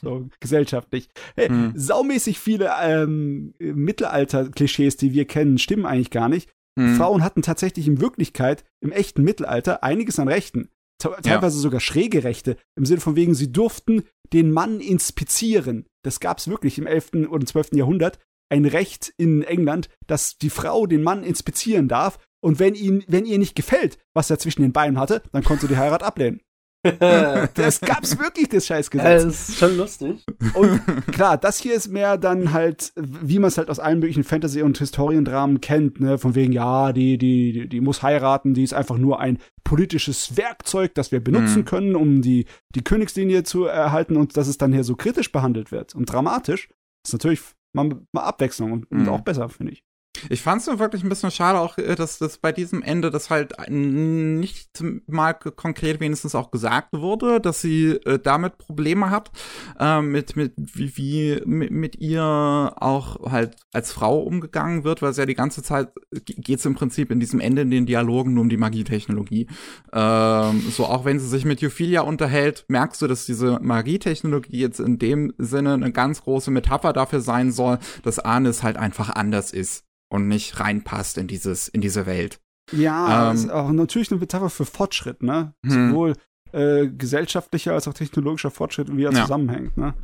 so 0.00 0.28
gesellschaftlich. 0.40 1.08
Hey, 1.36 1.50
mhm. 1.50 1.72
saumäßig 1.76 2.38
viele 2.38 2.70
ähm, 2.82 3.54
Mittelalter-Klischees, 3.58 4.96
die 4.96 5.12
wir 5.12 5.26
kennen, 5.26 5.58
stimmen 5.58 5.86
eigentlich 5.86 6.10
gar 6.10 6.28
nicht. 6.28 6.50
Mhm. 6.78 6.96
Frauen 6.96 7.22
hatten 7.22 7.42
tatsächlich 7.42 7.86
in 7.86 8.00
Wirklichkeit 8.00 8.64
im 8.80 8.92
echten 8.92 9.22
Mittelalter 9.22 9.82
einiges 9.82 10.18
an 10.18 10.28
Rechten 10.28 10.70
teilweise 11.00 11.56
ja. 11.56 11.62
sogar 11.62 11.80
schräge 11.80 12.24
Rechte, 12.24 12.56
im 12.76 12.86
Sinne 12.86 13.00
von 13.00 13.16
wegen, 13.16 13.34
sie 13.34 13.52
durften 13.52 14.04
den 14.32 14.52
Mann 14.52 14.80
inspizieren. 14.80 15.86
Das 16.02 16.20
gab 16.20 16.38
es 16.38 16.48
wirklich 16.48 16.78
im 16.78 16.86
11. 16.86 17.28
oder 17.30 17.44
12. 17.44 17.70
Jahrhundert. 17.72 18.18
Ein 18.48 18.64
Recht 18.64 19.12
in 19.16 19.42
England, 19.42 19.88
dass 20.06 20.38
die 20.38 20.50
Frau 20.50 20.86
den 20.86 21.02
Mann 21.02 21.22
inspizieren 21.22 21.88
darf 21.88 22.18
und 22.40 22.58
wenn, 22.58 22.74
ihn, 22.74 23.04
wenn 23.06 23.26
ihr 23.26 23.38
nicht 23.38 23.54
gefällt, 23.54 23.98
was 24.14 24.30
er 24.30 24.38
zwischen 24.38 24.62
den 24.62 24.72
Beinen 24.72 24.98
hatte, 24.98 25.22
dann 25.32 25.44
konnte 25.44 25.68
die 25.68 25.76
Heirat 25.76 26.02
ablehnen. 26.02 26.40
das 27.54 27.80
gab's 27.80 28.18
wirklich, 28.18 28.48
das 28.48 28.66
Scheißgesetz. 28.66 29.22
Ja, 29.22 29.26
das 29.26 29.48
ist 29.50 29.58
schon 29.58 29.76
lustig. 29.76 30.24
Und 30.54 30.80
klar, 31.12 31.36
das 31.36 31.58
hier 31.58 31.74
ist 31.74 31.88
mehr 31.88 32.16
dann 32.16 32.52
halt, 32.52 32.92
wie 32.96 33.38
man 33.38 33.48
es 33.48 33.58
halt 33.58 33.68
aus 33.68 33.78
allen 33.78 33.98
möglichen 33.98 34.24
Fantasy- 34.24 34.62
und 34.62 34.78
Historiendramen 34.78 35.60
kennt, 35.60 36.00
ne, 36.00 36.16
von 36.16 36.34
wegen, 36.34 36.52
ja, 36.52 36.92
die, 36.92 37.18
die, 37.18 37.68
die 37.68 37.80
muss 37.80 38.02
heiraten, 38.02 38.54
die 38.54 38.64
ist 38.64 38.72
einfach 38.72 38.96
nur 38.96 39.20
ein 39.20 39.38
politisches 39.62 40.38
Werkzeug, 40.38 40.94
das 40.94 41.12
wir 41.12 41.22
benutzen 41.22 41.60
mhm. 41.60 41.64
können, 41.66 41.96
um 41.96 42.22
die, 42.22 42.46
die 42.74 42.82
Königslinie 42.82 43.42
zu 43.42 43.64
erhalten 43.64 44.16
und 44.16 44.36
dass 44.38 44.48
es 44.48 44.56
dann 44.56 44.72
hier 44.72 44.84
so 44.84 44.96
kritisch 44.96 45.32
behandelt 45.32 45.72
wird 45.72 45.94
und 45.94 46.06
dramatisch, 46.06 46.70
ist 47.04 47.12
natürlich 47.12 47.40
mal, 47.74 47.90
mal 48.12 48.22
Abwechslung 48.22 48.72
und, 48.72 48.90
mhm. 48.90 49.00
und 49.00 49.08
auch 49.08 49.20
besser, 49.20 49.48
finde 49.50 49.72
ich. 49.72 49.84
Ich 50.28 50.42
fand 50.42 50.60
es 50.60 50.66
nur 50.66 50.78
wirklich 50.78 51.02
ein 51.02 51.08
bisschen 51.08 51.30
schade, 51.30 51.58
auch, 51.58 51.78
äh, 51.78 51.94
dass 51.94 52.18
das 52.18 52.38
bei 52.38 52.52
diesem 52.52 52.82
Ende 52.82 53.10
das 53.10 53.30
halt 53.30 53.54
nicht 53.68 54.82
mal 55.06 55.34
konkret 55.34 56.00
wenigstens 56.00 56.34
auch 56.34 56.50
gesagt 56.50 56.88
wurde, 56.92 57.40
dass 57.40 57.60
sie 57.60 57.92
äh, 58.04 58.18
damit 58.18 58.58
Probleme 58.58 59.10
hat, 59.10 59.30
äh, 59.78 60.00
mit, 60.00 60.36
mit, 60.36 60.52
wie, 60.56 60.96
wie 60.96 61.42
mit, 61.44 61.70
mit, 61.70 61.96
ihr 61.96 62.22
auch 62.22 63.30
halt 63.30 63.56
als 63.72 63.92
Frau 63.92 64.20
umgegangen 64.20 64.84
wird, 64.84 65.02
weil 65.02 65.10
es 65.10 65.16
ja 65.16 65.26
die 65.26 65.34
ganze 65.34 65.62
Zeit 65.62 65.88
geht 66.12 66.58
es 66.58 66.66
im 66.66 66.74
Prinzip 66.74 67.10
in 67.10 67.20
diesem 67.20 67.40
Ende 67.40 67.62
in 67.62 67.70
den 67.70 67.86
Dialogen 67.86 68.34
nur 68.34 68.42
um 68.42 68.48
die 68.48 68.56
Magietechnologie. 68.56 69.46
Ähm, 69.92 70.62
so 70.70 70.86
auch 70.86 71.04
wenn 71.04 71.18
sie 71.18 71.28
sich 71.28 71.44
mit 71.44 71.62
Euphilia 71.62 72.02
unterhält, 72.02 72.64
merkst 72.68 73.02
du, 73.02 73.06
dass 73.06 73.26
diese 73.26 73.58
Magietechnologie 73.60 74.60
jetzt 74.60 74.80
in 74.80 74.98
dem 74.98 75.32
Sinne 75.38 75.74
eine 75.74 75.92
ganz 75.92 76.22
große 76.22 76.50
Metapher 76.50 76.92
dafür 76.92 77.20
sein 77.20 77.52
soll, 77.52 77.78
dass 78.02 78.18
Arnis 78.18 78.62
halt 78.62 78.76
einfach 78.76 79.10
anders 79.10 79.52
ist 79.52 79.84
und 80.10 80.28
nicht 80.28 80.60
reinpasst 80.60 81.18
in 81.18 81.26
dieses, 81.26 81.68
in 81.68 81.80
diese 81.80 82.06
Welt. 82.06 82.40
Ja, 82.72 83.30
ähm, 83.30 83.36
ist 83.36 83.50
auch 83.50 83.70
natürlich 83.70 84.10
eine 84.10 84.20
Metapher 84.20 84.50
für 84.50 84.64
Fortschritt, 84.64 85.22
ne? 85.22 85.54
Hm. 85.64 85.90
Sowohl 85.90 86.14
äh, 86.52 86.88
gesellschaftlicher 86.88 87.72
als 87.72 87.88
auch 87.88 87.94
technologischer 87.94 88.50
Fortschritt, 88.50 88.94
wie 88.96 89.04
er 89.04 89.12
ja. 89.12 89.22
zusammenhängt, 89.22 89.76
ne? 89.76 89.94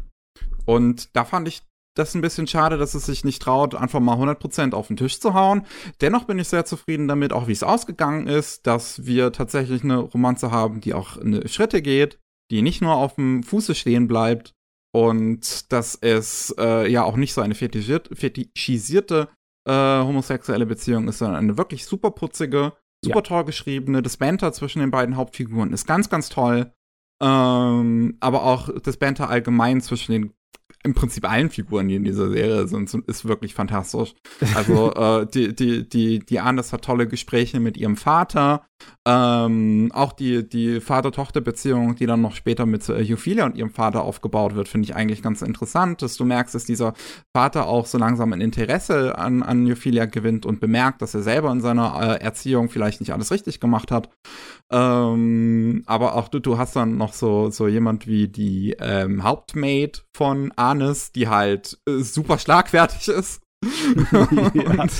Und 0.65 1.15
da 1.15 1.25
fand 1.25 1.49
ich 1.49 1.63
das 1.97 2.15
ein 2.15 2.21
bisschen 2.21 2.47
schade, 2.47 2.77
dass 2.77 2.95
es 2.95 3.07
sich 3.07 3.25
nicht 3.25 3.41
traut, 3.41 3.75
einfach 3.75 4.01
mal 4.01 4.17
100% 4.17 4.75
auf 4.75 4.89
den 4.89 4.97
Tisch 4.97 5.19
zu 5.19 5.35
hauen. 5.35 5.63
Dennoch 6.01 6.25
bin 6.25 6.39
ich 6.39 6.49
sehr 6.49 6.65
zufrieden 6.65 7.09
damit, 7.09 7.33
auch 7.33 7.49
wie 7.49 7.53
es 7.53 7.63
ausgegangen 7.63 8.27
ist, 8.27 8.67
dass 8.67 9.07
wir 9.07 9.33
tatsächlich 9.33 9.83
eine 9.83 9.99
Romanze 9.99 10.51
haben, 10.51 10.81
die 10.81 10.93
auch 10.93 11.17
eine 11.17 11.49
Schritte 11.49 11.81
geht, 11.83 12.19
die 12.51 12.63
nicht 12.63 12.83
nur 12.83 12.95
auf 12.95 13.15
dem 13.15 13.43
Fuße 13.43 13.75
stehen 13.75 14.09
bleibt 14.09 14.53
und 14.95 15.73
dass 15.73 15.95
es 15.95 16.55
äh, 16.59 16.91
ja 16.91 17.03
auch 17.03 17.17
nicht 17.17 17.33
so 17.33 17.41
eine 17.41 17.55
fetischisierte 17.55 19.29
äh, 19.67 19.73
homosexuelle 19.73 20.67
Beziehung 20.67 21.09
ist, 21.09 21.19
sondern 21.19 21.37
eine 21.37 21.59
wirklich 21.59 21.87
super 21.87 22.11
putzige, 22.11 22.73
super 23.05 23.19
ja. 23.19 23.23
toll 23.23 23.45
geschriebene. 23.45 24.03
Das 24.03 24.17
Banter 24.17 24.53
zwischen 24.53 24.81
den 24.81 24.91
beiden 24.91 25.17
Hauptfiguren 25.17 25.73
ist 25.73 25.87
ganz, 25.87 26.09
ganz 26.09 26.29
toll. 26.29 26.73
Ähm, 27.21 28.17
aber 28.21 28.45
auch 28.45 28.69
das 28.83 28.99
Banter 28.99 29.31
allgemein 29.31 29.81
zwischen 29.81 30.13
den 30.13 30.33
im 30.85 30.95
Prinzip 30.95 31.29
allen 31.29 31.51
Figuren, 31.51 31.89
die 31.89 31.97
in 31.97 32.05
dieser 32.05 32.31
Serie 32.31 32.69
sind, 32.69 32.95
ist 32.95 33.27
wirklich 33.27 33.55
fantastisch. 33.55 34.15
Also 34.55 34.93
äh, 34.95 35.27
die, 35.27 35.55
die, 35.55 35.89
die, 35.89 36.21
die 36.21 36.41
Anders 36.41 36.73
hat 36.73 36.85
tolle 36.85 37.09
Gespräche 37.09 37.59
mit 37.59 37.77
ihrem 37.77 37.97
Vater, 37.97 38.65
Ähm, 39.09 39.91
auch 39.95 40.13
die, 40.13 40.49
die 40.49 40.81
Vater-Tochter-Beziehung, 40.81 41.95
die 41.95 42.07
dann 42.07 42.21
noch 42.21 42.35
später 42.35 42.67
mit 42.67 42.89
äh, 42.89 43.13
Euphilia 43.13 43.47
und 43.47 43.57
ihrem 43.57 43.71
Vater 43.71 44.03
aufgebaut 44.03 44.55
wird, 44.57 44.69
finde 44.69 44.87
ich 44.87 44.97
eigentlich 44.97 45.23
ganz 45.23 45.43
interessant, 45.43 46.03
dass 46.03 46.17
du 46.17 46.25
merkst, 46.25 46.55
dass 46.55 46.65
dieser 46.65 46.93
Vater 47.35 47.67
auch 47.69 47.87
so 47.87 47.99
langsam 47.99 48.33
ein 48.33 48.41
Interesse 48.41 49.17
an, 49.17 49.43
an 49.43 49.67
Euphilia 49.67 50.07
gewinnt 50.07 50.45
und 50.45 50.61
bemerkt, 50.61 51.03
dass 51.03 51.15
er 51.15 51.23
selber 51.23 51.53
in 51.53 51.61
seiner 51.61 52.01
äh, 52.01 52.23
Erziehung 52.23 52.69
vielleicht 52.69 53.01
nicht 53.01 53.13
alles 53.13 53.31
richtig 53.31 53.61
gemacht 53.61 53.93
hat. 53.93 54.11
Ähm, 54.73 55.85
aber 55.87 56.17
auch 56.17 56.29
du, 56.29 56.41
du 56.41 56.59
hast 56.59 56.75
dann 56.75 56.97
noch 56.97 57.13
so, 57.13 57.51
so 57.51 57.69
jemand 57.69 58.09
wie 58.09 58.27
die 58.27 58.77
ähm, 58.81 59.23
Hauptmaid 59.23 60.05
von 60.17 60.53
Anis, 60.57 61.13
die 61.13 61.29
halt 61.29 61.79
äh, 61.89 61.99
super 62.01 62.39
schlagfertig 62.39 63.09
ist. 63.09 63.41
und, 64.13 64.53
ähm, 64.77 64.91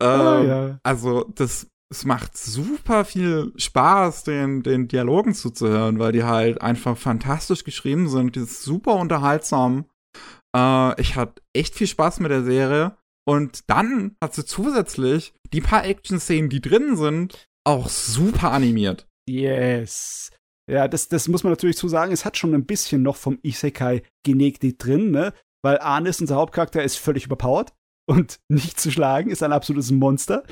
Ah, 0.00 0.42
ja. 0.42 0.78
Also, 0.82 1.24
das 1.34 1.68
es 1.90 2.04
macht 2.04 2.36
super 2.36 3.04
viel 3.04 3.52
Spaß, 3.56 4.22
den, 4.24 4.62
den 4.62 4.86
Dialogen 4.86 5.34
zuzuhören, 5.34 5.98
weil 5.98 6.12
die 6.12 6.24
halt 6.24 6.62
einfach 6.62 6.96
fantastisch 6.96 7.64
geschrieben 7.64 8.08
sind. 8.08 8.36
Die 8.36 8.40
ist 8.40 8.62
super 8.62 8.94
unterhaltsam. 8.94 9.86
Äh, 10.56 11.00
ich 11.00 11.16
hatte 11.16 11.42
echt 11.52 11.74
viel 11.74 11.88
Spaß 11.88 12.20
mit 12.20 12.30
der 12.30 12.44
Serie. 12.44 12.96
Und 13.28 13.68
dann 13.68 14.16
hat 14.22 14.34
sie 14.34 14.44
zusätzlich 14.44 15.34
die 15.52 15.60
paar 15.60 15.84
Action-Szenen, 15.84 16.48
die 16.48 16.60
drin 16.60 16.96
sind, 16.96 17.46
auch 17.66 17.88
super 17.88 18.52
animiert. 18.52 19.06
Yes. 19.28 20.30
Ja, 20.70 20.86
das, 20.88 21.08
das 21.08 21.28
muss 21.28 21.42
man 21.42 21.52
natürlich 21.52 21.76
zu 21.76 21.88
sagen. 21.88 22.12
Es 22.12 22.24
hat 22.24 22.36
schon 22.36 22.54
ein 22.54 22.66
bisschen 22.66 23.02
noch 23.02 23.16
vom 23.16 23.38
Isekai 23.42 24.02
genäht 24.24 24.60
drin, 24.82 25.10
ne? 25.10 25.34
Weil 25.62 25.78
Arnis, 25.78 26.20
unser 26.20 26.36
Hauptcharakter, 26.36 26.82
ist 26.82 26.96
völlig 26.96 27.26
überpowered 27.26 27.72
und 28.08 28.40
nicht 28.48 28.80
zu 28.80 28.90
schlagen, 28.90 29.30
ist 29.30 29.42
ein 29.42 29.52
absolutes 29.52 29.90
Monster. 29.90 30.44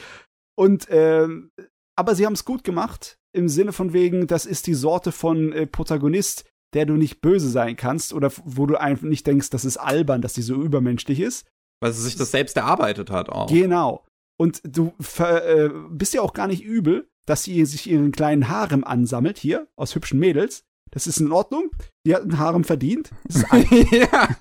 Und, 0.58 0.88
ähm, 0.90 1.52
aber 1.96 2.16
sie 2.16 2.26
haben 2.26 2.32
es 2.32 2.44
gut 2.44 2.64
gemacht, 2.64 3.16
im 3.32 3.48
Sinne 3.48 3.72
von 3.72 3.92
wegen, 3.92 4.26
das 4.26 4.44
ist 4.44 4.66
die 4.66 4.74
Sorte 4.74 5.12
von 5.12 5.52
äh, 5.52 5.66
Protagonist, 5.68 6.50
der 6.74 6.84
du 6.84 6.94
nicht 6.94 7.20
böse 7.20 7.48
sein 7.48 7.76
kannst 7.76 8.12
oder 8.12 8.32
wo 8.44 8.66
du 8.66 8.74
einfach 8.74 9.06
nicht 9.06 9.24
denkst, 9.24 9.50
das 9.50 9.64
ist 9.64 9.76
albern, 9.76 10.20
dass 10.20 10.32
die 10.32 10.42
so 10.42 10.60
übermenschlich 10.60 11.20
ist. 11.20 11.46
Weil 11.80 11.92
sie 11.92 12.02
sich 12.02 12.16
das 12.16 12.32
selbst 12.32 12.56
erarbeitet 12.56 13.08
hat 13.10 13.28
auch. 13.28 13.48
Genau. 13.48 14.04
Und 14.36 14.60
du 14.64 14.92
äh, 15.18 15.70
bist 15.90 16.12
ja 16.12 16.22
auch 16.22 16.32
gar 16.32 16.48
nicht 16.48 16.64
übel, 16.64 17.08
dass 17.24 17.44
sie 17.44 17.64
sich 17.64 17.88
ihren 17.88 18.10
kleinen 18.10 18.48
Harem 18.48 18.82
ansammelt, 18.82 19.38
hier, 19.38 19.68
aus 19.76 19.94
hübschen 19.94 20.18
Mädels. 20.18 20.64
Das 20.90 21.06
ist 21.06 21.20
in 21.20 21.30
Ordnung. 21.30 21.70
Die 22.04 22.16
hat 22.16 22.22
einen 22.22 22.38
Harem 22.38 22.64
verdient. 22.64 23.10
Ja. 23.92 24.36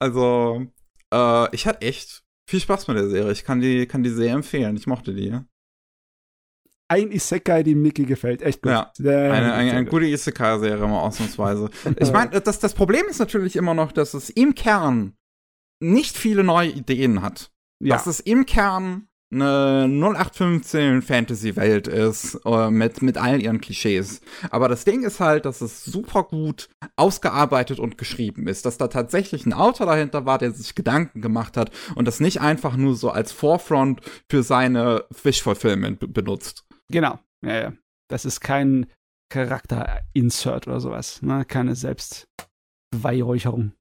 Also, 0.00 0.66
äh, 1.12 1.54
ich 1.54 1.66
hatte 1.66 1.82
echt 1.82 2.24
viel 2.50 2.60
Spaß 2.60 2.88
mit 2.88 2.96
der 2.96 3.08
Serie. 3.08 3.32
Ich 3.32 3.44
kann 3.44 3.60
die, 3.60 3.86
kann 3.86 4.02
die 4.02 4.10
sehr 4.10 4.34
empfehlen. 4.34 4.76
Ich 4.76 4.86
mochte 4.86 5.14
die. 5.14 5.38
ein 6.88 7.12
Isekai, 7.12 7.62
die 7.62 7.76
Mickey 7.76 8.04
gefällt. 8.04 8.42
Echt 8.42 8.62
gut. 8.62 8.72
Ja, 8.72 8.90
Sehr, 8.96 9.32
Eine, 9.32 9.52
eine, 9.54 9.70
eine 9.70 9.84
gut. 9.84 9.90
gute 9.90 10.06
Isekai-Serie, 10.06 10.86
mal 10.88 11.00
ausnahmsweise. 11.02 11.70
Ich 12.00 12.12
meine, 12.12 12.40
das, 12.40 12.58
das 12.58 12.74
Problem 12.74 13.06
ist 13.08 13.20
natürlich 13.20 13.54
immer 13.54 13.74
noch, 13.74 13.92
dass 13.92 14.12
es 14.14 14.28
im 14.30 14.54
Kern 14.56 15.14
nicht 15.80 16.16
viele 16.18 16.42
neue 16.42 16.70
Ideen 16.70 17.22
hat. 17.22 17.52
Ja. 17.82 17.94
Dass 17.94 18.06
es 18.08 18.18
im 18.20 18.44
Kern 18.44 19.08
eine 19.32 19.86
0815 19.88 21.02
Fantasy-Welt 21.02 21.86
ist, 21.86 22.40
äh, 22.44 22.70
mit, 22.70 23.00
mit 23.02 23.16
all 23.16 23.40
ihren 23.40 23.60
Klischees. 23.60 24.20
Aber 24.50 24.68
das 24.68 24.84
Ding 24.84 25.04
ist 25.04 25.20
halt, 25.20 25.44
dass 25.44 25.60
es 25.60 25.84
super 25.84 26.24
gut 26.24 26.68
ausgearbeitet 26.96 27.78
und 27.78 27.96
geschrieben 27.96 28.48
ist. 28.48 28.66
Dass 28.66 28.76
da 28.78 28.88
tatsächlich 28.88 29.46
ein 29.46 29.52
Autor 29.52 29.86
dahinter 29.86 30.26
war, 30.26 30.38
der 30.38 30.50
sich 30.52 30.74
Gedanken 30.74 31.20
gemacht 31.20 31.56
hat 31.56 31.70
und 31.94 32.06
das 32.08 32.18
nicht 32.18 32.40
einfach 32.40 32.76
nur 32.76 32.96
so 32.96 33.10
als 33.10 33.30
Forefront 33.30 34.00
für 34.28 34.42
seine 34.42 35.04
Fish-Fulfillment 35.12 36.00
be- 36.00 36.08
benutzt. 36.08 36.66
Genau. 36.88 37.20
Ja, 37.44 37.60
ja. 37.60 37.72
Das 38.08 38.24
ist 38.24 38.40
kein 38.40 38.86
Charakter-Insert 39.32 40.66
oder 40.66 40.80
sowas. 40.80 41.22
Ne? 41.22 41.44
Keine 41.44 41.76
Selbstbeweihräucherung. 41.76 43.74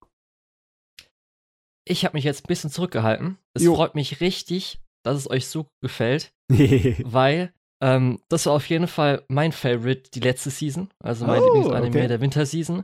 Ich 1.88 2.06
habe 2.06 2.16
mich 2.18 2.24
jetzt 2.24 2.44
ein 2.44 2.48
bisschen 2.48 2.70
zurückgehalten. 2.70 3.40
Es 3.56 3.64
Jo. 3.64 3.74
freut 3.76 3.96
mich 3.96 4.22
richtig, 4.22 4.80
dass 5.04 5.18
es 5.18 5.30
euch 5.30 5.48
so 5.48 5.68
gefällt, 5.82 6.32
weil 6.52 7.54
ähm, 7.82 8.20
das 8.30 8.46
war 8.46 8.54
auf 8.54 8.68
jeden 8.70 8.88
Fall 8.88 9.24
mein 9.28 9.52
Favorite 9.52 10.12
die 10.12 10.20
letzte 10.20 10.50
Season, 10.50 10.90
also 11.04 11.26
mein 11.26 11.42
Oh, 11.42 11.46
Lieblingsanime 11.46 11.90
okay. 11.90 12.08
der 12.08 12.22
Winterseason. 12.22 12.84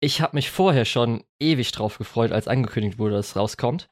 Ich 0.00 0.20
habe 0.20 0.36
mich 0.36 0.50
vorher 0.50 0.84
schon 0.84 1.24
ewig 1.40 1.72
drauf 1.72 1.98
gefreut, 1.98 2.30
als 2.30 2.48
angekündigt 2.48 2.98
wurde, 2.98 3.14
dass 3.16 3.30
es 3.30 3.36
rauskommt. 3.36 3.88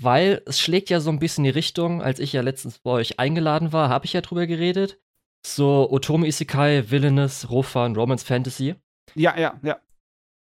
Weil 0.00 0.42
es 0.46 0.60
schlägt 0.60 0.90
ja 0.90 1.00
so 1.00 1.10
ein 1.10 1.18
bisschen 1.18 1.44
die 1.44 1.50
Richtung, 1.50 2.02
als 2.02 2.18
ich 2.18 2.32
ja 2.32 2.40
letztens 2.40 2.78
bei 2.78 2.90
euch 2.90 3.18
eingeladen 3.18 3.72
war, 3.72 3.88
habe 3.88 4.06
ich 4.06 4.12
ja 4.12 4.22
drüber 4.22 4.46
geredet. 4.46 4.98
So 5.46 5.90
Otome 5.90 6.26
Isekai, 6.26 6.90
Villainous, 6.90 7.50
Rofan, 7.50 7.96
Romance 7.96 8.24
Fantasy 8.24 8.74
ja, 9.14 9.36
ja, 9.38 9.58
ja. 9.62 9.80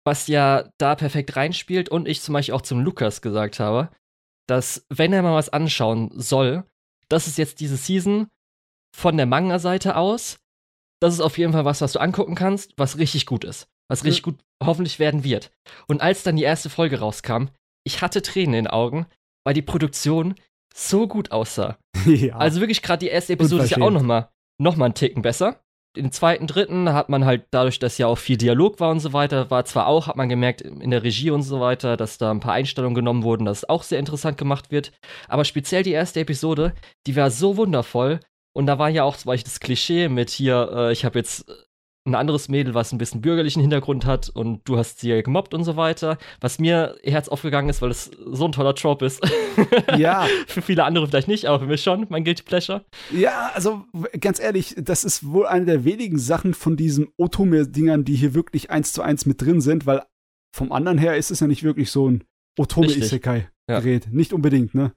was 0.05 0.27
ja 0.27 0.69
da 0.79 0.95
perfekt 0.95 1.37
reinspielt 1.37 1.89
und 1.89 2.09
ich 2.09 2.21
zum 2.21 2.35
Beispiel 2.35 2.55
auch 2.55 2.63
zum 2.63 2.81
Lukas 2.81 3.23
gesagt 3.23 3.61
habe, 3.61 3.91
dass 4.49 4.87
wenn 4.89 5.13
er 5.13 5.23
mal 5.23 5.35
was 5.35 5.49
anschauen 5.49 6.11
soll, 6.15 6.65
das 7.09 7.27
ist 7.27 7.39
jetzt 7.39 7.61
diese 7.61 7.77
Season 7.77 8.29
von 8.97 9.17
der 9.17 9.27
Manga-Seite 9.27 9.97
aus, 9.97 10.39
das 11.01 11.15
ist 11.15 11.21
auf 11.21 11.39
jeden 11.39 11.53
Fall 11.53 11.65
was, 11.65 11.81
was 11.81 11.93
du 11.93 12.01
angucken 12.01 12.35
kannst, 12.35 12.75
was 12.77 12.99
richtig 12.99 13.27
gut 13.27 13.45
ist, 13.45 13.69
was 13.89 14.05
richtig 14.05 14.23
gut 14.23 14.39
hoffentlich 14.63 14.99
werden 14.99 15.25
wird. 15.25 15.51
Und 15.89 16.01
als 16.01 16.23
dann 16.23 16.37
die 16.37 16.45
erste 16.45 16.71
Folge 16.71 17.01
rauskam, 17.01 17.47
ich 17.85 18.03
hatte 18.03 18.23
Tränen 18.23 18.55
in 18.55 18.65
den 18.65 18.71
Augen, 18.73 19.07
weil 19.45 19.55
die 19.55 19.63
Produktion 19.63 20.35
so 20.75 21.09
gut 21.09 21.33
aussah. 21.33 21.79
ja. 22.07 22.37
Also 22.37 22.61
wirklich 22.61 22.83
gerade 22.83 23.01
die 23.01 23.11
erste 23.11 23.33
Episode 23.33 23.65
ist 23.65 23.71
ja 23.71 23.79
auch 23.79 23.87
Unverschämt. 23.87 24.03
noch 24.03 24.07
mal, 24.07 24.31
noch 24.59 24.77
mal 24.77 24.85
einen 24.87 24.95
Ticken 24.95 25.23
besser. 25.23 25.61
Den 25.95 26.11
zweiten, 26.11 26.47
dritten 26.47 26.93
hat 26.93 27.11
man 27.11 27.27
halt 27.27 27.45
dadurch, 27.51 27.79
dass 27.79 27.99
ja 27.99 28.07
auch 28.07 28.17
viel 28.17 28.39
Dialog 28.39 28.81
war 28.81 28.91
und 28.91 29.01
so 29.01 29.13
weiter, 29.13 29.51
war 29.51 29.67
zwar 29.67 29.87
auch, 29.87 30.07
hat 30.07 30.17
man 30.17 30.31
gemerkt 30.31 30.63
in 30.63 30.91
der 30.91 31.03
Regie 31.03 31.31
und 31.31 31.43
so 31.43 31.61
weiter, 31.61 31.99
dass 31.99 32.17
da 32.17 32.31
ein 32.31 32.41
paar 32.41 32.55
Einstellungen 32.55 32.95
genommen 32.95 33.25
wurden, 33.25 33.45
dass 33.45 33.59
es 33.59 33.69
auch 33.69 33.83
sehr 33.83 33.99
interessant 33.99 34.39
gemacht 34.39 34.71
wird. 34.71 34.93
Aber 35.29 35.45
speziell 35.45 35.83
die 35.83 35.93
erste 35.93 36.21
Episode, 36.21 36.73
die 37.07 37.15
war 37.15 37.31
so 37.31 37.59
wundervoll. 37.59 38.21
Und 38.55 38.67
da 38.67 38.79
war 38.79 38.89
ja 38.89 39.05
auch 39.05 39.17
zum 39.17 39.29
Beispiel 39.29 39.51
das 39.51 39.61
Klischee 39.61 40.09
mit 40.09 40.31
hier, 40.31 40.71
äh, 40.75 40.93
ich 40.93 41.05
habe 41.05 41.19
jetzt 41.19 41.51
ein 42.05 42.15
anderes 42.15 42.49
Mädel, 42.49 42.75
was 42.75 42.93
ein 42.93 42.99
bisschen 42.99 43.21
bürgerlichen 43.21 43.61
Hintergrund 43.61 44.07
hat 44.07 44.29
und 44.29 44.61
du 44.65 44.77
hast 44.77 45.01
sie 45.01 45.23
gemobbt 45.23 45.55
und 45.55 45.65
so 45.65 45.77
weiter. 45.77 46.19
Was 46.41 46.59
mir 46.59 46.97
Herz 47.05 47.29
aufgegangen 47.29 47.71
ist, 47.71 47.81
weil 47.81 47.91
es 47.91 48.11
so 48.25 48.45
ein 48.45 48.53
toller 48.53 48.75
Trope 48.75 49.07
ist. 49.07 49.21
ja. 49.97 50.27
für 50.49 50.63
viele 50.63 50.85
andere 50.85 51.07
vielleicht 51.07 51.29
nicht, 51.29 51.47
aber 51.47 51.61
für 51.61 51.67
mich 51.67 51.83
schon, 51.83 52.07
mein 52.09 52.25
Guilty 52.25 52.43
Pleasure. 52.43 52.85
Ja, 53.13 53.53
also 53.55 53.85
ganz 54.21 54.41
ehrlich, 54.41 54.75
das 54.77 55.05
ist 55.05 55.27
wohl 55.27 55.47
eine 55.47 55.65
der 55.65 55.85
wenigen 55.85 56.19
Sachen 56.19 56.55
von 56.55 56.77
diesen 56.77 57.09
Otome-Dingern, 57.19 58.05
die 58.05 58.17
hier 58.17 58.35
wirklich 58.35 58.71
eins 58.71 58.93
zu 58.93 59.03
eins 59.03 59.25
mit 59.25 59.41
drin 59.41 59.61
sind, 59.61 59.87
weil 59.87 60.03
vom 60.55 60.73
anderen 60.73 60.99
her 60.99 61.17
ist 61.17 61.31
es 61.31 61.41
ja 61.41 61.47
nicht 61.47 61.63
wirklich 61.63 61.91
so 61.91 62.11
ein 62.11 62.25
Otome-Isekai-Gerät. 62.59 64.13
Nicht 64.13 64.33
unbedingt, 64.33 64.75
ne? 64.75 64.93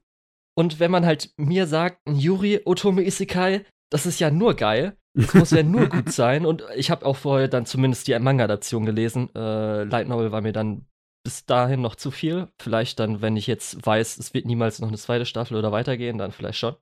Und 0.58 0.80
wenn 0.80 0.90
man 0.90 1.06
halt 1.06 1.32
mir 1.38 1.68
sagt, 1.68 2.00
ein 2.08 2.16
Yuri 2.16 2.62
Otome 2.66 3.06
Isekai, 3.06 3.66
das 3.92 4.06
ist 4.06 4.20
ja 4.20 4.32
nur 4.32 4.56
geil. 4.56 4.98
Das 5.16 5.34
muss 5.34 5.52
ja 5.52 5.64
nur 5.64 5.88
gut 5.88 6.12
sein. 6.12 6.46
Und 6.46 6.64
ich 6.76 6.92
habe 6.92 7.06
auch 7.06 7.16
vorher 7.16 7.48
dann 7.48 7.66
zumindest 7.66 8.08
die 8.08 8.18
Manga-Adaption 8.18 8.86
gelesen. 8.86 9.30
Äh, 9.36 9.84
Light 9.84 10.08
Novel 10.08 10.32
war 10.32 10.42
mir 10.42 10.54
dann 10.54 10.86
bis 11.26 11.46
dahin 11.46 11.82
noch 11.82 11.96
zu 11.96 12.12
viel. 12.12 12.48
Vielleicht 12.62 13.00
dann, 13.00 13.22
wenn 13.22 13.36
ich 13.36 13.48
jetzt 13.48 13.86
weiß, 13.86 14.18
es 14.20 14.34
wird 14.34 14.46
niemals 14.46 14.80
noch 14.80 14.88
eine 14.88 14.98
zweite 14.98 15.26
Staffel 15.26 15.58
oder 15.58 15.72
weitergehen, 15.72 16.18
dann 16.18 16.32
vielleicht 16.32 16.60
schon. 16.60 16.76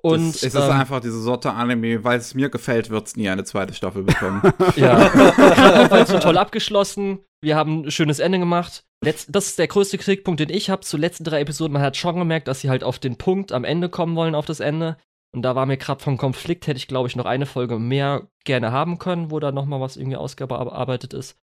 Und 0.00 0.30
es, 0.30 0.42
es 0.42 0.54
ist 0.54 0.56
ähm, 0.56 0.70
einfach 0.70 1.00
diese 1.00 1.20
Sorte 1.20 1.52
Anime, 1.52 2.02
weil 2.02 2.18
es 2.18 2.34
mir 2.34 2.48
gefällt, 2.48 2.90
wird 2.90 3.06
es 3.06 3.16
nie 3.16 3.28
eine 3.28 3.44
zweite 3.44 3.74
Staffel 3.74 4.02
bekommen. 4.02 4.42
Ja, 4.76 4.98
weil 5.90 6.02
es 6.02 6.08
so 6.08 6.18
toll 6.18 6.38
abgeschlossen. 6.38 7.20
Wir 7.42 7.56
haben 7.56 7.82
ein 7.82 7.90
schönes 7.90 8.18
Ende 8.18 8.38
gemacht. 8.38 8.84
Letz 9.04 9.26
das 9.28 9.48
ist 9.48 9.58
der 9.58 9.68
größte 9.68 9.98
Kritikpunkt, 9.98 10.40
den 10.40 10.50
ich 10.50 10.70
habe 10.70 10.82
zu 10.82 10.96
letzten 10.96 11.24
drei 11.24 11.40
Episoden. 11.40 11.72
Man 11.72 11.82
hat 11.82 11.96
schon 11.96 12.18
gemerkt, 12.18 12.48
dass 12.48 12.60
sie 12.60 12.70
halt 12.70 12.82
auf 12.82 12.98
den 12.98 13.16
Punkt 13.16 13.52
am 13.52 13.64
Ende 13.64 13.88
kommen 13.88 14.16
wollen, 14.16 14.34
auf 14.34 14.46
das 14.46 14.60
Ende. 14.60 14.96
Und 15.34 15.42
da 15.42 15.54
war 15.54 15.66
mir 15.66 15.76
gerade 15.76 16.02
vom 16.02 16.16
Konflikt, 16.16 16.66
hätte 16.66 16.78
ich, 16.78 16.88
glaube 16.88 17.08
ich, 17.08 17.16
noch 17.16 17.26
eine 17.26 17.46
Folge 17.46 17.78
mehr 17.78 18.28
gerne 18.44 18.72
haben 18.72 18.98
können, 18.98 19.30
wo 19.30 19.38
da 19.40 19.52
noch 19.52 19.66
mal 19.66 19.80
was 19.80 19.96
irgendwie 19.96 20.16
ausgearbeitet 20.16 21.12
ist. 21.12 21.36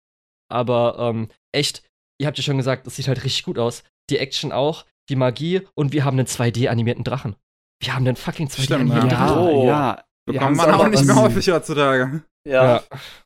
Aber 0.49 0.97
ähm, 0.99 1.27
echt, 1.51 1.83
ihr 2.19 2.27
habt 2.27 2.37
ja 2.37 2.43
schon 2.43 2.57
gesagt, 2.57 2.87
das 2.87 2.95
sieht 2.95 3.07
halt 3.07 3.23
richtig 3.23 3.43
gut 3.43 3.59
aus. 3.59 3.83
Die 4.09 4.17
Action 4.19 4.51
auch, 4.51 4.85
die 5.09 5.15
Magie 5.15 5.61
und 5.75 5.91
wir 5.93 6.05
haben 6.05 6.17
einen 6.17 6.27
2D-animierten 6.27 7.03
Drachen. 7.03 7.35
Wir 7.81 7.93
haben 7.95 8.07
einen 8.07 8.15
fucking 8.15 8.49
Stimmt, 8.49 8.69
2D-animierten 8.69 9.09
ja. 9.09 9.15
Drachen. 9.27 9.37
Oh. 9.39 9.65
ja. 9.67 10.03
Bekommt 10.25 10.55
man 10.55 10.71
auch 10.71 10.87
nicht 10.87 11.03
mehr 11.03 11.15
häufig 11.17 11.49
heutzutage. 11.49 12.23
Ja, 12.47 12.75
Ja. 12.77 12.83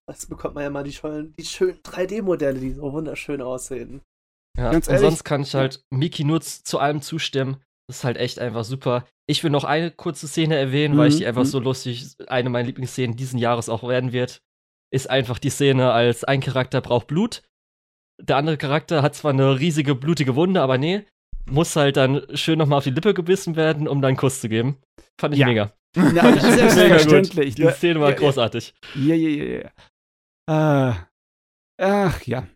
das 0.07 0.25
bekommt 0.25 0.55
man 0.55 0.63
ja 0.63 0.69
mal 0.71 0.83
die, 0.83 0.93
schönen- 0.93 1.35
die 1.39 1.45
schönen 1.45 1.79
3D-Modelle, 1.83 2.59
die 2.59 2.71
so 2.73 2.91
wunderschön 2.91 3.41
aussehen. 3.41 4.01
Ja, 4.57 4.71
Ganz 4.71 4.87
und 4.87 4.93
ehrlich- 4.95 5.07
sonst 5.09 5.23
kann 5.23 5.41
ich 5.41 5.53
halt 5.53 5.83
Miki 5.91 6.23
nur 6.23 6.41
zu 6.41 6.79
allem 6.79 7.03
zustimmen. 7.03 7.57
Das 7.87 7.97
ist 7.99 8.03
halt 8.03 8.17
echt 8.17 8.39
einfach 8.39 8.63
super. 8.65 9.05
Ich 9.29 9.43
will 9.43 9.49
noch 9.51 9.63
eine 9.63 9.91
kurze 9.91 10.27
Szene 10.27 10.55
erwähnen, 10.57 10.97
weil 10.97 11.07
ich 11.09 11.15
Mhm, 11.15 11.19
die 11.19 11.27
einfach 11.27 11.43
mhm. 11.43 11.47
so 11.47 11.59
lustig, 11.59 12.15
eine 12.27 12.49
meiner 12.49 12.67
Lieblingsszenen 12.67 13.15
diesen 13.15 13.39
Jahres 13.39 13.69
auch 13.69 13.87
werden 13.87 14.11
wird. 14.11 14.41
Ist 14.93 15.09
einfach 15.09 15.39
die 15.39 15.49
Szene, 15.49 15.91
als 15.91 16.23
ein 16.23 16.41
Charakter 16.41 16.81
braucht 16.81 17.07
Blut. 17.07 17.43
Der 18.21 18.37
andere 18.37 18.57
Charakter 18.57 19.01
hat 19.01 19.15
zwar 19.15 19.31
eine 19.31 19.59
riesige 19.59 19.95
blutige 19.95 20.35
Wunde, 20.35 20.61
aber 20.61 20.77
nee, 20.77 21.05
muss 21.49 21.75
halt 21.75 21.97
dann 21.97 22.23
schön 22.35 22.57
nochmal 22.59 22.79
auf 22.79 22.83
die 22.83 22.89
Lippe 22.91 23.13
gebissen 23.13 23.55
werden, 23.55 23.87
um 23.87 24.01
dann 24.01 24.09
einen 24.09 24.17
Kuss 24.17 24.41
zu 24.41 24.49
geben. 24.49 24.77
Fand 25.19 25.33
ich 25.33 25.39
Ja. 25.39 25.47
mega. 25.47 25.73
Na, 25.95 26.03
Mega 26.11 26.31
gut. 26.31 26.41
selbstverständlich. 26.41 27.55
Die 27.55 27.63
ne? 27.63 27.71
Szene 27.71 27.99
war 28.01 28.09
Ja, 28.09 28.15
ja. 28.15 28.19
großartig. 28.19 28.73
Ja, 28.95 29.15
ja, 29.15 29.29
ja, 29.29 29.61
ja. 30.49 30.91
Äh, 30.91 30.95
ach 31.81 32.21
ja. 32.23 32.47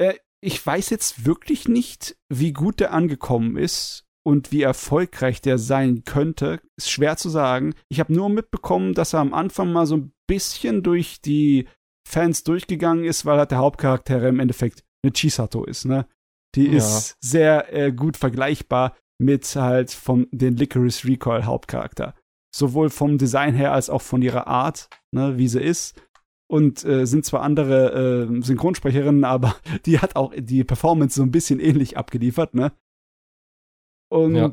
Äh, 0.00 0.14
ich 0.42 0.64
weiß 0.64 0.90
jetzt 0.90 1.24
wirklich 1.26 1.68
nicht, 1.68 2.16
wie 2.32 2.52
gut 2.52 2.80
der 2.80 2.92
angekommen 2.92 3.56
ist 3.56 4.04
und 4.28 4.52
wie 4.52 4.60
erfolgreich 4.60 5.40
der 5.40 5.56
sein 5.56 6.04
könnte. 6.04 6.60
Ist 6.76 6.90
schwer 6.90 7.16
zu 7.16 7.30
sagen. 7.30 7.74
Ich 7.88 7.98
habe 7.98 8.12
nur 8.12 8.28
mitbekommen, 8.28 8.92
dass 8.92 9.14
er 9.14 9.20
am 9.20 9.32
Anfang 9.32 9.72
mal 9.72 9.86
so 9.86 9.96
ein 9.96 10.12
bisschen 10.26 10.82
durch 10.82 11.22
die 11.22 11.66
Fans 12.06 12.44
durchgegangen 12.44 13.06
ist, 13.06 13.24
weil 13.24 13.38
halt 13.38 13.52
der 13.52 13.58
Hauptcharakter 13.58 14.22
im 14.28 14.38
Endeffekt 14.38 14.84
eine 15.02 15.14
Chisato 15.14 15.64
ist, 15.64 15.86
ne? 15.86 16.06
Die 16.56 16.66
Ja. 16.66 16.76
ist 16.76 17.16
sehr 17.22 17.72
äh, 17.72 17.90
gut 17.90 18.18
vergleichbar 18.18 18.94
mit 19.18 19.46
halt 19.56 19.92
vom 19.92 20.26
den 20.30 20.56
Licorice 20.58 21.08
Recoil 21.08 21.46
Hauptcharakter. 21.46 22.14
Sowohl 22.54 22.90
vom 22.90 23.16
Design 23.16 23.54
her 23.54 23.72
als 23.72 23.88
auch 23.88 24.02
von 24.02 24.20
ihrer 24.20 24.46
Art, 24.46 24.90
ne, 25.10 25.38
wie 25.38 25.48
sie 25.48 25.62
ist. 25.62 25.98
Und 26.50 26.84
äh, 26.84 27.06
sind 27.06 27.24
zwar 27.24 27.40
andere 27.40 28.28
äh, 28.28 28.42
Synchronsprecherinnen, 28.42 29.24
aber 29.36 29.56
die 29.86 30.00
hat 30.00 30.16
auch 30.16 30.34
die 30.36 30.64
Performance 30.64 31.16
so 31.16 31.22
ein 31.22 31.30
bisschen 31.30 31.60
ähnlich 31.60 31.96
abgeliefert, 31.96 32.52
ne? 32.52 32.72
Und 34.10 34.34
Ja. 34.34 34.50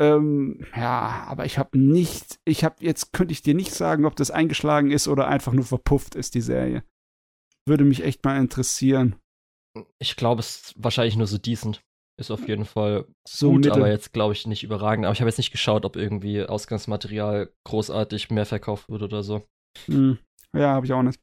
ähm, 0.00 0.64
ja, 0.76 1.24
aber 1.28 1.44
ich 1.44 1.58
habe 1.58 1.78
nicht, 1.78 2.38
ich 2.44 2.64
habe 2.64 2.76
jetzt 2.84 3.12
könnte 3.12 3.32
ich 3.32 3.42
dir 3.42 3.54
nicht 3.54 3.72
sagen, 3.72 4.04
ob 4.04 4.16
das 4.16 4.30
eingeschlagen 4.30 4.90
ist 4.90 5.08
oder 5.08 5.28
einfach 5.28 5.52
nur 5.52 5.64
verpufft 5.64 6.14
ist 6.14 6.34
die 6.34 6.40
Serie. 6.40 6.82
Würde 7.66 7.84
mich 7.84 8.02
echt 8.02 8.24
mal 8.24 8.38
interessieren. 8.38 9.16
Ich 9.98 10.16
glaube, 10.16 10.40
es 10.40 10.56
ist 10.56 10.74
wahrscheinlich 10.82 11.16
nur 11.16 11.26
so 11.26 11.38
decent. 11.38 11.82
Ist 12.18 12.32
auf 12.32 12.48
jeden 12.48 12.64
Fall 12.64 13.06
So 13.28 13.50
gut, 13.52 13.60
Mitte. 13.66 13.72
aber 13.74 13.88
jetzt 13.88 14.12
glaube 14.12 14.32
ich 14.32 14.44
nicht 14.46 14.64
überragend. 14.64 15.04
Aber 15.06 15.12
ich 15.12 15.20
habe 15.20 15.28
jetzt 15.28 15.36
nicht 15.38 15.52
geschaut, 15.52 15.84
ob 15.84 15.94
irgendwie 15.94 16.42
Ausgangsmaterial 16.42 17.52
großartig 17.64 18.30
mehr 18.30 18.46
verkauft 18.46 18.88
wird 18.88 19.02
oder 19.02 19.22
so. 19.22 19.46
Hm, 19.86 20.18
ja, 20.52 20.70
habe 20.70 20.84
ich 20.86 20.92
auch 20.92 21.02
nicht. 21.02 21.20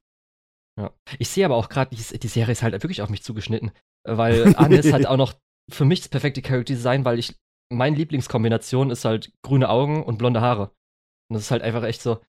Ja. 0.79 0.93
Ich 1.19 1.29
sehe 1.29 1.45
aber 1.45 1.55
auch 1.57 1.67
gerade, 1.67 1.93
die, 1.95 2.19
die 2.19 2.27
Serie 2.27 2.53
ist 2.53 2.63
halt 2.63 2.73
wirklich 2.81 3.01
auf 3.01 3.09
mich 3.09 3.23
zugeschnitten. 3.23 3.71
Weil 4.07 4.55
Anne 4.55 4.77
ist 4.77 4.93
halt 4.93 5.05
auch 5.07 5.17
noch 5.17 5.33
für 5.69 5.83
mich 5.83 5.99
das 6.01 6.09
perfekte 6.09 6.41
Character 6.41 6.73
Design, 6.73 7.03
weil 7.03 7.19
ich, 7.19 7.35
meine 7.71 7.95
Lieblingskombination 7.95 8.91
ist 8.91 9.05
halt 9.05 9.31
grüne 9.41 9.69
Augen 9.69 10.03
und 10.03 10.17
blonde 10.17 10.41
Haare. 10.41 10.71
Und 11.29 11.35
das 11.35 11.43
ist 11.43 11.51
halt 11.51 11.63
einfach 11.63 11.83
echt 11.83 12.01
so, 12.01 12.21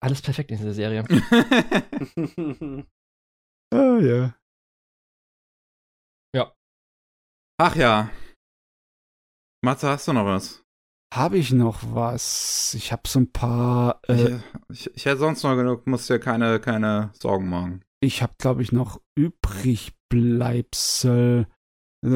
alles 0.00 0.22
perfekt 0.22 0.50
in 0.50 0.58
dieser 0.58 0.74
Serie. 0.74 1.04
Ah, 3.70 3.98
ja. 4.00 4.34
Ach 7.60 7.74
ja. 7.74 8.08
Matze, 9.64 9.88
hast 9.88 10.06
du 10.06 10.12
noch 10.12 10.26
was? 10.26 10.62
Habe 11.12 11.38
ich 11.38 11.52
noch 11.52 11.80
was? 11.92 12.72
Ich 12.74 12.92
habe 12.92 13.02
so 13.08 13.18
ein 13.18 13.32
paar. 13.32 14.00
Äh, 14.06 14.36
ich, 14.68 14.86
ich, 14.86 14.94
ich 14.94 15.06
hätte 15.06 15.18
sonst 15.18 15.42
noch 15.42 15.56
genug, 15.56 15.84
musst 15.88 16.08
dir 16.08 16.20
keine, 16.20 16.60
keine 16.60 17.10
Sorgen 17.14 17.48
machen. 17.48 17.84
ich 18.00 18.22
habe, 18.22 18.34
glaube 18.38 18.62
ich, 18.62 18.70
noch 18.70 19.00
Übrigbleibsel. 19.16 21.48
Äh, 22.04 22.08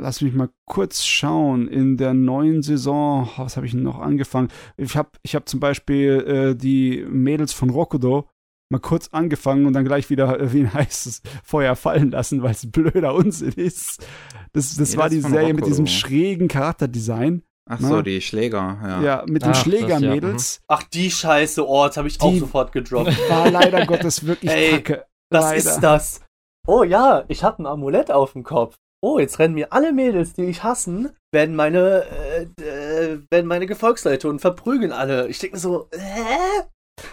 lass 0.00 0.20
mich 0.20 0.34
mal 0.34 0.50
kurz 0.66 1.04
schauen. 1.04 1.66
In 1.68 1.96
der 1.96 2.14
neuen 2.14 2.62
Saison, 2.62 3.28
was 3.36 3.56
habe 3.56 3.66
ich 3.66 3.72
denn 3.72 3.82
noch 3.82 3.98
angefangen? 3.98 4.48
Ich 4.76 4.96
habe 4.96 5.10
ich 5.22 5.34
hab 5.34 5.48
zum 5.48 5.58
Beispiel 5.60 6.20
äh, 6.26 6.54
die 6.56 7.04
Mädels 7.08 7.52
von 7.52 7.70
Rokodo 7.70 8.28
mal 8.70 8.78
kurz 8.80 9.08
angefangen 9.08 9.66
und 9.66 9.72
dann 9.72 9.84
gleich 9.84 10.10
wieder, 10.10 10.38
äh, 10.38 10.52
wie 10.52 10.60
ein 10.64 10.72
heißes 10.72 11.22
Feuer 11.42 11.74
fallen 11.74 12.10
lassen, 12.10 12.42
weil 12.42 12.52
es 12.52 12.70
blöder 12.70 13.14
Unsinn 13.14 13.52
ist. 13.52 14.06
Das, 14.52 14.74
das 14.76 14.96
war 14.96 15.08
die 15.10 15.20
Serie 15.20 15.54
mit 15.54 15.66
diesem 15.66 15.86
schrägen 15.86 16.48
Charakterdesign. 16.48 17.42
Ach 17.70 17.78
Na? 17.80 17.88
so, 17.88 18.02
die 18.02 18.20
Schläger, 18.22 18.78
ja. 18.82 19.02
Ja, 19.02 19.24
mit 19.26 19.42
den 19.42 19.48
das, 19.50 19.58
ja, 19.58 19.64
Schlägermädels. 19.64 20.62
Ach, 20.68 20.82
die 20.84 21.10
Scheiße, 21.10 21.66
Ort 21.66 21.96
habe 21.98 22.08
ich 22.08 22.18
auch 22.20 22.30
Die- 22.32 22.38
sofort 22.38 22.72
gedroppt. 22.72 23.14
War 23.28 23.50
leider 23.50 23.84
Gottes 23.86 24.24
wirklich 24.24 24.50
Ey, 24.50 24.70
kacke. 24.82 25.04
Was 25.30 25.44
leider. 25.44 25.56
ist 25.56 25.80
das? 25.80 26.20
Oh 26.68 26.82
ja, 26.82 27.24
ich 27.28 27.44
habe 27.44 27.62
ein 27.62 27.66
Amulett 27.66 28.10
auf 28.10 28.34
dem 28.34 28.44
Kopf. 28.44 28.76
Oh, 29.00 29.18
jetzt 29.18 29.38
rennen 29.38 29.54
mir 29.54 29.72
alle 29.72 29.90
Mädels, 29.94 30.34
die 30.34 30.44
ich 30.44 30.62
hassen, 30.64 31.08
werden 31.32 31.56
meine, 31.56 32.04
äh, 32.04 32.42
äh, 32.62 33.22
werden 33.30 33.46
meine 33.46 33.64
Gefolgsleute 33.64 34.28
und 34.28 34.40
verprügeln 34.40 34.92
alle. 34.92 35.28
Ich 35.28 35.38
denke 35.38 35.56
mir 35.56 35.60
so, 35.60 35.88
hä? 35.96 36.36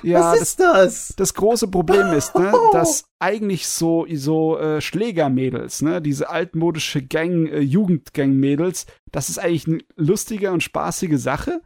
Ja, 0.03 0.19
Was 0.19 0.40
das, 0.40 0.41
ist 0.41 0.60
das? 0.60 1.14
das 1.15 1.34
große 1.36 1.69
Problem 1.69 2.11
ist, 2.11 2.36
ne, 2.36 2.52
dass 2.73 3.06
eigentlich 3.19 3.69
so, 3.69 4.06
so 4.14 4.57
äh, 4.57 4.82
Schlägermädels, 4.82 5.84
ne, 5.84 6.02
diese 6.02 6.30
altmodische 6.30 7.03
Gang, 7.03 7.48
äh, 7.48 7.60
Jugendgang-Mädels, 7.60 8.88
das 9.14 9.30
ist 9.30 9.38
eigentlich 9.38 9.68
eine 9.68 9.80
lustige 9.95 10.52
und 10.52 10.64
spaßige 10.64 11.18
Sache, 11.18 11.61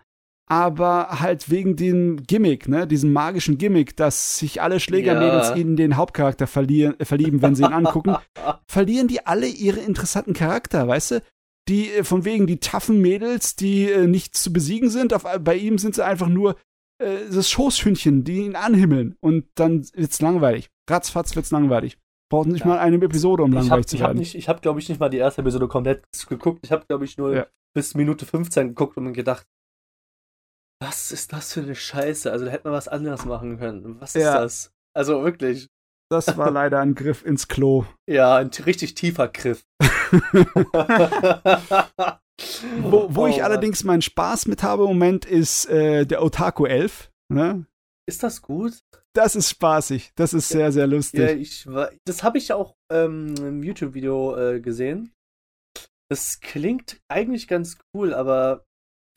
aber 0.49 1.19
halt 1.21 1.49
wegen 1.49 1.75
dem 1.75 2.23
Gimmick, 2.25 2.67
ne, 2.67 2.87
diesem 2.87 3.13
magischen 3.13 3.57
Gimmick, 3.57 3.95
dass 3.95 4.39
sich 4.39 4.61
alle 4.61 4.79
Schlägermädels 4.79 5.49
Ja. 5.49 5.55
in 5.55 5.75
den 5.77 5.95
Hauptcharakter 5.95 6.47
verlieren, 6.47 6.99
äh, 6.99 7.05
verlieben, 7.05 7.41
wenn 7.41 7.55
sie 7.55 7.63
ihn 7.63 7.73
angucken, 7.73 8.15
verlieren 8.67 9.07
die 9.07 9.25
alle 9.25 9.47
ihre 9.47 9.79
interessanten 9.79 10.33
Charakter, 10.33 10.87
weißt 10.87 11.11
du? 11.11 11.21
Die 11.67 11.89
äh, 11.91 12.03
von 12.03 12.25
wegen 12.25 12.47
die 12.47 12.57
taffen 12.57 12.99
Mädels, 13.01 13.55
die 13.55 13.89
äh, 13.89 14.07
nicht 14.07 14.35
zu 14.35 14.51
besiegen 14.51 14.89
sind, 14.89 15.13
auf, 15.13 15.23
bei 15.41 15.55
ihm 15.55 15.77
sind 15.77 15.93
sie 15.95 16.03
einfach 16.03 16.27
nur 16.29 16.55
äh, 17.01 17.17
das 17.31 17.49
Schoßhündchen, 17.49 18.23
die 18.23 18.37
ihn 18.39 18.55
anhimmeln 18.55 19.15
und 19.21 19.45
dann 19.55 19.85
wird's 19.93 20.19
langweilig. 20.19 20.69
Ratzfatz 20.89 21.35
wird's 21.35 21.51
langweilig. 21.51 21.97
Braucht 22.31 22.47
nicht 22.47 22.61
Ja. 22.61 22.67
mal 22.67 22.79
eine 22.79 22.95
Episode, 23.03 23.43
um 23.43 23.51
ich 23.51 23.55
langweilig 23.59 23.85
zu 23.87 23.95
ich 23.97 24.01
hab 24.01 24.09
werden. 24.09 24.17
nicht, 24.19 24.33
ich 24.35 24.49
habe 24.49 24.61
glaube 24.61 24.79
ich 24.79 24.89
nicht 24.89 24.99
mal 24.99 25.09
die 25.09 25.17
erste 25.17 25.41
Episode 25.41 25.67
komplett 25.67 26.03
geguckt. 26.27 26.59
Ich 26.63 26.71
habe 26.71 26.85
glaube 26.87 27.05
ich 27.05 27.17
nur 27.17 27.35
Ja. 27.35 27.45
bis 27.75 27.93
Minute 27.93 28.25
15 28.25 28.69
geguckt 28.69 28.97
und 28.97 29.03
mir 29.03 29.11
gedacht, 29.13 29.45
was 30.81 31.11
ist 31.11 31.33
das 31.33 31.53
für 31.53 31.61
eine 31.61 31.75
Scheiße? 31.75 32.31
Also 32.31 32.45
da 32.45 32.51
hätte 32.51 32.63
man 32.67 32.73
was 32.73 32.87
anderes 32.87 33.25
machen 33.25 33.57
können. 33.59 33.99
Was 33.99 34.15
ist 34.15 34.23
Ja. 34.23 34.39
das? 34.39 34.71
Also 34.95 35.23
wirklich, 35.23 35.67
Das 36.11 36.37
war 36.37 36.49
leider 36.51 36.79
ein 36.79 36.95
Griff 36.95 37.23
ins 37.25 37.47
Klo. 37.47 37.85
ja, 38.09 38.35
ein 38.37 38.49
richtig 38.65 38.95
tiefer 38.95 39.27
Griff. 39.27 39.63
Wo, 42.81 43.07
wo 43.15 43.23
Oh, 43.23 43.27
ich 43.27 43.43
allerdings 43.43 43.83
meinen 43.83 44.01
Spaß 44.01 44.47
mit 44.47 44.63
habe 44.63 44.83
im 44.83 44.89
Moment 44.89 45.25
ist 45.25 45.65
äh, 45.67 46.05
der 46.05 46.23
Otaku 46.23 46.65
Elf. 46.65 47.11
Ne? 47.31 47.65
Ist 48.07 48.23
das 48.23 48.41
gut? 48.41 48.79
Das 49.13 49.35
ist 49.35 49.49
spaßig. 49.49 50.11
Das 50.15 50.33
ist 50.33 50.47
sehr, 50.49 50.71
sehr 50.71 50.87
lustig. 50.87 51.19
Ja, 51.19 51.31
ich 51.31 51.67
das 52.07 52.23
habe 52.23 52.37
ich 52.37 52.53
auch 52.53 52.75
ähm, 52.91 53.35
im 53.37 53.63
YouTube-Video 53.63 54.37
äh, 54.37 54.59
gesehen. 54.61 55.11
Das 56.09 56.39
klingt 56.39 57.01
eigentlich 57.11 57.47
ganz 57.47 57.77
cool, 57.93 58.13
aber 58.13 58.63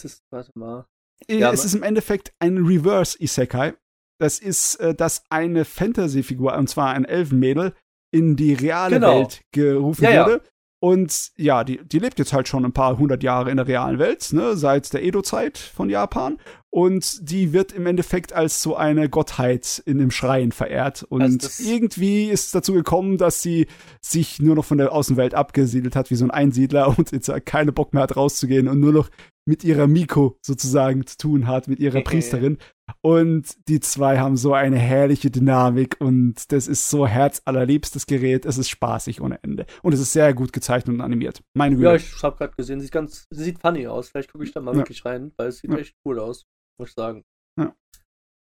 das 0.00 0.14
ist, 0.14 0.22
warte 0.30 0.50
mal. 0.58 0.86
Ja, 1.28 1.52
es 1.52 1.64
ist 1.64 1.74
im 1.74 1.82
Endeffekt 1.82 2.32
ein 2.38 2.58
Reverse 2.58 3.16
Isekai. 3.22 3.74
Das 4.18 4.38
ist, 4.38 4.76
äh, 4.76 4.94
dass 4.94 5.24
eine 5.30 5.64
Fantasy-Figur, 5.64 6.54
und 6.56 6.68
zwar 6.68 6.90
ein 6.94 7.04
Elfenmädel, 7.04 7.74
in 8.12 8.36
die 8.36 8.54
reale 8.54 8.96
Genau. 8.96 9.20
Welt 9.20 9.40
gerufen 9.52 10.04
Ja, 10.04 10.10
ja. 10.10 10.26
wurde. 10.26 10.42
Und 10.80 11.30
ja, 11.36 11.62
die, 11.64 11.78
die 11.84 11.98
lebt 12.00 12.18
jetzt 12.18 12.32
halt 12.32 12.48
schon 12.48 12.64
ein 12.64 12.72
paar 12.72 12.98
hundert 12.98 13.22
Jahre 13.22 13.50
in 13.50 13.56
der 13.56 13.68
realen 13.68 13.98
Welt, 13.98 14.32
ne, 14.32 14.56
seit 14.56 14.92
der 14.92 15.02
Edo-Zeit 15.04 15.56
von 15.58 15.88
Japan. 15.88 16.38
Und 16.74 17.30
die 17.30 17.52
wird 17.52 17.72
im 17.72 17.84
Endeffekt 17.84 18.32
als 18.32 18.62
so 18.62 18.76
eine 18.76 19.10
Gottheit 19.10 19.82
in 19.84 19.98
dem 19.98 20.10
Schrein 20.10 20.52
verehrt. 20.52 21.02
Und 21.02 21.20
Also 21.20 21.62
irgendwie 21.62 22.30
ist 22.30 22.46
es 22.46 22.50
dazu 22.52 22.72
gekommen, 22.72 23.18
dass 23.18 23.42
sie 23.42 23.66
sich 24.00 24.40
nur 24.40 24.54
noch 24.54 24.64
von 24.64 24.78
der 24.78 24.90
Außenwelt 24.92 25.34
abgesiedelt 25.34 25.94
hat, 25.96 26.10
wie 26.10 26.14
so 26.14 26.24
ein 26.24 26.30
Einsiedler 26.30 26.88
und 26.98 27.12
jetzt 27.12 27.30
keine 27.44 27.72
Bock 27.72 27.92
mehr 27.92 28.02
hat 28.04 28.16
rauszugehen 28.16 28.68
und 28.68 28.80
nur 28.80 28.92
noch 28.92 29.10
mit 29.44 29.64
ihrer 29.64 29.86
Miko 29.86 30.38
sozusagen 30.40 31.04
zu 31.06 31.18
tun 31.18 31.46
hat, 31.46 31.68
mit 31.68 31.78
ihrer 31.78 32.00
Priesterin. 32.00 32.56
Und 33.02 33.68
die 33.68 33.80
zwei 33.80 34.18
haben 34.18 34.36
so 34.38 34.54
eine 34.54 34.78
herrliche 34.78 35.30
Dynamik 35.30 35.96
und 36.00 36.52
das 36.52 36.68
ist 36.68 36.88
so 36.88 37.06
herzallerliebstes 37.06 38.06
Gerät. 38.06 38.46
Es 38.46 38.56
ist 38.56 38.70
spaßig 38.70 39.20
ohne 39.20 39.42
Ende. 39.42 39.66
Und 39.82 39.92
es 39.92 40.00
ist 40.00 40.12
sehr 40.12 40.32
gut 40.32 40.52
gezeichnet 40.54 40.94
und 40.94 41.00
animiert. 41.02 41.42
Meine 41.54 41.74
Güte. 41.76 41.88
Ja, 41.88 41.94
ich 41.96 42.22
habe 42.22 42.36
gerade 42.38 42.54
gesehen, 42.56 42.80
sieht 42.80 42.92
ganz, 42.92 43.26
sieht 43.30 43.58
funny 43.58 43.86
aus. 43.88 44.08
Vielleicht 44.08 44.32
gucke 44.32 44.44
ich 44.44 44.52
da 44.52 44.60
mal 44.60 44.72
Ja. 44.72 44.78
wirklich 44.78 45.04
rein, 45.04 45.32
weil 45.36 45.48
es 45.48 45.58
sieht 45.58 45.70
Ja. 45.72 45.78
echt 45.78 45.96
cool 46.04 46.18
aus, 46.20 46.46
muss 46.82 46.90
ich 46.90 46.94
sagen. 46.94 47.24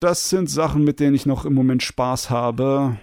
das 0.01 0.29
sind 0.29 0.49
Sachen, 0.49 0.83
mit 0.85 0.99
denen 1.01 1.13
ich 1.15 1.25
noch 1.25 1.43
im 1.45 1.53
Moment 1.53 1.83
Spaß 1.83 2.29
habe. 2.29 2.97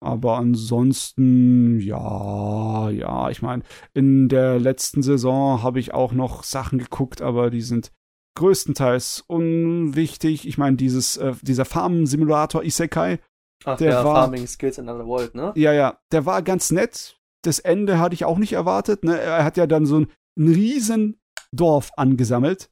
Aber 0.00 0.36
ansonsten, 0.36 1.80
ja, 1.80 2.90
ja, 2.90 3.30
ich 3.30 3.42
meine, 3.42 3.62
in 3.94 4.28
der 4.28 4.60
letzten 4.60 5.02
Saison 5.02 5.62
habe 5.62 5.80
ich 5.80 5.92
auch 5.94 6.12
noch 6.12 6.44
Sachen 6.44 6.78
geguckt, 6.78 7.20
aber 7.22 7.50
die 7.50 7.62
sind 7.62 7.90
größtenteils 8.38 9.24
unwichtig. 9.26 10.46
Ich 10.46 10.58
meine, 10.58 10.76
dieses, 10.76 11.16
äh, 11.16 11.32
dieser 11.42 11.64
Farm-Simulator 11.64 12.62
Isekai, 12.62 13.18
Ach 13.64 13.78
Der 13.78 13.90
ja, 13.90 14.04
war- 14.04 14.14
Farming 14.26 14.46
Skills 14.46 14.76
in 14.78 14.86
Another 14.88 15.06
World, 15.08 15.34
ne? 15.34 15.52
Ja, 15.56 15.72
ja, 15.72 15.98
der 16.12 16.26
war 16.26 16.42
ganz 16.42 16.70
nett. 16.70 17.18
Das 17.42 17.58
Ende 17.58 17.98
hatte 17.98 18.14
ich 18.14 18.26
auch 18.26 18.36
nicht 18.36 18.52
erwartet. 18.52 19.02
Ne? 19.02 19.18
Er 19.18 19.44
hat 19.44 19.56
ja 19.56 19.66
dann 19.66 19.86
so 19.86 20.00
ein, 20.00 20.12
ein 20.38 20.48
riesen 20.48 21.18
Dorf 21.52 21.90
angesammelt. 21.96 22.68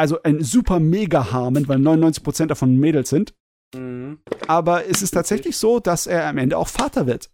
Also 0.00 0.22
ein 0.22 0.42
super 0.42 0.80
Mega-Harmen, 0.80 1.68
weil 1.68 1.76
99% 1.78 2.46
davon 2.46 2.76
Mädels 2.76 3.10
sind. 3.10 3.34
Mhm. 3.76 4.18
Aber 4.46 4.86
es 4.88 5.02
ist 5.02 5.10
tatsächlich 5.10 5.58
so, 5.58 5.78
dass 5.78 6.06
er 6.06 6.26
am 6.26 6.38
Ende 6.38 6.56
auch 6.56 6.68
Vater 6.68 7.06
wird. 7.06 7.28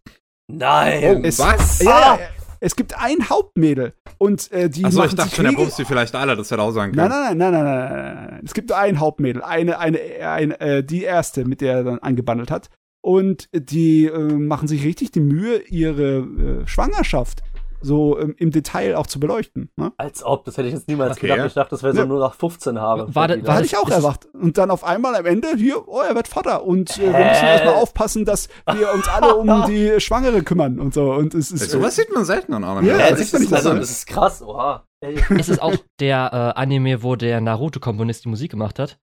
Nein! 0.52 1.24
Es- 1.24 1.38
Was? 1.38 1.80
Ja, 1.80 2.16
ja, 2.16 2.18
Es 2.58 2.74
gibt 2.74 2.98
ein 2.98 3.28
Hauptmädel 3.30 3.92
und 4.18 4.50
äh, 4.50 4.68
die 4.68 4.84
Achso, 4.84 5.04
ich 5.04 5.14
dachte 5.14 5.36
schon, 5.36 5.44
der 5.44 5.52
bumst 5.52 5.78
die 5.78 5.84
vielleicht 5.84 6.14
alle, 6.16 6.34
das 6.36 6.50
hätte 6.50 6.62
auch 6.62 6.72
sein 6.72 6.90
Nein, 6.90 7.08
können. 7.08 7.38
nein, 7.38 7.38
nein, 7.38 7.52
nein, 7.52 7.64
nein, 7.64 7.88
nein, 7.92 8.14
nein, 8.16 8.28
nein. 8.32 8.42
Es 8.44 8.52
gibt 8.54 8.72
ein 8.72 8.98
Hauptmädel, 8.98 9.42
eine, 9.42 9.78
eine, 9.78 10.00
eine 10.28 10.60
äh, 10.60 10.82
die 10.82 11.04
erste, 11.04 11.44
mit 11.44 11.60
der 11.60 11.74
er 11.74 11.84
dann 11.84 11.98
angebandelt 12.00 12.50
hat. 12.50 12.68
Und 13.00 13.48
die 13.52 14.06
äh, 14.06 14.18
machen 14.18 14.66
sich 14.66 14.84
richtig 14.84 15.12
die 15.12 15.20
Mühe, 15.20 15.58
ihre 15.68 16.16
äh, 16.18 16.66
Schwangerschaft 16.66 17.42
so 17.86 18.18
ähm, 18.18 18.34
im 18.38 18.50
Detail 18.50 18.96
auch 18.96 19.06
zu 19.06 19.20
beleuchten. 19.20 19.70
Ne? 19.76 19.92
Als 19.96 20.22
ob, 20.24 20.44
das 20.44 20.56
hätte 20.58 20.68
ich 20.68 20.74
jetzt 20.74 20.88
niemals 20.88 21.16
Okay. 21.16 21.28
gedacht. 21.28 21.46
Ich 21.46 21.54
dachte, 21.54 21.70
das 21.70 21.82
wäre 21.82 21.94
so 21.94 22.00
Ja. 22.00 22.06
nur 22.06 22.20
nach 22.20 22.34
15 22.34 22.78
Haare. 22.80 23.14
War 23.14 23.28
das- 23.28 23.38
Da 23.40 23.46
war 23.46 23.54
hatte 23.54 23.64
ich 23.66 23.76
auch 23.76 23.88
ist- 23.88 23.94
erwacht. 23.94 24.26
Und 24.34 24.58
dann 24.58 24.70
auf 24.70 24.82
einmal 24.84 25.14
am 25.14 25.24
Ende, 25.26 25.48
hier, 25.56 25.86
oh, 25.88 26.00
er 26.00 26.14
wird 26.14 26.28
Vater. 26.28 26.64
Und 26.64 26.98
äh, 26.98 27.02
wir 27.02 27.06
müssen 27.10 27.22
erstmal 27.46 27.74
aufpassen, 27.74 28.24
dass 28.24 28.48
wir 28.72 28.92
uns 28.92 29.08
alle 29.08 29.34
um 29.36 29.46
die 29.68 30.00
Schwangere 30.00 30.42
kümmern 30.42 30.80
und 30.80 30.92
so. 30.94 31.12
Und 31.12 31.34
es 31.34 31.50
ist. 31.52 31.70
So 31.70 31.80
was 31.80 31.96
sieht 31.96 32.12
man 32.12 32.24
selten 32.24 32.52
an 32.54 32.64
Anime. 32.64 32.88
Ja, 32.88 32.98
Ja, 32.98 33.10
das 33.10 33.18
das, 33.30 33.32
ist 33.34 33.40
ist, 33.46 33.52
also, 33.52 33.70
so. 33.70 33.76
das 33.76 33.90
ist 33.90 34.06
krass, 34.06 34.42
oha. 34.42 34.84
Ey. 35.00 35.14
Ist 35.38 35.50
es 35.50 35.58
auch 35.58 35.74
der 36.00 36.30
äh, 36.56 36.58
Anime, 36.60 37.02
wo 37.02 37.16
der 37.16 37.40
Naruto-Komponist 37.42 38.24
die 38.24 38.28
Musik 38.30 38.50
gemacht 38.50 38.78
hat? 38.78 38.98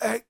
Warte 0.00 0.22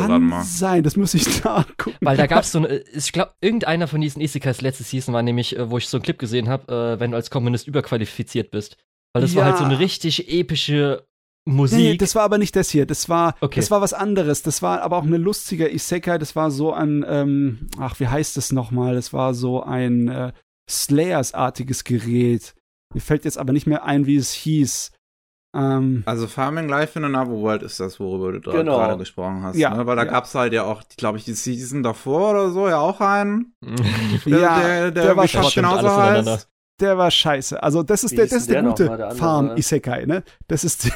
kann 0.00 0.22
mal. 0.24 0.42
sein, 0.44 0.82
das 0.82 0.96
muss 0.96 1.14
ich 1.14 1.24
nachgucken. 1.44 1.96
Weil 2.00 2.16
da 2.16 2.26
gab 2.26 2.42
es 2.42 2.52
so 2.52 2.58
eine, 2.58 2.68
ich 2.94 3.12
glaube, 3.12 3.32
irgendeiner 3.40 3.88
von 3.88 4.00
diesen 4.00 4.20
Isekais 4.20 4.60
letzte 4.60 4.84
Season 4.84 5.14
war 5.14 5.22
nämlich, 5.22 5.56
äh, 5.56 5.70
wo 5.70 5.78
ich 5.78 5.88
so 5.88 5.96
einen 5.98 6.02
Clip 6.04 6.18
gesehen 6.18 6.48
habe, 6.48 6.72
äh, 6.96 7.00
wenn 7.00 7.10
du 7.12 7.16
als 7.16 7.30
Komponist 7.30 7.66
überqualifiziert 7.68 8.50
bist. 8.50 8.76
Weil 9.14 9.22
das 9.22 9.34
war 9.34 9.44
halt 9.46 9.56
so 9.56 9.62
Ja. 9.64 9.70
eine 9.70 9.78
richtig 9.78 10.28
epische 10.30 11.06
Musik. 11.48 11.78
Nee, 11.78 11.96
das 11.96 12.14
war 12.16 12.22
aber 12.24 12.38
nicht 12.38 12.56
das 12.56 12.70
hier. 12.70 12.86
Das 12.86 13.08
war, 13.08 13.36
Okay. 13.40 13.60
das 13.60 13.70
war 13.70 13.80
was 13.80 13.92
anderes. 13.94 14.42
Das 14.42 14.62
war 14.62 14.82
aber 14.82 14.96
auch 14.98 15.04
eine 15.04 15.16
lustige 15.16 15.72
Isekai. 15.72 16.18
Das 16.18 16.34
war 16.34 16.50
so 16.50 16.72
ein, 16.72 17.04
ähm, 17.08 17.68
ach, 17.78 18.00
wie 18.00 18.08
heißt 18.08 18.36
das 18.36 18.50
nochmal? 18.52 18.94
Das 18.96 19.12
war 19.12 19.32
so 19.32 19.62
ein 19.62 20.08
äh, 20.08 20.32
Slayers-artiges 20.68 21.84
Gerät. 21.84 22.54
Mir 22.94 23.00
fällt 23.00 23.24
jetzt 23.24 23.38
aber 23.38 23.52
nicht 23.52 23.66
mehr 23.66 23.84
ein, 23.84 24.06
wie 24.06 24.16
es 24.16 24.32
hieß. 24.32 24.92
Ähm, 25.56 26.02
Also 26.06 26.26
Farming 26.26 26.68
Life 26.68 26.98
in 26.98 27.04
Another 27.06 27.30
World 27.32 27.62
ist 27.62 27.80
das, 27.80 27.98
worüber 27.98 28.32
du 28.38 28.50
Genau. 28.50 28.76
gerade 28.76 28.98
gesprochen 28.98 29.42
hast. 29.42 29.56
Ja, 29.56 29.74
ne? 29.74 29.86
Weil 29.86 29.96
da 29.96 30.04
ja. 30.04 30.10
gab's 30.10 30.34
halt 30.34 30.52
ja 30.52 30.64
auch, 30.64 30.82
glaube 30.98 31.18
ich, 31.18 31.24
die 31.24 31.32
Season 31.32 31.82
davor 31.82 32.32
oder 32.32 32.50
so, 32.50 32.68
ja 32.68 32.78
auch 32.78 33.00
einen. 33.00 33.54
Ja, 34.26 34.36
Der, 34.36 34.58
der, 34.58 34.90
der, 34.90 35.04
der 35.04 35.16
war 35.16 35.28
fast 35.28 35.54
genauso 35.54 35.90
heißt. 35.96 36.48
der 36.80 36.98
war 36.98 37.10
scheiße. 37.10 37.62
Also, 37.62 37.82
das 37.82 38.04
ist 38.04 38.12
Wie 38.12 38.16
der, 38.16 38.26
das 38.26 38.32
ist 38.38 38.50
der 38.50 38.60
der 38.62 38.70
gute 38.70 38.84
der 38.84 38.92
andere? 38.94 39.14
Farm-Isekai, 39.16 40.04
ne? 40.06 40.22
Das 40.48 40.62
ist, 40.64 40.90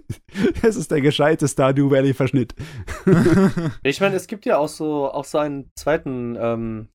das 0.62 0.76
ist 0.76 0.90
der 0.90 1.00
gescheite 1.00 1.46
Stardew 1.48 1.90
Valley-Verschnitt. 1.90 2.54
Ich 3.82 4.00
meine, 4.00 4.16
es 4.16 4.26
gibt 4.26 4.46
ja 4.46 4.58
auch 4.58 4.68
so, 4.68 5.10
auch 5.10 5.24
so 5.24 5.38
einen 5.38 5.70
zweiten 5.74 6.36
ähm, 6.40 6.88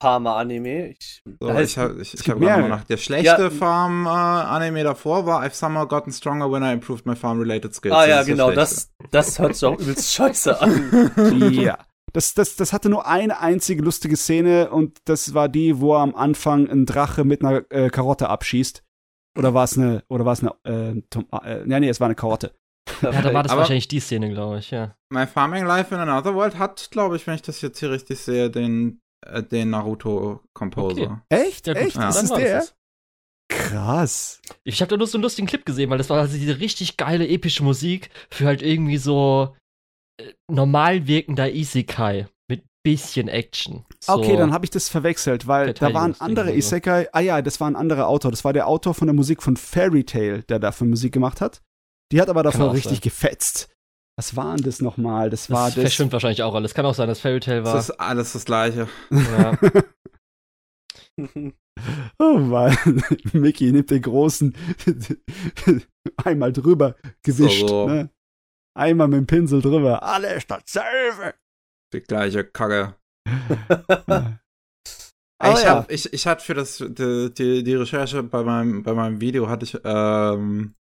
Farmer-Anime. 0.00 0.88
Ich, 0.90 1.22
So, 1.40 1.50
ich 1.58 1.78
habe 1.78 2.00
ich, 2.00 2.14
ich 2.14 2.24
gibt 2.24 2.36
hab 2.36 2.40
gerade 2.40 2.68
nach. 2.68 2.84
Der 2.84 2.96
schlechte 2.96 3.26
Ja. 3.42 3.50
Farm-Anime 3.50 4.84
davor 4.84 5.26
war 5.26 5.42
I've 5.42 5.54
somehow 5.54 5.86
gotten 5.86 6.12
stronger 6.12 6.50
when 6.50 6.62
I 6.62 6.72
improved 6.72 7.06
my 7.06 7.16
farm-related 7.16 7.74
skills. 7.74 7.94
ah 7.94 8.06
ja, 8.06 8.16
der 8.18 8.24
genau, 8.26 8.50
das, 8.52 8.90
das 9.10 9.38
hört 9.38 9.54
sich 9.56 9.64
auch 9.64 9.78
übelst 9.78 10.12
scheiße 10.14 10.60
an. 10.60 11.10
Ja. 11.52 11.78
Das, 12.14 12.32
das, 12.32 12.56
das 12.56 12.72
hatte 12.72 12.88
nur 12.88 13.06
eine 13.06 13.38
einzige 13.40 13.82
lustige 13.82 14.16
Szene 14.16 14.70
und 14.70 14.96
das 15.04 15.34
war 15.34 15.48
die, 15.48 15.78
wo 15.78 15.94
er 15.94 16.00
am 16.00 16.14
Anfang 16.14 16.68
ein 16.70 16.86
Drache 16.86 17.24
mit 17.24 17.44
einer 17.44 17.62
äh, 17.70 17.90
Karotte 17.90 18.30
abschießt. 18.30 18.82
Oder 19.38 19.52
war 19.52 19.64
es 19.64 19.76
eine, 19.76 20.02
oder 20.08 20.24
war 20.24 20.32
es 20.32 20.40
eine, 20.40 20.54
äh, 20.64 21.02
Tom, 21.10 21.26
äh, 21.44 21.60
nee, 21.66 21.80
nee, 21.80 21.88
es 21.90 22.00
war 22.00 22.06
eine 22.06 22.14
Karotte. 22.14 22.54
Ja, 23.02 23.10
da 23.20 23.34
war 23.34 23.42
das 23.42 23.52
Aber- 23.52 23.60
wahrscheinlich 23.60 23.88
die 23.88 24.00
Szene, 24.00 24.30
glaube 24.30 24.58
ich, 24.58 24.70
ja. 24.70 24.94
My 25.10 25.26
Farming 25.26 25.66
Life 25.66 25.94
in 25.94 26.00
Another 26.00 26.34
World 26.34 26.58
hat, 26.58 26.88
glaube 26.90 27.16
ich, 27.16 27.26
wenn 27.26 27.34
ich 27.34 27.42
das 27.42 27.60
jetzt 27.60 27.78
hier 27.78 27.90
richtig 27.90 28.18
sehe, 28.20 28.48
den, 28.50 29.00
äh, 29.26 29.42
den 29.42 29.70
Naruto-Composer. 29.70 31.22
Okay. 31.30 31.46
Echt? 31.46 31.66
Ja, 31.66 31.74
gut, 31.74 31.82
Echt? 31.82 31.96
dann 31.96 32.10
Ist 32.10 32.22
es 32.22 32.32
der? 32.32 32.64
Krass. 33.48 34.40
Ich 34.64 34.80
habe 34.80 34.90
da 34.90 34.96
nur 34.96 35.06
so 35.06 35.16
einen 35.16 35.22
lustigen 35.22 35.48
Clip 35.48 35.64
gesehen, 35.64 35.88
weil 35.90 35.98
das 35.98 36.10
war 36.10 36.18
also 36.20 36.36
diese 36.36 36.58
richtig 36.58 36.96
geile, 36.96 37.26
epische 37.26 37.64
Musik 37.64 38.10
für 38.30 38.46
halt 38.46 38.62
irgendwie 38.62 38.98
so 38.98 39.56
äh, 40.20 40.32
normal 40.50 41.06
wirkender 41.06 41.50
Isekai 41.50 42.28
mit 42.48 42.64
bisschen 42.82 43.28
Action. 43.28 43.86
So. 44.00 44.12
Okay, 44.14 44.36
dann 44.36 44.52
habe 44.52 44.66
ich 44.66 44.70
das 44.70 44.90
verwechselt, 44.90 45.46
weil 45.46 45.72
da 45.72 45.94
war 45.94 46.02
ein 46.04 46.14
Verteidigungsding 46.14 46.26
anderer 46.26 46.46
oder 46.46 46.52
so. 46.52 46.58
Isekai. 46.58 47.08
Ah 47.12 47.20
ja, 47.20 47.40
das 47.40 47.58
war 47.60 47.70
ein 47.70 47.76
anderer 47.76 48.08
Autor. 48.08 48.30
Das 48.30 48.44
war 48.44 48.52
der 48.52 48.66
Autor 48.66 48.94
von 48.94 49.06
der 49.06 49.14
Musik 49.14 49.42
von 49.42 49.56
Fairy 49.56 50.04
Tale, 50.04 50.42
der 50.42 50.58
dafür 50.58 50.86
Musik 50.86 51.12
gemacht 51.12 51.40
hat. 51.40 51.62
Die 52.12 52.20
hat 52.20 52.28
aber 52.28 52.42
davor 52.42 52.68
auch 52.68 52.74
richtig 52.74 52.98
sein. 52.98 53.02
gefetzt. 53.02 53.70
Was 54.18 54.34
war 54.34 54.56
denn 54.56 54.64
das 54.64 54.80
nochmal? 54.82 55.30
Das 55.30 55.48
war 55.48 55.66
das 55.66 55.76
das. 55.76 55.82
verschwimmt 55.82 56.12
wahrscheinlich 56.12 56.42
auch 56.42 56.52
alles. 56.52 56.74
Kann 56.74 56.84
auch 56.84 56.94
sein, 56.94 57.06
dass 57.06 57.20
Fairy 57.20 57.38
Tail 57.38 57.62
war. 57.62 57.74
Das 57.74 57.88
ist 57.88 58.00
alles 58.00 58.32
das 58.32 58.44
Gleiche. 58.44 58.88
ja. 59.10 59.56
Oh 62.18 62.38
Mann, 62.38 62.76
Mickey 63.32 63.70
nimmt 63.70 63.90
den 63.90 64.02
großen 64.02 64.56
einmal 66.24 66.52
drüber 66.52 66.96
gewischt. 67.22 67.60
So, 67.60 67.68
so. 67.68 67.88
Ne? 67.88 68.10
Einmal 68.76 69.06
mit 69.06 69.18
dem 69.18 69.26
Pinsel 69.26 69.62
drüber. 69.62 70.02
Alles 70.02 70.46
dasselbe. 70.48 71.34
Die 71.92 72.00
gleiche 72.00 72.44
Kacke. 72.44 72.96
Ja. 74.08 74.40
ich, 75.44 75.62
ja. 75.62 75.68
hab, 75.68 75.90
ich, 75.90 76.12
ich 76.12 76.26
hatte 76.26 76.44
für 76.44 76.54
das, 76.54 76.78
die, 76.78 77.32
die, 77.32 77.62
die 77.62 77.74
Recherche 77.74 78.24
bei 78.24 78.42
meinem, 78.42 78.82
bei 78.82 78.94
meinem 78.94 79.20
Video 79.20 79.48
hatte 79.48 79.64
ich 79.64 79.78
ähm, 79.84 80.74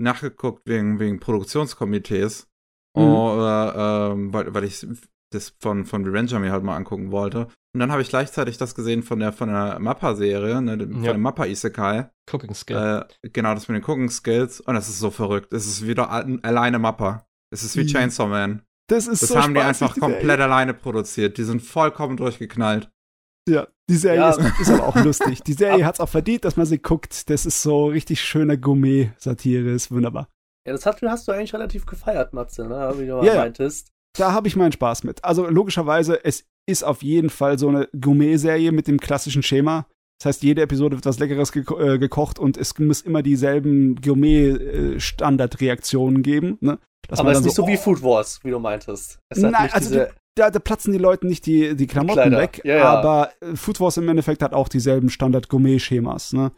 nachgeguckt 0.00 0.62
wegen, 0.66 1.00
wegen 1.00 1.18
Produktionskomitees. 1.18 2.48
Mhm. 2.96 3.02
Oder, 3.04 4.10
ähm, 4.12 4.32
weil, 4.32 4.52
weil 4.54 4.64
ich 4.64 4.86
das 5.32 5.54
von, 5.60 5.84
von 5.84 6.04
Revenger 6.04 6.38
mir 6.38 6.52
halt 6.52 6.62
mal 6.64 6.76
angucken 6.76 7.10
wollte. 7.10 7.48
Und 7.74 7.80
dann 7.80 7.92
habe 7.92 8.00
ich 8.00 8.08
gleichzeitig 8.08 8.56
das 8.58 8.74
gesehen 8.74 9.02
von 9.02 9.18
der, 9.18 9.32
von 9.32 9.48
der 9.50 9.78
Mappa-Serie, 9.78 10.62
ne, 10.62 10.78
dem- 10.78 10.92
von 10.94 11.04
Ja. 11.04 11.12
dem 11.12 11.20
Mappa-Isekai. 11.22 12.08
Cooking 12.32 12.54
Skill. 12.54 13.04
Äh, 13.22 13.28
genau, 13.30 13.52
das 13.54 13.68
mit 13.68 13.76
den 13.76 13.84
Cooking 13.90 14.08
Skills. 14.08 14.60
Und 14.60 14.74
das 14.74 14.88
ist 14.88 14.98
so 14.98 15.10
verrückt. 15.10 15.52
Es 15.52 15.66
ist 15.66 15.86
wieder 15.86 16.10
al- 16.10 16.38
alleine 16.42 16.78
Mappa. 16.78 17.26
Es 17.52 17.62
ist 17.64 17.76
wie 17.76 17.82
Mhm. 17.82 17.88
Chainsaw 17.88 18.28
Man. 18.28 18.62
Das 18.88 19.06
ist 19.08 19.22
Das 19.22 19.30
so 19.30 19.42
haben 19.42 19.52
die 19.52 19.60
einfach 19.60 19.92
die 19.94 20.00
komplett 20.00 20.40
alleine 20.40 20.72
produziert. 20.72 21.38
Die 21.38 21.44
sind 21.44 21.60
vollkommen 21.60 22.16
durchgeknallt. 22.16 22.88
Serie. 23.48 23.60
Ja, 23.62 23.68
die 23.90 23.96
Serie 23.96 24.20
Ja. 24.20 24.30
Ist, 24.30 24.60
ist 24.60 24.70
aber 24.70 24.86
auch 24.86 24.96
lustig. 25.04 25.42
Die 25.42 25.52
Serie 25.80 25.84
hat 25.84 25.94
es 25.96 26.00
auch 26.00 26.08
verdient, 26.08 26.44
dass 26.44 26.56
man 26.56 26.66
sie 26.66 26.78
guckt. 26.78 27.28
Das 27.30 27.44
ist 27.46 27.62
so 27.62 27.86
richtig 27.88 28.20
schöner 28.20 28.56
Gourmet-Satire. 28.56 29.70
Ist 29.70 29.90
wunderbar. 29.90 30.28
Ja, 30.66 30.72
das 30.72 30.84
hat, 30.86 31.00
hast 31.02 31.28
du 31.28 31.32
eigentlich 31.32 31.54
relativ 31.54 31.86
gefeiert, 31.86 32.32
Matze, 32.32 32.66
ne? 32.66 32.92
wie 32.98 33.06
du 33.06 33.22
Ja, 33.22 33.36
meintest. 33.36 33.92
Da 34.18 34.32
habe 34.32 34.48
ich 34.48 34.56
meinen 34.56 34.72
Spaß 34.72 35.04
mit. 35.04 35.22
Also 35.24 35.46
logischerweise, 35.48 36.24
es 36.24 36.44
ist 36.68 36.82
auf 36.84 37.02
jeden 37.02 37.30
Fall 37.30 37.58
so 37.58 37.68
eine 37.68 37.88
Gourmet-Serie 37.98 38.72
mit 38.72 38.88
dem 38.88 38.98
klassischen 38.98 39.42
Schema. 39.42 39.86
Das 40.18 40.26
heißt, 40.30 40.42
jede 40.42 40.62
Episode 40.62 40.96
wird 40.96 41.04
was 41.04 41.18
Leckeres 41.18 41.52
geko 41.52 41.78
äh, 41.78 41.98
gekocht 41.98 42.38
und 42.38 42.56
es 42.56 42.78
muss 42.78 43.02
immer 43.02 43.22
dieselben 43.22 43.96
Gourmet-Standardreaktionen 44.00 46.22
geben. 46.22 46.56
Ne? 46.60 46.78
Aber 47.10 47.30
es 47.32 47.38
ist 47.38 47.44
nicht 47.44 47.54
so 47.54 47.66
wie 47.68 47.76
Food 47.76 48.02
Wars, 48.02 48.40
wie 48.42 48.50
du 48.50 48.58
meintest. 48.58 49.20
Es 49.28 49.38
Nein, 49.38 49.52
nicht 49.62 49.74
also 49.74 50.06
da, 50.34 50.50
da 50.50 50.58
platzen 50.58 50.92
die 50.92 50.98
Leuten 50.98 51.28
nicht 51.28 51.46
die, 51.46 51.76
die 51.76 51.86
Klamotten 51.86 52.14
Kleider. 52.20 52.38
weg, 52.38 52.60
Ja, 52.64 52.76
ja. 52.76 52.84
aber 52.84 53.30
äh, 53.40 53.54
Food 53.56 53.80
Wars 53.80 53.96
im 53.96 54.08
Endeffekt 54.08 54.42
hat 54.42 54.52
auch 54.54 54.68
dieselben 54.68 55.08
Standard-Gourmet-Schemas. 55.10 56.32
Ne? 56.32 56.50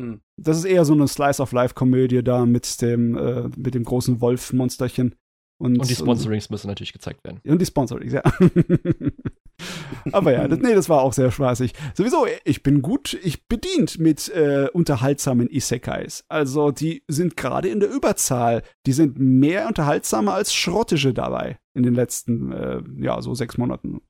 Hm. 0.00 0.20
Das 0.36 0.58
ist 0.58 0.64
eher 0.64 0.84
so 0.84 0.92
eine 0.92 1.08
Slice-of-Life-Komödie 1.08 2.22
da 2.22 2.44
mit 2.44 2.80
dem, 2.82 3.16
äh, 3.16 3.48
mit 3.56 3.74
dem 3.74 3.84
großen 3.84 4.20
Wolf-Monsterchen. 4.20 5.14
Und, 5.58 5.78
Und 5.78 5.88
die 5.88 5.94
Sponsorings 5.94 6.50
müssen 6.50 6.66
natürlich 6.66 6.92
gezeigt 6.92 7.24
werden. 7.24 7.40
Und 7.46 7.60
die 7.60 7.66
Sponsorings, 7.66 8.12
ja. 8.12 8.22
Aber 10.12 10.32
ja, 10.32 10.46
das, 10.48 10.58
nee, 10.58 10.74
das 10.74 10.90
war 10.90 11.00
auch 11.00 11.14
sehr 11.14 11.30
spaßig. 11.30 11.72
Sowieso, 11.94 12.26
ich 12.44 12.62
bin 12.62 12.82
gut, 12.82 13.14
ich 13.14 13.46
bedient 13.46 13.98
mit 13.98 14.28
äh, 14.28 14.68
unterhaltsamen 14.70 15.48
Isekais. 15.48 16.24
Also, 16.28 16.72
die 16.72 17.02
sind 17.08 17.38
gerade 17.38 17.68
in 17.68 17.80
der 17.80 17.90
Überzahl. 17.90 18.62
Die 18.84 18.92
sind 18.92 19.18
mehr 19.18 19.66
unterhaltsamer 19.66 20.34
als 20.34 20.52
Schrottische 20.52 21.14
dabei 21.14 21.58
in 21.74 21.82
den 21.82 21.94
letzten, 21.94 22.52
äh, 22.52 22.82
ja, 22.98 23.22
so 23.22 23.34
sechs 23.34 23.56
Monaten. 23.56 24.02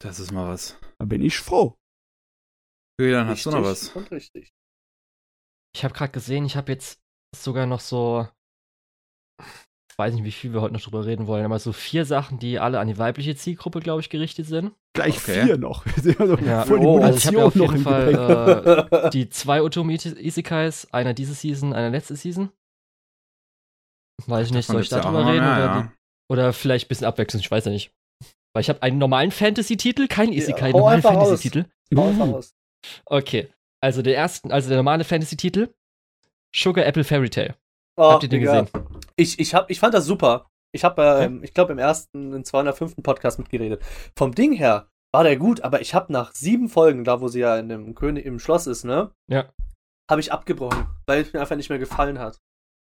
Das 0.00 0.18
ist 0.18 0.32
mal 0.32 0.48
was. 0.48 0.78
Da 0.98 1.04
bin 1.04 1.22
ich 1.22 1.36
froh. 1.36 1.76
Julian, 2.98 3.28
hast 3.28 3.44
du 3.44 3.50
noch 3.50 3.62
was? 3.62 3.88
Und 3.90 4.10
richtig. 4.10 4.52
Ich 5.74 5.84
habe 5.84 5.94
gerade 5.94 6.12
gesehen, 6.12 6.44
ich 6.44 6.56
habe 6.56 6.70
jetzt 6.72 7.00
sogar 7.34 7.66
noch 7.66 7.80
so, 7.80 8.28
ich 9.40 9.98
weiß 9.98 10.14
nicht, 10.14 10.24
wie 10.24 10.32
viel 10.32 10.52
wir 10.52 10.60
heute 10.60 10.74
noch 10.74 10.80
drüber 10.80 11.06
reden 11.06 11.26
wollen, 11.26 11.44
aber 11.44 11.58
so 11.58 11.72
vier 11.72 12.04
Sachen, 12.04 12.38
die 12.38 12.58
alle 12.58 12.78
an 12.78 12.88
die 12.88 12.98
weibliche 12.98 13.34
Zielgruppe, 13.34 13.80
glaube 13.80 14.00
ich, 14.00 14.10
gerichtet 14.10 14.46
sind. 14.46 14.72
Gleich 14.94 15.16
Okay. 15.18 15.44
vier 15.44 15.56
noch. 15.58 15.86
also 15.86 16.36
Ja. 16.36 16.64
voll 16.66 16.80
die 16.80 16.86
Oh, 16.86 16.98
Also 17.00 17.18
ich 17.18 17.26
habe 17.26 17.38
ja 17.38 17.44
auf 17.44 17.54
jeden 17.54 17.78
Fall 17.78 18.88
äh, 18.90 19.10
die 19.12 19.28
zwei 19.30 19.62
Otomi 19.62 19.94
Isekais, 19.94 20.92
einer 20.92 21.14
diese 21.14 21.34
Season, 21.34 21.72
einer 21.72 21.90
letzte 21.90 22.16
Season. 22.16 22.50
Weiß 24.26 24.48
ich 24.48 24.52
nicht, 24.52 24.66
soll 24.66 24.82
ich 24.82 24.88
darüber 24.90 25.20
ja 25.20 25.28
reden? 25.30 25.44
mehr, 25.44 25.56
oder, 25.56 25.82
die, 25.82 26.32
oder 26.32 26.52
vielleicht 26.52 26.86
ein 26.86 26.88
bisschen 26.88 27.06
abwechseln, 27.06 27.40
ich 27.40 27.50
weiß 27.50 27.64
ja 27.64 27.72
nicht. 27.72 27.92
Weil 28.54 28.60
ich 28.60 28.68
habe 28.68 28.82
einen 28.82 28.98
normalen 28.98 29.30
Fantasy-Titel, 29.30 30.06
kein 30.08 30.32
Isekai, 30.32 30.72
hau 30.72 30.78
normalen. 30.80 31.00
Fantasy-Titel. 31.02 31.64
Okay, 33.06 33.48
also 33.82 34.02
der 34.02 34.16
ersten, 34.16 34.52
also 34.52 34.68
der 34.68 34.78
normale 34.78 35.04
Fantasy-Titel, 35.04 35.74
Sugar 36.54 36.86
Apple 36.86 37.04
Fairy 37.04 37.30
Tale. 37.30 37.56
Oh, 37.96 38.12
Habt 38.12 38.22
ihr 38.22 38.28
den 38.28 38.40
Digga. 38.40 38.62
gesehen? 38.62 38.86
Ich, 39.16 39.38
ich, 39.38 39.54
hab, 39.54 39.70
ich 39.70 39.80
fand 39.80 39.94
das 39.94 40.06
super. 40.06 40.50
Ich 40.74 40.84
habe, 40.84 41.02
ähm, 41.22 41.42
ich 41.42 41.52
glaube, 41.52 41.72
im 41.72 41.78
ersten, 41.78 42.32
im 42.32 42.44
205. 42.44 42.96
Podcast 43.02 43.38
mitgeredet. 43.38 43.82
Vom 44.16 44.34
Ding 44.34 44.52
her, 44.52 44.88
war 45.12 45.24
der 45.24 45.36
gut, 45.36 45.60
aber 45.60 45.82
ich 45.82 45.94
habe 45.94 46.10
nach 46.12 46.32
sieben 46.32 46.68
Folgen, 46.70 47.04
da 47.04 47.20
wo 47.20 47.28
sie 47.28 47.40
ja 47.40 47.58
in 47.58 47.68
dem 47.68 47.94
König 47.94 48.24
im 48.24 48.38
Schloss 48.38 48.66
ist, 48.66 48.84
ne? 48.84 49.12
Ja. 49.28 49.52
Habe 50.10 50.20
ich 50.22 50.32
abgebrochen, 50.32 50.86
weil 51.06 51.20
es 51.20 51.32
mir 51.32 51.40
einfach 51.40 51.56
nicht 51.56 51.68
mehr 51.68 51.78
gefallen 51.78 52.18
hat. 52.18 52.40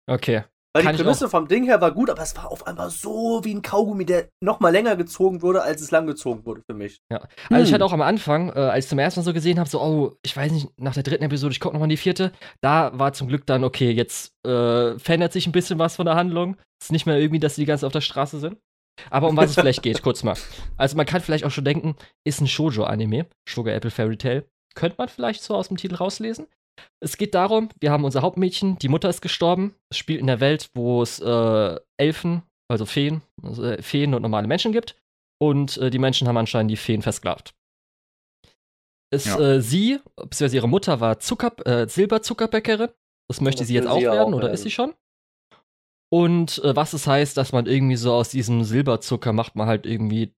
Okay. 0.10 0.44
Weil 0.78 0.84
Kann 0.84 0.94
die 0.96 1.02
ich 1.02 1.04
Prämisse 1.06 1.28
vom 1.28 1.48
Ding 1.48 1.64
her 1.64 1.82
war 1.82 1.92
gut, 1.92 2.10
aber 2.12 2.22
es 2.22 2.36
war 2.38 2.52
auf 2.52 2.68
einmal 2.68 2.92
so 2.92 3.42
wie 3.44 3.54
ein 3.54 3.64
Kaugummi, 3.64 4.06
der 4.06 4.28
noch 4.42 4.60
mal 4.60 4.70
länger 4.70 4.96
gezogen 4.96 5.42
wurde, 5.42 5.64
als 5.64 5.82
es 5.82 5.90
lang 5.90 6.06
gezogen 6.06 6.46
wurde 6.46 6.62
für 6.70 6.76
mich. 6.76 7.00
Also 7.10 7.26
ich 7.50 7.68
Hm. 7.70 7.74
hatte 7.74 7.86
auch 7.86 7.94
am 7.94 8.02
Anfang, 8.04 8.50
äh, 8.50 8.60
als 8.60 8.86
ich 8.86 8.90
zum 8.90 9.00
ersten 9.00 9.20
Mal 9.22 9.26
so 9.26 9.34
gesehen 9.34 9.58
habe, 9.60 9.68
so, 9.68 9.82
oh, 9.82 10.18
ich 10.24 10.38
weiß 10.38 10.52
nicht, 10.52 10.68
nach 10.80 10.94
der 10.94 11.02
dritten 11.04 11.24
Episode, 11.24 11.52
ich 11.52 11.60
gucke 11.60 11.74
nochmal 11.74 11.88
in 11.88 11.92
die 11.92 11.98
vierte, 11.98 12.32
da 12.62 12.92
war 12.94 13.14
zum 13.14 13.28
Glück 13.28 13.46
dann, 13.48 13.64
okay, 13.64 13.90
jetzt 13.90 14.34
äh, 14.46 15.00
verändert 15.00 15.34
sich 15.34 15.48
ein 15.48 15.52
bisschen 15.52 15.80
was 15.80 15.96
von 15.96 16.06
der 16.06 16.14
Handlung. 16.16 16.58
Es 16.80 16.88
ist 16.88 16.92
nicht 16.92 17.08
mehr 17.08 17.18
irgendwie, 17.18 17.40
dass 17.40 17.56
sie 17.56 17.64
die 17.64 17.66
ganze 17.66 17.82
Zeit 17.82 17.88
auf 17.88 17.94
der 17.94 18.02
Straße 18.02 18.40
sind. 18.40 18.58
Aber 19.10 19.30
um 19.30 19.38
was 19.38 19.50
es 19.50 19.56
vielleicht 19.56 19.82
geht, 19.84 20.02
kurz 20.04 20.24
mal. 20.24 20.36
Also 20.78 20.96
man 20.96 21.06
kann 21.06 21.22
vielleicht 21.22 21.44
auch 21.46 21.52
schon 21.52 21.66
denken, 21.66 21.96
ist 22.24 22.40
ein 22.42 22.48
Shoujo-Anime, 22.48 23.26
Sugar 23.50 23.74
Apple 23.74 23.92
Fairy 23.92 24.18
Tale. 24.18 24.46
Könnte 24.76 24.96
man 25.00 25.08
vielleicht 25.08 25.42
so 25.42 25.56
aus 25.56 25.70
dem 25.70 25.78
Titel 25.78 25.96
rauslesen. 25.96 26.46
Es 27.00 27.18
geht 27.18 27.36
darum, 27.36 27.70
wir 27.80 27.92
haben 27.92 28.04
unser 28.06 28.22
Hauptmädchen, 28.22 28.78
die 28.80 28.90
Mutter 28.90 29.10
ist 29.10 29.22
gestorben. 29.22 29.76
Es 29.90 29.98
spielt 29.98 30.20
in 30.20 30.28
der 30.28 30.40
Welt, 30.40 30.70
wo 30.74 31.02
es 31.02 31.20
äh, 31.20 31.80
Elfen, 31.98 32.44
also 32.70 32.86
Feen, 32.86 33.22
also 33.44 33.64
äh, 33.64 33.82
Feen 33.82 34.14
und 34.14 34.22
normale 34.22 34.48
Menschen 34.48 34.72
gibt. 34.72 34.96
Und 35.40 35.78
äh, 35.78 35.90
die 35.90 36.00
Menschen 36.00 36.28
haben 36.28 36.38
anscheinend 36.38 36.72
die 36.72 36.78
Feen 36.78 37.02
versklavt. 37.02 37.54
Es, 39.14 39.26
Ja. 39.26 39.40
äh, 39.40 39.62
sie, 39.62 40.00
beziehungsweise 40.16 40.56
ihre 40.58 40.68
Mutter 40.70 41.00
war 41.00 41.20
Zucker, 41.20 41.54
äh, 41.66 41.88
Silberzuckerbäckerin. 41.88 42.90
Das 43.30 43.42
möchte 43.42 43.62
Das 43.62 43.68
sie 43.68 43.76
jetzt 43.76 43.88
auch 43.88 44.00
sie 44.00 44.06
werden, 44.06 44.34
auch 44.34 44.38
oder 44.38 44.52
ist 44.52 44.64
sie 44.64 44.72
schon? 44.72 44.94
Und 46.10 46.62
was 46.64 46.94
es 46.94 47.06
heißt, 47.06 47.36
dass 47.36 47.52
man 47.52 47.66
irgendwie 47.66 47.98
so 47.98 48.14
aus 48.14 48.30
diesem 48.30 48.64
Silberzucker 48.64 49.34
macht 49.34 49.56
man 49.56 49.68
halt 49.68 49.86
irgendwie 49.86 50.34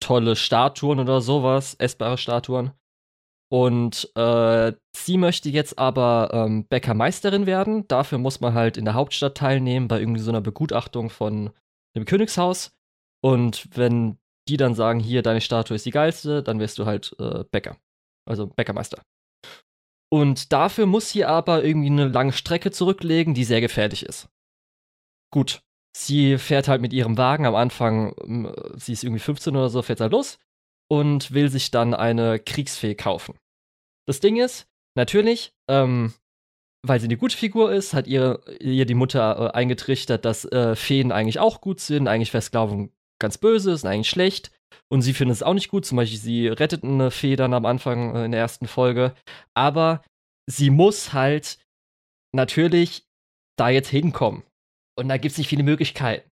tolle 0.00 0.36
Statuen 0.36 1.00
oder 1.00 1.20
sowas, 1.20 1.74
essbare 1.74 2.18
Statuen. 2.18 2.70
Und 3.50 4.10
äh, 4.14 4.72
sie 4.94 5.16
möchte 5.16 5.48
jetzt 5.48 5.78
aber 5.78 6.30
ähm, 6.32 6.66
Bäckermeisterin 6.66 7.46
werden. 7.46 7.88
Dafür 7.88 8.18
muss 8.18 8.40
man 8.40 8.54
halt 8.54 8.76
in 8.76 8.84
der 8.84 8.94
Hauptstadt 8.94 9.36
teilnehmen 9.36 9.88
bei 9.88 10.00
irgendwie 10.00 10.20
so 10.20 10.30
einer 10.30 10.42
Begutachtung 10.42 11.08
von 11.08 11.50
dem 11.96 12.04
Königshaus. 12.04 12.76
Und 13.22 13.68
wenn 13.74 14.18
die 14.48 14.58
dann 14.58 14.74
sagen, 14.74 15.00
hier, 15.00 15.22
deine 15.22 15.40
Statue 15.40 15.76
ist 15.76 15.86
die 15.86 15.90
geilste, 15.90 16.42
dann 16.42 16.60
wirst 16.60 16.78
du 16.78 16.84
halt 16.84 17.16
äh, 17.18 17.44
Bäcker. 17.50 17.78
Also 18.26 18.46
Bäckermeister. 18.46 19.02
Und 20.10 20.52
dafür 20.52 20.86
muss 20.86 21.10
sie 21.10 21.24
aber 21.24 21.64
irgendwie 21.64 21.90
eine 21.90 22.08
lange 22.08 22.32
Strecke 22.32 22.70
zurücklegen, 22.70 23.34
die 23.34 23.44
sehr 23.44 23.60
gefährlich 23.60 24.04
ist. 24.04 24.28
Gut, 25.30 25.62
sie 25.96 26.38
fährt 26.38 26.68
halt 26.68 26.80
mit 26.82 26.92
ihrem 26.92 27.16
Wagen 27.16 27.46
am 27.46 27.54
Anfang, 27.54 28.14
ähm, 28.22 28.52
sie 28.76 28.92
ist 28.92 29.04
irgendwie 29.04 29.20
15 29.20 29.56
oder 29.56 29.70
so, 29.70 29.80
fährt 29.80 30.00
halt 30.00 30.12
los 30.12 30.38
und 30.90 31.32
will 31.32 31.50
sich 31.50 31.70
dann 31.70 31.94
eine 31.94 32.38
Kriegsfee 32.38 32.94
kaufen. 32.94 33.36
Das 34.06 34.20
Ding 34.20 34.36
ist, 34.36 34.66
natürlich, 34.96 35.52
ähm, 35.68 36.14
weil 36.86 37.00
sie 37.00 37.06
eine 37.06 37.16
gute 37.16 37.36
Figur 37.36 37.72
ist, 37.72 37.92
hat 37.94 38.06
ihr, 38.06 38.40
ihr 38.60 38.86
die 38.86 38.94
Mutter 38.94 39.50
äh, 39.52 39.56
eingetrichtert, 39.56 40.24
dass 40.24 40.44
äh, 40.46 40.76
Feen 40.76 41.12
eigentlich 41.12 41.38
auch 41.38 41.60
gut 41.60 41.80
sind, 41.80 42.08
eigentlich 42.08 42.30
Versklavung 42.30 42.92
ganz 43.20 43.38
böse 43.38 43.72
ist, 43.72 43.84
eigentlich 43.84 44.08
schlecht. 44.08 44.50
Und 44.90 45.02
sie 45.02 45.12
findet 45.12 45.36
es 45.36 45.42
auch 45.42 45.54
nicht 45.54 45.68
gut. 45.68 45.84
Zum 45.84 45.96
Beispiel, 45.96 46.18
sie 46.18 46.48
rettet 46.48 46.84
eine 46.84 47.10
Fee 47.10 47.36
dann 47.36 47.52
am 47.52 47.66
Anfang 47.66 48.14
äh, 48.14 48.24
in 48.24 48.32
der 48.32 48.40
ersten 48.40 48.66
Folge. 48.66 49.14
Aber 49.54 50.02
sie 50.46 50.70
muss 50.70 51.12
halt 51.12 51.58
natürlich 52.32 53.04
da 53.58 53.68
jetzt 53.68 53.88
hinkommen. 53.88 54.44
Und 54.96 55.08
da 55.08 55.16
gibt 55.16 55.32
es 55.32 55.38
nicht 55.38 55.48
viele 55.48 55.62
Möglichkeiten. 55.62 56.28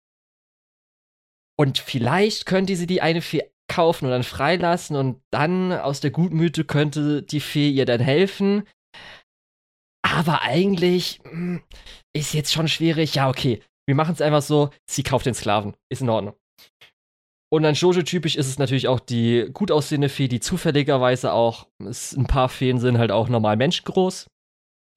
Und 1.57 1.77
vielleicht 1.77 2.45
könnte 2.45 2.75
sie 2.75 2.87
die 2.87 3.01
eine 3.01 3.21
Fee 3.21 3.49
kaufen 3.73 4.05
und 4.05 4.11
dann 4.11 4.23
freilassen 4.23 4.95
und 4.95 5.21
dann 5.31 5.71
aus 5.71 5.99
der 5.99 6.11
Gutmüte 6.11 6.63
könnte 6.63 7.23
die 7.23 7.39
Fee 7.39 7.69
ihr 7.69 7.85
dann 7.85 8.01
helfen. 8.01 8.63
Aber 10.05 10.41
eigentlich 10.43 11.19
hm, 11.23 11.61
ist 12.15 12.33
jetzt 12.33 12.53
schon 12.53 12.67
schwierig. 12.67 13.15
Ja, 13.15 13.29
okay, 13.29 13.61
wir 13.87 13.95
machen 13.95 14.13
es 14.13 14.21
einfach 14.21 14.41
so, 14.41 14.69
sie 14.89 15.03
kauft 15.03 15.25
den 15.25 15.33
Sklaven. 15.33 15.75
Ist 15.91 16.01
in 16.01 16.09
Ordnung. 16.09 16.35
Und 17.51 17.63
dann 17.63 17.75
Jojo-typisch 17.75 18.35
ist 18.35 18.47
es 18.47 18.57
natürlich 18.57 18.87
auch 18.87 18.99
die 18.99 19.47
gut 19.53 19.71
aussehende 19.71 20.09
Fee, 20.09 20.27
die 20.27 20.39
zufälligerweise 20.39 21.33
auch, 21.33 21.67
es, 21.85 22.13
ein 22.13 22.25
paar 22.25 22.49
Feen 22.49 22.79
sind 22.79 22.97
halt 22.97 23.11
auch 23.11 23.29
normal 23.29 23.57
menschengroß. 23.57 24.27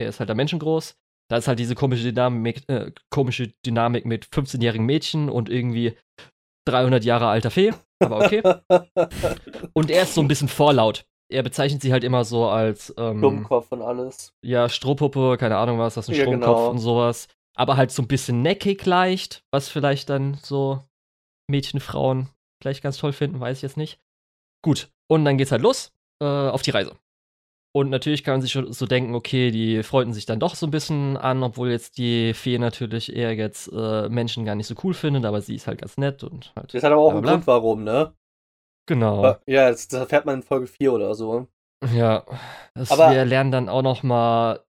Er 0.01 0.09
ist 0.09 0.21
halt 0.21 0.29
der 0.29 0.37
menschengroß. 0.37 0.97
Da 1.31 1.37
ist 1.37 1.49
halt 1.49 1.59
diese 1.59 1.75
komische 1.75 2.05
Dynamik, 2.05 2.63
äh, 2.69 2.93
komische 3.11 3.53
Dynamik 3.65 4.07
mit 4.07 4.27
15-jährigen 4.27 4.87
Mädchen 4.87 5.29
und 5.29 5.51
irgendwie 5.51 5.97
300 6.67 7.05
Jahre 7.05 7.29
alter 7.29 7.51
Fee. 7.51 7.73
Aber 8.01 8.25
okay. 8.25 8.43
und 9.73 9.91
er 9.91 10.03
ist 10.03 10.15
so 10.15 10.21
ein 10.21 10.29
bisschen 10.29 10.49
vorlaut. 10.49 11.07
Er 11.29 11.43
bezeichnet 11.43 11.83
sie 11.83 11.93
halt 11.93 12.05
immer 12.05 12.25
so 12.25 12.47
als 12.47 12.95
ähm, 12.99 13.21
Dummkopf 13.21 13.73
und 13.73 13.83
alles. 13.83 14.33
ja, 14.43 14.69
Strohpuppe, 14.69 15.37
keine 15.39 15.57
Ahnung 15.57 15.79
was, 15.79 15.95
das 15.95 16.05
ist 16.09 16.15
ein 16.15 16.17
Ja, 16.19 16.23
Stromkopf 16.25 16.57
genau. 16.59 16.71
und 16.71 16.79
sowas. 16.79 17.27
Aber 17.57 17.77
halt 17.77 17.91
so 17.91 18.03
ein 18.03 18.09
bisschen 18.09 18.43
neckig 18.43 18.85
leicht, 18.87 19.43
was 19.51 19.69
vielleicht 19.69 20.09
dann 20.11 20.35
so 20.43 20.83
Mädchen, 21.49 21.81
Frauen 21.81 22.29
vielleicht 22.63 22.83
ganz 22.83 22.99
toll 22.99 23.13
finden, 23.13 23.41
weiß 23.41 23.57
ich 23.59 23.63
jetzt 23.63 23.77
nicht. 23.77 23.99
Gut, 24.63 24.91
und 25.09 25.25
dann 25.25 25.37
geht's 25.39 25.53
halt 25.53 25.63
los 25.63 25.93
äh, 26.23 26.25
auf 26.27 26.63
die 26.63 26.71
Reise. 26.71 26.93
Und 27.77 27.91
natürlich 27.91 28.25
kann 28.25 28.33
man 28.33 28.41
sich 28.41 28.53
schon 28.53 28.73
so 28.73 28.87
denken, 28.87 29.15
okay, 29.15 29.51
die 29.51 29.83
freunden 29.83 30.15
sich 30.15 30.25
dann 30.25 30.41
doch 30.41 30.55
so 30.55 30.67
ein 30.67 30.71
bisschen 30.71 31.19
an, 31.19 31.43
obwohl 31.43 31.69
jetzt 31.71 31.99
die 31.99 32.33
Fee 32.33 32.57
natürlich 32.57 33.15
eher 33.15 33.35
jetzt 33.35 33.71
äh, 33.71 34.09
Menschen 34.09 34.47
gar 34.47 34.55
nicht 34.55 34.67
so 34.67 34.75
cool 34.83 34.95
findet, 34.95 35.27
aber 35.27 35.43
sie 35.43 35.57
ist 35.57 35.67
halt 35.67 35.83
ganz 35.83 35.99
nett 35.99 36.25
und 36.25 36.55
halt. 36.57 36.73
Das 36.73 36.83
hat 36.83 36.91
aber 36.91 37.03
auch 37.03 37.13
einen 37.13 37.23
Grund, 37.23 37.47
warum, 37.47 37.85
ne? 37.85 38.15
Genau. 38.87 39.19
Aber- 39.19 39.41
Ja, 39.45 39.69
das, 39.71 39.89
das 39.89 40.01
erfährt 40.01 40.25
man 40.25 40.37
in 40.37 40.43
Folge 40.43 40.67
4 40.69 40.91
oder 40.95 41.15
so. 41.15 41.49
Ja. 41.95 42.25
Das, 42.73 42.91
Aber- 42.91 43.11
wir 43.11 43.27
lernen 43.27 43.51
dann 43.51 43.69
auch 43.69 43.83
noch 43.83 44.03
mal, 44.03 44.61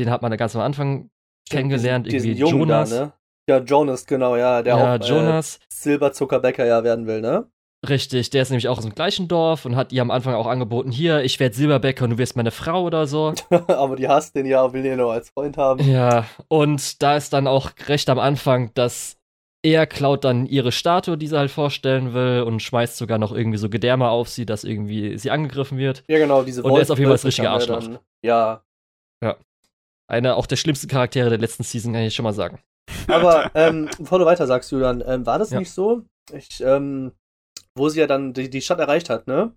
den 0.00 0.10
hat 0.10 0.22
man 0.22 0.32
da 0.32 0.36
ganz 0.36 0.56
am 0.56 0.62
Anfang 0.62 1.10
kennengelernt, 1.48 2.06
diesen, 2.08 2.28
irgendwie 2.30 2.42
diesen 2.42 2.58
Jonas. 2.58 2.90
Da, 2.90 3.04
ne? 3.04 3.12
Ja, 3.48 3.58
Jonas, 3.58 4.04
genau, 4.04 4.34
ja, 4.34 4.62
der 4.64 4.76
ja, 4.76 4.96
auch 4.96 5.00
äh, 5.00 5.04
Jonas. 5.04 5.60
Silberzuckerbäcker 5.72 6.66
ja 6.66 6.82
werden 6.82 7.06
will, 7.06 7.20
ne? 7.20 7.48
Richtig, 7.88 8.30
der 8.30 8.42
ist 8.42 8.50
nämlich 8.50 8.66
auch 8.68 8.78
aus 8.78 8.84
dem 8.84 8.94
gleichen 8.94 9.28
Dorf 9.28 9.64
und 9.64 9.76
hat 9.76 9.92
ihr 9.92 10.02
am 10.02 10.10
Anfang 10.10 10.34
auch 10.34 10.46
angeboten, 10.48 10.90
hier, 10.90 11.22
ich 11.22 11.38
werde 11.38 11.54
Silberbäcker 11.54 12.04
und 12.04 12.10
du 12.10 12.18
wirst 12.18 12.34
meine 12.34 12.50
Frau 12.50 12.82
oder 12.82 13.06
so. 13.06 13.34
aber 13.68 13.94
die 13.94 14.08
hasst 14.08 14.34
den 14.34 14.46
ja, 14.46 14.72
will 14.72 14.82
den 14.82 14.98
nur 14.98 15.12
als 15.12 15.30
Freund 15.30 15.56
haben. 15.56 15.88
ja, 15.88 16.26
und 16.48 17.00
da 17.02 17.16
ist 17.16 17.32
dann 17.32 17.46
auch 17.46 17.70
recht 17.86 18.10
am 18.10 18.18
Anfang, 18.18 18.72
dass 18.74 19.16
er 19.62 19.86
klaut 19.86 20.24
dann 20.24 20.46
ihre 20.46 20.72
Statue, 20.72 21.16
die 21.16 21.28
sie 21.28 21.38
halt 21.38 21.50
vorstellen 21.52 22.14
will 22.14 22.42
und 22.46 22.60
schmeißt 22.62 22.96
sogar 22.96 23.18
noch 23.18 23.32
irgendwie 23.32 23.58
so 23.58 23.68
Gedärme 23.68 24.08
auf 24.08 24.28
sie, 24.28 24.44
dass 24.46 24.64
irgendwie 24.64 25.16
sie 25.18 25.30
angegriffen 25.30 25.78
wird. 25.78 26.02
Ja, 26.08 26.18
genau, 26.18 26.42
diese 26.42 26.62
Und 26.64 26.72
der 26.74 26.82
ist 26.82 26.90
auf 26.90 26.98
jeden 26.98 27.08
Fall 27.08 27.14
das 27.14 27.22
Wolf- 27.24 27.28
richtige 27.28 27.50
Arschloch. 27.50 27.80
dann- 27.80 27.98
Ja, 28.24 28.62
Einer 30.10 30.36
auch 30.36 30.46
der 30.46 30.56
schlimmsten 30.56 30.88
Charaktere 30.88 31.28
der 31.28 31.38
letzten 31.38 31.62
Season, 31.64 31.92
kann 31.92 32.02
ich 32.02 32.14
schon 32.14 32.22
mal 32.24 32.32
sagen. 32.32 32.58
aber 33.08 33.50
ähm, 33.54 33.90
bevor 33.98 34.18
du 34.18 34.24
weiter 34.24 34.46
sagst, 34.46 34.72
Julian, 34.72 35.02
ähm, 35.06 35.26
war 35.26 35.38
das 35.38 35.50
Ja. 35.50 35.58
nicht 35.58 35.70
so? 35.70 36.02
Ich, 36.32 36.60
ähm, 36.62 37.12
wo 37.78 37.88
sie 37.88 38.00
ja 38.00 38.06
dann 38.06 38.32
die, 38.34 38.50
die 38.50 38.60
Stadt 38.60 38.78
erreicht 38.80 39.08
hat, 39.10 39.26
ne? 39.26 39.54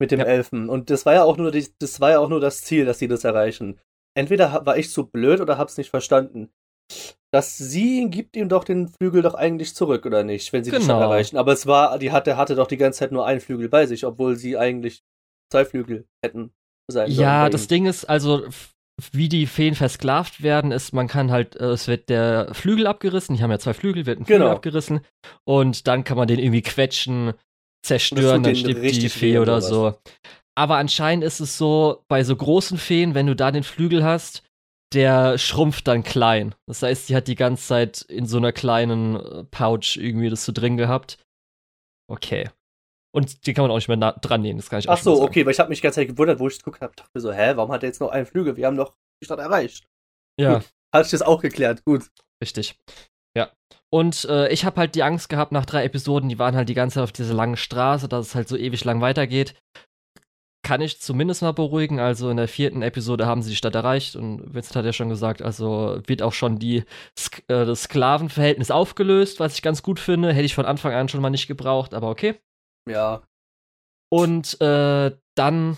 Mit 0.00 0.10
dem 0.10 0.20
Ja. 0.20 0.26
Elfen. 0.26 0.68
Und 0.68 0.90
das 0.90 1.06
war 1.06 1.14
ja 1.14 1.22
auch 1.24 1.36
nur 1.36 1.50
die, 1.50 1.66
das 1.78 2.00
war 2.00 2.10
ja 2.10 2.18
auch 2.20 2.28
nur 2.28 2.40
das 2.40 2.62
Ziel, 2.62 2.84
dass 2.84 2.98
sie 2.98 3.08
das 3.08 3.24
erreichen. 3.24 3.78
Entweder 4.16 4.64
war 4.66 4.76
ich 4.78 4.90
zu 4.90 5.06
blöd 5.06 5.40
oder 5.40 5.58
hab's 5.58 5.76
nicht 5.76 5.90
verstanden. 5.90 6.50
Dass 7.32 7.58
sie 7.58 8.08
gibt 8.08 8.36
ihm 8.36 8.48
doch 8.48 8.64
den 8.64 8.88
Flügel 8.88 9.20
doch 9.22 9.34
eigentlich 9.34 9.74
zurück, 9.74 10.06
oder 10.06 10.22
nicht, 10.22 10.52
wenn 10.52 10.64
sie 10.64 10.70
die 10.70 10.76
Stadt 10.76 10.88
Genau. 10.88 11.00
erreichen. 11.00 11.36
Aber 11.36 11.52
es 11.52 11.66
war, 11.66 11.98
die 11.98 12.12
hatte, 12.12 12.36
hatte 12.36 12.54
doch 12.54 12.66
die 12.68 12.76
ganze 12.76 13.00
Zeit 13.00 13.12
nur 13.12 13.26
einen 13.26 13.40
Flügel 13.40 13.68
bei 13.68 13.86
sich, 13.86 14.06
obwohl 14.06 14.36
sie 14.36 14.56
eigentlich 14.56 15.02
zwei 15.52 15.64
Flügel 15.64 16.06
hätten 16.24 16.52
sein 16.90 17.10
sollen. 17.10 17.20
Ja, 17.20 17.48
das. 17.50 17.66
Ding 17.66 17.86
ist, 17.86 18.04
also, 18.04 18.46
wie 19.12 19.28
die 19.28 19.46
Feen 19.46 19.74
versklavt 19.74 20.42
werden, 20.42 20.72
ist, 20.72 20.92
man 20.94 21.08
kann 21.08 21.30
halt, 21.30 21.56
äh, 21.56 21.66
es 21.70 21.88
wird 21.88 22.08
der 22.08 22.54
Flügel 22.54 22.86
abgerissen, 22.86 23.36
die 23.36 23.42
haben 23.42 23.50
ja 23.50 23.58
zwei 23.58 23.74
Flügel, 23.74 24.06
wird 24.06 24.20
ein 24.20 24.24
Flügel 24.24 24.42
Genau. 24.44 24.52
abgerissen 24.54 25.00
und 25.44 25.86
dann 25.88 26.04
kann 26.04 26.16
man 26.16 26.28
den 26.28 26.38
irgendwie 26.38 26.62
quetschen, 26.62 27.34
zerstören, 27.86 28.42
dann 28.42 28.56
stirbt 28.56 28.82
die 28.82 29.08
Fee 29.08 29.38
oder 29.38 29.54
oder 29.54 29.62
so. 29.62 29.94
Aber 30.58 30.76
anscheinend 30.76 31.24
ist 31.24 31.40
es 31.40 31.58
so, 31.58 32.04
bei 32.08 32.24
so 32.24 32.34
großen 32.34 32.78
Feen, 32.78 33.14
wenn 33.14 33.26
du 33.26 33.36
da 33.36 33.50
den 33.50 33.62
Flügel 33.62 34.04
hast, 34.04 34.42
der 34.94 35.36
schrumpft 35.38 35.88
dann 35.88 36.02
klein. 36.02 36.54
Das 36.66 36.82
heißt, 36.82 37.08
die 37.08 37.16
hat 37.16 37.28
die 37.28 37.34
ganze 37.34 37.66
Zeit 37.66 38.02
in 38.02 38.26
so 38.26 38.38
einer 38.38 38.52
kleinen 38.52 39.16
äh, 39.16 39.44
Pouch 39.44 39.96
irgendwie 39.96 40.30
das 40.30 40.44
so 40.44 40.52
drin 40.52 40.76
gehabt. 40.76 41.18
Okay. 42.08 42.48
Und 43.12 43.46
die 43.46 43.54
kann 43.54 43.62
man 43.62 43.70
auch 43.70 43.76
nicht 43.76 43.88
mehr 43.88 43.96
dran 43.96 44.42
nehmen, 44.42 44.58
das 44.58 44.70
kann 44.70 44.78
ich 44.78 44.88
auch 44.88 44.94
Ach 44.94 44.98
so, 44.98 45.22
okay, 45.22 45.44
weil 45.44 45.52
ich 45.52 45.58
habe 45.58 45.70
mich 45.70 45.78
die 45.78 45.82
ganze 45.82 46.00
Zeit 46.00 46.08
gewundert, 46.08 46.38
wo 46.38 46.48
ich 46.48 46.58
geguckt 46.58 46.82
habe, 46.82 46.94
dachte 46.94 47.10
mir 47.14 47.20
so, 47.20 47.32
hä, 47.32 47.52
warum 47.56 47.72
hat 47.72 47.82
er 47.82 47.88
jetzt 47.88 48.00
noch 48.00 48.10
einen 48.10 48.26
Flügel? 48.26 48.56
Wir 48.56 48.66
haben 48.66 48.76
doch 48.76 48.94
die 49.22 49.24
Stadt 49.24 49.38
erreicht. 49.38 49.86
Ja. 50.38 50.62
Hat 50.94 51.04
sich 51.04 51.12
das 51.12 51.22
auch 51.22 51.40
geklärt, 51.40 51.84
gut. 51.84 52.10
Richtig. 52.42 52.78
Ja. 53.36 53.50
Und 53.92 54.24
äh, 54.24 54.48
ich 54.48 54.64
habe 54.64 54.80
halt 54.80 54.94
die 54.94 55.02
Angst 55.02 55.28
gehabt 55.28 55.52
nach 55.52 55.64
drei 55.64 55.84
Episoden, 55.84 56.28
die 56.28 56.38
waren 56.38 56.56
halt 56.56 56.68
die 56.68 56.74
ganze 56.74 56.94
Zeit 56.94 57.04
auf 57.04 57.12
dieser 57.12 57.34
langen 57.34 57.56
Straße, 57.56 58.08
dass 58.08 58.28
es 58.28 58.34
halt 58.34 58.48
so 58.48 58.56
ewig 58.56 58.84
lang 58.84 59.00
weitergeht. 59.00 59.54
Kann 60.64 60.80
ich 60.80 61.00
zumindest 61.00 61.42
mal 61.42 61.52
beruhigen. 61.52 62.00
Also 62.00 62.28
in 62.28 62.36
der 62.36 62.48
vierten 62.48 62.82
Episode 62.82 63.26
haben 63.26 63.42
sie 63.42 63.50
die 63.50 63.56
Stadt 63.56 63.76
erreicht 63.76 64.16
und 64.16 64.52
Vincent 64.52 64.74
hat 64.74 64.84
ja 64.84 64.92
schon 64.92 65.08
gesagt, 65.08 65.40
also 65.40 66.00
wird 66.06 66.22
auch 66.22 66.32
schon 66.32 66.58
die, 66.58 66.82
Sk 67.16 67.44
äh, 67.48 67.64
das 67.64 67.84
Sklavenverhältnis 67.84 68.72
aufgelöst, 68.72 69.38
was 69.38 69.54
ich 69.54 69.62
ganz 69.62 69.82
gut 69.84 70.00
finde. 70.00 70.32
Hätte 70.32 70.46
ich 70.46 70.56
von 70.56 70.66
Anfang 70.66 70.92
an 70.92 71.08
schon 71.08 71.20
mal 71.20 71.30
nicht 71.30 71.46
gebraucht, 71.46 71.94
aber 71.94 72.10
okay. 72.10 72.34
Ja. 72.88 73.22
Und 74.12 74.60
äh, 74.60 75.16
dann 75.36 75.76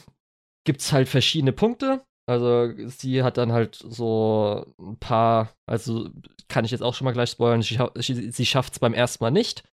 gibt's 0.64 0.92
halt 0.92 1.08
verschiedene 1.08 1.52
Punkte. 1.52 2.02
Also 2.28 2.74
sie 2.88 3.22
hat 3.22 3.38
dann 3.38 3.52
halt 3.52 3.76
so 3.76 4.66
ein 4.78 4.98
paar, 4.98 5.54
also 5.66 6.10
kann 6.48 6.66
ich 6.66 6.70
jetzt 6.70 6.82
auch 6.82 6.94
schon 6.94 7.06
mal 7.06 7.12
gleich 7.12 7.30
spoilern, 7.30 7.62
sie, 7.62 8.30
sie 8.30 8.46
schafft 8.46 8.74
es 8.74 8.78
beim 8.80 8.92
ersten 8.92 9.24
Mal 9.24 9.30
nicht. 9.30 9.64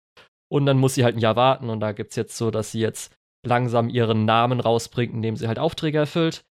Und 0.48 0.66
dann 0.66 0.78
muss 0.78 0.94
sie 0.94 1.02
halt 1.02 1.16
ein 1.16 1.20
Jahr 1.20 1.34
warten. 1.34 1.68
Und 1.68 1.80
da 1.80 1.90
gibt's 1.90 2.14
jetzt 2.14 2.36
so, 2.36 2.52
dass 2.52 2.70
sie 2.70 2.78
jetzt 2.78 3.12
langsam 3.44 3.88
ihren 3.88 4.24
Namen 4.24 4.60
rausbringt, 4.60 5.12
indem 5.12 5.36
sie 5.36 5.48
halt 5.48 5.58
Aufträge 5.58 5.98
erfüllt. 5.98 6.44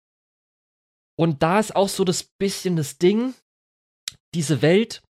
Und 1.18 1.42
da 1.42 1.60
ist 1.60 1.76
auch 1.76 1.88
so 1.88 2.04
das 2.04 2.24
bisschen 2.24 2.76
das 2.76 2.96
Ding, 2.96 3.34
diese 4.34 4.62
Welt, 4.62 5.02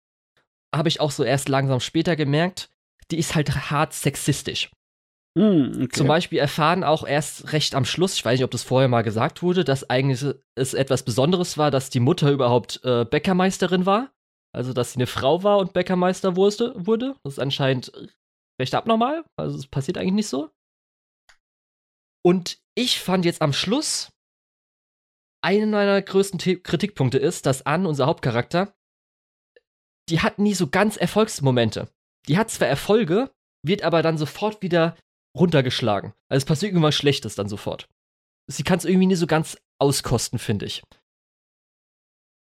habe 0.74 0.88
ich 0.88 1.00
auch 1.00 1.12
so 1.12 1.22
erst 1.22 1.48
langsam 1.48 1.78
später 1.78 2.16
gemerkt, 2.16 2.68
die 3.12 3.18
ist 3.18 3.36
halt 3.36 3.70
hart 3.70 3.92
sexistisch. 3.92 4.70
Hm, 5.40 5.72
okay. 5.74 5.88
Zum 5.88 6.06
Beispiel 6.06 6.38
erfahren 6.38 6.84
auch 6.84 7.06
erst 7.06 7.54
recht 7.54 7.74
am 7.74 7.86
Schluss, 7.86 8.14
ich 8.14 8.24
weiß 8.24 8.38
nicht, 8.38 8.44
ob 8.44 8.50
das 8.50 8.62
vorher 8.62 8.88
mal 8.88 9.00
gesagt 9.00 9.42
wurde, 9.42 9.64
dass 9.64 9.88
eigentlich 9.88 10.22
es 10.54 10.74
etwas 10.74 11.02
Besonderes 11.02 11.56
war, 11.56 11.70
dass 11.70 11.88
die 11.88 12.00
Mutter 12.00 12.30
überhaupt 12.30 12.84
äh, 12.84 13.06
Bäckermeisterin 13.06 13.86
war. 13.86 14.12
Also, 14.54 14.74
dass 14.74 14.92
sie 14.92 14.98
eine 14.98 15.06
Frau 15.06 15.42
war 15.42 15.58
und 15.58 15.72
Bäckermeister 15.72 16.36
wurde. 16.36 16.74
wurde. 16.76 17.16
Das 17.22 17.34
ist 17.34 17.38
anscheinend 17.38 17.90
recht 18.60 18.74
abnormal. 18.74 19.24
Also, 19.36 19.56
es 19.56 19.66
passiert 19.66 19.96
eigentlich 19.96 20.12
nicht 20.12 20.28
so. 20.28 20.50
Und 22.22 22.58
ich 22.76 23.00
fand 23.00 23.24
jetzt 23.24 23.40
am 23.40 23.54
Schluss, 23.54 24.12
einer 25.42 25.64
meiner 25.64 26.02
größten 26.02 26.62
Kritikpunkte 26.62 27.16
ist, 27.16 27.46
dass 27.46 27.64
Anne, 27.64 27.88
unser 27.88 28.04
Hauptcharakter, 28.04 28.74
die 30.10 30.20
hat 30.20 30.38
nie 30.38 30.52
so 30.52 30.66
ganz 30.66 30.98
Erfolgsmomente. 30.98 31.88
Die 32.28 32.36
hat 32.36 32.50
zwar 32.50 32.68
Erfolge, 32.68 33.30
wird 33.64 33.84
aber 33.84 34.02
dann 34.02 34.18
sofort 34.18 34.60
wieder 34.60 34.98
runtergeschlagen. 35.36 36.12
Also 36.28 36.38
es 36.42 36.44
passiert 36.44 36.72
irgendwas 36.72 36.94
Schlechtes 36.94 37.34
dann 37.34 37.48
sofort. 37.48 37.88
Sie 38.48 38.62
kann 38.64 38.78
es 38.78 38.84
irgendwie 38.84 39.06
nie 39.06 39.14
so 39.16 39.26
ganz 39.26 39.56
auskosten, 39.78 40.38
finde 40.38 40.66
ich. 40.66 40.82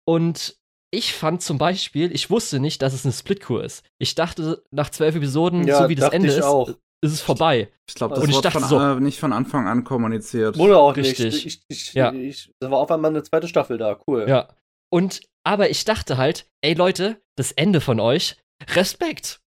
Und 0.08 0.58
ich 0.92 1.14
fand 1.14 1.42
zum 1.42 1.58
Beispiel, 1.58 2.12
ich 2.14 2.30
wusste 2.30 2.60
nicht, 2.60 2.82
dass 2.82 2.94
es 2.94 3.06
eine 3.06 3.14
Splitkur 3.14 3.64
ist. 3.64 3.84
Ich 3.98 4.16
dachte, 4.16 4.64
nach 4.72 4.90
zwölf 4.90 5.16
Episoden, 5.16 5.66
Ja, 5.68 5.82
so 5.84 5.90
wie 5.90 5.96
das 5.96 6.14
Ende 6.14 6.30
ist, 6.30 6.42
auch. 6.44 6.70
ist 6.70 7.12
es 7.14 7.22
vorbei. 7.22 7.72
Ich 7.90 7.96
glaube, 7.96 8.16
Und 8.16 8.22
das 8.22 8.30
ich 8.30 8.36
wurde 8.36 8.44
dachte 8.50 8.60
von, 8.60 8.70
so- 8.70 9.00
nicht 9.00 9.20
von 9.20 9.34
Anfang 9.34 9.68
an 9.68 9.84
kommuniziert. 9.84 10.58
Wurde 10.58 10.78
auch 10.78 10.96
Richtig. 10.96 11.34
nicht. 11.34 11.46
Ich, 11.46 11.62
ich, 11.68 11.94
Ja. 11.94 12.14
ich, 12.14 12.52
da 12.60 12.72
war 12.72 12.80
auf 12.80 12.92
einmal 12.92 13.12
eine 13.12 13.24
zweite 13.24 13.48
Staffel 13.48 13.78
da. 13.78 14.00
Cool. 14.08 14.26
Ja. 14.30 14.48
Und, 14.92 15.22
aber 15.44 15.70
ich 15.70 15.84
dachte 15.86 16.18
halt, 16.18 16.48
ey 16.62 16.74
Leute, 16.76 17.22
das 17.36 17.52
Ende 17.52 17.82
von 17.82 18.00
euch, 18.00 18.38
Respekt. 18.74 19.42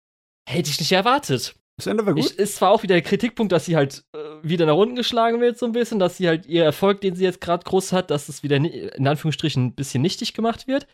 Hätte 0.48 0.70
ich 0.70 0.80
nicht 0.80 0.92
erwartet. 0.92 1.54
Das 1.76 1.86
Ende 1.86 2.06
war 2.06 2.14
gut. 2.14 2.24
Ich, 2.24 2.38
ist 2.38 2.56
zwar 2.56 2.70
auch 2.70 2.82
wieder 2.82 2.94
der 2.94 3.02
Kritikpunkt, 3.02 3.52
dass 3.52 3.66
sie 3.66 3.76
halt 3.76 4.04
äh, 4.14 4.18
wieder 4.42 4.64
nach 4.64 4.76
unten 4.76 4.96
geschlagen 4.96 5.40
wird, 5.40 5.58
so 5.58 5.66
ein 5.66 5.72
bisschen, 5.72 5.98
dass 5.98 6.16
sie 6.16 6.26
halt 6.26 6.46
ihr 6.46 6.64
Erfolg, 6.64 7.02
den 7.02 7.14
sie 7.14 7.24
jetzt 7.24 7.40
gerade 7.40 7.64
groß 7.64 7.92
hat, 7.92 8.10
dass 8.10 8.28
es 8.28 8.42
wieder 8.42 8.56
in 8.56 9.06
Anführungsstrichen 9.06 9.66
ein 9.66 9.74
bisschen 9.74 10.00
nichtig 10.00 10.32
gemacht 10.32 10.66
wird. 10.66 10.86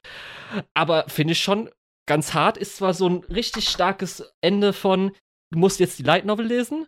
Aber 0.74 1.04
finde 1.08 1.32
ich 1.32 1.42
schon 1.42 1.70
ganz 2.06 2.34
hart, 2.34 2.56
ist 2.56 2.76
zwar 2.76 2.94
so 2.94 3.08
ein 3.08 3.24
richtig 3.24 3.68
starkes 3.68 4.32
Ende 4.40 4.72
von, 4.72 5.12
du 5.52 5.58
musst 5.58 5.78
jetzt 5.78 6.00
die 6.00 6.02
Light 6.02 6.24
Novel 6.24 6.46
lesen, 6.46 6.86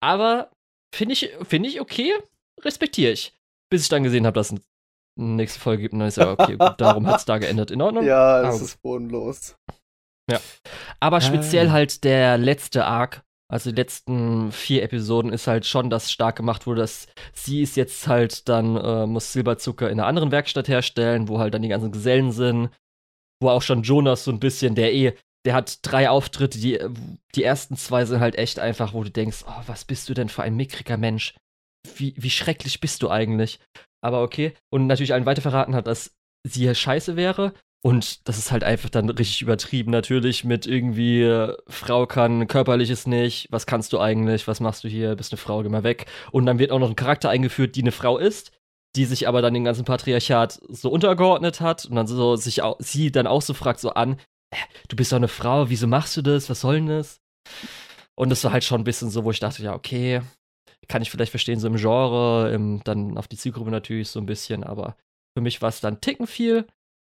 aber 0.00 0.50
finde 0.94 1.12
ich, 1.12 1.30
finde 1.46 1.68
ich 1.68 1.82
okay, 1.82 2.14
respektiere 2.62 3.12
ich. 3.12 3.34
Bis 3.70 3.82
ich 3.82 3.88
dann 3.90 4.04
gesehen 4.04 4.24
habe, 4.24 4.34
dass 4.34 4.52
es 4.52 4.60
eine 5.18 5.28
nächste 5.34 5.60
Folge 5.60 5.82
gibt 5.82 5.92
und 5.92 5.98
dann 5.98 6.08
ist 6.08 6.16
ja 6.16 6.32
okay, 6.32 6.56
gut, 6.58 6.74
darum 6.78 7.06
hat 7.06 7.18
es 7.18 7.26
da 7.26 7.36
geändert. 7.36 7.70
In 7.70 7.82
Ordnung. 7.82 8.06
Ja, 8.06 8.48
es 8.48 8.62
ist 8.62 8.80
bodenlos. 8.80 9.56
Aber 11.00 11.20
speziell 11.20 11.68
Ah. 11.68 11.72
halt 11.72 12.04
der 12.04 12.38
letzte 12.38 12.84
Arc, 12.84 13.22
also 13.50 13.70
die 13.70 13.76
letzten 13.76 14.52
vier 14.52 14.82
Episoden, 14.82 15.32
ist 15.32 15.46
halt 15.46 15.64
schon, 15.64 15.88
dass 15.90 16.12
stark 16.12 16.36
gemacht 16.36 16.66
wurde, 16.66 16.82
dass 16.82 17.06
sie 17.32 17.62
ist 17.62 17.76
jetzt 17.76 18.06
halt 18.06 18.48
dann, 18.48 18.76
äh, 18.76 19.06
muss 19.06 19.32
Silberzucker 19.32 19.90
in 19.90 19.98
einer 19.98 20.06
anderen 20.08 20.30
Werkstatt 20.30 20.68
herstellen, 20.68 21.28
wo 21.28 21.38
halt 21.38 21.54
dann 21.54 21.62
die 21.62 21.68
ganzen 21.68 21.92
Gesellen 21.92 22.30
sind, 22.32 22.70
wo 23.42 23.48
auch 23.48 23.62
schon 23.62 23.82
Jonas 23.82 24.24
so 24.24 24.30
ein 24.30 24.40
bisschen, 24.40 24.74
der 24.74 24.92
eh, 24.92 25.14
der 25.46 25.54
hat 25.54 25.78
drei 25.82 26.10
Auftritte, 26.10 26.58
die, 26.58 26.78
die 27.34 27.44
ersten 27.44 27.76
zwei 27.76 28.04
sind 28.04 28.20
halt 28.20 28.36
echt 28.36 28.58
einfach, 28.58 28.92
wo 28.92 29.02
du 29.04 29.10
denkst, 29.10 29.44
oh, 29.46 29.62
was 29.66 29.84
bist 29.84 30.08
du 30.08 30.14
denn 30.14 30.28
für 30.28 30.42
ein 30.42 30.56
mickriger 30.56 30.96
Mensch? 30.98 31.34
Wie, 31.96 32.12
wie 32.18 32.30
schrecklich 32.30 32.80
bist 32.80 33.02
du 33.02 33.08
eigentlich? 33.08 33.60
Aber 34.04 34.22
okay. 34.22 34.52
Und 34.70 34.88
natürlich 34.88 35.14
allen 35.14 35.26
weiter 35.26 35.40
verraten 35.40 35.74
hat, 35.74 35.86
dass 35.86 36.12
sie 36.46 36.64
ja 36.64 36.74
scheiße 36.74 37.16
wäre. 37.16 37.54
Und 37.80 38.26
das 38.28 38.38
ist 38.38 38.50
halt 38.50 38.64
einfach 38.64 38.90
dann 38.90 39.08
richtig 39.08 39.42
übertrieben, 39.42 39.92
natürlich, 39.92 40.42
mit 40.42 40.66
irgendwie, 40.66 41.52
Frau 41.68 42.06
kann 42.06 42.48
körperliches 42.48 43.06
nicht, 43.06 43.46
was 43.50 43.66
kannst 43.66 43.92
du 43.92 44.00
eigentlich, 44.00 44.48
was 44.48 44.58
machst 44.60 44.82
du 44.82 44.88
hier, 44.88 45.14
bist 45.14 45.32
eine 45.32 45.38
Frau, 45.38 45.62
geh 45.62 45.68
mal 45.68 45.84
weg. 45.84 46.06
Und 46.32 46.46
dann 46.46 46.58
wird 46.58 46.72
auch 46.72 46.80
noch 46.80 46.90
ein 46.90 46.96
Charakter 46.96 47.30
eingeführt, 47.30 47.76
die 47.76 47.82
eine 47.82 47.92
Frau 47.92 48.18
ist, 48.18 48.50
die 48.96 49.04
sich 49.04 49.28
aber 49.28 49.42
dann 49.42 49.54
dem 49.54 49.64
ganzen 49.64 49.84
Patriarchat 49.84 50.60
so 50.68 50.90
untergeordnet 50.90 51.60
hat 51.60 51.84
und 51.84 51.94
dann 51.94 52.08
so 52.08 52.34
sich 52.34 52.62
auch, 52.62 52.76
sie 52.80 53.12
dann 53.12 53.28
auch 53.28 53.42
so 53.42 53.54
fragt, 53.54 53.78
so 53.78 53.90
an, 53.90 54.18
du 54.88 54.96
bist 54.96 55.12
doch 55.12 55.16
eine 55.16 55.28
Frau, 55.28 55.70
wieso 55.70 55.86
machst 55.86 56.16
du 56.16 56.22
das, 56.22 56.50
was 56.50 56.62
soll 56.62 56.76
denn 56.76 56.88
das? 56.88 57.20
Und 58.16 58.30
das 58.30 58.42
war 58.42 58.52
halt 58.52 58.64
schon 58.64 58.80
ein 58.80 58.84
bisschen 58.84 59.10
so, 59.10 59.22
wo 59.22 59.30
ich 59.30 59.38
dachte, 59.38 59.62
ja, 59.62 59.74
okay, 59.74 60.22
kann 60.88 61.02
ich 61.02 61.10
vielleicht 61.10 61.30
verstehen, 61.30 61.60
so 61.60 61.68
im 61.68 61.76
Genre, 61.76 62.50
im, 62.52 62.82
dann 62.82 63.16
auf 63.18 63.28
die 63.28 63.36
Zielgruppe 63.36 63.70
natürlich 63.70 64.08
so 64.08 64.18
ein 64.18 64.26
bisschen, 64.26 64.64
aber 64.64 64.96
für 65.36 65.42
mich 65.42 65.62
war 65.62 65.68
es 65.68 65.80
dann 65.80 66.00
Ticken 66.00 66.26
viel. 66.26 66.66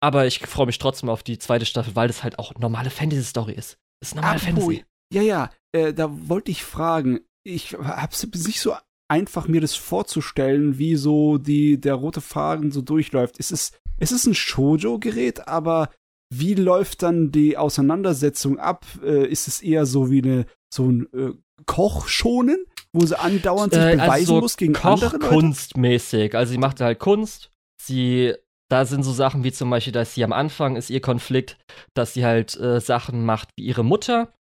Aber 0.02 0.26
ich 0.26 0.40
freue 0.40 0.66
mich 0.66 0.80
trotzdem 0.80 1.10
auf 1.10 1.24
die 1.24 1.38
zweite 1.38 1.66
Staffel, 1.66 1.96
weil 1.96 2.08
das 2.08 2.24
halt 2.24 2.40
auch 2.40 2.54
normale 2.56 2.90
Fantasy-Story 2.90 3.54
ist. 3.54 3.78
Das 4.00 4.10
ist 4.10 4.16
normale 4.16 4.42
Apropos, 4.42 4.64
Fantasy. 4.64 4.86
Ja, 5.14 5.22
ja, 5.22 5.50
äh, 5.74 5.94
da 5.94 6.10
wollte 6.28 6.52
ich 6.52 6.64
fragen. 6.64 7.22
Ich 7.44 7.74
hab's 7.74 8.26
nicht 8.26 8.62
so 8.62 8.74
einfach, 9.08 9.48
mir 9.48 9.62
das 9.62 9.76
vorzustellen, 9.76 10.78
wie 10.78 10.96
so 10.96 11.38
die, 11.38 11.80
der 11.80 11.96
rote 11.96 12.22
Faden 12.22 12.72
so 12.72 12.82
durchläuft. 12.82 13.36
Es 13.40 13.52
ist, 13.52 13.78
es 14.00 14.12
ist 14.12 14.26
ein 14.26 14.34
Shoujo-Gerät, 14.36 15.48
aber 15.48 15.90
wie 16.34 16.54
läuft 16.54 17.04
dann 17.04 17.32
die 17.32 17.58
Auseinandersetzung 17.58 18.58
ab? 18.58 18.86
Äh, 19.04 19.28
ist 19.28 19.48
es 19.48 19.62
eher 19.62 19.86
so 19.86 20.10
wie 20.10 20.24
eine, 20.24 20.46
so 20.74 20.90
ein 20.90 21.08
äh, 21.14 21.34
Kochschonen, 21.66 22.66
wo 22.94 23.06
sie 23.06 23.20
andauernd 23.20 23.74
sich 23.74 23.84
Äh, 23.84 23.92
beweisen 23.98 24.10
also 24.10 24.40
muss 24.40 24.56
gegen 24.58 24.76
andere 24.78 25.18
Leute? 25.18 25.20
Kochkunstmäßig. 25.20 26.34
Also 26.34 26.54
sie 26.54 26.58
macht 26.58 26.80
halt 26.80 27.00
Kunst. 27.00 27.52
Sie, 27.82 28.34
da 28.72 28.86
sind 28.86 29.04
so 29.04 29.12
Sachen 29.12 29.44
wie 29.44 29.52
zum 29.52 29.70
Beispiel, 29.70 29.94
dass 29.94 30.14
sie 30.16 30.24
am 30.24 30.32
Anfang 30.32 30.78
ist 30.78 30.90
ihr 30.90 31.02
Konflikt, 31.02 31.58
dass 31.94 32.14
sie 32.14 32.24
halt 32.26 32.58
äh, 32.58 32.80
Sachen 32.80 33.26
macht 33.26 33.50
wie 33.58 33.66
ihre 33.66 33.84
Mutter. 33.84 34.34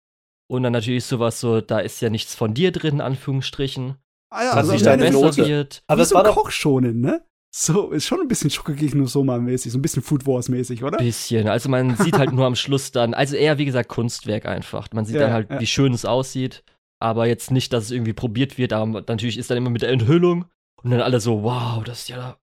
Und 0.49 0.63
dann 0.63 0.73
natürlich 0.73 1.05
sowas 1.05 1.41
so, 1.41 1.61
da 1.61 1.79
ist 1.81 2.01
ja 2.01 2.11
nichts 2.11 2.35
von 2.35 2.55
dir 2.55 2.73
drin, 2.73 2.97
in 2.97 3.01
Anführungsstrichen. 3.01 3.97
Ah 4.33 4.45
ja, 4.45 4.51
also 4.53 4.77
deine 4.79 5.11
Note. 5.11 5.47
wird. 5.47 5.83
Aber 5.89 5.99
das 5.99 6.11
so 6.11 6.15
war 6.15 6.23
ein 6.25 6.29
doch. 6.29 6.37
Kochschonen, 6.37 7.01
ne? 7.01 7.25
So, 7.53 7.91
ist 7.91 8.07
schon 8.07 8.21
ein 8.21 8.29
bisschen 8.29 8.51
Schokogegen 8.51 9.05
Soma-mäßig, 9.05 9.73
so 9.73 9.79
ein 9.79 9.83
bisschen 9.83 10.03
Food 10.03 10.25
Wars-mäßig, 10.25 10.85
oder? 10.85 10.99
Bisschen. 10.99 11.49
Also 11.49 11.69
man 11.69 11.97
sieht 11.99 12.17
halt 12.17 12.33
nur 12.33 12.47
am 12.47 12.55
Schluss 12.55 12.93
dann, 12.93 13.13
also 13.15 13.35
eher 13.35 13.59
wie 13.59 13.65
gesagt 13.65 13.89
Kunstwerk 13.89 14.47
einfach. 14.47 14.87
Man 14.93 15.05
sieht 15.05 15.17
Ja, 15.17 15.23
dann 15.23 15.33
halt, 15.33 15.51
ja. 15.51 15.59
wie 15.61 15.67
schön 15.67 15.93
es 15.93 16.05
aussieht, 16.05 16.63
aber 17.01 17.27
jetzt 17.27 17.51
nicht, 17.51 17.73
dass 17.73 17.85
es 17.85 17.91
irgendwie 17.91 18.13
probiert 18.13 18.57
wird, 18.57 18.73
aber 18.73 19.03
natürlich 19.09 19.37
ist 19.37 19.51
dann 19.51 19.59
immer 19.59 19.71
mit 19.71 19.83
der 19.83 19.91
Enthüllung 19.91 20.45
und 20.81 20.93
dann 20.93 21.01
alle 21.01 21.19
so, 21.19 21.43
wow, 21.43 21.83
das 21.83 22.03
ist 22.03 22.09
ja 22.09 22.37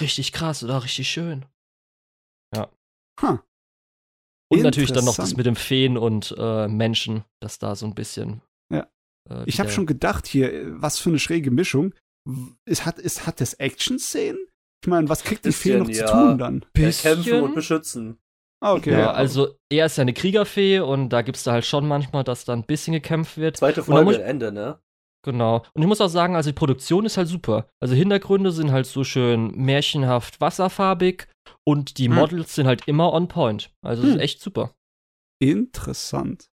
richtig 0.00 0.32
krass 0.32 0.62
oder 0.62 0.82
richtig 0.82 1.08
schön. 1.08 1.46
Huh. 3.20 3.38
Und 4.50 4.62
natürlich 4.62 4.92
dann 4.92 5.04
noch 5.04 5.16
das 5.16 5.36
mit 5.36 5.46
dem 5.46 5.56
Feen 5.56 5.96
und 5.96 6.34
äh, 6.38 6.68
Menschen, 6.68 7.24
dass 7.40 7.58
da 7.58 7.74
so 7.74 7.86
ein 7.86 7.94
bisschen. 7.94 8.42
Ja. 8.72 8.88
Äh, 9.30 9.44
Ich 9.46 9.60
habe 9.60 9.70
schon 9.70 9.86
gedacht 9.86 10.26
hier, 10.26 10.52
äh, 10.52 10.80
was 10.80 10.98
für 10.98 11.10
eine 11.10 11.18
schräge 11.18 11.50
Mischung. 11.50 11.94
Es 12.64 12.84
hat, 12.84 12.98
es 12.98 13.26
hat 13.26 13.40
das 13.40 13.54
Action-Szenen? 13.54 14.38
Ich 14.82 14.88
meine, 14.88 15.08
was 15.08 15.24
kriegt 15.24 15.44
die 15.44 15.52
Fee 15.52 15.78
Bisschen, 15.78 15.82
noch 15.82 15.88
ja. 15.88 16.06
zu 16.06 16.12
tun 16.12 16.38
dann? 16.38 16.64
Kämpfen 16.74 17.42
und 17.42 17.54
beschützen. 17.54 18.18
Ah, 18.60 18.74
okay. 18.74 18.92
Ja, 18.92 19.12
also 19.12 19.56
er 19.70 19.86
ist 19.86 19.96
ja 19.96 20.02
eine 20.02 20.12
Kriegerfee 20.12 20.80
und 20.80 21.08
da 21.08 21.22
gibt's 21.22 21.44
da 21.44 21.52
halt 21.52 21.64
schon 21.64 21.86
manchmal, 21.86 22.22
dass 22.22 22.44
da 22.44 22.52
ein 22.52 22.64
bisschen 22.64 22.92
gekämpft 22.92 23.36
wird. 23.36 23.56
Zweite 23.56 23.82
Folge, 23.82 24.22
Ende, 24.22 24.52
ne? 24.52 24.80
Genau. 25.24 25.62
Und 25.74 25.82
ich 25.82 25.86
muss 25.88 26.00
auch 26.00 26.08
sagen, 26.08 26.34
also 26.34 26.50
die 26.50 26.54
Produktion 26.54 27.06
ist 27.06 27.16
halt 27.16 27.28
super. 27.28 27.68
Also 27.80 27.94
Hintergründe 27.94 28.50
sind 28.50 28.72
halt 28.72 28.86
so 28.86 29.04
schön 29.04 29.52
märchenhaft 29.56 30.40
wasserfarbig 30.40 31.28
und 31.64 31.98
die 31.98 32.08
Hm. 32.08 32.14
Models 32.16 32.54
sind 32.54 32.66
halt 32.66 32.88
immer 32.88 33.12
on 33.12 33.28
point. 33.28 33.72
Also 33.84 34.02
es 34.02 34.08
Hm. 34.08 34.14
ist 34.16 34.22
echt 34.22 34.40
super. 34.40 34.74
Interessant. 35.40 36.46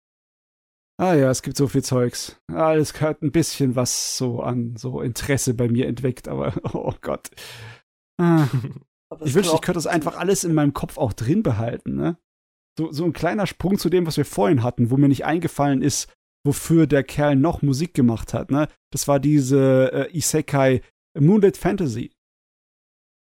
Ah 0.99 1.15
ja, 1.15 1.31
es 1.31 1.43
gibt 1.43 1.57
so 1.57 1.69
viel 1.69 1.85
Zeugs. 1.85 2.41
Alles 2.53 2.99
hat 3.01 3.23
ein 3.23 3.31
bisschen 3.33 3.77
was 3.77 4.17
so 4.17 4.41
an 4.41 4.77
so 4.77 5.01
Interesse 5.03 5.53
bei 5.55 5.69
mir 5.69 5.87
entweckt, 5.87 6.27
aber 6.27 6.55
oh 6.75 6.95
Gott. 7.01 7.31
Ah, 8.21 8.47
Aber 9.13 9.25
ich 9.25 9.35
wünschte, 9.35 9.55
ich 9.55 9.61
könnte 9.61 9.77
das 9.77 9.87
einfach 9.87 10.17
alles 10.17 10.43
in 10.43 10.53
meinem 10.53 10.73
Kopf 10.75 10.99
auch 10.99 11.13
drin 11.13 11.45
behalten, 11.45 11.95
ne? 11.95 12.17
So, 12.77 12.91
so 12.91 13.05
ein 13.05 13.13
kleiner 13.13 13.47
Sprung 13.47 13.79
zu 13.79 13.89
dem, 13.89 14.05
was 14.05 14.17
wir 14.17 14.25
vorhin 14.25 14.65
hatten, 14.65 14.91
wo 14.91 14.97
mir 14.97 15.07
nicht 15.07 15.25
eingefallen 15.25 15.81
ist, 15.81 16.13
wofür 16.47 16.87
der 16.87 17.03
Kerl 17.03 17.37
noch 17.37 17.63
Musik 17.63 17.95
gemacht 17.95 18.33
hat, 18.33 18.51
ne? 18.51 18.69
Das 18.91 19.09
war 19.09 19.21
diese 19.21 19.93
äh, 19.93 20.17
Isekai 20.17 20.81
Moonlit 21.19 21.57
Fantasy. 21.57 22.11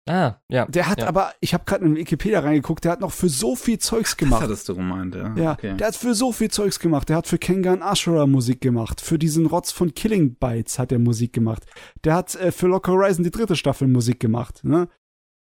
Ah, 0.10 0.36
ja. 0.50 0.66
Der 0.66 0.88
hat 0.90 1.00
ja. 1.00 1.08
aber, 1.08 1.34
ich 1.42 1.54
habe 1.54 1.64
gerade 1.66 1.86
in 1.86 1.96
Wikipedia 1.96 2.40
reingeguckt, 2.40 2.84
der 2.84 2.94
hat 2.94 3.02
noch 3.02 3.12
für 3.12 3.30
so 3.30 3.56
viel 3.56 3.78
Zeugs 3.78 4.12
Das 4.12 4.18
gemacht. 4.18 4.42
hattest 4.42 4.68
du 4.68 4.76
gemeint, 4.76 5.14
ja. 5.14 5.34
Ja, 5.36 5.52
okay. 5.54 5.78
der 5.78 5.88
hat 5.88 5.96
für 5.96 6.16
so 6.16 6.32
viel 6.32 6.50
Zeugs 6.50 6.80
gemacht. 6.80 7.08
Der 7.10 7.18
hat 7.18 7.28
für 7.28 7.38
Kengan 7.38 7.84
Ashura 7.84 8.26
Musik 8.26 8.62
gemacht. 8.62 9.00
Für 9.00 9.20
diesen 9.20 9.46
Rotz 9.46 9.72
von 9.72 9.94
Killing 9.94 10.36
Bites 10.36 10.80
hat 10.80 10.92
er 10.92 11.00
Musik 11.00 11.34
gemacht. 11.34 11.66
Der 12.04 12.16
hat 12.16 12.36
äh, 12.36 12.52
für 12.52 12.68
Lock 12.68 12.88
Horizon 12.88 13.24
die 13.24 13.32
dritte 13.32 13.56
Staffel 13.56 13.88
Musik 13.88 14.20
gemacht. 14.20 14.64
Ne? 14.64 14.88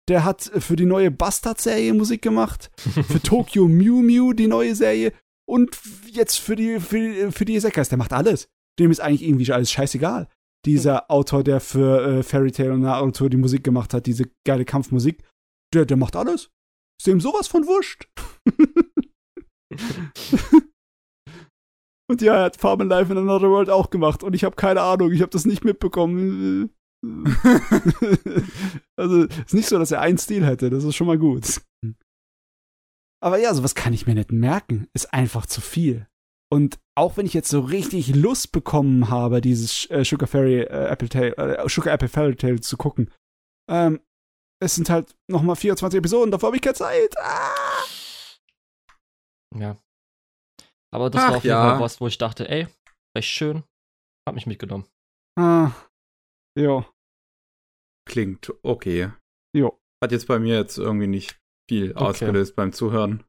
Der 0.07 0.23
hat 0.23 0.51
äh, 0.53 0.61
für 0.61 0.75
die 0.75 0.85
neue 0.85 1.09
Bastard-Serie 1.09 1.93
Musik 1.93 2.21
gemacht. 2.21 2.69
für 2.77 3.21
Tokyo 3.21 3.67
Mew 3.67 4.03
Mew 4.03 4.33
die 4.33 4.47
neue 4.47 4.75
Serie. 4.75 5.11
Und 5.51 5.77
jetzt 6.09 6.37
für 6.39 6.55
die, 6.55 6.79
für, 6.79 6.97
die- 6.97 7.31
für 7.31 7.43
die 7.43 7.55
Isekais. 7.55 7.89
Der 7.89 7.97
macht 7.97 8.13
alles. 8.13 8.47
Dem 8.79 8.89
ist 8.89 9.01
eigentlich 9.01 9.23
irgendwie 9.23 9.51
alles 9.51 9.69
scheißegal. 9.71 10.29
Dieser 10.65 11.11
Autor, 11.11 11.43
der 11.43 11.59
für 11.59 12.19
äh, 12.19 12.23
Fairy 12.23 12.51
Tail 12.51 12.71
und 12.71 12.81
Naruto 12.81 13.27
die 13.27 13.35
Musik 13.37 13.63
gemacht 13.63 13.93
hat, 13.93 14.05
diese 14.05 14.29
geile 14.47 14.63
Kampfmusik, 14.63 15.21
der, 15.73 15.85
der 15.85 15.97
macht 15.97 16.15
alles. 16.15 16.51
Ist 16.99 17.07
dem 17.07 17.19
sowas 17.19 17.47
von 17.47 17.65
wurscht. 17.67 18.07
Und 22.09 22.21
ja, 22.21 22.35
er 22.35 22.43
hat 22.43 22.57
Farm 22.57 22.81
Life 22.81 23.11
in 23.11 23.17
Another 23.17 23.49
World 23.49 23.69
auch 23.69 23.89
gemacht 23.89 24.21
und 24.21 24.35
ich 24.35 24.43
habe 24.43 24.57
keine 24.57 24.81
Ahnung, 24.81 25.13
ich 25.13 25.21
habe 25.21 25.29
das 25.29 25.45
nicht 25.45 25.63
mitbekommen. 25.63 26.69
also, 28.99 29.23
ist 29.23 29.53
nicht 29.53 29.69
so, 29.69 29.79
dass 29.79 29.91
er 29.91 30.01
einen 30.01 30.17
Stil 30.17 30.45
hätte, 30.45 30.69
das 30.69 30.83
ist 30.83 30.95
schon 30.95 31.07
mal 31.07 31.17
gut. 31.17 31.61
Aber 33.23 33.37
ja, 33.37 33.53
sowas 33.53 33.75
kann 33.75 33.93
ich 33.93 34.07
mir 34.07 34.15
nicht 34.15 34.31
merken, 34.31 34.87
ist 34.93 35.13
einfach 35.13 35.45
zu 35.45 35.61
viel. 35.61 36.07
Und 36.51 36.79
auch 36.97 37.17
wenn 37.17 37.25
ich 37.25 37.33
jetzt 37.33 37.49
so 37.49 37.61
richtig 37.61 38.15
Lust 38.15 38.51
bekommen 38.51 39.09
habe, 39.09 39.39
dieses 39.41 39.89
äh, 39.89 40.03
Sugar 40.03 40.27
Fairy 40.27 40.61
äh, 40.61 40.87
Apple 40.87 41.07
Tale, 41.07 41.37
äh, 41.37 41.69
Sugar 41.69 41.93
Apple 41.93 42.09
Fairy 42.09 42.35
Tale 42.35 42.59
zu 42.59 42.75
gucken, 42.77 43.11
ähm, 43.69 44.01
es 44.61 44.75
sind 44.75 44.89
halt 44.89 45.15
nochmal 45.29 45.55
24 45.55 45.99
Episoden, 45.99 46.31
davor 46.31 46.47
habe 46.47 46.57
ich 46.57 46.61
keine 46.61 46.75
Zeit. 46.75 47.15
Ah! 47.17 47.53
Ja. 49.55 49.77
Aber 50.93 51.09
das 51.09 51.21
Ach, 51.21 51.29
war 51.29 51.37
auf 51.37 51.43
jeden 51.43 51.55
ja. 51.55 51.71
Fall 51.71 51.79
was, 51.79 52.01
wo 52.01 52.07
ich 52.07 52.17
dachte, 52.17 52.49
ey, 52.49 52.67
recht 53.15 53.29
schön. 53.29 53.63
Hab 54.27 54.35
mich 54.35 54.45
mitgenommen. 54.45 54.85
Ah. 55.39 55.71
Jo, 56.59 56.85
Klingt 58.11 58.51
okay. 58.63 59.11
jo. 59.55 59.79
Hat 60.03 60.11
jetzt 60.11 60.27
bei 60.27 60.39
mir 60.39 60.57
jetzt 60.57 60.77
irgendwie 60.77 61.07
nicht 61.07 61.39
viel 61.71 61.91
Okay. 61.91 62.03
ausgelöst 62.03 62.55
beim 62.57 62.73
Zuhören. 62.73 63.23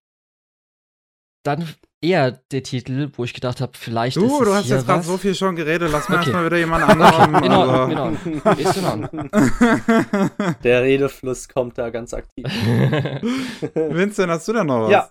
Dann 1.45 1.69
eher 2.01 2.33
der 2.51 2.63
Titel, 2.65 3.11
wo 3.17 3.23
ich 3.25 3.35
gedacht 3.35 3.61
habe, 3.61 3.73
vielleicht 3.77 4.17
ist 4.17 4.23
Du, 4.23 4.27
es 4.41 4.45
du 4.49 4.55
hast 4.55 4.65
hier 4.67 4.77
jetzt 4.77 4.87
gerade 4.87 5.03
so 5.05 5.17
viel 5.17 5.35
schon 5.37 5.55
geredet, 5.55 5.91
lass 5.93 6.09
mal 6.09 6.17
Okay. 6.17 6.25
erstmal 6.27 6.47
wieder 6.47 6.59
jemand 6.59 6.85
anderen. 6.89 7.45
in 7.45 7.53
Ordnung, 7.53 7.91
in 7.91 7.99
also. 7.99 8.13
Ordnung. 8.13 8.59
Ist 8.59 8.77
in 8.77 8.85
Ordnung. 8.85 9.31
Der 10.65 10.83
Redefluss 10.83 11.49
kommt 11.49 11.79
da 11.79 11.91
ganz 11.91 12.13
aktiv. 12.15 12.45
Vincent, 13.75 14.31
hast 14.31 14.49
du 14.49 14.53
denn 14.53 14.67
noch 14.67 14.83
was? 14.87 14.91
Ja. 14.91 15.11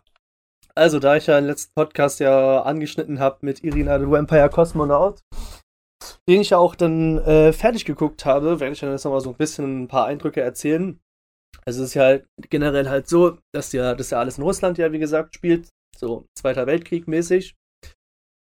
Also, 0.76 1.00
da 1.00 1.16
ich 1.18 1.27
ja 1.27 1.38
im 1.38 1.45
letzten 1.45 1.74
Podcast 1.74 2.19
ja 2.22 2.61
angeschnitten 2.64 3.19
habe 3.19 3.38
mit 3.42 3.64
Irina 3.64 3.98
the 4.00 4.10
Vampire 4.10 4.50
Cosmonaut, 4.50 5.19
den 6.30 6.42
ich 6.42 6.50
ja 6.51 6.58
auch 6.58 6.76
dann 6.76 7.18
äh, 7.19 7.51
fertig 7.53 7.84
geguckt 7.85 8.26
habe, 8.26 8.60
werde 8.61 8.74
ich 8.74 8.80
dann 8.80 8.92
jetzt 8.92 9.03
nochmal 9.03 9.19
so 9.22 9.30
ein 9.32 9.35
bisschen 9.38 9.84
ein 9.84 9.88
paar 9.90 10.06
Eindrücke 10.08 10.42
erzählen. 10.42 11.00
Also 11.65 11.83
es 11.83 11.90
ist 11.90 11.93
ja 11.93 12.03
halt 12.03 12.27
generell 12.49 12.90
halt 12.90 13.07
so, 13.07 13.38
dass 13.53 13.72
ja, 13.72 13.93
dass 13.93 14.09
ja 14.09 14.19
alles 14.19 14.38
in 14.38 14.43
Russland 14.43 14.77
ja, 14.77 14.91
wie 14.91 14.99
gesagt, 14.99 15.35
spielt, 15.35 15.69
so 15.95 16.25
Zweiter 16.38 16.67
Weltkrieg 16.67 17.07
mäßig. 17.07 17.56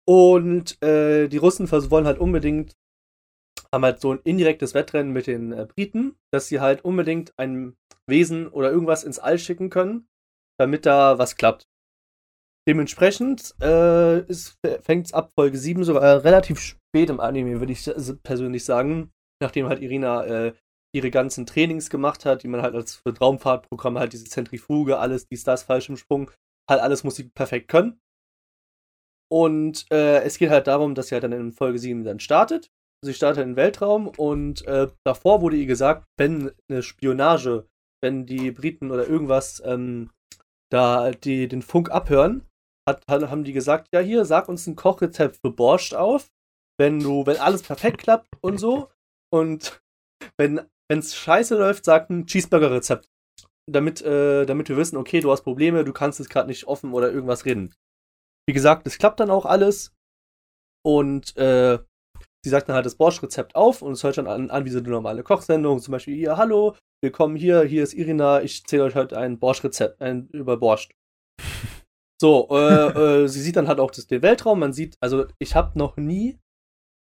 Und 0.08 0.82
äh, 0.84 1.28
die 1.28 1.38
Russen 1.38 1.70
wollen 1.72 2.06
halt 2.06 2.20
unbedingt, 2.20 2.74
haben 3.74 3.86
halt 3.86 4.02
so 4.02 4.14
ein 4.14 4.20
indirektes 4.24 4.74
Wettrennen 4.74 5.14
mit 5.14 5.28
den 5.28 5.52
äh, 5.52 5.66
Briten, 5.66 6.16
dass 6.34 6.48
sie 6.48 6.60
halt 6.60 6.84
unbedingt 6.84 7.34
ein 7.38 7.76
Wesen 8.08 8.48
oder 8.48 8.72
irgendwas 8.72 9.04
ins 9.04 9.20
All 9.20 9.40
schicken 9.40 9.70
können, 9.70 10.08
damit 10.60 10.86
da 10.86 11.18
was 11.18 11.36
klappt. 11.36 11.66
Dementsprechend 12.68 13.56
äh, 13.62 14.24
fängt 14.82 15.08
es 15.08 15.14
ab 15.14 15.32
Folge 15.36 15.58
7 15.58 15.84
sogar 15.84 16.24
relativ 16.24 16.60
spät 16.60 17.10
im 17.10 17.20
Anime, 17.20 17.60
würde 17.60 17.74
ich 17.74 17.90
persönlich 18.24 18.66
sagen. 18.66 19.12
Nachdem 19.42 19.68
halt 19.68 19.82
Irina 19.82 20.26
äh, 20.26 20.54
ihre 20.94 21.12
ganzen 21.12 21.46
Trainings 21.46 21.90
gemacht 21.90 22.26
hat, 22.26 22.44
die 22.44 22.48
man 22.48 22.62
halt 22.62 22.76
als 22.76 22.96
für 22.96 23.18
Raumfahrtprogramme 23.18 24.00
halt 24.00 24.14
diese 24.14 24.26
Zentrifuge, 24.26 25.00
alles, 25.00 25.28
dies, 25.28 25.44
das, 25.44 25.64
Fallschirmsprung, 25.64 26.32
halt 26.70 26.82
alles 26.82 27.04
muss 27.04 27.16
sie 27.16 27.30
perfekt 27.30 27.70
können. 27.70 28.00
Und 29.32 29.86
äh, 29.92 30.22
es 30.24 30.38
geht 30.38 30.50
halt 30.50 30.68
darum, 30.68 30.94
dass 30.94 31.08
sie 31.08 31.16
halt 31.16 31.24
dann 31.24 31.32
in 31.32 31.54
Folge 31.54 31.80
7 31.80 32.04
dann 32.04 32.20
startet. 32.20 32.70
Sie 33.04 33.14
startet 33.14 33.44
in 33.44 33.52
den 33.52 33.56
Weltraum 33.56 34.10
und 34.10 34.66
äh, 34.68 34.90
davor 35.06 35.42
wurde 35.42 35.56
ihr 35.56 35.66
gesagt, 35.66 36.06
wenn 36.18 36.52
eine 36.70 36.84
Spionage, 36.84 37.66
wenn 38.04 38.26
die 38.26 38.52
Briten 38.52 38.92
oder 38.92 39.08
irgendwas 39.08 39.62
ähm, 39.66 40.12
da 40.72 41.12
die 41.12 41.48
den 41.48 41.62
Funk 41.62 41.90
abhören, 41.90 42.46
hat, 42.88 43.04
haben 43.08 43.44
die 43.44 43.54
gesagt, 43.54 43.88
ja 43.94 44.02
hier, 44.02 44.26
sag 44.26 44.50
uns 44.50 44.68
ein 44.68 44.76
Kochrezept 44.76 45.38
für 45.38 45.52
Borscht 45.52 45.94
auf, 45.94 46.28
wenn 46.80 47.00
du, 47.00 47.26
wenn 47.26 47.38
alles 47.38 47.64
perfekt 47.64 48.00
klappt 48.00 48.28
und 48.42 48.60
so. 48.60 48.90
Und 49.34 49.82
wenn 50.38 50.62
es 51.00 51.16
scheiße 51.16 51.58
läuft, 51.58 51.86
sag 51.86 52.10
ein 52.10 52.26
Cheeseburger-Rezept. 52.26 53.10
Damit, 53.70 54.02
äh, 54.02 54.46
damit 54.46 54.70
wir 54.70 54.78
wissen, 54.78 54.98
okay, 54.98 55.22
du 55.22 55.32
hast 55.32 55.44
Probleme, 55.44 55.86
du 55.86 55.94
kannst 55.94 56.20
jetzt 56.20 56.30
gerade 56.30 56.48
nicht 56.48 56.68
offen 56.68 56.94
oder 56.94 57.12
irgendwas 57.12 57.46
reden. 57.46 57.74
Wie 58.48 58.54
gesagt, 58.54 58.88
es 58.88 58.98
klappt 58.98 59.20
dann 59.20 59.30
auch 59.30 59.46
alles. 59.46 59.94
Und 60.84 61.38
äh, 61.38 61.80
sie 62.44 62.50
sagt 62.50 62.68
dann 62.68 62.76
halt 62.76 62.86
das 62.86 62.96
Borscht-Rezept 62.96 63.56
auf 63.56 63.82
und 63.82 63.94
es 63.94 64.04
hört 64.04 64.18
dann 64.18 64.28
an, 64.28 64.50
an 64.50 64.66
wie 64.66 64.70
so 64.70 64.80
eine 64.80 64.90
normale 64.90 65.24
Kochsendung. 65.24 65.80
Zum 65.80 65.92
Beispiel, 65.92 66.16
hier, 66.16 66.38
hallo, 66.38 66.76
willkommen 67.04 67.36
hier, 67.36 67.62
hier 67.64 67.84
ist 67.84 67.94
Irina, 67.94 68.42
ich 68.42 68.62
erzähle 68.62 68.86
euch 68.86 68.96
heute 68.96 69.18
ein 69.18 69.40
Borscht-Rezept, 69.40 70.02
ein 70.02 70.28
über 70.30 70.58
Borscht. 70.58 70.92
So, 72.20 72.48
äh, 72.52 73.24
äh, 73.24 73.28
sie 73.28 73.42
sieht 73.42 73.56
dann 73.56 73.68
halt 73.68 73.80
auch 73.80 73.92
das, 73.92 74.08
den 74.08 74.24
Weltraum, 74.24 74.60
man 74.60 74.74
sieht, 74.74 74.96
also 75.02 75.28
ich 75.40 75.56
habe 75.56 75.78
noch 75.78 75.98
nie, 75.98 76.40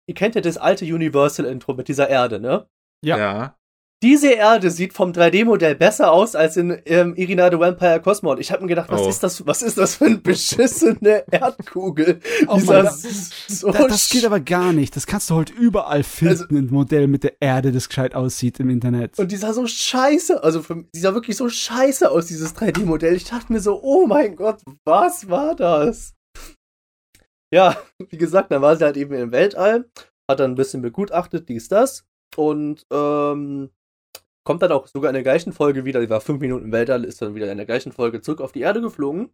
ihr 0.09 0.15
kennt 0.15 0.35
ja 0.35 0.41
das 0.41 0.57
alte 0.57 0.85
Universal-Intro 0.85 1.75
mit 1.75 1.87
dieser 1.87 2.09
Erde, 2.09 2.39
ne? 2.39 2.67
Ja. 3.05 3.17
ja. 3.17 3.58
Diese 4.01 4.31
Erde 4.31 4.71
sieht 4.71 4.93
vom 4.93 5.11
3D-Modell 5.11 5.75
besser 5.75 6.13
aus 6.13 6.33
als 6.33 6.55
in 6.55 6.81
ähm, 6.85 7.15
Irina 7.17 7.51
the 7.51 7.59
Vampire 7.59 8.01
Cosmos. 8.01 8.39
Ich 8.39 8.49
habe 8.49 8.61
mir 8.61 8.69
gedacht, 8.69 8.89
was 8.89 9.01
Oh. 9.01 9.09
ist 9.09 9.21
das, 9.23 9.45
was 9.45 9.61
ist 9.61 9.77
das 9.77 9.95
für 9.95 10.05
eine 10.05 10.19
beschissene 10.19 11.25
Erdkugel? 11.29 12.21
Oh 12.47 12.55
Dieser 12.55 12.83
Mann, 12.83 12.93
so 12.93 13.71
Da, 13.71 13.87
das 13.87 14.09
geht 14.09 14.23
aber 14.23 14.39
gar 14.39 14.71
nicht. 14.71 14.95
Das 14.95 15.05
kannst 15.05 15.29
du 15.29 15.35
heute 15.35 15.51
überall 15.51 16.03
finden, 16.03 16.31
Also- 16.31 16.45
ein 16.49 16.67
Modell 16.67 17.07
mit 17.07 17.25
der 17.25 17.41
Erde, 17.41 17.73
das 17.73 17.89
gescheit 17.89 18.15
aussieht 18.15 18.61
im 18.61 18.69
Internet. 18.69 19.19
Und 19.19 19.33
die 19.33 19.35
sah 19.35 19.51
so 19.51 19.67
scheiße, 19.67 20.41
also 20.43 20.61
für, 20.61 20.85
die 20.95 20.99
sah 20.99 21.13
wirklich 21.13 21.35
so 21.35 21.49
scheiße 21.49 22.09
aus, 22.09 22.27
dieses 22.27 22.55
3D-Modell. 22.55 23.15
Ich 23.15 23.25
dachte 23.25 23.51
mir 23.51 23.59
so, 23.59 23.81
oh 23.83 24.07
mein 24.07 24.37
Gott, 24.37 24.61
was 24.85 25.29
war 25.29 25.55
das? 25.57 26.13
Ja, 27.53 27.75
wie 28.09 28.17
gesagt, 28.17 28.49
dann 28.51 28.61
war 28.61 28.77
sie 28.77 28.85
halt 28.85 28.95
eben 28.95 29.13
im 29.15 29.33
Weltall, 29.33 29.89
hat 30.31 30.39
dann 30.39 30.51
ein 30.51 30.55
bisschen 30.55 30.81
begutachtet, 30.81 31.49
dies, 31.49 31.67
das. 31.67 32.05
Und 32.37 32.85
ähm, 32.93 33.71
kommt 34.49 34.63
dann 34.63 34.71
auch 34.71 34.87
sogar 34.87 35.11
in 35.11 35.13
der 35.13 35.21
gleichen 35.21 35.53
Folge 35.53 35.85
wieder, 35.85 36.01
die 36.01 36.09
war 36.09 36.21
fünf 36.21 36.41
Minuten 36.41 36.71
Weltall, 36.71 37.03
ist 37.03 37.21
dann 37.21 37.35
wieder 37.35 37.51
in 37.51 37.57
der 37.57 37.67
gleichen 37.67 37.91
Folge 37.91 38.19
zurück 38.19 38.41
auf 38.41 38.51
die 38.51 38.61
Erde 38.61 38.81
geflogen. 38.81 39.31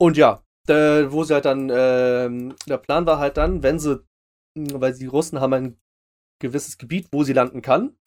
Und 0.00 0.16
ja, 0.16 0.42
da, 0.64 1.12
wo 1.12 1.24
sie 1.24 1.34
halt 1.34 1.44
dann, 1.44 1.70
ähm, 1.70 2.56
der 2.66 2.78
Plan 2.78 3.04
war 3.04 3.18
halt 3.18 3.36
dann, 3.36 3.62
wenn 3.62 3.78
sie, 3.78 4.02
weil 4.56 4.94
die 4.94 5.04
Russen 5.04 5.40
haben 5.40 5.52
ein 5.52 5.80
gewisses 6.40 6.78
Gebiet, 6.78 7.08
wo 7.12 7.22
sie 7.22 7.34
landen 7.34 7.60
kann. 7.60 7.98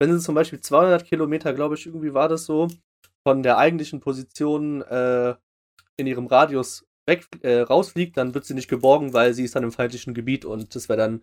Wenn 0.00 0.14
sie 0.14 0.24
zum 0.24 0.34
Beispiel 0.34 0.60
200 0.60 1.04
Kilometer, 1.04 1.52
glaube 1.52 1.74
ich, 1.74 1.84
irgendwie 1.84 2.14
war 2.14 2.30
das 2.30 2.46
so, 2.46 2.68
von 3.22 3.42
der 3.42 3.58
eigentlichen 3.58 4.00
Position 4.00 4.80
äh, 4.80 5.34
in 5.98 6.06
ihrem 6.06 6.26
Radius 6.26 6.86
weg 7.06 7.26
äh, 7.42 7.60
rausfliegt, 7.60 8.16
dann 8.16 8.32
wird 8.32 8.46
sie 8.46 8.54
nicht 8.54 8.68
geborgen, 8.68 9.12
weil 9.12 9.34
sie 9.34 9.44
ist 9.44 9.56
dann 9.56 9.62
im 9.62 9.72
feindlichen 9.72 10.14
Gebiet 10.14 10.46
und 10.46 10.74
das 10.74 10.88
wäre 10.88 11.00
dann 11.00 11.22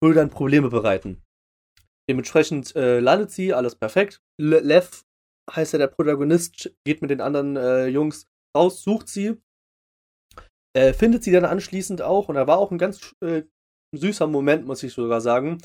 würde 0.00 0.20
dann 0.20 0.30
Probleme 0.30 0.70
bereiten. 0.70 1.22
Dementsprechend 2.08 2.74
äh, 2.76 3.00
landet 3.00 3.30
sie, 3.30 3.54
alles 3.54 3.76
perfekt. 3.76 4.22
Le 4.40 4.60
Lev 4.60 5.04
heißt 5.50 5.72
ja 5.72 5.78
der 5.78 5.88
Protagonist, 5.88 6.74
geht 6.84 7.02
mit 7.02 7.10
den 7.10 7.20
anderen 7.20 7.56
äh, 7.56 7.86
Jungs 7.86 8.26
raus, 8.56 8.82
sucht 8.82 9.08
sie, 9.08 9.40
äh, 10.76 10.92
findet 10.92 11.22
sie 11.24 11.32
dann 11.32 11.44
anschließend 11.44 12.02
auch 12.02 12.28
und 12.28 12.34
da 12.34 12.46
war 12.46 12.58
auch 12.58 12.70
ein 12.70 12.78
ganz 12.78 13.14
äh, 13.20 13.42
süßer 13.96 14.26
Moment, 14.26 14.66
muss 14.66 14.82
ich 14.82 14.92
sogar 14.92 15.20
sagen, 15.20 15.62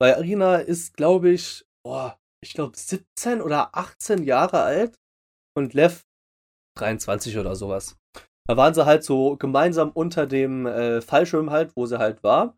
weil 0.00 0.14
Arina 0.14 0.56
ist, 0.56 0.96
glaube 0.96 1.30
ich, 1.30 1.64
boah, 1.84 2.18
ich 2.42 2.54
glaube 2.54 2.76
17 2.76 3.40
oder 3.40 3.76
18 3.76 4.24
Jahre 4.24 4.62
alt 4.62 4.98
und 5.56 5.74
Lev 5.74 6.04
23 6.78 7.38
oder 7.38 7.54
sowas. 7.54 7.98
Da 8.48 8.56
waren 8.56 8.74
sie 8.74 8.86
halt 8.86 9.04
so 9.04 9.36
gemeinsam 9.36 9.90
unter 9.90 10.26
dem 10.26 10.66
äh, 10.66 11.00
Fallschirm 11.00 11.50
halt, 11.50 11.76
wo 11.76 11.86
sie 11.86 11.98
halt 11.98 12.22
war. 12.22 12.56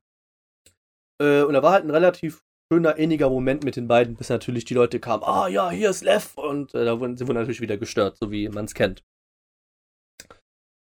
Äh, 1.21 1.43
und 1.43 1.53
da 1.55 1.63
war 1.63 1.73
halt 1.73 1.85
ein 1.85 1.91
relativ 1.91 2.44
schöner, 2.73 2.97
inniger 2.97 3.31
Moment 3.31 3.65
mit 3.65 3.77
den 3.77 3.89
beiden, 3.89 4.15
bis 4.15 4.29
natürlich 4.29 4.65
die 4.65 4.75
Leute 4.75 5.01
kamen, 5.01 5.23
ah 5.23 5.49
ja, 5.49 5.71
hier 5.71 5.91
ist 5.91 6.03
Lev 6.03 6.37
und 6.37 6.75
äh, 6.75 6.85
da 6.85 6.99
wurden, 6.99 7.17
sie 7.17 7.27
wurden 7.27 7.39
natürlich 7.39 7.61
wieder 7.61 7.77
gestört, 7.77 8.17
so 8.19 8.31
wie 8.31 8.49
man 8.49 8.65
es 8.65 8.75
kennt. 8.75 9.03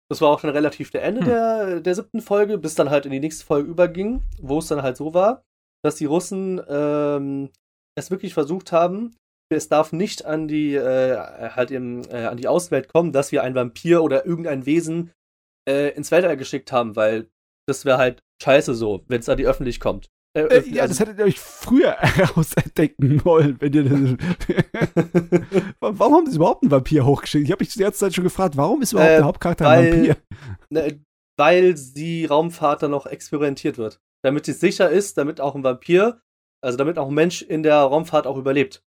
Das 0.09 0.21
war 0.21 0.29
auch 0.29 0.39
schon 0.39 0.49
relativ 0.49 0.91
der 0.91 1.03
Ende 1.03 1.21
Hm. 1.21 1.27
der, 1.27 1.79
der 1.81 1.95
siebten 1.95 2.21
Folge, 2.21 2.57
bis 2.57 2.75
dann 2.75 2.89
halt 2.89 3.05
in 3.05 3.11
die 3.11 3.19
nächste 3.19 3.45
Folge 3.45 3.69
überging, 3.69 4.23
wo 4.41 4.59
es 4.59 4.67
dann 4.67 4.81
halt 4.81 4.97
so 4.97 5.13
war, 5.13 5.43
dass 5.83 5.95
die 5.95 6.05
Russen 6.05 6.61
ähm, 6.67 7.49
es 7.97 8.09
wirklich 8.11 8.33
versucht 8.33 8.71
haben, 8.71 9.15
es 9.49 9.69
darf 9.69 9.91
nicht 9.93 10.25
an 10.25 10.47
die, 10.47 10.75
äh, 10.75 11.17
halt 11.51 11.71
im, 11.71 12.03
äh, 12.09 12.25
an 12.25 12.37
die 12.37 12.47
Außenwelt 12.47 12.89
kommen, 12.89 13.11
dass 13.11 13.31
wir 13.31 13.43
ein 13.43 13.55
Vampir 13.55 14.03
oder 14.03 14.25
irgendein 14.25 14.65
Wesen 14.65 15.11
äh, 15.67 15.89
ins 15.95 16.11
Weltall 16.11 16.37
geschickt 16.37 16.71
haben, 16.71 16.95
weil 16.95 17.29
das 17.67 17.85
wäre 17.85 17.97
halt 17.97 18.21
scheiße 18.41 18.73
so, 18.73 19.03
wenn 19.07 19.19
es 19.19 19.29
an 19.29 19.37
die 19.37 19.47
Öffentlichkeit 19.47 19.83
kommt. 19.83 20.07
Äh, 20.37 20.57
äh, 20.59 20.69
ja, 20.69 20.87
das 20.87 20.99
hättet 20.99 21.19
ihr 21.19 21.25
euch 21.25 21.39
früher 21.39 21.91
herausdenken 21.99 23.23
wollen, 23.25 23.57
wenn 23.59 23.73
ihr 23.73 23.83
das 23.83 24.17
Warum 25.79 26.13
haben 26.15 26.29
sie 26.29 26.35
überhaupt 26.35 26.63
einen 26.63 26.71
Vampir 26.71 27.05
hochgeschickt? 27.05 27.45
Ich 27.45 27.51
habe 27.51 27.63
mich 27.63 27.73
die 27.73 27.79
ganze 27.79 27.99
Zeit 27.99 28.13
schon 28.13 28.23
gefragt, 28.23 28.57
warum 28.57 28.81
ist 28.81 28.93
überhaupt 28.93 29.11
Äh, 29.11 29.15
der 29.17 29.25
Hauptcharakter 29.25 29.65
weil- 29.65 29.85
ein 29.85 29.93
Vampir? 29.93 30.17
Ne, 30.69 30.99
weil 31.37 31.73
die 31.75 32.25
Raumfahrt 32.25 32.83
dann 32.83 32.91
noch 32.91 33.05
experimentiert 33.05 33.77
wird. 33.77 33.99
Damit 34.23 34.45
sie 34.45 34.53
sicher 34.53 34.89
ist, 34.89 35.17
damit 35.17 35.39
auch 35.39 35.55
ein 35.55 35.63
Vampir, 35.63 36.19
also 36.61 36.77
damit 36.77 36.97
auch 36.97 37.07
ein 37.07 37.13
Mensch 37.13 37.41
in 37.41 37.63
der 37.63 37.77
Raumfahrt 37.77 38.27
auch 38.27 38.37
überlebt. 38.37 38.83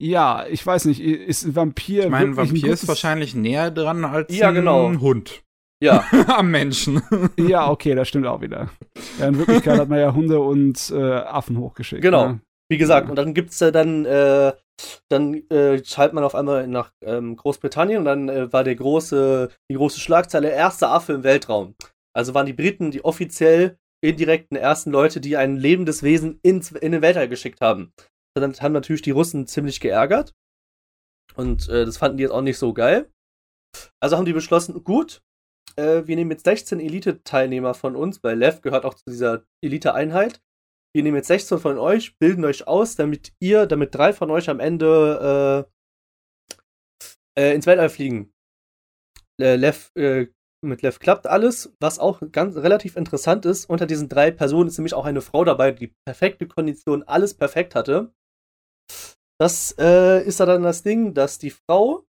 Ja, 0.00 0.46
ich 0.46 0.64
weiß 0.64 0.84
nicht, 0.86 1.00
ist 1.00 1.44
ein 1.44 1.56
Vampir 1.56 2.04
Ich 2.04 2.10
meine, 2.10 2.26
ein 2.30 2.36
Vampir 2.36 2.54
ist 2.56 2.62
gutes- 2.82 2.88
wahrscheinlich 2.88 3.34
näher 3.34 3.70
dran 3.70 4.04
als 4.04 4.34
Ja, 4.34 4.50
genau. 4.50 4.86
ein 4.88 5.00
Hund 5.00 5.42
Ja, 5.82 6.04
am 6.28 6.50
Menschen. 6.50 7.02
Ja, 7.38 7.70
okay, 7.70 7.94
das 7.94 8.08
stimmt 8.08 8.26
auch 8.26 8.40
wieder. 8.40 8.70
Ja, 9.18 9.28
in 9.28 9.36
Wirklichkeit 9.38 9.78
hat 9.78 9.88
man 9.88 9.98
ja 9.98 10.14
Hunde 10.14 10.40
und 10.40 10.90
äh, 10.90 11.12
Affen 11.12 11.58
hochgeschickt. 11.58 12.00
Genau. 12.02 12.28
Ne? 12.28 12.40
wie 12.70 12.78
gesagt, 12.78 13.06
Ja. 13.06 13.10
und 13.10 13.16
dann 13.16 13.34
gibt's 13.34 13.58
ja 13.60 13.70
dann, 13.70 14.04
äh, 14.06 14.52
dann 15.10 15.34
äh, 15.50 15.84
schaltet 15.84 16.14
man 16.14 16.22
auf 16.24 16.34
einmal 16.34 16.66
nach 16.68 16.92
ähm, 17.04 17.34
Großbritannien 17.36 17.98
und 17.98 18.04
dann 18.04 18.28
äh, 18.28 18.52
war 18.52 18.62
der 18.64 18.76
große, 18.76 19.50
die 19.70 19.74
große 19.74 19.98
Schlagzeile 20.00 20.50
erster 20.50 20.90
Affe 20.92 21.14
im 21.14 21.24
Weltraum. 21.24 21.74
Also 22.16 22.32
waren 22.32 22.46
die 22.46 22.52
Briten 22.52 22.92
die 22.92 23.04
offiziell 23.04 23.76
indirekten 24.02 24.56
ersten 24.56 24.90
Leute, 24.92 25.20
die 25.20 25.36
ein 25.36 25.56
lebendes 25.56 26.02
Wesen 26.02 26.38
ins, 26.42 26.70
in 26.70 26.92
den 26.92 27.02
Weltall 27.02 27.28
geschickt 27.28 27.60
haben. 27.60 27.92
Dann 28.34 28.54
haben 28.60 28.72
natürlich 28.72 29.02
die 29.02 29.10
Russen 29.10 29.46
ziemlich 29.48 29.80
geärgert. 29.80 30.32
Und 31.34 31.68
äh, 31.68 31.84
das 31.84 31.98
fanden 31.98 32.16
die 32.16 32.22
jetzt 32.22 32.32
auch 32.32 32.40
nicht 32.40 32.58
so 32.58 32.72
geil. 32.72 33.10
Also 34.00 34.16
haben 34.16 34.24
die 34.24 34.32
beschlossen, 34.32 34.82
gut, 34.84 35.20
äh, 35.80 36.06
wir 36.06 36.16
nehmen 36.16 36.30
jetzt 36.30 36.44
16 36.44 36.80
Elite-Teilnehmer 36.80 37.74
von 37.74 37.96
uns, 37.96 38.22
weil 38.22 38.38
Lev 38.38 38.60
gehört 38.60 38.84
auch 38.84 38.94
zu 38.94 39.04
dieser 39.08 39.44
Elite-Einheit. 39.64 40.42
Wir 40.94 41.02
nehmen 41.02 41.16
jetzt 41.16 41.28
16 41.28 41.58
von 41.58 41.78
euch, 41.78 42.18
bilden 42.18 42.44
euch 42.44 42.66
aus, 42.66 42.96
damit 42.96 43.32
ihr, 43.40 43.66
damit 43.66 43.94
drei 43.94 44.12
von 44.12 44.30
euch 44.30 44.50
am 44.50 44.60
Ende 44.60 45.66
äh, 47.36 47.40
äh, 47.40 47.54
ins 47.54 47.66
Weltall 47.66 47.88
fliegen. 47.88 48.32
Äh, 49.40 49.56
Lev, 49.56 49.90
äh, 49.94 50.26
mit 50.62 50.82
Lev 50.82 50.98
klappt 50.98 51.26
alles, 51.26 51.74
was 51.80 51.98
auch 51.98 52.20
ganz 52.32 52.56
relativ 52.56 52.96
interessant 52.96 53.46
ist. 53.46 53.66
Unter 53.66 53.86
diesen 53.86 54.08
drei 54.08 54.30
Personen 54.30 54.68
ist 54.68 54.78
nämlich 54.78 54.94
auch 54.94 55.06
eine 55.06 55.22
Frau 55.22 55.44
dabei, 55.44 55.70
die 55.70 55.94
perfekte 56.04 56.46
Kondition, 56.46 57.02
alles 57.04 57.34
perfekt 57.34 57.74
hatte. 57.74 58.12
Das 59.40 59.74
äh, 59.78 60.22
ist 60.22 60.40
ja 60.40 60.46
dann 60.46 60.62
das 60.62 60.82
Ding, 60.82 61.14
dass 61.14 61.38
die 61.38 61.50
Frau 61.50 62.04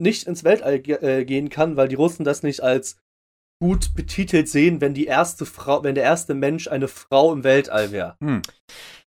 nicht 0.00 0.26
ins 0.26 0.44
Weltall 0.44 0.80
ge 0.80 0.96
äh, 1.02 1.24
gehen 1.26 1.50
kann, 1.50 1.76
weil 1.76 1.88
die 1.88 1.96
Russen 1.96 2.24
das 2.24 2.42
nicht 2.42 2.62
als 2.62 2.96
gut 3.60 3.94
betitelt 3.94 4.48
sehen, 4.48 4.80
wenn 4.80 4.94
die 4.94 5.04
erste 5.04 5.46
Frau, 5.46 5.84
wenn 5.84 5.94
der 5.94 6.04
erste 6.04 6.34
Mensch 6.34 6.68
eine 6.68 6.88
Frau 6.88 7.32
im 7.32 7.44
Weltall 7.44 7.92
wäre. 7.92 8.16
Hm. 8.22 8.42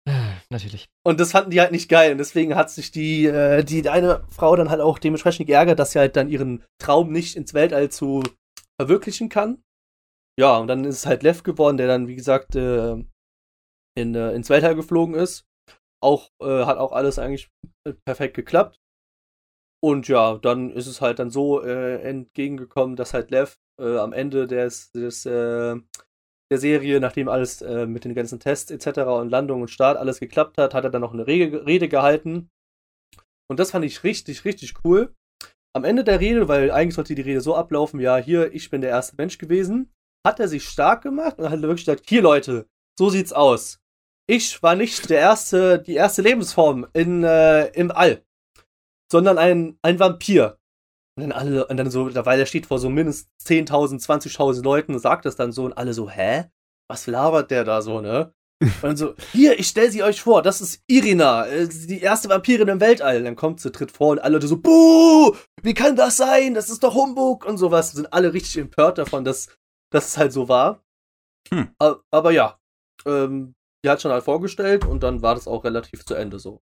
Äh, 0.07 0.37
Natürlich. 0.49 0.89
Und 1.05 1.19
das 1.19 1.31
fanden 1.31 1.51
die 1.51 1.59
halt 1.59 1.71
nicht 1.71 1.89
geil. 1.89 2.13
Und 2.13 2.17
deswegen 2.17 2.55
hat 2.55 2.69
sich 2.71 2.91
die, 2.91 3.25
äh, 3.25 3.63
die 3.63 3.87
eine 3.89 4.23
Frau 4.29 4.55
dann 4.55 4.69
halt 4.69 4.81
auch 4.81 4.99
dementsprechend 4.99 5.47
geärgert, 5.47 5.79
dass 5.79 5.91
sie 5.91 5.99
halt 5.99 6.15
dann 6.15 6.29
ihren 6.29 6.63
Traum 6.81 7.11
nicht 7.11 7.35
ins 7.35 7.53
Weltall 7.53 7.89
zu 7.89 8.23
verwirklichen 8.79 9.27
kann. 9.27 9.61
Ja, 10.39 10.57
und 10.57 10.67
dann 10.67 10.85
ist 10.85 10.97
es 10.97 11.05
halt 11.05 11.23
Lev 11.23 11.43
geworden, 11.43 11.77
der 11.77 11.87
dann, 11.87 12.07
wie 12.07 12.15
gesagt, 12.15 12.55
äh, 12.55 13.03
in, 13.97 14.15
äh, 14.15 14.31
ins 14.33 14.49
Weltall 14.49 14.75
geflogen 14.75 15.15
ist. 15.15 15.45
Auch, 16.01 16.29
äh, 16.41 16.65
hat 16.65 16.77
auch 16.77 16.91
alles 16.93 17.19
eigentlich 17.19 17.49
äh, 17.85 17.93
perfekt 18.05 18.35
geklappt. 18.35 18.79
Und 19.83 20.07
ja, 20.07 20.37
dann 20.37 20.71
ist 20.71 20.87
es 20.87 21.01
halt 21.01 21.19
dann 21.19 21.31
so 21.31 21.61
äh, 21.63 22.01
entgegengekommen, 22.01 22.95
dass 22.95 23.13
halt 23.13 23.31
Lev 23.31 23.57
äh, 23.79 23.97
am 23.97 24.13
Ende 24.13 24.47
des, 24.47 24.91
des 24.91 25.25
äh, 25.25 25.75
der 26.49 26.57
Serie, 26.57 26.99
nachdem 26.99 27.27
alles 27.27 27.61
äh, 27.61 27.85
mit 27.85 28.05
den 28.05 28.15
ganzen 28.15 28.39
Tests 28.39 28.71
etc. 28.71 28.99
und 29.01 29.29
Landung 29.29 29.61
und 29.61 29.67
Start 29.69 29.97
alles 29.97 30.19
geklappt 30.19 30.57
hat, 30.57 30.73
hat 30.73 30.83
er 30.83 30.89
dann 30.89 31.01
noch 31.01 31.13
eine 31.13 31.27
Rede, 31.27 31.65
Rede 31.65 31.89
gehalten. 31.89 32.49
Und 33.49 33.59
das 33.59 33.71
fand 33.71 33.85
ich 33.85 34.03
richtig, 34.03 34.45
richtig 34.45 34.73
cool. 34.83 35.13
Am 35.75 35.83
Ende 35.83 36.03
der 36.03 36.19
Rede, 36.19 36.47
weil 36.47 36.71
eigentlich 36.71 36.95
sollte 36.95 37.15
die 37.15 37.21
Rede 37.21 37.41
so 37.41 37.55
ablaufen, 37.55 37.99
ja, 37.99 38.17
hier, 38.17 38.53
ich 38.53 38.69
bin 38.69 38.81
der 38.81 38.89
erste 38.89 39.15
Mensch 39.17 39.37
gewesen, 39.37 39.91
hat 40.25 40.39
er 40.39 40.47
sich 40.47 40.63
stark 40.63 41.03
gemacht 41.03 41.37
und 41.37 41.49
hat 41.49 41.61
wirklich 41.61 41.85
gesagt, 41.85 42.05
hier 42.07 42.21
Leute, 42.21 42.67
so 42.97 43.09
sieht's 43.09 43.33
aus. 43.33 43.79
Ich 44.29 44.61
war 44.63 44.75
nicht 44.75 45.09
der 45.09 45.19
erste, 45.19 45.79
die 45.79 45.93
erste 45.93 46.21
Lebensform 46.21 46.87
in, 46.93 47.23
äh, 47.23 47.67
im 47.67 47.91
All, 47.91 48.23
sondern 49.11 49.37
ein, 49.37 49.77
ein 49.81 49.99
Vampir. 49.99 50.56
Und 51.17 51.23
dann 51.23 51.31
alle, 51.31 51.65
und 51.65 51.77
dann 51.77 51.89
so, 51.89 52.13
weil 52.13 52.39
er 52.39 52.45
steht 52.45 52.67
vor 52.67 52.77
so 52.79 52.89
mindestens 52.89 53.27
10.000, 53.43 53.99
20.000 54.05 54.63
Leuten 54.63 54.93
und 54.93 54.99
sagt 54.99 55.25
das 55.25 55.35
dann 55.35 55.51
so 55.51 55.65
und 55.65 55.73
alle 55.73 55.93
so, 55.93 56.09
hä? 56.09 56.45
Was 56.89 57.07
labert 57.07 57.49
der 57.51 57.63
da 57.63 57.81
so, 57.81 58.01
ne? 58.01 58.33
Und 58.61 58.83
dann 58.83 58.97
so, 58.97 59.13
hier, 59.33 59.59
ich 59.59 59.67
stell 59.67 59.91
sie 59.91 60.01
euch 60.01 60.19
vor, 60.21 60.41
das 60.41 60.61
ist 60.61 60.81
Irina, 60.87 61.45
äh, 61.45 61.67
die 61.67 62.01
erste 62.01 62.27
Vampirin 62.29 62.67
im 62.69 62.79
Weltall. 62.79 63.17
Und 63.17 63.25
dann 63.25 63.35
kommt 63.35 63.59
sie, 63.59 63.71
tritt 63.71 63.91
vor 63.91 64.09
und 64.09 64.19
alle 64.19 64.33
Leute 64.37 64.47
so, 64.47 64.57
buh, 64.57 65.35
wie 65.61 65.75
kann 65.75 65.95
das 65.95 66.17
sein? 66.17 66.55
Das 66.55 66.69
ist 66.69 66.81
doch 66.83 66.95
Humbug 66.95 67.45
und 67.45 67.57
sowas. 67.59 67.91
Sind 67.91 68.11
alle 68.13 68.33
richtig 68.33 68.57
empört 68.57 68.97
davon, 68.97 69.23
dass, 69.25 69.55
dass 69.91 70.07
es 70.07 70.17
halt 70.17 70.33
so 70.33 70.49
war. 70.49 70.83
Hm. 71.51 71.69
A- 71.79 71.97
Aber 72.09 72.31
ja, 72.31 72.57
ähm, 73.05 73.53
die 73.85 73.89
hat 73.91 74.01
schon 74.01 74.11
halt 74.11 74.23
vorgestellt 74.23 74.85
und 74.85 75.03
dann 75.03 75.21
war 75.21 75.35
das 75.35 75.47
auch 75.47 75.63
relativ 75.63 76.03
zu 76.05 76.15
Ende 76.15 76.39
so. 76.39 76.61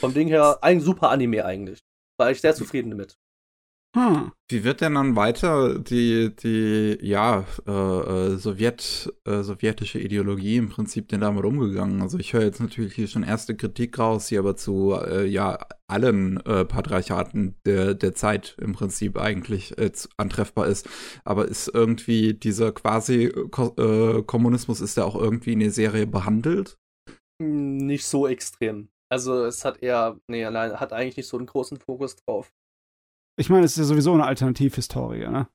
Vom 0.00 0.14
Ding 0.14 0.28
her, 0.28 0.58
ein 0.62 0.80
super 0.80 1.10
Anime 1.10 1.44
eigentlich. 1.44 1.80
War 2.18 2.30
ich 2.30 2.40
sehr 2.40 2.54
zufrieden 2.54 2.90
damit. 2.90 3.18
Hm. 3.94 4.32
Wie 4.50 4.64
wird 4.64 4.80
denn 4.80 4.94
dann 4.94 5.14
weiter 5.14 5.78
die, 5.78 6.34
die 6.34 6.98
ja, 7.00 7.44
äh, 7.66 7.70
äh, 7.70 8.36
Sowjet, 8.36 9.12
äh, 9.24 9.42
sowjetische 9.42 10.00
Ideologie 10.00 10.56
im 10.56 10.68
Prinzip 10.68 11.08
denn 11.08 11.20
damit 11.20 11.44
umgegangen? 11.44 12.02
Also 12.02 12.18
ich 12.18 12.32
höre 12.32 12.42
jetzt 12.42 12.60
natürlich 12.60 12.94
hier 12.94 13.06
schon 13.06 13.22
erste 13.22 13.56
Kritik 13.56 13.96
raus, 13.98 14.26
die 14.26 14.36
aber 14.38 14.56
zu 14.56 14.94
äh, 14.94 15.26
ja 15.26 15.58
allen 15.86 16.44
äh, 16.44 16.64
Patriarchaten 16.64 17.54
der, 17.64 17.94
der 17.94 18.14
Zeit 18.14 18.56
im 18.60 18.72
Prinzip 18.72 19.16
eigentlich 19.16 19.78
äh, 19.78 19.92
zu- 19.92 20.08
antreffbar 20.16 20.66
ist. 20.66 20.88
Aber 21.24 21.46
ist 21.46 21.70
irgendwie 21.72 22.34
dieser 22.34 22.72
quasi 22.72 23.32
Ko 23.52 23.74
äh, 23.78 24.22
Kommunismus, 24.24 24.80
ist 24.80 24.96
der 24.96 25.06
auch 25.06 25.14
irgendwie 25.16 25.52
in 25.52 25.60
der 25.60 25.70
Serie 25.70 26.06
behandelt? 26.08 26.76
Hm, 27.40 27.76
Nicht 27.78 28.06
so 28.06 28.26
extrem. 28.26 28.88
Also 29.10 29.44
es 29.44 29.64
hat 29.64 29.82
eher, 29.82 30.18
nee, 30.28 30.44
allein 30.44 30.80
hat 30.80 30.92
eigentlich 30.92 31.16
nicht 31.16 31.28
so 31.28 31.36
einen 31.36 31.46
großen 31.46 31.78
Fokus 31.78 32.16
drauf. 32.16 32.52
Ich 33.36 33.50
meine, 33.50 33.64
es 33.64 33.72
ist 33.72 33.78
ja 33.78 33.84
sowieso 33.84 34.12
eine 34.14 34.24
Alternativhistorie, 34.26 35.26
ne? 35.28 35.48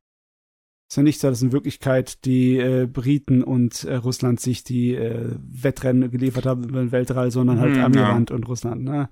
Es 0.89 0.93
ist 0.93 0.97
ja 0.97 1.03
nicht 1.03 1.19
so, 1.21 1.29
dass 1.29 1.41
in 1.41 1.51
Wirklichkeit 1.51 2.25
die 2.25 2.57
äh, 2.57 2.87
Briten 2.87 3.43
und 3.43 3.83
äh, 3.83 3.95
Russland 3.95 4.39
sich 4.39 4.63
die 4.63 4.95
äh, 4.95 5.35
Wettrennen 5.39 6.09
geliefert 6.09 6.45
haben 6.47 6.63
über 6.63 6.79
den 6.79 6.91
Weltall, 6.91 7.29
sondern 7.31 7.59
halt 7.59 7.75
Hm, 7.75 7.83
Amiland 7.83 8.31
und 8.31 8.47
Russland, 8.47 8.83
ne? 8.83 9.09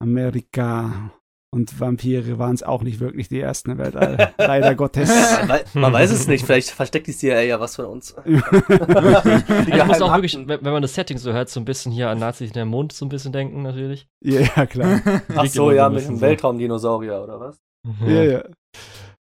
Amerika 0.00 1.12
und 1.54 1.78
Vampire 1.78 2.38
waren 2.38 2.54
es 2.54 2.62
auch 2.62 2.82
nicht 2.82 2.98
wirklich 3.00 3.28
die 3.28 3.38
ersten 3.40 3.72
im 3.72 3.78
Weltall. 3.78 4.32
Leider 4.38 4.74
Gottes. 4.74 5.10
Man, 5.10 5.48
wei- 5.48 5.64
man 5.74 5.92
weiß 5.92 6.10
es 6.12 6.26
nicht, 6.26 6.46
vielleicht 6.46 6.70
versteckt 6.70 7.06
die 7.08 7.12
CIA 7.12 7.42
ja 7.42 7.60
was 7.60 7.76
von 7.76 7.84
uns. 7.86 8.14
Ich 8.24 9.84
muss 9.84 10.00
auch 10.00 10.14
wirklich, 10.14 10.34
wenn 10.46 10.62
man 10.62 10.82
das 10.82 10.94
Setting 10.94 11.18
so 11.18 11.32
hört, 11.32 11.48
so 11.50 11.60
ein 11.60 11.64
bisschen 11.64 11.92
hier 11.92 12.08
an 12.08 12.18
Nazis 12.18 12.48
in 12.48 12.54
der 12.54 12.64
Mond 12.64 12.92
so 12.92 13.04
ein 13.04 13.08
bisschen 13.10 13.32
denken, 13.32 13.62
natürlich. 13.62 14.08
ja, 14.22 14.40
ja, 14.56 14.66
klar. 14.66 15.00
Ach 15.36 15.46
so, 15.46 15.70
ja, 15.72 15.88
mit 15.88 16.06
dem 16.06 16.16
so. 16.16 16.20
Weltraumdinosaurier 16.22 17.22
oder 17.22 17.38
was? 17.40 17.60
Ja, 18.06 18.22
ja. 18.22 18.44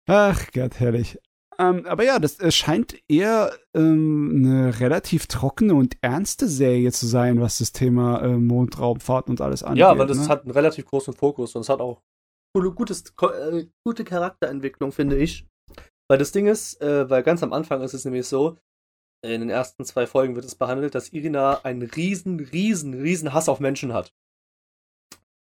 Ach 0.07 0.47
Gott, 0.53 0.81
herrlich. 0.81 1.19
Ähm, 1.59 1.87
aber 1.87 2.05
ja, 2.05 2.19
das 2.19 2.39
scheint 2.55 2.97
eher 3.09 3.53
ähm, 3.75 4.33
eine 4.45 4.81
relativ 4.81 5.27
trockene 5.27 5.75
und 5.75 5.97
ernste 6.03 6.49
Serie 6.49 6.91
zu 6.93 7.07
sein, 7.07 7.41
was 7.41 7.59
das 7.59 7.73
Thema 7.73 8.23
äh, 8.23 8.37
Mondraumfahrt 8.37 9.29
und 9.29 9.41
alles 9.41 9.63
angeht. 9.63 9.81
ja, 9.81 9.91
aber 9.91 10.07
das 10.07 10.19
ne? 10.19 10.29
hat 10.29 10.43
einen 10.43 10.51
relativ 10.51 10.87
großen 10.87 11.15
Fokus 11.15 11.55
und 11.55 11.63
es 11.63 11.69
hat 11.69 11.81
auch 11.81 12.03
gute, 12.55 12.73
gutes, 12.73 13.05
äh, 13.23 13.67
gute 13.87 14.05
Charakterentwicklung, 14.05 14.93
finde 14.93 15.17
ich. 15.17 15.47
Weil 16.09 16.19
das 16.19 16.33
Ding 16.33 16.47
ist, 16.47 16.81
äh, 16.83 17.09
weil 17.09 17.23
ganz 17.23 17.43
am 17.43 17.53
Anfang 17.53 17.83
ist 17.83 17.95
es 17.95 18.05
nämlich 18.05 18.27
so, 18.27 18.59
in 19.25 19.41
den 19.41 19.51
ersten 19.51 19.85
zwei 19.85 20.07
Folgen 20.07 20.35
wird 20.35 20.45
es 20.45 20.55
behandelt, 20.55 20.95
dass 20.95 21.13
Irina 21.13 21.65
einen 21.65 21.83
riesen, 21.83 22.41
riesen, 22.41 22.95
riesen 22.95 23.33
Hass 23.33 23.49
auf 23.49 23.59
Menschen 23.59 23.95
hat. 23.95 24.13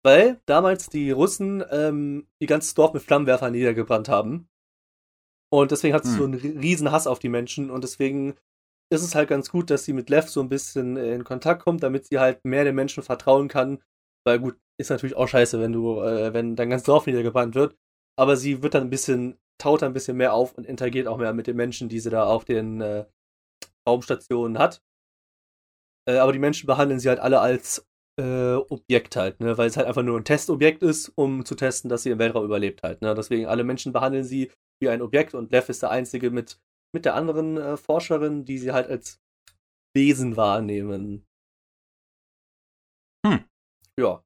Weil 0.05 0.41
damals 0.47 0.89
die 0.89 1.11
Russen 1.11 1.65
ähm, 1.71 2.29
ihr 2.39 2.47
ganzes 2.47 2.75
Dorf 2.75 2.93
mit 2.93 3.03
Flammenwerfern 3.03 3.53
niedergebrannt 3.53 4.09
haben. 4.09 4.49
Und 5.53 5.71
deswegen 5.71 5.95
hat 5.95 6.05
sie 6.05 6.11
Hm. 6.11 6.19
so 6.19 6.25
einen 6.25 6.35
ri- 6.35 6.61
riesen 6.61 6.93
Hass 6.93 7.07
auf 7.07 7.19
die 7.19 7.29
Menschen 7.29 7.71
und 7.71 7.85
deswegen 7.85 8.35
ist 8.93 9.03
es 9.03 9.15
halt 9.15 9.29
ganz 9.29 9.51
gut, 9.51 9.71
dass 9.71 9.85
sie 9.85 9.93
mit 9.93 10.11
Lev 10.11 10.29
so 10.29 10.41
ein 10.41 10.49
bisschen 10.49 10.97
äh, 10.97 11.15
in 11.15 11.25
Kontakt 11.25 11.63
kommt, 11.63 11.83
damit 11.83 12.07
sie 12.07 12.19
halt 12.19 12.45
mehr 12.45 12.65
den 12.65 12.75
Menschen 12.75 13.03
vertrauen 13.03 13.49
kann. 13.49 13.83
Weil 14.27 14.41
gut, 14.41 14.59
ist 14.79 14.91
natürlich 14.91 15.17
auch 15.17 15.29
scheiße, 15.29 15.61
wenn 15.61 15.73
du, 15.73 16.01
äh, 16.01 16.35
wenn 16.35 16.55
dein 16.57 16.71
ganzes 16.71 16.87
Dorf 16.87 17.07
niedergebrannt 17.07 17.55
wird. 17.55 17.77
Aber 18.19 18.37
sie 18.37 18.63
wird 18.63 18.75
dann 18.75 18.83
ein 18.85 18.91
bisschen, 18.91 19.39
taut 19.59 19.83
ein 19.83 19.93
bisschen 19.93 20.17
mehr 20.17 20.35
auf 20.35 20.55
und 20.55 20.67
interagiert 20.67 21.07
auch 21.07 21.19
mehr 21.19 21.33
mit 21.33 21.47
den 21.47 21.57
Menschen, 21.57 21.89
die 21.89 22.01
sie 22.01 22.11
da 22.11 22.25
auf 22.27 22.45
den 22.45 22.81
äh, 22.81 23.07
Raumstationen 23.89 24.59
hat. 24.59 24.83
Äh, 26.09 26.19
aber 26.19 26.33
die 26.33 26.39
Menschen 26.39 26.67
behandeln 26.67 27.01
sie 27.01 27.09
halt 27.09 27.21
alle 27.21 27.41
als 27.41 27.87
äh, 28.21 28.55
Objekt 28.55 29.17
halt, 29.17 29.41
ne? 29.41 29.59
Weil 29.59 29.69
es 29.69 29.77
halt 29.77 29.87
einfach 29.87 30.03
nur 30.03 30.19
ein 30.19 30.25
Testobjekt 30.25 30.83
ist, 30.83 31.11
um 31.17 31.45
zu 31.45 31.55
testen, 31.55 31.89
dass 31.89 32.03
sie 32.05 32.11
im 32.11 32.19
Weltraum 32.19 32.45
überlebt 32.45 32.83
halt. 32.83 33.03
Ne? 33.03 33.15
Deswegen 33.15 33.47
alle 33.47 33.65
Menschen 33.65 33.93
behandeln 33.93 34.25
sie 34.25 34.53
wie 34.81 34.89
ein 34.89 35.03
Objekt 35.03 35.35
und 35.35 35.51
Lev 35.53 35.69
ist 35.69 35.83
der 35.83 35.91
einzige 35.91 36.31
mit, 36.31 36.61
mit 36.95 37.05
der 37.05 37.15
anderen 37.15 37.57
äh, 37.57 37.77
Forscherin, 37.77 38.45
die 38.45 38.59
sie 38.59 38.73
halt 38.73 38.89
als 38.89 39.21
Wesen 39.97 40.37
wahrnehmen. 40.37 41.25
Hm. 43.27 43.45
Ja. 43.99 44.23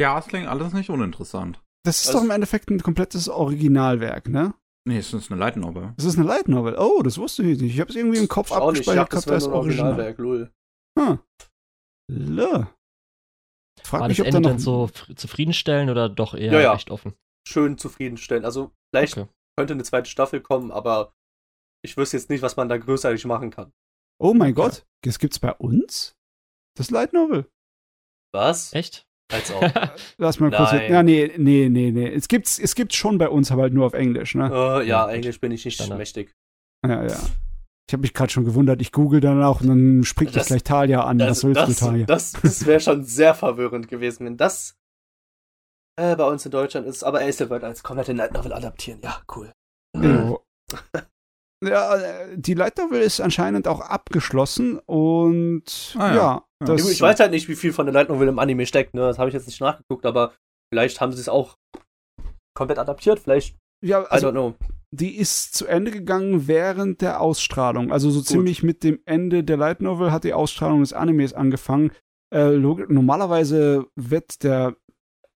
Ja, 0.00 0.18
es 0.18 0.26
klingt 0.26 0.48
alles 0.48 0.72
nicht 0.72 0.90
uninteressant. 0.90 1.62
Das 1.86 2.00
ist 2.00 2.08
Also- 2.08 2.18
doch 2.18 2.24
im 2.24 2.30
Endeffekt 2.30 2.70
ein 2.70 2.82
komplettes 2.82 3.28
Originalwerk, 3.28 4.28
ne? 4.28 4.54
Nee, 4.86 4.98
es 4.98 5.12
ist 5.12 5.30
eine 5.30 5.38
Light 5.38 5.56
Novel. 5.56 5.92
Das 5.96 6.06
ist 6.06 6.16
eine 6.18 6.26
Light 6.26 6.48
Novel. 6.48 6.76
Oh, 6.78 7.02
das 7.02 7.18
wusste 7.18 7.42
ich 7.42 7.60
nicht. 7.60 7.74
Ich 7.74 7.80
habe 7.80 7.90
es 7.90 7.96
irgendwie 7.96 8.18
im 8.18 8.28
Kopf 8.28 8.50
nicht. 8.50 8.56
Ich 8.58 8.62
abgespeichert 8.62 9.12
dachte, 9.12 9.16
das 9.16 9.26
wäre 9.26 9.44
ein 9.44 9.52
Original. 9.52 9.86
Originalwerk, 9.92 10.18
lol. 10.18 10.50
Hm. 10.98 11.18
Lö. 12.10 12.64
Frag 13.82 14.00
War 14.00 14.08
mich, 14.08 14.16
das 14.18 14.26
Ende 14.26 14.40
noch 14.40 14.50
dann 14.50 14.58
so 14.58 14.84
fr- 14.86 15.14
zufriedenstellend 15.16 15.90
oder 15.90 16.08
doch 16.08 16.34
eher 16.34 16.52
Ja, 16.52 16.60
ja. 16.60 16.74
echt 16.74 16.90
offen? 16.90 17.14
Schön 17.46 17.78
zufriedenstellend. 17.78 18.44
Also, 18.44 18.72
vielleicht 18.92 19.16
Okay. 19.16 19.28
könnte 19.56 19.74
eine 19.74 19.84
zweite 19.84 20.10
Staffel 20.10 20.40
kommen, 20.40 20.70
aber 20.70 21.12
ich 21.84 21.96
wüsste 21.96 22.16
jetzt 22.16 22.28
nicht, 22.28 22.42
was 22.42 22.56
man 22.56 22.68
da 22.68 22.76
größerlich 22.76 23.24
machen 23.24 23.50
kann. 23.50 23.72
Oh 24.20 24.34
mein 24.34 24.54
Gott, 24.54 24.84
das 25.04 25.18
gibt's 25.18 25.38
bei 25.38 25.52
uns? 25.54 26.16
Das 26.76 26.90
Light 26.90 27.12
Novel. 27.12 27.46
Was? 28.34 28.72
Echt? 28.74 29.06
Als 29.30 29.52
auch. 29.52 29.62
Lass 30.18 30.40
mal 30.40 30.50
kurz. 30.50 30.72
Nein. 30.72 30.90
Ja, 30.92 31.02
nee, 31.02 31.32
nee, 31.36 31.68
nee, 31.68 31.90
nee. 31.92 32.08
Es 32.12 32.28
gibt's, 32.28 32.58
es 32.58 32.74
gibt's 32.74 32.96
schon 32.96 33.18
bei 33.18 33.28
uns, 33.28 33.50
aber 33.52 33.62
halt 33.62 33.74
nur 33.74 33.86
auf 33.86 33.94
Englisch, 33.94 34.34
ne? 34.34 34.48
ja, 34.50 34.82
Ja, 34.82 35.08
Englisch 35.10 35.38
bin 35.40 35.52
ich 35.52 35.64
nicht 35.64 35.74
Standard. 35.76 35.98
mächtig. 35.98 36.34
Ja, 36.84 37.04
ja. 37.06 37.20
Ich 37.88 37.92
habe 37.94 38.02
mich 38.02 38.12
gerade 38.12 38.30
schon 38.30 38.44
gewundert. 38.44 38.82
Ich 38.82 38.92
google 38.92 39.20
dann 39.20 39.42
auch 39.42 39.62
und 39.62 39.68
dann 39.68 40.04
springt 40.04 40.30
das, 40.30 40.42
Das- 40.42 40.46
gleich 40.48 40.62
Talia 40.64 41.04
an. 41.04 41.18
Was 41.20 41.26
Das, 41.28 41.40
sollst 41.40 41.60
das, 41.62 41.78
du, 41.78 41.84
Talia? 41.86 42.06
das, 42.06 42.32
das 42.32 42.66
wäre 42.66 42.80
schon 42.80 43.02
sehr 43.04 43.34
verwirrend 43.34 43.88
gewesen, 43.88 44.26
wenn 44.26 44.36
das 44.36 44.76
äh, 45.98 46.14
bei 46.14 46.24
uns 46.24 46.44
in 46.44 46.50
Deutschland 46.52 46.86
ist. 46.86 47.02
Aber 47.02 47.20
Ace 47.20 47.40
wird 47.48 47.64
als 47.64 47.82
komplette 47.82 48.12
Night 48.14 48.32
Novel 48.34 48.52
adaptieren. 48.52 49.00
Ja, 49.02 49.22
cool. 49.34 49.52
Jo. 49.96 50.42
Ja, 51.64 51.96
äh, 51.96 52.38
die 52.38 52.54
Light 52.54 52.78
Novel 52.78 53.00
ist 53.02 53.20
anscheinend 53.20 53.66
auch 53.66 53.80
abgeschlossen 53.80 54.78
und 54.86 55.96
Ah, 55.98 56.08
ja. 56.08 56.14
ja, 56.14 56.44
Ja. 56.60 56.66
das, 56.66 56.88
ich 56.88 57.00
weiß 57.00 57.18
halt 57.18 57.32
nicht, 57.32 57.48
wie 57.48 57.56
viel 57.56 57.72
von 57.72 57.84
der 57.84 57.92
Light 57.92 58.10
Novel 58.10 58.28
im 58.28 58.38
Anime 58.38 58.64
steckt. 58.64 58.94
Ne? 58.94 59.00
Das 59.00 59.18
habe 59.18 59.28
ich 59.28 59.34
jetzt 59.34 59.46
nicht 59.48 59.60
nachgeguckt, 59.60 60.06
aber 60.06 60.34
vielleicht 60.72 61.00
haben 61.00 61.10
sie 61.10 61.20
es 61.20 61.28
auch 61.28 61.56
komplett 62.56 62.78
adaptiert. 62.78 63.18
Vielleicht, 63.18 63.56
ja, 63.84 64.02
I 64.02 64.06
also 64.08 64.28
don't 64.28 64.32
know. 64.32 64.54
Die 64.90 65.16
ist 65.16 65.54
zu 65.54 65.66
Ende 65.66 65.90
gegangen 65.90 66.48
während 66.48 67.00
der 67.00 67.20
Ausstrahlung. 67.20 67.92
Also 67.92 68.10
so 68.10 68.22
ziemlich 68.22 68.62
mit 68.62 68.82
dem 68.84 69.00
Ende 69.04 69.44
der 69.44 69.56
Light 69.56 69.82
Novel 69.82 70.12
hat 70.12 70.24
die 70.24 70.32
Ausstrahlung 70.32 70.80
des 70.80 70.92
Animes 70.92 71.34
angefangen. 71.34 71.90
Äh, 72.32 72.56
normalerweise 72.56 73.86
wird 73.96 74.42
der 74.42 74.76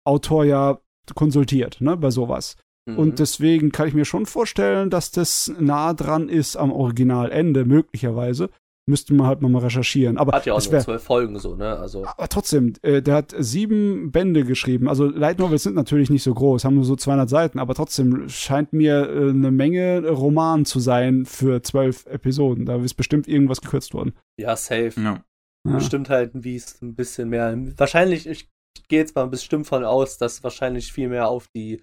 Autor 0.05 0.45
ja 0.45 0.81
konsultiert, 1.15 1.81
ne, 1.81 1.97
bei 1.97 2.11
sowas. 2.11 2.57
Mhm. 2.87 2.99
Und 2.99 3.19
deswegen 3.19 3.73
kann 3.73 3.89
ich 3.89 3.95
mir 3.95 4.05
schon 4.05 4.27
vorstellen, 4.27 4.91
dass 4.91 5.11
das 5.11 5.53
nah 5.59 5.95
dran 5.95 6.29
ist 6.29 6.57
am 6.57 6.73
Originalende, 6.73 7.65
möglicherweise. 7.65 8.51
Müsste 8.91 9.15
man 9.15 9.27
halt 9.27 9.41
mal 9.41 9.57
recherchieren. 9.57 10.19
Aber 10.19 10.33
hat 10.33 10.47
ja 10.47 10.55
auch 10.55 10.71
nur 10.71 10.81
zwölf 10.81 11.03
Folgen 11.03 11.39
so, 11.39 11.55
ne? 11.55 11.79
Also, 11.79 12.05
aber 12.05 12.29
trotzdem, 12.29 12.75
äh, 12.83 13.01
der 13.01 13.15
hat 13.15 13.35
sieben 13.39 14.11
Bände 14.11 14.45
geschrieben. 14.45 14.89
Also 14.89 15.07
Light 15.07 15.39
Novels 15.39 15.63
sind 15.63 15.77
natürlich 15.77 16.11
nicht 16.11 16.23
so 16.23 16.35
groß, 16.35 16.65
haben 16.65 16.75
nur 16.75 16.85
so 16.85 16.97
200 16.97 17.29
Seiten, 17.29 17.59
aber 17.59 17.75
trotzdem 17.75 18.29
scheint 18.29 18.73
mir 18.73 19.09
äh, 19.09 19.31
eine 19.31 19.51
Menge 19.51 20.09
Roman 20.09 20.65
zu 20.65 20.81
sein 20.81 21.25
für 21.25 21.63
zwölf 21.63 22.07
Episoden. 22.07 22.67
Da 22.67 22.77
ist 22.77 22.95
bestimmt 22.95 23.29
irgendwas 23.29 23.61
gekürzt 23.61 23.95
worden. 23.95 24.13
ja, 24.39 24.57
safe. 24.57 24.93
Ja. 24.97 25.25
Ja. 25.67 25.75
Bestimmt 25.75 26.09
halt, 26.09 26.31
wie 26.35 26.57
es 26.57 26.81
ein 26.81 26.95
bisschen 26.95 27.29
mehr. 27.29 27.55
Wahrscheinlich, 27.77 28.27
ich 28.27 28.49
gehe 28.89 28.99
jetzt 28.99 29.15
mal 29.15 29.27
bestimmt 29.27 29.67
von 29.67 29.85
aus, 29.85 30.17
dass 30.17 30.43
wahrscheinlich 30.43 30.93
viel 30.93 31.09
mehr 31.09 31.29
auf 31.29 31.49
die 31.49 31.83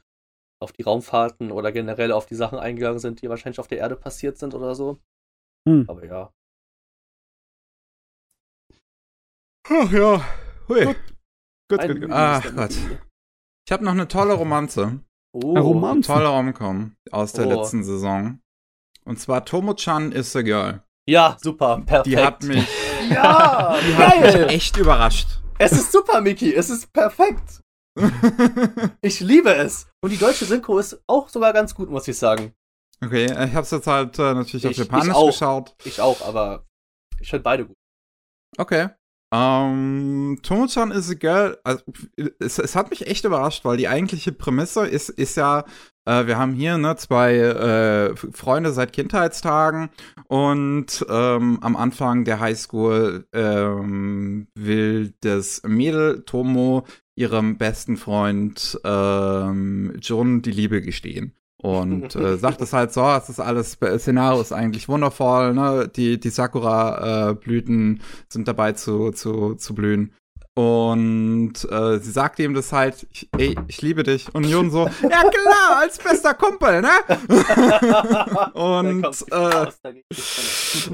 auf 0.59 0.71
die 0.71 0.81
Raumfahrten 0.81 1.51
oder 1.51 1.71
generell 1.71 2.11
auf 2.11 2.25
die 2.25 2.35
Sachen 2.35 2.57
eingegangen 2.57 2.99
sind, 2.99 3.21
die 3.21 3.29
wahrscheinlich 3.29 3.59
auf 3.59 3.67
der 3.67 3.77
Erde 3.77 3.95
passiert 3.95 4.37
sind 4.37 4.55
oder 4.55 4.73
so. 4.73 4.97
Hm. 5.67 5.85
Aber 5.87 6.05
ja. 6.05 6.31
Ach 9.69 9.91
ja. 9.91 10.21
Hui. 10.69 10.85
Gut. 10.85 10.95
Gut, 11.69 11.81
gut, 12.01 12.09
Ach 12.11 12.55
Gott. 12.55 12.71
Ich 13.65 13.71
habe 13.71 13.83
noch 13.83 13.91
eine 13.91 14.07
tolle 14.07 14.33
Romanze. 14.33 15.01
Oh, 15.33 15.55
Ein 15.55 15.61
Roman? 15.61 16.01
Tolle 16.01 16.27
Romcom 16.29 16.95
aus 17.11 17.33
der 17.33 17.47
Oh. 17.47 17.49
letzten 17.61 17.83
Saison. 17.83 18.39
Und 19.03 19.19
zwar 19.19 19.43
Tomo-chan 19.45 20.11
is 20.13 20.35
a 20.35 20.41
girl. 20.41 20.83
Ja, 21.07 21.37
super, 21.41 21.81
perfekt. 21.85 22.05
Die 22.07 22.17
hat 22.17 22.43
mich, 22.43 22.67
ja, 23.09 23.77
die 23.79 23.95
hat 23.95 24.21
mich 24.21 24.35
echt 24.55 24.77
überrascht. 24.77 25.27
Es 25.59 25.71
ist 25.73 25.91
super, 25.91 26.21
Miki. 26.21 26.53
Es 26.53 26.69
ist 26.69 26.91
perfekt. 26.93 27.61
Ich 29.01 29.19
liebe 29.21 29.53
es. 29.53 29.87
Und 30.01 30.11
die 30.11 30.17
deutsche 30.17 30.45
Synchro 30.45 30.77
ist 30.79 31.01
auch 31.07 31.29
sogar 31.29 31.51
ganz 31.53 31.73
gut, 31.73 31.89
muss 31.89 32.07
ich 32.07 32.17
sagen. 32.17 32.53
okay, 33.03 33.25
ich 33.25 33.31
habe 33.53 33.61
es 33.61 33.71
jetzt 33.71 33.87
halt 33.87 34.17
äh, 34.19 34.33
natürlich 34.33 34.65
auf 34.65 34.71
Ich- 34.71 34.79
ich 34.79 34.85
Japanisch 34.85 35.15
auch. 35.15 35.27
geschaut. 35.27 35.75
Ich 35.83 35.99
auch, 36.01 36.21
aber 36.21 36.65
ich 37.19 37.29
finde 37.29 37.43
beide 37.43 37.65
gut. 37.65 37.75
Okay. 38.57 38.89
Ähm, 39.33 40.39
Tomo-chan 40.41 40.91
is 40.91 41.09
a 41.09 41.15
girl. 41.15 41.57
Also, 41.63 41.83
es, 42.39 42.59
es 42.59 42.75
hat 42.75 42.89
mich 42.89 43.07
echt 43.07 43.25
überrascht, 43.25 43.65
weil 43.65 43.77
die 43.77 43.89
eigentliche 43.89 44.31
Prämisse 44.31 44.87
ist, 44.87 45.09
ist 45.09 45.35
ja, 45.35 45.65
äh, 46.05 46.27
wir 46.27 46.37
haben 46.37 46.53
hier 46.53 46.77
ne, 46.77 46.95
zwei 46.95 47.35
äh, 47.35 48.15
Freunde 48.15 48.71
seit 48.71 48.93
Kindheitstagen 48.93 49.89
und 50.27 51.05
ähm, 51.09 51.59
am 51.61 51.75
Anfang 51.75 52.23
der 52.23 52.39
Highschool 52.39 53.27
ähm, 53.33 54.47
will 54.55 55.13
das 55.19 55.61
Mädel 55.65 56.23
Tomo 56.23 56.85
ihrem 57.15 57.57
besten 57.57 57.97
Freund 57.97 58.79
ähm, 58.85 59.97
Jun 60.01 60.41
die 60.41 60.51
Liebe 60.51 60.81
gestehen. 60.81 61.36
Und 61.61 62.15
äh, 62.15 62.37
sagt 62.37 62.61
es 62.61 62.73
halt 62.73 62.93
so, 62.93 63.07
es 63.09 63.29
ist 63.29 63.39
alles, 63.39 63.77
das 63.79 64.01
Szenario 64.01 64.41
ist 64.41 64.51
eigentlich 64.51 64.87
wundervoll, 64.87 65.53
ne? 65.53 65.89
Die, 65.93 66.19
die 66.19 66.29
Sakura-Blüten 66.29 68.01
sind 68.29 68.47
dabei 68.47 68.73
zu, 68.73 69.11
zu, 69.11 69.55
zu 69.55 69.73
blühen. 69.73 70.13
Und 70.57 71.53
äh, 71.69 71.99
sie 71.99 72.09
sagt 72.09 72.39
ihm 72.39 72.55
das 72.55 72.73
halt, 72.73 73.05
ich, 73.13 73.29
ey, 73.37 73.55
ich 73.67 73.83
liebe 73.83 74.01
dich. 74.01 74.33
Und 74.33 74.43
Jun 74.43 74.71
so, 74.71 74.89
ja 75.03 75.21
klar, 75.21 75.77
als 75.81 75.99
bester 75.99 76.33
Kumpel, 76.33 76.81
ne? 76.81 76.89
Und, 78.55 79.05
äh, 79.31 79.67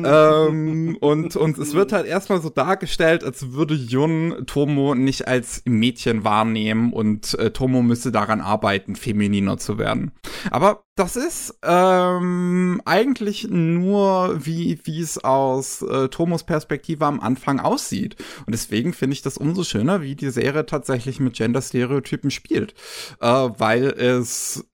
ähm, 0.04 0.98
und, 1.00 1.36
und 1.38 1.58
es 1.58 1.74
wird 1.74 1.94
halt 1.94 2.06
erstmal 2.06 2.42
so 2.42 2.50
dargestellt, 2.50 3.24
als 3.24 3.54
würde 3.54 3.76
Jun 3.76 4.44
Tomo 4.48 4.96
nicht 4.96 5.30
als 5.30 5.62
Mädchen 5.64 6.26
wahrnehmen 6.26 6.92
und 6.92 7.34
äh, 7.40 7.52
Tomo 7.52 7.82
müsste 7.82 8.12
daran 8.12 8.42
arbeiten, 8.42 8.98
femininer 8.98 9.58
zu 9.58 9.78
werden. 9.78 10.12
Aber 10.52 10.84
das 10.96 11.16
ist 11.16 11.58
ähm, 11.64 12.82
eigentlich 12.86 13.48
nur, 13.50 14.46
wie 14.46 14.80
wie 14.84 15.02
es 15.02 15.24
aus 15.24 15.82
äh, 15.82 16.08
Tomos 16.10 16.44
Perspektive 16.44 17.06
am 17.06 17.20
Anfang 17.20 17.60
aussieht. 17.60 18.16
Und 18.46 18.54
deswegen 18.54 18.94
finde 18.94 19.16
ich 19.16 19.24
das 19.24 19.38
umso 19.38 19.64
schöner, 19.64 20.02
wie 20.02 20.16
die 20.16 20.30
Serie 20.30 20.66
tatsächlich 20.66 21.20
mit 21.20 21.34
Gender-Stereotypen 21.34 22.30
spielt. 22.30 22.76
Äh, 23.20 23.28
weil 23.28 23.86
es 23.86 24.68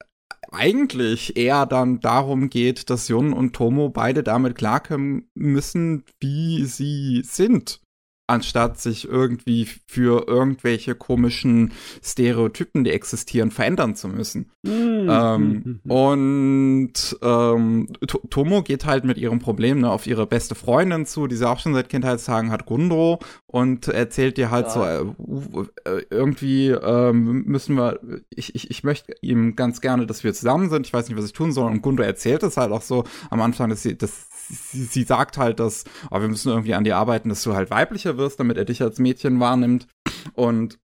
eigentlich 0.51 1.37
eher 1.37 1.65
dann 1.65 1.99
darum 1.99 2.49
geht, 2.49 2.89
dass 2.89 3.07
Jun 3.07 3.33
und 3.33 3.55
Tomo 3.55 3.89
beide 3.89 4.23
damit 4.23 4.55
klarkommen 4.55 5.29
müssen, 5.35 6.03
wie 6.19 6.65
sie 6.65 7.21
sind, 7.23 7.81
anstatt 8.29 8.79
sich 8.79 9.07
irgendwie 9.07 9.67
für 9.87 10.27
irgendwelche 10.27 10.95
komischen 10.95 11.71
Stereotypen, 12.03 12.83
die 12.83 12.91
existieren, 12.91 13.51
verändern 13.51 13.95
zu 13.95 14.07
müssen. 14.07 14.51
Hm, 14.65 15.07
Ähm, 15.09 15.61
hm, 15.63 15.79
hm. 15.83 15.91
und 15.91 17.17
ähm, 17.21 17.87
To- 18.07 18.21
Tomo 18.29 18.61
geht 18.61 18.85
halt 18.85 19.05
mit 19.05 19.17
ihrem 19.17 19.39
Problem 19.39 19.79
ne, 19.81 19.89
auf 19.91 20.05
ihre 20.07 20.27
beste 20.27 20.55
Freundin 20.55 21.05
zu, 21.05 21.27
die 21.27 21.35
sie 21.35 21.47
auch 21.49 21.59
schon 21.59 21.73
seit 21.73 21.89
Kindheitstagen 21.89 22.51
hat, 22.51 22.65
Gundro, 22.65 23.19
und 23.47 23.87
erzählt 23.87 24.37
ihr 24.37 24.51
halt 24.51 24.67
Ja. 24.67 24.71
so, 24.73 24.83
äh, 24.83 25.89
äh, 25.89 26.05
irgendwie 26.09 26.69
ähm, 26.69 27.43
müssen 27.45 27.75
wir, 27.75 27.99
ich, 28.29 28.53
ich, 28.55 28.69
ich 28.69 28.83
möchte 28.83 29.13
ihm 29.21 29.55
ganz 29.55 29.81
gerne, 29.81 30.05
dass 30.05 30.23
wir 30.23 30.33
zusammen 30.33 30.69
sind, 30.69 30.85
ich 30.85 30.93
weiß 30.93 31.07
nicht, 31.09 31.17
was 31.17 31.25
ich 31.25 31.33
tun 31.33 31.51
soll, 31.51 31.71
und 31.71 31.81
Gundro 31.81 32.03
erzählt 32.03 32.43
es 32.43 32.57
halt 32.57 32.71
auch 32.71 32.81
so 32.83 33.05
am 33.29 33.41
Anfang, 33.41 33.69
dass 33.69 33.81
sie, 33.83 33.97
dass 33.97 34.27
sie, 34.49 34.83
sie 34.83 35.03
sagt 35.03 35.37
halt, 35.37 35.59
dass 35.59 35.85
oh, 36.11 36.19
wir 36.19 36.27
müssen 36.27 36.49
irgendwie 36.49 36.73
an 36.73 36.83
dir 36.83 36.97
arbeiten, 36.97 37.29
dass 37.29 37.43
du 37.43 37.53
halt 37.53 37.69
weiblicher 37.69 38.17
wirst, 38.17 38.39
damit 38.39 38.57
er 38.57 38.65
dich 38.65 38.81
als 38.81 38.99
Mädchen 38.99 39.39
wahrnimmt. 39.39 39.87
Und 40.33 40.79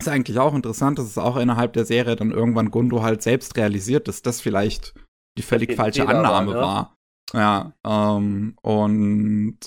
ist 0.00 0.08
eigentlich 0.08 0.38
auch 0.38 0.54
interessant, 0.54 0.98
dass 0.98 1.06
es 1.06 1.18
auch 1.18 1.36
innerhalb 1.36 1.72
der 1.72 1.84
Serie 1.84 2.16
dann 2.16 2.30
irgendwann 2.30 2.70
Gundo 2.70 3.02
halt 3.02 3.22
selbst 3.22 3.56
realisiert, 3.56 4.08
dass 4.08 4.22
das 4.22 4.40
vielleicht 4.40 4.94
die 5.38 5.42
völlig 5.42 5.70
Ein 5.70 5.76
falsche 5.76 6.02
Fehler 6.02 6.18
Annahme 6.18 6.52
ne? 6.52 6.58
war. 6.58 6.96
Ja, 7.32 7.72
ähm, 7.84 8.56
und 8.62 9.58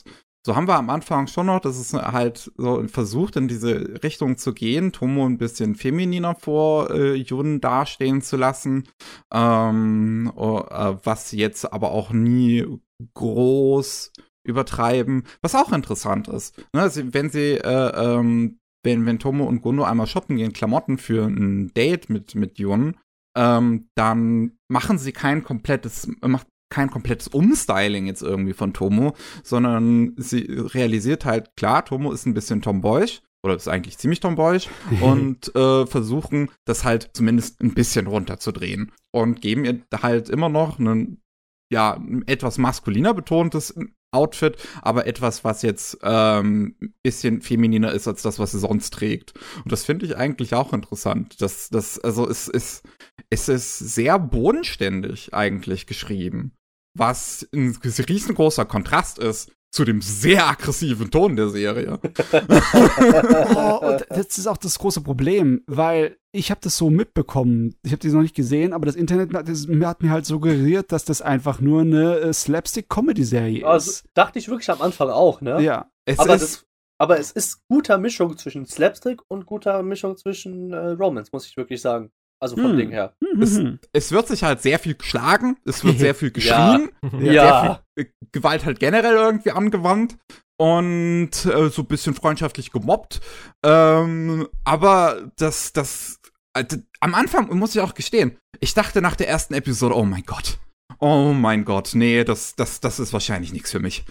so 0.46 0.56
haben 0.56 0.68
wir 0.68 0.78
am 0.78 0.90
Anfang 0.90 1.28
schon 1.28 1.48
noch, 1.48 1.60
dass 1.60 1.78
es 1.78 1.92
halt 1.94 2.52
so 2.56 2.82
versucht, 2.88 3.36
in 3.36 3.50
diese 3.50 4.02
Richtung 4.02 4.38
zu 4.38 4.54
gehen, 4.54 4.94
Tomo 4.94 5.26
ein 5.26 5.38
bisschen 5.38 5.76
femininer 5.76 6.36
vor 6.36 6.90
äh, 6.92 7.16
Jun 7.16 7.60
dastehen 7.60 8.22
zu 8.22 8.38
lassen, 8.38 8.88
ähm, 9.34 10.32
oh, 10.36 10.60
äh, 10.70 10.96
was 11.04 11.34
jetzt 11.34 11.74
aber 11.74 11.92
auch 11.92 12.12
nie 12.12 12.66
groß 13.14 14.12
übertreiben, 14.44 15.24
was 15.42 15.56
auch 15.56 15.72
interessant 15.72 16.28
ist. 16.28 16.58
Ne, 16.74 16.82
also 16.82 17.02
wenn 17.14 17.30
sie, 17.30 17.58
äh, 17.58 18.20
ähm, 18.20 18.60
wenn, 18.84 19.06
wenn 19.06 19.20
Tomo 19.20 19.46
und 19.46 19.62
Gundo 19.62 19.84
einmal 19.84 20.08
shoppen 20.08 20.38
gehen, 20.38 20.54
Klamotten 20.54 20.98
für 20.98 21.26
ein 21.26 21.74
Date 21.74 22.10
mit, 22.10 22.36
mit 22.36 22.58
Jun, 22.58 22.96
ähm, 23.38 23.90
dann 23.96 24.58
machen 24.70 24.98
sie 24.98 25.12
kein 25.12 25.44
komplettes, 25.44 26.10
macht 26.22 26.48
kein 26.70 26.90
komplettes 26.90 27.28
Umstyling 27.28 28.08
jetzt 28.08 28.22
irgendwie 28.22 28.54
von 28.54 28.74
Tomo, 28.74 29.14
sondern 29.44 30.14
sie 30.18 30.42
realisiert 30.50 31.26
halt, 31.26 31.56
klar, 31.56 31.86
Tomo 31.86 32.12
ist 32.12 32.26
ein 32.26 32.34
bisschen 32.34 32.62
tomboyisch, 32.62 33.22
oder 33.44 33.56
ist 33.56 33.68
eigentlich 33.68 33.98
ziemlich 33.98 34.20
tomboyisch 34.20 34.68
und 35.02 35.56
äh, 35.56 35.86
versuchen 35.86 36.50
das 36.66 36.84
halt 36.84 37.12
zumindest 37.14 37.62
ein 37.62 37.74
bisschen 37.74 38.08
runterzudrehen 38.08 38.92
und 39.12 39.42
geben 39.42 39.66
ihr 39.66 39.82
halt 40.02 40.30
immer 40.30 40.50
noch 40.50 40.80
einen 40.80 41.22
ja 41.70 42.02
etwas 42.26 42.58
maskuliner 42.58 43.14
betontes 43.14 43.74
Outfit, 44.12 44.56
aber 44.82 45.06
etwas, 45.06 45.44
was 45.44 45.62
jetzt 45.62 45.98
ähm, 46.02 46.76
bisschen 47.04 47.42
femininer 47.42 47.92
ist 47.92 48.08
als 48.08 48.22
das, 48.22 48.40
was 48.40 48.52
sie 48.52 48.60
sonst 48.60 48.94
trägt. 48.94 49.34
Und 49.64 49.72
das 49.72 49.84
finde 49.84 50.06
ich 50.06 50.16
eigentlich 50.16 50.56
auch 50.56 50.72
interessant. 50.72 51.42
Das, 51.42 51.70
das, 51.70 52.00
also 52.00 52.28
es 52.28 52.48
ist, 52.48 52.84
es 53.30 53.50
ist 53.50 53.78
sehr 53.78 54.18
bodenständig 54.18 55.34
eigentlich 55.34 55.88
geschrieben, 55.88 56.54
was 56.98 57.48
ein 57.54 57.76
riesengroßer 57.76 58.66
Kontrast 58.66 59.20
ist 59.20 59.52
zu 59.72 59.86
dem 59.86 60.02
sehr 60.02 60.48
aggressiven 60.48 61.12
Ton 61.12 61.36
der 61.36 61.50
Serie. 61.50 62.00
oh, 62.34 63.80
und 63.86 64.06
das 64.10 64.38
ist 64.38 64.48
auch 64.48 64.58
das 64.58 64.80
große 64.80 65.02
Problem, 65.02 65.64
weil 65.68 66.18
ich 66.32 66.52
habe 66.52 66.62
das 66.64 66.78
so 66.78 66.90
mitbekommen. 66.90 67.76
Ich 67.84 67.92
habe 67.92 68.00
die 68.00 68.10
noch 68.10 68.22
nicht 68.22 68.36
gesehen, 68.36 68.74
aber 68.74 68.86
das 68.86 68.96
Internet 68.96 69.34
das, 69.34 69.68
hat 69.68 70.02
mir 70.02 70.12
halt 70.12 70.26
suggeriert, 70.26 70.92
dass 70.92 71.06
das 71.06 71.22
einfach 71.22 71.60
nur 71.60 71.82
eine 71.82 72.18
äh, 72.20 72.34
Slapstick-Comedy-Serie 72.34 73.66
Also, 73.68 73.92
ist. 73.92 74.06
dachte 74.14 74.40
ich 74.40 74.48
wirklich 74.48 74.70
am 74.70 74.82
Anfang 74.82 75.10
auch, 75.10 75.42
ne? 75.42 75.62
Ja. 75.62 75.92
Es 76.06 76.20
aber, 76.20 76.36
ist, 76.36 76.42
das, 76.42 76.66
aber 76.98 77.20
es 77.20 77.32
ist 77.32 77.68
guter 77.68 77.98
Mischung 77.98 78.38
zwischen 78.38 78.66
Slapstick 78.66 79.22
und 79.28 79.46
guter 79.46 79.84
Mischung 79.84 80.16
zwischen 80.16 80.72
äh, 80.74 80.90
Romance, 80.92 81.32
muss 81.34 81.46
ich 81.46 81.58
wirklich 81.58 81.82
sagen. 81.82 82.12
Also 82.40 82.56
vom 82.56 82.72
Hm. 82.72 82.78
Ding 82.78 82.90
her. 82.92 83.14
Es- 83.42 83.58
Mhm. 83.58 83.80
es 83.94 84.12
wird 84.12 84.28
sich 84.28 84.44
halt 84.44 84.62
sehr 84.62 84.78
viel 84.80 84.96
geschlagen, 84.96 85.58
es 85.66 85.84
wird 85.84 85.98
sehr 86.00 86.16
viel 86.16 86.32
geschrien, 86.32 86.90
Ja. 87.20 87.20
sehr 87.20 87.82
viel 87.96 88.06
äh, 88.06 88.10
Gewalt 88.32 88.66
halt 88.66 88.80
generell 88.80 89.16
irgendwie 89.16 89.52
angewandt 89.52 90.18
und 90.60 91.32
äh, 91.46 91.70
so 91.70 91.82
ein 91.82 91.88
bisschen 91.88 92.14
freundschaftlich 92.14 92.72
gemobbt. 92.72 93.22
Ähm, 93.66 94.48
aber 94.64 95.30
das, 95.38 95.74
das, 95.74 96.20
äh, 96.54 96.66
am 97.00 97.16
Anfang 97.16 97.56
muss 97.58 97.76
ich 97.76 97.82
auch 97.82 97.94
gestehen, 97.94 98.38
ich 98.60 98.74
dachte 98.74 99.02
nach 99.02 99.16
der 99.16 99.28
ersten 99.30 99.54
Episode, 99.54 99.96
oh 99.96 100.04
mein 100.06 100.24
Gott. 100.24 100.60
Oh 101.00 101.32
mein 101.34 101.64
Gott, 101.64 101.92
nee, 101.94 102.24
das, 102.24 102.56
das, 102.56 102.80
das 102.80 103.00
ist 103.00 103.14
wahrscheinlich 103.14 103.54
nichts 103.54 103.72
für 103.72 103.80
mich. 103.80 104.04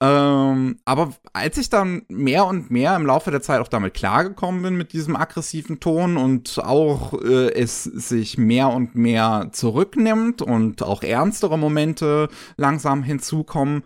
Ähm, 0.00 0.78
aber 0.84 1.14
als 1.32 1.58
ich 1.58 1.68
dann 1.68 2.02
mehr 2.08 2.46
und 2.46 2.70
mehr 2.70 2.94
im 2.94 3.06
Laufe 3.06 3.30
der 3.30 3.42
Zeit 3.42 3.60
auch 3.60 3.68
damit 3.68 3.94
klargekommen 3.94 4.62
bin 4.62 4.76
mit 4.76 4.92
diesem 4.92 5.16
aggressiven 5.16 5.80
Ton 5.80 6.16
und 6.16 6.58
auch 6.62 7.12
äh, 7.14 7.52
es 7.52 7.82
sich 7.84 8.38
mehr 8.38 8.68
und 8.68 8.94
mehr 8.94 9.48
zurücknimmt 9.52 10.40
und 10.40 10.82
auch 10.82 11.02
ernstere 11.02 11.58
Momente 11.58 12.28
langsam 12.56 13.02
hinzukommen, 13.02 13.82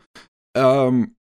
ähm, 0.54 1.14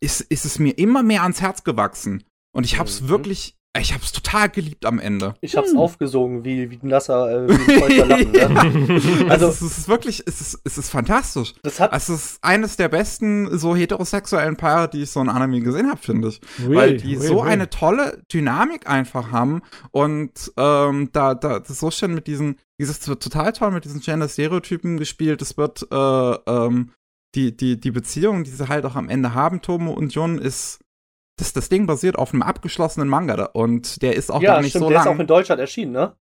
ist, 0.00 0.20
ist 0.20 0.44
es 0.44 0.58
mir 0.58 0.76
immer 0.76 1.02
mehr 1.02 1.22
ans 1.22 1.40
Herz 1.40 1.64
gewachsen. 1.64 2.24
Und 2.54 2.64
ich 2.64 2.78
hab's 2.78 3.00
Mhm. 3.00 3.08
wirklich, 3.08 3.56
ich 3.80 3.92
hab's 3.92 4.12
total 4.12 4.48
geliebt 4.50 4.86
am 4.86 4.98
Ende. 5.00 5.34
Ich 5.40 5.56
hab's 5.56 5.70
Hm. 5.72 5.78
aufgesogen, 5.78 6.44
wie, 6.44 6.70
wie 6.70 6.78
ein 6.82 6.88
nasser, 6.88 7.44
äh, 7.44 7.48
wie 7.48 8.02
ein 8.02 8.08
Lappen. 8.08 8.82
Ne? 8.82 9.00
Also, 9.30 9.46
Also- 9.48 9.66
es 9.66 9.78
ist 9.78 9.88
wirklich, 9.88 10.22
es 10.26 10.40
ist, 10.40 10.60
es 10.64 10.78
ist 10.78 10.90
fantastisch. 10.90 11.54
Das 11.62 11.80
hat, 11.80 11.92
Es 11.92 12.08
ist 12.08 12.38
eines 12.42 12.76
der 12.76 12.88
besten 12.88 13.58
so 13.58 13.74
heterosexuellen 13.74 14.56
Paare, 14.56 14.88
die 14.88 15.02
ich 15.02 15.10
so 15.10 15.20
in 15.20 15.28
Anime 15.28 15.60
gesehen 15.60 15.88
habe, 15.88 16.00
finde 16.00 16.28
ich. 16.28 16.40
Ui, 16.66 16.76
Weil 16.76 16.96
die 16.98 17.16
ui, 17.18 17.26
so 17.26 17.42
ui. 17.42 17.48
eine 17.48 17.68
tolle 17.68 18.22
Dynamik 18.32 18.88
einfach 18.88 19.32
haben 19.32 19.62
und 19.90 20.52
ähm, 20.56 21.08
da, 21.12 21.34
da 21.34 21.58
das 21.58 21.70
ist 21.70 21.80
so 21.80 21.90
schön 21.90 22.14
mit 22.14 22.26
diesen, 22.26 22.56
dieses 22.78 23.06
wird 23.08 23.22
total 23.22 23.52
toll 23.52 23.70
mit 23.72 23.84
diesen 23.84 24.00
Gender-Stereotypen 24.00 24.96
gespielt. 24.98 25.42
Es 25.42 25.56
wird 25.56 25.86
äh, 25.90 25.94
ähm, 25.96 26.90
die, 27.34 27.56
die, 27.56 27.80
die 27.80 27.90
Beziehung, 27.90 28.44
die 28.44 28.50
sie 28.50 28.68
halt 28.68 28.84
auch 28.84 28.94
am 28.94 29.08
Ende 29.08 29.34
haben, 29.34 29.60
Tomo 29.62 29.92
und 29.92 30.14
Jun, 30.14 30.38
ist 30.38 30.78
das, 31.36 31.52
das 31.52 31.68
Ding 31.68 31.86
basiert 31.86 32.16
auf 32.16 32.32
einem 32.32 32.42
abgeschlossenen 32.42 33.08
Manga 33.08 33.46
und 33.52 34.02
der 34.02 34.14
ist 34.14 34.30
auch 34.30 34.40
ja, 34.42 34.54
gar 34.54 34.60
nicht 34.60 34.70
stimmt, 34.70 34.84
so 34.84 34.88
der 34.90 35.00
ist 35.00 35.06
auch 35.06 35.12
lang. 35.12 35.20
in 35.20 35.26
Deutschland 35.26 35.60
erschienen, 35.60 35.92
ne? 35.92 36.16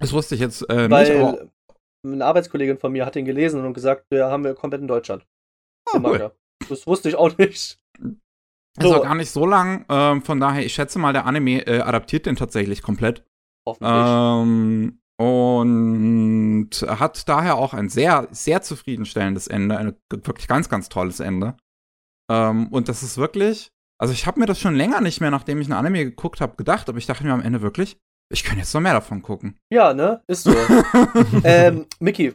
Das 0.00 0.12
wusste 0.12 0.34
ich 0.34 0.40
jetzt 0.40 0.62
äh, 0.68 0.88
nicht, 0.88 1.10
aber 1.10 1.38
Weil 1.38 1.50
eine 2.04 2.24
Arbeitskollegin 2.24 2.78
von 2.78 2.92
mir 2.92 3.04
hat 3.04 3.14
den 3.14 3.24
gelesen 3.24 3.64
und 3.64 3.74
gesagt, 3.74 4.06
ja, 4.12 4.30
haben 4.30 4.44
wir 4.44 4.54
komplett 4.54 4.82
in 4.82 4.88
Deutschland. 4.88 5.26
Ah, 5.92 6.00
cool. 6.02 6.32
Das 6.68 6.86
wusste 6.86 7.08
ich 7.08 7.16
auch 7.16 7.36
nicht. 7.38 7.54
ist 7.56 7.80
So. 8.80 8.96
auch 8.96 9.02
gar 9.02 9.14
nicht 9.14 9.30
so 9.30 9.46
lang. 9.46 9.84
Ähm, 9.88 10.22
von 10.22 10.38
daher, 10.40 10.64
ich 10.64 10.74
schätze 10.74 10.98
mal, 10.98 11.12
der 11.12 11.26
Anime 11.26 11.66
äh, 11.66 11.80
adaptiert 11.80 12.26
den 12.26 12.36
tatsächlich 12.36 12.82
komplett. 12.82 13.24
Hoffentlich. 13.66 13.90
Ähm, 13.90 15.00
und 15.20 16.70
hat 16.86 17.28
daher 17.28 17.56
auch 17.56 17.74
ein 17.74 17.88
sehr, 17.88 18.28
sehr 18.30 18.62
zufriedenstellendes 18.62 19.48
Ende, 19.48 19.76
ein 19.76 19.96
wirklich 20.10 20.46
ganz, 20.46 20.68
ganz 20.68 20.88
tolles 20.88 21.18
Ende. 21.18 21.56
Ähm, 22.30 22.68
und 22.68 22.88
das 22.88 23.02
ist 23.02 23.18
wirklich, 23.18 23.72
also 23.98 24.12
ich 24.12 24.26
habe 24.26 24.40
mir 24.40 24.46
das 24.46 24.60
schon 24.60 24.74
länger 24.74 25.00
nicht 25.00 25.20
mehr, 25.20 25.30
nachdem 25.30 25.60
ich 25.60 25.68
ein 25.68 25.72
Anime 25.72 26.04
geguckt 26.04 26.40
habe, 26.40 26.56
gedacht, 26.56 26.88
aber 26.88 26.98
ich 26.98 27.06
dachte 27.06 27.24
mir 27.24 27.32
am 27.32 27.42
Ende 27.42 27.62
wirklich, 27.62 27.98
ich 28.32 28.44
könnte 28.44 28.60
jetzt 28.60 28.74
noch 28.74 28.80
mehr 28.80 28.92
davon 28.92 29.22
gucken. 29.22 29.58
ja, 29.72 29.94
ne? 29.94 30.22
Ist 30.26 30.44
so. 30.44 30.54
ähm, 31.44 31.86
Mickey, 31.98 32.34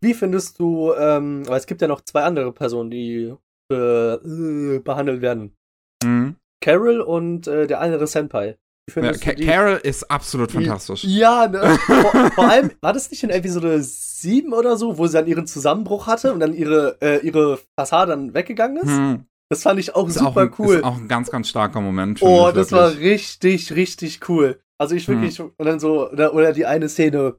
wie 0.00 0.14
findest 0.14 0.58
du, 0.58 0.92
ähm, 0.94 1.46
weil 1.46 1.58
es 1.58 1.66
gibt 1.66 1.80
ja 1.80 1.88
noch 1.88 2.02
zwei 2.02 2.22
andere 2.22 2.52
Personen, 2.52 2.90
die 2.90 3.34
äh, 3.72 4.78
behandelt 4.80 5.22
werden. 5.22 5.56
Mhm. 6.04 6.36
Carol 6.62 7.00
und 7.00 7.46
äh, 7.46 7.66
der 7.66 7.80
andere 7.80 8.06
Senpai. 8.06 8.58
Ja, 8.94 9.12
Ka 9.12 9.32
die? 9.32 9.46
Carol 9.46 9.80
ist 9.82 10.10
absolut 10.10 10.52
fantastisch. 10.52 11.04
Ja, 11.04 11.46
ne? 11.46 11.78
vor, 11.86 12.30
vor 12.32 12.48
allem, 12.48 12.72
war 12.80 12.92
das 12.92 13.10
nicht 13.10 13.22
in 13.22 13.30
Episode 13.30 13.80
7 13.80 14.52
oder 14.52 14.76
so, 14.76 14.98
wo 14.98 15.06
sie 15.06 15.14
dann 15.14 15.28
ihren 15.28 15.46
Zusammenbruch 15.46 16.06
hatte 16.06 16.32
und 16.32 16.40
dann 16.40 16.52
ihre, 16.52 16.98
äh, 17.00 17.24
ihre 17.24 17.58
Fassade 17.78 18.10
dann 18.10 18.34
weggegangen 18.34 18.78
ist? 18.78 18.90
Hm. 18.90 19.26
Das 19.52 19.64
fand 19.64 19.78
ich 19.78 19.94
auch 19.94 20.08
Ist 20.08 20.14
super 20.14 20.30
auch 20.30 20.36
ein, 20.38 20.54
cool. 20.58 20.76
Ist 20.76 20.84
auch 20.84 20.96
ein 20.96 21.08
ganz, 21.08 21.30
ganz 21.30 21.46
starker 21.46 21.82
Moment. 21.82 22.22
Oh, 22.22 22.48
ich 22.48 22.54
das 22.54 22.72
war 22.72 22.96
richtig, 22.96 23.74
richtig 23.74 24.26
cool. 24.30 24.62
Also 24.78 24.94
ich 24.94 25.06
wirklich, 25.06 25.38
Hm. 25.38 25.52
und 25.58 25.66
dann 25.66 25.78
so, 25.78 26.10
oder, 26.10 26.32
oder 26.32 26.54
die 26.54 26.64
eine 26.64 26.88
Szene 26.88 27.36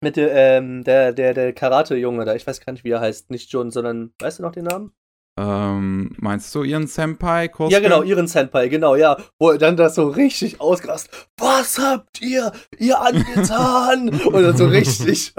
mit 0.00 0.16
der, 0.16 0.32
ähm, 0.34 0.82
der, 0.82 1.12
der, 1.12 1.34
der 1.34 1.52
Karate-Junge 1.52 2.24
da, 2.24 2.34
ich 2.34 2.46
weiß 2.46 2.64
gar 2.64 2.72
nicht, 2.72 2.84
wie 2.84 2.90
er 2.92 3.00
heißt, 3.00 3.30
nicht 3.30 3.52
John, 3.52 3.70
sondern, 3.70 4.14
weißt 4.18 4.38
du 4.38 4.44
noch 4.44 4.52
den 4.52 4.64
Namen? 4.64 4.92
Ähm, 5.38 6.14
meinst 6.16 6.54
du 6.54 6.62
ihren 6.62 6.86
Senpai? 6.86 7.48
Kosuke? 7.48 7.74
Ja, 7.74 7.80
genau, 7.80 8.02
ihren 8.02 8.28
Senpai, 8.28 8.68
genau, 8.68 8.96
ja. 8.96 9.18
Wo 9.38 9.50
er 9.50 9.58
dann 9.58 9.76
das 9.76 9.94
so 9.94 10.08
richtig 10.08 10.58
ausgerastet, 10.58 11.28
was 11.38 11.78
habt 11.78 12.22
ihr 12.22 12.50
ihr 12.78 12.98
angetan? 12.98 14.08
und 14.24 14.42
dann 14.42 14.56
so 14.56 14.68
richtig. 14.68 15.34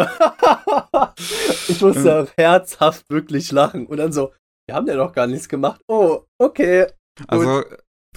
ich 1.67 1.81
musste 1.81 2.21
auch 2.21 2.27
herzhaft 2.37 3.05
wirklich 3.09 3.51
lachen. 3.51 3.87
Und 3.87 3.97
dann 3.97 4.11
so, 4.11 4.31
wir 4.67 4.75
haben 4.75 4.87
ja 4.87 4.95
doch 4.95 5.13
gar 5.13 5.27
nichts 5.27 5.49
gemacht. 5.49 5.81
Oh, 5.87 6.21
okay. 6.37 6.87
Also, 7.27 7.63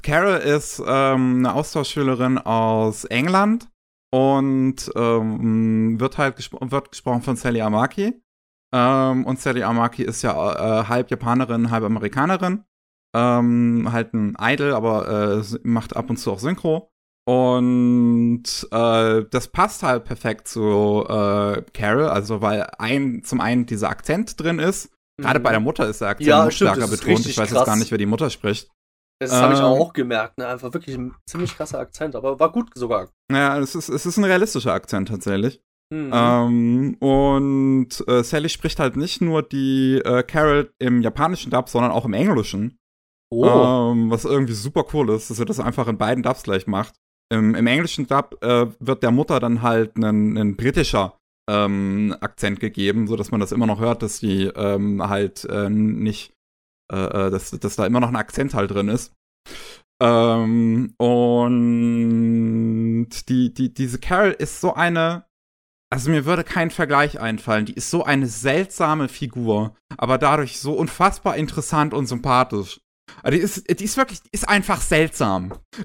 Carol 0.02 0.36
ist 0.38 0.82
ähm, 0.86 1.38
eine 1.38 1.54
Austauschschülerin 1.54 2.38
aus 2.38 3.04
England 3.04 3.68
und 4.12 4.90
ähm, 4.94 5.98
wird 5.98 6.18
halt 6.18 6.36
gespro 6.36 6.58
wird 6.70 6.90
gesprochen 6.90 7.22
von 7.22 7.36
Sally 7.36 7.60
Amaki. 7.60 8.22
Ähm, 8.74 9.24
und 9.26 9.40
Sally 9.40 9.62
Amaki 9.62 10.02
ist 10.02 10.22
ja 10.22 10.32
äh, 10.32 10.84
halb 10.86 11.10
Japanerin, 11.10 11.70
halb 11.70 11.84
Amerikanerin. 11.84 12.64
Ähm, 13.14 13.88
halt 13.90 14.14
ein 14.14 14.36
Idol, 14.40 14.72
aber 14.74 15.40
äh, 15.40 15.58
macht 15.62 15.96
ab 15.96 16.10
und 16.10 16.16
zu 16.18 16.32
auch 16.32 16.38
Synchro. 16.38 16.90
Und 17.28 18.44
äh, 18.70 19.24
das 19.30 19.48
passt 19.48 19.82
halt 19.82 20.04
perfekt 20.04 20.46
zu 20.46 21.04
äh, 21.08 21.62
Carol, 21.72 22.08
also 22.08 22.40
weil 22.40 22.68
ein, 22.78 23.24
zum 23.24 23.40
einen 23.40 23.66
dieser 23.66 23.88
Akzent 23.88 24.40
drin 24.40 24.60
ist. 24.60 24.95
Gerade 25.20 25.40
bei 25.40 25.50
der 25.50 25.60
Mutter 25.60 25.88
ist 25.88 26.00
der 26.00 26.08
Akzent 26.08 26.26
Mhm. 26.26 26.30
Ja, 26.30 26.44
noch 26.44 26.50
stimmt, 26.50 26.70
stärker 26.72 26.88
betont. 26.90 27.26
Ich 27.26 27.38
weiß 27.38 27.48
krass. 27.48 27.58
jetzt 27.58 27.66
gar 27.66 27.76
nicht, 27.76 27.90
wer 27.90 27.98
die 27.98 28.06
Mutter 28.06 28.28
spricht. 28.30 28.70
Das 29.18 29.32
habe 29.32 29.54
ich 29.54 29.60
Ähm, 29.60 29.64
auch 29.64 29.92
gemerkt, 29.94 30.36
ne? 30.36 30.46
Einfach 30.46 30.74
wirklich 30.74 30.94
ein 30.96 31.14
ziemlich 31.26 31.56
krasser 31.56 31.78
Akzent, 31.78 32.14
aber 32.14 32.38
war 32.38 32.52
gut 32.52 32.68
sogar. 32.74 33.08
Ja, 33.32 33.58
es 33.58 33.74
ist, 33.74 33.88
es 33.88 34.04
ist 34.04 34.18
ein 34.18 34.24
realistischer 34.24 34.74
Akzent 34.74 35.08
tatsächlich. 35.08 35.60
Mhm. 35.90 36.10
Ähm, 36.12 36.94
und 37.00 37.88
äh, 38.08 38.22
Sally 38.24 38.48
spricht 38.50 38.78
halt 38.78 38.96
nicht 38.96 39.22
nur 39.22 39.42
die 39.42 40.02
äh, 40.04 40.22
Carol 40.22 40.70
im 40.78 41.00
japanischen 41.00 41.50
Dub, 41.50 41.68
sondern 41.70 41.92
auch 41.92 42.04
im 42.04 42.12
englischen. 42.12 42.76
oh. 43.32 43.46
Ähm, 43.92 44.10
was 44.10 44.24
irgendwie 44.26 44.52
super 44.52 44.84
cool 44.92 45.08
ist, 45.10 45.30
dass 45.30 45.38
er 45.38 45.46
das 45.46 45.60
einfach 45.60 45.88
in 45.88 45.96
beiden 45.96 46.22
Dubs 46.22 46.42
gleich 46.42 46.66
macht. 46.66 46.94
Im, 47.32 47.54
im 47.54 47.66
englischen 47.66 48.06
Dub 48.06 48.36
äh, 48.44 48.66
wird 48.80 49.02
der 49.02 49.10
Mutter 49.12 49.40
dann 49.40 49.62
halt 49.62 49.96
ein, 49.96 50.36
ein 50.36 50.56
britischer 50.56 51.16
ähm, 51.48 52.14
Akzent 52.20 52.60
gegeben, 52.60 53.06
so 53.06 53.16
dass 53.16 53.30
man 53.30 53.40
das 53.40 53.52
immer 53.52 53.66
noch 53.66 53.80
hört, 53.80 54.02
dass 54.02 54.20
die 54.20 54.46
ähm, 54.46 55.08
halt 55.08 55.44
äh, 55.44 55.70
nicht, 55.70 56.32
äh, 56.92 56.96
äh, 56.96 57.30
dass, 57.30 57.50
dass 57.50 57.76
da 57.76 57.86
immer 57.86 58.00
noch 58.00 58.08
ein 58.08 58.16
Akzent 58.16 58.54
halt 58.54 58.70
drin 58.70 58.88
ist. 58.88 59.12
Ähm, 60.02 60.94
und 60.98 63.08
die, 63.28 63.54
die, 63.54 63.72
diese 63.72 63.98
Carol 63.98 64.32
ist 64.32 64.60
so 64.60 64.74
eine 64.74 65.24
also 65.88 66.10
mir 66.10 66.24
würde 66.24 66.42
kein 66.42 66.70
Vergleich 66.70 67.20
einfallen. 67.20 67.66
Die 67.66 67.74
ist 67.74 67.90
so 67.90 68.04
eine 68.04 68.26
seltsame 68.26 69.08
Figur, 69.08 69.76
aber 69.96 70.18
dadurch 70.18 70.60
so 70.60 70.72
unfassbar 70.72 71.36
interessant 71.36 71.94
und 71.94 72.06
sympathisch. 72.06 72.80
Also 73.22 73.38
die 73.38 73.44
ist, 73.44 73.80
die 73.80 73.84
ist 73.84 73.96
wirklich, 73.96 74.22
die 74.22 74.30
ist 74.32 74.48
einfach 74.48 74.80
seltsam. 74.80 75.52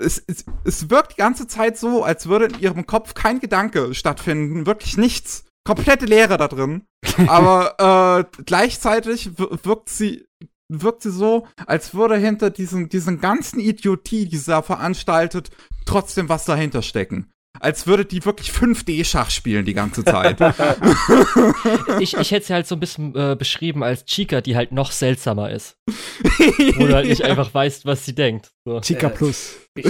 es, 0.00 0.22
es, 0.26 0.44
es 0.64 0.90
wirkt 0.90 1.12
die 1.12 1.16
ganze 1.16 1.46
Zeit 1.46 1.78
so, 1.78 2.02
als 2.04 2.26
würde 2.26 2.46
in 2.46 2.58
ihrem 2.60 2.86
Kopf 2.86 3.14
kein 3.14 3.40
Gedanke 3.40 3.94
stattfinden, 3.94 4.66
wirklich 4.66 4.96
nichts. 4.96 5.44
Komplette 5.64 6.06
Leere 6.06 6.38
da 6.38 6.48
drin. 6.48 6.84
Aber 7.28 8.26
äh, 8.36 8.42
gleichzeitig 8.44 9.30
wirkt 9.38 9.88
sie 9.88 10.26
wirkt 10.74 11.02
sie 11.02 11.10
so, 11.10 11.46
als 11.66 11.92
würde 11.92 12.16
hinter 12.16 12.48
diesen, 12.48 12.88
diesen 12.88 13.20
ganzen 13.20 13.60
Idiotie, 13.60 14.26
die 14.26 14.38
sie 14.38 14.50
da 14.50 14.62
veranstaltet, 14.62 15.50
trotzdem 15.84 16.30
was 16.30 16.46
dahinter 16.46 16.80
stecken 16.80 17.31
als 17.60 17.86
würde 17.86 18.04
die 18.04 18.24
wirklich 18.24 18.50
5D-Schach 18.50 19.30
spielen 19.30 19.64
die 19.64 19.74
ganze 19.74 20.04
Zeit. 20.04 20.40
ich, 22.00 22.16
ich 22.16 22.30
hätte 22.30 22.46
sie 22.46 22.54
halt 22.54 22.66
so 22.66 22.76
ein 22.76 22.80
bisschen 22.80 23.14
äh, 23.14 23.36
beschrieben 23.36 23.82
als 23.82 24.04
Chica, 24.04 24.40
die 24.40 24.56
halt 24.56 24.72
noch 24.72 24.90
seltsamer 24.90 25.50
ist. 25.50 25.76
Wo 25.86 26.86
du 26.86 26.94
halt 26.94 27.06
nicht 27.06 27.20
ja. 27.22 27.26
einfach 27.26 27.52
weißt, 27.52 27.86
was 27.86 28.04
sie 28.04 28.14
denkt. 28.14 28.52
So. 28.64 28.80
Chica 28.80 29.08
äh, 29.08 29.10
Plus. 29.10 29.56
Ich, 29.74 29.86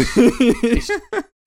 ich, 0.62 0.88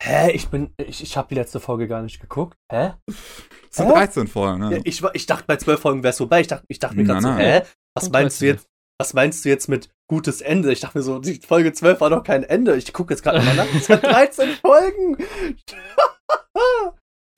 hä? 0.01 0.31
Ich 0.31 0.47
bin. 0.47 0.73
Ich, 0.77 1.03
ich 1.03 1.17
habe 1.17 1.27
die 1.29 1.35
letzte 1.35 1.59
Folge 1.59 1.87
gar 1.87 2.01
nicht 2.01 2.19
geguckt. 2.19 2.57
Hä? 2.71 2.93
Es 3.07 3.77
sind 3.77 3.89
13 3.89 4.27
Folgen, 4.27 4.69
ne? 4.69 4.81
Ich, 4.83 5.03
ich 5.13 5.25
dachte, 5.25 5.43
bei 5.47 5.57
12 5.57 5.79
Folgen 5.79 6.03
wär's 6.03 6.17
vorbei. 6.17 6.41
Ich 6.41 6.47
dachte, 6.47 6.65
ich 6.69 6.79
dachte 6.79 6.95
mir 6.95 7.03
gerade 7.03 7.21
so, 7.21 7.33
hä? 7.33 7.61
Was 7.93 8.09
meinst 8.09 8.41
du 8.41 8.45
jetzt? 8.45 8.67
Was 8.97 9.13
meinst 9.13 9.43
du 9.43 9.49
jetzt 9.49 9.67
mit 9.67 9.89
gutes 10.09 10.41
Ende? 10.41 10.71
Ich 10.71 10.79
dachte 10.79 10.97
mir 10.97 11.03
so, 11.03 11.19
die 11.19 11.41
Folge 11.41 11.73
12 11.73 11.99
war 11.99 12.09
doch 12.09 12.23
kein 12.23 12.43
Ende. 12.43 12.77
Ich 12.77 12.93
gucke 12.93 13.13
jetzt 13.13 13.23
gerade 13.23 13.41
mal 13.41 13.55
nach. 13.55 13.67
Es 13.75 13.89
hat 13.89 14.03
13 14.03 14.51
Folgen. 14.55 15.17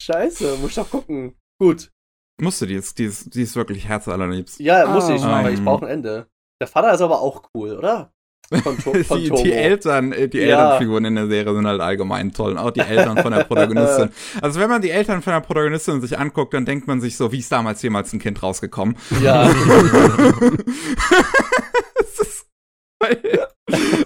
Scheiße, 0.02 0.58
muss 0.58 0.70
ich 0.70 0.76
doch 0.76 0.90
gucken. 0.90 1.36
Gut. 1.60 1.92
Musst 2.40 2.62
du, 2.62 2.68
die 2.68 2.76
ist, 2.76 3.00
die 3.00 3.06
ist, 3.06 3.34
die 3.34 3.42
ist 3.42 3.56
wirklich 3.56 3.88
herzallerliebst. 3.88 4.60
Ja, 4.60 4.86
muss 4.86 5.10
ich, 5.10 5.22
um. 5.22 5.28
aber 5.28 5.50
ich 5.50 5.64
brauche 5.64 5.86
ein 5.88 5.92
Ende. 5.92 6.30
Der 6.62 6.68
Vater 6.68 6.94
ist 6.94 7.02
aber 7.02 7.22
auch 7.22 7.50
cool, 7.56 7.76
oder? 7.76 8.14
Von 8.50 8.78
die, 9.20 9.30
die, 9.44 9.52
Eltern, 9.52 10.14
äh, 10.14 10.30
die 10.30 10.38
ja. 10.38 10.44
Elternfiguren 10.44 11.04
in 11.06 11.16
der 11.16 11.28
Serie 11.28 11.54
sind 11.54 11.68
halt 11.68 11.82
allgemein 11.82 12.32
toll. 12.32 12.52
Und 12.52 12.58
auch 12.58 12.72
die 12.72 12.80
Eltern 12.80 13.18
von 13.18 13.34
der 13.34 13.44
Protagonistin. 13.46 14.10
Also 14.42 14.60
wenn 14.60 14.70
man 14.70 14.82
die 14.82 14.90
Eltern 14.90 15.22
von 15.22 15.34
der 15.34 15.42
Protagonistin 15.42 16.00
sich 16.02 16.18
anguckt, 16.18 16.54
dann 16.54 16.66
denkt 16.66 16.88
man 16.88 17.02
sich 17.02 17.18
so, 17.18 17.32
wie 17.34 17.40
ist 17.40 17.52
damals 17.52 17.82
jemals 17.82 18.14
ein 18.14 18.20
Kind 18.20 18.42
rausgekommen? 18.42 18.96
Ja. 19.22 19.52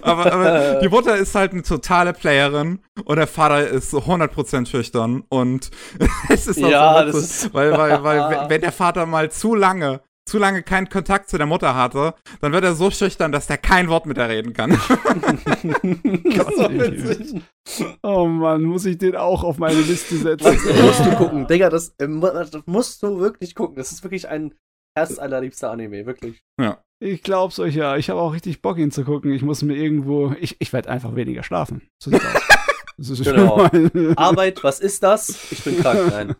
aber, 0.02 0.32
aber 0.32 0.80
die 0.82 0.88
Mutter 0.88 1.16
ist 1.16 1.34
halt 1.34 1.52
eine 1.52 1.62
totale 1.62 2.12
Playerin 2.12 2.80
und 3.04 3.16
der 3.16 3.26
Vater 3.26 3.68
ist 3.68 3.90
so 3.90 4.00
100% 4.00 4.66
schüchtern 4.66 5.24
und 5.28 5.70
es 6.28 6.46
ist 6.46 6.62
auch 6.62 6.68
ja, 6.68 7.10
so 7.10 7.18
witzig, 7.18 7.54
weil, 7.54 7.72
weil, 7.72 8.02
weil 8.04 8.48
wenn 8.48 8.60
der 8.60 8.72
Vater 8.72 9.06
mal 9.06 9.30
zu 9.30 9.54
lange 9.54 10.00
zu 10.24 10.38
lange 10.38 10.62
keinen 10.62 10.88
Kontakt 10.88 11.28
zu 11.28 11.36
der 11.36 11.46
Mutter 11.46 11.74
hatte, 11.74 12.14
dann 12.40 12.52
wird 12.52 12.64
er 12.64 12.74
so 12.74 12.90
schüchtern, 12.90 13.32
dass 13.32 13.46
der 13.46 13.58
kein 13.58 13.88
Wort 13.88 14.06
mit 14.06 14.18
ihr 14.18 14.28
reden 14.28 14.52
kann. 14.52 14.72
oh 18.02 18.26
Mann, 18.26 18.62
muss 18.62 18.84
ich 18.86 18.98
den 18.98 19.16
auch 19.16 19.44
auf 19.44 19.58
meine 19.58 19.80
Liste 19.80 20.16
setzen? 20.16 20.44
Das 20.44 20.80
musst 20.80 21.06
du 21.06 21.16
gucken. 21.16 21.46
Digga, 21.46 21.70
das, 21.70 21.94
äh, 21.98 22.08
das 22.08 22.62
musst 22.66 23.02
du 23.02 23.18
wirklich 23.18 23.54
gucken. 23.54 23.76
Das 23.76 23.92
ist 23.92 24.04
wirklich 24.04 24.28
ein 24.28 24.54
herzallerliebster 24.96 25.70
Anime, 25.70 26.06
wirklich. 26.06 26.42
Ja. 26.60 26.82
Ich 27.02 27.22
glaub's 27.22 27.58
euch 27.58 27.74
ja. 27.74 27.96
Ich 27.96 28.10
habe 28.10 28.20
auch 28.20 28.32
richtig 28.32 28.62
Bock, 28.62 28.78
ihn 28.78 28.92
zu 28.92 29.04
gucken. 29.04 29.32
Ich 29.32 29.42
muss 29.42 29.62
mir 29.62 29.74
irgendwo. 29.74 30.34
Ich, 30.40 30.56
ich 30.60 30.72
werde 30.72 30.88
einfach 30.88 31.16
weniger 31.16 31.42
schlafen. 31.42 31.82
So 32.00 32.10
sieht's 32.10 32.24
aus. 32.24 33.22
genau. 33.24 33.68
Arbeit, 34.16 34.62
was 34.62 34.78
ist 34.78 35.02
das? 35.02 35.50
Ich 35.50 35.64
bin 35.64 35.78
krank, 35.80 36.00
nein. 36.10 36.36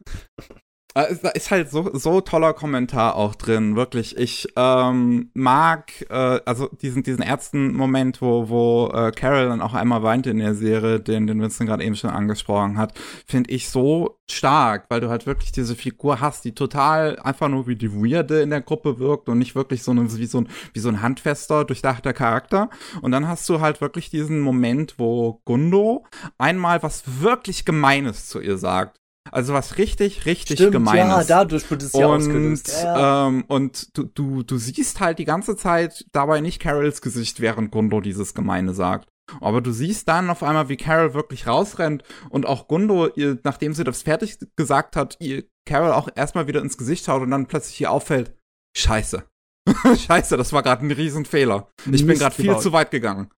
Da 0.94 1.04
ist 1.04 1.50
halt 1.50 1.70
so, 1.70 1.90
so 1.94 2.20
toller 2.20 2.52
Kommentar 2.52 3.16
auch 3.16 3.34
drin, 3.34 3.76
wirklich. 3.76 4.16
Ich 4.18 4.48
ähm, 4.56 5.30
mag 5.32 5.92
äh, 6.10 6.40
also 6.44 6.68
diesen, 6.68 7.02
diesen 7.02 7.22
ersten 7.22 7.72
Moment, 7.74 8.20
wo, 8.20 8.48
wo 8.50 8.90
äh, 8.92 9.10
Carol 9.12 9.48
dann 9.48 9.62
auch 9.62 9.72
einmal 9.72 10.02
weint 10.02 10.26
in 10.26 10.38
der 10.38 10.54
Serie, 10.54 11.00
den, 11.00 11.26
den 11.26 11.40
Winston 11.40 11.66
gerade 11.66 11.84
eben 11.84 11.96
schon 11.96 12.10
angesprochen 12.10 12.76
hat, 12.76 12.92
finde 13.26 13.50
ich 13.50 13.70
so 13.70 14.18
stark, 14.30 14.86
weil 14.88 15.00
du 15.00 15.08
halt 15.08 15.26
wirklich 15.26 15.52
diese 15.52 15.74
Figur 15.74 16.20
hast, 16.20 16.44
die 16.44 16.54
total 16.54 17.18
einfach 17.20 17.48
nur 17.48 17.66
wie 17.66 17.76
die 17.76 17.92
Weirde 17.92 18.42
in 18.42 18.50
der 18.50 18.60
Gruppe 18.60 18.98
wirkt 18.98 19.28
und 19.28 19.38
nicht 19.38 19.54
wirklich 19.54 19.82
so, 19.82 19.92
eine, 19.92 20.12
wie, 20.16 20.26
so 20.26 20.38
ein, 20.42 20.48
wie 20.74 20.80
so 20.80 20.88
ein 20.88 21.02
handfester, 21.02 21.64
durchdachter 21.64 22.12
Charakter. 22.12 22.68
Und 23.00 23.12
dann 23.12 23.28
hast 23.28 23.48
du 23.48 23.60
halt 23.60 23.80
wirklich 23.80 24.10
diesen 24.10 24.40
Moment, 24.40 24.94
wo 24.98 25.40
Gundo 25.44 26.04
einmal 26.38 26.82
was 26.82 27.22
wirklich 27.22 27.64
Gemeines 27.64 28.28
zu 28.28 28.40
ihr 28.40 28.58
sagt 28.58 29.01
also 29.32 29.54
was 29.54 29.78
richtig, 29.78 30.26
richtig 30.26 30.58
Stimmt, 30.58 30.72
gemeines. 30.72 31.28
Ja, 31.28 31.42
dadurch 31.42 31.68
wird 31.70 31.82
es 31.82 31.92
ja 31.94 32.06
und, 32.06 32.18
ausgelöst. 32.18 32.82
Ja. 32.84 33.28
Ähm, 33.28 33.44
und 33.48 33.96
du, 33.96 34.04
du, 34.04 34.42
du 34.42 34.58
siehst 34.58 35.00
halt 35.00 35.18
die 35.18 35.24
ganze 35.24 35.56
Zeit 35.56 36.04
dabei 36.12 36.40
nicht 36.40 36.60
Carols 36.60 37.00
Gesicht, 37.00 37.40
während 37.40 37.70
Gundo 37.70 38.00
dieses 38.00 38.34
Gemeine 38.34 38.74
sagt. 38.74 39.08
Aber 39.40 39.60
du 39.60 39.72
siehst 39.72 40.08
dann 40.08 40.30
auf 40.30 40.42
einmal, 40.42 40.68
wie 40.68 40.76
Carol 40.76 41.14
wirklich 41.14 41.46
rausrennt 41.46 42.02
und 42.28 42.46
auch 42.46 42.68
Gundo, 42.68 43.08
ihr, 43.08 43.38
nachdem 43.44 43.72
sie 43.72 43.84
das 43.84 44.02
fertig 44.02 44.38
gesagt 44.56 44.96
hat, 44.96 45.16
ihr 45.20 45.44
Carol 45.66 45.92
auch 45.92 46.08
erstmal 46.14 46.46
wieder 46.46 46.60
ins 46.60 46.76
Gesicht 46.76 47.06
schaut 47.06 47.22
und 47.22 47.30
dann 47.30 47.46
plötzlich 47.46 47.76
hier 47.76 47.90
auffällt, 47.90 48.36
scheiße. 48.76 49.24
scheiße, 50.06 50.36
das 50.36 50.52
war 50.52 50.62
gerade 50.62 50.84
ein 50.84 50.90
Riesenfehler. 50.90 51.70
Ich 51.90 52.06
bin 52.06 52.18
gerade 52.18 52.34
viel 52.34 52.58
zu 52.58 52.72
weit 52.72 52.90
gegangen. 52.90 53.30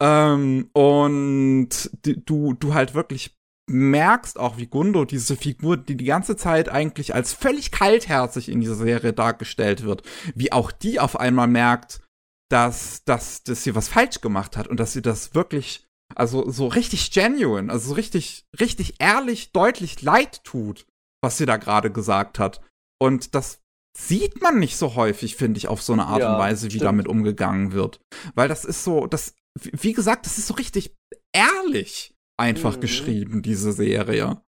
Ähm, 0.00 0.68
und 0.72 1.90
du, 2.02 2.54
du 2.54 2.74
halt 2.74 2.94
wirklich 2.94 3.36
merkst 3.72 4.38
auch, 4.38 4.56
wie 4.58 4.66
Gundo, 4.66 5.04
diese 5.04 5.36
Figur, 5.36 5.76
die 5.76 5.96
die 5.96 6.04
ganze 6.04 6.36
Zeit 6.36 6.68
eigentlich 6.68 7.14
als 7.14 7.32
völlig 7.32 7.70
kaltherzig 7.70 8.48
in 8.48 8.60
dieser 8.60 8.76
Serie 8.76 9.12
dargestellt 9.12 9.82
wird, 9.84 10.02
wie 10.34 10.52
auch 10.52 10.70
die 10.70 11.00
auf 11.00 11.18
einmal 11.18 11.48
merkt, 11.48 12.00
dass, 12.50 13.02
dass, 13.04 13.42
dass 13.42 13.64
sie 13.64 13.74
was 13.74 13.88
falsch 13.88 14.20
gemacht 14.20 14.56
hat 14.56 14.68
und 14.68 14.78
dass 14.78 14.92
sie 14.92 15.02
das 15.02 15.34
wirklich, 15.34 15.86
also 16.14 16.48
so 16.50 16.66
richtig 16.66 17.10
genuine, 17.10 17.72
also 17.72 17.88
so 17.88 17.94
richtig, 17.94 18.46
richtig 18.60 18.96
ehrlich, 18.98 19.52
deutlich 19.52 20.02
leid 20.02 20.44
tut, 20.44 20.86
was 21.22 21.38
sie 21.38 21.46
da 21.46 21.56
gerade 21.56 21.90
gesagt 21.90 22.38
hat. 22.38 22.60
Und 23.00 23.34
das 23.34 23.60
sieht 23.96 24.42
man 24.42 24.58
nicht 24.58 24.76
so 24.76 24.94
häufig, 24.94 25.36
finde 25.36 25.58
ich, 25.58 25.68
auf 25.68 25.82
so 25.82 25.92
eine 25.92 26.06
Art 26.06 26.20
ja, 26.20 26.34
und 26.34 26.38
Weise, 26.38 26.66
wie 26.66 26.72
stimmt. 26.72 26.84
damit 26.84 27.08
umgegangen 27.08 27.72
wird. 27.72 28.00
Weil 28.34 28.48
das 28.48 28.64
ist 28.64 28.84
so, 28.84 29.06
das, 29.06 29.34
wie 29.54 29.92
gesagt, 29.92 30.26
das 30.26 30.38
ist 30.38 30.46
so 30.46 30.54
richtig 30.54 30.94
ehrlich 31.32 32.11
einfach 32.42 32.76
mhm. 32.76 32.80
geschrieben, 32.80 33.42
diese 33.42 33.72
Serie. 33.72 34.42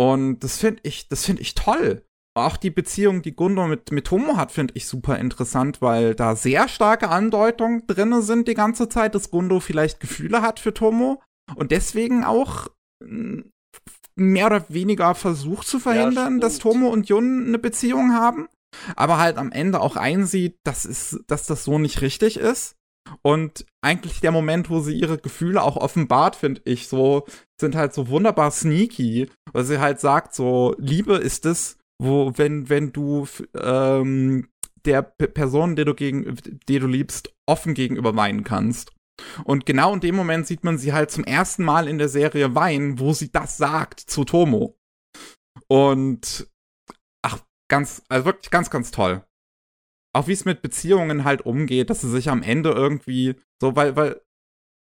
Und 0.00 0.40
das 0.40 0.56
finde 0.56 0.80
ich, 0.84 1.08
das 1.08 1.26
finde 1.26 1.42
ich 1.42 1.54
toll. 1.54 2.06
Auch 2.34 2.56
die 2.56 2.70
Beziehung, 2.70 3.20
die 3.20 3.36
Gundo 3.36 3.66
mit, 3.66 3.92
mit 3.92 4.06
Tomo 4.06 4.36
hat, 4.36 4.52
finde 4.52 4.72
ich 4.74 4.86
super 4.86 5.18
interessant, 5.18 5.82
weil 5.82 6.14
da 6.14 6.34
sehr 6.34 6.66
starke 6.68 7.10
Andeutungen 7.10 7.86
drinne 7.86 8.22
sind 8.22 8.48
die 8.48 8.54
ganze 8.54 8.88
Zeit, 8.88 9.14
dass 9.14 9.30
Gundo 9.30 9.60
vielleicht 9.60 10.00
Gefühle 10.00 10.40
hat 10.40 10.58
für 10.58 10.72
Tomo 10.72 11.22
und 11.56 11.72
deswegen 11.72 12.24
auch 12.24 12.68
hm, 13.04 13.50
mehr 14.14 14.46
oder 14.46 14.64
weniger 14.70 15.14
versucht 15.14 15.66
zu 15.66 15.78
verhindern, 15.78 16.34
ja, 16.34 16.40
dass 16.40 16.58
Tomo 16.58 16.88
und 16.88 17.08
Jun 17.08 17.46
eine 17.48 17.58
Beziehung 17.58 18.14
haben, 18.14 18.48
aber 18.96 19.18
halt 19.18 19.36
am 19.36 19.52
Ende 19.52 19.80
auch 19.80 19.96
einsieht, 19.96 20.56
dass, 20.64 20.86
es, 20.86 21.22
dass 21.26 21.46
das 21.46 21.64
so 21.64 21.78
nicht 21.78 22.00
richtig 22.00 22.38
ist. 22.38 22.76
Und 23.22 23.66
eigentlich 23.82 24.20
der 24.20 24.32
Moment, 24.32 24.70
wo 24.70 24.80
sie 24.80 24.98
ihre 24.98 25.18
Gefühle 25.18 25.62
auch 25.62 25.76
offenbart, 25.76 26.36
finde 26.36 26.62
ich, 26.64 26.88
so, 26.88 27.26
sind 27.60 27.74
halt 27.74 27.94
so 27.94 28.08
wunderbar 28.08 28.50
sneaky, 28.50 29.30
weil 29.52 29.64
sie 29.64 29.80
halt 29.80 30.00
sagt, 30.00 30.34
so, 30.34 30.74
Liebe 30.78 31.16
ist 31.16 31.46
es, 31.46 31.78
wo, 32.00 32.32
wenn, 32.36 32.68
wenn 32.68 32.92
du 32.92 33.26
ähm, 33.60 34.48
der 34.84 35.02
P 35.02 35.28
Person, 35.28 35.76
der 35.76 35.84
du 35.84 35.94
gegen, 35.94 36.36
die 36.68 36.78
du 36.78 36.86
liebst, 36.86 37.32
offen 37.48 37.74
gegenüber 37.74 38.16
weinen 38.16 38.44
kannst. 38.44 38.92
Und 39.44 39.66
genau 39.66 39.94
in 39.94 40.00
dem 40.00 40.16
Moment 40.16 40.46
sieht 40.46 40.64
man 40.64 40.78
sie 40.78 40.92
halt 40.92 41.10
zum 41.10 41.24
ersten 41.24 41.64
Mal 41.64 41.86
in 41.86 41.98
der 41.98 42.08
Serie 42.08 42.54
weinen, 42.54 42.98
wo 42.98 43.12
sie 43.12 43.30
das 43.30 43.56
sagt 43.56 44.00
zu 44.00 44.24
Tomo. 44.24 44.76
Und 45.68 46.48
ach, 47.24 47.38
ganz, 47.68 48.02
also 48.08 48.24
wirklich 48.24 48.50
ganz, 48.50 48.70
ganz 48.70 48.90
toll 48.90 49.22
auch 50.14 50.28
wie 50.28 50.32
es 50.32 50.44
mit 50.44 50.62
Beziehungen 50.62 51.24
halt 51.24 51.42
umgeht, 51.42 51.90
dass 51.90 52.02
sie 52.02 52.10
sich 52.10 52.28
am 52.28 52.42
Ende 52.42 52.70
irgendwie 52.70 53.36
so, 53.60 53.76
weil, 53.76 53.96
weil 53.96 54.20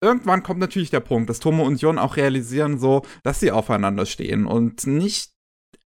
irgendwann 0.02 0.42
kommt 0.42 0.60
natürlich 0.60 0.90
der 0.90 1.00
Punkt, 1.00 1.28
dass 1.28 1.40
Tomo 1.40 1.64
und 1.64 1.80
Jon 1.80 1.98
auch 1.98 2.16
realisieren 2.16 2.78
so, 2.78 3.02
dass 3.22 3.40
sie 3.40 3.50
aufeinander 3.50 4.06
stehen 4.06 4.46
und 4.46 4.86
nicht 4.86 5.32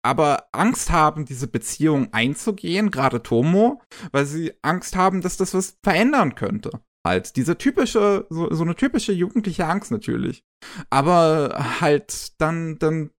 aber 0.06 0.47
Angst 0.52 0.90
haben, 0.90 1.24
diese 1.24 1.48
Beziehung 1.48 2.12
einzugehen, 2.12 2.92
gerade 2.92 3.24
Tomo, 3.24 3.82
weil 4.12 4.24
sie 4.24 4.52
Angst 4.62 4.94
haben, 4.94 5.20
dass 5.20 5.36
das 5.36 5.52
was 5.52 5.78
verändern 5.82 6.36
könnte. 6.36 6.70
Halt, 7.05 7.34
diese 7.34 7.58
typische, 7.58 8.26
so, 8.31 8.52
so 8.52 8.62
eine 8.62 8.76
typische 8.76 9.12
jugendliche 9.12 9.66
Angst 9.66 9.90
natürlich. 9.90 10.44
Aber 10.90 11.81
halt 11.81 12.40
dann, 12.40 12.78
dann, 12.78 13.10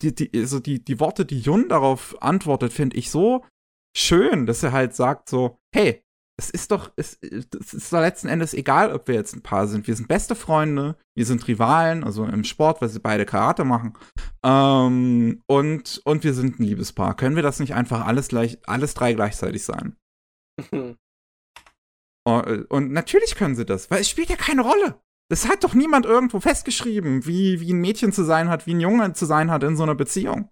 die, 0.00 0.14
die, 0.14 0.30
also 0.34 0.58
die, 0.58 0.82
die 0.82 1.00
Worte, 1.00 1.26
die 1.26 1.40
Jun 1.40 1.68
darauf 1.68 2.20
antwortet, 2.22 2.72
finde 2.72 2.96
ich 2.96 3.10
so 3.10 3.44
schön, 3.96 4.46
dass 4.46 4.62
er 4.62 4.72
halt 4.72 4.94
sagt 4.94 5.28
so, 5.28 5.58
hey, 5.74 6.02
es 6.40 6.48
ist 6.48 6.70
doch, 6.70 6.90
es, 6.96 7.18
es 7.20 7.74
ist 7.74 7.92
doch 7.92 8.00
letzten 8.00 8.28
Endes 8.28 8.54
egal, 8.54 8.92
ob 8.94 9.08
wir 9.08 9.14
jetzt 9.14 9.34
ein 9.34 9.42
Paar 9.42 9.66
sind. 9.66 9.86
Wir 9.86 9.94
sind 9.94 10.08
beste 10.08 10.34
Freunde, 10.34 10.96
wir 11.14 11.26
sind 11.26 11.46
Rivalen, 11.46 12.02
also 12.02 12.24
im 12.24 12.44
Sport, 12.44 12.80
weil 12.80 12.88
sie 12.88 12.98
beide 12.98 13.26
Karate 13.26 13.64
machen. 13.64 13.92
Ähm, 14.42 15.42
und, 15.46 16.00
und 16.04 16.24
wir 16.24 16.32
sind 16.32 16.58
ein 16.58 16.62
Liebespaar. 16.64 17.14
Können 17.14 17.36
wir 17.36 17.42
das 17.42 17.60
nicht 17.60 17.74
einfach 17.74 18.06
alles 18.06 18.28
gleich, 18.28 18.58
alles 18.66 18.94
drei 18.94 19.12
gleichzeitig 19.12 19.64
sein? 19.64 19.96
Oh, 22.28 22.42
Und 22.68 22.92
natürlich 22.92 23.34
können 23.34 23.56
sie 23.56 23.64
das, 23.64 23.90
weil 23.90 24.02
es 24.02 24.10
spielt 24.10 24.28
ja 24.28 24.36
keine 24.36 24.60
Rolle. 24.60 25.00
Es 25.32 25.48
hat 25.48 25.64
doch 25.64 25.72
niemand 25.72 26.04
irgendwo 26.04 26.38
festgeschrieben, 26.38 27.24
wie, 27.24 27.60
wie 27.60 27.72
ein 27.72 27.80
Mädchen 27.80 28.12
zu 28.12 28.24
sein 28.24 28.50
hat, 28.50 28.66
wie 28.66 28.74
ein 28.74 28.80
Junge 28.80 29.14
zu 29.14 29.24
sein 29.24 29.50
hat 29.50 29.62
in 29.62 29.74
so 29.74 29.84
einer 29.84 29.94
Beziehung. 29.94 30.50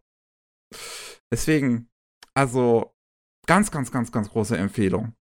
Deswegen, 1.31 1.91
also, 2.35 2.95
ganz, 3.49 3.73
ganz, 3.73 3.91
ganz, 3.91 4.13
ganz 4.13 4.31
große 4.31 4.57
Empfehlung. 4.57 5.15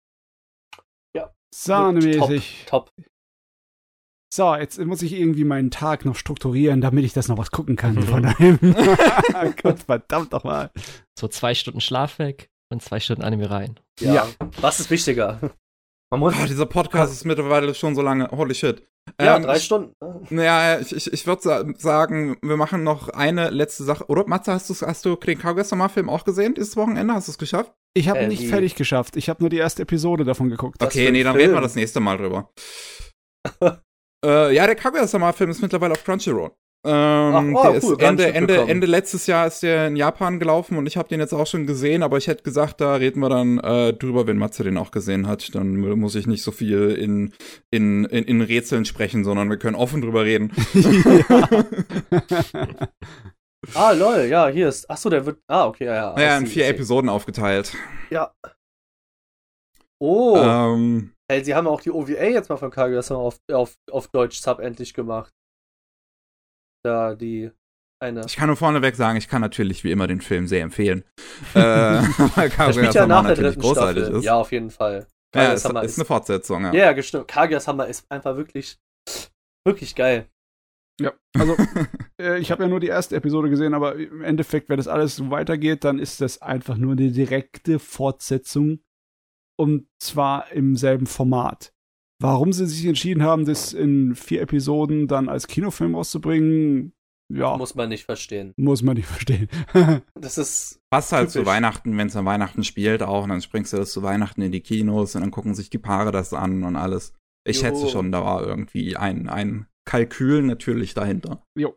Sahnemäßig. 1.57 2.65
Top. 2.67 2.91
So, 4.33 4.53
jetzt 4.55 4.77
muss 4.79 5.01
ich 5.01 5.13
irgendwie 5.13 5.45
meinen 5.45 5.71
Tag 5.71 6.03
noch 6.03 6.17
strukturieren, 6.17 6.81
damit 6.81 7.05
ich 7.05 7.13
das 7.13 7.29
noch 7.29 7.37
was 7.37 7.49
gucken 7.51 7.77
kann 7.77 8.01
von 8.03 8.23
daheim. 8.23 8.59
Gott, 9.63 9.79
verdammt 9.83 10.33
doch 10.33 10.43
mal. 10.43 10.69
So 11.17 11.29
zwei 11.29 11.55
Stunden 11.55 11.79
Schlaf 11.79 12.19
weg 12.19 12.49
und 12.69 12.81
zwei 12.83 12.99
Stunden 12.99 13.21
Anime 13.23 13.49
rein. 13.49 13.79
Ja. 14.01 14.13
Ja. 14.13 14.27
Was 14.59 14.81
ist 14.81 14.89
wichtiger? 14.91 15.39
Man 16.11 16.19
muss. 16.19 16.33
Oh, 16.37 16.45
dieser 16.45 16.65
Podcast 16.65 17.13
ist 17.13 17.23
mittlerweile 17.23 17.73
schon 17.73 17.95
so 17.95 18.01
lange. 18.01 18.27
Holy 18.31 18.53
shit. 18.53 18.85
ja, 19.21 19.37
Ähm, 19.37 19.43
drei 19.43 19.55
ich- 19.55 19.63
Stunden. 19.63 19.93
Ja, 20.31 20.77
ich, 20.77 20.93
ich, 20.93 21.13
ich 21.13 21.25
würde 21.25 21.41
sa 21.41 21.63
sagen, 21.77 22.35
wir 22.41 22.57
machen 22.57 22.83
noch 22.83 23.07
eine 23.07 23.49
letzte 23.49 23.85
Sache. 23.85 24.07
Oder, 24.09 24.27
Matze, 24.27 24.51
hast 24.51 24.69
du, 24.69 24.73
hast 24.85 25.05
du 25.05 25.15
den 25.15 25.39
Kaguya-sama-Film 25.39 26.09
auch 26.09 26.25
gesehen 26.25 26.53
dieses 26.55 26.75
Wochenende? 26.75 27.13
Hast 27.13 27.29
du 27.29 27.31
es 27.31 27.37
geschafft? 27.37 27.71
Ich 27.97 28.09
habe 28.09 28.19
Äh, 28.19 28.27
nicht 28.27 28.47
fertig 28.47 28.75
geschafft. 28.75 29.15
Ich 29.15 29.29
habe 29.29 29.41
nur 29.41 29.49
die 29.49 29.57
erste 29.57 29.83
Episode 29.83 30.25
davon 30.25 30.49
geguckt. 30.49 30.83
Okay, 30.83 31.11
nee, 31.11 31.23
dann 31.23 31.33
Film? 31.33 31.45
reden 31.45 31.57
wir 31.57 31.61
das 31.61 31.75
nächste 31.75 32.01
Mal 32.01 32.17
drüber. 32.17 32.51
äh, 34.25 34.53
ja, 34.53 34.65
der 34.65 34.75
Kaguya-sama-Film 34.75 35.49
ist 35.49 35.61
mittlerweile 35.61 35.93
auf 35.93 36.03
Crunchyroll. 36.03 36.51
Ähm, 36.87 37.57
Ach, 37.57 37.65
oh, 37.65 37.71
der 37.71 37.83
cool, 37.83 37.97
Ende, 37.99 38.33
Ende. 38.33 38.57
Ende 38.59 38.85
letztes 38.85 39.25
Jahr 39.25 39.47
ist 39.47 39.63
der 39.63 39.87
in 39.87 39.95
Japan 39.95 40.39
gelaufen 40.39 40.77
und 40.77 40.85
ich 40.85 40.97
habe 40.97 41.07
den 41.07 41.19
jetzt 41.19 41.33
auch 41.33 41.47
schon 41.47 41.65
gesehen, 41.65 42.03
aber 42.03 42.17
ich 42.17 42.27
hätte 42.27 42.43
gesagt, 42.43 42.79
da 42.79 42.95
reden 42.95 43.21
wir 43.21 43.29
dann 43.29 43.57
äh, 43.59 43.93
drüber, 43.93 44.27
wenn 44.27 44.37
Matze 44.37 44.63
den 44.63 44.77
auch 44.77 44.91
gesehen 44.91 45.25
hat. 45.25 45.55
Dann 45.55 45.77
muss 45.77 46.13
ich 46.13 46.27
nicht 46.27 46.43
so 46.43 46.51
viel 46.51 46.91
in, 46.91 47.33
in, 47.71 48.05
in, 48.05 48.23
in 48.25 48.41
Rätseln 48.41 48.85
sprechen, 48.85 49.23
sondern 49.23 49.49
wir 49.49 49.57
können 49.57 49.75
offen 49.75 50.01
drüber 50.01 50.25
reden. 50.25 50.51
Ah, 53.73 53.91
lol, 53.91 54.25
ja, 54.25 54.47
hier 54.47 54.69
ist. 54.69 54.89
Achso, 54.89 55.09
der 55.09 55.25
wird. 55.25 55.39
Ah, 55.47 55.65
okay, 55.67 55.85
ja, 55.85 55.95
ja. 55.95 56.13
Naja, 56.13 56.37
in 56.37 56.47
vier. 56.47 56.67
Episoden 56.67 57.09
aufgeteilt. 57.09 57.73
Ja. 58.09 58.33
Oh, 60.01 60.37
Ähm, 60.37 61.13
ey, 61.29 61.43
sie 61.43 61.55
haben 61.55 61.67
auch 61.67 61.81
die 61.81 61.91
OVA 61.91 62.11
jetzt 62.25 62.49
mal 62.49 62.57
von 62.57 62.69
Kaguya-sama 62.69 63.19
auf, 63.21 63.37
auf, 63.51 63.75
auf 63.91 64.07
Deutsch 64.09 64.39
Sub 64.39 64.59
endlich 64.59 64.93
gemacht. 64.93 65.31
Da 66.83 67.15
die 67.15 67.51
eine. 68.03 68.21
Ich 68.27 68.35
kann 68.35 68.47
nur 68.47 68.57
vorneweg 68.57 68.95
sagen, 68.95 69.17
ich 69.17 69.27
kann 69.27 69.41
natürlich 69.41 69.83
wie 69.83 69.91
immer 69.91 70.07
den 70.07 70.21
Film 70.21 70.47
sehr 70.47 70.61
empfehlen. 70.61 71.03
äh, 71.53 71.59
weil 72.35 72.49
Das 72.49 72.75
spielt 72.75 72.93
ja 72.93 73.07
nach 73.07 73.25
der 73.25 73.35
dritten 73.35 73.61
großartig 73.61 74.03
Staffel. 74.03 74.19
ist. 74.19 74.25
Ja, 74.25 74.35
auf 74.35 74.51
jeden 74.51 74.69
Fall. 74.69 75.07
ja 75.33 75.53
ist, 75.53 75.65
ist 75.65 75.97
eine 75.97 76.05
Fortsetzung, 76.05 76.63
ja. 76.65 76.73
Ja, 76.73 76.85
ja, 76.85 76.93
gestimmt. 76.93 77.27
Kaguya-sama 77.27 77.85
ist 77.85 78.05
einfach 78.11 78.35
wirklich, 78.35 78.77
wirklich 79.65 79.95
geil. 79.95 80.27
Ja, 80.99 81.13
also 81.33 81.55
äh, 82.21 82.39
ich 82.39 82.51
habe 82.51 82.63
ja 82.63 82.69
nur 82.69 82.79
die 82.79 82.87
erste 82.87 83.15
Episode 83.15 83.49
gesehen, 83.49 83.73
aber 83.73 83.95
im 83.95 84.21
Endeffekt, 84.21 84.69
wenn 84.69 84.77
das 84.77 84.87
alles 84.87 85.15
so 85.15 85.29
weitergeht, 85.31 85.83
dann 85.83 85.99
ist 85.99 86.21
das 86.21 86.41
einfach 86.41 86.77
nur 86.77 86.93
eine 86.93 87.11
direkte 87.11 87.79
Fortsetzung 87.79 88.79
und 89.57 89.87
zwar 89.99 90.51
im 90.51 90.75
selben 90.75 91.05
Format. 91.05 91.73
Warum 92.21 92.53
sie 92.53 92.65
sich 92.65 92.85
entschieden 92.85 93.23
haben, 93.23 93.45
das 93.45 93.73
in 93.73 94.15
vier 94.15 94.41
Episoden 94.41 95.07
dann 95.07 95.27
als 95.27 95.47
Kinofilm 95.47 95.95
rauszubringen, 95.95 96.93
ja, 97.33 97.51
muss, 97.51 97.59
Muss 97.59 97.75
man 97.75 97.89
nicht 97.89 98.05
verstehen. 98.05 98.53
man 98.55 98.95
nicht 98.95 99.07
verstehen. 99.07 99.49
Das 100.13 100.37
ist. 100.37 100.79
Passt 100.91 101.11
halt 101.11 101.31
zu 101.31 101.39
Typisch. 101.39 101.51
Weihnachten, 101.51 101.97
wenn 101.97 102.07
es 102.07 102.15
an 102.15 102.25
Weihnachten 102.25 102.63
spielt 102.63 103.01
auch, 103.01 103.23
und 103.23 103.29
dann 103.29 103.41
springst 103.41 103.73
du 103.73 103.77
das 103.77 103.91
zu 103.91 104.03
Weihnachten 104.03 104.41
in 104.43 104.51
die 104.51 104.61
Kinos 104.61 105.15
und 105.15 105.21
dann 105.21 105.31
gucken 105.31 105.55
sich 105.55 105.69
die 105.71 105.79
Paare 105.79 106.11
das 106.11 106.33
an 106.33 106.63
und 106.63 106.75
alles. 106.75 107.13
Ich 107.43 107.57
Jo. 107.57 107.63
schätze 107.63 107.89
schon, 107.89 108.11
da 108.11 108.23
war 108.23 108.45
irgendwie 108.45 108.95
ein, 108.95 109.27
ein 109.27 109.65
Kalkül 109.85 110.41
natürlich 110.43 110.93
dahinter. 110.93 111.43
Jo. 111.57 111.75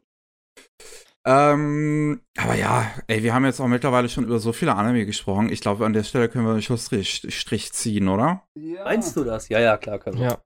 Ähm, 1.27 2.23
aber 2.39 2.55
ja, 2.55 2.91
ey, 3.07 3.23
wir 3.23 3.35
haben 3.35 3.45
jetzt 3.45 3.61
auch 3.61 3.67
mittlerweile 3.69 4.09
schon 4.09 4.25
über 4.25 4.39
so 4.39 4.53
viele 4.53 4.75
Anime 4.77 5.05
gesprochen. 5.05 5.51
Ich 5.53 5.61
glaube, 5.61 5.85
an 5.85 5.93
der 5.93 6.05
Stelle 6.05 6.29
können 6.29 6.47
wir 6.47 6.53
einen 6.53 6.63
Schlussstrich 6.63 7.23
Strich 7.29 7.73
ziehen, 7.73 8.09
oder? 8.09 8.45
Meinst 8.85 9.15
du 9.17 9.25
das? 9.25 9.49
Ja, 9.49 9.61
ja, 9.61 9.77
klar, 9.77 9.99
können 9.99 10.19
wir. 10.19 10.27
Ja. 10.27 10.39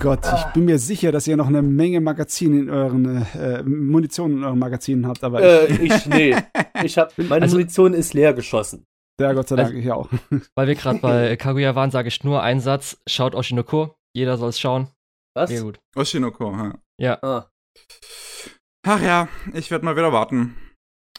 Gott, 0.00 0.20
ich 0.32 0.44
bin 0.52 0.66
mir 0.66 0.78
sicher, 0.78 1.10
dass 1.12 1.26
ihr 1.26 1.36
noch 1.36 1.48
eine 1.48 1.62
Menge 1.62 2.00
Magazine 2.00 2.58
in 2.60 2.70
euren 2.70 3.26
äh, 3.34 3.62
Munition 3.64 4.32
in 4.32 4.44
euren 4.44 4.58
Magazinen 4.58 5.06
habt, 5.08 5.24
aber 5.24 5.42
Äh, 5.42 5.66
ich, 5.82 6.06
nee. 6.06 6.36
Ich 6.84 6.96
hab, 6.98 7.16
meine 7.18 7.42
Also- 7.42 7.56
Munition 7.56 7.94
ist 7.94 8.14
leer 8.14 8.32
geschossen. 8.34 8.84
ich, 9.18 9.24
ja, 9.24 9.32
Gott 9.32 9.48
sei 9.48 9.56
Dank, 9.56 9.68
also- 9.70 9.78
ich 9.80 9.90
auch. 9.90 10.08
Weil 10.54 10.68
wir 10.68 10.74
gerade 10.76 10.98
bei 11.00 11.36
Kaguya 11.36 11.74
waren, 11.74 11.90
sage 11.90 12.08
ich 12.08 12.22
nur 12.22 12.42
einen 12.42 12.60
Satz. 12.60 12.98
Schaut 13.08 13.34
Oshinoko. 13.34 13.96
Jeder 14.14 14.36
soll 14.36 14.50
es 14.50 14.60
schauen. 14.60 14.88
Was? 15.34 15.50
Sehr 15.50 15.62
gut. 15.62 15.80
Oshinoko, 15.96 16.52
ja. 16.52 16.78
Ja. 17.00 17.18
Ah. 17.22 17.48
Ach 18.86 19.00
ja, 19.00 19.28
ich 19.54 19.70
werde 19.70 19.84
mal 19.84 19.96
wieder 19.96 20.12
warten. 20.12 20.56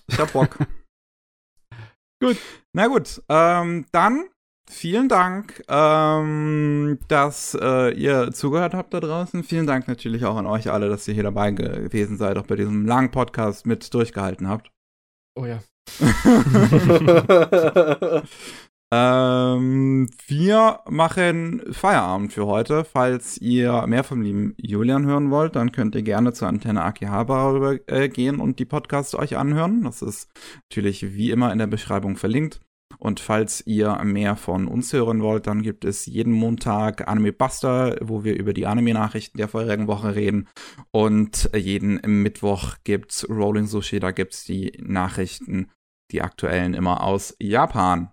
Ich 0.08 0.20
hab 0.20 0.34
Bock. 0.34 0.58
Gut. 2.22 2.38
Na 2.74 2.88
gut, 2.88 3.22
ähm, 3.30 3.86
dann 3.94 4.26
vielen 4.70 5.08
Dank, 5.08 5.64
ähm, 5.70 7.00
dass 7.08 7.58
äh, 7.60 7.94
ihr 7.94 8.34
zugehört 8.34 8.74
habt 8.74 8.94
da 8.94 9.00
draußen. 9.00 9.44
Vielen 9.44 9.66
Dank 9.66 9.88
natürlich 9.88 10.26
auch 10.26 10.36
an 10.36 10.46
euch 10.46 10.70
alle, 10.70 10.90
dass 10.90 11.08
ihr 11.08 11.14
hier 11.14 11.24
dabei 11.24 11.52
gewesen 11.52 12.18
seid, 12.18 12.38
auch 12.38 12.46
bei 12.46 12.56
diesem 12.56 12.86
langen 12.86 13.12
Podcast 13.12 13.66
mit 13.66 13.94
durchgehalten 13.94 14.50
habt. 14.50 14.70
Oh 15.36 15.46
ja. 15.46 15.60
Ähm, 18.92 20.10
wir 20.28 20.80
machen 20.90 21.62
Feierabend 21.72 22.34
für 22.34 22.48
heute. 22.48 22.84
Falls 22.84 23.38
ihr 23.38 23.86
mehr 23.86 24.04
vom 24.04 24.22
lieben 24.22 24.56
Julian 24.58 25.06
hören 25.06 25.30
wollt, 25.30 25.56
dann 25.56 25.72
könnt 25.72 25.94
ihr 25.94 26.02
gerne 26.02 26.34
zur 26.34 26.48
Antenne 26.48 26.84
Akihabara 26.84 27.52
rüber 27.52 27.80
äh, 27.88 28.30
und 28.32 28.58
die 28.58 28.66
Podcasts 28.66 29.14
euch 29.14 29.38
anhören. 29.38 29.84
Das 29.84 30.02
ist 30.02 30.32
natürlich 30.70 31.14
wie 31.14 31.30
immer 31.30 31.52
in 31.52 31.60
der 31.60 31.68
Beschreibung 31.68 32.18
verlinkt. 32.18 32.62
Und 32.98 33.20
falls 33.20 33.66
ihr 33.68 33.96
mehr 34.04 34.36
von 34.36 34.68
uns 34.68 34.92
hören 34.92 35.22
wollt, 35.22 35.46
dann 35.46 35.62
gibt 35.62 35.86
es 35.86 36.08
jeden 36.08 36.34
Montag 36.34 37.08
Anime 37.08 37.32
Buster, 37.32 37.96
wo 38.02 38.24
wir 38.24 38.36
über 38.38 38.54
die 38.54 38.66
Anime-Nachrichten 38.66 39.38
der 39.38 39.48
vorherigen 39.48 39.88
Woche 39.88 40.16
reden. 40.16 40.50
Und 40.92 41.50
jeden 41.56 42.02
Mittwoch 42.24 42.76
gibt's 42.84 43.30
Rolling 43.30 43.68
Sushi, 43.68 44.00
da 44.00 44.10
gibt's 44.12 44.44
die 44.44 44.74
Nachrichten, 44.82 45.70
die 46.12 46.24
aktuellen 46.24 46.74
immer 46.74 47.04
aus 47.04 47.36
Japan. 47.40 48.12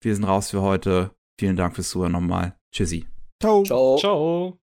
Wir 0.00 0.14
sind 0.14 0.24
raus 0.24 0.50
für 0.50 0.62
heute. 0.62 1.10
Vielen 1.38 1.56
Dank 1.56 1.74
fürs 1.74 1.90
Zuhören 1.90 2.12
nochmal. 2.12 2.56
Tschüssi. 2.72 3.06
Ciao. 3.40 3.62
Ciao. 3.62 3.96
Ciao. 3.98 4.58